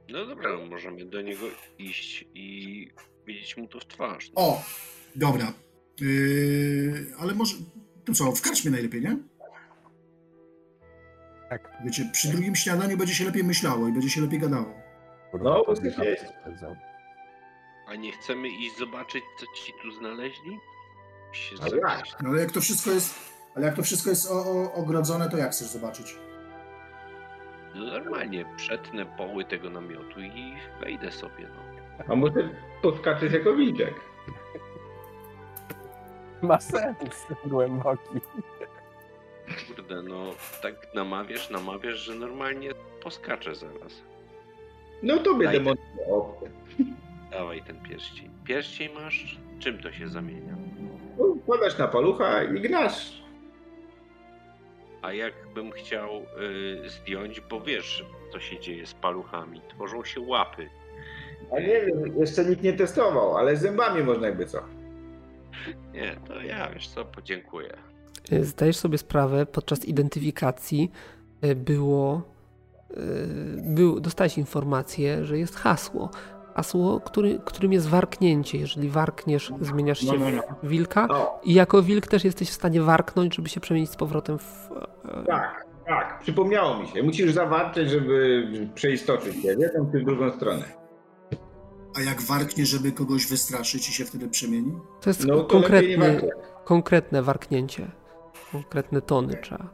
No 0.08 0.26
dobra, 0.26 0.50
możemy 0.70 1.04
do 1.04 1.22
niego 1.22 1.42
iść 1.78 2.24
i 2.34 2.88
widzieć 3.26 3.56
mu 3.56 3.68
to 3.68 3.80
w 3.80 3.86
twarz. 3.86 4.30
O, 4.34 4.62
dobra. 5.16 5.52
Yy, 6.00 7.06
ale 7.18 7.34
może, 7.34 7.56
to 8.04 8.12
co, 8.12 8.32
w 8.32 8.42
karczmie 8.42 8.70
najlepiej, 8.70 9.02
nie? 9.02 9.16
Tak. 11.50 11.70
Wiecie, 11.84 12.04
przy 12.12 12.28
drugim 12.28 12.56
śniadaniu 12.56 12.96
będzie 12.96 13.14
się 13.14 13.24
lepiej 13.24 13.44
myślało 13.44 13.88
i 13.88 13.92
będzie 13.92 14.10
się 14.10 14.20
lepiej 14.20 14.38
gadało. 14.38 14.74
No, 15.42 15.64
bo 15.66 15.72
jest. 16.04 16.32
A 17.86 17.94
nie 17.94 18.12
chcemy 18.12 18.48
iść 18.48 18.78
zobaczyć, 18.78 19.24
co 19.38 19.46
ci 19.54 19.72
tu 19.82 19.90
znaleźli? 19.90 20.58
Się 21.32 21.56
Ale. 21.62 22.02
No, 22.22 22.28
ale 22.28 22.40
jak 22.40 22.52
to 22.52 22.60
wszystko 22.60 22.90
jest, 22.90 23.32
ale 23.54 23.66
jak 23.66 23.76
to 23.76 23.82
wszystko 23.82 24.10
jest 24.10 24.30
o, 24.30 24.34
o, 24.34 24.72
ogrodzone, 24.72 25.30
to 25.30 25.36
jak 25.36 25.50
chcesz 25.50 25.68
zobaczyć? 25.68 26.16
No 27.74 27.86
normalnie, 27.86 28.44
przetnę 28.56 29.06
poły 29.06 29.44
tego 29.44 29.70
namiotu 29.70 30.20
i 30.20 30.54
wejdę 30.80 31.12
sobie, 31.12 31.48
no. 31.48 31.76
A 32.08 32.16
może 32.16 32.50
podskaczesz 32.82 33.32
jako 33.32 33.54
wilczek? 33.54 33.94
Ma 36.42 36.60
sens 36.60 37.26
głęboki. 37.44 38.20
Kurde, 39.68 40.02
no 40.02 40.34
tak 40.62 40.94
namawiasz, 40.94 41.50
namawiasz, 41.50 41.96
że 41.98 42.14
normalnie 42.14 42.70
poskaczę 43.02 43.54
zaraz. 43.54 44.02
No 45.02 45.16
to 45.18 45.34
Daj. 45.34 45.60
Dawaj 47.30 47.62
ten 47.62 47.80
pierścień. 47.82 48.30
Pierścień 48.44 48.94
masz? 48.94 49.38
Czym 49.58 49.78
to 49.78 49.92
się 49.92 50.08
zamienia? 50.08 50.56
No, 51.18 51.34
Wkładasz 51.42 51.78
na 51.78 51.88
palucha 51.88 52.42
i 52.44 52.60
gnasz. 52.60 53.22
A 55.02 55.12
jakbym 55.12 55.72
chciał 55.72 56.10
y, 56.84 56.88
zdjąć, 56.88 57.40
bo 57.40 57.60
wiesz, 57.60 58.04
co 58.32 58.40
się 58.40 58.60
dzieje 58.60 58.86
z 58.86 58.94
paluchami. 58.94 59.60
Tworzą 59.68 60.04
się 60.04 60.20
łapy. 60.20 60.68
A 61.56 61.60
nie 61.60 61.80
wiem, 61.80 62.18
jeszcze 62.20 62.44
nikt 62.44 62.62
nie 62.62 62.72
testował, 62.72 63.36
ale 63.36 63.56
zębami 63.56 64.02
można 64.02 64.26
jakby 64.26 64.46
co. 64.46 64.62
Nie, 65.92 66.16
to 66.28 66.40
ja, 66.40 66.70
wiesz 66.70 66.88
co, 66.88 67.04
podziękuję. 67.04 67.76
Y, 68.32 68.44
Zdajesz 68.44 68.76
sobie 68.76 68.98
sprawę, 68.98 69.46
podczas 69.46 69.84
identyfikacji 69.84 70.90
y, 71.44 71.54
było, 71.54 72.22
y, 72.90 72.96
był, 73.56 74.00
dostałeś 74.00 74.38
informację, 74.38 75.24
że 75.24 75.38
jest 75.38 75.56
hasło. 75.56 76.10
Hasło, 76.54 77.00
który, 77.00 77.40
którym 77.44 77.72
jest 77.72 77.88
warknięcie. 77.88 78.58
Jeżeli 78.58 78.88
warkniesz, 78.88 79.52
zmieniasz 79.60 80.00
się 80.00 80.06
No, 80.06 80.18
no, 80.18 80.30
no. 80.30 80.42
w 80.62 80.68
wilka 80.68 81.06
No, 81.06 81.40
i 81.44 81.54
jako 81.54 81.82
wilk 81.82 82.06
też 82.06 82.24
jesteś 82.24 82.50
w 82.50 82.52
stanie 82.52 82.80
warknąć, 82.82 83.36
żeby 83.36 83.48
się 83.48 83.60
przemienić 83.60 83.90
z 83.90 83.96
powrotem 83.96 84.38
w... 84.38 84.70
e, 85.04 85.24
tak, 85.26 85.66
tak, 85.86 86.20
przypomniało 86.20 86.78
mi 86.78 86.88
się. 86.88 87.02
Musisz 87.02 87.32
zawarczyć, 87.32 87.90
żeby 87.90 88.48
przeistoczyć 88.74 89.42
się, 89.42 89.56
nie? 89.56 89.68
Tam 89.68 89.86
w 89.86 90.04
drugą 90.04 90.32
stronę. 90.32 90.64
A 91.96 92.00
jak 92.00 92.22
warknie, 92.22 92.66
żeby 92.66 92.92
kogoś 92.92 93.26
wystraszyć 93.26 93.88
i 93.88 93.92
się 93.92 94.04
wtedy 94.04 94.28
przemieni? 94.28 94.72
To 95.00 95.10
jest 95.10 95.26
No 95.26 95.40
to 95.40 95.62
konkretne 96.64 97.22
warknięcie. 97.22 97.90
Konkretne 98.52 99.00
tony 99.02 99.36
trzeba. 99.42 99.64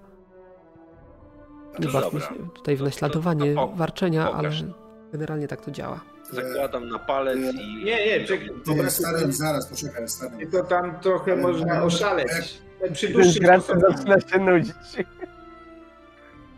Nie 1.79 1.87
To 1.87 1.93
bawmy 1.93 2.21
się 2.21 2.51
tutaj 2.55 2.77
w 2.77 2.79
To- 2.79 2.85
to- 2.85 2.89
naśladowanie 2.91 3.55
to 3.55 3.69
po- 3.69 3.77
warczenia, 3.77 4.23
ale 4.33 4.49
pokaż. 4.49 4.65
generalnie 5.13 5.49
tak 5.49 5.61
to 5.61 5.71
działa. 5.71 6.01
Zakładam 6.33 6.89
na 6.89 6.99
palec 6.99 7.39
i... 7.55 7.85
Nie, 7.85 8.07
nie, 8.07 8.25
czekaj. 8.27 8.49
Ty, 8.65 8.91
stary, 8.91 9.33
zaraz, 9.33 9.67
poczekaj, 9.69 10.09
stary. 10.09 10.37
Tylko 10.37 10.65
tam 10.65 11.01
trochę 11.01 11.37
można 11.37 11.83
oszaleć. 11.83 12.63
Przy 12.93 13.13
Ten 13.13 13.61
sposobie. 13.61 13.81
zaczyna 13.97 14.21
się 14.21 14.39
nudzić. 14.39 14.75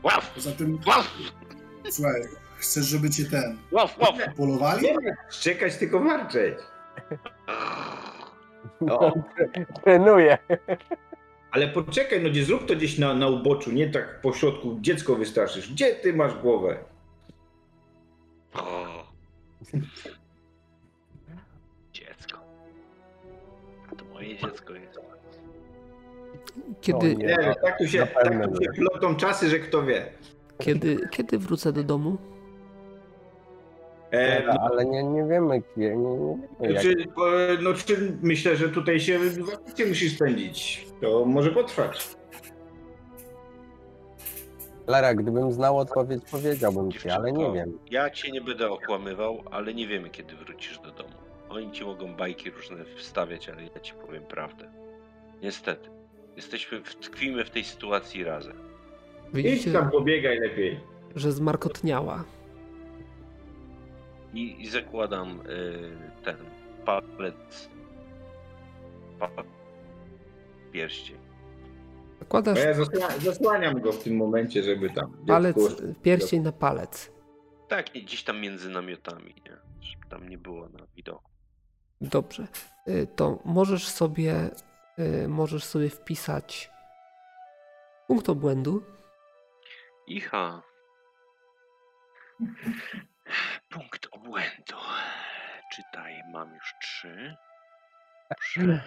Łaf! 0.03 0.35
Poza 0.35 0.51
tym, 0.53 0.79
Łaf! 0.87 1.11
słuchaj, 1.91 2.23
chcesz, 2.57 2.85
żeby 2.85 3.11
cię 3.11 3.25
ten 3.25 3.59
Łaf! 3.73 3.99
Łaf! 3.99 4.15
polowali? 4.37 4.83
Nie 4.83 5.17
szczekać, 5.31 5.77
tylko 5.77 6.01
warczeć. 6.01 6.59
O, 8.91 9.13
Trenuje. 9.85 10.39
Ale 11.55 11.69
poczekaj, 11.69 12.23
no 12.23 12.31
gdzie 12.31 12.45
zrób 12.45 12.67
to 12.67 12.77
gdzieś 12.77 12.99
na, 12.99 13.15
na 13.15 13.29
uboczu, 13.29 13.73
nie 13.73 13.91
tak 13.91 14.21
po 14.21 14.33
środku 14.33 14.79
dziecko 14.81 15.15
wystraszysz. 15.17 15.73
Gdzie 15.73 15.95
ty 15.95 16.13
masz 16.15 16.35
głowę? 16.35 16.77
o. 18.55 18.85
Dziecko. 21.93 22.39
A 23.93 23.97
to 23.97 24.05
moje 24.05 24.39
dziecko 24.39 24.75
jest. 24.75 25.01
Kiedy, 26.81 27.17
nie. 27.17 27.27
Nie, 27.27 27.55
tak 27.63 27.79
tu 27.79 27.87
się, 27.87 28.07
tak 28.07 28.25
tu 28.49 28.65
się 28.65 28.71
nie. 28.71 28.79
plotą 28.79 29.17
czasy, 29.17 29.49
że 29.49 29.59
kto 29.59 29.83
wie. 29.83 30.07
kiedy, 30.59 31.09
kiedy 31.11 31.39
wrócę 31.39 31.73
do 31.73 31.85
domu? 31.85 32.19
E, 34.11 34.47
no, 34.47 34.53
Ale 34.53 34.85
nie, 34.85 35.03
nie 35.05 35.25
wiemy, 35.25 35.61
kie- 35.61 35.77
nie, 35.77 35.97
nie 35.97 36.37
wiemy 36.61 36.73
jak. 36.75 36.83
czy, 36.83 36.91
e, 36.93 37.63
no, 37.63 37.75
czy 37.75 38.17
myślę, 38.23 38.57
że 38.57 38.69
tutaj 38.69 39.01
się 39.01 39.19
wakacje 39.19 39.87
musisz 39.87 40.15
spędzić. 40.15 40.87
To 41.05 41.25
może 41.25 41.51
potrwać. 41.51 42.09
Lara, 44.87 45.15
gdybym 45.15 45.53
znał 45.53 45.79
odpowiedź, 45.79 46.23
powiedziałbym 46.31 46.93
ci, 46.93 47.11
ale 47.11 47.33
nie 47.33 47.53
wiem. 47.53 47.79
Ja 47.91 48.11
cię 48.11 48.31
nie 48.33 48.41
będę 48.41 48.71
okłamywał, 48.71 49.43
ale 49.51 49.75
nie 49.75 49.87
wiemy, 49.87 50.11
kiedy 50.11 50.37
wrócisz 50.37 50.79
do 50.79 50.91
domu. 50.91 51.15
Oni 51.49 51.73
ci 51.73 51.85
mogą 51.85 52.15
bajki 52.15 52.51
różne 52.51 52.85
wstawiać, 52.85 53.49
ale 53.49 53.63
ja 53.65 53.81
ci 53.81 53.93
powiem 53.95 54.23
prawdę. 54.23 54.71
Niestety. 55.43 55.91
Jesteśmy, 56.37 56.81
w- 56.81 56.95
tkwimy 56.97 57.45
w 57.45 57.51
tej 57.51 57.65
sytuacji 57.65 58.25
razem. 58.25 58.57
Idź 59.29 59.35
Widzicie, 59.35 59.73
tam 59.73 59.91
pobiegaj 59.91 60.39
lepiej. 60.39 60.81
że 61.17 61.33
zmarkotniała. 61.33 62.25
I, 64.35 64.63
i 64.63 64.69
zakładam 64.69 65.41
y, 65.41 66.25
ten 66.25 66.37
palec. 66.85 67.69
Pa, 69.19 69.29
pierścień. 70.79 71.19
Zakładasz 72.21 72.59
ja 72.59 72.75
zasła, 72.75 73.09
zasłaniam 73.19 73.81
go 73.81 73.93
w 73.93 74.03
tym 74.03 74.17
momencie, 74.17 74.63
żeby 74.63 74.91
tam. 74.91 75.25
palec, 75.27 75.57
dziecko- 75.57 75.83
pierścień 76.03 76.43
na 76.43 76.53
palec. 76.53 77.13
Tak, 77.69 77.95
nie, 77.95 78.03
gdzieś 78.03 78.25
tam 78.25 78.41
między 78.41 78.69
namiotami, 78.71 79.35
nie? 79.47 79.57
Żeby 79.81 80.07
tam 80.09 80.29
nie 80.29 80.39
było 80.39 80.69
na 80.69 80.87
widoku. 80.97 81.31
Dobrze. 82.01 82.47
Y, 82.89 83.07
To 83.17 83.39
możesz 83.45 83.89
sobie, 83.89 84.51
y, 84.99 85.29
możesz 85.29 85.65
sobie 85.65 85.91
wpisać 85.91 86.71
punkt 88.07 88.29
obłędu. 88.29 88.83
Icha. 90.07 90.63
Punkt 93.71 94.09
obłędu. 94.13 94.77
Czytaj, 95.73 96.23
mam 96.33 96.55
już 96.55 96.75
trzy. 96.83 97.37
Dobrze. 98.31 98.83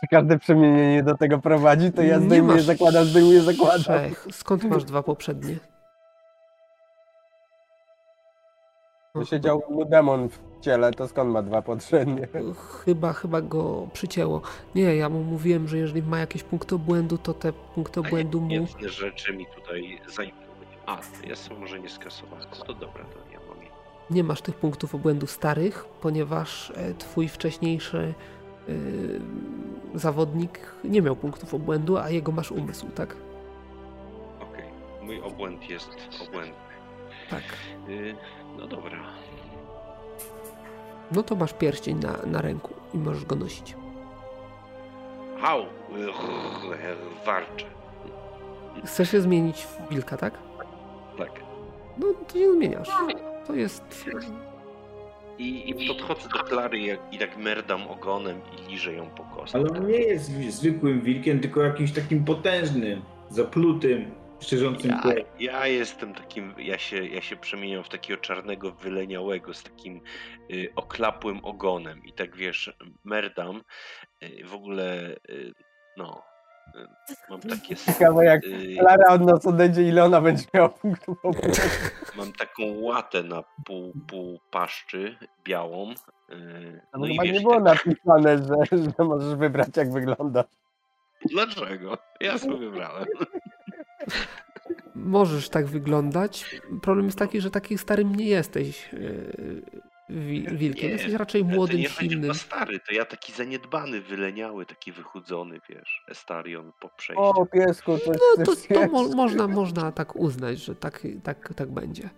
Czy 0.00 0.06
każde 0.10 0.38
przemienienie 0.38 1.02
do 1.02 1.16
tego 1.16 1.38
prowadzi, 1.38 1.92
to 1.92 2.02
ja 2.02 2.20
zdejmuję, 2.20 2.56
masz 2.56 2.62
zakładam, 2.62 3.04
zdejmuję, 3.04 3.42
zakładam. 3.42 3.80
Trzech. 3.80 4.26
Skąd 4.30 4.64
masz 4.64 4.84
dwa 4.84 5.02
poprzednie? 5.02 5.56
Siedział 9.24 9.62
mu 9.70 9.84
demon 9.84 10.28
w 10.28 10.38
ciele, 10.60 10.92
to 10.92 11.08
skąd 11.08 11.30
ma 11.30 11.42
dwa 11.42 11.62
poprzednie? 11.62 12.28
Chyba, 12.84 13.12
chyba 13.12 13.40
go 13.40 13.88
przycięło. 13.92 14.42
Nie, 14.74 14.96
ja 14.96 15.08
mu 15.08 15.22
mówiłem, 15.22 15.68
że 15.68 15.78
jeżeli 15.78 16.02
ma 16.02 16.18
jakieś 16.18 16.42
punkty 16.42 16.74
obłędu, 16.74 17.18
to 17.18 17.34
te 17.34 17.52
punkty 17.52 18.00
obłędu 18.00 18.40
nie, 18.40 18.60
mu... 18.60 18.66
nie 18.82 18.88
rzeczy 18.88 19.32
mi 19.32 19.46
tutaj 19.46 20.00
zajmują. 20.08 20.46
A, 20.86 20.98
jestem 21.24 21.58
może 21.60 21.80
nie 21.80 21.88
skasowany. 21.88 22.44
To, 22.66 22.74
dobra, 22.74 23.04
to 23.04 23.32
ja 23.32 23.38
mam. 23.48 23.56
Nie 24.10 24.24
masz 24.24 24.42
tych 24.42 24.54
punktów 24.54 24.94
obłędu 24.94 25.26
starych, 25.26 25.84
ponieważ 25.84 26.70
e, 26.70 26.94
twój 26.94 27.28
wcześniejszy 27.28 28.14
e, 28.68 28.72
zawodnik 29.98 30.60
nie 30.84 31.02
miał 31.02 31.16
punktów 31.16 31.54
obłędu, 31.54 31.96
a 31.98 32.10
jego 32.10 32.32
masz 32.32 32.52
umysł, 32.52 32.86
tak? 32.94 33.16
Okej. 34.40 34.64
Mój 35.02 35.20
obłęd 35.20 35.70
jest 35.70 35.90
obłędny. 36.28 36.54
Tak. 37.30 37.42
Y, 37.88 38.14
no 38.58 38.66
dobra. 38.66 38.98
No 41.12 41.22
to 41.22 41.34
masz 41.34 41.52
pierścień 41.52 41.98
na, 41.98 42.16
na 42.26 42.40
ręku 42.40 42.74
i 42.94 42.98
możesz 42.98 43.24
go 43.24 43.36
nosić. 43.36 43.76
Hał! 45.40 45.60
Y, 45.62 45.66
Warczę. 47.26 47.66
Chcesz 48.84 49.10
się 49.10 49.20
zmienić 49.20 49.62
w 49.66 49.88
wilka, 49.90 50.16
tak? 50.16 50.38
Tak. 51.18 51.30
No 51.98 52.06
to 52.28 52.38
się 52.38 52.52
zmieniasz. 52.52 52.88
To 53.46 53.54
jest 53.54 54.04
I, 55.38 55.70
I 55.70 55.88
podchodzę 55.88 56.28
do 56.28 56.38
Klary 56.38 56.80
jak, 56.80 57.00
i 57.12 57.18
tak 57.18 57.36
merdam 57.36 57.88
ogonem 57.88 58.40
i 58.58 58.70
liżę 58.70 58.92
ją 58.92 59.10
po 59.10 59.24
kostce. 59.24 59.58
Ale 59.58 59.70
on 59.70 59.86
nie 59.86 59.98
jest 59.98 60.30
zwykłym 60.50 61.00
wilkiem, 61.00 61.40
tylko 61.40 61.62
jakimś 61.62 61.92
takim 61.92 62.24
potężnym, 62.24 63.02
zaplutym, 63.30 64.10
szczerzącym 64.40 64.90
ja, 64.90 65.14
ja 65.38 65.66
jestem 65.66 66.14
takim, 66.14 66.54
ja 66.58 66.78
się, 66.78 67.06
ja 67.06 67.20
się 67.20 67.36
przemieniam 67.36 67.84
w 67.84 67.88
takiego 67.88 68.20
czarnego, 68.20 68.72
wyleniałego 68.72 69.54
z 69.54 69.62
takim 69.62 70.00
y, 70.52 70.72
oklapłym 70.76 71.44
ogonem 71.44 72.04
i 72.04 72.12
tak 72.12 72.36
wiesz, 72.36 72.76
merdam. 73.04 73.62
Y, 74.22 74.44
w 74.44 74.54
ogóle, 74.54 75.16
y, 75.30 75.52
no, 75.96 76.22
Mam 77.30 77.40
takie. 77.40 77.76
Ciekawe, 77.86 78.24
jak 78.24 78.42
Klara 78.78 79.14
od 79.14 79.20
nas 79.20 79.46
odejdzie, 79.46 79.82
ile 79.82 80.04
ona 80.04 80.20
będzie 80.20 80.44
miała 80.54 80.68
punktów 80.68 81.18
Mam 82.16 82.32
taką 82.32 82.62
łatę 82.80 83.22
na 83.22 83.44
pół, 83.64 83.92
pół 84.08 84.40
paszczy 84.50 85.16
białą. 85.44 85.94
No, 86.92 86.98
no 86.98 87.06
i 87.06 87.18
wiesz, 87.22 87.32
nie 87.32 87.40
było 87.40 87.60
tak... 87.60 87.86
napisane, 87.86 88.38
że, 88.38 88.76
że 88.98 89.04
możesz 89.04 89.34
wybrać, 89.34 89.68
jak 89.76 89.92
wygląda. 89.92 90.44
Dlaczego? 91.30 91.98
Ja 92.20 92.38
sobie 92.38 92.56
wybrałem. 92.56 93.06
Możesz 94.94 95.48
tak 95.48 95.66
wyglądać. 95.66 96.60
Problem 96.82 97.06
jest 97.06 97.18
taki, 97.18 97.40
że 97.40 97.50
taki 97.50 97.78
starym 97.78 98.16
nie 98.16 98.26
jesteś 98.26 98.90
wilkiem. 100.08 100.88
Nie, 100.88 100.92
Jesteś 100.92 101.12
raczej 101.12 101.44
młodym, 101.44 101.80
nie 101.80 101.88
silnym. 101.88 102.34
stary, 102.34 102.80
to 102.80 102.94
ja 102.94 103.04
taki 103.04 103.32
zaniedbany, 103.32 104.00
wyleniały, 104.00 104.66
taki 104.66 104.92
wychudzony, 104.92 105.60
wiesz, 105.68 106.04
Estarion 106.08 106.72
po 106.80 106.88
przejściu. 106.88 107.22
O, 107.22 107.46
piesku, 107.46 107.98
to 107.98 108.12
No 108.38 108.44
to, 108.44 108.52
to 108.74 108.88
mo 108.88 109.08
można, 109.08 109.48
można 109.48 109.92
tak 109.92 110.16
uznać, 110.16 110.58
że 110.58 110.74
tak, 110.74 111.06
tak, 111.22 111.54
tak 111.54 111.70
będzie. 111.72 112.10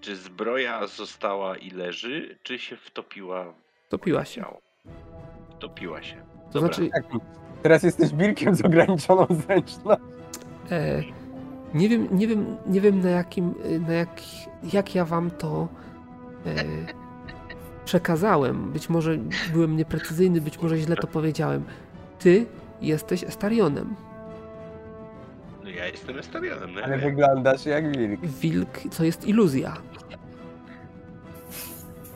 Czy 0.00 0.16
zbroja 0.16 0.86
została 0.86 1.56
i 1.56 1.70
leży, 1.70 2.38
czy 2.42 2.58
się 2.58 2.76
wtopiła? 2.76 3.54
Wtopiła 3.86 4.24
się. 4.24 4.44
Wtopiła 5.56 6.02
się. 6.02 6.16
To 6.16 6.52
Dobra. 6.52 6.60
znaczy, 6.60 6.90
jak, 6.94 7.04
teraz 7.62 7.82
jesteś 7.82 8.14
wilkiem 8.14 8.54
z 8.54 8.64
ograniczoną 8.64 9.26
zręcznością. 9.30 10.04
E, 10.70 11.02
nie 11.74 11.88
wiem, 11.88 12.08
nie 12.12 12.26
wiem, 12.26 12.56
nie 12.66 12.80
wiem 12.80 13.00
na 13.00 13.10
jakim, 13.10 13.54
na 13.86 13.92
jak, 13.92 14.20
jak 14.72 14.94
ja 14.94 15.04
wam 15.04 15.30
to 15.30 15.68
przekazałem. 17.84 18.72
Być 18.72 18.88
może 18.88 19.18
byłem 19.52 19.76
nieprecyzyjny, 19.76 20.40
być 20.40 20.62
może 20.62 20.76
źle 20.78 20.96
to 20.96 21.06
powiedziałem. 21.06 21.64
Ty 22.18 22.46
jesteś 22.80 23.24
Estarionem. 23.24 23.94
No 25.64 25.70
ja 25.70 25.86
jestem 25.86 26.18
Estarionem. 26.18 26.74
No 26.74 26.80
Ale 26.82 26.98
wyglądasz 26.98 27.66
jak 27.66 27.96
wilk. 27.96 28.20
Wilk, 28.20 28.78
co 28.90 29.04
jest 29.04 29.28
iluzja. 29.28 29.76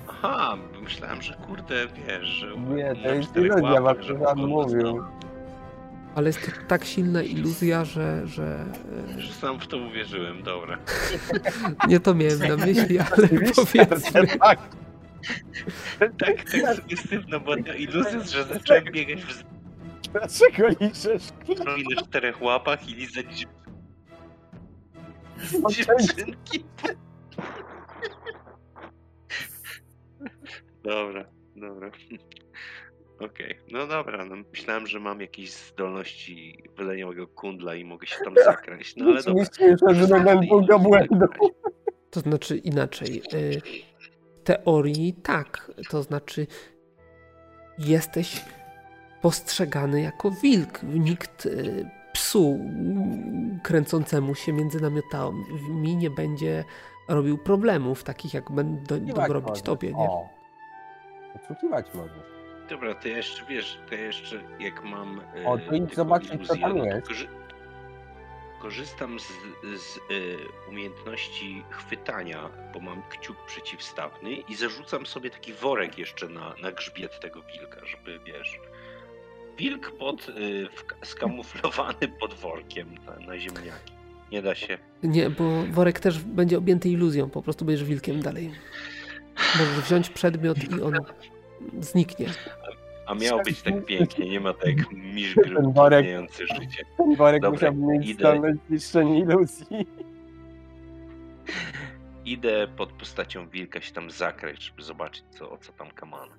Aha, 0.09 0.57
myślałem, 0.83 1.23
że 1.23 1.35
kurde, 1.35 1.75
wiesz, 1.87 2.27
że... 2.27 2.57
Nie, 2.59 2.95
to 3.03 3.15
jest 3.15 3.37
iluzja, 3.37 3.81
Wakrzywan 3.81 4.39
mówił. 4.39 5.03
Ale 6.17 6.27
jest 6.27 6.47
to 6.47 6.53
tak 6.69 6.85
silna 6.85 7.23
iluzja, 7.23 7.85
że... 7.85 8.27
Że, 8.27 8.65
że 9.19 9.33
sam 9.33 9.61
w 9.61 9.67
to 9.67 9.77
uwierzyłem, 9.77 10.43
dobra. 10.43 10.79
Nie 11.89 12.01
to 12.01 12.15
miałem 12.15 12.39
na 12.39 12.67
myśli, 12.67 12.99
ale 13.17 13.29
powiedzmy. 13.55 14.27
Tak, 14.39 14.61
tak, 16.19 16.51
tak 16.51 16.77
sugestywno, 16.77 17.41
bo 17.41 17.57
ta 17.63 17.75
iluzja, 17.75 18.21
że 18.25 18.45
zacząłem 18.45 18.85
biegać 18.85 19.23
w... 19.23 19.45
Dlaczego 20.13 20.69
liczesz? 20.69 21.23
na 21.95 22.03
czterech 22.03 22.43
łapach 22.43 22.89
i 22.89 22.95
lizać 22.95 23.47
dziewczynki. 25.71 26.65
Dobra, 30.85 31.25
dobra. 31.57 31.91
Okej, 33.17 33.27
okay. 33.27 33.57
no 33.71 33.87
dobra, 33.87 34.25
no 34.25 34.37
myślałem, 34.53 34.87
że 34.87 35.01
mam 35.01 35.21
jakieś 35.21 35.53
zdolności 35.53 36.65
wyleniałego 36.77 37.27
kundla 37.27 37.75
i 37.75 37.85
mogę 37.85 38.07
się 38.07 38.17
tam 38.25 38.35
zakręć, 38.45 38.97
no 38.97 39.07
ale 39.07 39.23
dobra. 39.23 39.45
że 40.69 40.79
błędu. 40.79 41.27
To 42.11 42.21
znaczy 42.21 42.57
inaczej. 42.57 43.23
Y, 43.35 43.61
w 43.99 44.43
teorii 44.45 45.15
tak, 45.23 45.73
to 45.91 46.03
znaczy 46.03 46.47
jesteś 47.79 48.45
postrzegany 49.23 50.03
jako 50.03 50.31
wilk. 50.31 50.83
Nikt 50.83 51.47
y, 51.47 51.91
psu 52.13 52.59
kręcącemu 53.63 54.35
się 54.35 54.53
między 54.53 54.81
namiotami 54.81 55.97
nie 55.97 56.11
będzie 56.11 56.65
robił 57.09 57.39
problemów 57.39 58.05
takich, 58.05 58.35
jak 58.35 58.51
będą 58.51 59.01
robić 59.29 59.63
tobie, 59.63 59.89
nie? 59.89 60.09
O. 60.09 60.29
Odsłuchiwać 61.35 61.87
możesz. 61.95 62.36
Dobra, 62.71 62.95
to 62.95 63.09
ja 63.09 63.17
jeszcze, 63.17 63.45
wiesz, 63.45 63.79
to 63.89 63.95
ja 63.95 64.01
jeszcze 64.01 64.43
jak 64.61 64.85
mam... 64.85 65.21
O, 65.45 65.59
to 65.59 65.75
idź 65.75 65.95
zobaczyć, 65.95 66.47
co 66.47 66.57
tam 66.57 66.77
jest. 66.77 67.09
Korzystam 68.63 69.21
z, 69.21 69.33
z 69.81 69.97
y, 69.97 70.37
umiejętności 70.69 71.65
chwytania, 71.71 72.51
bo 72.75 72.81
mam 72.81 73.03
kciuk 73.03 73.37
przeciwstawny 73.47 74.31
i 74.31 74.55
zarzucam 74.55 75.07
sobie 75.07 75.31
taki 75.31 75.53
worek 75.53 75.99
jeszcze 75.99 76.29
na, 76.29 76.55
na 76.63 76.73
grzbiet 76.73 77.21
tego 77.21 77.43
wilka, 77.43 77.87
żeby, 77.87 78.21
wiesz... 78.27 78.61
Wilk 79.59 79.91
pod, 79.91 80.23
w, 80.23 81.07
skamuflowany 81.07 82.09
pod 82.21 82.35
workiem 82.35 82.95
na, 83.07 83.27
na 83.27 83.39
ziemniaki. 83.39 83.93
Nie 84.33 84.43
da 84.43 84.55
się. 84.55 84.79
Nie, 85.03 85.31
bo 85.31 85.63
worek 85.71 86.01
też 86.01 86.19
będzie 86.19 86.59
objęty 86.59 86.89
iluzją, 86.89 87.31
po 87.31 87.43
prostu 87.43 87.65
będziesz 87.65 87.85
wilkiem 87.85 88.21
dalej. 88.23 88.53
Możesz 89.59 89.81
wziąć 89.81 90.11
przedmiot 90.11 90.59
i 90.65 90.83
on 90.83 90.95
zniknie. 91.81 92.27
A 93.07 93.15
miało 93.15 93.43
być 93.43 93.63
tak 93.63 93.85
pięknie, 93.85 94.31
nie 94.31 94.41
ma 94.41 94.53
tak 94.53 94.79
jak 94.79 94.93
miszgry 94.93 95.57
życie. 96.39 96.85
Ten 96.97 97.17
worek 97.17 97.43
Dobra, 97.43 97.71
musiał 97.71 97.89
mieć 97.89 98.09
idę... 98.09 98.19
zdolność 98.19 98.59
zniszczenia 98.69 99.19
iluzji. 99.19 99.87
Idę 102.25 102.69
pod 102.77 102.93
postacią 102.93 103.49
wilka 103.49 103.81
się 103.81 103.93
tam 103.93 104.11
zakrać, 104.11 104.63
żeby 104.63 104.83
zobaczyć 104.83 105.25
co, 105.31 105.51
o 105.51 105.59
co 105.59 105.73
tam 105.73 105.91
kamana. 105.91 106.33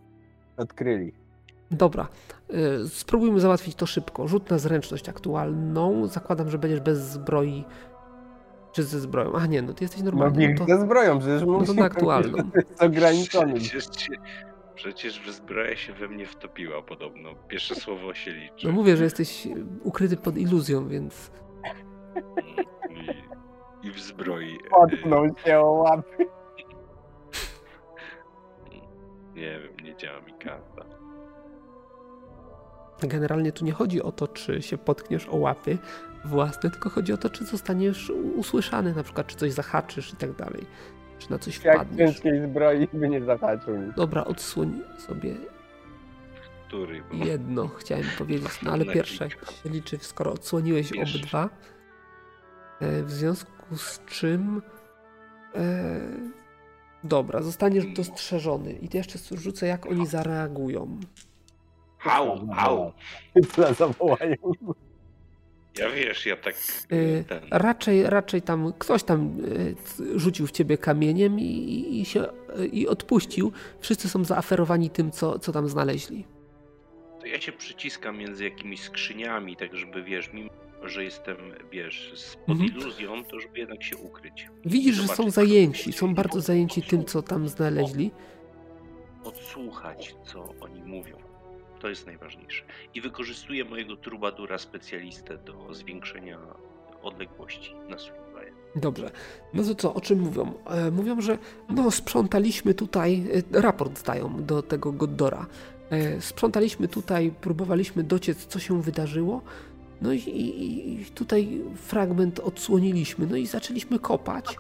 Odkryli. 0.58 1.14
Dobra, 1.72 2.08
y, 2.84 2.90
spróbujmy 2.90 3.40
załatwić 3.40 3.76
to 3.76 3.86
szybko. 3.86 4.28
Rzut 4.28 4.50
na 4.50 4.58
zręczność 4.58 5.10
aktualną. 5.10 6.08
Zakładam, 6.08 6.50
że 6.50 6.58
będziesz 6.58 6.80
bez 6.80 7.00
zbroi. 7.00 7.66
Czy 8.72 8.84
ze 8.84 9.00
zbroją? 9.00 9.36
A 9.36 9.46
nie, 9.46 9.62
no 9.62 9.74
ty 9.74 9.84
jesteś 9.84 10.02
normalny. 10.02 10.48
No, 10.48 10.54
no 10.60 10.66
to... 10.66 10.76
ze 10.76 10.82
zbroją, 10.82 11.20
przecież 11.20 11.42
no 11.48 11.66
to 11.66 11.74
na 11.74 11.86
aktualną. 11.86 12.38
Jest 12.56 12.84
ograniczony. 12.88 13.54
Przecież, 13.60 13.88
Przecież 14.78 15.22
zbroja 15.32 15.76
się 15.76 15.94
we 15.94 16.08
mnie 16.08 16.26
wtopiła 16.26 16.82
podobno. 16.82 17.36
Pierwsze 17.48 17.76
słowo 17.76 18.14
się 18.14 18.32
liczy. 18.32 18.68
No 18.68 18.74
mówię, 18.74 18.98
że 18.98 19.04
jesteś 19.04 19.48
ukryty 19.84 20.18
pod 20.18 20.38
iluzją, 20.38 20.88
więc... 20.88 21.32
I, 23.84 23.88
i 23.88 23.92
w 23.92 24.00
zbroi. 24.00 24.58
Potknął 24.70 25.28
się 25.46 25.60
o 25.60 25.72
łapy. 25.72 26.28
Nie 29.36 29.60
wiem, 29.60 29.86
nie 29.86 29.96
działa 29.96 30.22
mi 30.22 30.34
karta. 30.34 30.86
Generalnie 33.02 33.52
tu 33.52 33.66
nie 33.66 33.72
chodzi 33.72 34.02
o 34.02 34.12
to, 34.12 34.28
czy 34.28 34.62
się 34.62 34.78
potkniesz 34.78 35.28
o 35.30 35.36
łapy 35.36 35.78
własne, 36.26 36.72
tylko 36.72 36.90
chodzi 36.90 37.14
o 37.14 37.18
to, 37.18 37.30
czy 37.30 37.46
zostaniesz 37.46 38.12
usłyszany, 38.36 38.94
na 38.94 39.04
przykład, 39.04 39.28
czy 39.28 39.36
coś 39.36 39.52
zahaczysz 39.52 40.14
i 40.14 40.16
tak 40.16 40.36
dalej. 40.36 40.66
Czy 41.20 41.32
na 41.32 41.40
coś 41.40 41.64
Jak 41.64 41.76
wpadniesz? 41.76 42.10
ciężkiej 42.12 42.42
zbroi 42.42 42.88
by 42.94 43.10
nie 43.10 43.24
zahaczył. 43.24 43.76
Dobra, 43.96 44.26
odsłoń 44.26 44.82
sobie 45.00 45.36
Który? 46.68 47.04
jedno, 47.14 47.68
chciałem 47.68 48.06
powiedzieć. 48.18 48.62
No 48.64 48.72
ale 48.72 48.86
pierwsze 48.86 49.30
się 49.30 49.38
liczy, 49.66 49.98
skoro 50.02 50.32
odsłoniłeś 50.34 50.92
Pierwszy. 50.92 51.18
obydwa. 51.18 51.50
E, 52.80 53.04
w 53.04 53.12
związku 53.12 53.78
z 53.78 54.06
czym... 54.06 54.62
E, 55.56 56.00
dobra, 57.04 57.42
zostaniesz 57.42 57.86
dostrzeżony. 57.86 58.74
I 58.74 58.98
jeszcze 58.98 59.20
rzucę, 59.38 59.68
jak 59.68 59.86
oni 59.86 60.08
zareagują. 60.08 60.98
Hał, 61.98 62.48
hał. 62.56 62.92
Zawołają. 63.78 64.36
Ja 65.80 65.90
wiesz, 65.90 66.26
ja 66.26 66.38
tak. 66.38 66.56
Y, 66.92 67.24
ten... 67.28 67.40
Raczej, 67.52 68.04
raczej 68.04 68.42
tam 68.42 68.74
ktoś 68.80 69.04
tam 69.04 69.40
y, 70.00 70.20
rzucił 70.20 70.48
w 70.48 70.52
ciebie 70.52 70.78
kamieniem 70.78 71.40
i, 71.40 72.00
i 72.02 72.06
się 72.06 72.26
i 72.72 72.88
odpuścił. 72.88 73.52
Wszyscy 73.80 74.10
są 74.10 74.24
zaaferowani 74.24 74.90
tym, 74.90 75.12
co, 75.12 75.40
co 75.40 75.52
tam 75.52 75.70
znaleźli. 75.70 76.26
To 77.20 77.28
ja 77.28 77.42
się 77.42 77.52
przyciskam 77.52 78.18
między 78.18 78.44
jakimiś 78.44 78.82
skrzyniami, 78.82 79.56
tak 79.56 79.76
żeby 79.76 80.04
wiesz, 80.04 80.30
mimo 80.34 80.50
że 80.84 81.04
jestem, 81.04 81.38
wiesz, 81.72 82.12
z 82.16 82.36
pod 82.36 82.50
mhm. 82.62 82.70
iluzją, 82.70 83.24
to 83.24 83.40
żeby 83.40 83.60
jednak 83.60 83.84
się 83.84 83.98
ukryć. 83.98 84.48
Widzisz, 84.66 84.96
że 84.96 85.08
są 85.08 85.30
zajęci, 85.30 85.94
są 85.94 86.16
bardzo 86.16 86.42
zajęci 86.42 86.82
tym, 86.82 87.06
co 87.06 87.22
tam 87.22 87.48
znaleźli. 87.48 88.12
Odsłuchać, 89.24 90.16
co 90.26 90.54
oni 90.62 90.84
mówią. 90.84 91.27
To 91.80 91.90
jest 91.90 92.06
najważniejsze. 92.06 92.64
I 92.94 93.02
wykorzystuję 93.02 93.66
mojego 93.66 93.96
trubadura 93.96 94.58
specjalistę 94.58 95.38
do 95.38 95.74
zwiększenia 95.74 96.40
odległości 97.02 97.76
na 97.90 98.00
swój 98.00 98.28
Dobrze. 98.76 99.12
No 99.54 99.64
to 99.64 99.76
co, 99.76 99.94
o 99.94 100.02
czym 100.02 100.20
mówią? 100.20 100.54
E, 100.68 100.92
mówią, 100.92 101.22
że 101.22 101.38
no 101.70 101.92
sprzątaliśmy 101.92 102.74
tutaj, 102.74 103.26
e, 103.54 103.62
raport 103.62 104.00
zdają 104.00 104.44
do 104.46 104.62
tego 104.62 104.92
Goddora. 104.92 105.46
E, 105.90 106.22
sprzątaliśmy 106.22 106.88
tutaj, 106.88 107.34
próbowaliśmy 107.42 108.04
dociec, 108.04 108.46
co 108.46 108.60
się 108.60 108.82
wydarzyło. 108.82 109.42
No 110.02 110.14
i, 110.14 110.20
i, 110.20 111.02
i 111.02 111.06
tutaj 111.06 111.62
fragment 111.76 112.40
odsłoniliśmy, 112.40 113.28
no 113.28 113.36
i 113.36 113.48
zaczęliśmy 113.48 114.00
kopać. 114.00 114.58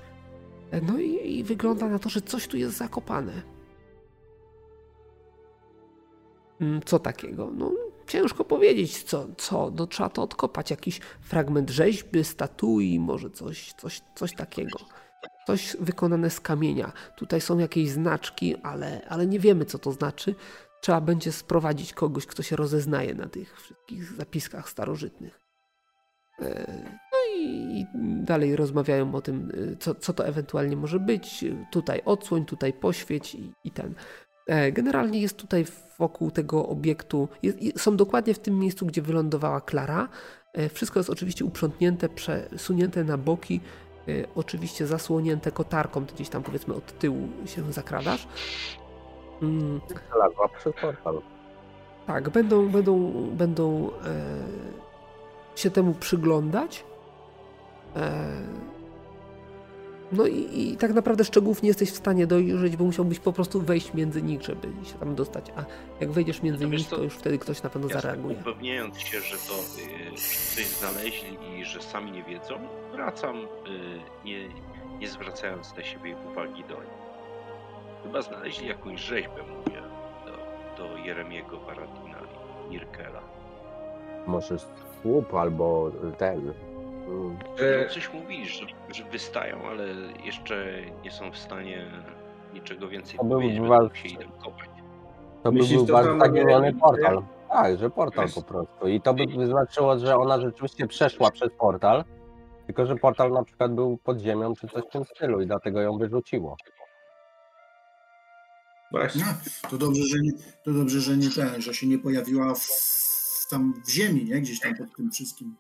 E, 0.72 0.82
no 0.82 1.00
i, 1.00 1.38
i 1.38 1.44
wygląda 1.44 1.88
na 1.90 2.00
to, 2.00 2.10
że 2.10 2.22
coś 2.22 2.48
tu 2.48 2.58
jest 2.58 2.78
zakopane. 2.78 3.57
Co 6.86 7.00
takiego? 7.00 7.52
No, 7.54 7.72
ciężko 8.08 8.46
powiedzieć, 8.46 9.04
co, 9.04 9.28
co. 9.38 9.72
No, 9.76 9.88
trzeba 9.88 10.10
to 10.10 10.22
odkopać. 10.24 10.72
Jakiś 10.72 11.00
fragment 11.22 11.70
rzeźby, 11.70 12.24
statui, 12.24 13.00
może 13.00 13.30
coś, 13.30 13.74
coś, 13.74 14.02
coś 14.16 14.36
takiego. 14.36 14.80
Coś 15.48 15.78
wykonane 15.80 16.30
z 16.30 16.40
kamienia. 16.40 16.92
Tutaj 17.18 17.42
są 17.42 17.58
jakieś 17.58 17.90
znaczki, 17.90 18.56
ale, 18.56 19.02
ale 19.10 19.28
nie 19.28 19.40
wiemy, 19.40 19.66
co 19.66 19.80
to 19.80 19.92
znaczy. 19.92 20.36
Trzeba 20.82 21.02
będzie 21.02 21.32
sprowadzić 21.32 21.94
kogoś, 21.94 22.26
kto 22.26 22.44
się 22.44 22.56
rozeznaje 22.56 23.16
na 23.16 23.28
tych 23.28 23.62
wszystkich 23.62 24.04
zapiskach 24.04 24.70
starożytnych. 24.70 25.40
E, 26.40 26.84
no 27.12 27.18
i 27.36 27.86
dalej 28.24 28.56
rozmawiają 28.56 29.16
o 29.16 29.22
tym, 29.22 29.52
e, 29.74 29.76
co, 29.76 29.96
co 29.96 30.14
to 30.14 30.28
ewentualnie 30.28 30.78
może 30.78 31.00
być. 31.00 31.46
Tutaj 31.72 32.02
odsłoń, 32.06 32.46
tutaj 32.46 32.74
poświeć 32.74 33.36
i, 33.36 33.54
i 33.64 33.72
ten. 33.72 33.96
E, 34.48 34.72
generalnie 34.72 35.22
jest 35.22 35.38
tutaj 35.38 35.66
wokół 36.00 36.32
tego 36.32 36.68
obiektu, 36.68 37.28
jest, 37.44 37.58
są 37.78 37.98
dokładnie 37.98 38.34
w 38.34 38.40
tym 38.40 38.60
miejscu, 38.60 38.86
gdzie 38.86 39.02
wylądowała 39.02 39.62
Klara. 39.62 40.10
Wszystko 40.74 41.00
jest 41.00 41.10
oczywiście 41.10 41.46
uprzątnięte, 41.46 42.10
przesunięte 42.10 43.04
na 43.04 43.18
boki, 43.18 43.62
oczywiście 44.36 44.88
zasłonięte 44.88 45.52
kotarką, 45.52 46.06
gdzieś 46.06 46.30
tam 46.30 46.44
powiedzmy 46.44 46.74
od 46.74 47.00
tyłu 47.00 47.28
się 47.46 47.74
zakradasz. 47.74 48.28
Mm. 49.42 49.82
Znalazła 50.08 50.50
przez 50.50 50.74
portal. 50.82 51.22
Tak, 52.08 52.30
będą, 52.30 52.70
będą, 52.70 53.12
będą 53.32 53.90
e, 53.90 55.56
się 55.56 55.72
temu 55.72 55.94
przyglądać. 55.94 56.86
E, 57.96 58.24
no 60.12 60.28
i, 60.28 60.72
i, 60.72 60.78
tak 60.78 60.94
naprawdę 60.94 61.24
szczegółów 61.24 61.64
nie 61.64 61.68
jesteś 61.68 61.92
w 61.92 61.96
stanie 61.96 62.28
dojrzeć, 62.28 62.78
bo 62.78 62.86
musiałbyś 62.86 63.20
po 63.20 63.34
prostu 63.34 63.62
wejść 63.62 63.94
między 63.94 64.22
nich, 64.22 64.42
żeby 64.42 64.68
się 64.84 64.94
tam 65.00 65.16
dostać. 65.16 65.52
A 65.56 65.64
jak 66.00 66.12
wejdziesz 66.12 66.42
między 66.42 66.68
no 66.68 66.76
nich, 66.76 66.88
to 66.90 67.04
już 67.04 67.14
wtedy 67.14 67.38
ktoś 67.38 67.64
na 67.64 67.70
pewno 67.70 67.88
zareaguje. 67.88 68.38
Upewniając 68.42 69.00
się, 69.00 69.22
że 69.22 69.36
to 69.36 69.54
y, 69.54 70.16
coś 70.56 70.66
znaleźli 70.66 71.38
i 71.60 71.66
że 71.66 71.82
sami 71.82 72.12
nie 72.12 72.24
wiedzą, 72.24 72.56
wracam, 72.92 73.38
y, 73.38 73.46
nie, 74.26 74.50
nie 75.00 75.08
zwracając 75.08 75.76
na 75.78 75.84
siebie 75.84 76.16
uwagi 76.32 76.64
do 76.64 76.76
nich. 76.76 77.08
Chyba 78.04 78.22
znaleźli 78.22 78.68
jakąś 78.68 79.02
rzeźbę, 79.02 79.44
mówię, 79.44 79.82
do, 80.26 80.84
do 80.84 80.98
Jeremiego 80.98 81.58
Baradina 81.58 82.20
i 82.68 82.70
Nirkela. 82.70 83.22
Może 84.28 84.58
słup 85.02 85.34
albo 85.34 85.92
ten. 86.18 86.54
E... 87.60 87.90
Coś 87.90 88.14
mówili, 88.14 88.46
że, 88.46 88.66
że 88.94 89.04
wystają, 89.04 89.68
ale 89.68 89.88
jeszcze 90.24 90.82
nie 91.04 91.12
są 91.12 91.32
w 91.32 91.38
stanie 91.38 91.92
niczego 92.54 92.88
więcej 92.88 93.18
to 93.18 93.26
powiedzieć, 93.26 93.60
będą 93.60 93.94
się 93.94 94.08
idą 94.08 94.32
kopać. 94.44 94.70
To 95.44 95.52
by 95.52 95.60
był 95.60 95.86
bardzo 95.86 96.20
zagieniony 96.20 96.74
portal. 96.74 97.24
Tak, 97.50 97.78
że 97.78 97.90
portal 97.90 98.28
po 98.36 98.42
prostu. 98.42 98.88
I 98.88 99.02
to 99.02 99.14
by 99.14 99.48
znaczyło, 99.48 100.00
że 100.00 100.18
ona 100.18 100.42
rzeczywiście 100.42 100.88
przeszła 100.88 101.32
przez 101.32 101.50
portal, 101.60 102.04
tylko 102.66 102.86
że 102.86 102.96
portal 102.96 103.32
na 103.32 103.44
przykład 103.44 103.76
był 103.76 103.98
pod 103.98 104.20
ziemią 104.20 104.54
czy 104.56 104.68
coś 104.68 104.84
w 104.84 104.90
tym 104.90 105.06
stylu 105.06 105.42
i 105.42 105.48
dlatego 105.48 105.82
ją 105.82 105.98
wyrzuciło. 105.98 106.58
Właśnie. 108.92 109.24
No, 109.26 109.70
to 109.70 109.78
dobrze, 109.78 110.02
że 110.04 110.18
nie, 110.22 110.32
to 110.64 110.72
dobrze, 110.72 111.00
że 111.00 111.18
nie 111.18 111.30
ten, 111.30 111.62
że 111.62 111.74
się 111.74 111.88
nie 111.88 112.00
pojawiła 112.00 112.56
w, 112.56 112.68
tam 113.50 113.74
w 113.86 113.92
ziemi, 113.92 114.26
nie? 114.26 114.42
Gdzieś 114.42 114.60
tam 114.60 114.76
pod 114.76 114.96
tym 114.96 115.12
wszystkim. 115.12 115.56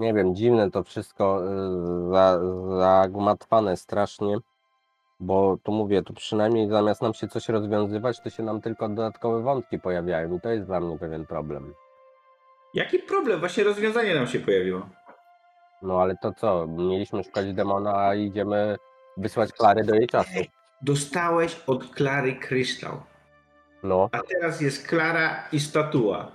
Nie 0.00 0.14
wiem, 0.14 0.34
dziwne 0.34 0.70
to 0.70 0.84
wszystko 0.84 1.42
y, 1.44 2.10
za, 2.10 2.40
zagmatwane 2.78 3.76
strasznie, 3.76 4.36
bo 5.20 5.56
tu 5.62 5.72
mówię, 5.72 6.02
tu 6.02 6.14
przynajmniej 6.14 6.68
zamiast 6.68 7.02
nam 7.02 7.14
się 7.14 7.28
coś 7.28 7.48
rozwiązywać, 7.48 8.20
to 8.20 8.30
się 8.30 8.42
nam 8.42 8.60
tylko 8.60 8.88
dodatkowe 8.88 9.42
wątki 9.42 9.78
pojawiają 9.78 10.36
i 10.36 10.40
to 10.40 10.48
jest 10.48 10.66
dla 10.66 10.80
mnie 10.80 10.98
pewien 10.98 11.26
problem. 11.26 11.74
Jaki 12.74 12.98
problem? 12.98 13.40
Właśnie 13.40 13.64
rozwiązanie 13.64 14.14
nam 14.14 14.26
się 14.26 14.40
pojawiło. 14.40 14.86
No 15.82 16.00
ale 16.00 16.16
to 16.16 16.32
co? 16.32 16.66
Mieliśmy 16.66 17.24
szukać 17.24 17.52
demona, 17.52 17.96
a 17.96 18.14
idziemy 18.14 18.76
wysłać 19.16 19.52
Klary 19.52 19.84
do 19.84 19.94
jej 19.94 20.06
czasu 20.06 20.40
dostałeś 20.82 21.60
od 21.66 21.94
Klary 21.94 22.34
kryształ. 22.34 23.02
No. 23.82 24.08
A 24.12 24.18
teraz 24.22 24.60
jest 24.60 24.88
Klara 24.88 25.48
i 25.52 25.60
statua. 25.60 26.32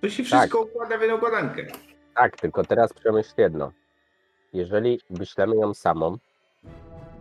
To 0.00 0.10
się 0.10 0.24
wszystko 0.24 0.58
tak. 0.58 0.68
układa 0.68 0.98
w 0.98 1.00
jedną 1.00 1.16
układankę. 1.16 1.66
Tak, 2.14 2.36
tylko 2.36 2.64
teraz 2.64 2.92
przemyśl 2.92 3.34
jedno. 3.36 3.72
Jeżeli 4.52 5.00
wyślemy 5.10 5.56
ją 5.56 5.74
samą, 5.74 6.16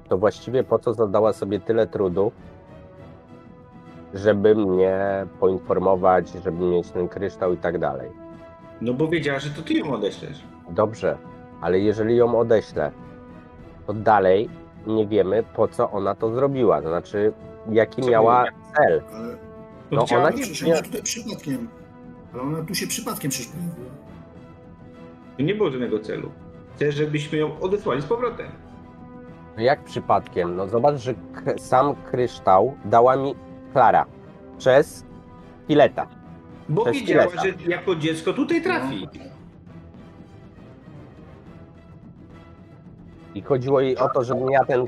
to 0.09 0.17
właściwie 0.17 0.63
po 0.63 0.79
co 0.79 0.93
zadała 0.93 1.33
sobie 1.33 1.59
tyle 1.59 1.87
trudu, 1.87 2.31
żeby 4.13 4.55
mnie 4.55 5.25
poinformować, 5.39 6.29
żeby 6.29 6.65
mieć 6.65 6.91
ten 6.91 7.07
kryształ 7.07 7.53
i 7.53 7.57
tak 7.57 7.77
dalej. 7.77 8.11
No 8.81 8.93
bo 8.93 9.07
wiedziała, 9.07 9.39
że 9.39 9.49
to 9.49 9.61
ty 9.61 9.73
ją 9.73 9.93
odeślesz. 9.93 10.43
Dobrze, 10.69 11.17
ale 11.61 11.79
jeżeli 11.79 12.15
ją 12.15 12.39
odeślę, 12.39 12.91
to 13.87 13.93
dalej 13.93 14.49
nie 14.87 15.07
wiemy, 15.07 15.43
po 15.55 15.67
co 15.67 15.91
ona 15.91 16.15
to 16.15 16.33
zrobiła. 16.35 16.81
To 16.81 16.87
znaczy, 16.89 17.33
jaki 17.71 18.01
co 18.01 18.09
miała 18.09 18.45
cel. 18.75 19.01
Ale 19.13 19.37
no 19.91 20.05
ona 20.17 20.29
nie, 20.29 20.43
przypadkiem. 21.03 21.67
Ale 22.33 22.41
ona 22.41 22.63
tu 22.63 22.75
się 22.75 22.87
przypadkiem 22.87 23.31
przecież 23.31 23.51
Nie 25.39 25.55
było 25.55 25.71
żadnego 25.71 25.99
celu. 25.99 26.31
Chcę, 26.75 26.91
żebyśmy 26.91 27.37
ją 27.37 27.59
odesłali 27.59 28.01
z 28.01 28.05
powrotem. 28.05 28.47
No 29.57 29.63
jak 29.63 29.83
przypadkiem? 29.83 30.55
No 30.55 30.67
zobacz, 30.67 30.95
że 30.95 31.13
sam 31.57 31.95
kryształ 31.95 32.75
dała 32.85 33.15
mi 33.15 33.35
Klara 33.73 34.05
przez 34.57 35.05
Pileta. 35.67 36.07
Bo 36.69 36.85
wiedziała, 36.85 37.31
że 37.43 37.53
jako 37.67 37.95
dziecko 37.95 38.33
tutaj 38.33 38.61
trafi. 38.61 39.07
No. 39.15 39.23
I 43.35 43.41
chodziło 43.41 43.81
jej 43.81 43.97
o 43.97 44.09
to, 44.09 44.23
żebym 44.23 44.49
ja 44.51 44.65
ten 44.65 44.85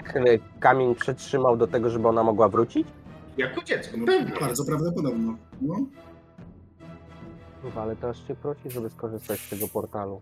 kamień 0.59 0.95
przetrzymał 0.95 1.57
do 1.57 1.67
tego, 1.67 1.89
żeby 1.89 2.07
ona 2.07 2.23
mogła 2.23 2.49
wrócić? 2.49 2.87
Jako 3.37 3.63
dziecko, 3.63 3.97
no, 3.97 4.05
Bardzo 4.41 4.65
prawdopodobne. 4.65 5.35
No. 5.61 5.75
Chyba, 7.65 7.81
ale 7.81 7.95
teraz 7.95 8.23
cię 8.27 8.35
prosi, 8.35 8.71
żeby 8.71 8.89
skorzystać 8.89 9.39
z 9.39 9.49
tego 9.49 9.67
portalu. 9.67 10.21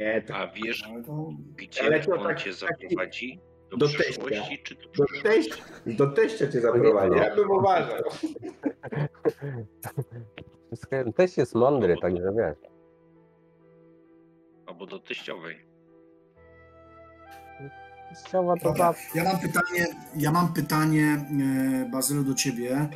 Nie, 0.00 0.22
to... 0.22 0.34
A 0.34 0.46
wiesz, 0.46 0.88
gdzie 1.56 1.82
ale 1.82 2.00
to 2.00 2.12
on 2.12 2.22
tak, 2.22 2.42
cię 2.42 2.52
zaprowadzi? 2.52 3.40
Do, 3.70 3.76
do 3.76 3.86
przyszłości 3.86 4.58
czy 4.64 4.74
do, 4.74 4.82
do 4.82 5.22
teścia, 5.22 5.64
do 5.86 6.06
teścia 6.06 6.48
cię 6.52 6.60
zaprowadzi, 6.60 7.16
ja 7.16 7.36
bym 7.36 7.50
uważał. 7.50 8.02
Teść 11.16 11.36
jest 11.36 11.54
mądry, 11.54 11.96
także 12.02 12.32
wiesz. 12.36 12.70
Albo 14.66 14.86
do 14.86 14.98
teściowej. 14.98 15.67
To 18.30 18.56
Dobra, 18.62 18.94
ja 19.14 19.24
mam 19.24 19.38
pytanie, 19.38 19.86
ja 20.16 20.32
mam 20.32 20.52
pytanie, 20.52 21.26
e, 21.84 21.90
Bazylu, 21.90 22.24
do 22.24 22.34
ciebie. 22.34 22.88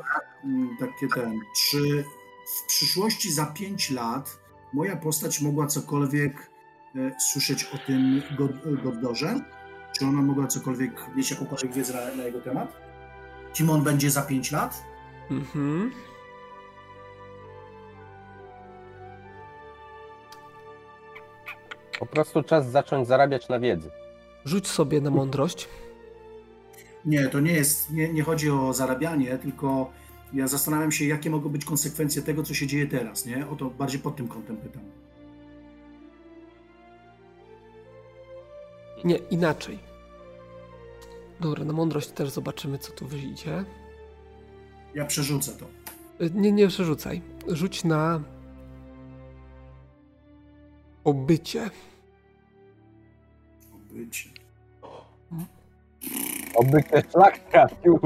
Mm, 0.44 0.76
takie 0.80 1.08
ten. 1.14 1.40
Czy 1.56 2.04
w 2.46 2.66
przyszłości 2.66 3.32
za 3.32 3.46
5 3.46 3.90
lat 3.90 4.38
moja 4.72 4.96
postać 4.96 5.40
mogła 5.40 5.66
cokolwiek 5.66 6.50
e, 6.96 7.20
słyszeć 7.20 7.64
o 7.64 7.78
tym 7.86 8.22
Goddorze? 8.82 9.40
Czy 9.98 10.06
ona 10.06 10.22
mogła 10.22 10.46
cokolwiek, 10.46 10.92
mieć 11.16 11.30
jakąkolwiek 11.30 11.72
wiedzę 11.72 11.94
na, 11.94 12.16
na 12.16 12.24
jego 12.24 12.40
temat? 12.40 12.72
Timon 13.54 13.84
będzie 13.84 14.10
za 14.10 14.22
5 14.22 14.52
lat? 14.52 14.82
Mhm. 15.30 15.92
Po 21.98 22.06
prostu 22.06 22.42
czas 22.42 22.70
zacząć 22.70 23.08
zarabiać 23.08 23.48
na 23.48 23.60
wiedzy. 23.60 23.90
Rzuć 24.44 24.66
sobie 24.66 25.00
na 25.00 25.10
mądrość. 25.10 25.68
Nie, 27.04 27.28
to 27.28 27.40
nie 27.40 27.52
jest, 27.52 27.90
nie, 27.90 28.12
nie 28.12 28.22
chodzi 28.22 28.50
o 28.50 28.72
zarabianie, 28.72 29.38
tylko 29.38 29.90
ja 30.32 30.48
zastanawiam 30.48 30.92
się, 30.92 31.04
jakie 31.04 31.30
mogą 31.30 31.48
być 31.48 31.64
konsekwencje 31.64 32.22
tego, 32.22 32.42
co 32.42 32.54
się 32.54 32.66
dzieje 32.66 32.86
teraz, 32.86 33.26
nie? 33.26 33.48
O 33.48 33.56
to 33.56 33.70
bardziej 33.70 34.00
pod 34.00 34.16
tym 34.16 34.28
kątem 34.28 34.56
pytam. 34.56 34.82
Nie, 39.04 39.16
inaczej. 39.16 39.78
Dobra, 41.40 41.64
na 41.64 41.72
mądrość 41.72 42.08
też 42.08 42.30
zobaczymy, 42.30 42.78
co 42.78 42.92
tu 42.92 43.06
wyjdzie. 43.06 43.64
Ja 44.94 45.04
przerzucę 45.04 45.52
to. 45.52 45.66
Y, 46.24 46.30
nie, 46.34 46.52
nie 46.52 46.68
przerzucaj. 46.68 47.22
Rzuć 47.48 47.84
na 47.84 48.20
obycie. 51.04 51.70
Obycie. 53.92 54.28
Obycie 56.54 57.02
szlak 57.12 57.38
trafił. 57.38 58.00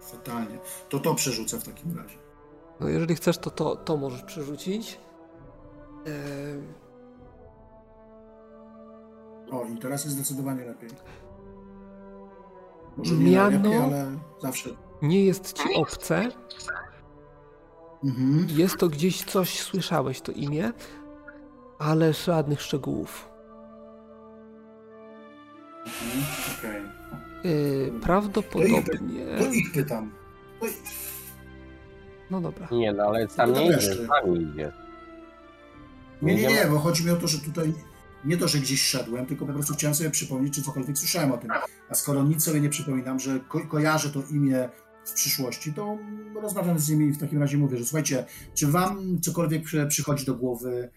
Fatalnie. 0.00 0.58
To 0.88 0.98
to 0.98 1.14
przerzucę 1.14 1.58
w 1.58 1.64
takim 1.64 1.96
razie. 1.98 2.16
No 2.80 2.88
jeżeli 2.88 3.14
chcesz, 3.14 3.38
to 3.38 3.50
to, 3.50 3.76
to 3.76 3.96
możesz 3.96 4.22
przerzucić. 4.22 5.00
O, 9.52 9.64
i 9.64 9.78
teraz 9.78 10.04
jest 10.04 10.16
zdecydowanie 10.16 10.64
lepiej. 10.64 10.90
Może 12.96 13.14
nie 13.14 13.30
Miano 13.30 13.50
najlepiej, 13.50 13.78
ale 13.78 14.06
zawsze. 14.42 14.70
nie 15.02 15.24
jest 15.24 15.52
ci 15.52 15.74
obce. 15.74 16.28
Mhm. 18.04 18.46
Jest 18.48 18.76
to 18.76 18.88
gdzieś 18.88 19.24
coś, 19.24 19.60
słyszałeś 19.60 20.20
to 20.20 20.32
imię, 20.32 20.72
ale 21.78 22.12
żadnych 22.12 22.62
szczegółów. 22.62 23.28
Mhm. 25.86 26.24
Okej. 26.58 26.82
Yy, 27.44 27.92
prawdopodobnie. 28.00 29.26
To 29.38 29.52
ich 29.52 29.72
pytam. 29.72 30.12
To 30.60 30.66
ich... 30.66 30.74
No 32.30 32.40
dobra. 32.40 32.68
Nie, 32.72 32.92
no 32.92 33.04
ale 33.04 33.26
No 33.38 33.46
nie 33.46 33.66
idzie, 33.66 33.96
idzie. 34.52 34.72
Nie, 36.22 36.34
nie, 36.34 36.46
nie, 36.46 36.66
bo 36.70 36.78
chodzi 36.78 37.04
mi 37.04 37.10
o 37.10 37.16
to, 37.16 37.28
że 37.28 37.38
tutaj 37.38 37.74
nie 38.24 38.36
to, 38.36 38.48
że 38.48 38.58
gdzieś 38.58 38.82
szedłem, 38.82 39.26
tylko 39.26 39.46
po 39.46 39.52
prostu 39.52 39.74
chciałem 39.74 39.94
sobie 39.94 40.10
przypomnieć, 40.10 40.54
czy 40.54 40.62
cokolwiek 40.62 40.98
słyszałem 40.98 41.32
o 41.32 41.38
tym. 41.38 41.50
A 41.88 41.94
skoro 41.94 42.22
nic 42.22 42.44
sobie 42.44 42.60
nie 42.60 42.68
przypominam, 42.68 43.20
że 43.20 43.40
ko 43.48 43.60
kojarzę 43.60 44.10
to 44.10 44.22
imię 44.30 44.68
w 45.10 45.14
przyszłości, 45.14 45.72
to 45.72 45.98
rozmawiam 46.42 46.78
z 46.78 46.90
nimi 46.90 47.06
i 47.06 47.12
w 47.12 47.18
takim 47.18 47.40
razie 47.40 47.58
mówię, 47.58 47.76
że 47.78 47.84
słuchajcie, 47.84 48.24
czy 48.54 48.66
wam 48.66 49.20
cokolwiek 49.20 49.62
przy- 49.64 49.86
przychodzi 49.86 50.26
do 50.26 50.34
głowy 50.34 50.90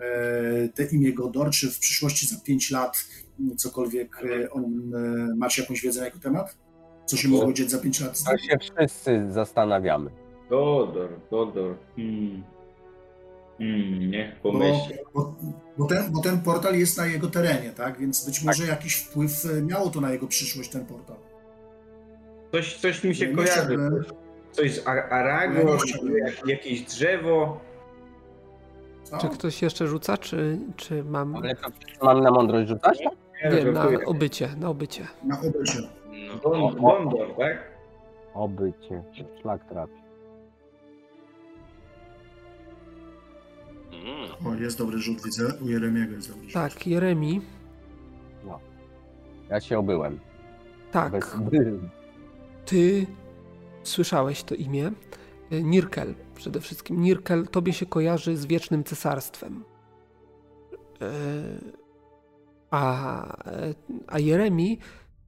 e, 0.00 0.68
te 0.68 0.84
imię 0.84 1.12
Godor, 1.12 1.50
czy 1.50 1.70
w 1.70 1.78
przyszłości 1.78 2.26
za 2.26 2.36
5 2.40 2.70
lat 2.70 3.04
cokolwiek 3.56 4.16
e, 4.44 4.50
o 4.50 4.60
nim 4.60 4.94
e, 4.94 5.34
macie 5.36 5.62
jakąś 5.62 5.80
wiedzę 5.82 6.00
na 6.00 6.06
jego 6.06 6.18
temat? 6.18 6.56
Co 7.06 7.16
się 7.16 7.28
mogło 7.28 7.52
dziać 7.52 7.70
za 7.70 7.78
5 7.78 8.00
lat? 8.00 8.22
To 8.24 8.38
się 8.38 8.56
wszyscy 8.60 9.26
zastanawiamy. 9.32 10.10
Godor, 10.50 11.10
Godor. 11.30 11.76
Hmm. 11.96 12.42
Hmm, 13.58 14.10
niech 14.10 14.34
Bo, 14.42 14.52
pomyśli. 14.52 14.94
bo, 15.14 15.34
bo, 15.78 15.86
ten, 15.86 16.12
bo 16.12 16.20
ten 16.22 16.40
portal 16.40 16.78
jest 16.78 16.96
na 16.98 17.06
jego 17.06 17.30
terenie, 17.30 17.70
tak? 17.70 17.98
Więc 18.00 18.26
być 18.26 18.42
może 18.42 18.66
jakiś 18.66 18.94
wpływ 18.94 19.46
miało 19.62 19.90
to 19.90 20.00
na 20.00 20.12
jego 20.12 20.26
przyszłość, 20.26 20.70
ten 20.70 20.86
portal. 20.86 21.16
Coś, 22.54 22.76
coś 22.76 23.04
mi 23.04 23.14
się 23.14 23.28
Nie 23.28 23.34
kojarzy. 23.34 23.52
chciałbym- 23.52 24.04
Coś 24.52 24.74
z 24.74 24.86
Ar- 24.88 25.12
Arago, 25.12 25.76
nie 26.02 26.18
jak, 26.18 26.48
jakieś 26.48 26.82
drzewo. 26.82 27.60
Co? 29.04 29.18
Czy 29.18 29.28
ktoś 29.28 29.62
jeszcze 29.62 29.86
rzuca, 29.86 30.16
czy, 30.16 30.58
czy 30.76 31.04
mam. 31.04 31.36
Ale 31.36 31.54
to 31.54 31.68
mam 32.02 32.20
na 32.20 32.30
mądrość 32.30 32.68
rzucać? 32.68 32.98
Nie, 33.44 33.64
Nie, 33.64 33.72
na 33.72 33.86
obycie, 34.06 34.48
na 34.58 34.68
obycie. 34.68 35.06
Na 35.24 35.40
obycie. 35.40 35.78
No. 36.44 36.74
Tak? 37.38 37.70
Obycie, 38.34 39.02
szlak 39.40 39.64
trafi. 39.68 39.92
Mm. 43.92 44.30
O, 44.46 44.60
jest 44.62 44.78
dobry 44.78 44.98
rzut, 44.98 45.24
widzę. 45.24 45.44
U 45.64 45.68
Jeremiego 45.68 46.12
jest 46.14 46.28
dobry 46.28 46.44
rzut. 46.44 46.52
Tak, 46.54 46.86
Jeremi. 46.86 47.40
Ja 49.50 49.60
się 49.60 49.78
obyłem. 49.78 50.18
Tak, 50.92 51.12
Bez... 51.12 51.36
ty 52.64 53.06
słyszałeś 53.82 54.42
to 54.42 54.54
imię. 54.54 54.92
E, 55.50 55.62
Nirkel 55.62 56.14
przede 56.34 56.60
wszystkim. 56.60 57.00
Nirkel 57.00 57.48
tobie 57.48 57.72
się 57.72 57.86
kojarzy 57.86 58.36
z 58.36 58.46
wiecznym 58.46 58.84
cesarstwem. 58.84 59.64
E, 61.00 61.12
A, 62.70 63.36
a 64.06 64.18
Jeremi, 64.18 64.78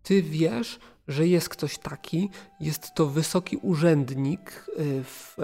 ty 0.03 0.23
wiesz, 0.23 0.79
że 1.09 1.27
jest 1.27 1.49
ktoś 1.49 1.79
taki. 1.79 2.31
Jest 2.61 2.95
to 2.95 3.07
wysoki 3.07 3.57
urzędnik 3.57 4.51
e, 4.51 4.83
w, 5.05 5.35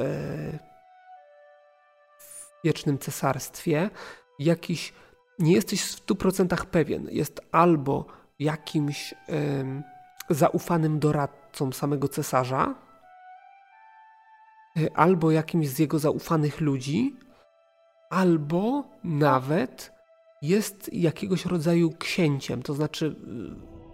w 2.19 2.65
wiecznym 2.65 2.99
cesarstwie. 2.99 3.91
Jakiś, 4.39 4.93
nie 5.39 5.53
jesteś 5.53 5.83
w 5.83 6.07
100% 6.07 6.67
pewien. 6.67 7.09
Jest 7.11 7.41
albo 7.53 8.07
jakimś 8.39 9.15
zaufanym 10.31 10.99
doradcą 10.99 11.73
samego 11.73 12.09
cesarza, 12.09 12.75
y, 14.79 14.95
albo 14.95 15.31
jakimś 15.31 15.69
z 15.69 15.79
jego 15.79 15.99
zaufanych 15.99 16.61
ludzi, 16.61 17.17
albo 18.11 18.85
nawet 19.05 19.93
jest 20.43 20.93
jakiegoś 20.93 21.47
rodzaju 21.47 21.91
księciem, 21.99 22.63
to 22.63 22.75
znaczy 22.75 23.17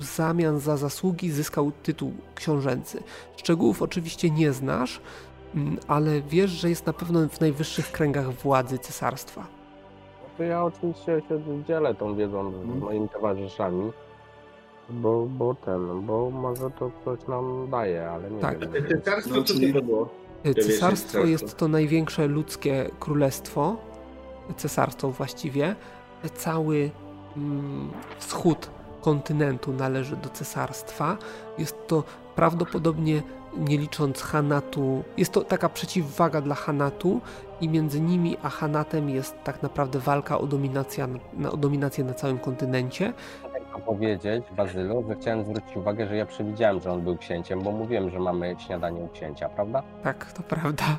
w 0.00 0.04
zamian 0.04 0.58
za 0.58 0.76
zasługi 0.76 1.30
zyskał 1.30 1.72
tytuł 1.82 2.12
książęcy. 2.34 3.02
Szczegółów 3.36 3.82
oczywiście 3.82 4.30
nie 4.30 4.52
znasz, 4.52 5.00
mm, 5.54 5.78
ale 5.88 6.22
wiesz, 6.22 6.50
że 6.50 6.68
jest 6.68 6.86
na 6.86 6.92
pewno 6.92 7.28
w 7.28 7.40
najwyższych 7.40 7.92
kręgach 7.92 8.32
władzy 8.32 8.78
cesarstwa. 8.78 9.46
To 10.36 10.42
ja 10.42 10.64
oczywiście 10.64 11.22
się 11.28 11.64
dzielę 11.68 11.94
tą 11.94 12.16
wiedzą 12.16 12.52
z 12.52 12.80
moimi 12.80 13.08
towarzyszami. 13.08 13.92
Bo, 14.90 15.26
bo 15.26 15.54
ten, 15.54 16.06
bo 16.06 16.30
może 16.30 16.70
to 16.70 16.90
coś 17.04 17.26
nam 17.28 17.70
daje, 17.70 18.10
ale 18.10 18.30
nie 18.30 18.40
Tak. 18.40 18.58
wiem. 18.58 18.72
Cesarstwo, 19.04 19.34
No, 19.36 19.42
co 19.42 19.54
czyli- 19.54 19.74
to 19.74 19.82
było? 19.82 20.08
Y, 20.46 20.54
Cesarstwo 20.54 21.18
jest 21.18 21.56
to 21.56 21.68
największe 21.68 22.26
ludzkie 22.26 22.90
królestwo, 23.00 23.76
cesarstwo 24.56 25.10
właściwie. 25.10 25.76
Cały 26.34 26.90
mm, 27.36 27.90
wschód 28.18 28.70
kontynentu 29.00 29.72
należy 29.72 30.16
do 30.16 30.28
cesarstwa. 30.28 31.16
Jest 31.58 31.86
to 31.86 32.04
prawdopodobnie, 32.34 33.22
nie 33.56 33.78
licząc 33.78 34.22
Hanatu, 34.22 35.04
jest 35.16 35.32
to 35.32 35.40
taka 35.44 35.68
przeciwwaga 35.68 36.40
dla 36.40 36.54
Hanatu 36.54 37.20
i 37.60 37.68
między 37.68 38.00
nimi 38.00 38.36
a 38.42 38.48
Hanatem 38.48 39.10
jest 39.10 39.34
tak 39.44 39.62
naprawdę 39.62 39.98
walka 39.98 40.38
o 40.38 40.46
dominację, 40.46 41.08
na- 41.32 41.50
o 41.52 41.56
dominację 41.56 42.04
na 42.04 42.14
całym 42.14 42.38
kontynencie. 42.38 43.12
Tylko 43.68 43.80
powiedzieć, 43.80 44.44
Bazylu, 44.56 45.04
że 45.08 45.16
chciałem 45.20 45.44
zwrócić 45.44 45.76
uwagę, 45.76 46.08
że 46.08 46.16
ja 46.16 46.26
przewidziałem, 46.26 46.80
że 46.80 46.92
on 46.92 47.02
był 47.02 47.16
księciem, 47.16 47.62
bo 47.62 47.72
mówiłem, 47.72 48.10
że 48.10 48.18
mamy 48.18 48.56
śniadanie 48.66 49.00
u 49.00 49.08
księcia, 49.08 49.48
prawda? 49.48 49.82
Tak, 50.02 50.32
to 50.32 50.42
prawda. 50.42 50.98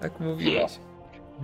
Tak 0.00 0.20
mówiłeś. 0.20 0.78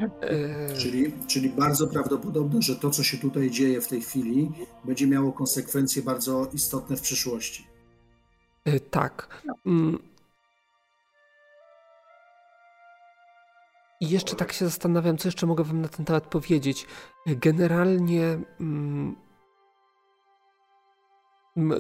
E, 0.01 0.75
Czyli, 0.75 1.13
czyli 1.27 1.49
bardzo 1.51 1.87
prawdopodobne, 1.89 2.63
że 2.63 2.77
to, 2.77 2.91
co 2.91 3.03
się 3.03 3.19
tutaj 3.19 3.51
dzieje 3.51 3.81
w 3.81 3.89
tej 3.89 4.01
chwili, 4.01 4.51
będzie 4.85 5.07
miało 5.07 5.33
konsekwencje 5.33 6.03
bardzo 6.03 6.47
istotne 6.55 6.97
w 6.97 7.01
przyszłości. 7.01 7.67
E, 8.65 8.81
Tak. 8.81 9.43
Mm. 9.67 9.99
I 14.01 14.09
jeszcze 14.09 14.37
tak 14.37 14.53
się 14.53 14.65
zastanawiam, 14.65 15.17
co 15.19 15.29
jeszcze 15.29 15.47
mogę 15.47 15.65
Wam 15.65 15.81
na 15.81 15.89
ten 15.89 16.05
temat 16.05 16.27
powiedzieć. 16.27 16.87
Generalnie 17.27 18.39
mm, 18.61 19.17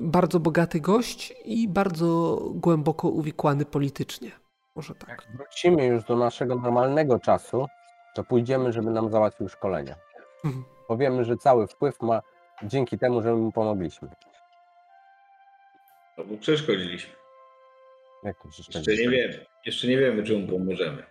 bardzo 0.03 0.41
bogaty 0.41 0.81
gość 0.81 1.35
i 1.45 1.69
bardzo 1.69 2.39
głęboko 2.55 3.09
uwikłany 3.09 3.65
politycznie. 3.65 4.31
Może 4.75 4.95
tak. 4.95 5.09
Jak 5.09 5.37
wrócimy 5.37 5.87
już 5.87 6.05
do 6.05 6.17
naszego 6.17 6.55
normalnego 6.55 7.19
czasu, 7.19 7.67
to 8.15 8.25
pójdziemy, 8.25 8.73
żeby 8.73 8.91
nam 8.91 9.11
załatwił 9.11 9.49
szkolenie. 9.49 9.97
Mhm. 10.45 10.65
Powiemy, 10.89 11.25
że 11.25 11.37
cały 11.37 11.67
wpływ 11.67 12.03
ma 12.03 12.23
dzięki 12.63 12.99
temu, 12.99 13.23
że 13.23 13.35
mu 13.35 13.53
pomogliśmy. 13.53 14.09
No 16.19 16.25
bo 16.25 16.37
przeszkodziliśmy. 16.37 17.13
Jak 18.23 18.37
to 18.43 18.49
Jeszcze 18.59 18.81
nie 18.81 19.09
wiemy. 19.09 19.47
Jeszcze 19.67 19.89
nie 19.89 19.99
wiemy, 19.99 20.23
czy 20.23 20.39
mu 20.39 20.49
pomożemy. 20.49 21.03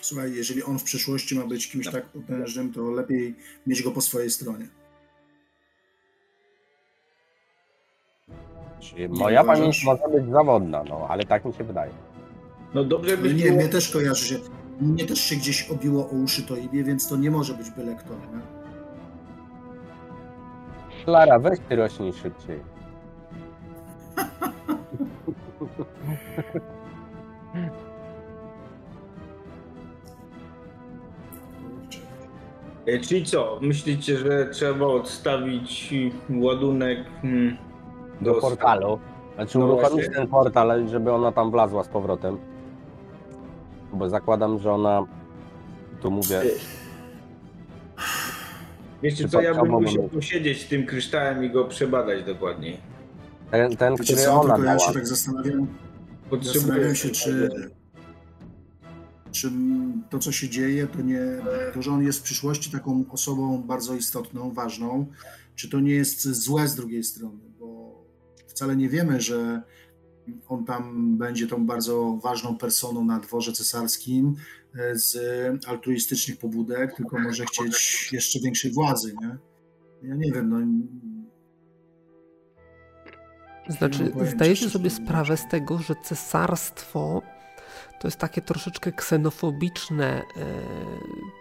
Słuchaj, 0.00 0.34
jeżeli 0.34 0.62
on 0.62 0.78
w 0.78 0.84
przyszłości 0.84 1.38
ma 1.38 1.46
być 1.46 1.70
kimś 1.70 1.90
tak 1.90 2.04
potężnym, 2.04 2.72
to 2.72 2.90
lepiej 2.90 3.34
mieć 3.66 3.82
go 3.82 3.90
po 3.90 4.00
swojej 4.00 4.30
stronie. 4.30 4.68
Czyli 8.82 9.08
Moja 9.08 9.44
pamięć 9.44 9.84
może 9.84 10.02
być 10.14 10.30
zawodna, 10.30 10.84
no, 10.88 11.06
ale 11.08 11.24
tak 11.24 11.44
mi 11.44 11.52
się 11.54 11.64
wydaje. 11.64 11.92
No 12.74 12.84
dobrze 12.84 13.16
by 13.16 13.28
Ale 13.28 13.34
nie, 13.34 13.44
było... 13.44 13.56
mnie 13.56 13.68
też 13.68 13.90
kojarzy 13.90 14.26
się. 14.26 14.36
Mnie 14.80 15.06
też 15.06 15.20
się 15.20 15.36
gdzieś 15.36 15.70
obiło 15.70 16.08
o 16.10 16.12
uszy 16.12 16.42
to 16.42 16.56
imię, 16.56 16.84
więc 16.84 17.08
to 17.08 17.16
nie 17.16 17.30
może 17.30 17.54
być 17.54 17.70
byle 17.70 17.94
kto. 17.94 18.10
Nie? 18.14 18.40
Klara, 21.04 21.38
weź 21.38 21.58
ty 21.68 21.76
rośnij 21.76 22.12
szybciej. 22.12 22.60
E, 32.86 32.98
Czyli 32.98 33.24
co? 33.24 33.58
Myślicie, 33.62 34.16
że 34.18 34.46
trzeba 34.46 34.86
odstawić 34.86 35.94
ładunek 36.30 36.98
Do 38.22 38.34
portalu. 38.34 38.98
Znaczy 39.34 39.58
No 39.58 39.66
uruchomić 39.66 40.06
ten 40.14 40.28
portal, 40.28 40.88
żeby 40.88 41.12
ona 41.12 41.32
tam 41.32 41.50
wlazła 41.50 41.84
z 41.84 41.88
powrotem. 41.88 42.38
Bo 43.92 44.08
zakładam, 44.08 44.58
że 44.58 44.72
ona, 44.72 45.06
tu 46.00 46.10
mówię... 46.10 46.42
Wiecie 49.02 49.28
co, 49.28 49.40
ja 49.40 49.54
bym 49.54 49.70
musiał 49.70 50.08
posiedzieć 50.08 50.64
tym 50.64 50.86
kryształem 50.86 51.44
i 51.44 51.50
go 51.50 51.64
przebadać 51.64 52.24
dokładniej. 52.24 52.76
Ten, 53.50 53.76
ten 53.76 53.96
który 53.96 54.18
co, 54.18 54.40
ona 54.40 54.54
tylko 54.54 54.70
ja 54.70 54.78
się 54.78 54.92
tak 54.92 55.06
zastanawiam, 55.06 55.66
zastanawiam 56.42 56.94
się, 56.94 57.10
czy, 57.10 57.48
czy 59.30 59.50
to, 60.10 60.18
co 60.18 60.32
się 60.32 60.48
dzieje, 60.48 60.86
to 60.86 61.02
nie, 61.02 61.20
to, 61.74 61.82
że 61.82 61.90
on 61.90 62.02
jest 62.02 62.18
w 62.18 62.22
przyszłości 62.22 62.70
taką 62.70 63.04
osobą 63.10 63.62
bardzo 63.62 63.94
istotną, 63.94 64.50
ważną, 64.50 65.06
czy 65.54 65.70
to 65.70 65.80
nie 65.80 65.92
jest 65.92 66.28
złe 66.28 66.68
z 66.68 66.74
drugiej 66.74 67.04
strony, 67.04 67.38
wcale 68.52 68.76
nie 68.76 68.88
wiemy, 68.88 69.20
że 69.20 69.62
on 70.48 70.64
tam 70.64 71.16
będzie 71.18 71.46
tą 71.46 71.66
bardzo 71.66 72.18
ważną 72.22 72.58
personą 72.58 73.04
na 73.04 73.20
dworze 73.20 73.52
cesarskim 73.52 74.34
e, 74.74 74.96
z 74.96 75.16
altruistycznych 75.66 76.38
pobudek, 76.38 76.96
tylko 76.96 77.18
może 77.18 77.44
chcieć 77.44 78.08
jeszcze 78.12 78.40
większej 78.40 78.72
władzy, 78.72 79.14
nie? 79.20 79.38
Ja 80.08 80.14
nie 80.14 80.32
wiem, 80.32 80.48
no... 80.48 80.58
Znaczy, 83.68 84.12
zdajecie 84.34 84.70
sobie 84.70 84.90
sprawę 84.90 85.36
z 85.36 85.48
tego, 85.48 85.78
że 85.78 85.94
cesarstwo 86.04 87.22
to 88.00 88.08
jest 88.08 88.18
takie 88.18 88.42
troszeczkę 88.42 88.92
ksenofobiczne 88.92 90.06
e, 90.06 90.22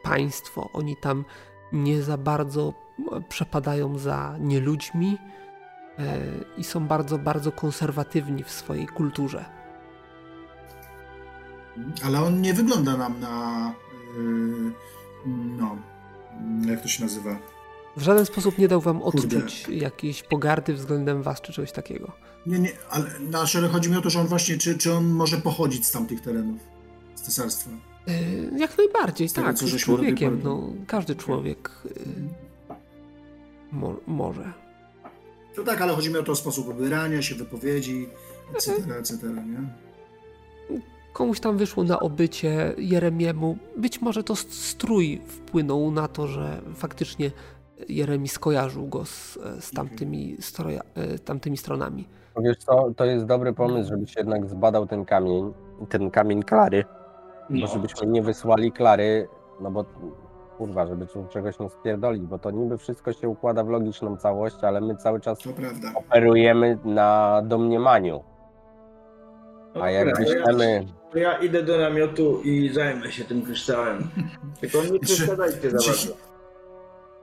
państwo. 0.04 0.70
Oni 0.74 0.96
tam 1.02 1.26
nie 1.74 2.02
za 2.02 2.18
bardzo 2.18 2.74
przepadają 3.30 3.98
za 3.98 4.38
nieludźmi, 4.40 5.18
i 6.58 6.64
są 6.64 6.88
bardzo, 6.88 7.18
bardzo 7.18 7.52
konserwatywni 7.52 8.44
w 8.44 8.52
swojej 8.52 8.88
kulturze. 8.88 9.46
Ale 12.06 12.22
on 12.22 12.42
nie 12.42 12.54
wygląda 12.54 12.98
nam 12.98 13.20
na. 13.20 13.68
E, 14.18 15.32
no. 15.58 15.78
Jak 16.66 16.82
to 16.82 16.88
się 16.88 17.04
nazywa? 17.04 17.40
W 17.98 18.02
żaden 18.02 18.26
sposób 18.26 18.58
nie 18.58 18.68
dał 18.68 18.82
wam 18.82 19.02
odczuć 19.02 19.64
Kurde. 19.64 19.76
jakiejś 19.76 20.24
pogardy 20.24 20.74
względem 20.74 21.24
was, 21.24 21.42
czy 21.42 21.54
czegoś 21.54 21.72
takiego. 21.72 22.12
Nie, 22.46 22.60
nie, 22.60 22.72
ale 22.90 23.06
nasze 23.20 23.68
chodzi 23.68 23.90
mi 23.90 23.98
o 23.98 24.02
to, 24.02 24.10
że 24.10 24.20
on 24.20 24.28
właśnie, 24.28 24.58
czy, 24.58 24.78
czy 24.78 24.94
on 24.94 25.06
może 25.06 25.38
pochodzić 25.38 25.86
z 25.86 25.92
tamtych 25.92 26.22
terenów, 26.22 26.60
z 27.16 27.22
cesarstwa? 27.22 27.70
Yy, 28.08 28.60
jak 28.60 28.78
najbardziej, 28.78 29.30
z 29.30 29.34
tak, 29.34 29.62
jest 29.62 29.78
człowiekiem, 29.78 30.42
no, 30.44 30.74
każdy 30.88 31.16
człowiek 31.16 31.72
yy, 31.86 32.76
mo 33.72 33.96
może. 34.08 34.54
No 35.58 35.64
tak, 35.64 35.82
ale 35.82 35.94
chodzi 35.94 36.10
mi 36.10 36.18
o 36.18 36.24
to 36.24 36.36
sposób 36.36 36.68
ubierania 36.68 37.22
się, 37.22 37.36
wypowiedzi, 37.36 38.10
etc., 38.56 38.72
etc., 39.00 39.18
nie? 39.28 39.92
Komuś 41.14 41.40
tam 41.40 41.58
wyszło 41.58 41.84
na 41.84 42.00
obycie 42.00 42.74
Jeremiemu. 42.78 43.58
Być 43.78 44.02
może 44.02 44.24
to 44.24 44.36
strój 44.36 45.22
wpłynął 45.28 45.92
na 45.92 46.08
to, 46.08 46.28
że 46.28 46.62
faktycznie 46.76 47.32
Jeremi 47.90 48.28
skojarzył 48.28 48.88
go 48.88 49.06
z, 49.06 49.40
z 49.60 49.72
tamtymi, 49.72 50.38
stroja, 50.40 50.82
e, 50.96 51.20
tamtymi 51.20 51.58
stronami. 51.58 52.08
Wiesz 52.38 52.58
co, 52.58 52.92
to 52.96 53.06
jest 53.06 53.26
dobry 53.26 53.54
pomysł, 53.54 53.90
żebyś 53.90 54.16
jednak 54.16 54.48
zbadał 54.48 54.88
ten 54.88 55.06
kamień, 55.06 55.54
ten 55.90 56.12
kamień 56.12 56.44
Klary, 56.44 56.86
no. 57.50 57.62
bo 57.62 57.74
żebyśmy 57.74 58.08
nie 58.08 58.22
wysłali 58.22 58.72
Klary, 58.72 59.28
no 59.62 59.72
bo 59.72 59.86
kurwa, 60.58 60.88
żeby 60.88 61.08
czegoś 61.30 61.60
nie 61.60 61.70
spierdolić, 61.70 62.24
bo 62.24 62.40
to 62.40 62.52
niby 62.52 62.78
wszystko 62.78 63.14
się 63.14 63.30
układa 63.30 63.64
w 63.64 63.70
logiczną 63.70 64.18
całość, 64.18 64.64
ale 64.64 64.82
my 64.82 64.96
cały 64.96 65.20
czas 65.20 65.40
operujemy 65.96 66.78
na 66.86 67.42
domniemaniu. 67.46 68.24
A 69.82 69.90
jak 69.90 70.08
dobra, 70.08 70.22
myślimy... 70.22 70.86
Ja, 71.16 71.22
ja 71.22 71.38
idę 71.38 71.64
do 71.64 71.78
namiotu 71.78 72.42
i 72.42 72.70
zajmę 72.74 73.12
się 73.12 73.24
tym 73.24 73.42
kryształem. 73.42 74.08
Tylko 74.62 74.78
nie 74.92 75.00
przeszkadzajcie 75.00 75.72
za 75.72 75.78
bardzo. 75.78 76.14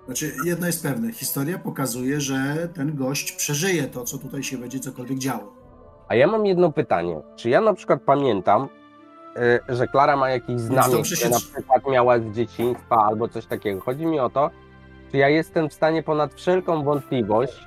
Znaczy, 0.06 0.32
jedno 0.44 0.66
jest 0.66 0.82
pewne, 0.82 1.12
historia 1.12 1.58
pokazuje, 1.58 2.20
że 2.20 2.68
ten 2.74 2.96
gość 2.96 3.32
przeżyje 3.32 3.82
to, 3.82 4.04
co 4.04 4.18
tutaj 4.18 4.42
się 4.42 4.58
będzie 4.58 4.80
cokolwiek 4.80 5.18
działo. 5.18 5.52
A 6.08 6.14
ja 6.14 6.26
mam 6.26 6.46
jedno 6.46 6.72
pytanie. 6.72 7.20
Czy 7.36 7.50
ja 7.50 7.60
na 7.60 7.74
przykład 7.74 8.02
pamiętam, 8.06 8.68
że 9.68 9.88
Klara 9.88 10.16
ma 10.16 10.30
jakieś 10.30 10.60
znamie, 10.60 11.02
które 11.02 11.30
na 11.30 11.40
przykład 11.40 11.86
miała 11.86 12.18
z 12.18 12.24
dzieciństwa 12.32 12.96
albo 12.96 13.28
coś 13.28 13.46
takiego. 13.46 13.80
Chodzi 13.80 14.06
mi 14.06 14.20
o 14.20 14.30
to, 14.30 14.50
czy 15.10 15.16
ja 15.16 15.28
jestem 15.28 15.68
w 15.68 15.74
stanie 15.74 16.02
ponad 16.02 16.34
wszelką 16.34 16.84
wątpliwość 16.84 17.66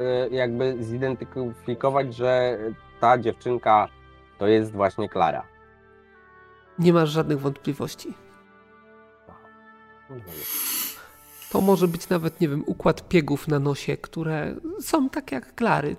y, 0.00 0.28
jakby 0.30 0.84
zidentyfikować, 0.84 2.14
że 2.14 2.58
ta 3.00 3.18
dziewczynka 3.18 3.88
to 4.38 4.46
jest 4.46 4.72
właśnie 4.72 5.08
Klara. 5.08 5.42
Nie 6.78 6.92
masz 6.92 7.10
żadnych 7.10 7.40
wątpliwości. 7.40 8.14
To 11.50 11.60
może 11.60 11.88
być 11.88 12.08
nawet, 12.08 12.40
nie 12.40 12.48
wiem, 12.48 12.62
układ 12.66 13.08
piegów 13.08 13.48
na 13.48 13.58
nosie, 13.58 13.96
które 13.96 14.54
są 14.80 15.08
tak 15.08 15.32
jak 15.32 15.54
Klary. 15.54 15.96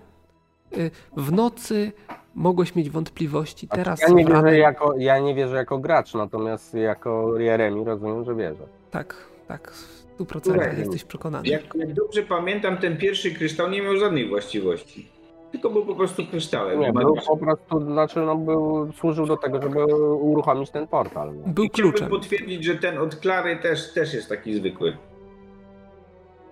Y, 0.77 0.91
w 1.17 1.31
nocy 1.31 1.91
mogłeś 2.35 2.75
mieć 2.75 2.89
wątpliwości. 2.89 3.67
Teraz 3.67 4.01
ja 4.01 4.09
nie, 4.09 4.25
wierzę 4.25 4.57
jako, 4.57 4.95
ja 4.97 5.19
nie 5.19 5.35
wierzę 5.35 5.55
jako 5.55 5.77
gracz, 5.77 6.13
natomiast 6.13 6.73
jako 6.73 7.39
Jeremi 7.39 7.83
rozumiem, 7.83 8.25
że 8.25 8.35
wierzę. 8.35 8.63
Tak, 8.91 9.15
tak. 9.47 9.71
W 9.71 10.17
100% 10.19 10.79
jesteś 10.79 11.03
przekonany. 11.03 11.47
Jak, 11.47 11.75
jak 11.75 11.93
dobrze 11.93 12.23
pamiętam, 12.23 12.77
ten 12.77 12.97
pierwszy 12.97 13.31
kryształ 13.31 13.69
nie 13.69 13.81
miał 13.81 13.97
żadnej 13.97 14.29
właściwości. 14.29 15.09
Tylko 15.51 15.69
był 15.69 15.85
po 15.85 15.95
prostu 15.95 16.25
kryształem. 16.25 16.79
Nie, 16.79 16.93
był 16.93 17.15
po 17.27 17.37
prostu, 17.37 17.81
znaczy 17.81 18.19
no, 18.19 18.35
był, 18.35 18.91
służył 18.91 19.25
do 19.25 19.37
tego, 19.37 19.61
żeby 19.61 19.85
uruchomić 20.15 20.69
ten 20.69 20.87
portal. 20.87 21.35
No. 21.35 21.53
Był 21.53 21.63
I 21.63 21.69
kluczem. 21.69 22.09
potwierdzić, 22.09 22.63
że 22.63 22.75
ten 22.75 22.97
od 22.97 23.15
Klary 23.15 23.57
też, 23.57 23.93
też 23.93 24.13
jest 24.13 24.29
taki 24.29 24.53
zwykły. 24.53 24.97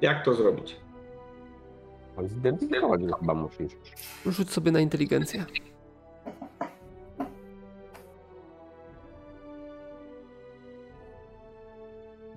Jak 0.01 0.25
to 0.25 0.33
zrobić? 0.33 0.75
Zidentyfikować 2.25 3.05
go 3.05 3.15
chyba 3.15 3.33
musisz. 3.33 3.71
Rzuć 4.25 4.49
sobie 4.49 4.71
na 4.71 4.79
inteligencję. 4.79 5.45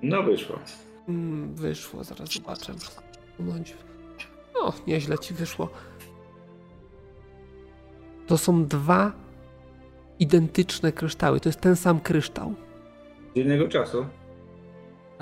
No 0.03 0.23
wyszło. 0.23 0.59
Mm, 1.09 1.55
wyszło, 1.55 2.05
zaraz 2.05 2.29
zobaczę. 2.35 2.75
No, 4.55 4.73
nieźle 4.87 5.19
ci 5.19 5.35
wyszło. 5.35 5.69
To 8.27 8.39
są 8.39 8.67
dwa 8.67 9.13
identyczne 10.19 10.93
kryształy. 10.93 11.41
To 11.41 11.49
jest 11.49 11.61
ten 11.61 11.77
sam 11.77 12.01
kryształ. 12.01 12.55
Z 13.35 13.37
innego 13.37 13.69
czasu. 13.69 14.07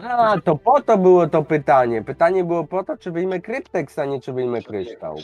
A, 0.04 0.40
to 0.40 0.56
po 0.56 0.82
to 0.82 0.98
było 0.98 1.26
to 1.26 1.42
pytanie. 1.42 2.04
Pytanie 2.04 2.44
było 2.44 2.64
po 2.64 2.84
to, 2.84 2.96
czy 2.96 3.10
wyjmę 3.10 3.40
krypteks, 3.40 3.98
a 3.98 4.04
nie 4.04 4.20
czy 4.20 4.32
wyjmę 4.32 4.62
kryształ. 4.62 5.16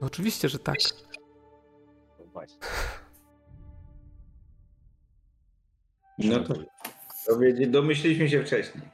No, 0.00 0.06
oczywiście, 0.06 0.48
że 0.48 0.58
tak. 0.58 0.76
No 6.18 6.40
to, 6.40 6.54
domyśliliśmy 7.66 8.28
się 8.28 8.44
wcześniej. 8.44 8.84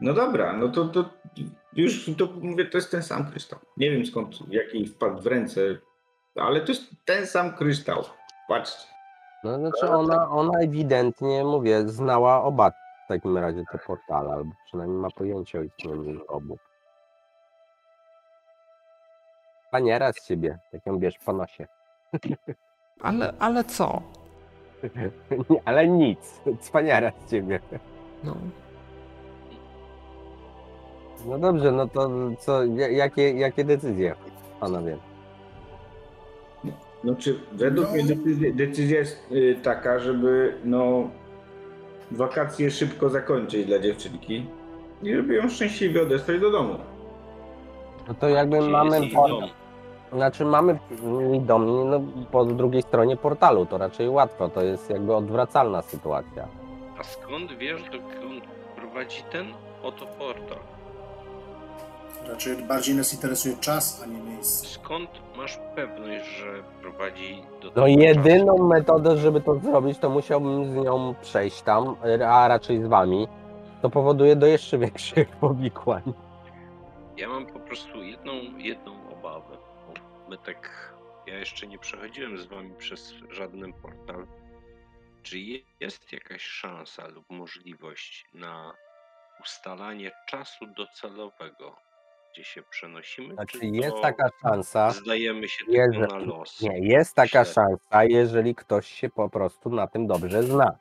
No 0.00 0.14
dobra, 0.14 0.52
no 0.52 0.68
to, 0.68 0.84
to 0.84 1.04
już 1.72 2.10
to 2.18 2.26
mówię, 2.40 2.64
to 2.64 2.78
jest 2.78 2.90
ten 2.90 3.02
sam 3.02 3.30
kryształ. 3.30 3.58
Nie 3.76 3.90
wiem 3.90 4.06
skąd, 4.06 4.38
jaki 4.48 4.86
wpadł 4.86 5.22
w 5.22 5.26
ręce, 5.26 5.60
ale 6.36 6.60
to 6.60 6.72
jest 6.72 6.82
ten 7.04 7.26
sam 7.26 7.56
kryształ. 7.56 8.04
Patrzcie. 8.48 8.88
No 9.44 9.58
znaczy 9.58 9.90
ona, 9.90 10.30
ona 10.30 10.58
ewidentnie, 10.58 11.44
mówię, 11.44 11.88
znała 11.88 12.42
oba 12.42 12.72
takim 13.12 13.38
razie 13.38 13.64
te 13.72 13.78
portale, 13.78 14.32
albo 14.32 14.52
przynajmniej 14.66 14.98
ma 14.98 15.10
pojęcie 15.10 15.60
o 15.60 15.62
istnieniu 15.62 16.14
ich 16.14 16.30
obu. 16.30 16.58
Panie, 19.70 19.98
raz 19.98 20.26
ciebie, 20.26 20.58
tak 20.72 20.86
ją 20.86 20.98
bierz 20.98 21.18
po 21.18 21.32
nosie. 21.32 21.66
Ale, 23.00 23.34
ale 23.38 23.64
co? 23.64 24.02
ale 25.64 25.88
nic, 25.88 26.40
cwaniara 26.60 27.12
z 27.26 27.30
ciebie. 27.30 27.60
No. 28.24 28.36
No 31.26 31.38
dobrze, 31.38 31.72
no 31.72 31.88
to 31.88 32.10
co, 32.38 32.64
jakie, 32.90 33.32
jakie 33.32 33.64
decyzje 33.64 34.14
panowie? 34.60 34.98
No 37.04 37.14
czy 37.14 37.38
według 37.52 37.86
no. 37.86 37.94
mnie 37.94 38.04
decyzja, 38.04 38.52
decyzja 38.52 38.98
jest 38.98 39.32
y, 39.32 39.56
taka, 39.62 39.98
żeby 39.98 40.54
no 40.64 41.10
wakacje 42.16 42.70
szybko 42.70 43.08
zakończyć 43.08 43.66
dla 43.66 43.78
dziewczynki 43.78 44.46
i 45.02 45.14
żeby 45.14 45.34
ją 45.34 45.48
szczęśliwie 45.48 46.02
odesłać 46.02 46.40
do 46.40 46.50
domu. 46.50 46.78
No 48.08 48.14
to 48.14 48.28
jakby 48.28 48.60
mamy 48.60 49.00
po... 49.14 49.28
Znaczy 50.12 50.44
mamy 50.44 50.78
dom 51.40 51.90
no, 51.90 52.00
po 52.30 52.44
drugiej 52.44 52.82
stronie 52.82 53.16
portalu, 53.16 53.66
to 53.66 53.78
raczej 53.78 54.08
łatwo, 54.08 54.48
to 54.48 54.62
jest 54.62 54.90
jakby 54.90 55.14
odwracalna 55.14 55.82
sytuacja. 55.82 56.48
A 56.98 57.04
skąd 57.04 57.52
wiesz, 57.52 57.82
dokąd 57.82 58.44
prowadzi 58.76 59.22
ten 59.32 59.46
oto 59.82 60.06
portal? 60.06 60.58
Raczej 62.28 62.56
bardziej 62.56 62.94
nas 62.94 63.12
interesuje 63.14 63.56
czas, 63.56 64.02
a 64.02 64.06
nie 64.06 64.18
miejsce. 64.22 64.66
Skąd 64.66 65.10
masz 65.36 65.58
pewność, 65.74 66.26
że 66.26 66.62
prowadzi 66.80 67.42
do 67.60 67.72
No 67.76 67.86
jedyną 67.86 68.52
czasu? 68.56 68.66
metodę, 68.68 69.16
żeby 69.18 69.40
to 69.40 69.58
zrobić, 69.58 69.98
to 69.98 70.10
musiałbym 70.10 70.70
z 70.72 70.74
nią 70.84 71.14
przejść 71.22 71.62
tam, 71.62 71.96
a 72.28 72.48
raczej 72.48 72.82
z 72.82 72.86
wami. 72.86 73.28
To 73.82 73.90
powoduje 73.90 74.36
do 74.36 74.46
jeszcze 74.46 74.78
większych 74.78 75.28
powikłań. 75.40 76.02
Ja 77.16 77.28
mam 77.28 77.46
po 77.46 77.60
prostu 77.60 78.02
jedną, 78.02 78.32
jedną 78.58 78.92
obawę. 79.12 79.56
My 80.28 80.38
tak, 80.38 80.92
ja 81.26 81.38
jeszcze 81.38 81.66
nie 81.66 81.78
przechodziłem 81.78 82.38
z 82.38 82.46
wami 82.46 82.74
przez 82.78 83.14
żaden 83.30 83.72
portal. 83.72 84.26
Czy 85.22 85.38
jest 85.80 86.12
jakaś 86.12 86.42
szansa 86.42 87.06
lub 87.08 87.24
możliwość 87.30 88.26
na 88.34 88.72
ustalanie 89.40 90.10
czasu 90.28 90.66
docelowego, 90.76 91.76
gdzie 92.32 92.44
się 92.44 92.62
przenosimy? 92.62 93.34
Znaczy 93.34 93.58
jest 93.62 93.96
taka 94.02 94.30
szansa. 94.42 94.90
Zdajemy 94.90 95.48
się 95.48 95.64
jeżeli, 95.68 96.00
tylko 96.00 96.18
na 96.18 96.24
los. 96.24 96.60
Nie, 96.60 96.78
jest 96.78 97.14
taka 97.14 97.44
szansa, 97.44 98.04
jeżeli 98.04 98.54
ktoś 98.54 98.86
się 98.86 99.10
po 99.10 99.30
prostu 99.30 99.70
na 99.70 99.86
tym 99.86 100.06
dobrze 100.06 100.42
zna. 100.42 100.78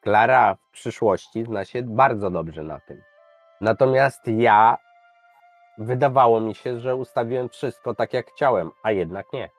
Klara 0.00 0.54
w 0.54 0.70
przyszłości 0.70 1.44
zna 1.44 1.64
się 1.64 1.82
bardzo 1.82 2.30
dobrze 2.30 2.62
na 2.62 2.80
tym. 2.80 3.02
Natomiast 3.60 4.20
ja 4.26 4.76
wydawało 5.78 6.40
mi 6.40 6.54
się, 6.54 6.80
że 6.80 6.96
ustawiłem 6.96 7.48
wszystko 7.48 7.94
tak 7.94 8.14
jak 8.14 8.30
chciałem, 8.30 8.70
a 8.82 8.92
jednak 8.92 9.26
nie. 9.32 9.50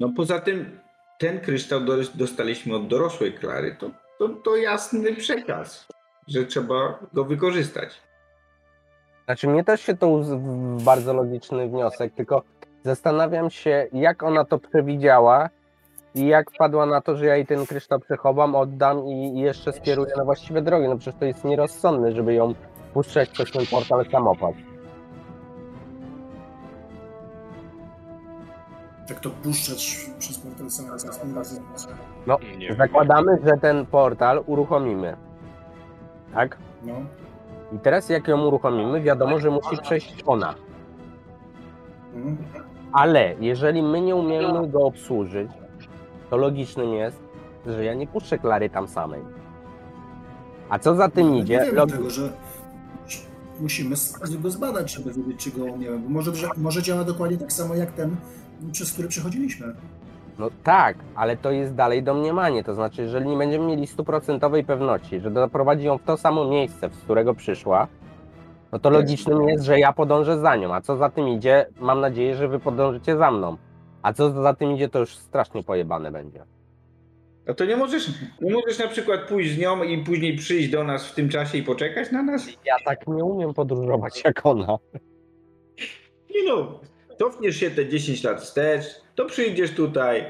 No 0.00 0.12
poza 0.16 0.40
tym 0.40 0.80
ten 1.18 1.40
kryształ 1.40 1.80
dostaliśmy 2.14 2.76
od 2.76 2.88
dorosłej 2.88 3.32
Klary. 3.32 3.76
To, 3.80 3.90
to, 4.18 4.28
to 4.28 4.56
jasny 4.56 5.16
przekaz, 5.16 5.88
że 6.28 6.44
trzeba 6.44 6.98
go 7.12 7.24
wykorzystać. 7.24 8.07
Znaczy 9.28 9.48
mnie 9.48 9.64
też 9.64 9.80
się 9.80 9.96
to 9.96 10.20
bardzo 10.84 11.14
logiczny 11.14 11.68
wniosek, 11.68 12.14
tylko 12.14 12.42
zastanawiam 12.84 13.50
się, 13.50 13.86
jak 13.92 14.22
ona 14.22 14.44
to 14.44 14.58
przewidziała 14.58 15.48
i 16.14 16.26
jak 16.26 16.50
wpadła 16.50 16.86
na 16.86 17.00
to, 17.00 17.16
że 17.16 17.26
ja 17.26 17.36
jej 17.36 17.46
ten 17.46 17.66
kryształ 17.66 18.00
przechowam, 18.00 18.54
oddam 18.54 19.06
i 19.06 19.40
jeszcze 19.40 19.72
skieruję 19.72 20.12
na 20.16 20.24
właściwe 20.24 20.62
drogi. 20.62 20.88
No 20.88 20.96
przecież 20.96 21.20
to 21.20 21.24
jest 21.24 21.44
nierozsądne, 21.44 22.12
żeby 22.12 22.34
ją 22.34 22.54
puszczać 22.94 23.28
przez 23.28 23.50
ten 23.50 23.66
portal 23.66 24.06
samopad. 24.10 24.54
Jak 29.08 29.20
to 29.20 29.30
puszczać 29.30 30.10
przez 30.18 30.38
portal 30.38 30.70
samopad? 30.70 31.24
No, 32.26 32.38
zakładamy, 32.78 33.38
że 33.44 33.56
ten 33.60 33.86
portal 33.86 34.42
uruchomimy. 34.46 35.16
Tak? 36.34 36.58
No. 36.82 36.94
I 37.72 37.78
teraz 37.78 38.08
jak 38.08 38.28
ją 38.28 38.46
uruchomimy, 38.46 39.00
wiadomo, 39.00 39.38
że 39.38 39.50
musi 39.50 39.76
przejść 39.82 40.22
ona. 40.26 40.54
Ale 42.92 43.34
jeżeli 43.40 43.82
my 43.82 44.00
nie 44.00 44.16
umiemy 44.16 44.68
go 44.68 44.86
obsłużyć, 44.86 45.50
to 46.30 46.36
logicznym 46.36 46.94
jest, 46.94 47.20
że 47.66 47.84
ja 47.84 47.94
nie 47.94 48.06
puszczę 48.06 48.38
Klary 48.38 48.70
tam 48.70 48.88
samej. 48.88 49.20
A 50.68 50.78
co 50.78 50.94
za 50.94 51.08
tym 51.08 51.34
idzie? 51.34 51.60
Nie 51.64 51.72
log... 51.72 51.90
tego, 51.90 52.10
że 52.10 52.32
musimy 53.60 53.96
go 54.42 54.50
zbadać, 54.50 54.94
żeby 54.94 55.12
wiedzieć, 55.12 55.44
czy 55.44 55.50
go 55.50 55.64
umiemy. 55.64 55.98
Może, 56.08 56.32
może 56.56 56.82
działa 56.82 57.04
dokładnie 57.04 57.38
tak 57.38 57.52
samo 57.52 57.74
jak 57.74 57.92
ten, 57.92 58.16
przez 58.72 58.92
który 58.92 59.08
przechodziliśmy. 59.08 59.74
No 60.38 60.50
tak, 60.64 60.96
ale 61.14 61.36
to 61.36 61.50
jest 61.50 61.74
dalej 61.74 62.02
domniemanie. 62.02 62.64
To 62.64 62.74
znaczy, 62.74 63.02
jeżeli 63.02 63.28
nie 63.28 63.36
będziemy 63.36 63.66
mieli 63.66 63.86
stuprocentowej 63.86 64.64
pewności, 64.64 65.20
że 65.20 65.30
doprowadzi 65.30 65.86
ją 65.86 65.98
w 65.98 66.02
to 66.02 66.16
samo 66.16 66.44
miejsce, 66.44 66.90
z 66.90 66.98
którego 66.98 67.34
przyszła, 67.34 67.88
no 68.72 68.78
to 68.78 68.90
logicznym 68.90 69.48
jest, 69.48 69.64
że 69.64 69.78
ja 69.78 69.92
podążę 69.92 70.38
za 70.38 70.56
nią. 70.56 70.74
A 70.74 70.80
co 70.80 70.96
za 70.96 71.10
tym 71.10 71.28
idzie, 71.28 71.66
mam 71.80 72.00
nadzieję, 72.00 72.34
że 72.34 72.48
wy 72.48 72.58
podążycie 72.58 73.16
za 73.16 73.30
mną. 73.30 73.56
A 74.02 74.12
co 74.12 74.42
za 74.42 74.54
tym 74.54 74.72
idzie, 74.72 74.88
to 74.88 74.98
już 74.98 75.16
strasznie 75.16 75.62
pojebane 75.62 76.10
będzie. 76.10 76.44
No 77.46 77.54
to 77.54 77.64
nie 77.64 77.76
możesz, 77.76 78.08
nie 78.40 78.52
możesz 78.52 78.78
na 78.78 78.88
przykład 78.88 79.20
pójść 79.28 79.50
z 79.50 79.58
nią 79.58 79.82
i 79.82 80.04
później 80.04 80.36
przyjść 80.36 80.70
do 80.70 80.84
nas 80.84 81.06
w 81.06 81.14
tym 81.14 81.28
czasie 81.28 81.58
i 81.58 81.62
poczekać 81.62 82.12
na 82.12 82.22
nas? 82.22 82.46
Ja 82.64 82.76
tak 82.84 83.06
nie 83.06 83.24
umiem 83.24 83.54
podróżować 83.54 84.24
jak 84.24 84.46
ona. 84.46 84.78
Nie 86.34 86.44
no, 86.46 86.80
cofniesz 87.18 87.56
się 87.56 87.70
te 87.70 87.88
10 87.88 88.24
lat 88.24 88.40
wstecz, 88.40 88.84
to 89.18 89.26
przyjdziesz 89.26 89.74
tutaj, 89.74 90.24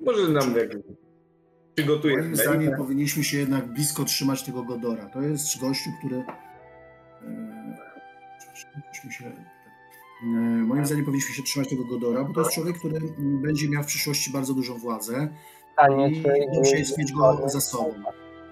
może 0.00 0.28
nam 0.28 0.56
jak 0.56 0.68
przygotujesz. 1.74 2.22
Moim 2.22 2.36
zdaniem 2.36 2.76
powinniśmy 2.76 3.24
się 3.24 3.38
jednak 3.38 3.72
blisko 3.72 4.04
trzymać 4.04 4.42
tego 4.42 4.62
Godora. 4.62 5.06
To 5.06 5.22
jest 5.22 5.60
gościu, 5.60 5.90
który... 5.98 6.16
E, 6.16 6.24
się 9.10 9.24
E, 9.24 9.32
moim 10.64 10.86
zdaniem 10.86 11.04
powinniśmy 11.04 11.34
się 11.34 11.42
trzymać 11.42 11.68
tego 11.68 11.84
Godora, 11.84 12.24
bo 12.24 12.34
to 12.34 12.40
jest 12.40 12.52
człowiek, 12.52 12.78
który 12.78 13.00
będzie 13.18 13.68
miał 13.68 13.82
w 13.82 13.86
przyszłości 13.86 14.32
bardzo 14.32 14.54
dużą 14.54 14.78
władzę 14.78 15.28
i 16.10 16.22
dobrze 16.54 16.78
jest 16.78 16.98
mieć 16.98 17.12
go 17.12 17.48
za 17.48 17.60
sobą. 17.60 17.94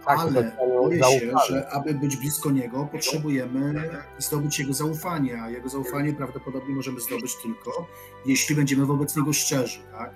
Tak, 0.06 0.18
Ale 0.18 0.52
boję 0.60 1.02
się, 1.04 1.32
że 1.48 1.68
aby 1.68 1.94
być 1.94 2.16
blisko 2.16 2.50
niego, 2.50 2.88
potrzebujemy 2.92 3.90
zdobyć 4.18 4.58
jego 4.58 4.72
zaufanie, 4.72 5.42
a 5.42 5.50
jego 5.50 5.68
zaufanie 5.68 6.12
prawdopodobnie 6.12 6.74
możemy 6.74 7.00
zdobyć 7.00 7.36
tylko, 7.42 7.86
jeśli 8.26 8.56
będziemy 8.56 8.86
wobec 8.86 9.16
niego 9.16 9.32
szczerzy, 9.32 9.78
tak? 9.92 10.10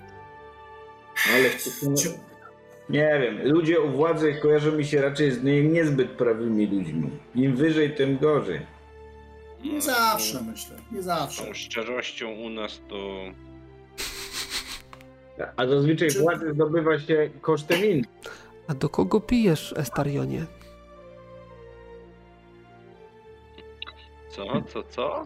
Ale 1.33 1.49
nie 2.89 3.19
wiem, 3.21 3.39
ludzie 3.43 3.81
o 3.81 3.87
władzy 3.87 4.39
kojarzą 4.41 4.71
mi 4.71 4.85
się 4.85 5.01
raczej 5.01 5.31
z 5.31 5.43
niezbyt 5.43 6.11
prawymi 6.11 6.67
ludźmi. 6.67 7.09
Im 7.35 7.55
wyżej, 7.55 7.95
tym 7.95 8.17
gorzej. 8.17 8.59
Nie 9.63 9.81
zawsze 9.81 10.41
myślę, 10.43 10.75
nie 10.91 11.01
zawsze. 11.01 11.45
Tą 11.45 11.53
szczerością 11.53 12.31
u 12.31 12.49
nas 12.49 12.81
to. 12.89 13.21
A 15.57 15.67
zazwyczaj 15.67 16.09
Czy... 16.09 16.19
władzę 16.19 16.53
zdobywa 16.53 16.99
się 16.99 17.29
kosztem 17.41 17.85
innych. 17.85 18.46
A 18.67 18.73
do 18.73 18.89
kogo 18.89 19.21
pijesz, 19.21 19.73
Estarionie? 19.77 20.45
Co, 24.29 24.61
co, 24.61 24.83
co? 24.83 25.23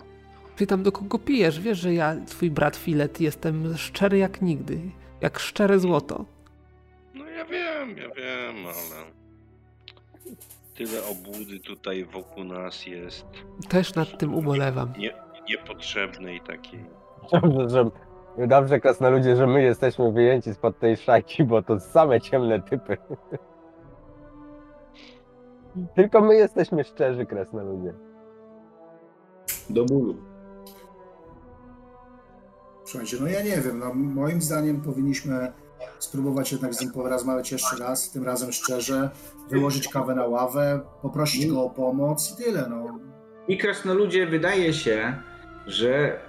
Pytam, 0.58 0.84
do 0.84 0.92
kogo 0.92 1.20
pijesz? 1.20 1.60
Wiesz, 1.60 1.78
że 1.80 1.94
ja, 1.94 2.16
twój 2.28 2.52
brat 2.52 2.76
Filet, 2.76 3.22
jestem 3.22 3.78
szczery 3.78 4.18
jak 4.18 4.42
nigdy. 4.42 4.80
Jak 5.22 5.40
szczere 5.40 5.80
złoto. 5.80 6.26
No 7.14 7.26
ja 7.26 7.46
wiem, 7.46 7.98
ja 7.98 8.10
wiem, 8.10 8.56
ale 8.66 9.06
tyle 10.76 11.06
obłudy 11.06 11.60
tutaj 11.60 12.06
wokół 12.06 12.44
nas 12.44 12.86
jest. 12.86 13.26
Też 13.70 13.96
nad 13.96 14.18
tym 14.20 14.36
ubolewam. 14.36 14.94
Nie, 14.98 15.14
niepotrzebnej 15.50 16.42
takiej. 16.42 16.80
Dobrze, 17.32 17.70
że, 17.70 17.90
dobrze, 18.38 18.80
ludzie, 19.10 19.36
że 19.36 19.48
my 19.48 19.64
jesteśmy 19.64 20.12
wyjęci 20.12 20.54
spod 20.54 20.80
tej 20.80 20.98
szajki, 20.98 21.44
bo 21.44 21.64
to 21.64 21.80
same 21.80 22.22
ciemne 22.22 22.62
typy. 22.62 22.98
Tylko 25.96 26.22
my 26.22 26.36
jesteśmy 26.36 26.84
szczerzy, 26.84 27.26
ludzie. 27.64 27.94
Do 29.70 29.86
bólu. 29.86 30.16
Słuchajcie, 32.86 33.18
no 33.22 33.28
ja 33.28 33.44
nie 33.44 33.62
wiem, 33.62 33.80
no 33.80 33.94
moim 33.94 34.42
zdaniem 34.42 34.82
powinniśmy 34.82 35.52
spróbować 36.00 36.52
jednak 36.52 36.74
z 36.74 36.82
nim 36.82 36.92
porozmawiać 36.92 37.52
jeszcze 37.52 37.76
raz, 37.78 38.12
tym 38.12 38.24
razem 38.24 38.52
szczerze, 38.52 39.10
wyłożyć 39.50 39.88
kawę 39.88 40.16
na 40.16 40.28
ławę, 40.28 40.82
poprosić 41.02 41.48
go 41.48 41.64
o 41.64 41.70
pomoc 41.70 42.34
i 42.34 42.44
tyle. 42.44 42.68
No. 42.70 43.00
I 43.48 43.58
krasnoludzie 43.58 44.28
wydaje 44.28 44.74
się, 44.74 45.16
że 45.68 46.20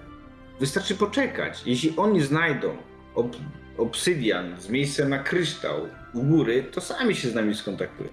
wystarczy 0.61 0.95
poczekać. 0.95 1.63
Jeśli 1.67 1.97
oni 1.97 2.21
znajdą 2.21 2.77
ob 3.15 3.37
obsydian 3.79 4.61
z 4.61 4.69
miejscem 4.69 5.11
na 5.11 5.19
kryształ 5.19 5.77
u 6.15 6.23
góry, 6.23 6.63
to 6.63 6.81
sami 6.81 7.15
się 7.15 7.29
z 7.29 7.35
nami 7.35 7.55
skontaktują. 7.55 8.09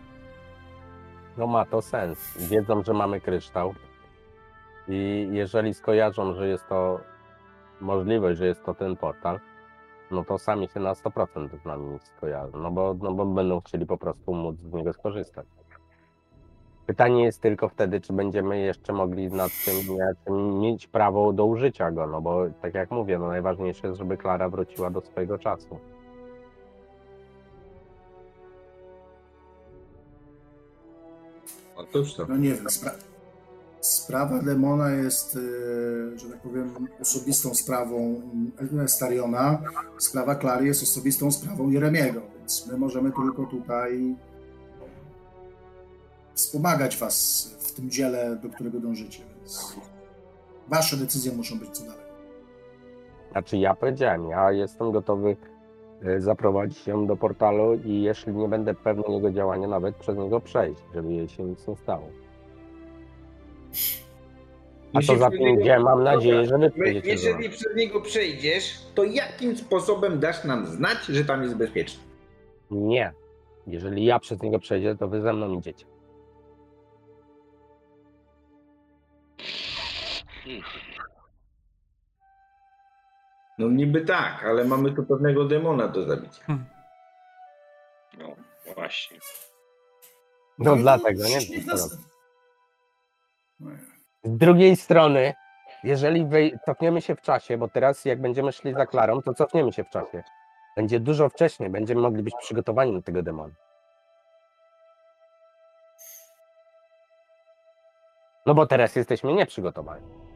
No 1.37 1.47
ma 1.47 1.65
to 1.65 1.81
sens. 1.81 2.37
Wiedzą, 2.49 2.83
że 2.83 2.93
mamy 2.93 3.21
kryształ. 3.21 3.75
I 4.87 5.27
jeżeli 5.31 5.73
skojarzą, 5.73 6.35
że 6.35 6.47
jest 6.47 6.67
to 6.69 7.01
możliwość, 7.81 8.39
że 8.39 8.47
jest 8.47 8.63
to 8.65 8.73
ten 8.73 8.95
portal, 8.95 9.39
no 10.11 10.23
to 10.23 10.37
sami 10.37 10.67
się 10.67 10.79
na 10.79 10.93
100% 10.93 11.61
z 11.61 11.65
nami 11.65 11.99
skojarzą, 11.99 12.57
no 12.57 12.71
bo, 12.71 12.95
no 13.01 13.13
bo 13.13 13.25
będą 13.25 13.61
chcieli 13.61 13.85
po 13.85 13.97
prostu 13.97 14.33
móc 14.33 14.59
z 14.59 14.73
niego 14.73 14.93
skorzystać. 14.93 15.47
Pytanie 16.89 17.23
jest 17.23 17.41
tylko 17.41 17.69
wtedy, 17.69 18.01
czy 18.01 18.13
będziemy 18.13 18.59
jeszcze 18.59 18.93
mogli 18.93 19.27
nad 19.27 19.51
tym 20.25 20.59
mieć 20.59 20.87
prawo 20.87 21.33
do 21.33 21.45
użycia 21.45 21.91
go, 21.91 22.07
no 22.07 22.21
bo 22.21 22.45
tak 22.61 22.73
jak 22.73 22.91
mówię, 22.91 23.19
no 23.19 23.27
najważniejsze 23.27 23.87
jest, 23.87 23.99
żeby 23.99 24.17
Klara 24.17 24.49
wróciła 24.49 24.89
do 24.89 25.01
swojego 25.01 25.37
czasu. 25.37 25.79
Otóż 31.75 32.13
to. 32.13 32.25
No 32.29 32.37
nie 32.37 32.53
wiem, 32.53 32.67
Sprawa 33.81 34.41
Demona 34.41 34.91
jest, 34.91 35.35
e, 35.35 36.19
że 36.19 36.29
tak 36.29 36.39
powiem, 36.39 36.87
osobistą 37.01 37.55
sprawą 37.55 38.21
Stariona. 38.87 39.61
Sprawa 39.97 40.35
Klary 40.35 40.65
jest 40.65 40.83
osobistą 40.83 41.31
sprawą 41.31 41.69
Jeremiego, 41.69 42.21
więc 42.39 42.67
my 42.67 42.77
możemy 42.77 43.11
tylko 43.11 43.45
tutaj 43.45 44.15
wspomagać 46.39 46.97
was 46.97 47.47
w 47.59 47.71
tym 47.71 47.89
dziele, 47.89 48.35
do 48.43 48.49
którego 48.49 48.79
dążycie. 48.79 49.23
Więc 49.37 49.75
Wasze 50.67 50.97
decyzje 50.97 51.31
muszą 51.31 51.59
być 51.59 51.69
co 51.69 51.83
dalej. 51.83 52.05
Znaczy 53.31 53.57
ja 53.57 53.75
powiedziałem, 53.75 54.29
ja 54.29 54.51
jestem 54.51 54.91
gotowy 54.91 55.37
e, 56.03 56.21
zaprowadzić 56.21 56.87
ją 56.87 57.07
do 57.07 57.15
portalu 57.15 57.79
i 57.85 58.01
jeśli 58.01 58.33
nie 58.33 58.47
będę 58.47 58.73
pewny 58.73 59.03
jego 59.09 59.31
działania, 59.31 59.67
nawet 59.67 59.95
przez 59.95 60.17
niego 60.17 60.39
przejść, 60.39 60.81
żeby 60.93 61.13
jej 61.13 61.29
się 61.29 61.43
nic 61.43 61.67
nie 61.67 61.75
stało. 61.75 62.09
A 64.93 65.01
to 65.01 65.17
za 65.17 65.29
pięć 65.29 65.65
mam 65.83 66.03
nadzieję, 66.03 66.45
że 66.45 66.69
przejdziecie. 66.69 67.09
Jeżeli 67.09 67.49
przez 67.49 67.75
niego 67.75 68.01
przejdziesz, 68.01 68.79
to 68.95 69.03
jakim 69.03 69.57
sposobem 69.57 70.19
dasz 70.19 70.43
nam 70.43 70.65
znać, 70.67 70.97
że 71.09 71.25
tam 71.25 71.43
jest 71.43 71.55
bezpiecznie? 71.55 72.03
Nie. 72.71 73.13
Jeżeli 73.67 74.05
ja 74.05 74.19
przez 74.19 74.41
niego 74.41 74.59
przejdę, 74.59 74.97
to 74.97 75.07
wy 75.07 75.21
ze 75.21 75.33
mną 75.33 75.53
idziecie. 75.53 75.85
No 83.57 83.69
niby 83.69 84.01
tak, 84.01 84.43
ale 84.43 84.65
mamy 84.65 84.91
tu 84.91 85.03
pewnego 85.03 85.45
demona 85.45 85.87
do 85.87 86.03
zabicia. 86.03 86.43
Hmm. 86.43 86.65
No 88.17 88.35
właśnie. 88.75 89.17
No, 90.59 90.75
no 90.75 90.81
dlatego, 90.81 91.23
nie? 91.23 91.41
Z 94.23 94.37
drugiej 94.37 94.75
strony, 94.75 95.33
jeżeli 95.83 96.29
cofniemy 96.65 97.01
się 97.01 97.15
w 97.15 97.21
czasie, 97.21 97.57
bo 97.57 97.67
teraz 97.67 98.05
jak 98.05 98.21
będziemy 98.21 98.51
szli 98.51 98.73
za 98.73 98.85
Klarą, 98.85 99.21
to 99.21 99.33
cofniemy 99.33 99.73
się 99.73 99.83
w 99.83 99.89
czasie. 99.89 100.23
Będzie 100.77 100.99
dużo 100.99 101.29
wcześniej, 101.29 101.69
będziemy 101.69 102.01
mogli 102.01 102.23
być 102.23 102.33
przygotowani 102.41 102.91
na 102.91 103.01
tego 103.01 103.23
demona. 103.23 103.53
No 108.45 108.53
bo 108.53 108.67
teraz 108.67 108.95
jesteśmy 108.95 109.33
nieprzygotowani. 109.33 110.28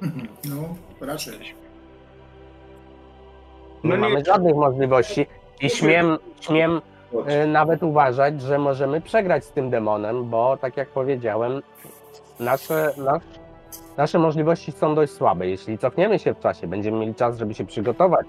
No, 0.50 0.74
raczej. 1.00 1.38
Nie 3.84 3.90
no 3.90 3.96
mamy 3.96 4.24
żadnych 4.24 4.54
możliwości 4.54 5.26
i 5.60 5.70
śmiem, 5.70 6.18
śmiem 6.40 6.80
y, 7.42 7.46
nawet 7.46 7.82
uważać, 7.82 8.42
że 8.42 8.58
możemy 8.58 9.00
przegrać 9.00 9.44
z 9.44 9.52
tym 9.52 9.70
demonem, 9.70 10.30
bo 10.30 10.56
tak 10.56 10.76
jak 10.76 10.88
powiedziałem, 10.88 11.62
nasze, 12.40 12.92
nasz, 12.96 13.22
nasze 13.96 14.18
możliwości 14.18 14.72
są 14.72 14.94
dość 14.94 15.12
słabe. 15.12 15.48
Jeśli 15.48 15.78
cofniemy 15.78 16.18
się 16.18 16.34
w 16.34 16.40
czasie, 16.40 16.66
będziemy 16.66 16.98
mieli 16.98 17.14
czas, 17.14 17.38
żeby 17.38 17.54
się 17.54 17.66
przygotować, 17.66 18.26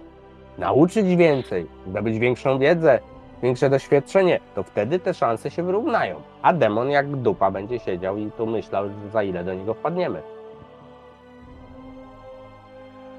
nauczyć 0.58 1.16
więcej, 1.16 1.68
zdobyć 1.88 2.20
większą 2.20 2.60
wiedzę, 2.60 3.00
większe 3.44 3.70
doświadczenie, 3.70 4.40
to 4.56 4.64
wtedy 4.64 5.00
te 5.00 5.14
szanse 5.14 5.52
się 5.52 5.64
wyrównają. 5.64 6.22
A 6.42 6.54
demon 6.54 6.90
jak 6.90 7.16
dupa 7.16 7.52
będzie 7.52 7.80
siedział 7.80 8.18
i 8.18 8.32
tu 8.32 8.46
myślał, 8.46 8.86
za 9.14 9.24
ile 9.24 9.44
do 9.44 9.54
niego 9.54 9.74
wpadniemy. 9.74 10.22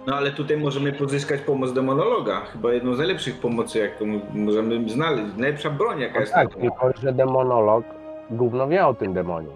No 0.06 0.16
ale 0.16 0.30
tutaj 0.30 0.56
możemy 0.56 0.92
pozyskać 0.92 1.40
pomoc 1.40 1.72
demonologa. 1.72 2.40
Chyba 2.40 2.72
jedną 2.72 2.94
z 2.94 2.98
najlepszych 2.98 3.40
pomocy, 3.40 3.78
jaką 3.78 4.20
możemy 4.34 4.90
znaleźć. 4.90 5.36
Najlepsza 5.36 5.70
broń, 5.70 6.00
jaka 6.00 6.14
no 6.14 6.20
jest. 6.20 6.32
Tak, 6.32 6.54
tylko 6.54 6.92
że 7.02 7.12
demonolog 7.12 7.84
gówno 8.30 8.68
wie 8.68 8.86
o 8.86 8.94
tym 8.94 9.12
demonie. 9.12 9.48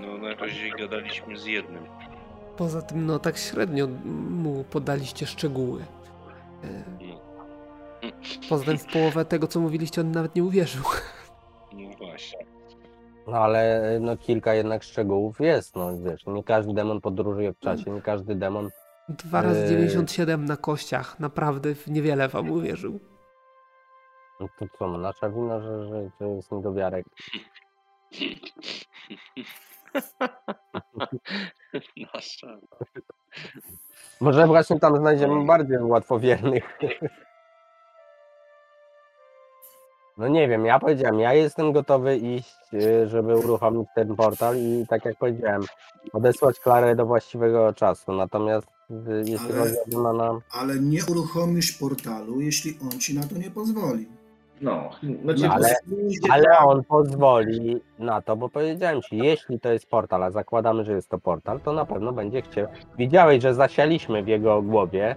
No 0.00 0.18
na 0.18 0.34
razie 0.34 0.70
gadaliśmy 0.78 1.38
z 1.38 1.46
jednym. 1.46 1.82
Poza 2.56 2.82
tym, 2.82 3.06
no 3.06 3.18
tak 3.18 3.38
średnio 3.38 3.86
mu 4.30 4.64
podaliście 4.64 5.26
szczegóły. 5.26 5.80
No. 7.00 7.20
Poza 8.48 8.64
tym 8.64 8.78
w 8.78 8.92
połowę 8.92 9.24
tego, 9.24 9.46
co 9.46 9.60
mówiliście, 9.60 10.00
on 10.00 10.10
nawet 10.12 10.34
nie 10.34 10.44
uwierzył. 10.44 10.82
No 13.26 13.38
ale 13.38 13.80
no, 14.00 14.16
kilka 14.16 14.54
jednak 14.54 14.82
szczegółów 14.82 15.40
jest, 15.40 15.76
no 15.76 15.98
wiesz, 15.98 16.26
nie 16.26 16.44
każdy 16.44 16.74
demon 16.74 17.00
podróżuje 17.00 17.52
w 17.52 17.58
czasie, 17.58 17.90
nie 17.90 18.02
każdy 18.02 18.34
demon... 18.34 18.70
Dwa 19.08 19.42
razy 19.42 19.68
97 19.68 20.44
na 20.44 20.56
kościach, 20.56 21.20
naprawdę 21.20 21.74
w 21.74 21.86
niewiele 21.86 22.28
wam 22.28 22.50
uwierzył. 22.50 23.00
No 24.40 24.48
to 24.58 24.66
co, 24.78 24.88
no, 24.88 24.98
nasza 24.98 25.30
wina, 25.30 25.60
że, 25.60 25.88
że, 25.88 26.10
że 26.20 26.28
jest 26.28 26.52
niedowiarek. 26.52 27.06
Nasza. 32.14 32.58
Może 34.20 34.46
właśnie 34.46 34.80
tam 34.80 34.96
znajdziemy 34.96 35.46
bardziej 35.46 35.78
łatwowiernych. 35.78 36.78
No 40.16 40.28
nie 40.28 40.48
wiem, 40.48 40.66
ja 40.66 40.78
powiedziałem, 40.78 41.20
ja 41.20 41.34
jestem 41.34 41.72
gotowy 41.72 42.16
iść, 42.16 42.56
y, 42.74 43.08
żeby 43.08 43.36
uruchomić 43.36 43.88
ten 43.94 44.16
portal 44.16 44.56
i 44.56 44.86
tak 44.88 45.04
jak 45.04 45.16
powiedziałem, 45.16 45.62
odesłać 46.12 46.60
Klarę 46.60 46.96
do 46.96 47.06
właściwego 47.06 47.72
czasu. 47.72 48.12
Natomiast 48.12 48.66
y, 48.90 48.94
jeśli 49.18 49.48
ale, 49.52 49.58
chodzi 49.58 49.74
o 49.86 49.90
Demona... 49.90 50.40
Ale 50.52 50.80
nie 50.80 51.00
uruchomisz 51.10 51.72
portalu, 51.72 52.40
jeśli 52.40 52.78
on 52.82 53.00
ci 53.00 53.14
na 53.14 53.22
to 53.22 53.38
nie 53.38 53.50
pozwoli. 53.50 54.06
No, 54.60 54.90
znaczy, 55.22 55.48
ale, 55.48 55.74
ale 56.30 56.58
on 56.58 56.84
pozwoli 56.84 57.80
na 57.98 58.22
to, 58.22 58.36
bo 58.36 58.48
powiedziałem 58.48 59.02
ci, 59.02 59.16
jeśli 59.16 59.60
to 59.60 59.72
jest 59.72 59.86
portal, 59.86 60.22
a 60.22 60.30
zakładamy, 60.30 60.84
że 60.84 60.92
jest 60.92 61.08
to 61.08 61.18
portal, 61.18 61.60
to 61.60 61.72
na 61.72 61.84
pewno 61.84 62.12
będzie 62.12 62.42
chciał. 62.42 62.66
Widziałeś, 62.98 63.42
że 63.42 63.54
zasialiśmy 63.54 64.22
w 64.22 64.28
jego 64.28 64.62
głowie 64.62 65.16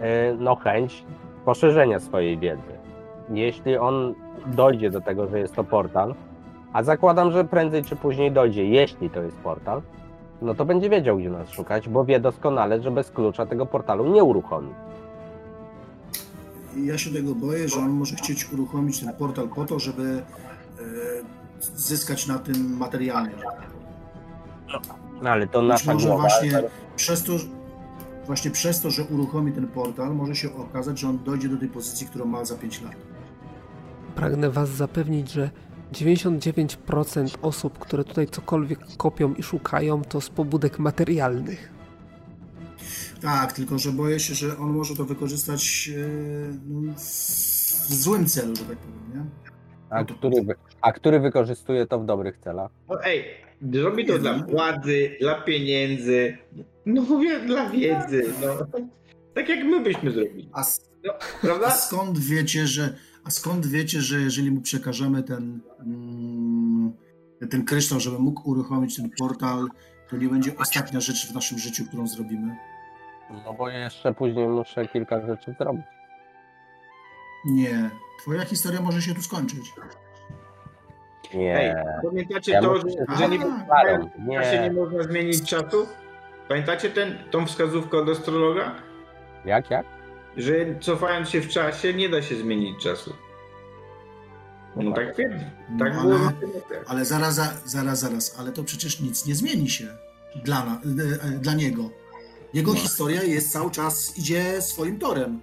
y, 0.00 0.36
no 0.38 0.56
chęć 0.56 1.04
poszerzenia 1.44 2.00
swojej 2.00 2.38
wiedzy 2.38 2.85
jeśli 3.30 3.76
on 3.76 4.14
dojdzie 4.46 4.90
do 4.90 5.00
tego, 5.00 5.26
że 5.26 5.38
jest 5.38 5.54
to 5.54 5.64
portal, 5.64 6.14
a 6.72 6.82
zakładam, 6.82 7.32
że 7.32 7.44
prędzej 7.44 7.84
czy 7.84 7.96
później 7.96 8.32
dojdzie, 8.32 8.64
jeśli 8.64 9.10
to 9.10 9.22
jest 9.22 9.36
portal, 9.36 9.82
no 10.42 10.54
to 10.54 10.64
będzie 10.64 10.90
wiedział, 10.90 11.18
gdzie 11.18 11.30
nas 11.30 11.50
szukać, 11.50 11.88
bo 11.88 12.04
wie 12.04 12.20
doskonale, 12.20 12.82
że 12.82 12.90
bez 12.90 13.10
klucza 13.10 13.46
tego 13.46 13.66
portalu 13.66 14.12
nie 14.12 14.24
uruchomi. 14.24 14.74
Ja 16.76 16.98
się 16.98 17.10
tego 17.10 17.34
boję, 17.34 17.68
że 17.68 17.80
on 17.80 17.90
może 17.90 18.16
chcieć 18.16 18.52
uruchomić 18.52 19.00
ten 19.00 19.12
portal 19.12 19.48
po 19.48 19.64
to, 19.64 19.78
żeby 19.78 20.02
e, 20.02 20.82
zyskać 21.60 22.26
na 22.26 22.38
tym 22.38 22.76
materialnie. 22.76 23.34
No, 25.22 25.30
ale 25.30 25.46
to 25.46 25.62
nasza 25.62 25.94
może 25.94 26.08
głowa, 26.08 26.22
właśnie 26.22 26.56
ale... 26.56 26.70
przez 26.96 27.22
to, 27.22 27.32
właśnie 28.26 28.50
przez 28.50 28.80
to, 28.80 28.90
że 28.90 29.04
uruchomi 29.04 29.52
ten 29.52 29.68
portal, 29.68 30.14
może 30.14 30.34
się 30.34 30.56
okazać, 30.56 30.98
że 30.98 31.08
on 31.08 31.18
dojdzie 31.24 31.48
do 31.48 31.56
tej 31.56 31.68
pozycji, 31.68 32.06
którą 32.06 32.24
ma 32.24 32.44
za 32.44 32.56
5 32.56 32.82
lat 32.82 33.15
pragnę 34.16 34.50
Was 34.50 34.68
zapewnić, 34.68 35.30
że 35.32 35.50
99% 35.92 37.38
osób, 37.42 37.78
które 37.78 38.04
tutaj 38.04 38.26
cokolwiek 38.26 38.78
kopią 38.96 39.34
i 39.34 39.42
szukają, 39.42 40.02
to 40.02 40.20
z 40.20 40.30
pobudek 40.30 40.78
materialnych. 40.78 41.72
Tak, 43.22 43.52
tylko 43.52 43.78
że 43.78 43.92
boję 43.92 44.20
się, 44.20 44.34
że 44.34 44.58
on 44.58 44.72
może 44.72 44.96
to 44.96 45.04
wykorzystać 45.04 45.90
e, 45.96 46.08
no, 46.66 46.92
w 47.88 47.94
złym 47.94 48.26
celu, 48.26 48.56
że 48.56 48.64
tak 48.64 48.78
powiem, 48.78 49.10
nie? 49.14 49.24
A 49.90 50.04
który, 50.04 50.46
a 50.80 50.92
który 50.92 51.20
wykorzystuje 51.20 51.86
to 51.86 51.98
w 51.98 52.06
dobrych 52.06 52.38
celach? 52.38 52.70
No 52.88 53.04
ej, 53.04 53.24
robi 53.74 54.06
to 54.06 54.18
dla 54.18 54.38
władzy, 54.38 55.16
dla 55.20 55.34
pieniędzy, 55.34 56.38
no 56.86 57.02
mówię 57.02 57.40
dla 57.40 57.70
wiedzy, 57.70 58.24
no. 58.42 58.82
Tak 59.34 59.48
jak 59.48 59.64
my 59.64 59.80
byśmy 59.80 60.10
zrobili. 60.10 60.48
A, 60.52 60.64
no, 61.04 61.12
prawda? 61.40 61.66
a 61.66 61.70
skąd 61.70 62.18
wiecie, 62.18 62.66
że 62.66 62.96
a 63.26 63.30
skąd 63.30 63.66
wiecie, 63.66 64.00
że 64.00 64.20
jeżeli 64.20 64.50
mu 64.50 64.60
przekażemy 64.60 65.22
ten, 65.22 65.60
mm, 65.80 66.92
ten 67.50 67.64
kryształ, 67.64 68.00
żeby 68.00 68.18
mógł 68.18 68.50
uruchomić 68.50 68.96
ten 68.96 69.10
portal, 69.18 69.68
to 70.10 70.16
nie 70.16 70.28
będzie 70.28 70.52
ostatnia 70.58 71.00
rzecz 71.00 71.30
w 71.30 71.34
naszym 71.34 71.58
życiu, 71.58 71.84
którą 71.88 72.06
zrobimy? 72.06 72.56
No 73.44 73.54
bo 73.54 73.68
jeszcze 73.68 74.14
później 74.14 74.48
muszę 74.48 74.88
kilka 74.88 75.26
rzeczy 75.26 75.54
zrobić. 75.60 75.84
Nie. 77.44 77.90
Twoja 78.22 78.44
historia 78.44 78.80
może 78.80 79.02
się 79.02 79.14
tu 79.14 79.22
skończyć. 79.22 79.72
Nie. 81.34 81.56
Ej, 81.56 81.74
pamiętacie 82.02 82.52
ja 82.52 82.62
to, 82.62 82.76
że, 82.76 82.82
że 83.18 83.28
nie, 83.28 83.38
nie. 84.18 84.60
nie 84.62 84.72
można 84.72 85.02
zmienić 85.02 85.50
czasu? 85.50 85.86
Pamiętacie 86.48 86.90
ten, 86.90 87.18
tą 87.30 87.46
wskazówkę 87.46 87.98
od 87.98 88.08
astrologa? 88.08 88.74
Jak, 89.44 89.70
jak? 89.70 89.95
Że 90.36 90.52
cofając 90.80 91.28
się 91.28 91.40
w 91.40 91.48
czasie 91.48 91.94
nie 91.94 92.08
da 92.08 92.22
się 92.22 92.36
zmienić 92.36 92.82
czasu. 92.82 93.12
No 94.76 94.92
tak 94.92 95.14
twierdzi. 95.14 95.44
Tak 95.78 95.94
no, 95.94 96.00
ale, 96.00 96.32
ale 96.86 97.04
zaraz, 97.04 97.40
zaraz, 97.64 98.00
zaraz, 98.00 98.36
ale 98.38 98.52
to 98.52 98.64
przecież 98.64 99.00
nic 99.00 99.26
nie 99.26 99.34
zmieni 99.34 99.70
się 99.70 99.86
dla, 100.44 100.64
na, 100.64 100.74
e, 100.74 101.22
e, 101.22 101.38
dla 101.38 101.54
niego. 101.54 101.90
Jego 102.54 102.72
no. 102.72 102.78
historia 102.78 103.22
jest 103.22 103.52
cały 103.52 103.70
czas, 103.70 104.18
idzie 104.18 104.62
swoim 104.62 104.98
torem. 104.98 105.40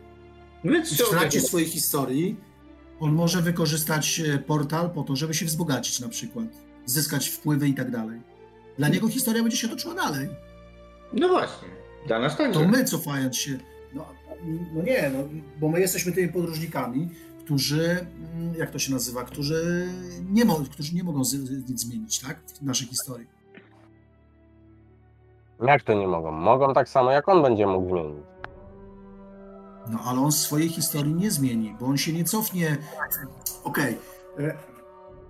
No 0.63 0.73
w 1.05 1.09
trakcie 1.09 1.41
swojej 1.41 1.67
historii 1.67 2.37
on 2.99 3.13
może 3.13 3.41
wykorzystać 3.41 4.19
e, 4.19 4.37
portal 4.37 4.89
po 4.89 5.03
to, 5.03 5.15
żeby 5.15 5.33
się 5.33 5.45
wzbogacić 5.45 5.99
na 5.99 6.09
przykład, 6.09 6.45
zyskać 6.85 7.29
wpływy 7.29 7.67
i 7.67 7.73
tak 7.73 7.91
dalej. 7.91 8.21
Dla 8.77 8.87
niego 8.87 9.07
historia 9.07 9.41
będzie 9.41 9.57
się 9.57 9.69
toczyła 9.69 9.93
dalej. 9.93 10.29
No 11.13 11.27
właśnie, 11.27 11.67
dla 12.07 12.19
nas 12.19 12.37
także. 12.37 12.59
To 12.59 12.67
my 12.67 12.83
cofając 12.83 13.37
się, 13.37 13.59
no, 14.73 14.81
nie, 14.81 15.11
no, 15.13 15.19
bo 15.59 15.69
my 15.69 15.79
jesteśmy 15.79 16.11
tymi 16.11 16.33
podróżnikami, 16.33 17.09
którzy, 17.43 18.07
mm, 18.35 18.55
jak 18.55 18.71
to 18.71 18.79
się 18.79 18.91
nazywa, 18.91 19.23
którzy 19.23 19.87
nie, 20.29 20.45
mo 20.45 20.59
którzy 20.71 20.95
nie 20.95 21.03
mogą 21.03 21.19
nic 21.69 21.81
zmienić, 21.81 22.19
tak? 22.19 22.39
W 22.39 22.61
naszej 22.61 22.87
historii. 22.87 23.27
Jak 25.61 25.83
to 25.83 25.93
nie 25.93 26.07
mogą? 26.07 26.31
Mogą 26.31 26.73
tak 26.73 26.89
samo, 26.89 27.11
jak 27.11 27.29
on 27.29 27.41
będzie 27.41 27.67
mógł 27.67 27.89
zmienić. 27.89 28.23
No 29.89 29.99
ale 30.05 30.19
on 30.19 30.31
swojej 30.31 30.69
historii 30.69 31.13
nie 31.13 31.31
zmieni, 31.31 31.75
bo 31.79 31.85
on 31.85 31.97
się 31.97 32.13
nie 32.13 32.23
cofnie. 32.23 32.77
Okej. 33.63 33.97
Okay. 34.35 34.53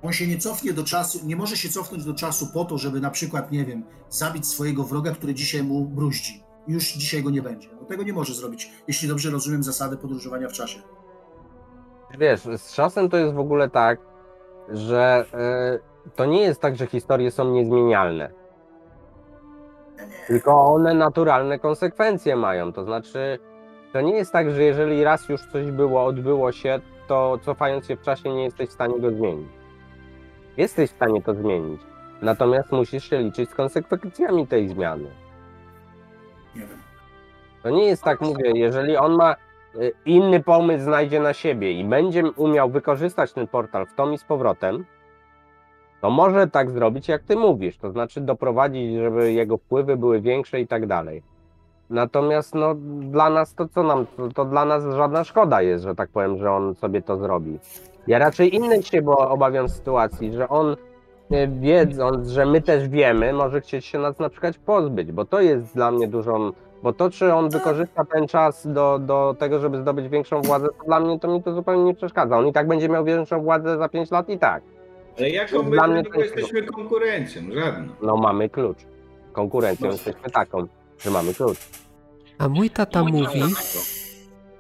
On 0.01 0.13
się 0.13 0.27
nie 0.27 0.37
cofnie 0.37 0.73
do 0.73 0.83
czasu, 0.83 1.19
nie 1.25 1.35
może 1.35 1.57
się 1.57 1.69
cofnąć 1.69 2.05
do 2.05 2.13
czasu 2.13 2.47
po 2.53 2.65
to, 2.65 2.77
żeby 2.77 2.99
na 2.99 3.09
przykład, 3.09 3.51
nie 3.51 3.65
wiem, 3.65 3.83
zabić 4.09 4.47
swojego 4.47 4.83
wroga, 4.83 5.11
który 5.11 5.33
dzisiaj 5.33 5.63
mu 5.63 5.85
bruździ. 5.85 6.43
Już 6.67 6.93
dzisiaj 6.93 7.23
go 7.23 7.29
nie 7.29 7.41
będzie. 7.41 7.69
Tego 7.93 8.03
nie 8.03 8.13
może 8.13 8.33
zrobić, 8.33 8.71
jeśli 8.87 9.07
dobrze 9.07 9.29
rozumiem 9.29 9.63
zasadę 9.63 9.97
podróżowania 9.97 10.49
w 10.49 10.53
czasie. 10.53 10.79
Wiesz, 12.19 12.41
z 12.57 12.73
czasem 12.73 13.09
to 13.09 13.17
jest 13.17 13.33
w 13.33 13.39
ogóle 13.39 13.69
tak, 13.69 13.99
że 14.69 15.25
yy, 16.03 16.11
to 16.15 16.25
nie 16.25 16.41
jest 16.41 16.61
tak, 16.61 16.75
że 16.75 16.87
historie 16.87 17.31
są 17.31 17.51
niezmienialne. 17.51 18.31
Tylko 20.27 20.65
one 20.65 20.93
naturalne 20.93 21.59
konsekwencje 21.59 22.35
mają. 22.35 22.73
To 22.73 22.83
znaczy, 22.83 23.39
to 23.91 24.01
nie 24.01 24.15
jest 24.15 24.31
tak, 24.31 24.51
że 24.51 24.63
jeżeli 24.63 25.03
raz 25.03 25.29
już 25.29 25.41
coś 25.41 25.71
było, 25.71 26.05
odbyło 26.05 26.51
się, 26.51 26.79
to 27.07 27.39
cofając 27.41 27.87
się 27.87 27.95
w 27.95 28.01
czasie 28.01 28.29
nie 28.29 28.43
jesteś 28.43 28.69
w 28.69 28.73
stanie 28.73 28.99
go 28.99 29.11
zmienić. 29.11 29.49
Jesteś 30.57 30.89
w 30.89 30.95
stanie 30.95 31.21
to 31.21 31.33
zmienić. 31.33 31.81
Natomiast 32.21 32.71
musisz 32.71 33.09
się 33.09 33.17
liczyć 33.17 33.49
z 33.49 33.55
konsekwencjami 33.55 34.47
tej 34.47 34.69
zmiany. 34.69 35.22
To 37.63 37.69
nie 37.69 37.85
jest 37.85 38.03
tak, 38.03 38.21
mówię, 38.21 38.51
jeżeli 38.53 38.97
on 38.97 39.15
ma 39.15 39.35
y, 39.75 39.91
inny 40.05 40.43
pomysł, 40.43 40.83
znajdzie 40.83 41.19
na 41.19 41.33
siebie 41.33 41.71
i 41.71 41.85
będzie 41.85 42.31
umiał 42.31 42.69
wykorzystać 42.69 43.33
ten 43.33 43.47
portal 43.47 43.85
w 43.85 43.93
tom 43.93 44.13
i 44.13 44.17
z 44.17 44.23
powrotem, 44.23 44.85
to 46.01 46.09
może 46.09 46.47
tak 46.47 46.71
zrobić, 46.71 47.07
jak 47.07 47.23
ty 47.23 47.35
mówisz, 47.35 47.77
to 47.77 47.91
znaczy 47.91 48.21
doprowadzić, 48.21 48.97
żeby 48.97 49.33
jego 49.33 49.57
wpływy 49.57 49.97
były 49.97 50.21
większe 50.21 50.61
i 50.61 50.67
tak 50.67 50.87
dalej. 50.87 51.23
Natomiast 51.89 52.55
no, 52.55 52.75
dla 52.99 53.29
nas 53.29 53.55
to 53.55 53.67
co 53.67 53.83
nam, 53.83 54.05
to, 54.17 54.29
to 54.29 54.45
dla 54.45 54.65
nas 54.65 54.83
żadna 54.95 55.23
szkoda 55.23 55.61
jest, 55.61 55.83
że 55.83 55.95
tak 55.95 56.09
powiem, 56.09 56.37
że 56.37 56.51
on 56.51 56.75
sobie 56.75 57.01
to 57.01 57.17
zrobi. 57.17 57.59
Ja 58.07 58.19
raczej 58.19 58.55
innej 58.55 58.83
się 58.83 59.01
bo 59.01 59.29
obawiam 59.29 59.69
sytuacji, 59.69 60.33
że 60.33 60.49
on 60.49 60.75
e, 61.31 61.47
wiedząc, 61.47 62.27
że 62.27 62.45
my 62.45 62.61
też 62.61 62.89
wiemy, 62.89 63.33
może 63.33 63.61
chcieć 63.61 63.85
się 63.85 63.99
nas 63.99 64.19
na 64.19 64.29
przykład 64.29 64.57
pozbyć, 64.57 65.11
bo 65.11 65.25
to 65.25 65.41
jest 65.41 65.75
dla 65.75 65.91
mnie 65.91 66.07
dużą, 66.07 66.51
bo 66.83 66.93
to 66.93 67.09
czy 67.09 67.33
on 67.33 67.49
wykorzysta 67.49 68.05
ten 68.05 68.27
czas 68.27 68.67
do, 68.67 68.99
do 68.99 69.35
tego, 69.39 69.59
żeby 69.59 69.81
zdobyć 69.81 70.09
większą 70.09 70.41
władzę, 70.41 70.67
to 70.79 70.85
dla 70.85 70.99
mnie 70.99 71.19
to 71.19 71.27
mi 71.27 71.43
to 71.43 71.53
zupełnie 71.53 71.83
nie 71.83 71.95
przeszkadza. 71.95 72.37
On 72.37 72.47
i 72.47 72.53
tak 72.53 72.67
będzie 72.67 72.89
miał 72.89 73.05
większą 73.05 73.43
władzę 73.43 73.77
za 73.77 73.89
5 73.89 74.11
lat 74.11 74.29
i 74.29 74.39
tak. 74.39 74.63
Ale 75.17 75.29
jaką 75.29 75.63
my 75.63 75.71
dla 75.71 75.87
mnie 75.87 76.03
to 76.03 76.19
jesteśmy 76.19 76.63
konkurencją? 76.63 77.41
Żadną. 77.53 77.93
No 78.01 78.17
mamy 78.17 78.49
klucz. 78.49 78.77
Konkurencją 79.33 79.87
no. 79.87 79.93
jesteśmy 79.93 80.29
taką, 80.29 80.67
że 80.99 81.11
mamy 81.11 81.33
klucz. 81.33 81.57
A 82.37 82.49
mój 82.49 82.69
tata 82.69 83.03
mówi, 83.03 83.43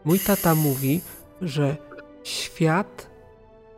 mój 0.05 0.19
tata 0.19 0.55
mówi, 0.55 1.01
że 1.41 1.75
świat, 2.23 3.07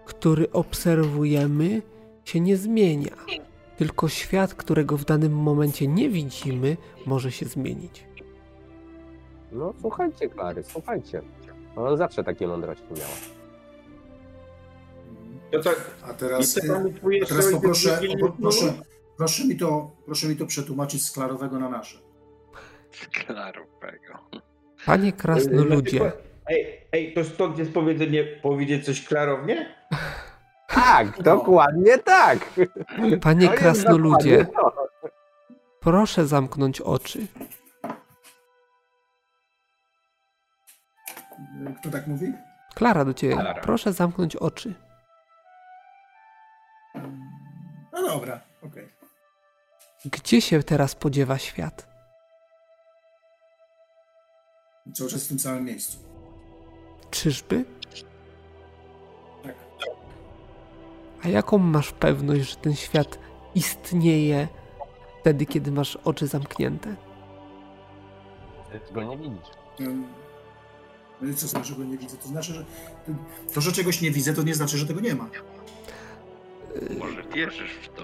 który 0.05 0.51
obserwujemy, 0.51 1.81
się 2.25 2.39
nie 2.39 2.57
zmienia. 2.57 3.15
Tylko 3.77 4.09
świat, 4.09 4.53
którego 4.53 4.97
w 4.97 5.05
danym 5.05 5.33
momencie 5.33 5.87
nie 5.87 6.09
widzimy, 6.09 6.77
może 7.05 7.31
się 7.31 7.45
zmienić. 7.45 8.14
No 9.55 9.73
słuchajcie, 9.81 10.29
Klary, 10.29 10.63
słuchajcie. 10.63 11.21
On 11.75 11.97
zawsze 11.97 12.23
takie 12.23 12.47
mądrości 12.47 12.83
miał. 12.83 13.09
No 15.53 15.63
tak, 15.63 15.91
a 16.03 16.13
teraz, 16.13 16.57
a 17.23 17.25
teraz 17.27 17.51
poproszę, 17.51 17.99
proszę, 18.41 18.73
proszę, 19.17 19.45
mi 19.45 19.57
to, 19.57 19.91
proszę 20.05 20.27
mi 20.27 20.35
to 20.35 20.45
przetłumaczyć 20.45 21.05
z 21.05 21.11
klarowego 21.11 21.59
na 21.59 21.69
nasze. 21.69 21.97
Z 22.91 23.07
klarowego. 23.07 24.13
Panie 24.85 25.13
krasnoludzie. 25.13 26.11
Ej, 26.47 26.87
ej, 26.91 27.13
to 27.13 27.23
stąd 27.23 27.57
jest 27.57 27.73
powiedzenie, 27.73 28.23
powiedzieć 28.23 28.85
coś 28.85 29.05
klarownie? 29.07 29.75
Tak, 30.67 31.17
no. 31.17 31.23
dokładnie 31.23 31.97
tak. 31.97 32.39
Panie 33.21 33.49
krasnoludzie, 33.49 34.45
proszę 35.79 36.27
zamknąć 36.27 36.81
oczy. 36.81 37.27
Kto 41.79 41.89
tak 41.89 42.07
mówi? 42.07 42.33
Klara 42.75 43.05
do 43.05 43.13
ciebie. 43.13 43.33
Klara. 43.33 43.61
Proszę 43.61 43.93
zamknąć 43.93 44.35
oczy. 44.35 44.73
No 47.93 48.01
dobra, 48.07 48.39
okej. 48.61 48.69
Okay. 48.69 50.11
Gdzie 50.11 50.41
się 50.41 50.63
teraz 50.63 50.95
podziewa 50.95 51.37
świat? 51.37 51.87
Cały 54.93 55.09
czas 55.09 55.25
w 55.25 55.27
tym 55.27 55.39
samym 55.39 55.63
miejscu. 55.65 55.97
Czyżby? 57.11 57.65
Tak. 59.43 59.55
A 61.23 61.27
jaką 61.27 61.57
masz 61.57 61.91
pewność, 61.91 62.49
że 62.49 62.55
ten 62.55 62.75
świat 62.75 63.19
istnieje 63.55 64.47
wtedy, 65.21 65.45
kiedy 65.45 65.71
masz 65.71 65.95
oczy 65.95 66.27
zamknięte? 66.27 66.95
Ty 68.87 68.93
go 68.93 69.03
nie 69.03 69.17
widzisz. 69.17 69.49
No 71.21 71.29
i 71.29 71.33
co 71.35 71.47
znaczy, 71.47 71.67
że 71.67 71.75
go 71.75 71.83
nie 71.83 71.97
widzę? 71.97 72.17
To 72.17 72.27
znaczy, 72.27 72.53
że 72.53 72.65
to, 73.53 73.61
że 73.61 73.71
czegoś 73.71 74.01
nie 74.01 74.11
widzę, 74.11 74.33
to 74.33 74.43
nie 74.43 74.53
znaczy, 74.53 74.77
że 74.77 74.87
tego 74.87 74.99
nie 74.99 75.15
ma. 75.15 75.27
Może 76.99 77.23
wierzysz 77.35 77.71
w 77.71 77.89
to. 77.89 78.03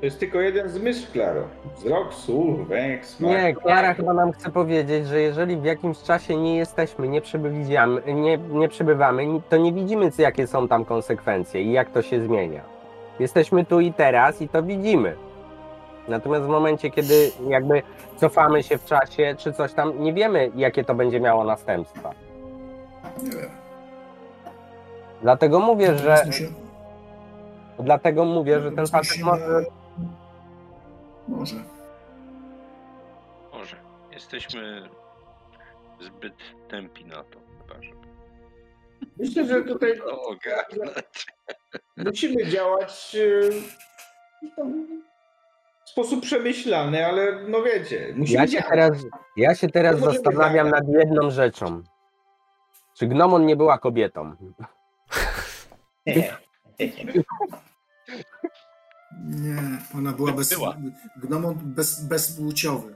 To 0.00 0.04
jest 0.04 0.18
tylko 0.18 0.40
jeden 0.40 0.68
zmysł, 0.68 1.12
Klaro. 1.12 1.42
Wzrok, 1.76 2.14
słuch, 2.14 2.66
węch, 2.66 3.06
smak. 3.06 3.30
Nie, 3.30 3.54
Klara 3.54 3.94
chyba 3.94 4.12
nam 4.12 4.32
chce 4.32 4.50
powiedzieć, 4.50 5.06
że 5.06 5.20
jeżeli 5.20 5.56
w 5.56 5.64
jakimś 5.64 5.98
czasie 6.02 6.36
nie 6.36 6.56
jesteśmy, 6.56 7.08
nie 7.08 7.20
przebywamy, 7.20 8.02
nie, 8.14 8.38
nie 8.38 8.68
przebywamy, 8.68 9.26
to 9.48 9.56
nie 9.56 9.72
widzimy, 9.72 10.10
jakie 10.18 10.46
są 10.46 10.68
tam 10.68 10.84
konsekwencje 10.84 11.62
i 11.62 11.72
jak 11.72 11.90
to 11.90 12.02
się 12.02 12.24
zmienia. 12.24 12.62
Jesteśmy 13.20 13.64
tu 13.64 13.80
i 13.80 13.92
teraz 13.92 14.42
i 14.42 14.48
to 14.48 14.62
widzimy. 14.62 15.16
Natomiast 16.08 16.44
w 16.44 16.48
momencie, 16.48 16.90
kiedy 16.90 17.30
jakby 17.48 17.82
cofamy 18.16 18.62
się 18.62 18.78
w 18.78 18.84
czasie 18.84 19.34
czy 19.38 19.52
coś 19.52 19.72
tam, 19.72 20.02
nie 20.02 20.12
wiemy, 20.12 20.50
jakie 20.56 20.84
to 20.84 20.94
będzie 20.94 21.20
miało 21.20 21.44
następstwa. 21.44 22.14
Nie 23.22 23.30
wiem. 23.30 23.50
Dlatego 25.22 25.60
mówię, 25.60 25.98
że 25.98 26.24
Dlatego 27.78 28.24
mówię, 28.24 28.60
że 28.60 28.72
ten 28.72 28.86
facet 28.86 29.22
może... 29.22 29.64
Może. 31.28 31.56
Może. 33.52 33.76
Jesteśmy 34.10 34.88
zbyt 36.00 36.34
tępi 36.68 37.04
na 37.04 37.24
to 37.24 37.38
chyba, 37.58 37.82
żeby... 37.82 38.08
Myślę, 39.16 39.46
że 39.46 39.62
tutaj 39.62 40.00
ogarnąć. 40.00 41.26
musimy 41.96 42.46
działać 42.46 43.16
w 44.42 44.54
sposób 45.98 46.22
przemyślany, 46.22 47.06
ale 47.06 47.42
no 47.48 47.62
wiecie, 47.62 48.14
musimy 48.16 48.40
ja 48.40 48.46
się 48.46 48.52
działać. 48.52 48.68
teraz, 48.70 48.92
Ja 49.36 49.54
się 49.54 49.68
teraz 49.68 50.00
zastanawiam 50.00 50.70
nad 50.70 50.88
jedną 50.88 51.30
rzeczą. 51.30 51.82
Czy 52.94 53.06
Gnomon 53.06 53.46
nie 53.46 53.56
była 53.56 53.78
kobietą? 53.78 54.36
Nie. 56.06 56.36
Nie, 59.24 59.62
ona 59.94 60.12
była 60.12 60.32
bez. 60.32 60.54
Była. 60.54 60.76
Gnomon 61.16 61.54
bez, 61.62 62.04
bezpłciowy. 62.04 62.94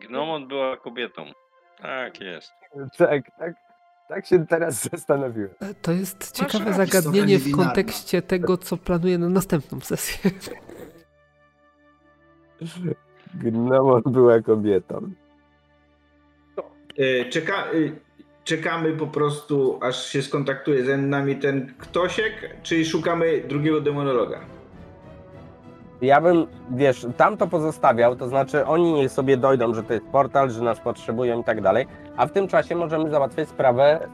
Gnomon 0.00 0.48
była 0.48 0.76
kobietą. 0.76 1.24
Tak 1.82 2.20
jest. 2.20 2.52
Tak, 2.98 3.22
tak. 3.38 3.54
Tak 4.08 4.26
się 4.26 4.46
teraz 4.46 4.88
zastanowiłem. 4.92 5.50
E, 5.60 5.74
to 5.74 5.92
jest 5.92 6.32
ciekawe 6.32 6.72
zagadnienie 6.72 7.38
w 7.38 7.56
kontekście 7.56 8.22
tego, 8.22 8.56
co 8.56 8.76
planuję 8.76 9.18
na 9.18 9.28
następną 9.28 9.80
sesję. 9.80 10.30
Gnomon 13.34 14.02
była 14.06 14.40
kobietą. 14.40 15.10
E, 16.98 17.24
czeka, 17.24 17.54
e, 17.54 17.72
czekamy 18.44 18.92
po 18.92 19.06
prostu, 19.06 19.78
aż 19.82 20.06
się 20.06 20.22
skontaktuje 20.22 20.84
z 20.84 21.00
nami 21.02 21.36
ten 21.36 21.74
ktosiek, 21.78 22.56
czy 22.62 22.84
szukamy 22.84 23.42
drugiego 23.48 23.80
demonologa? 23.80 24.40
Ja 26.02 26.20
bym, 26.20 26.46
wiesz, 26.70 27.06
tam 27.16 27.36
to 27.36 27.46
pozostawiał, 27.46 28.16
to 28.16 28.28
znaczy 28.28 28.66
oni 28.66 28.92
niech 28.92 29.12
sobie 29.12 29.36
dojdą, 29.36 29.74
że 29.74 29.82
to 29.82 29.92
jest 29.92 30.06
portal, 30.06 30.50
że 30.50 30.62
nas 30.62 30.80
potrzebują 30.80 31.40
i 31.40 31.44
tak 31.44 31.60
dalej, 31.60 31.86
a 32.16 32.26
w 32.26 32.32
tym 32.32 32.48
czasie 32.48 32.76
możemy 32.76 33.10
załatwić 33.10 33.48
sprawę 33.48 34.08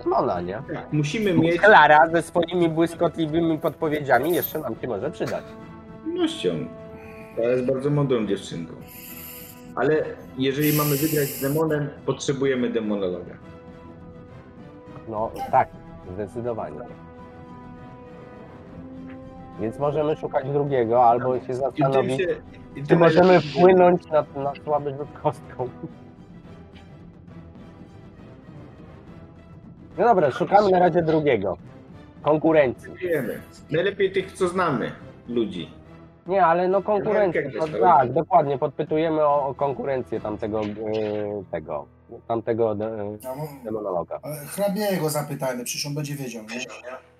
y, 0.00 0.04
Demona, 0.04 0.40
nie? 0.40 0.62
Tak, 0.74 0.92
musimy 0.92 1.34
mieć... 1.34 1.60
Klara 1.60 2.08
ze 2.12 2.22
swoimi 2.22 2.68
błyskotliwymi 2.68 3.58
podpowiedziami 3.58 4.34
jeszcze 4.34 4.58
nam 4.58 4.74
się 4.80 4.88
może 4.88 5.10
przydać. 5.10 5.44
Pewnością. 6.04 6.50
To 7.38 7.48
jest 7.48 7.66
bardzo 7.66 7.90
mądrą 7.90 8.26
dziewczynką. 8.26 8.74
Ale 9.74 10.04
jeżeli 10.38 10.76
mamy 10.76 10.96
wygrać 10.96 11.28
z 11.28 11.40
demonem, 11.40 11.88
potrzebujemy 12.06 12.70
demonologa. 12.70 13.34
No 15.08 15.30
tak, 15.50 15.68
Zdecydowanie. 16.14 16.80
Więc 19.60 19.78
możemy 19.78 20.16
szukać 20.16 20.50
drugiego, 20.50 21.04
albo 21.04 21.40
się 21.40 21.54
zastanowić, 21.54 22.16
się, 22.16 22.26
czy 22.88 22.96
możemy 22.96 23.40
wpłynąć 23.40 24.06
na, 24.06 24.24
na 24.42 24.52
słaby 24.64 24.90
rzut 24.90 25.08
kostką. 25.22 25.68
No 29.98 30.04
dobra, 30.04 30.30
szukamy 30.30 30.70
na 30.70 30.78
razie 30.78 31.02
drugiego. 31.02 31.56
Konkurencji. 32.22 32.92
Wiemy. 32.94 33.40
Najlepiej 33.70 34.12
tych, 34.12 34.32
co 34.32 34.48
znamy, 34.48 34.92
ludzi. 35.28 35.77
Nie, 36.28 36.46
ale 36.46 36.68
no 36.68 36.82
konkurencję. 36.82 37.50
No, 37.58 37.78
tak, 37.80 38.12
dokładnie. 38.12 38.58
Podpytujemy 38.58 39.22
o, 39.22 39.46
o 39.46 39.54
konkurencję 39.54 40.20
tamtego, 40.20 40.62
yy, 40.62 41.44
tego, 41.50 41.86
tamtego 42.28 42.74
yy, 42.74 43.64
demonologa. 43.64 44.18
Ale 44.22 44.36
hrabiego 44.36 45.10
zapytajmy, 45.10 45.64
przecież 45.64 45.86
on 45.86 45.94
będzie 45.94 46.14
wiedział, 46.14 46.42
nie? 46.42 46.60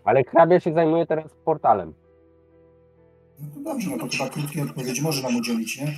Ale 0.04 0.24
hrabia 0.24 0.60
się 0.60 0.72
zajmuje 0.72 1.06
teraz 1.06 1.34
portalem. 1.44 1.94
No 3.40 3.46
to 3.54 3.60
dobrze, 3.60 3.90
no 3.90 3.98
to 3.98 4.16
chyba 4.16 4.30
krótkie 4.30 4.62
odpowiedzi 4.62 5.02
może 5.02 5.22
nam 5.22 5.36
udzielić, 5.36 5.80
nie? 5.80 5.96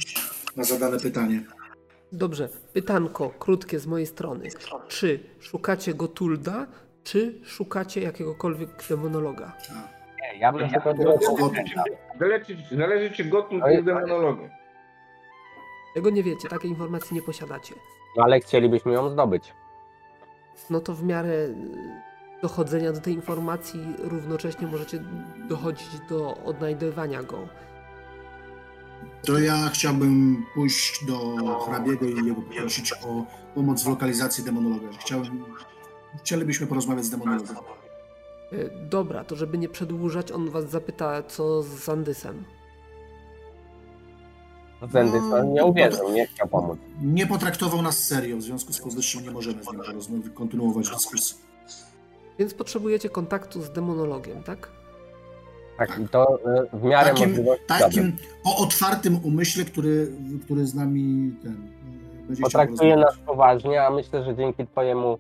Na 0.57 0.65
zadane 0.65 0.99
pytanie. 0.99 1.45
Dobrze, 2.13 2.49
pytanko 2.73 3.31
krótkie 3.39 3.79
z 3.79 3.87
mojej 3.87 4.07
strony. 4.07 4.49
Czy 4.89 5.21
szukacie 5.41 5.95
Gotulda, 5.95 6.67
czy 7.05 7.41
szukacie 7.45 8.01
jakiegokolwiek 8.01 8.71
demonologa? 8.89 9.53
Nie, 10.33 10.39
ja 10.39 10.53
bym 10.53 10.71
tylko 10.71 10.95
Zależy, 12.19 12.57
zależy 12.71 13.11
czy 13.11 13.25
Gotuld 13.25 13.65
jest 13.67 13.85
demonologiem. 13.85 14.51
Tego 15.95 16.11
nie 16.11 16.23
wiecie, 16.23 16.49
takiej 16.49 16.71
informacji 16.71 17.15
nie 17.15 17.23
posiadacie. 17.23 17.75
No 18.17 18.23
ale 18.23 18.41
chcielibyśmy 18.41 18.93
ją 18.93 19.11
zdobyć. 19.11 19.55
No 20.71 20.81
to 20.81 20.95
w 20.95 21.05
miarę 21.05 21.33
dochodzenia 22.43 22.93
do 22.93 23.01
tej 23.01 23.15
informacji 23.15 23.81
równocześnie 23.99 24.67
możecie 24.67 25.05
dochodzić 25.49 25.89
do 26.09 26.37
odnajdywania 26.37 27.23
go. 27.23 27.49
To 29.27 29.39
ja 29.39 29.69
chciałbym 29.73 30.45
pójść 30.55 31.05
do 31.05 31.19
hrabiego 31.59 32.07
i 32.07 32.27
jego 32.27 32.43
poprosić 32.43 32.93
o 32.93 33.25
pomoc 33.55 33.85
w 33.85 33.89
lokalizacji 33.89 34.45
demonologa. 34.45 34.89
Chciałbym, 35.01 35.45
chcielibyśmy 36.19 36.67
porozmawiać 36.67 37.05
z 37.05 37.11
demonologiem. 37.11 37.57
E, 38.53 38.87
dobra, 38.89 39.25
to 39.25 39.37
żeby 39.37 39.59
nie 39.59 39.69
przedłużać, 39.69 40.33
on 40.33 40.51
was 40.51 40.71
zapyta, 40.71 41.23
co 41.23 41.63
z 41.63 41.67
Zandysem. 41.67 42.45
Zandys 44.93 45.23
no, 45.31 45.45
nie 45.45 45.65
uwierzył, 45.65 46.13
nie 46.13 46.27
chciał 46.27 46.49
pomóc. 46.49 46.79
Nie 47.03 47.27
potraktował 47.27 47.83
nas 47.83 47.99
serio, 47.99 48.37
w 48.37 48.43
związku 48.43 48.73
z 48.73 48.81
powyższym 48.81 49.23
nie 49.23 49.31
możemy 49.31 49.65
z 49.65 49.73
nim 49.73 49.83
porozmawiać, 49.83 50.35
kontynuować 50.35 50.91
dyskusji. 50.91 51.37
Więc 52.39 52.55
potrzebujecie 52.55 53.09
kontaktu 53.09 53.63
z 53.63 53.71
demonologiem, 53.71 54.43
tak? 54.43 54.71
Tak, 55.79 55.99
i 55.99 56.09
to 56.09 56.39
e, 56.45 56.79
w 56.79 56.83
miarę 56.83 57.11
takim, 57.11 57.29
możliwości. 57.29 57.67
Takim 57.67 58.17
o 58.45 58.63
otwartym 58.63 59.21
umyśle, 59.25 59.65
który, 59.65 60.13
który 60.45 60.67
z 60.67 60.75
nami 60.75 61.35
ten, 61.43 61.71
będzie 62.27 62.43
Potraktuje 62.43 62.97
nas 62.97 63.19
poważnie, 63.27 63.83
a 63.83 63.91
myślę, 63.91 64.25
że 64.25 64.37
dzięki 64.37 64.67
twojemu 64.67 65.19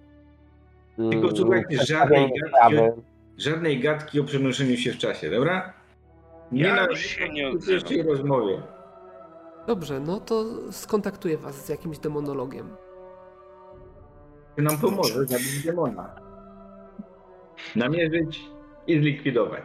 Tylko 0.96 1.36
słuchajcie, 1.36 1.84
żadnej 1.86 2.32
gadki, 2.62 3.02
żadnej 3.40 3.80
gadki 3.80 4.20
o 4.20 4.24
przenoszeniu 4.24 4.76
się 4.76 4.92
w 4.92 4.98
czasie, 4.98 5.30
dobra? 5.30 5.72
Nie 6.52 6.62
ja 6.62 6.86
na 6.86 6.96
się 6.96 7.28
nie 7.28 7.48
odzywam. 7.48 8.06
rozmowie. 8.06 8.62
Dobrze, 9.66 10.00
no 10.00 10.20
to 10.20 10.44
skontaktuję 10.72 11.38
was 11.38 11.66
z 11.66 11.68
jakimś 11.68 11.98
demonologiem. 11.98 12.76
Czy 14.56 14.62
nam 14.62 14.78
pomoże 14.78 15.26
zabić 15.26 15.64
demona? 15.64 16.14
Namierzyć 17.76 18.40
i 18.86 19.00
zlikwidować. 19.00 19.64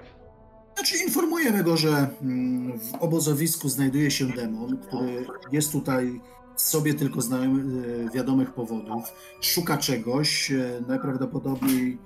Znaczy 0.76 0.98
informujemy 1.08 1.64
go, 1.64 1.78
że 1.78 2.08
mm, 2.22 2.80
w 2.80 2.94
obozowisku 3.00 3.70
znajduje 3.70 4.12
się 4.12 4.26
demon, 4.26 4.78
który 4.78 5.26
jest 5.52 5.72
tutaj 5.72 6.22
w 6.56 6.62
sobie 6.62 6.94
tylko 6.94 7.22
z 7.22 7.34
e, 7.34 7.48
wiadomych 8.14 8.54
powodów. 8.54 9.04
Szuka 9.42 9.78
czegoś, 9.78 10.52
e, 10.52 10.82
najprawdopodobniej 10.88 11.98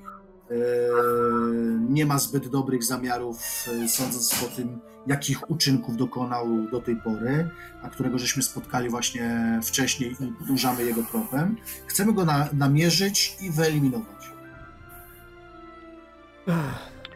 nie 1.90 2.06
ma 2.06 2.20
zbyt 2.20 2.48
dobrych 2.48 2.84
zamiarów, 2.84 3.68
sądząc 3.88 4.36
po 4.36 4.56
tym, 4.56 4.80
jakich 5.08 5.50
uczynków 5.50 5.98
dokonał 5.98 6.48
do 6.72 6.82
tej 6.82 6.96
pory, 6.96 7.50
a 7.82 7.90
którego 7.90 8.18
żeśmy 8.18 8.44
spotkali 8.44 8.90
właśnie 8.90 9.60
wcześniej 9.64 10.12
i 10.12 10.34
podążamy 10.40 10.84
jego 10.84 11.04
tropem. 11.04 11.58
Chcemy 11.88 12.14
go 12.14 12.26
na, 12.26 12.50
namierzyć 12.54 13.38
i 13.42 13.52
wyeliminować. 13.52 14.32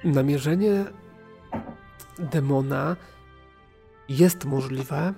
Namierzenie 0.04 0.86
demona 2.20 2.96
jest 4.10 4.46
możliwe, 4.46 5.14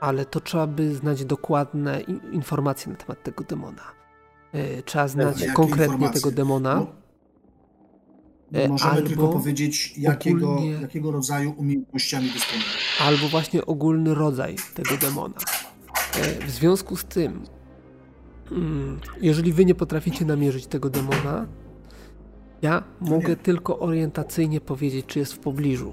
ale 0.00 0.24
to 0.24 0.40
trzeba 0.40 0.66
by 0.66 0.94
znać 0.94 1.24
dokładne 1.24 2.00
informacje 2.32 2.92
na 2.92 2.98
temat 2.98 3.22
tego 3.22 3.44
demona. 3.44 3.97
E, 4.52 4.82
trzeba 4.82 5.08
znać 5.08 5.40
Jakie 5.40 5.52
konkretnie 5.52 5.84
informacje? 5.84 6.20
tego 6.20 6.36
demona. 6.36 6.86
No, 8.52 8.60
e, 8.60 8.68
możemy 8.68 8.92
albo 8.92 9.08
tylko 9.08 9.28
powiedzieć, 9.28 9.98
jakiego, 9.98 10.52
ogólnie, 10.52 10.70
jakiego 10.70 11.10
rodzaju 11.10 11.54
umiejętnościami 11.56 12.30
dysponuje. 12.30 12.66
Albo 13.00 13.28
właśnie 13.28 13.66
ogólny 13.66 14.14
rodzaj 14.14 14.56
tego 14.74 14.96
demona. 15.00 15.34
E, 16.14 16.46
w 16.46 16.50
związku 16.50 16.96
z 16.96 17.04
tym, 17.04 17.44
mm, 18.52 19.00
jeżeli 19.20 19.52
wy 19.52 19.64
nie 19.64 19.74
potraficie 19.74 20.24
namierzyć 20.24 20.66
tego 20.66 20.90
demona, 20.90 21.46
ja 22.62 22.82
mogę 23.00 23.36
tylko 23.36 23.78
orientacyjnie 23.78 24.60
powiedzieć, 24.60 25.06
czy 25.06 25.18
jest 25.18 25.34
w 25.34 25.38
pobliżu. 25.38 25.92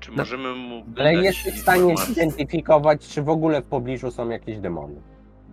Czy 0.00 0.12
możemy 0.12 0.54
mu. 0.54 0.84
Ale 0.96 1.14
jesteś 1.14 1.54
w 1.54 1.62
stanie 1.62 1.94
zidentyfikować, 2.06 3.08
czy 3.08 3.22
w 3.22 3.28
ogóle 3.28 3.62
w 3.62 3.64
pobliżu 3.64 4.10
są 4.10 4.28
jakieś 4.28 4.58
demony. 4.58 5.00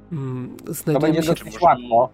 Hmm, 0.10 0.58
to 0.86 1.00
będzie 1.00 1.24
się... 1.24 1.30
dosyć 1.30 1.62
łatwo. 1.62 2.10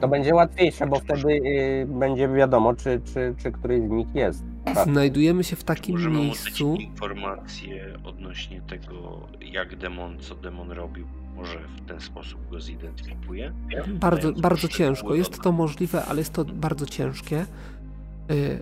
To 0.00 0.08
będzie 0.08 0.34
łatwiejsze, 0.34 0.86
bo 0.86 0.98
wtedy 0.98 1.28
y, 1.28 1.86
będzie 1.86 2.28
wiadomo, 2.28 2.74
czy, 2.74 3.00
czy, 3.04 3.34
czy 3.38 3.52
któryś 3.52 3.80
z 3.82 3.90
nich 3.90 4.14
jest. 4.14 4.44
Tak. 4.64 4.84
Znajdujemy 4.84 5.44
się 5.44 5.56
w 5.56 5.64
takim 5.64 5.94
Możemy 5.94 6.18
miejscu. 6.18 6.68
Możemy 6.68 6.84
informacje 6.84 7.98
odnośnie 8.04 8.60
tego, 8.60 9.20
jak 9.40 9.76
demon, 9.76 10.18
co 10.18 10.34
demon 10.34 10.70
robił 10.70 11.06
może 11.36 11.58
w 11.58 11.88
ten 11.88 12.00
sposób 12.00 12.50
go 12.50 12.60
zidentyfikuje? 12.60 13.52
Bardzo, 13.86 14.32
bardzo 14.32 14.68
ciężko. 14.68 15.14
Jest 15.14 15.42
to 15.42 15.52
możliwe, 15.52 16.04
ale 16.04 16.18
jest 16.18 16.32
to 16.32 16.44
bardzo 16.44 16.86
ciężkie. 16.86 17.46
Y, 18.30 18.60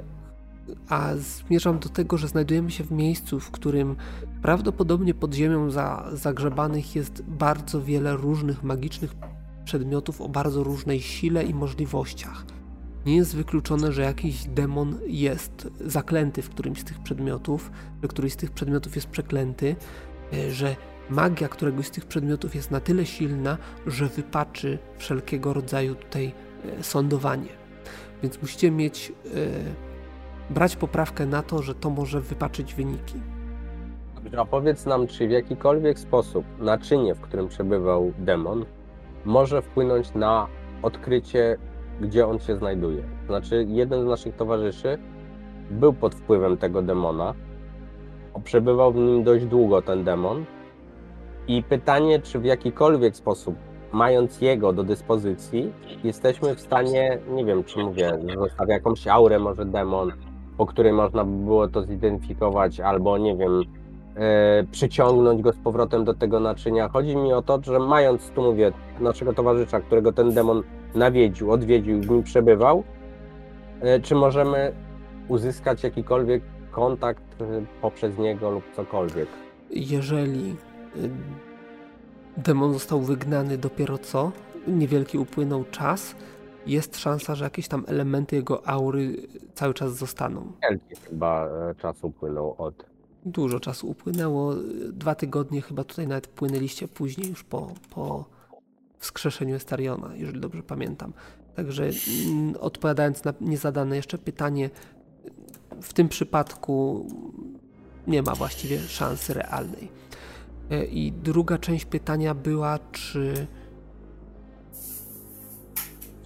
a 0.88 1.10
zmierzam 1.16 1.78
do 1.78 1.88
tego, 1.88 2.18
że 2.18 2.28
znajdujemy 2.28 2.70
się 2.70 2.84
w 2.84 2.90
miejscu, 2.90 3.40
w 3.40 3.50
którym 3.50 3.96
prawdopodobnie 4.42 5.14
pod 5.14 5.34
ziemią 5.34 5.70
za, 5.70 6.10
zagrzebanych 6.12 6.96
jest 6.96 7.22
bardzo 7.22 7.82
wiele 7.82 8.16
różnych 8.16 8.62
magicznych 8.62 9.14
przedmiotów 9.64 10.20
o 10.20 10.28
bardzo 10.28 10.64
różnej 10.64 11.00
sile 11.00 11.44
i 11.44 11.54
możliwościach. 11.54 12.44
Nie 13.06 13.16
jest 13.16 13.36
wykluczone, 13.36 13.92
że 13.92 14.02
jakiś 14.02 14.44
demon 14.44 14.98
jest 15.06 15.68
zaklęty 15.80 16.42
w 16.42 16.50
którymś 16.50 16.80
z 16.80 16.84
tych 16.84 16.98
przedmiotów, 16.98 17.70
że 18.02 18.08
któryś 18.08 18.32
z 18.32 18.36
tych 18.36 18.50
przedmiotów 18.50 18.96
jest 18.96 19.08
przeklęty, 19.08 19.76
y, 20.34 20.52
że 20.52 20.76
magia 21.10 21.48
któregoś 21.48 21.86
z 21.86 21.90
tych 21.90 22.06
przedmiotów 22.06 22.54
jest 22.54 22.70
na 22.70 22.80
tyle 22.80 23.06
silna, 23.06 23.58
że 23.86 24.06
wypaczy 24.06 24.78
wszelkiego 24.98 25.52
rodzaju 25.52 25.94
tutaj 25.94 26.32
e, 26.64 26.82
sądowanie. 26.82 27.48
Więc 28.22 28.42
musicie 28.42 28.70
mieć, 28.70 29.12
e, 29.34 29.89
brać 30.50 30.76
poprawkę 30.76 31.26
na 31.26 31.42
to, 31.42 31.62
że 31.62 31.74
to 31.74 31.90
może 31.90 32.20
wypaczyć 32.20 32.74
wyniki. 32.74 33.14
Dobrze, 34.14 34.40
opowiedz 34.40 34.86
nam, 34.86 35.06
czy 35.06 35.28
w 35.28 35.30
jakikolwiek 35.30 35.98
sposób 35.98 36.44
naczynie, 36.58 37.14
w 37.14 37.20
którym 37.20 37.48
przebywał 37.48 38.12
demon, 38.18 38.64
może 39.24 39.62
wpłynąć 39.62 40.14
na 40.14 40.46
odkrycie, 40.82 41.56
gdzie 42.00 42.26
on 42.26 42.38
się 42.38 42.56
znajduje. 42.56 43.02
Znaczy, 43.26 43.66
jeden 43.68 44.02
z 44.02 44.06
naszych 44.06 44.36
towarzyszy 44.36 44.98
był 45.70 45.92
pod 45.92 46.14
wpływem 46.14 46.56
tego 46.56 46.82
demona, 46.82 47.34
przebywał 48.44 48.92
w 48.92 48.96
nim 48.96 49.24
dość 49.24 49.44
długo 49.44 49.82
ten 49.82 50.04
demon 50.04 50.44
i 51.48 51.62
pytanie, 51.62 52.20
czy 52.20 52.38
w 52.38 52.44
jakikolwiek 52.44 53.16
sposób, 53.16 53.54
mając 53.92 54.40
jego 54.40 54.72
do 54.72 54.82
dyspozycji, 54.84 55.72
jesteśmy 56.04 56.54
w 56.54 56.60
stanie, 56.60 57.18
nie 57.28 57.44
wiem, 57.44 57.64
czy 57.64 57.78
mówię, 57.78 58.18
zostawia 58.38 58.74
jakąś 58.74 59.08
aurę, 59.08 59.38
może 59.38 59.64
demon, 59.64 60.12
po 60.60 60.66
której 60.66 60.92
można 60.92 61.24
by 61.24 61.44
było 61.44 61.68
to 61.68 61.82
zidentyfikować, 61.82 62.80
albo 62.80 63.18
nie 63.18 63.36
wiem, 63.36 63.62
e, 64.16 64.64
przyciągnąć 64.70 65.42
go 65.42 65.52
z 65.52 65.56
powrotem 65.56 66.04
do 66.04 66.14
tego 66.14 66.40
naczynia. 66.40 66.88
Chodzi 66.88 67.16
mi 67.16 67.32
o 67.32 67.42
to, 67.42 67.60
że 67.62 67.78
mając, 67.78 68.30
tu 68.30 68.42
mówię, 68.42 68.72
naszego 69.00 69.32
towarzysza, 69.32 69.80
którego 69.80 70.12
ten 70.12 70.34
demon 70.34 70.62
nawiedził, 70.94 71.52
odwiedził 71.52 72.00
w 72.00 72.10
nim 72.10 72.22
przebywał, 72.22 72.84
e, 73.80 74.00
czy 74.00 74.14
możemy 74.14 74.72
uzyskać 75.28 75.82
jakikolwiek 75.82 76.42
kontakt 76.70 77.42
e, 77.42 77.44
poprzez 77.82 78.18
niego 78.18 78.50
lub 78.50 78.64
cokolwiek? 78.76 79.28
Jeżeli 79.70 80.56
demon 82.36 82.72
został 82.72 83.00
wygnany 83.00 83.58
dopiero 83.58 83.98
co, 83.98 84.32
niewielki 84.68 85.18
upłynął 85.18 85.64
czas, 85.70 86.14
jest 86.66 86.98
szansa, 86.98 87.34
że 87.34 87.44
jakieś 87.44 87.68
tam 87.68 87.84
elementy 87.86 88.36
jego 88.36 88.68
aury 88.68 89.16
cały 89.54 89.74
czas 89.74 89.96
zostaną. 89.96 90.52
Chyba 91.08 91.46
e, 91.46 91.74
czas 91.74 92.04
upłynął 92.04 92.54
od. 92.58 92.90
Dużo 93.24 93.60
czasu 93.60 93.90
upłynęło. 93.90 94.54
Dwa 94.92 95.14
tygodnie 95.14 95.62
chyba 95.62 95.84
tutaj 95.84 96.08
nawet 96.08 96.26
płynęliście 96.26 96.88
później 96.88 97.28
już 97.28 97.44
po, 97.44 97.72
po 97.90 98.24
wskrzeszeniu 98.98 99.56
Estariona, 99.56 100.16
jeżeli 100.16 100.40
dobrze 100.40 100.62
pamiętam. 100.62 101.12
Także 101.56 101.84
mm, 101.84 102.54
odpowiadając 102.60 103.24
na 103.24 103.34
niezadane 103.40 103.96
jeszcze 103.96 104.18
pytanie, 104.18 104.70
w 105.82 105.92
tym 105.92 106.08
przypadku 106.08 107.06
nie 108.06 108.22
ma 108.22 108.34
właściwie 108.34 108.78
szansy 108.78 109.34
realnej. 109.34 109.88
E, 110.70 110.84
I 110.84 111.12
druga 111.12 111.58
część 111.58 111.84
pytania 111.84 112.34
była, 112.34 112.78
czy. 112.92 113.46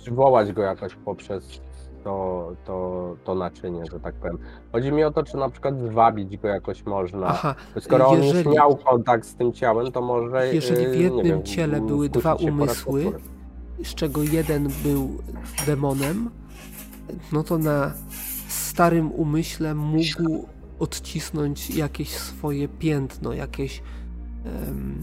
Czy 0.05 0.11
wołać 0.11 0.53
go 0.53 0.63
jakoś 0.63 0.95
poprzez 0.95 1.61
to, 2.05 2.53
to, 2.65 3.17
to 3.25 3.35
naczynie, 3.35 3.87
że 3.93 4.01
tak 4.01 4.15
powiem. 4.15 4.39
Chodzi 4.73 4.93
mi 4.93 5.05
o 5.05 5.11
to, 5.11 5.23
czy 5.23 5.37
na 5.37 5.51
przykład 5.51 5.81
zwabić 5.81 6.37
go 6.37 6.49
jakoś 6.49 6.87
można. 6.87 7.27
Aha, 7.27 7.55
Skoro 7.81 8.09
on 8.09 8.23
jeżeli, 8.23 8.45
już 8.45 8.57
miał 8.57 8.77
kontakt 8.77 9.27
z 9.27 9.35
tym 9.35 9.53
ciałem, 9.53 9.93
to 9.93 10.03
może. 10.03 10.55
Jeżeli 10.55 10.87
w 10.87 10.91
y, 10.91 10.97
jednym 10.97 11.25
wiem, 11.25 11.43
ciele 11.43 11.81
były 11.81 12.09
dwa 12.09 12.35
umysły, 12.35 13.13
z 13.85 13.95
czego 13.95 14.23
jeden 14.23 14.69
był 14.83 15.09
demonem, 15.67 16.31
no 17.33 17.43
to 17.43 17.59
na 17.59 17.93
starym 18.49 19.13
umyśle 19.13 19.75
mógł 19.75 20.47
odcisnąć 20.79 21.71
jakieś 21.71 22.11
swoje 22.11 22.69
piętno, 22.69 23.33
jakieś 23.33 23.83
um, 24.45 24.99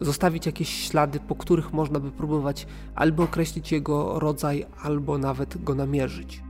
zostawić 0.00 0.46
jakieś 0.46 0.68
ślady, 0.68 1.20
po 1.20 1.34
których 1.34 1.72
można 1.72 2.00
by 2.00 2.10
próbować 2.10 2.66
albo 2.94 3.22
określić 3.22 3.72
jego 3.72 4.18
rodzaj, 4.18 4.66
albo 4.82 5.18
nawet 5.18 5.64
go 5.64 5.74
namierzyć. 5.74 6.42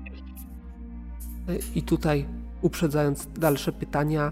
I 1.74 1.82
tutaj, 1.82 2.26
uprzedzając 2.62 3.28
dalsze 3.38 3.72
pytania, 3.72 4.30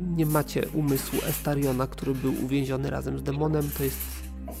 nie 0.00 0.26
macie 0.26 0.68
umysłu 0.68 1.18
Estariona, 1.26 1.86
który 1.86 2.14
był 2.14 2.32
uwięziony 2.44 2.90
razem 2.90 3.18
z 3.18 3.22
demonem. 3.22 3.70
To 3.78 3.84
jest 3.84 3.98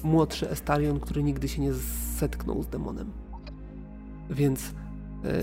młodszy 0.02 0.50
Estarion, 0.50 1.00
który 1.00 1.22
nigdy 1.22 1.48
się 1.48 1.62
nie 1.62 1.72
zetknął 2.18 2.62
z 2.62 2.66
demonem. 2.66 3.12
Więc 4.30 4.74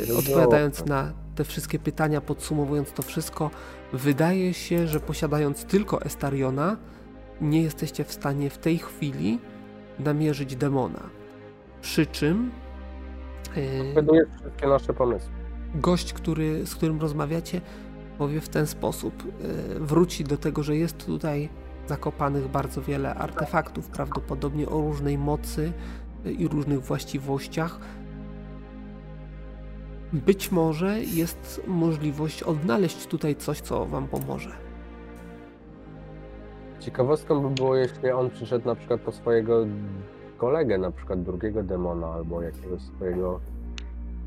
e, 0.10 0.16
odpowiadając 0.16 0.86
na 0.86 1.14
te 1.36 1.44
wszystkie 1.44 1.80
pytania, 1.80 2.22
podsumowując 2.22 2.92
to 2.92 3.04
wszystko, 3.04 3.52
wydaje 3.94 4.54
się, 4.54 4.88
że 4.88 5.00
posiadając 5.00 5.66
tylko 5.66 6.02
Estariona, 6.02 6.78
nie 7.42 7.62
jesteście 7.62 8.04
w 8.04 8.12
stanie 8.12 8.50
w 8.50 8.58
tej 8.58 8.78
chwili 8.78 9.40
namierzyć 10.00 10.56
demona. 10.56 11.10
Przy 11.82 12.06
czym. 12.06 12.52
Weduje 13.96 14.26
wszystkie 14.40 14.68
nasze 14.68 14.94
pomysły. 14.94 15.32
Gość, 15.76 16.14
który, 16.14 16.66
z 16.66 16.76
którym 16.76 17.02
rozmawiacie, 17.02 17.62
powie 18.18 18.42
w 18.42 18.50
ten 18.50 18.68
sposób. 18.68 19.24
Yy, 19.26 19.80
wróci 19.80 20.24
do 20.24 20.38
tego, 20.38 20.64
że 20.64 20.76
jest 20.76 21.06
tutaj 21.06 21.50
zakopanych 21.88 22.48
bardzo 22.48 22.82
wiele 22.82 23.16
artefaktów, 23.16 23.88
prawdopodobnie 23.88 24.70
o 24.70 24.82
różnej 24.82 25.18
mocy 25.18 25.74
i 26.26 26.48
różnych 26.48 26.82
właściwościach. 26.82 27.80
Być 30.14 30.52
może 30.52 31.00
jest 31.00 31.62
możliwość 31.68 32.44
odnaleźć 32.44 33.08
tutaj 33.08 33.36
coś, 33.36 33.62
co 33.62 33.86
Wam 33.86 34.08
pomoże. 34.08 34.71
Ciekawostką 36.82 37.42
by 37.42 37.56
było, 37.56 37.76
jeśli 37.76 38.12
on 38.12 38.30
przyszedł 38.30 38.68
na 38.68 38.76
przykład 38.76 39.02
po 39.02 39.12
swojego 39.12 39.66
kolegę, 40.38 40.78
na 40.78 40.92
przykład 40.92 41.24
drugiego 41.24 41.64
demona 41.64 42.08
albo 42.08 42.42
jakiegoś 42.42 42.82
swojego. 42.82 43.40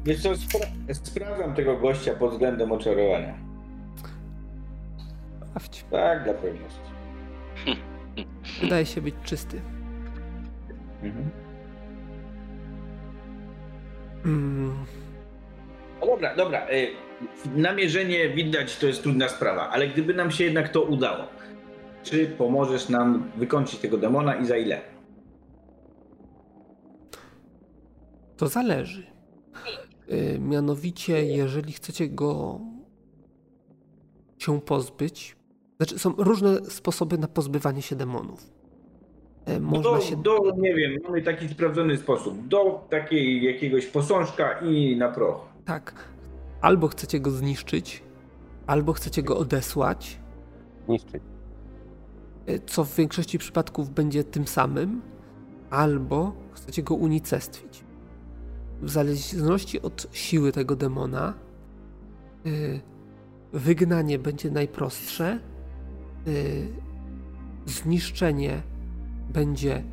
Wiesz 0.05 0.23
co, 0.23 0.36
spra 0.36 0.66
sprawdzam 0.92 1.55
tego 1.55 1.76
gościa 1.76 2.15
pod 2.15 2.31
względem 2.31 2.73
oczarowania. 2.73 3.34
Sprawdź. 5.47 5.84
Tak, 5.91 6.24
dla 6.24 6.34
pewności. 6.34 6.91
Wydaje 8.62 8.86
się 8.86 9.00
być 9.00 9.15
czysty. 9.24 9.60
Mhm. 11.02 11.31
Mm. 14.24 14.74
No 16.00 16.07
dobra, 16.07 16.36
dobra. 16.36 16.66
Y, 16.70 16.89
namierzenie 17.57 18.28
widać 18.28 18.76
to 18.76 18.86
jest 18.86 19.02
trudna 19.02 19.28
sprawa, 19.28 19.70
ale 19.70 19.89
gdyby 19.89 20.15
nam 20.15 20.31
się 20.31 20.44
jednak 20.44 20.68
to 20.68 20.83
udało, 20.83 21.26
czy 22.05 22.26
pomożesz 22.26 22.89
nam 22.89 23.31
wykończyć 23.36 23.81
tego 23.81 23.99
demona 23.99 24.34
i 24.34 24.47
za 24.47 24.57
ile? 24.57 24.81
To 28.36 28.49
zależy. 28.49 29.07
Yy, 30.08 30.39
mianowicie, 30.39 31.24
jeżeli 31.24 31.73
chcecie 31.73 32.08
go 32.08 32.60
się 34.39 34.60
pozbyć, 34.60 35.36
znaczy 35.76 35.99
są 35.99 36.15
różne 36.18 36.65
sposoby 36.65 37.18
na 37.18 37.28
pozbywanie 37.28 37.83
się 37.83 37.97
demonów. 37.97 38.50
Yy, 39.47 39.60
można 39.60 39.91
do, 39.91 40.00
się... 40.00 40.16
do, 40.16 40.52
nie 40.58 40.74
wiem, 40.74 40.92
mamy 41.05 41.23
taki 41.23 41.49
sprawdzony 41.49 41.97
sposób. 41.97 42.49
Do 42.49 42.86
takiej 42.91 43.44
jakiegoś 43.44 43.86
posążka 43.86 44.60
i 44.60 44.97
na 44.97 45.08
proch. 45.08 45.41
Tak. 45.65 46.08
Albo 46.60 46.89
chcecie 46.89 47.20
go 47.20 47.31
zniszczyć, 47.31 48.02
albo 48.66 48.92
chcecie 48.92 49.23
go 49.23 49.39
odesłać. 49.39 50.20
Zniszczyć 50.86 51.23
co 52.66 52.84
w 52.84 52.97
większości 52.97 53.39
przypadków 53.39 53.90
będzie 53.90 54.24
tym 54.24 54.47
samym, 54.47 55.02
albo 55.70 56.32
chcecie 56.52 56.82
go 56.82 56.94
unicestwić. 56.94 57.84
W 58.82 58.90
zależności 58.90 59.82
od 59.82 60.06
siły 60.12 60.52
tego 60.52 60.76
demona, 60.76 61.34
yy, 62.44 62.81
wygnanie 63.52 64.18
będzie 64.18 64.50
najprostsze, 64.50 65.39
yy, 66.26 66.32
zniszczenie 67.66 68.62
będzie 69.32 69.84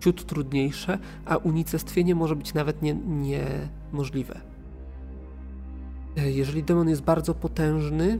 ciut 0.00 0.26
trudniejsze, 0.26 0.98
a 1.24 1.36
unicestwienie 1.36 2.14
może 2.14 2.36
być 2.36 2.54
nawet 2.54 2.82
niemożliwe. 3.06 4.40
Nie 6.16 6.22
yy, 6.22 6.32
jeżeli 6.32 6.62
demon 6.62 6.88
jest 6.88 7.02
bardzo 7.02 7.34
potężny, 7.34 8.18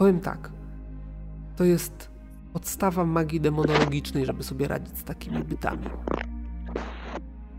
Powiem 0.00 0.20
tak. 0.20 0.50
To 1.56 1.64
jest 1.64 2.10
podstawa 2.52 3.04
magii 3.04 3.40
demonologicznej, 3.40 4.26
żeby 4.26 4.42
sobie 4.42 4.68
radzić 4.68 4.98
z 4.98 5.04
takimi 5.04 5.44
bytami. 5.44 5.84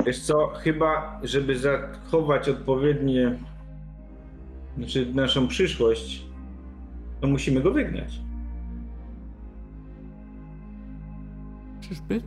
Wiesz 0.05 0.21
co, 0.21 0.47
chyba, 0.47 1.19
żeby 1.23 1.59
zachować 1.59 2.49
odpowiednie, 2.49 3.39
znaczy 4.77 5.13
naszą 5.13 5.47
przyszłość, 5.47 6.25
to 7.19 7.27
musimy 7.27 7.61
go 7.61 7.71
wygnać. 7.71 8.21
Czyżby? 11.81 12.21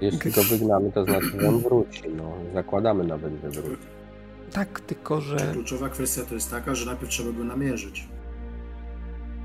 Jeśli 0.00 0.32
go 0.32 0.42
wygnamy, 0.42 0.92
to 0.92 1.04
znaczy, 1.04 1.40
że 1.40 1.48
on 1.48 1.58
wróci. 1.58 2.02
No, 2.16 2.32
zakładamy 2.54 3.04
nawet, 3.04 3.32
że 3.42 3.62
wróci. 3.62 3.99
Tak, 4.52 4.80
tylko 4.80 5.20
że. 5.20 5.36
Kluczowa 5.36 5.88
kwestia 5.88 6.22
to 6.22 6.34
jest 6.34 6.50
taka, 6.50 6.74
że 6.74 6.86
najpierw 6.86 7.10
trzeba 7.10 7.32
go 7.32 7.44
namierzyć. 7.44 8.08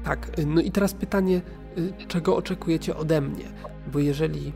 Tak, 0.04 0.32
no 0.48 0.62
i 0.62 0.72
teraz 0.72 0.94
pytanie, 0.94 1.42
y, 1.78 1.94
czego 2.08 2.36
oczekujecie 2.36 2.96
ode 2.96 3.22
mnie? 3.22 3.46
Bo 3.94 4.00
jeżeli 4.00 4.54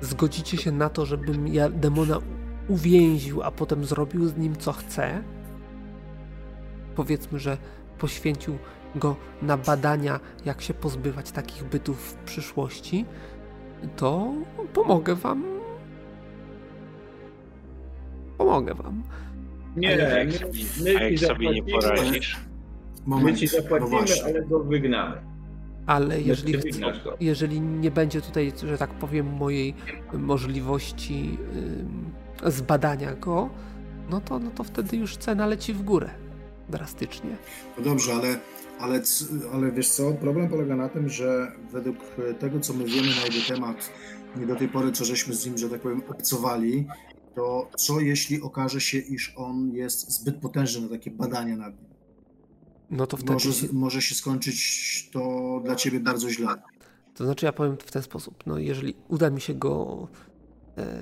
zgodzicie 0.00 0.56
się 0.56 0.72
na 0.72 0.88
to, 0.88 1.06
żebym 1.06 1.48
ja 1.48 1.68
demona 1.68 2.18
uwięził, 2.68 3.42
a 3.42 3.50
potem 3.50 3.84
zrobił 3.84 4.28
z 4.28 4.36
nim 4.36 4.56
co 4.56 4.72
chcę, 4.72 5.22
powiedzmy, 6.94 7.38
że 7.38 7.58
poświęcił 7.98 8.58
go 8.94 9.16
na 9.42 9.56
badania, 9.56 10.20
jak 10.44 10.62
się 10.62 10.74
pozbywać 10.74 11.30
takich 11.30 11.64
bytów 11.64 11.98
w 11.98 12.14
przyszłości, 12.14 13.04
to 13.96 14.32
pomogę 14.74 15.14
wam 15.14 15.59
Pomogę 18.40 18.74
wam. 18.74 19.02
Nie, 19.76 19.92
ale 19.92 20.24
my, 20.24 20.32
my, 20.84 20.98
a 20.98 21.02
jak 21.02 21.18
sobie 21.18 21.50
nie 21.50 21.62
poradzisz? 21.62 22.36
Moment, 23.06 23.30
my 23.30 23.36
ci 23.36 23.46
zapłacimy, 23.46 23.90
no 23.90 24.24
ale 24.24 24.42
go 24.42 24.60
wygnamy. 24.60 25.16
Ale 25.86 26.20
jeżeli, 26.20 26.54
jeżeli 27.20 27.60
nie 27.60 27.90
będzie 27.90 28.20
tutaj, 28.20 28.52
że 28.66 28.78
tak 28.78 28.90
powiem, 28.90 29.26
mojej 29.32 29.74
możliwości 30.12 31.38
yy, 32.42 32.50
zbadania 32.50 33.14
go, 33.14 33.50
no 34.10 34.20
to, 34.20 34.38
no 34.38 34.50
to 34.50 34.64
wtedy 34.64 34.96
już 34.96 35.16
cena 35.16 35.46
leci 35.46 35.72
w 35.72 35.82
górę 35.82 36.10
drastycznie. 36.68 37.36
No 37.78 37.84
dobrze, 37.84 38.12
ale, 38.12 38.38
ale, 38.80 39.02
ale 39.52 39.72
wiesz 39.72 39.88
co, 39.88 40.12
problem 40.12 40.48
polega 40.48 40.76
na 40.76 40.88
tym, 40.88 41.08
że 41.08 41.52
według 41.72 41.96
tego, 42.38 42.60
co 42.60 42.72
my 42.72 42.84
wiemy 42.84 43.08
na 43.08 43.22
jego 43.22 43.54
temat, 43.54 43.90
nie 44.36 44.46
do 44.46 44.56
tej 44.56 44.68
pory, 44.68 44.92
co 44.92 45.04
żeśmy 45.04 45.34
z 45.34 45.46
nim, 45.46 45.58
że 45.58 45.68
tak 45.68 45.80
powiem, 45.80 46.02
obcowali, 46.08 46.86
to 47.34 47.70
co 47.76 48.00
jeśli 48.00 48.42
okaże 48.42 48.80
się, 48.80 48.98
iż 48.98 49.32
on 49.36 49.70
jest 49.72 50.10
zbyt 50.10 50.36
potężny 50.36 50.80
na 50.80 50.88
takie 50.88 51.10
badania 51.10 51.56
nad 51.56 51.80
nim? 51.80 51.90
no 52.90 53.06
to 53.06 53.16
wtedy 53.16 53.32
może, 53.32 53.50
może 53.72 54.02
się 54.02 54.14
skończyć 54.14 55.10
to 55.12 55.60
dla 55.64 55.76
ciebie 55.76 56.00
bardzo 56.00 56.30
źle. 56.30 56.48
To 57.14 57.24
znaczy, 57.24 57.46
ja 57.46 57.52
powiem 57.52 57.76
w 57.76 57.92
ten 57.92 58.02
sposób. 58.02 58.46
No, 58.46 58.58
jeżeli 58.58 58.94
uda 59.08 59.30
mi 59.30 59.40
się 59.40 59.54
go 59.54 60.08
e, 60.78 60.98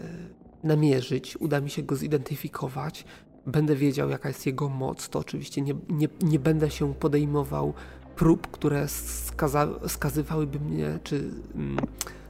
namierzyć, 0.65 1.37
uda 1.37 1.61
mi 1.61 1.71
się 1.71 1.83
go 1.83 1.97
zidentyfikować, 1.97 3.05
będę 3.47 3.77
wiedział, 3.77 4.11
jaka 4.11 4.29
jest 4.29 4.47
jego 4.47 4.69
moc, 4.69 5.09
to 5.09 5.19
oczywiście 5.19 5.63
nie, 5.63 5.75
nie, 5.89 6.09
nie 6.23 6.39
będę 6.39 6.71
się 6.71 6.95
podejmował 6.95 7.75
prób, 8.17 8.47
które 8.47 8.89
skaza, 8.89 9.69
skazywałyby 9.89 10.61
mnie, 10.61 10.99
czy 11.05 11.31
mm, 11.55 11.79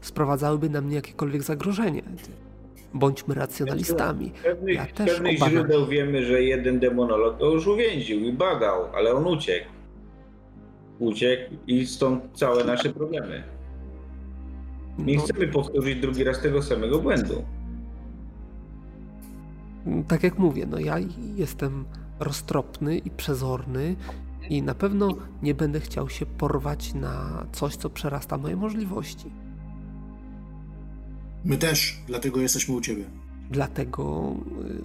sprowadzałyby 0.00 0.70
na 0.70 0.80
mnie 0.80 0.94
jakiekolwiek 0.94 1.42
zagrożenie. 1.42 2.02
Bądźmy 2.94 3.34
racjonalistami. 3.34 4.32
Z 4.40 4.42
pewnych, 4.42 4.74
ja 4.74 4.86
też 4.86 5.10
pewnych 5.10 5.38
źródeł 5.38 5.86
wiemy, 5.86 6.24
że 6.24 6.42
jeden 6.42 6.78
demonolog 6.78 7.38
to 7.38 7.46
już 7.50 7.66
uwięził 7.66 8.20
i 8.20 8.32
badał, 8.32 8.94
ale 8.94 9.12
on 9.12 9.26
uciekł. 9.26 9.66
Uciekł 10.98 11.54
i 11.66 11.86
stąd 11.86 12.24
całe 12.34 12.64
nasze 12.64 12.88
problemy. 12.88 13.42
Nie 14.98 15.16
no, 15.16 15.22
chcemy 15.22 15.48
powtórzyć 15.48 16.00
drugi 16.00 16.24
raz 16.24 16.40
tego 16.40 16.62
samego 16.62 16.98
błędu. 16.98 17.44
Tak 20.08 20.22
jak 20.22 20.38
mówię, 20.38 20.66
no 20.70 20.78
ja 20.78 20.96
jestem 21.36 21.84
roztropny 22.20 22.98
i 22.98 23.10
przezorny 23.10 23.96
i 24.50 24.62
na 24.62 24.74
pewno 24.74 25.08
nie 25.42 25.54
będę 25.54 25.80
chciał 25.80 26.08
się 26.08 26.26
porwać 26.26 26.94
na 26.94 27.46
coś, 27.52 27.76
co 27.76 27.90
przerasta 27.90 28.38
moje 28.38 28.56
możliwości. 28.56 29.30
My 31.44 31.56
też, 31.56 31.98
dlatego 32.06 32.40
jesteśmy 32.40 32.74
u 32.74 32.80
ciebie. 32.80 33.04
Dlatego 33.50 34.32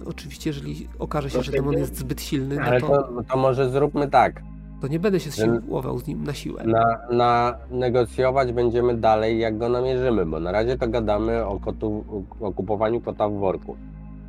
y, 0.02 0.06
oczywiście, 0.06 0.50
jeżeli 0.50 0.88
okaże 0.98 1.30
się, 1.30 1.42
że 1.42 1.52
demon 1.52 1.72
jest 1.72 1.98
zbyt 1.98 2.22
silny, 2.22 2.56
no 2.56 2.80
to... 2.80 2.88
to... 2.88 3.22
to 3.28 3.36
może 3.36 3.70
zróbmy 3.70 4.08
tak. 4.08 4.42
To 4.80 4.88
nie 4.88 4.98
będę 4.98 5.20
się 5.20 5.30
siłował 5.30 5.98
z 5.98 6.06
nim 6.06 6.24
na 6.24 6.34
siłę. 6.34 6.64
Na, 6.64 6.98
na 7.10 7.58
negocjować 7.70 8.52
będziemy 8.52 8.96
dalej, 8.96 9.38
jak 9.38 9.58
go 9.58 9.68
namierzymy, 9.68 10.26
bo 10.26 10.40
na 10.40 10.52
razie 10.52 10.78
to 10.78 10.88
gadamy 10.88 11.46
o, 11.46 11.60
kotu, 11.60 12.04
o 12.40 12.52
kupowaniu 12.52 13.00
kota 13.00 13.28
w 13.28 13.32
worku. 13.32 13.76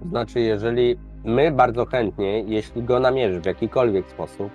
Znaczy, 0.09 0.39
jeżeli 0.39 0.95
my 1.25 1.51
bardzo 1.51 1.85
chętnie, 1.85 2.39
jeśli 2.39 2.83
go 2.83 2.99
namierzysz 2.99 3.39
w 3.39 3.45
jakikolwiek 3.45 4.09
sposób, 4.09 4.49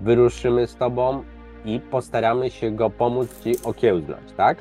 wyruszymy 0.00 0.66
z 0.66 0.76
tobą 0.76 1.22
i 1.64 1.80
postaramy 1.80 2.50
się 2.50 2.70
go 2.70 2.90
pomóc 2.90 3.40
ci 3.40 3.54
okiełznać, 3.64 4.32
tak? 4.36 4.58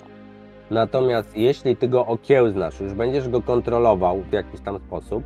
Natomiast 0.71 1.37
jeśli 1.37 1.75
ty 1.75 1.87
go 1.87 2.05
okiełznasz, 2.05 2.79
już 2.79 2.93
będziesz 2.93 3.29
go 3.29 3.41
kontrolował 3.41 4.21
w 4.21 4.33
jakiś 4.33 4.61
tam 4.61 4.79
sposób, 4.79 5.23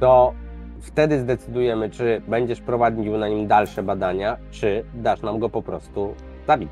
to 0.00 0.34
wtedy 0.80 1.20
zdecydujemy, 1.20 1.90
czy 1.90 2.22
będziesz 2.28 2.60
prowadził 2.60 3.18
na 3.18 3.28
nim 3.28 3.46
dalsze 3.46 3.82
badania, 3.82 4.36
czy 4.50 4.84
dasz 4.94 5.22
nam 5.22 5.38
go 5.38 5.48
po 5.48 5.62
prostu 5.62 6.14
zabić. 6.46 6.70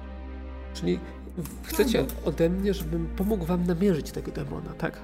Czyli 0.74 0.98
chcecie 1.62 2.04
ode 2.24 2.48
mnie, 2.48 2.74
żebym 2.74 3.08
pomógł 3.16 3.44
wam 3.44 3.66
namierzyć 3.66 4.12
tego 4.12 4.32
demona, 4.32 4.70
tak? 4.78 4.98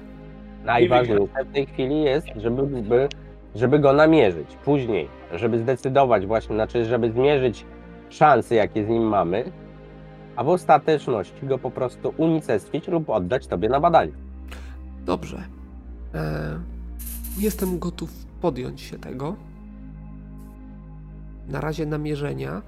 Najważniejsze 0.65 1.45
w 1.49 1.53
tej 1.53 1.65
chwili 1.65 2.03
jest, 2.03 2.27
żeby, 2.35 3.09
żeby 3.55 3.79
go 3.79 3.93
namierzyć. 3.93 4.57
Później, 4.65 5.07
żeby 5.33 5.59
zdecydować 5.59 6.25
właśnie, 6.25 6.55
znaczy, 6.55 6.85
żeby 6.85 7.11
zmierzyć 7.11 7.65
szanse, 8.09 8.55
jakie 8.55 8.85
z 8.85 8.87
nim 8.87 9.03
mamy, 9.03 9.51
a 10.35 10.43
w 10.43 10.49
ostateczności 10.49 11.47
go 11.47 11.57
po 11.57 11.71
prostu 11.71 12.13
unicestwić 12.17 12.87
lub 12.87 13.09
oddać 13.09 13.47
tobie 13.47 13.69
na 13.69 13.79
badanie. 13.79 14.11
Dobrze. 15.05 15.43
E, 16.13 16.59
jestem 17.37 17.79
gotów 17.79 18.09
podjąć 18.41 18.81
się 18.81 18.99
tego. 18.99 19.35
Na 21.47 21.61
razie 21.61 21.85
namierzenia. 21.85 22.61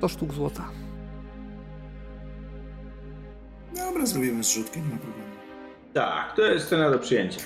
To 0.00 0.08
sztuk 0.08 0.32
złota. 0.32 0.64
Dobra, 3.76 4.06
zrobimy 4.06 4.42
zrzutkę, 4.42 4.80
nie 4.80 4.88
ma 4.88 4.96
problemu. 4.96 5.30
Tak, 5.94 6.36
to 6.36 6.42
jest 6.42 6.68
cena 6.68 6.90
do 6.90 6.98
przyjęcia. 6.98 7.40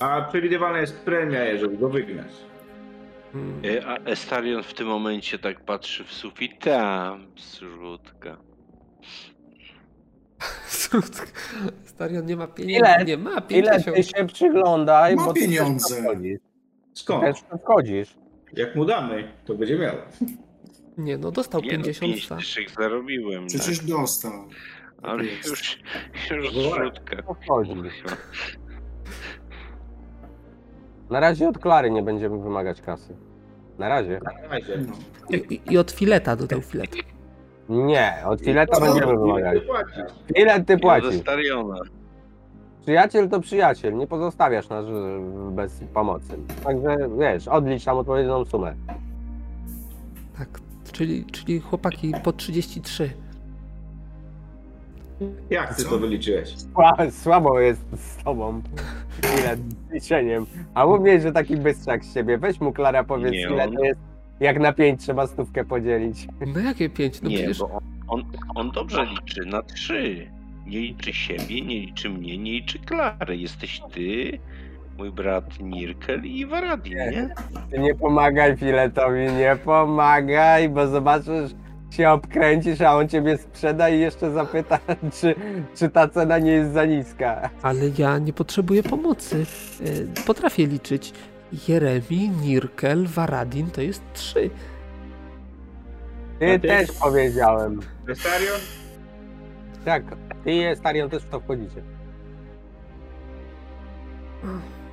A 0.00 0.22
przewidywana 0.22 0.78
jest 0.78 1.00
premia, 1.00 1.44
jeżeli 1.44 1.78
go 1.78 1.88
wygnasz. 1.88 2.45
Hmm. 3.32 3.62
E, 3.64 3.86
a 3.86 3.96
Estarion 3.96 4.62
w 4.62 4.74
tym 4.74 4.86
momencie 4.86 5.38
tak 5.38 5.60
patrzy 5.64 6.04
w 6.04 6.12
sufit. 6.12 6.64
Tam, 6.64 7.26
zrzutka. 7.36 8.36
zrzutka. 10.70 11.26
Starion 11.84 12.26
nie 12.26 12.36
ma 12.36 12.46
pieniędzy. 12.46 12.78
Ile, 12.78 13.04
nie 13.04 13.16
ma 13.16 13.40
pieniędzy. 13.40 13.90
Ile 13.90 13.94
ty 13.94 14.02
się 14.02 14.26
przyglądaj, 14.26 15.16
ma 15.16 15.24
bo 15.24 15.32
pieniądze. 15.32 16.02
Skąd? 16.94 17.24
Też 17.24 17.60
wchodzisz. 17.62 18.16
Jak 18.52 18.76
mu 18.76 18.84
damy, 18.84 19.32
to 19.44 19.54
będzie 19.54 19.78
miał. 19.78 19.96
Nie, 20.98 21.18
no 21.18 21.30
dostał 21.30 21.60
nie 21.60 21.70
50 21.70 22.30
no, 22.30 22.36
zarobiłem. 22.78 23.46
Przecież 23.46 23.78
tak. 23.78 23.86
dostał. 23.86 24.48
Ale 25.02 25.24
już, 25.24 25.78
już 26.30 26.52
zrzutka. 26.52 27.22
Na 31.10 31.20
razie 31.20 31.48
od 31.48 31.58
Klary 31.58 31.90
nie 31.90 32.02
będziemy 32.02 32.38
wymagać 32.38 32.80
kasy. 32.80 33.16
Na 33.78 33.88
razie. 33.88 34.20
Na 34.42 34.48
razie. 34.48 34.78
No. 34.78 35.36
I, 35.36 35.60
I, 35.70 35.78
od 35.78 35.90
fileta 35.90 36.36
dodał 36.36 36.60
filet. 36.60 36.90
Nie, 37.68 38.14
od 38.26 38.40
fileta 38.40 38.80
będziemy 38.80 39.18
wymagać. 39.18 39.58
Filet 40.36 40.66
ty 40.66 40.78
płacisz. 40.78 41.22
Przyjaciel 42.82 43.28
to 43.28 43.40
przyjaciel, 43.40 43.96
nie 43.96 44.06
pozostawiasz 44.06 44.68
nas 44.68 44.86
bez 45.50 45.80
pomocy. 45.94 46.38
Także 46.64 46.96
wiesz, 47.18 47.48
odlicz 47.48 47.84
tam 47.84 47.96
odpowiednią 47.96 48.44
sumę. 48.44 48.74
Tak, 50.38 50.48
czyli, 50.92 51.24
czyli 51.24 51.60
chłopaki 51.60 52.12
po 52.24 52.32
33. 52.32 53.25
Jak 55.50 55.74
ty 55.74 55.82
Co? 55.82 55.90
to 55.90 55.98
wyliczyłeś? 55.98 56.54
Słabo 57.10 57.60
jest 57.60 57.80
z 57.96 58.24
tobą. 58.24 58.62
Ile 59.38 59.56
liczeniem. 59.92 60.46
A 60.74 60.86
mówię, 60.86 61.20
że 61.20 61.32
taki 61.32 61.56
bystrzak 61.56 62.04
z 62.04 62.14
siebie. 62.14 62.38
Weź 62.38 62.60
mu 62.60 62.72
Klara 62.72 63.04
powiedz, 63.04 63.32
nie, 63.32 63.40
ile 63.40 63.64
on... 63.64 63.74
to 63.74 63.84
jest. 63.84 64.00
Jak 64.40 64.60
na 64.60 64.72
pięć 64.72 65.00
trzeba 65.00 65.26
stówkę 65.26 65.64
podzielić. 65.64 66.28
No 66.54 66.60
jakie 66.60 66.90
pięć? 66.90 67.22
No 67.22 67.28
nie, 67.30 67.36
przecież... 67.36 67.58
bo 67.58 67.70
on, 67.70 67.82
on, 68.08 68.24
on 68.54 68.70
dobrze 68.70 69.04
liczy 69.06 69.44
na 69.46 69.62
trzy. 69.62 70.30
Nie 70.66 70.80
liczy 70.80 71.12
siebie, 71.12 71.60
nie 71.62 71.80
liczy 71.80 72.10
mnie, 72.10 72.38
nie 72.38 72.52
liczy 72.52 72.78
Klary. 72.78 73.36
Jesteś 73.36 73.80
ty, 73.94 74.38
mój 74.98 75.10
brat 75.10 75.60
Nirkel 75.60 76.24
i 76.24 76.46
Waradin, 76.46 76.96
nie? 76.96 77.28
Ty 77.70 77.78
nie 77.78 77.94
pomagaj 77.94 78.56
Filetowi, 78.56 79.32
nie 79.32 79.56
pomagaj, 79.64 80.68
bo 80.68 80.86
zobaczysz, 80.86 81.54
się 81.90 82.10
obkręcisz, 82.10 82.80
a 82.80 82.96
on 82.96 83.08
ciebie 83.08 83.38
sprzeda 83.38 83.88
i 83.88 84.00
jeszcze 84.00 84.30
zapyta, 84.30 84.78
czy, 85.20 85.34
czy 85.74 85.88
ta 85.88 86.08
cena 86.08 86.38
nie 86.38 86.52
jest 86.52 86.72
za 86.72 86.84
niska. 86.84 87.50
Ale 87.62 87.80
ja 87.98 88.18
nie 88.18 88.32
potrzebuję 88.32 88.82
pomocy. 88.82 89.46
E, 90.20 90.24
potrafię 90.26 90.66
liczyć. 90.66 91.12
Jeremi, 91.68 92.30
Nirkel, 92.42 93.06
Varadin 93.06 93.70
to 93.70 93.80
jest 93.80 94.02
trzy. 94.12 94.50
Ty, 96.38 96.58
ty 96.60 96.68
też 96.68 96.92
powiedziałem. 96.92 97.80
Estarion? 98.08 98.60
Tak, 99.84 100.02
ty 100.44 100.52
i 100.52 100.62
Estarion 100.64 101.10
też 101.10 101.22
w 101.22 101.28
to 101.28 101.40
wchodzicie. 101.40 101.82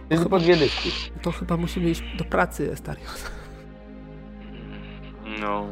Ty 0.09 0.17
chyba, 0.17 0.39
dwie. 0.39 0.55
To 1.21 1.31
chyba 1.31 1.57
musimy 1.57 1.89
iść 1.89 2.03
do 2.17 2.23
pracy, 2.23 2.71
Estarion. 2.71 3.07
No, 5.39 5.67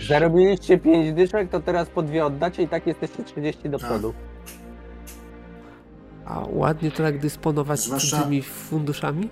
Zarobiliście 0.00 0.78
5 0.78 1.12
dyszek, 1.12 1.50
to 1.50 1.60
teraz 1.60 1.88
po 1.88 2.02
dwie 2.02 2.26
oddacie 2.26 2.62
i 2.62 2.68
tak 2.68 2.86
jesteście 2.86 3.24
30 3.24 3.70
do 3.70 3.78
tak. 3.78 3.88
przodu. 3.88 4.14
A 6.26 6.44
ładnie 6.52 6.90
to 6.90 7.02
jak 7.02 7.18
dysponować 7.18 7.80
zwłaszcza, 7.80 8.22
tymi 8.22 8.42
funduszami? 8.42 9.28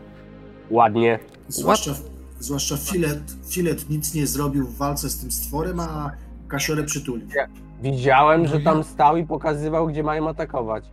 Ładnie. 0.70 1.18
Zwłaszcza, 1.48 1.94
zwłaszcza 2.38 2.76
filet, 2.76 3.22
filet 3.48 3.90
nic 3.90 4.14
nie 4.14 4.26
zrobił 4.26 4.66
w 4.66 4.76
walce 4.76 5.10
z 5.10 5.20
tym 5.20 5.30
stworem, 5.30 5.80
a 5.80 6.10
Kasiorę 6.48 6.84
przytulił. 6.84 7.28
Ja 7.36 7.46
widziałem, 7.82 8.42
no 8.42 8.48
że 8.48 8.60
tam 8.60 8.84
stał 8.84 9.16
i 9.16 9.24
pokazywał, 9.24 9.86
gdzie 9.86 10.02
mają 10.02 10.28
atakować. 10.28 10.84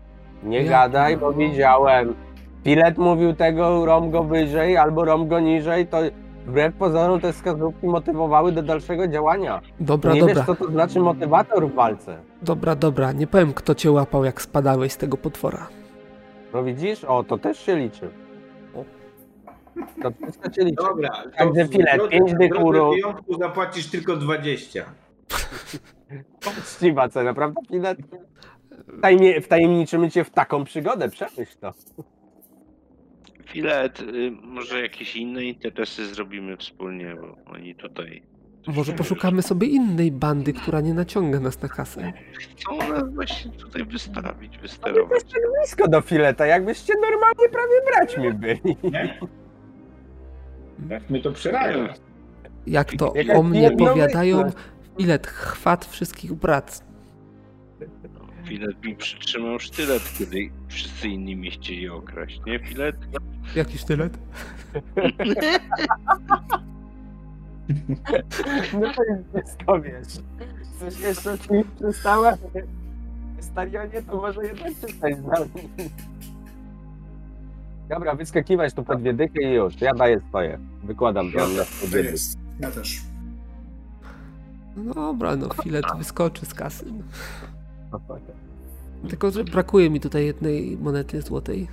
Nie 0.43 0.63
ja, 0.63 0.69
gadaj, 0.69 1.17
bo 1.17 1.33
widziałem. 1.33 2.15
Filet 2.63 2.97
mówił 2.97 3.33
tego, 3.33 3.85
rom 3.85 4.11
go 4.11 4.23
wyżej 4.23 4.77
albo 4.77 5.05
rom 5.05 5.27
go 5.27 5.39
niżej, 5.39 5.87
to 5.87 5.97
Wbrew 6.45 6.75
pozorom 6.75 7.19
te 7.21 7.33
wskazówki 7.33 7.87
motywowały 7.87 8.51
do 8.51 8.63
dalszego 8.63 9.07
działania. 9.07 9.61
Dobra, 9.79 10.13
nie 10.13 10.19
dobra. 10.19 10.35
wiesz, 10.35 10.45
co 10.45 10.55
to 10.55 10.71
znaczy 10.71 10.99
motywator 10.99 11.67
w 11.69 11.73
walce. 11.73 12.17
Dobra, 12.41 12.75
dobra. 12.75 13.11
Nie 13.11 13.27
powiem, 13.27 13.53
kto 13.53 13.75
cię 13.75 13.91
łapał, 13.91 14.25
jak 14.25 14.41
spadałeś 14.41 14.91
z 14.91 14.97
tego 14.97 15.17
potwora. 15.17 15.67
No 16.53 16.63
widzisz? 16.63 17.03
O, 17.03 17.23
to 17.23 17.37
też 17.37 17.59
się 17.59 17.75
liczy. 17.75 18.09
To 20.03 20.11
wszystko 20.23 20.53
się 20.53 20.61
liczy. 20.63 20.75
Dobra, 20.83 21.09
Także 21.37 21.65
chwilę, 21.67 21.97
5 22.09 22.33
dykurów. 22.33 22.95
zapłacisz 23.39 23.87
tylko 23.89 24.15
20. 24.15 24.85
Poczciwa 26.45 27.09
cena, 27.13 27.33
prawda, 27.33 27.61
Filet? 27.69 27.97
Wtajemniczymy 29.41 30.09
cię 30.11 30.23
w 30.23 30.29
taką 30.29 30.63
przygodę, 30.63 31.09
przemyśl 31.09 31.57
to. 31.61 31.71
Filet, 33.51 33.99
y, 33.99 34.31
może 34.43 34.81
jakieś 34.81 35.15
inne 35.15 35.43
interesy 35.43 36.05
zrobimy 36.05 36.57
wspólnie, 36.57 37.15
bo 37.21 37.51
oni 37.53 37.75
tutaj... 37.75 38.21
Może 38.67 38.93
poszukamy 38.93 39.41
sobie 39.41 39.67
innej 39.67 40.11
bandy, 40.11 40.53
która 40.53 40.81
nie 40.81 40.93
naciąga 40.93 41.39
nas 41.39 41.61
na 41.61 41.69
kasę. 41.69 42.13
Chcą 42.33 42.77
nas 42.77 43.13
właśnie 43.13 43.51
tutaj 43.51 43.85
wystawić, 43.85 44.57
wysterować. 44.57 45.11
Jesteście 45.11 45.39
blisko 45.59 45.87
do 45.87 46.01
fileta, 46.01 46.45
jakbyście 46.45 46.93
normalnie 46.93 47.49
prawie 47.49 47.75
braćmi 47.91 48.33
byli. 48.33 48.77
Jak 50.89 51.09
mnie 51.09 51.21
to 51.21 51.31
przeraża. 51.31 51.93
Jak 52.67 52.91
to 52.97 53.13
o 53.35 53.43
mnie 53.43 53.71
powiadają, 53.71 54.51
Filet 54.97 55.27
chwat 55.27 55.85
wszystkich 55.85 56.33
brat. 56.33 56.90
Filet 58.51 58.83
mi 58.83 58.95
przytrzymał 58.95 59.59
sztylet, 59.59 60.13
kiedy 60.17 60.49
wszyscy 60.67 61.07
inni 61.07 61.35
mnie 61.35 61.51
chcieli 61.51 61.89
okraść, 61.89 62.41
nie 62.45 62.59
Filet? 62.59 62.95
Jaki 63.55 63.77
sztylet? 63.77 64.17
No 68.73 68.93
to 68.93 69.03
jest 69.03 69.29
wszystko, 69.33 69.81
wiesz. 69.81 70.07
Coś 70.79 70.99
jeszcze 70.99 71.39
ci 71.39 71.49
przystała? 71.79 72.33
Starionie, 73.39 74.01
to 74.01 74.15
może 74.15 74.45
jednak 74.45 74.73
przestań 74.73 75.13
z 75.15 75.23
nami. 75.23 75.69
Dobra, 77.89 78.15
wyskakiwać 78.15 78.73
tu 78.73 78.83
po 78.83 78.95
dwie 78.95 79.13
dychy 79.13 79.41
i 79.43 79.53
już. 79.53 79.81
Ja 79.81 79.93
daję 79.93 80.21
swoje. 80.29 80.59
Wykładam 80.83 81.31
to 81.31 81.39
To 81.91 81.97
jest. 81.97 82.39
Ja 82.59 82.71
też. 82.71 83.01
No 84.75 84.93
dobra, 84.93 85.35
no 85.35 85.49
Filet 85.63 85.85
wyskoczy 85.97 86.45
z 86.45 86.53
kasy. 86.53 86.85
Tylko, 89.09 89.31
że 89.31 89.43
brakuje 89.43 89.89
mi 89.89 89.99
tutaj 89.99 90.25
jednej 90.25 90.77
monety 90.77 91.21
złotej. 91.21 91.67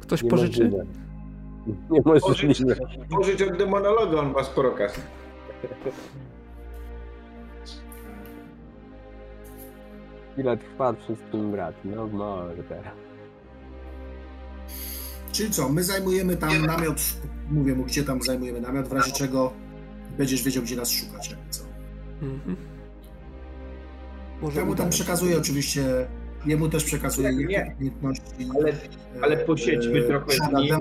Ktoś 0.00 0.22
pożyczy? 0.22 0.64
Niemożliwe. 0.64 0.86
Niemożliwe. 1.90 2.76
Pożycz, 2.76 3.08
pożycz 3.10 3.42
od 3.42 3.58
demonologa, 3.58 4.20
on 4.20 4.32
ma 4.32 4.44
sporo 4.44 4.70
kasy. 4.70 5.00
Ile 10.38 10.56
trwa 10.56 10.92
wszystkim 10.92 11.50
brat? 11.50 11.74
No 11.84 12.06
mordę. 12.06 12.82
Czyli 15.32 15.50
co, 15.50 15.68
my 15.68 15.82
zajmujemy 15.82 16.36
tam 16.36 16.66
namiot, 16.66 17.00
mówię 17.50 17.74
mu, 17.74 17.84
gdzie 17.84 18.04
tam 18.04 18.22
zajmujemy 18.22 18.60
namiot, 18.60 18.88
w 18.88 18.92
razie 18.92 19.12
czego 19.12 19.52
będziesz 20.18 20.42
wiedział, 20.42 20.62
gdzie 20.62 20.76
nas 20.76 20.90
szukać, 20.90 21.30
jakby 21.30 21.50
co. 21.50 21.64
Mhm. 22.22 22.56
Może 24.42 24.60
Ja 24.60 24.66
mu 24.66 24.74
tam 24.74 24.90
przekazuję 24.90 25.38
oczywiście, 25.38 25.82
jemu 26.46 26.68
też 26.68 26.84
przekazuję 26.84 27.32
Nie, 27.32 27.74
umiejętności. 27.78 28.48
Ale, 28.60 28.72
ale 29.22 29.42
e, 29.42 29.44
posiedźmy 29.44 29.98
e, 29.98 30.02
trochę 30.02 30.32
z 30.32 30.52
nim. 30.52 30.76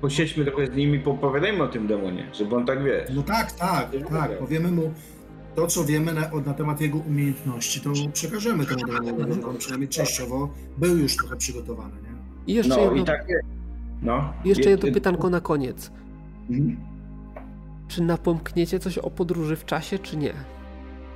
Posiedźmy 0.00 0.44
trochę 0.44 0.66
z 0.66 0.76
nimi, 0.76 0.98
popowiadajmy 1.00 1.62
o 1.62 1.68
tym 1.68 1.86
demonie, 1.86 2.30
żeby 2.32 2.56
on 2.56 2.66
tak 2.66 2.84
wie. 2.84 3.06
No 3.14 3.22
tak, 3.22 3.52
tak, 3.52 3.90
tak. 4.10 4.38
Powiemy 4.38 4.70
mu 4.70 4.92
to, 5.54 5.66
co 5.66 5.84
wiemy 5.84 6.14
na, 6.14 6.30
na 6.46 6.54
temat 6.54 6.80
jego 6.80 6.98
umiejętności, 6.98 7.80
to 7.80 7.90
przekażemy 8.12 8.66
temu 8.66 8.80
demonowi, 8.86 9.34
żeby 9.34 9.46
on 9.46 9.56
przynajmniej 9.56 9.88
częściowo 9.88 10.48
był 10.78 10.96
już 10.98 11.16
trochę 11.16 11.36
przygotowany, 11.36 11.94
nie? 12.02 12.14
I 12.46 12.54
jeszcze, 12.56 12.74
No 12.76 12.80
jedno, 12.80 12.96
i 12.96 13.04
tak. 13.04 13.26
No. 14.02 14.32
jeszcze 14.44 14.70
jedno 14.70 14.86
Je- 14.86 14.92
pytanko 14.94 15.30
na 15.30 15.40
koniec. 15.40 15.90
Mhm. 16.50 16.76
Czy 17.88 18.02
napomkniecie 18.02 18.78
coś 18.78 18.98
o 18.98 19.10
podróży 19.10 19.56
w 19.56 19.64
czasie, 19.64 19.98
czy 19.98 20.16
nie? 20.16 20.32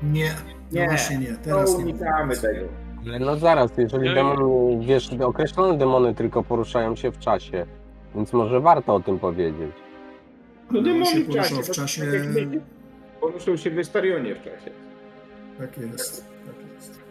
Nie, 0.02 0.30
no 0.72 0.80
Nie, 0.80 0.86
właśnie 0.86 1.18
nie, 1.18 1.30
No 1.30 1.36
teraz 1.44 1.78
nie. 1.78 1.84
unikamy 1.84 2.36
tego. 2.36 2.66
Ale 3.06 3.18
no 3.18 3.36
zaraz, 3.36 3.78
jeżeli 3.78 4.08
Nie. 4.08 4.14
demony, 4.14 4.86
wiesz, 4.86 5.10
określone 5.24 5.78
demony 5.78 6.14
tylko 6.14 6.42
poruszają 6.42 6.96
się 6.96 7.10
w 7.12 7.18
czasie, 7.18 7.66
więc 8.14 8.32
może 8.32 8.60
warto 8.60 8.94
o 8.94 9.00
tym 9.00 9.18
powiedzieć. 9.18 9.70
No 10.70 10.78
On 10.78 10.84
demony 10.84 11.06
się 11.06 11.18
w 11.18 11.28
czasie. 11.28 11.54
poruszał 11.54 11.62
w 11.62 11.76
czasie, 11.76 11.86
się 13.56 13.70
w 13.70 13.78
Estarionie 13.78 14.34
w 14.34 14.38
czasie. 14.38 14.70
tak 15.58 15.78
jest, 15.78 16.24
tak 16.46 16.54
jest. 16.74 17.02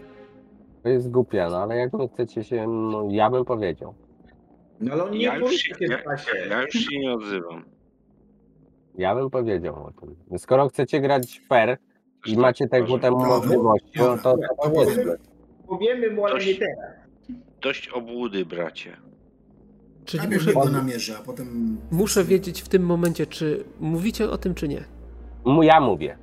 To 0.84 0.90
jest 0.90 1.12
głupie, 1.12 1.48
no 1.52 1.58
ale 1.58 1.78
jak 1.78 1.98
wy 1.98 2.08
chcecie 2.08 2.44
się, 2.44 2.68
no 2.68 3.08
ja 3.12 3.30
bym 3.30 3.46
powiedział. 3.46 3.94
No 4.80 4.94
ale 4.94 5.04
on 5.04 5.12
nie 5.12 5.22
Ja 5.24 5.38
już, 5.38 5.52
się, 5.52 5.76
się 5.76 5.86
ja, 5.86 5.98
w 5.98 6.04
czasie. 6.04 6.32
ja 6.50 6.62
już 6.62 6.72
się 6.74 7.00
nie 7.00 7.14
odzywam. 7.14 7.64
Ja 8.98 9.16
bym 9.16 9.30
powiedział 9.30 9.76
o 9.86 9.92
tym. 10.02 10.38
Skoro 10.38 10.70
chcecie 10.70 11.02
grać 11.02 11.42
fair 11.50 11.78
i 12.28 12.38
macie 12.38 12.68
tego 12.68 13.00
temu 13.00 13.18
Dobra, 13.18 13.38
możliwości, 13.38 13.92
no 13.96 14.18
to, 14.18 14.38
to 14.38 14.72
powiedzmy. 14.72 15.18
Powiemy 15.68 16.10
mu, 16.12 16.26
ale 16.26 16.46
nie 16.46 16.56
teraz. 16.56 16.78
Dość 17.62 17.88
obłudy, 17.88 18.46
bracie. 18.46 18.98
Czyli 20.06 20.22
Najpierw 20.22 20.46
muszę, 20.46 20.60
go 20.60 20.70
namierzy, 20.70 21.18
a 21.18 21.22
potem... 21.22 21.78
muszę 21.92 22.24
wiedzieć 22.24 22.62
w 22.62 22.70
tym 22.70 22.84
momencie, 22.84 23.26
czy 23.26 23.64
mówicie 23.80 24.30
o 24.30 24.38
tym, 24.38 24.56
czy 24.56 24.68
nie. 24.68 24.84
Ja 25.62 25.80
mówię. 25.80 26.18